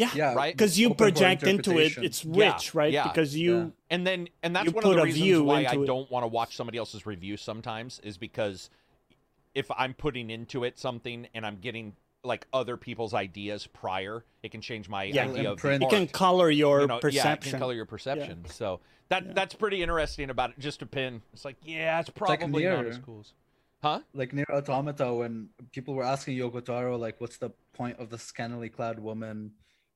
Yeah, 0.00 0.10
Yeah, 0.14 0.34
Right? 0.34 0.54
because 0.56 0.78
you 0.78 0.86
open 0.90 0.96
project 1.12 1.42
into 1.42 1.72
it 1.72 1.92
interpretation. 1.96 2.04
it's 2.04 2.24
Yeah, 2.24 2.52
rich 2.54 2.74
right 2.74 2.92
yeah, 2.92 3.08
because 3.08 3.36
you 3.36 3.56
yeah. 3.56 3.66
and 3.90 4.06
then 4.06 4.28
and 4.42 4.56
that's 4.56 4.72
one 4.72 4.84
of 4.84 4.94
the 4.94 5.02
reasons 5.02 5.40
why 5.42 5.64
I 5.64 5.74
it. 5.74 5.86
don't 5.86 6.10
want 6.10 6.22
to 6.24 6.28
watch 6.28 6.56
somebody 6.56 6.78
else's 6.78 7.04
review 7.06 7.36
sometimes 7.36 8.00
is 8.02 8.16
because 8.18 8.70
if 9.54 9.70
I'm 9.76 9.94
putting 9.94 10.30
into 10.30 10.64
it 10.64 10.78
something 10.78 11.26
and 11.34 11.44
I'm 11.44 11.56
getting 11.58 11.94
like 12.22 12.46
other 12.52 12.76
people's 12.76 13.14
ideas 13.14 13.66
prior, 13.66 14.24
it 14.42 14.50
can 14.52 14.60
change 14.60 14.88
my 14.88 15.04
Yeah. 15.04 15.24
idea 15.28 15.50
of 15.52 15.60
the 15.60 15.70
it 15.72 15.90
can 15.90 16.06
color 16.06 16.50
your 16.50 16.82
You 16.82 16.86
know, 16.86 16.94
Yeah, 16.94 16.98
it 16.98 17.02
perception 17.02 17.50
can 17.52 17.60
color 17.60 17.74
your 17.74 17.86
perception. 17.86 18.44
So 18.46 18.80
that 19.08 19.34
that's 19.34 19.54
pretty 19.54 19.82
interesting 19.82 20.30
about 20.30 20.50
it. 20.50 20.58
Just 20.58 20.82
a 20.82 20.86
pin. 20.86 21.22
It's 21.32 21.44
like, 21.44 21.56
yeah, 21.62 21.98
it's 22.00 22.08
like 22.20 22.40
probably 22.40 22.64
not 22.64 22.82
Nier. 22.82 22.90
as 22.90 22.98
cool. 22.98 23.20
as- 23.20 23.32
Huh? 23.82 24.00
like 24.12 24.34
Nier 24.34 24.44
Automata 24.50 25.12
when 25.14 25.48
people 25.72 25.94
were 25.94 26.04
asking 26.04 26.36
Yoko 26.36 26.62
Taro 26.62 26.96
like 26.98 27.18
what's 27.20 27.38
the 27.38 27.48
point 27.72 27.98
of 27.98 28.10
the 28.10 28.18
scantily 28.18 28.68
clad 28.68 28.98
woman 29.00 29.52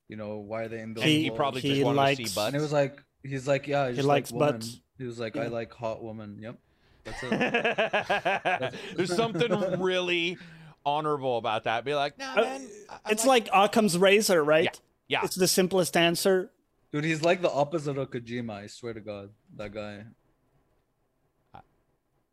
you 0.08 0.16
know 0.16 0.36
why 0.38 0.62
are 0.62 0.68
they 0.68 0.80
And 0.80 0.96
invisible 0.96 1.08
he 1.22 1.30
probably 1.30 1.60
he 1.62 1.68
just 1.74 1.84
wanted 1.84 2.16
to 2.16 2.26
see 2.28 2.34
butts. 2.34 2.46
and 2.48 2.56
it 2.56 2.60
was 2.60 2.72
like 2.72 3.02
he's 3.22 3.46
like 3.48 3.66
yeah 3.66 3.82
I 3.84 3.92
He 3.92 4.02
likes 4.02 4.30
like 4.32 4.40
women. 4.40 4.58
butts. 4.60 4.80
he 4.98 5.04
was 5.04 5.18
like 5.18 5.34
Yeah. 5.36 5.42
I 5.42 5.46
like 5.46 5.72
hot 5.72 6.02
woman 6.02 6.38
yep 6.40 6.58
that's 7.04 7.22
it 7.22 8.74
There's 8.96 9.14
something 9.14 9.50
really 9.80 10.38
honorable 10.86 11.38
about 11.38 11.64
that. 11.64 11.84
Be 11.84 11.94
like, 11.94 12.18
nah, 12.18 12.32
Uh, 12.32 12.42
man. 12.42 12.68
I- 12.90 12.94
I 13.06 13.10
it's 13.12 13.24
like 13.26 13.48
Occam's 13.52 13.96
razor 13.98 14.42
right 14.44 14.78
yeah. 15.08 15.20
it's 15.24 15.36
the 15.36 15.48
simplest 15.48 15.96
answer 15.96 16.50
dude 16.92 17.04
he's 17.04 17.22
like 17.22 17.40
the 17.42 17.50
opposite 17.50 17.96
of 17.98 18.10
Kojima 18.10 18.50
I 18.64 18.66
swear 18.68 18.92
to 18.94 19.00
God 19.00 19.30
that 19.56 19.72
guy 19.72 20.04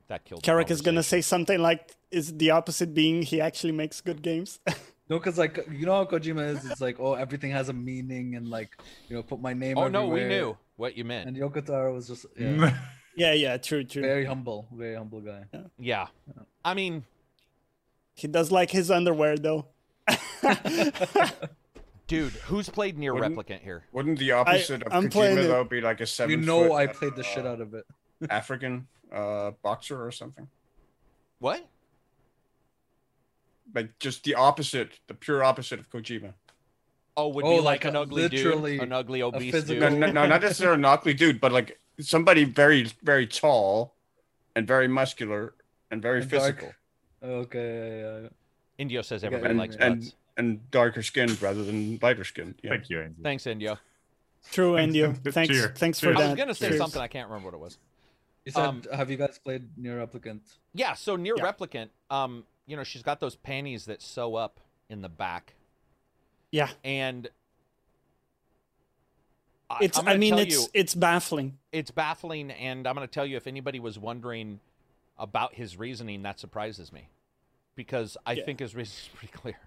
that 0.07 0.25
killed. 0.25 0.41
the 0.41 0.45
Carrick 0.45 0.69
is 0.71 0.81
gonna 0.81 1.03
say 1.03 1.21
something 1.21 1.59
like 1.61 1.95
is 2.11 2.35
the 2.37 2.51
opposite 2.51 2.93
being 2.93 3.21
he 3.21 3.39
actually 3.39 3.71
makes 3.71 4.01
good 4.01 4.21
games 4.21 4.59
no 5.11 5.19
because 5.19 5.37
like 5.37 5.67
you 5.69 5.85
know 5.85 5.93
how 5.93 6.05
Kojima 6.05 6.55
is 6.55 6.63
it's 6.65 6.79
like 6.79 6.97
oh 6.99 7.13
everything 7.15 7.51
has 7.51 7.67
a 7.67 7.73
meaning 7.73 8.35
and 8.37 8.47
like 8.47 8.77
you 9.09 9.15
know 9.17 9.21
put 9.21 9.41
my 9.41 9.53
name 9.53 9.77
on. 9.77 9.83
Oh 9.83 9.89
no, 9.89 10.07
we 10.07 10.23
knew 10.23 10.57
what 10.77 10.97
you 10.97 11.03
meant. 11.03 11.27
and 11.27 11.35
Yoko 11.37 11.63
Taro 11.63 11.93
was 11.93 12.07
just 12.07 12.25
yeah, 12.39 12.77
yeah 13.17 13.33
yeah 13.33 13.57
true 13.57 13.83
true 13.83 14.01
very 14.01 14.23
humble 14.25 14.67
very 14.73 14.95
humble 14.95 15.19
guy 15.19 15.43
Yeah. 15.77 16.07
I 16.63 16.73
mean, 16.73 17.03
he 18.15 18.27
does 18.27 18.51
like 18.51 18.71
his 18.71 18.89
underwear 18.89 19.35
though 19.37 19.65
dude, 22.07 22.31
who's 22.47 22.69
played 22.69 22.97
Nier 22.97 23.13
Wouldn't- 23.13 23.35
replicant 23.35 23.61
here? 23.61 23.83
Wouldn't 23.91 24.17
the 24.17 24.31
opposite 24.31 24.83
I'm 24.89 25.05
of 25.05 25.11
playing 25.11 25.37
Kojima 25.37 25.47
though 25.47 25.63
be 25.65 25.81
like 25.81 25.99
a 25.99 26.07
seven? 26.07 26.31
you 26.31 26.37
know 26.45 26.69
foot, 26.69 26.75
I 26.75 26.87
played 26.87 27.15
the 27.15 27.21
uh, 27.21 27.23
shit 27.23 27.45
out 27.45 27.59
of 27.59 27.73
it 27.73 27.85
African 28.29 28.87
uh, 29.11 29.51
boxer 29.61 30.01
or 30.05 30.11
something. 30.11 30.47
What? 31.39 31.67
Like 33.73 33.97
just 33.99 34.23
the 34.23 34.35
opposite, 34.35 34.91
the 35.07 35.13
pure 35.13 35.43
opposite 35.43 35.79
of 35.79 35.89
Kojima. 35.89 36.33
Oh, 37.17 37.27
would 37.29 37.45
Oh, 37.45 37.49
be 37.49 37.55
like, 37.57 37.83
like 37.83 37.85
an 37.85 37.95
ugly 37.95 38.23
literally 38.23 38.73
dude, 38.73 38.83
an 38.83 38.93
ugly 38.93 39.21
obese 39.21 39.51
physical- 39.51 39.89
dude. 39.89 39.99
No, 39.99 40.07
no, 40.07 40.11
no, 40.11 40.27
not 40.27 40.41
necessarily 40.41 40.77
an 40.79 40.85
ugly 40.85 41.13
dude, 41.13 41.39
but 41.41 41.51
like 41.51 41.79
somebody 41.99 42.43
very, 42.45 42.87
very 43.03 43.27
tall 43.27 43.93
and 44.55 44.65
very 44.67 44.87
muscular 44.87 45.53
and 45.91 46.01
very 46.01 46.21
And 46.21 46.29
dark. 46.31 46.43
physical 46.43 46.73
Okay, 47.23 47.99
yeah, 48.01 48.19
yeah. 48.23 48.27
Indio 48.77 49.01
says 49.03 49.23
everybody 49.23 49.51
and, 49.51 49.59
likes 49.59 49.75
and 49.75 49.99
butts. 50.01 50.15
and 50.37 50.71
darker 50.71 51.03
skinned 51.03 51.39
rather 51.41 51.63
than 51.63 51.99
lighter 52.01 52.23
skinned. 52.23 52.55
Yeah. 52.63 52.71
Thank 52.71 52.89
you, 52.89 53.01
Andy. 53.01 53.21
Thanks, 53.21 53.45
Indio. 53.45 53.77
True, 54.51 54.75
Thanks. 54.75 54.95
Endio. 54.97 55.31
Thanks, 55.33 55.53
Cheer. 55.53 55.73
thanks 55.77 55.99
for 55.99 56.05
Cheers. 56.07 56.17
that. 56.17 56.23
I 56.23 56.27
was 56.31 56.37
gonna 56.37 56.55
say 56.55 56.67
Cheers. 56.69 56.79
something. 56.79 57.01
I 57.01 57.07
can't 57.07 57.29
remember 57.29 57.49
what 57.49 57.53
it 57.55 57.59
was. 57.59 57.77
You 58.45 58.51
said, 58.53 58.65
Um, 58.65 58.81
have 58.91 59.11
you 59.11 59.17
guys 59.17 59.37
played 59.37 59.69
Nier 59.77 60.03
Replicant? 60.03 60.39
Yeah, 60.73 60.93
so 60.95 61.15
Nier 61.15 61.35
Yeah. 61.37 61.43
replicant, 61.51 61.89
um, 62.09 62.43
you 62.65 62.75
know, 62.77 62.83
she's 62.83 63.01
got 63.03 63.19
those 63.19 63.35
panties 63.35 63.85
that 63.85 64.01
sew 64.01 64.35
up 64.35 64.59
in 64.89 65.01
the 65.01 65.09
back, 65.09 65.53
Yeah, 66.51 66.69
and 66.83 67.29
I, 69.69 69.77
it's. 69.81 69.97
I'm 69.97 70.07
I 70.07 70.17
mean, 70.17 70.37
it's 70.37 70.53
you, 70.55 70.65
it's 70.73 70.93
baffling. 70.95 71.57
it's 71.71 71.91
baffling, 71.91 72.51
and 72.51 72.87
I'm 72.87 72.95
going 72.95 73.07
to 73.07 73.11
tell 73.13 73.25
you 73.25 73.37
if 73.37 73.47
anybody 73.47 73.79
was 73.79 73.97
wondering 73.97 74.59
about 75.17 75.55
his 75.55 75.77
reasoning, 75.77 76.23
that 76.23 76.39
surprises 76.39 76.91
me, 76.91 77.07
because 77.75 78.17
I 78.25 78.33
Yeah. 78.33 78.45
think 78.45 78.59
his 78.59 78.75
reason 78.75 78.93
is 78.93 79.09
pretty 79.15 79.31
clear. 79.33 79.57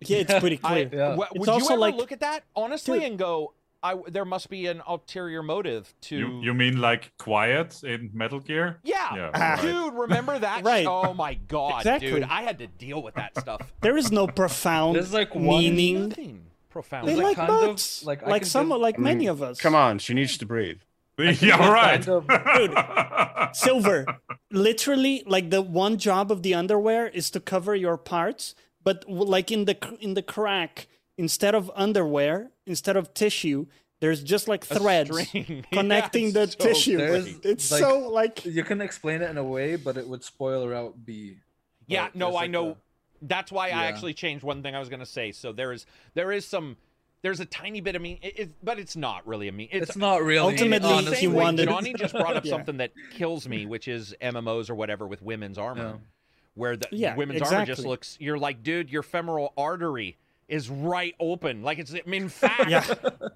Yeah, 0.00 0.18
it's 0.18 0.38
pretty 0.38 0.60
I, 0.64 0.84
clear. 0.84 0.90
Yeah. 0.92 1.16
wh- 1.16 1.20
It's 1.32 1.38
would 1.40 1.46
you 1.48 1.52
also 1.52 1.72
ever 1.74 1.80
like- 1.80 1.94
look 1.96 2.12
at 2.12 2.20
that 2.20 2.44
honestly 2.54 3.00
Dude. 3.00 3.08
and 3.10 3.18
go, 3.18 3.52
"I 3.82 3.94
there 4.08 4.24
must 4.24 4.48
be 4.50 4.66
an 4.66 4.82
ulterior 4.86 5.42
motive 5.42 5.94
to." 6.02 6.16
You 6.16 6.40
you 6.42 6.54
mean 6.54 6.80
like 6.80 7.12
quiet 7.18 7.82
in 7.84 8.10
Metal 8.14 8.40
Gear? 8.40 8.78
yeah, 8.82 9.14
Yeah, 9.14 9.30
Ah. 9.34 9.38
right. 9.54 9.60
dude, 9.62 9.94
remember 9.94 10.38
that? 10.46 10.64
Right. 10.64 10.86
Oh 10.86 11.12
my 11.14 11.34
god, 11.34 11.80
Exactly. 11.80 12.10
dude, 12.10 12.22
I 12.24 12.42
had 12.42 12.58
to 12.58 12.66
deal 12.66 13.02
with 13.02 13.14
that 13.14 13.36
stuff. 13.38 13.60
There 13.80 13.96
is 13.96 14.10
no 14.12 14.26
profound 14.26 14.96
There's 14.96 15.12
like 15.12 15.34
one- 15.34 15.46
meaning. 15.58 16.08
Nothing 16.08 16.42
profound. 16.70 17.08
They 17.08 17.16
like 17.16 17.36
like 17.38 17.48
kind 17.48 17.50
of- 17.70 18.02
like, 18.04 18.26
like, 18.26 18.44
some, 18.44 18.68
give- 18.68 18.80
like 18.80 18.98
many 18.98 19.26
of 19.26 19.42
us. 19.42 19.58
Come 19.60 19.74
on, 19.74 19.98
she 19.98 20.12
needs 20.14 20.36
to 20.38 20.46
breathe. 20.46 20.80
yeah, 21.18 21.56
right. 21.70 22.04
kind 22.04 23.54
Silver, 23.54 24.04
literally, 24.50 25.22
like 25.26 25.48
the 25.50 25.62
one 25.62 25.96
job 25.98 26.30
of 26.30 26.42
the 26.42 26.54
underwear 26.54 27.06
is 27.08 27.30
to 27.30 27.40
cover 27.40 27.74
your 27.74 27.96
parts, 27.96 28.54
but 28.84 29.08
like 29.08 29.50
in 29.50 29.64
the 29.64 29.76
in 30.00 30.12
the 30.14 30.22
crack, 30.22 30.86
instead 31.16 31.54
of 31.54 31.70
underwear, 31.74 32.50
instead 32.66 32.96
of 32.96 33.14
tissue, 33.14 33.66
there's 34.00 34.22
just 34.22 34.48
like 34.48 34.64
A 34.70 34.74
threads 34.78 35.10
connecting 35.72 36.26
Yeah, 36.26 36.30
the 36.32 36.48
so 36.48 36.58
tissue. 36.58 36.96
There's- 36.98 37.34
It's 37.42 37.70
like- 37.70 37.80
so 37.80 37.98
like 38.10 38.44
You 38.44 38.64
can 38.64 38.80
explain 38.80 39.22
it 39.22 39.30
in 39.30 39.38
a 39.38 39.44
way, 39.44 39.76
but 39.76 39.96
it 39.96 40.06
would 40.06 40.22
spoil 40.24 40.68
Route 40.68 41.04
B. 41.04 41.38
Yeah, 41.86 42.08
no, 42.14 42.28
I 42.30 42.32
like 42.32 42.50
know. 42.50 42.70
a- 42.70 42.76
That's 43.22 43.50
why 43.52 43.68
I 43.68 43.84
actually 43.84 44.12
changed 44.14 44.44
one 44.44 44.62
thing 44.62 44.74
I 44.74 44.80
was 44.80 44.88
gonna 44.88 45.06
say. 45.06 45.32
So 45.32 45.52
there 45.52 45.72
is 45.72 45.86
there 46.14 46.32
is 46.32 46.44
some 46.44 46.76
there's 47.22 47.40
a 47.40 47.46
tiny 47.46 47.80
bit 47.80 47.96
of 47.96 48.02
mean, 48.02 48.18
it, 48.22 48.38
it, 48.38 48.50
but 48.62 48.78
it's 48.78 48.94
not 48.94 49.26
really 49.26 49.48
a 49.48 49.52
mean. 49.52 49.68
It's, 49.72 49.88
It's 49.88 49.96
not 49.96 50.22
really. 50.22 50.38
Ultimately, 50.52 50.76
it's 50.76 50.86
the 50.86 50.92
honestly. 50.92 51.16
he 51.16 51.26
way 51.28 51.34
wanted- 51.42 51.68
Johnny 51.68 51.94
just 51.94 52.12
brought 52.14 52.36
up 52.36 52.44
Yeah. 52.44 52.50
something 52.50 52.76
that 52.76 52.92
kills 53.14 53.48
me, 53.48 53.66
which 53.66 53.88
is 53.88 54.14
MMOs 54.20 54.68
or 54.70 54.74
whatever 54.74 55.06
with 55.06 55.22
women's 55.22 55.58
armor, 55.58 55.82
Yeah. 55.82 56.06
where 56.54 56.76
the 56.76 56.86
Yeah, 56.92 57.16
women's 57.16 57.42
armor 57.42 57.64
just 57.66 57.84
looks. 57.86 58.16
You're 58.20 58.38
like, 58.38 58.62
dude, 58.62 58.90
your 58.90 59.02
femoral 59.02 59.52
artery 59.56 60.18
is 60.48 60.70
right 60.70 61.14
open. 61.18 61.62
Like 61.62 61.78
it's 61.78 61.92
I 61.92 62.02
mean, 62.06 62.24
in 62.24 62.28
fact, 62.44 62.68
Yeah. 62.70 62.84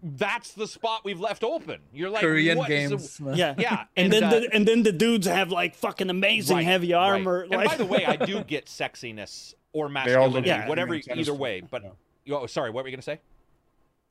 that's 0.02 0.52
the 0.52 0.66
spot 0.68 1.04
we've 1.04 1.20
left 1.20 1.42
open. 1.42 1.80
You're 1.92 2.10
like 2.10 2.20
Korean 2.22 2.58
what 2.58 2.70
is 2.70 2.90
the- 2.90 2.96
games. 2.96 3.20
man. 3.20 3.36
yeah, 3.36 3.54
Yeah, 3.58 3.84
and, 3.96 4.04
and, 4.04 4.12
then 4.12 4.24
uh, 4.24 4.30
the, 4.30 4.54
and 4.54 4.68
then 4.68 4.82
the 4.82 4.92
dudes 4.92 5.26
have 5.26 5.50
like 5.50 5.74
fucking 5.74 6.08
amazing 6.10 6.56
Right, 6.56 6.64
heavy 6.64 6.92
right. 6.92 6.98
armor. 7.12 7.42
And 7.50 7.64
by 7.64 7.76
the 7.76 7.84
way, 7.86 8.04
I 8.06 8.16
do 8.26 8.42
get 8.44 8.66
sexiness 8.66 9.54
or 9.72 9.88
They 9.88 10.14
all 10.14 10.28
look 10.28 10.44
masculinity, 10.44 10.50
like 10.50 10.68
whatever, 10.68 10.94
either 10.94 11.34
way. 11.34 11.60
But 11.68 11.82
yeah. 12.24 12.34
oh, 12.36 12.46
sorry, 12.46 12.70
what 12.70 12.84
were 12.84 12.88
you 12.88 12.96
gonna 12.96 13.02
say? 13.02 13.20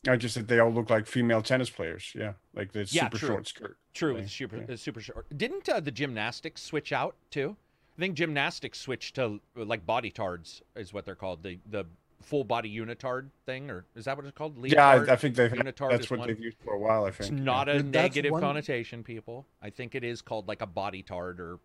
I 0.07 0.15
just 0.15 0.34
said 0.34 0.47
they 0.47 0.59
all 0.59 0.71
look 0.71 0.89
like 0.89 1.05
female 1.07 1.41
tennis 1.41 1.69
players. 1.69 2.13
Yeah, 2.15 2.34
like 2.53 2.71
the 2.71 2.88
Yeah, 2.89 3.03
super 3.05 3.17
true. 3.17 3.27
short 3.30 3.47
skirt. 3.47 3.77
True, 3.93 4.13
thing. 4.15 4.23
it's 4.23 4.34
super, 4.34 4.65
Yeah. 4.67 4.76
super 4.77 5.01
short. 5.01 5.26
Didn't 5.38 5.67
uh, 5.67 5.80
the 5.81 5.91
gymnastics 5.91 6.61
switch 6.61 6.93
out 6.93 7.15
too? 7.31 7.57
I 7.97 7.99
think 7.99 8.15
gymnastics 8.15 8.80
switched 8.80 9.15
to 9.15 9.41
like 9.55 9.85
body 9.85 10.09
tards 10.09 10.61
is 10.76 10.93
what 10.93 11.03
they're 11.05 11.15
called. 11.15 11.43
The 11.43 11.59
the 11.69 11.85
full 12.21 12.43
body 12.43 12.73
unitard 12.75 13.29
thing, 13.45 13.69
or 13.69 13.85
is 13.95 14.05
that 14.05 14.15
what 14.17 14.25
it's 14.25 14.37
called? 14.37 14.55
Yeah, 14.65 14.97
Leotard? 14.97 15.09
I, 15.09 15.13
I 15.13 15.15
think 15.15 15.35
they've 15.35 15.51
unitard 15.51 15.91
that's 15.91 16.05
is 16.05 16.09
what 16.11 16.19
one. 16.19 16.27
they've 16.27 16.39
used 16.39 16.57
for 16.63 16.73
a 16.73 16.79
while. 16.79 17.05
I 17.05 17.11
think 17.11 17.19
It's 17.21 17.29
think. 17.29 17.41
not 17.41 17.69
a 17.69 17.73
Dude, 17.81 17.91
that's 17.93 18.03
negative 18.15 18.31
one- 18.33 18.41
connotation, 18.41 19.03
people. 19.03 19.45
I 19.61 19.69
think 19.69 19.95
it 19.95 20.03
is 20.03 20.21
called 20.21 20.47
like 20.47 20.61
a 20.61 20.67
body 20.67 21.01
tard, 21.03 21.39
or 21.39 21.59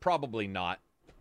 probably 0.00 0.46
not 0.46 0.80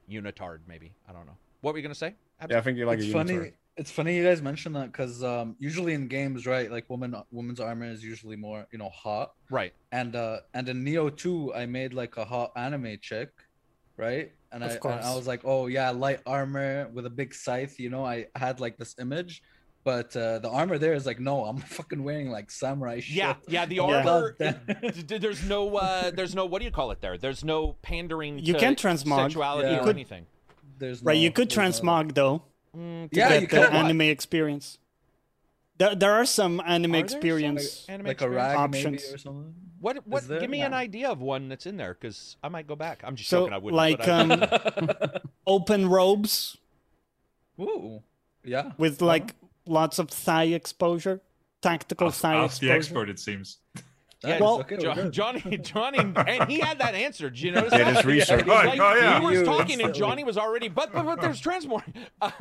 unitard. 0.10 0.60
Maybe 0.68 0.94
I 1.10 1.14
don't 1.14 1.26
know. 1.26 1.38
What 1.62 1.74
were 1.74 1.78
you 1.80 1.84
gonna 1.84 1.96
say? 1.96 2.16
Yeah, 2.50 2.58
I 2.58 2.62
think 2.62 2.78
you 2.78 2.86
like 2.86 3.00
it's 3.00 3.08
a 3.10 3.12
funny. 3.12 3.34
unitard. 3.34 3.54
It's 3.78 3.92
funny 3.92 4.16
you 4.16 4.24
guys 4.24 4.42
mentioned 4.42 4.74
that 4.78 4.92
because 4.94 5.22
um, 5.22 5.58
usually 5.60 5.94
in 5.94 6.08
games, 6.08 6.46
right, 6.46 6.72
like 6.72 6.90
woman 6.90 7.14
woman's 7.32 7.60
armor 7.60 7.86
is 7.88 8.04
usually 8.04 8.38
more 8.38 8.66
you 8.72 8.78
know 8.78 8.88
hot, 8.90 9.34
Right. 9.50 9.74
and 9.92 10.16
uh, 10.16 10.40
and 10.54 10.70
in 10.70 10.86
Nioh 10.86 11.16
two, 11.16 11.54
I 11.54 11.66
made 11.66 11.94
like 11.94 12.16
a 12.16 12.24
hot 12.24 12.52
anime 12.56 12.98
chick, 13.02 13.32
right, 13.98 14.32
and 14.56 14.64
Of 14.64 14.72
I 14.72 14.74
and. 14.78 15.06
I 15.06 15.16
was 15.16 15.28
like, 15.28 15.42
oh 15.46 15.68
yeah, 15.68 15.92
light 15.92 16.22
armor 16.26 16.90
with 16.94 17.06
a 17.06 17.10
big 17.12 17.34
scythe, 17.36 17.80
you 17.80 17.90
know, 17.92 18.04
I 18.04 18.28
had 18.36 18.60
like 18.60 18.78
this 18.78 18.96
image, 19.00 19.44
but 19.84 20.16
uh, 20.18 20.40
the 20.40 20.50
armor 20.50 20.78
there 20.80 20.94
is 20.94 21.06
like, 21.06 21.20
no, 21.20 21.46
I'm 21.46 21.58
fucking 21.78 22.04
wearing 22.04 22.32
like 22.32 22.50
samurai 22.50 23.02
shit. 23.02 23.16
Yeah, 23.18 23.36
yeah. 23.48 23.66
The 23.68 23.80
armor. 23.88 24.36
God. 24.40 24.60
d- 24.82 25.02
d- 25.04 25.18
there's 25.20 25.44
no. 25.48 25.76
Uh, 25.78 26.10
there's 26.10 26.34
no. 26.34 26.46
What 26.48 26.60
do 26.60 26.66
you 26.66 26.72
call 26.72 26.90
it? 26.92 27.02
There. 27.02 27.18
There's 27.20 27.44
no 27.44 27.76
pandering. 27.84 28.40
You 28.40 28.54
to 28.54 28.60
can 28.60 28.76
transmog. 28.76 29.18
sexuality 29.26 29.70
You 29.70 29.76
or 29.78 29.84
could- 29.84 29.96
anything. 29.96 30.26
There's 30.80 31.04
right, 31.04 31.16
you 31.18 31.32
could 31.32 31.50
there's 31.52 31.84
no- 31.84 31.92
transmog 31.92 32.14
though 32.16 32.42
Mm, 32.76 33.10
to 33.12 33.18
Yeah, 33.18 33.30
get 33.30 33.42
you 33.44 33.48
the 33.48 33.56
could. 33.68 33.74
anime 33.74 34.02
experience. 34.02 34.80
There, 35.78 35.94
there 35.96 36.14
are 36.14 36.26
some 36.26 36.62
anime 36.66 36.92
Are 36.92 36.98
there 37.00 37.08
some 37.08 37.18
experience. 37.18 37.86
anime 37.90 38.06
like 38.08 38.22
a 38.22 38.30
rag 38.30 38.58
Options. 38.58 39.02
maybe 39.04 39.14
or 39.14 39.18
something. 39.18 39.54
What? 39.82 40.08
What? 40.08 40.28
there? 40.28 40.40
Give 40.40 40.50
me 40.50 40.62
an 40.62 40.74
idea 40.74 41.10
of 41.10 41.20
one 41.22 41.50
that's 41.50 41.66
in 41.66 41.78
there, 41.78 41.94
because 41.94 42.38
I 42.44 42.48
might 42.50 42.66
go 42.66 42.76
back. 42.76 43.02
I'm 43.04 43.16
just 43.16 43.30
So, 43.30 43.42
joking. 43.42 43.54
I 43.54 43.58
wouldn't. 43.58 43.76
like, 43.76 43.98
but 44.00 44.10
I- 44.10 45.12
um, 45.12 45.12
Open 45.48 45.88
robes 45.90 46.58
Ooh, 47.60 48.02
yeah. 48.44 48.72
with 48.78 49.02
like 49.02 49.36
lots 49.68 50.00
of 50.00 50.10
thigh 50.10 50.46
exposure, 50.46 51.22
tactical 51.62 52.08
Ask, 52.08 52.22
thigh 52.22 52.36
ask 52.36 52.60
the 52.62 52.72
exposure. 52.72 52.78
expert, 52.78 53.10
it 53.10 53.20
seems. 53.20 53.58
yeah, 54.28 54.40
well- 54.40 54.60
okay, 54.62 54.76
we're 54.76 54.82
Jo- 54.82 54.94
good. 54.96 55.12
Johnny, 55.14 55.58
Johnny, 55.60 55.98
and 56.00 56.50
he 56.50 56.60
had 56.60 56.80
that 56.80 56.96
answer. 56.96 57.30
Did 57.30 57.42
you 57.42 57.52
notice 57.54 57.72
Did 57.72 57.82
that? 57.82 57.96
his 57.98 58.06
research. 58.06 58.44
He's 58.44 58.50
Oh, 58.52 58.56
like, 58.56 58.80
oh, 58.80 58.94
yeah. 58.96 59.20
He 59.20 59.26
was 59.38 59.44
talking, 59.48 59.82
and. 59.82 59.94
Johnny 59.94 60.24
was 60.24 60.38
already. 60.38 60.68
But 60.70 60.92
but, 60.94 61.04
but 61.06 61.22
there's 61.22 61.42
transmog. 61.44 61.84
Uh, 62.22 62.32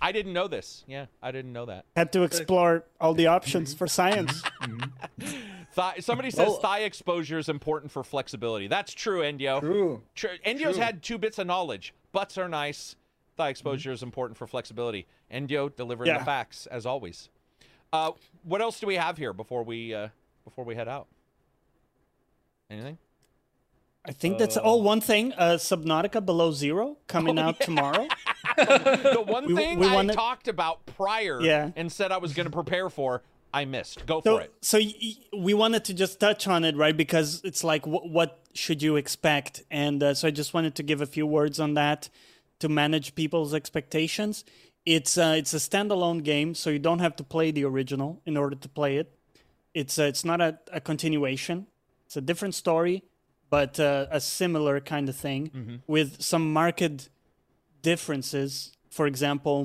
I 0.00 0.12
didn't 0.12 0.32
know 0.32 0.48
this. 0.48 0.84
Yeah, 0.86 1.06
I 1.22 1.30
didn't 1.32 1.52
know 1.52 1.66
that. 1.66 1.84
Had 1.96 2.12
to 2.12 2.22
explore 2.22 2.84
all 3.00 3.14
the 3.14 3.26
options 3.26 3.74
for 3.74 3.86
science. 3.86 4.42
Thigh, 5.72 5.96
somebody 6.00 6.30
says 6.30 6.48
Well- 6.48 6.56
thigh 6.60 6.80
exposure 6.80 7.38
is 7.38 7.48
important 7.48 7.92
for 7.92 8.02
flexibility. 8.02 8.66
That's 8.68 8.92
true, 8.94 9.20
Endio. 9.20 9.60
True. 9.60 10.02
True. 10.14 10.30
Endio's 10.44 10.74
True. 10.76 10.84
had 10.84 11.02
two 11.02 11.18
bits 11.18 11.38
of 11.38 11.46
knowledge. 11.46 11.94
Butts 12.12 12.36
are 12.38 12.48
nice. 12.48 12.96
Thigh 13.36 13.50
exposure 13.50 13.92
is 13.92 14.02
important 14.02 14.36
for 14.36 14.46
flexibility. 14.46 15.06
Endio 15.32 15.74
delivering 15.74 16.12
the 16.12 16.24
facts 16.24 16.66
as 16.66 16.86
always. 16.86 17.28
Uh, 17.92 18.12
what 18.42 18.60
else 18.60 18.80
do 18.80 18.86
we 18.86 18.96
have 18.96 19.16
here 19.18 19.32
before 19.32 19.62
we 19.62 19.94
uh, 19.94 20.08
before 20.48 20.64
we 20.64 20.74
head 20.74 20.88
out? 20.88 21.06
Anything? 22.70 22.98
I 24.04 24.12
think 24.12 24.38
that's 24.38 24.56
Uh, 24.56 24.60
all. 24.60 24.82
One 24.82 25.00
thing, 25.00 25.32
uh, 25.34 25.56
Subnautica 25.58 26.24
Below 26.24 26.52
Zero 26.52 26.96
coming 27.06 27.38
Oh, 27.38 27.42
out 27.42 27.56
yeah. 27.60 27.66
tomorrow. 27.66 28.06
the 28.56 29.22
one 29.26 29.46
We- 29.46 29.54
thing 29.56 29.78
we 29.78 29.86
I 29.88 29.94
wanna- 29.94 30.14
talked 30.14 30.48
about 30.48 30.84
prior 30.86 31.40
Yeah. 31.42 31.70
and 31.76 31.92
said 31.92 32.10
I 32.12 32.16
was 32.18 32.32
going 32.32 32.46
to 32.46 32.50
prepare 32.52 32.88
for, 32.88 33.22
I 33.52 33.64
missed. 33.66 34.06
Go 34.06 34.20
So, 34.22 34.36
for 34.38 34.42
it. 34.44 34.54
so 34.62 34.78
y- 34.78 34.94
y- 35.02 35.14
we 35.38 35.54
wanted 35.54 35.84
to 35.86 35.94
just 35.94 36.18
touch 36.20 36.46
on 36.48 36.64
it, 36.64 36.76
right? 36.76 36.96
Because 36.96 37.42
it's 37.44 37.62
like, 37.64 37.84
wh- 37.84 38.06
what 38.06 38.40
should 38.54 38.82
you 38.82 38.96
expect? 38.96 39.62
And 39.70 40.02
uh, 40.02 40.14
so 40.14 40.28
I 40.28 40.30
just 40.30 40.54
wanted 40.54 40.74
to 40.76 40.82
give 40.82 41.00
a 41.02 41.06
few 41.06 41.26
words 41.26 41.60
on 41.60 41.74
that 41.74 42.08
to 42.60 42.68
manage 42.68 43.14
people's 43.14 43.52
expectations. 43.54 44.44
It's 44.86 45.18
uh, 45.18 45.34
it's 45.36 45.52
a 45.52 45.58
standalone 45.58 46.22
game, 46.22 46.54
so 46.54 46.70
you 46.70 46.78
don't 46.78 47.00
have 47.00 47.14
to 47.16 47.24
play 47.24 47.50
the 47.50 47.64
original 47.64 48.22
in 48.24 48.36
order 48.38 48.56
to 48.56 48.68
play 48.70 48.96
it. 48.96 49.12
It's 49.80 49.96
uh, 49.98 50.12
it's 50.12 50.24
not 50.24 50.40
a, 50.40 50.58
a 50.72 50.80
continuation. 50.80 51.66
It's 52.06 52.16
a 52.16 52.20
different 52.30 52.54
story, 52.54 52.96
but 53.48 53.78
uh, 53.78 54.06
a 54.10 54.20
similar 54.20 54.80
kind 54.80 55.08
of 55.08 55.16
thing 55.26 55.42
with 55.86 56.08
some 56.20 56.52
marked 56.52 57.10
differences. 57.82 58.72
For 58.90 59.06
example, 59.06 59.56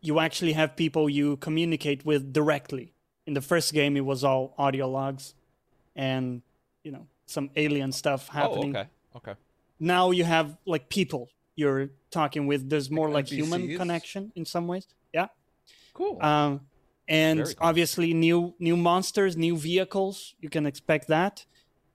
you 0.00 0.18
actually 0.18 0.54
have 0.54 0.76
people 0.76 1.10
you 1.10 1.36
communicate 1.36 2.00
with 2.10 2.32
directly. 2.32 2.86
In 3.26 3.34
the 3.34 3.42
first 3.42 3.74
game, 3.74 3.96
it 4.00 4.04
was 4.12 4.24
all 4.24 4.54
audio 4.56 4.88
logs 4.88 5.34
and, 5.94 6.42
you 6.82 6.92
know, 6.94 7.06
some 7.26 7.50
alien 7.54 7.92
stuff 7.92 8.28
happening. 8.28 8.74
Oh, 8.74 8.80
okay. 8.80 8.88
Okay. 9.16 9.34
Now 9.78 10.10
you 10.10 10.24
have 10.24 10.56
like 10.64 10.88
people 10.88 11.28
you're 11.54 11.90
talking 12.10 12.46
with. 12.46 12.60
There's 12.70 12.90
more 12.90 13.08
like, 13.08 13.26
Like 13.26 13.38
human 13.40 13.76
connection 13.76 14.32
in 14.34 14.44
some 14.46 14.66
ways. 14.66 14.86
Yeah. 15.12 15.28
Cool. 15.92 16.18
Um, 16.22 16.60
and 17.10 17.44
cool. 17.44 17.54
obviously 17.60 18.14
new 18.14 18.54
new 18.58 18.76
monsters, 18.76 19.36
new 19.36 19.56
vehicles. 19.56 20.34
You 20.40 20.48
can 20.48 20.64
expect 20.64 21.08
that, 21.08 21.44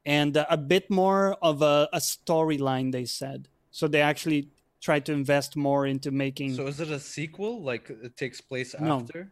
and 0.06 0.38
uh, 0.38 0.46
a 0.50 0.58
bit 0.58 0.92
more 0.92 1.38
of 1.42 1.62
a, 1.64 1.90
a 1.94 1.98
storyline. 2.00 2.92
They 2.92 3.06
said 3.06 3.48
so. 3.72 3.88
They 3.88 4.02
actually 4.02 4.50
tried 4.82 5.06
to 5.08 5.14
invest 5.14 5.56
more 5.56 5.88
into 5.88 6.12
making. 6.12 6.54
So 6.54 6.68
is 6.68 6.80
it 6.80 6.92
a 6.92 7.00
sequel? 7.00 7.64
Like 7.64 7.90
it 7.90 8.16
takes 8.18 8.40
place 8.42 8.76
No. 8.80 9.00
after? 9.00 9.32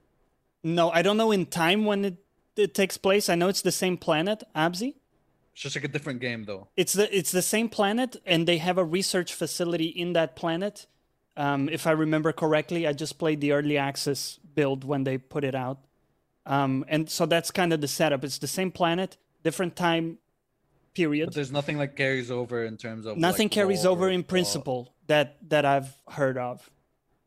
no, 0.64 0.90
I 0.90 1.02
don't 1.03 1.18
know 1.18 1.32
in 1.32 1.45
time 1.45 1.86
when 1.86 2.06
it, 2.06 2.18
it 2.56 2.74
takes 2.74 2.98
place. 2.98 3.28
I 3.30 3.36
know 3.36 3.50
it's 3.50 3.62
the 3.62 3.72
same 3.72 3.98
planet, 3.98 4.42
Abzi. 4.56 4.95
It's 5.53 5.62
just 5.62 5.76
like 5.76 5.84
a 5.86 5.88
different 5.90 6.22
game 6.22 6.45
though. 6.45 6.70
It's 6.76 6.94
the 6.94 7.06
it's 7.16 7.32
the 7.32 7.44
same 7.44 7.70
planet, 7.70 8.16
and 8.26 8.48
they 8.48 8.58
have 8.58 8.78
a 8.80 8.84
research 8.86 9.34
facility 9.34 9.86
in 9.88 10.14
that 10.14 10.36
planet. 10.36 10.88
Um, 11.36 11.68
if 11.70 11.86
I 11.86 11.92
remember 11.92 12.32
correctly, 12.32 12.88
I 12.88 12.94
just 12.94 13.18
played 13.20 13.40
the 13.42 13.52
early 13.52 13.78
access 13.78 14.40
build 14.56 14.84
when 14.84 15.04
they 15.04 15.18
put 15.18 15.44
it 15.44 15.56
out, 15.56 15.80
um, 16.46 16.84
and 16.88 17.10
so 17.10 17.26
that's 17.26 17.52
kind 17.52 17.74
of 17.74 17.82
the 17.82 17.88
setup. 17.88 18.24
It's 18.24 18.38
the 18.38 18.48
same 18.48 18.72
planet, 18.72 19.18
different 19.44 19.76
time 19.76 20.18
period. 20.94 21.26
But 21.28 21.36
there's 21.36 21.52
nothing 21.52 21.78
like 21.78 21.96
carries 21.96 22.30
over 22.30 22.66
in 22.66 22.78
terms 22.78 23.06
of 23.06 23.18
Nothing 23.18 23.46
like, 23.46 23.52
carries 23.52 23.86
over 23.86 24.10
in 24.10 24.22
plot. 24.24 24.30
principle 24.30 24.94
that 25.08 25.38
that 25.50 25.66
I've 25.66 25.92
heard 26.10 26.38
of, 26.38 26.70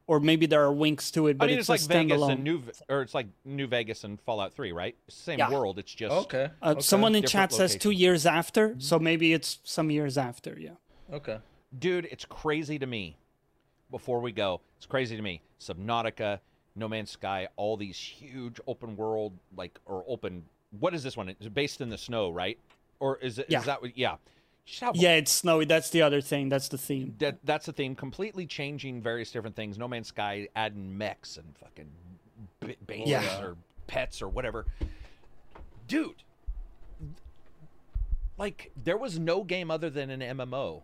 or 0.06 0.20
maybe 0.20 0.46
there 0.46 0.62
are 0.62 0.72
winks 0.72 1.10
to 1.12 1.26
it, 1.26 1.36
but 1.38 1.46
I 1.46 1.48
mean, 1.48 1.58
it's, 1.58 1.68
it's, 1.68 1.84
a 1.84 1.88
like 1.88 2.02
Vegas 2.06 2.20
standalone. 2.20 2.32
and 2.32 2.44
New, 2.44 2.62
or 2.88 3.02
it's 3.02 3.14
like 3.14 3.26
New 3.44 3.66
Vegas 3.66 4.04
and 4.04 4.20
Fallout 4.20 4.54
Three, 4.54 4.72
right? 4.72 4.96
Same 5.08 5.38
Yeah. 5.38 5.50
world. 5.50 5.78
It's 5.78 5.92
just 5.92 6.14
Okay. 6.14 6.50
Uh, 6.62 6.70
okay. 6.72 6.80
Someone 6.80 7.14
in 7.14 7.22
Different 7.22 7.50
chat 7.50 7.56
says 7.56 7.76
two 7.76 7.90
years 7.90 8.24
after, 8.26 8.76
so 8.78 8.98
maybe 8.98 9.32
it's 9.32 9.58
some 9.64 9.90
years 9.90 10.16
after. 10.18 10.56
Yeah. 10.58 10.70
Okay. 11.12 11.38
dude, 11.76 12.06
it's 12.10 12.24
crazy 12.24 12.78
to 12.78 12.86
me. 12.86 13.16
Before 13.90 14.20
we 14.20 14.32
go, 14.32 14.60
it's 14.76 14.86
crazy 14.86 15.14
to 15.16 15.22
me. 15.22 15.42
Subnautica, 15.60 16.40
No 16.76 16.88
Man's 16.88 17.10
Sky, 17.10 17.48
all 17.56 17.76
these 17.76 17.96
huge 17.98 18.60
open 18.66 18.96
world, 18.96 19.32
like 19.56 19.78
or 19.86 20.04
open. 20.06 20.44
What 20.78 20.94
is 20.94 21.02
this 21.02 21.16
one? 21.16 21.28
It's 21.30 21.48
based 21.48 21.80
in 21.80 21.88
the 21.88 21.98
snow, 21.98 22.30
right? 22.30 22.58
Or 23.00 23.16
is 23.18 23.38
it? 23.38 23.46
Is 23.46 23.52
Yeah. 23.52 23.58
Is 23.60 23.64
that 23.66 23.82
what? 23.82 23.96
Yeah. 23.98 24.16
Yeah, 24.94 25.14
it's 25.14 25.30
snowy. 25.30 25.64
That's 25.64 25.90
the 25.90 26.02
other 26.02 26.20
thing. 26.20 26.48
That's 26.48 26.66
the 26.68 26.76
theme. 26.78 27.14
That, 27.20 27.38
that's 27.44 27.66
the 27.66 27.72
theme. 27.72 27.94
Completely 27.94 28.46
changing 28.46 29.00
various 29.00 29.30
different 29.30 29.54
things. 29.54 29.78
No 29.78 29.86
Man's 29.86 30.08
Sky 30.08 30.48
adding 30.56 30.98
mechs 30.98 31.36
and 31.36 31.54
fucking 31.56 32.76
b- 32.86 33.02
Yeah. 33.06 33.40
or 33.42 33.56
pets 33.86 34.20
or 34.20 34.28
whatever. 34.28 34.66
Dude, 35.86 36.16
like 38.38 38.72
there 38.82 38.96
was 38.96 39.18
no 39.18 39.44
game 39.44 39.70
other 39.70 39.88
than 39.88 40.10
an 40.10 40.20
MMO, 40.36 40.82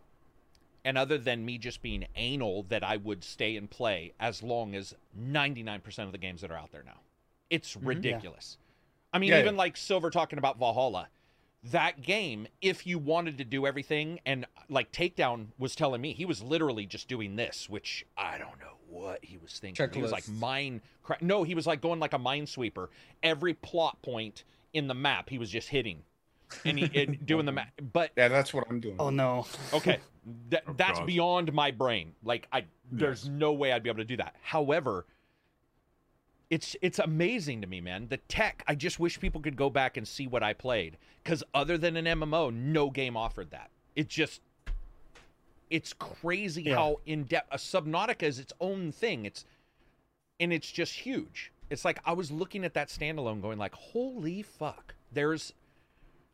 and 0.84 0.98
other 0.98 1.18
than 1.18 1.44
me 1.44 1.58
just 1.58 1.82
being 1.82 2.06
anal, 2.16 2.64
that 2.64 2.82
I 2.82 2.96
would 2.96 3.24
stay 3.24 3.56
and 3.56 3.70
play 3.70 4.12
as 4.18 4.42
long 4.42 4.74
as 4.74 4.94
ninety 5.14 5.62
nine 5.62 5.80
percent 5.80 6.06
of 6.06 6.12
the 6.12 6.18
games 6.18 6.40
that 6.40 6.50
are 6.50 6.58
out 6.58 6.72
there 6.72 6.84
now. 6.84 7.00
It's 7.50 7.74
mm-hmm. 7.74 7.88
ridiculous. 7.88 8.58
I 9.12 9.18
mean, 9.18 9.30
Yeah, 9.30 9.40
even 9.40 9.54
yeah. 9.54 9.58
like 9.58 9.76
Silver 9.76 10.10
talking 10.10 10.38
about 10.38 10.58
Valhalla 10.58 11.08
that 11.70 12.02
game, 12.02 12.48
if 12.60 12.86
you 12.86 12.98
wanted 12.98 13.38
to 13.38 13.44
do 13.44 13.66
everything, 13.66 14.20
and 14.26 14.46
like 14.68 14.90
Takedown 14.90 15.48
was 15.58 15.76
telling 15.76 16.00
me, 16.00 16.12
he 16.12 16.24
was 16.24 16.42
literally 16.42 16.86
just 16.86 17.08
doing 17.08 17.36
this, 17.36 17.68
which 17.68 18.04
I 18.16 18.38
don't 18.38 18.58
know 18.58 18.76
what 18.88 19.24
he 19.24 19.38
was 19.38 19.58
thinking. 19.58 19.88
He 19.92 20.02
was 20.02 20.12
like 20.12 20.28
mine. 20.28 20.80
Cra- 21.02 21.18
no, 21.20 21.44
he 21.44 21.54
was 21.54 21.66
like 21.66 21.80
going 21.80 22.00
like 22.00 22.14
a 22.14 22.18
minesweeper. 22.18 22.88
Every 23.22 23.54
plot 23.54 24.02
point 24.02 24.44
in 24.72 24.88
the 24.88 24.94
map, 24.94 25.30
he 25.30 25.38
was 25.38 25.50
just 25.50 25.68
hitting, 25.68 26.02
and 26.64 26.78
he 26.78 27.00
and 27.00 27.24
doing 27.26 27.46
the 27.46 27.52
map. 27.52 27.70
But 27.92 28.10
Yeah, 28.16 28.28
that's 28.28 28.52
what 28.52 28.64
I'm 28.68 28.80
doing. 28.80 28.96
Oh 28.98 29.10
no. 29.10 29.46
okay, 29.72 30.00
that, 30.50 30.62
Oh, 30.66 30.74
that's 30.76 31.00
beyond 31.00 31.52
my 31.52 31.70
brain. 31.70 32.12
Like 32.24 32.46
I, 32.52 32.64
there's 32.90 33.24
Yes. 33.24 33.32
no 33.32 33.52
way 33.52 33.72
I'd 33.72 33.82
be 33.82 33.88
able 33.90 33.98
to 33.98 34.04
do 34.04 34.16
that. 34.18 34.36
However, 34.42 35.06
it's 36.50 36.76
it's 36.82 36.98
amazing 36.98 37.62
to 37.62 37.66
me, 37.66 37.80
man. 37.80 38.08
The 38.08 38.18
tech. 38.18 38.62
I 38.68 38.74
just 38.74 39.00
wish 39.00 39.18
people 39.18 39.40
could 39.40 39.56
go 39.56 39.70
back 39.70 39.96
and 39.96 40.06
see 40.06 40.26
what 40.26 40.42
I 40.42 40.52
played, 40.52 40.98
because 41.24 41.42
other 41.54 41.78
than 41.78 41.96
an 41.96 42.04
MMO, 42.04 42.52
no 42.54 42.90
game 42.90 43.16
offered 43.16 43.50
that. 43.50 43.70
It 43.96 44.08
just, 44.08 44.40
it's 45.70 45.92
crazy 45.94 46.62
Yeah. 46.64 46.74
how 46.76 47.00
in 47.06 47.24
depth. 47.24 47.48
A 47.52 47.56
Subnautica 47.56 48.22
is 48.24 48.38
its 48.38 48.52
own 48.60 48.92
thing. 48.92 49.24
It's, 49.24 49.44
and 50.40 50.52
it's 50.52 50.70
just 50.70 50.92
huge. 50.94 51.52
It's 51.70 51.84
like 51.86 52.00
I 52.04 52.12
was 52.12 52.30
looking 52.30 52.64
at 52.64 52.74
that 52.74 52.88
standalone, 52.88 53.40
going 53.40 53.58
like, 53.58 53.74
"Holy 53.74 54.42
fuck!" 54.42 54.94
There's, 55.10 55.54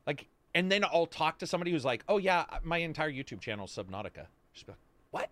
like, 0.06 0.26
and 0.54 0.70
then 0.70 0.84
I'll 0.84 1.06
talk 1.06 1.38
to 1.38 1.46
somebody 1.46 1.70
who's 1.72 1.84
like, 1.84 2.04
"Oh 2.08 2.18
yeah, 2.18 2.44
my 2.62 2.78
entire 2.78 3.10
YouTube 3.10 3.40
channel 3.40 3.66
is 3.66 3.70
Subnautica." 3.72 4.26
Just 4.54 4.66
be 4.66 4.72
like, 4.72 4.78
what? 5.10 5.30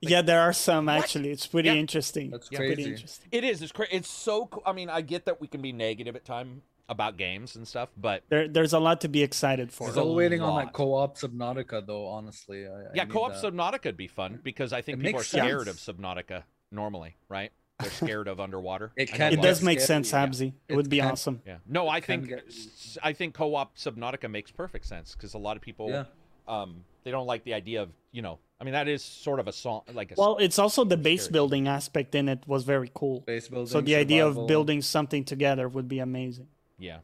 yeah, 0.00 0.22
there 0.22 0.40
are 0.40 0.52
some 0.52 0.88
actually. 0.88 1.30
It's 1.30 1.46
pretty 1.46 1.68
Yeah. 1.70 1.74
interesting. 1.76 2.30
That's 2.30 2.48
Pretty 2.48 2.74
crazy. 2.74 2.90
interesting. 2.92 3.28
It 3.32 3.44
is. 3.44 3.62
It's 3.62 3.72
cra- 3.72 3.86
It's 3.90 4.08
so. 4.10 4.46
Co- 4.46 4.62
I 4.66 4.72
mean, 4.72 4.88
I 4.90 5.00
get 5.00 5.24
that 5.26 5.40
we 5.40 5.46
can 5.48 5.60
be 5.62 5.72
negative 5.72 6.14
at 6.16 6.24
time 6.24 6.62
about 6.90 7.16
games 7.18 7.54
and 7.54 7.68
stuff, 7.68 7.90
but 7.98 8.22
There, 8.30 8.48
there's 8.48 8.72
a 8.72 8.78
lot 8.78 9.02
to 9.02 9.08
be 9.08 9.22
excited 9.22 9.70
for. 9.72 9.84
There's 9.84 9.94
Still 9.94 10.10
a 10.10 10.14
waiting 10.14 10.40
on 10.40 10.64
that 10.64 10.72
co-op 10.72 11.18
Subnautica 11.18 11.86
though. 11.86 12.06
Honestly, 12.06 12.66
I, 12.66 12.70
I 12.70 12.82
yeah, 12.94 13.04
need 13.04 13.12
co-op 13.12 13.34
that. 13.34 13.42
Subnautica 13.52 13.84
would 13.86 13.96
be 13.98 14.08
fun 14.08 14.40
because 14.42 14.72
I 14.72 14.80
think 14.80 15.00
It 15.00 15.02
people 15.04 15.20
are 15.20 15.24
scared 15.24 15.66
sense. 15.66 15.86
of 15.86 15.96
Subnautica 15.96 16.44
normally, 16.72 17.16
right? 17.28 17.52
They're 17.80 17.90
scared 17.92 18.26
of 18.26 18.40
underwater. 18.40 18.90
It 18.96 19.06
can- 19.12 19.32
It 19.32 19.40
does 19.40 19.62
make 19.62 19.78
scary, 19.78 19.86
sense, 20.04 20.12
yeah. 20.12 20.26
Abzi. 20.26 20.48
It 20.48 20.72
It 20.72 20.76
would 20.76 20.90
be 20.90 20.98
can- 20.98 21.12
awesome. 21.12 21.42
Yeah. 21.46 21.58
No, 21.66 21.88
I 21.88 22.00
think 22.00 22.28
get- 22.28 22.44
s- 22.48 22.98
I 23.02 23.12
think 23.12 23.34
co-op 23.34 23.76
Subnautica 23.76 24.28
makes 24.30 24.50
perfect 24.50 24.84
sense 24.86 25.14
because 25.14 25.34
a 25.34 25.38
lot 25.38 25.56
of 25.56 25.62
people 25.62 25.88
Yeah. 25.90 26.04
um 26.48 26.84
they 27.04 27.12
don't 27.12 27.26
like 27.26 27.44
the 27.44 27.54
idea 27.54 27.80
of 27.82 27.90
you 28.10 28.20
know 28.22 28.40
I 28.60 28.64
mean 28.64 28.72
that 28.72 28.88
is 28.88 29.04
sort 29.04 29.38
of 29.38 29.46
a 29.46 29.52
song 29.52 29.82
like 29.92 30.10
a 30.10 30.14
s- 30.14 30.18
Well, 30.18 30.38
it's 30.38 30.58
also 30.58 30.82
the 30.82 30.96
base 30.96 31.24
Scary. 31.24 31.32
building 31.34 31.68
aspect 31.68 32.16
in 32.16 32.28
it 32.28 32.42
was 32.48 32.64
very 32.64 32.90
cool. 32.94 33.20
Base 33.20 33.46
building. 33.48 33.68
So 33.70 33.80
the 33.80 33.94
idea 33.94 34.26
of 34.26 34.48
building 34.48 34.82
something 34.82 35.24
together 35.24 35.68
would 35.68 35.88
be 35.88 36.00
amazing. 36.00 36.48
yeah. 36.78 36.98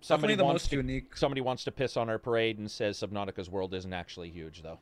definitely 0.00 0.06
Somebody 0.06 0.34
the 0.36 0.44
wants 0.44 0.64
most 0.64 0.70
to 0.70 0.76
unique. 0.76 1.16
somebody 1.16 1.40
wants 1.40 1.64
to 1.64 1.72
piss 1.72 1.96
on 1.96 2.08
our 2.08 2.18
parade 2.18 2.58
and 2.58 2.70
says 2.70 2.98
Subnautica's 3.00 3.50
world 3.50 3.74
isn't 3.74 3.92
actually 3.92 4.30
huge 4.30 4.62
though. 4.62 4.78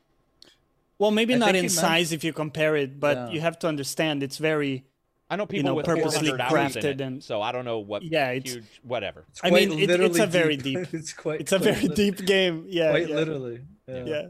Well, 0.97 1.11
maybe 1.11 1.33
I 1.33 1.37
not 1.37 1.55
in 1.55 1.63
meant- 1.63 1.71
size 1.71 2.11
if 2.11 2.23
you 2.23 2.31
compare 2.33 2.75
it, 2.75 2.99
but 2.99 3.17
Yeah. 3.17 3.29
you 3.31 3.41
have 3.41 3.59
to 3.59 3.67
understand 3.67 4.23
it's 4.23 4.37
very. 4.37 4.85
I 5.29 5.35
know 5.37 5.45
people 5.47 5.69
know, 5.71 5.73
with 5.75 5.85
purposely 5.87 6.27
400 6.29 6.41
hours 6.41 6.75
in 6.75 6.81
crafted 6.81 6.85
it, 6.85 7.01
and- 7.01 7.23
so 7.23 7.41
I 7.41 7.51
don't 7.51 7.65
know 7.65 7.79
what 7.79 8.03
Yeah, 8.03 8.31
it's- 8.31 8.53
huge 8.53 8.65
whatever. 8.83 9.25
It's 9.29 9.41
I 9.43 9.49
mean, 9.49 9.71
it- 9.71 9.79
it's 9.79 9.87
literally 9.89 10.19
a 10.21 10.27
very 10.27 10.55
deep- 10.55 10.87
it's 10.93 11.13
quite. 11.13 11.41
It's 11.41 11.51
a 11.51 11.57
quite 11.59 11.73
very 11.73 11.87
lit- 11.87 11.95
deep 11.95 12.25
game. 12.25 12.65
Yeah. 12.69 12.91
Quite 12.91 13.09
yeah. 13.09 13.15
literally. 13.15 13.61
Yeah. 13.87 14.05
Yeah. 14.05 14.21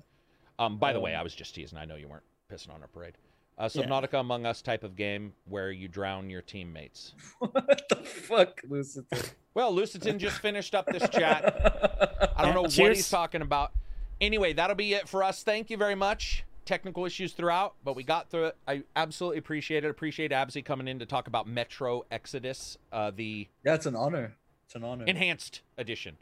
Um, 0.58 0.78
by 0.78 0.94
the 0.94 1.02
way, 1.02 1.14
Um, 1.14 1.20
I 1.20 1.24
was 1.24 1.36
just 1.36 1.54
teasing. 1.54 1.78
I 1.78 1.84
know 1.86 1.96
you 1.96 2.08
weren't 2.08 2.24
pissing 2.50 2.74
on 2.74 2.82
our 2.82 2.88
parade. 2.88 3.16
Uh, 3.58 3.70
Yeah. 3.74 3.84
Subnautica 3.84 4.20
Among 4.22 4.46
Us 4.46 4.62
type 4.62 4.84
of 4.86 4.96
game 4.96 5.34
where 5.46 5.70
you 5.72 5.88
drown 5.90 6.30
your 6.30 6.42
teammates. 6.42 7.14
what 7.40 7.84
the 7.90 7.96
fuck, 7.98 8.62
Lucifer? 8.68 9.06
Well, 9.54 9.74
Lucitan 9.74 10.18
just 10.18 10.40
finished 10.40 10.74
up 10.74 10.86
this 10.88 11.08
chat. 11.10 11.44
I 12.38 12.42
don't 12.42 12.48
Yeah, 12.50 12.54
know 12.54 12.62
what 12.64 12.74
he's 12.96 13.10
talking 13.10 13.42
about. 13.42 13.74
Anyway, 14.22 14.54
that'll 14.54 14.78
be 14.78 14.94
it 14.94 15.10
for 15.10 15.24
us. 15.24 15.44
Thank 15.44 15.70
you 15.70 15.76
very 15.76 15.96
much. 15.96 16.45
Technical 16.66 17.06
issues 17.06 17.34
throughout, 17.34 17.76
but 17.84 17.96
we 17.96 18.04
got 18.04 18.30
through 18.30 18.46
it. 18.46 18.58
I 18.68 18.82
absolutely 18.96 19.38
appreciate 19.38 19.84
it. 19.86 19.90
Appreciate 19.90 20.32
Absy 20.32 20.64
coming 20.66 20.88
in 20.88 20.98
to 21.00 21.06
talk 21.06 21.28
about 21.28 21.48
Metro 21.48 22.04
Exodus, 22.10 22.78
uh, 22.92 23.12
the 23.16 23.48
Yeah, 23.64 23.76
it's 23.76 23.86
an 23.86 23.96
honor. 23.96 24.36
It's 24.66 24.74
an 24.76 24.84
honor. 24.84 25.06
enhanced 25.06 25.62
edition. 25.78 26.18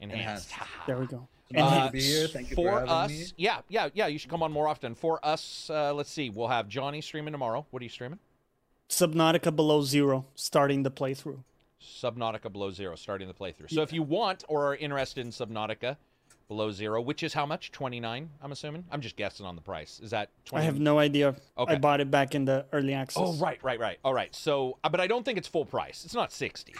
Enhanced. 0.00 0.50
Enhanced. 0.50 0.76
There 0.88 0.96
we 0.98 1.06
go. 1.06 1.28
It's 1.50 1.52
an 1.56 1.58
honor 1.62 1.76
Uh, 1.82 1.86
to 1.86 1.92
be 1.92 2.00
here. 2.02 2.26
Thank 2.26 2.50
you 2.50 2.56
for, 2.56 2.80
for, 2.80 2.88
us, 2.88 3.10
me. 3.10 3.24
yeah, 3.36 3.60
yeah, 3.68 3.90
yeah. 3.94 4.08
You 4.08 4.18
should 4.18 4.30
come 4.30 4.42
on 4.42 4.50
more 4.50 4.66
often. 4.66 4.94
For 4.96 5.24
us, 5.24 5.70
uh, 5.70 5.94
let's 5.94 6.10
see. 6.10 6.30
We'll 6.30 6.48
have 6.48 6.66
Johnny 6.68 7.00
streaming 7.00 7.30
tomorrow. 7.32 7.64
What 7.70 7.80
are 7.80 7.84
you 7.84 7.90
streaming? 7.90 8.18
Subnautica 8.88 9.54
Below 9.54 9.82
Zero, 9.82 10.26
starting 10.34 10.82
the 10.82 10.90
playthrough. 10.90 11.44
Subnautica 11.80 12.50
Below 12.52 12.72
Zero, 12.72 12.96
starting 12.96 13.28
the 13.28 13.34
playthrough. 13.34 13.70
So 13.70 13.82
if 13.82 13.92
you 13.92 14.02
want 14.02 14.42
or 14.48 14.66
are 14.72 14.74
interested 14.76 15.24
in 15.24 15.30
Subnautica 15.30 15.96
Below 16.50 16.72
Zero, 16.72 17.00
which 17.00 17.22
is 17.22 17.32
how 17.32 17.46
much? 17.46 17.70
Twenty 17.70 18.00
nine. 18.00 18.28
I'm 18.42 18.50
assuming. 18.50 18.84
I'm 18.90 19.00
just 19.00 19.14
guessing 19.14 19.46
on 19.46 19.54
the 19.54 19.62
price. 19.62 20.00
Is 20.02 20.10
that? 20.10 20.30
20? 20.46 20.60
I 20.60 20.64
have 20.66 20.80
no 20.80 20.98
idea. 20.98 21.36
Okay. 21.56 21.74
I 21.74 21.78
bought 21.78 22.00
it 22.00 22.10
back 22.10 22.34
in 22.34 22.44
the 22.44 22.66
early 22.72 22.92
access. 22.92 23.22
Oh 23.24 23.34
right, 23.34 23.60
right, 23.62 23.78
right. 23.78 23.98
All 24.04 24.12
right. 24.12 24.34
So, 24.34 24.76
uh, 24.82 24.88
but 24.88 24.98
I 25.00 25.06
don't 25.06 25.24
think 25.24 25.38
it's 25.38 25.46
full 25.46 25.64
price. 25.64 26.04
It's 26.04 26.12
not 26.12 26.32
sixty. 26.32 26.74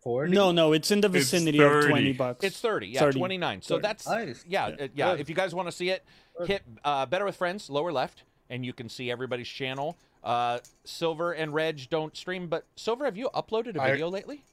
Forty. 0.00 0.32
No, 0.32 0.52
no, 0.52 0.72
it's 0.72 0.90
in 0.90 1.02
the 1.02 1.10
vicinity 1.10 1.60
of 1.62 1.84
20 1.84 2.14
bucks. 2.14 2.42
It's 2.46 2.58
thirty. 2.58 2.86
Yeah, 2.86 3.00
30. 3.00 3.18
twenty 3.18 3.36
nine. 3.36 3.60
So 3.60 3.74
30. 3.74 3.82
that's 3.82 4.08
Nice. 4.08 4.42
yeah, 4.48 4.68
Yeah. 4.68 4.84
uh, 4.84 4.88
yeah. 4.94 5.12
If 5.12 5.28
you 5.28 5.34
guys 5.34 5.54
want 5.54 5.68
to 5.68 5.72
see 5.72 5.90
it, 5.90 6.02
hit 6.46 6.62
uh, 6.82 7.04
Better 7.04 7.26
with 7.26 7.36
Friends, 7.36 7.68
lower 7.68 7.92
left, 7.92 8.22
and 8.48 8.64
you 8.64 8.72
can 8.72 8.88
see 8.88 9.10
everybody's 9.10 9.48
channel. 9.48 9.98
Uh, 10.24 10.60
Silver 10.84 11.32
and 11.32 11.52
Reg 11.52 11.90
don't 11.90 12.16
stream, 12.16 12.46
but 12.48 12.64
Silver, 12.74 13.04
have 13.04 13.18
you 13.18 13.28
uploaded 13.34 13.76
a 13.76 13.82
video 13.86 14.08
lately? 14.08 14.44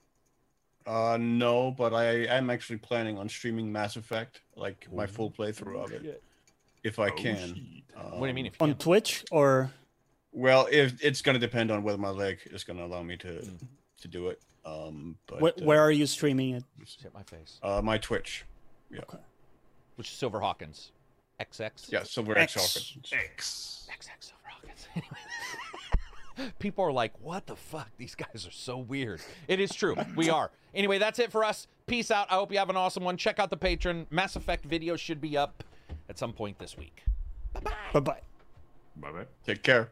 Uh, 0.87 1.17
no, 1.19 1.71
but 1.71 1.93
I 1.93 2.05
am 2.27 2.49
actually 2.49 2.77
planning 2.77 3.17
on 3.17 3.27
streaming 3.27 3.69
Mass 3.71 3.97
Effect, 3.97 4.39
like 4.55 4.87
my 4.93 5.05
full 5.05 5.29
playthrough 5.29 5.83
of 5.83 5.91
it, 5.91 6.23
if 6.83 6.97
I 6.97 7.09
Oh, 7.09 7.15
can. 7.15 7.35
shit. 7.55 7.83
What 7.95 8.21
do 8.21 8.27
you 8.27 8.33
mean? 8.33 8.45
Um, 8.45 8.53
If 8.53 8.55
you 8.59 8.63
on 8.63 8.69
can? 8.71 8.77
Twitch 8.79 9.25
or 9.29 9.71
Well, 10.31 10.67
if 10.71 11.03
it's 11.03 11.21
gonna 11.21 11.39
depend 11.39 11.71
on 11.71 11.83
whether 11.83 11.97
my 11.97 12.09
leg 12.09 12.39
is 12.45 12.63
gonna 12.63 12.85
allow 12.85 13.03
me 13.03 13.17
to 13.17 13.27
Mm. 13.27 13.67
to 14.01 14.07
do 14.07 14.27
it. 14.29 14.41
Um, 14.63 15.17
but 15.27 15.39
wh- 15.39 15.61
uh, 15.61 15.65
where 15.65 15.81
are 15.81 15.91
you 15.91 16.05
streaming 16.05 16.51
it? 16.55 16.63
Hit 17.01 17.13
my 17.13 17.23
face. 17.23 17.59
uh, 17.63 17.81
my 17.81 17.97
Twitch? 17.97 18.45
Yeah. 18.89 19.01
Which 19.95 20.09
is 20.09 20.15
Silver 20.15 20.39
Hawkins, 20.39 20.91
XX. 21.39 21.91
Yeah, 21.91 22.03
Silver 22.03 22.37
X. 22.37 22.55
X 22.55 22.75
Hawkins. 22.75 23.13
X. 23.13 23.87
XX 23.91 24.23
Silver 24.23 24.47
Hawkins. 24.47 24.87
People 26.59 26.85
are 26.85 26.91
like, 26.91 27.13
what 27.21 27.47
the 27.47 27.55
fuck? 27.55 27.89
These 27.97 28.15
guys 28.15 28.47
are 28.47 28.51
so 28.51 28.77
weird. 28.77 29.21
It 29.47 29.59
is 29.59 29.73
true. 29.73 29.95
We 30.15 30.29
are. 30.29 30.51
Anyway, 30.73 30.97
that's 30.97 31.19
it 31.19 31.31
for 31.31 31.43
us. 31.43 31.67
Peace 31.87 32.11
out. 32.11 32.27
I 32.31 32.35
hope 32.35 32.51
you 32.51 32.57
have 32.57 32.69
an 32.69 32.77
awesome 32.77 33.03
one. 33.03 33.17
Check 33.17 33.39
out 33.39 33.49
the 33.49 33.57
Patreon. 33.57 34.05
Mass 34.09 34.35
Effect 34.35 34.67
videos 34.67 34.99
should 34.99 35.21
be 35.21 35.37
up 35.37 35.63
at 36.09 36.17
some 36.17 36.33
point 36.33 36.59
this 36.59 36.77
week. 36.77 37.03
Bye 37.53 37.61
bye. 37.61 37.71
Bye 37.93 37.99
bye. 37.99 38.21
Bye 38.97 39.11
bye. 39.11 39.25
Take 39.45 39.63
care. 39.63 39.91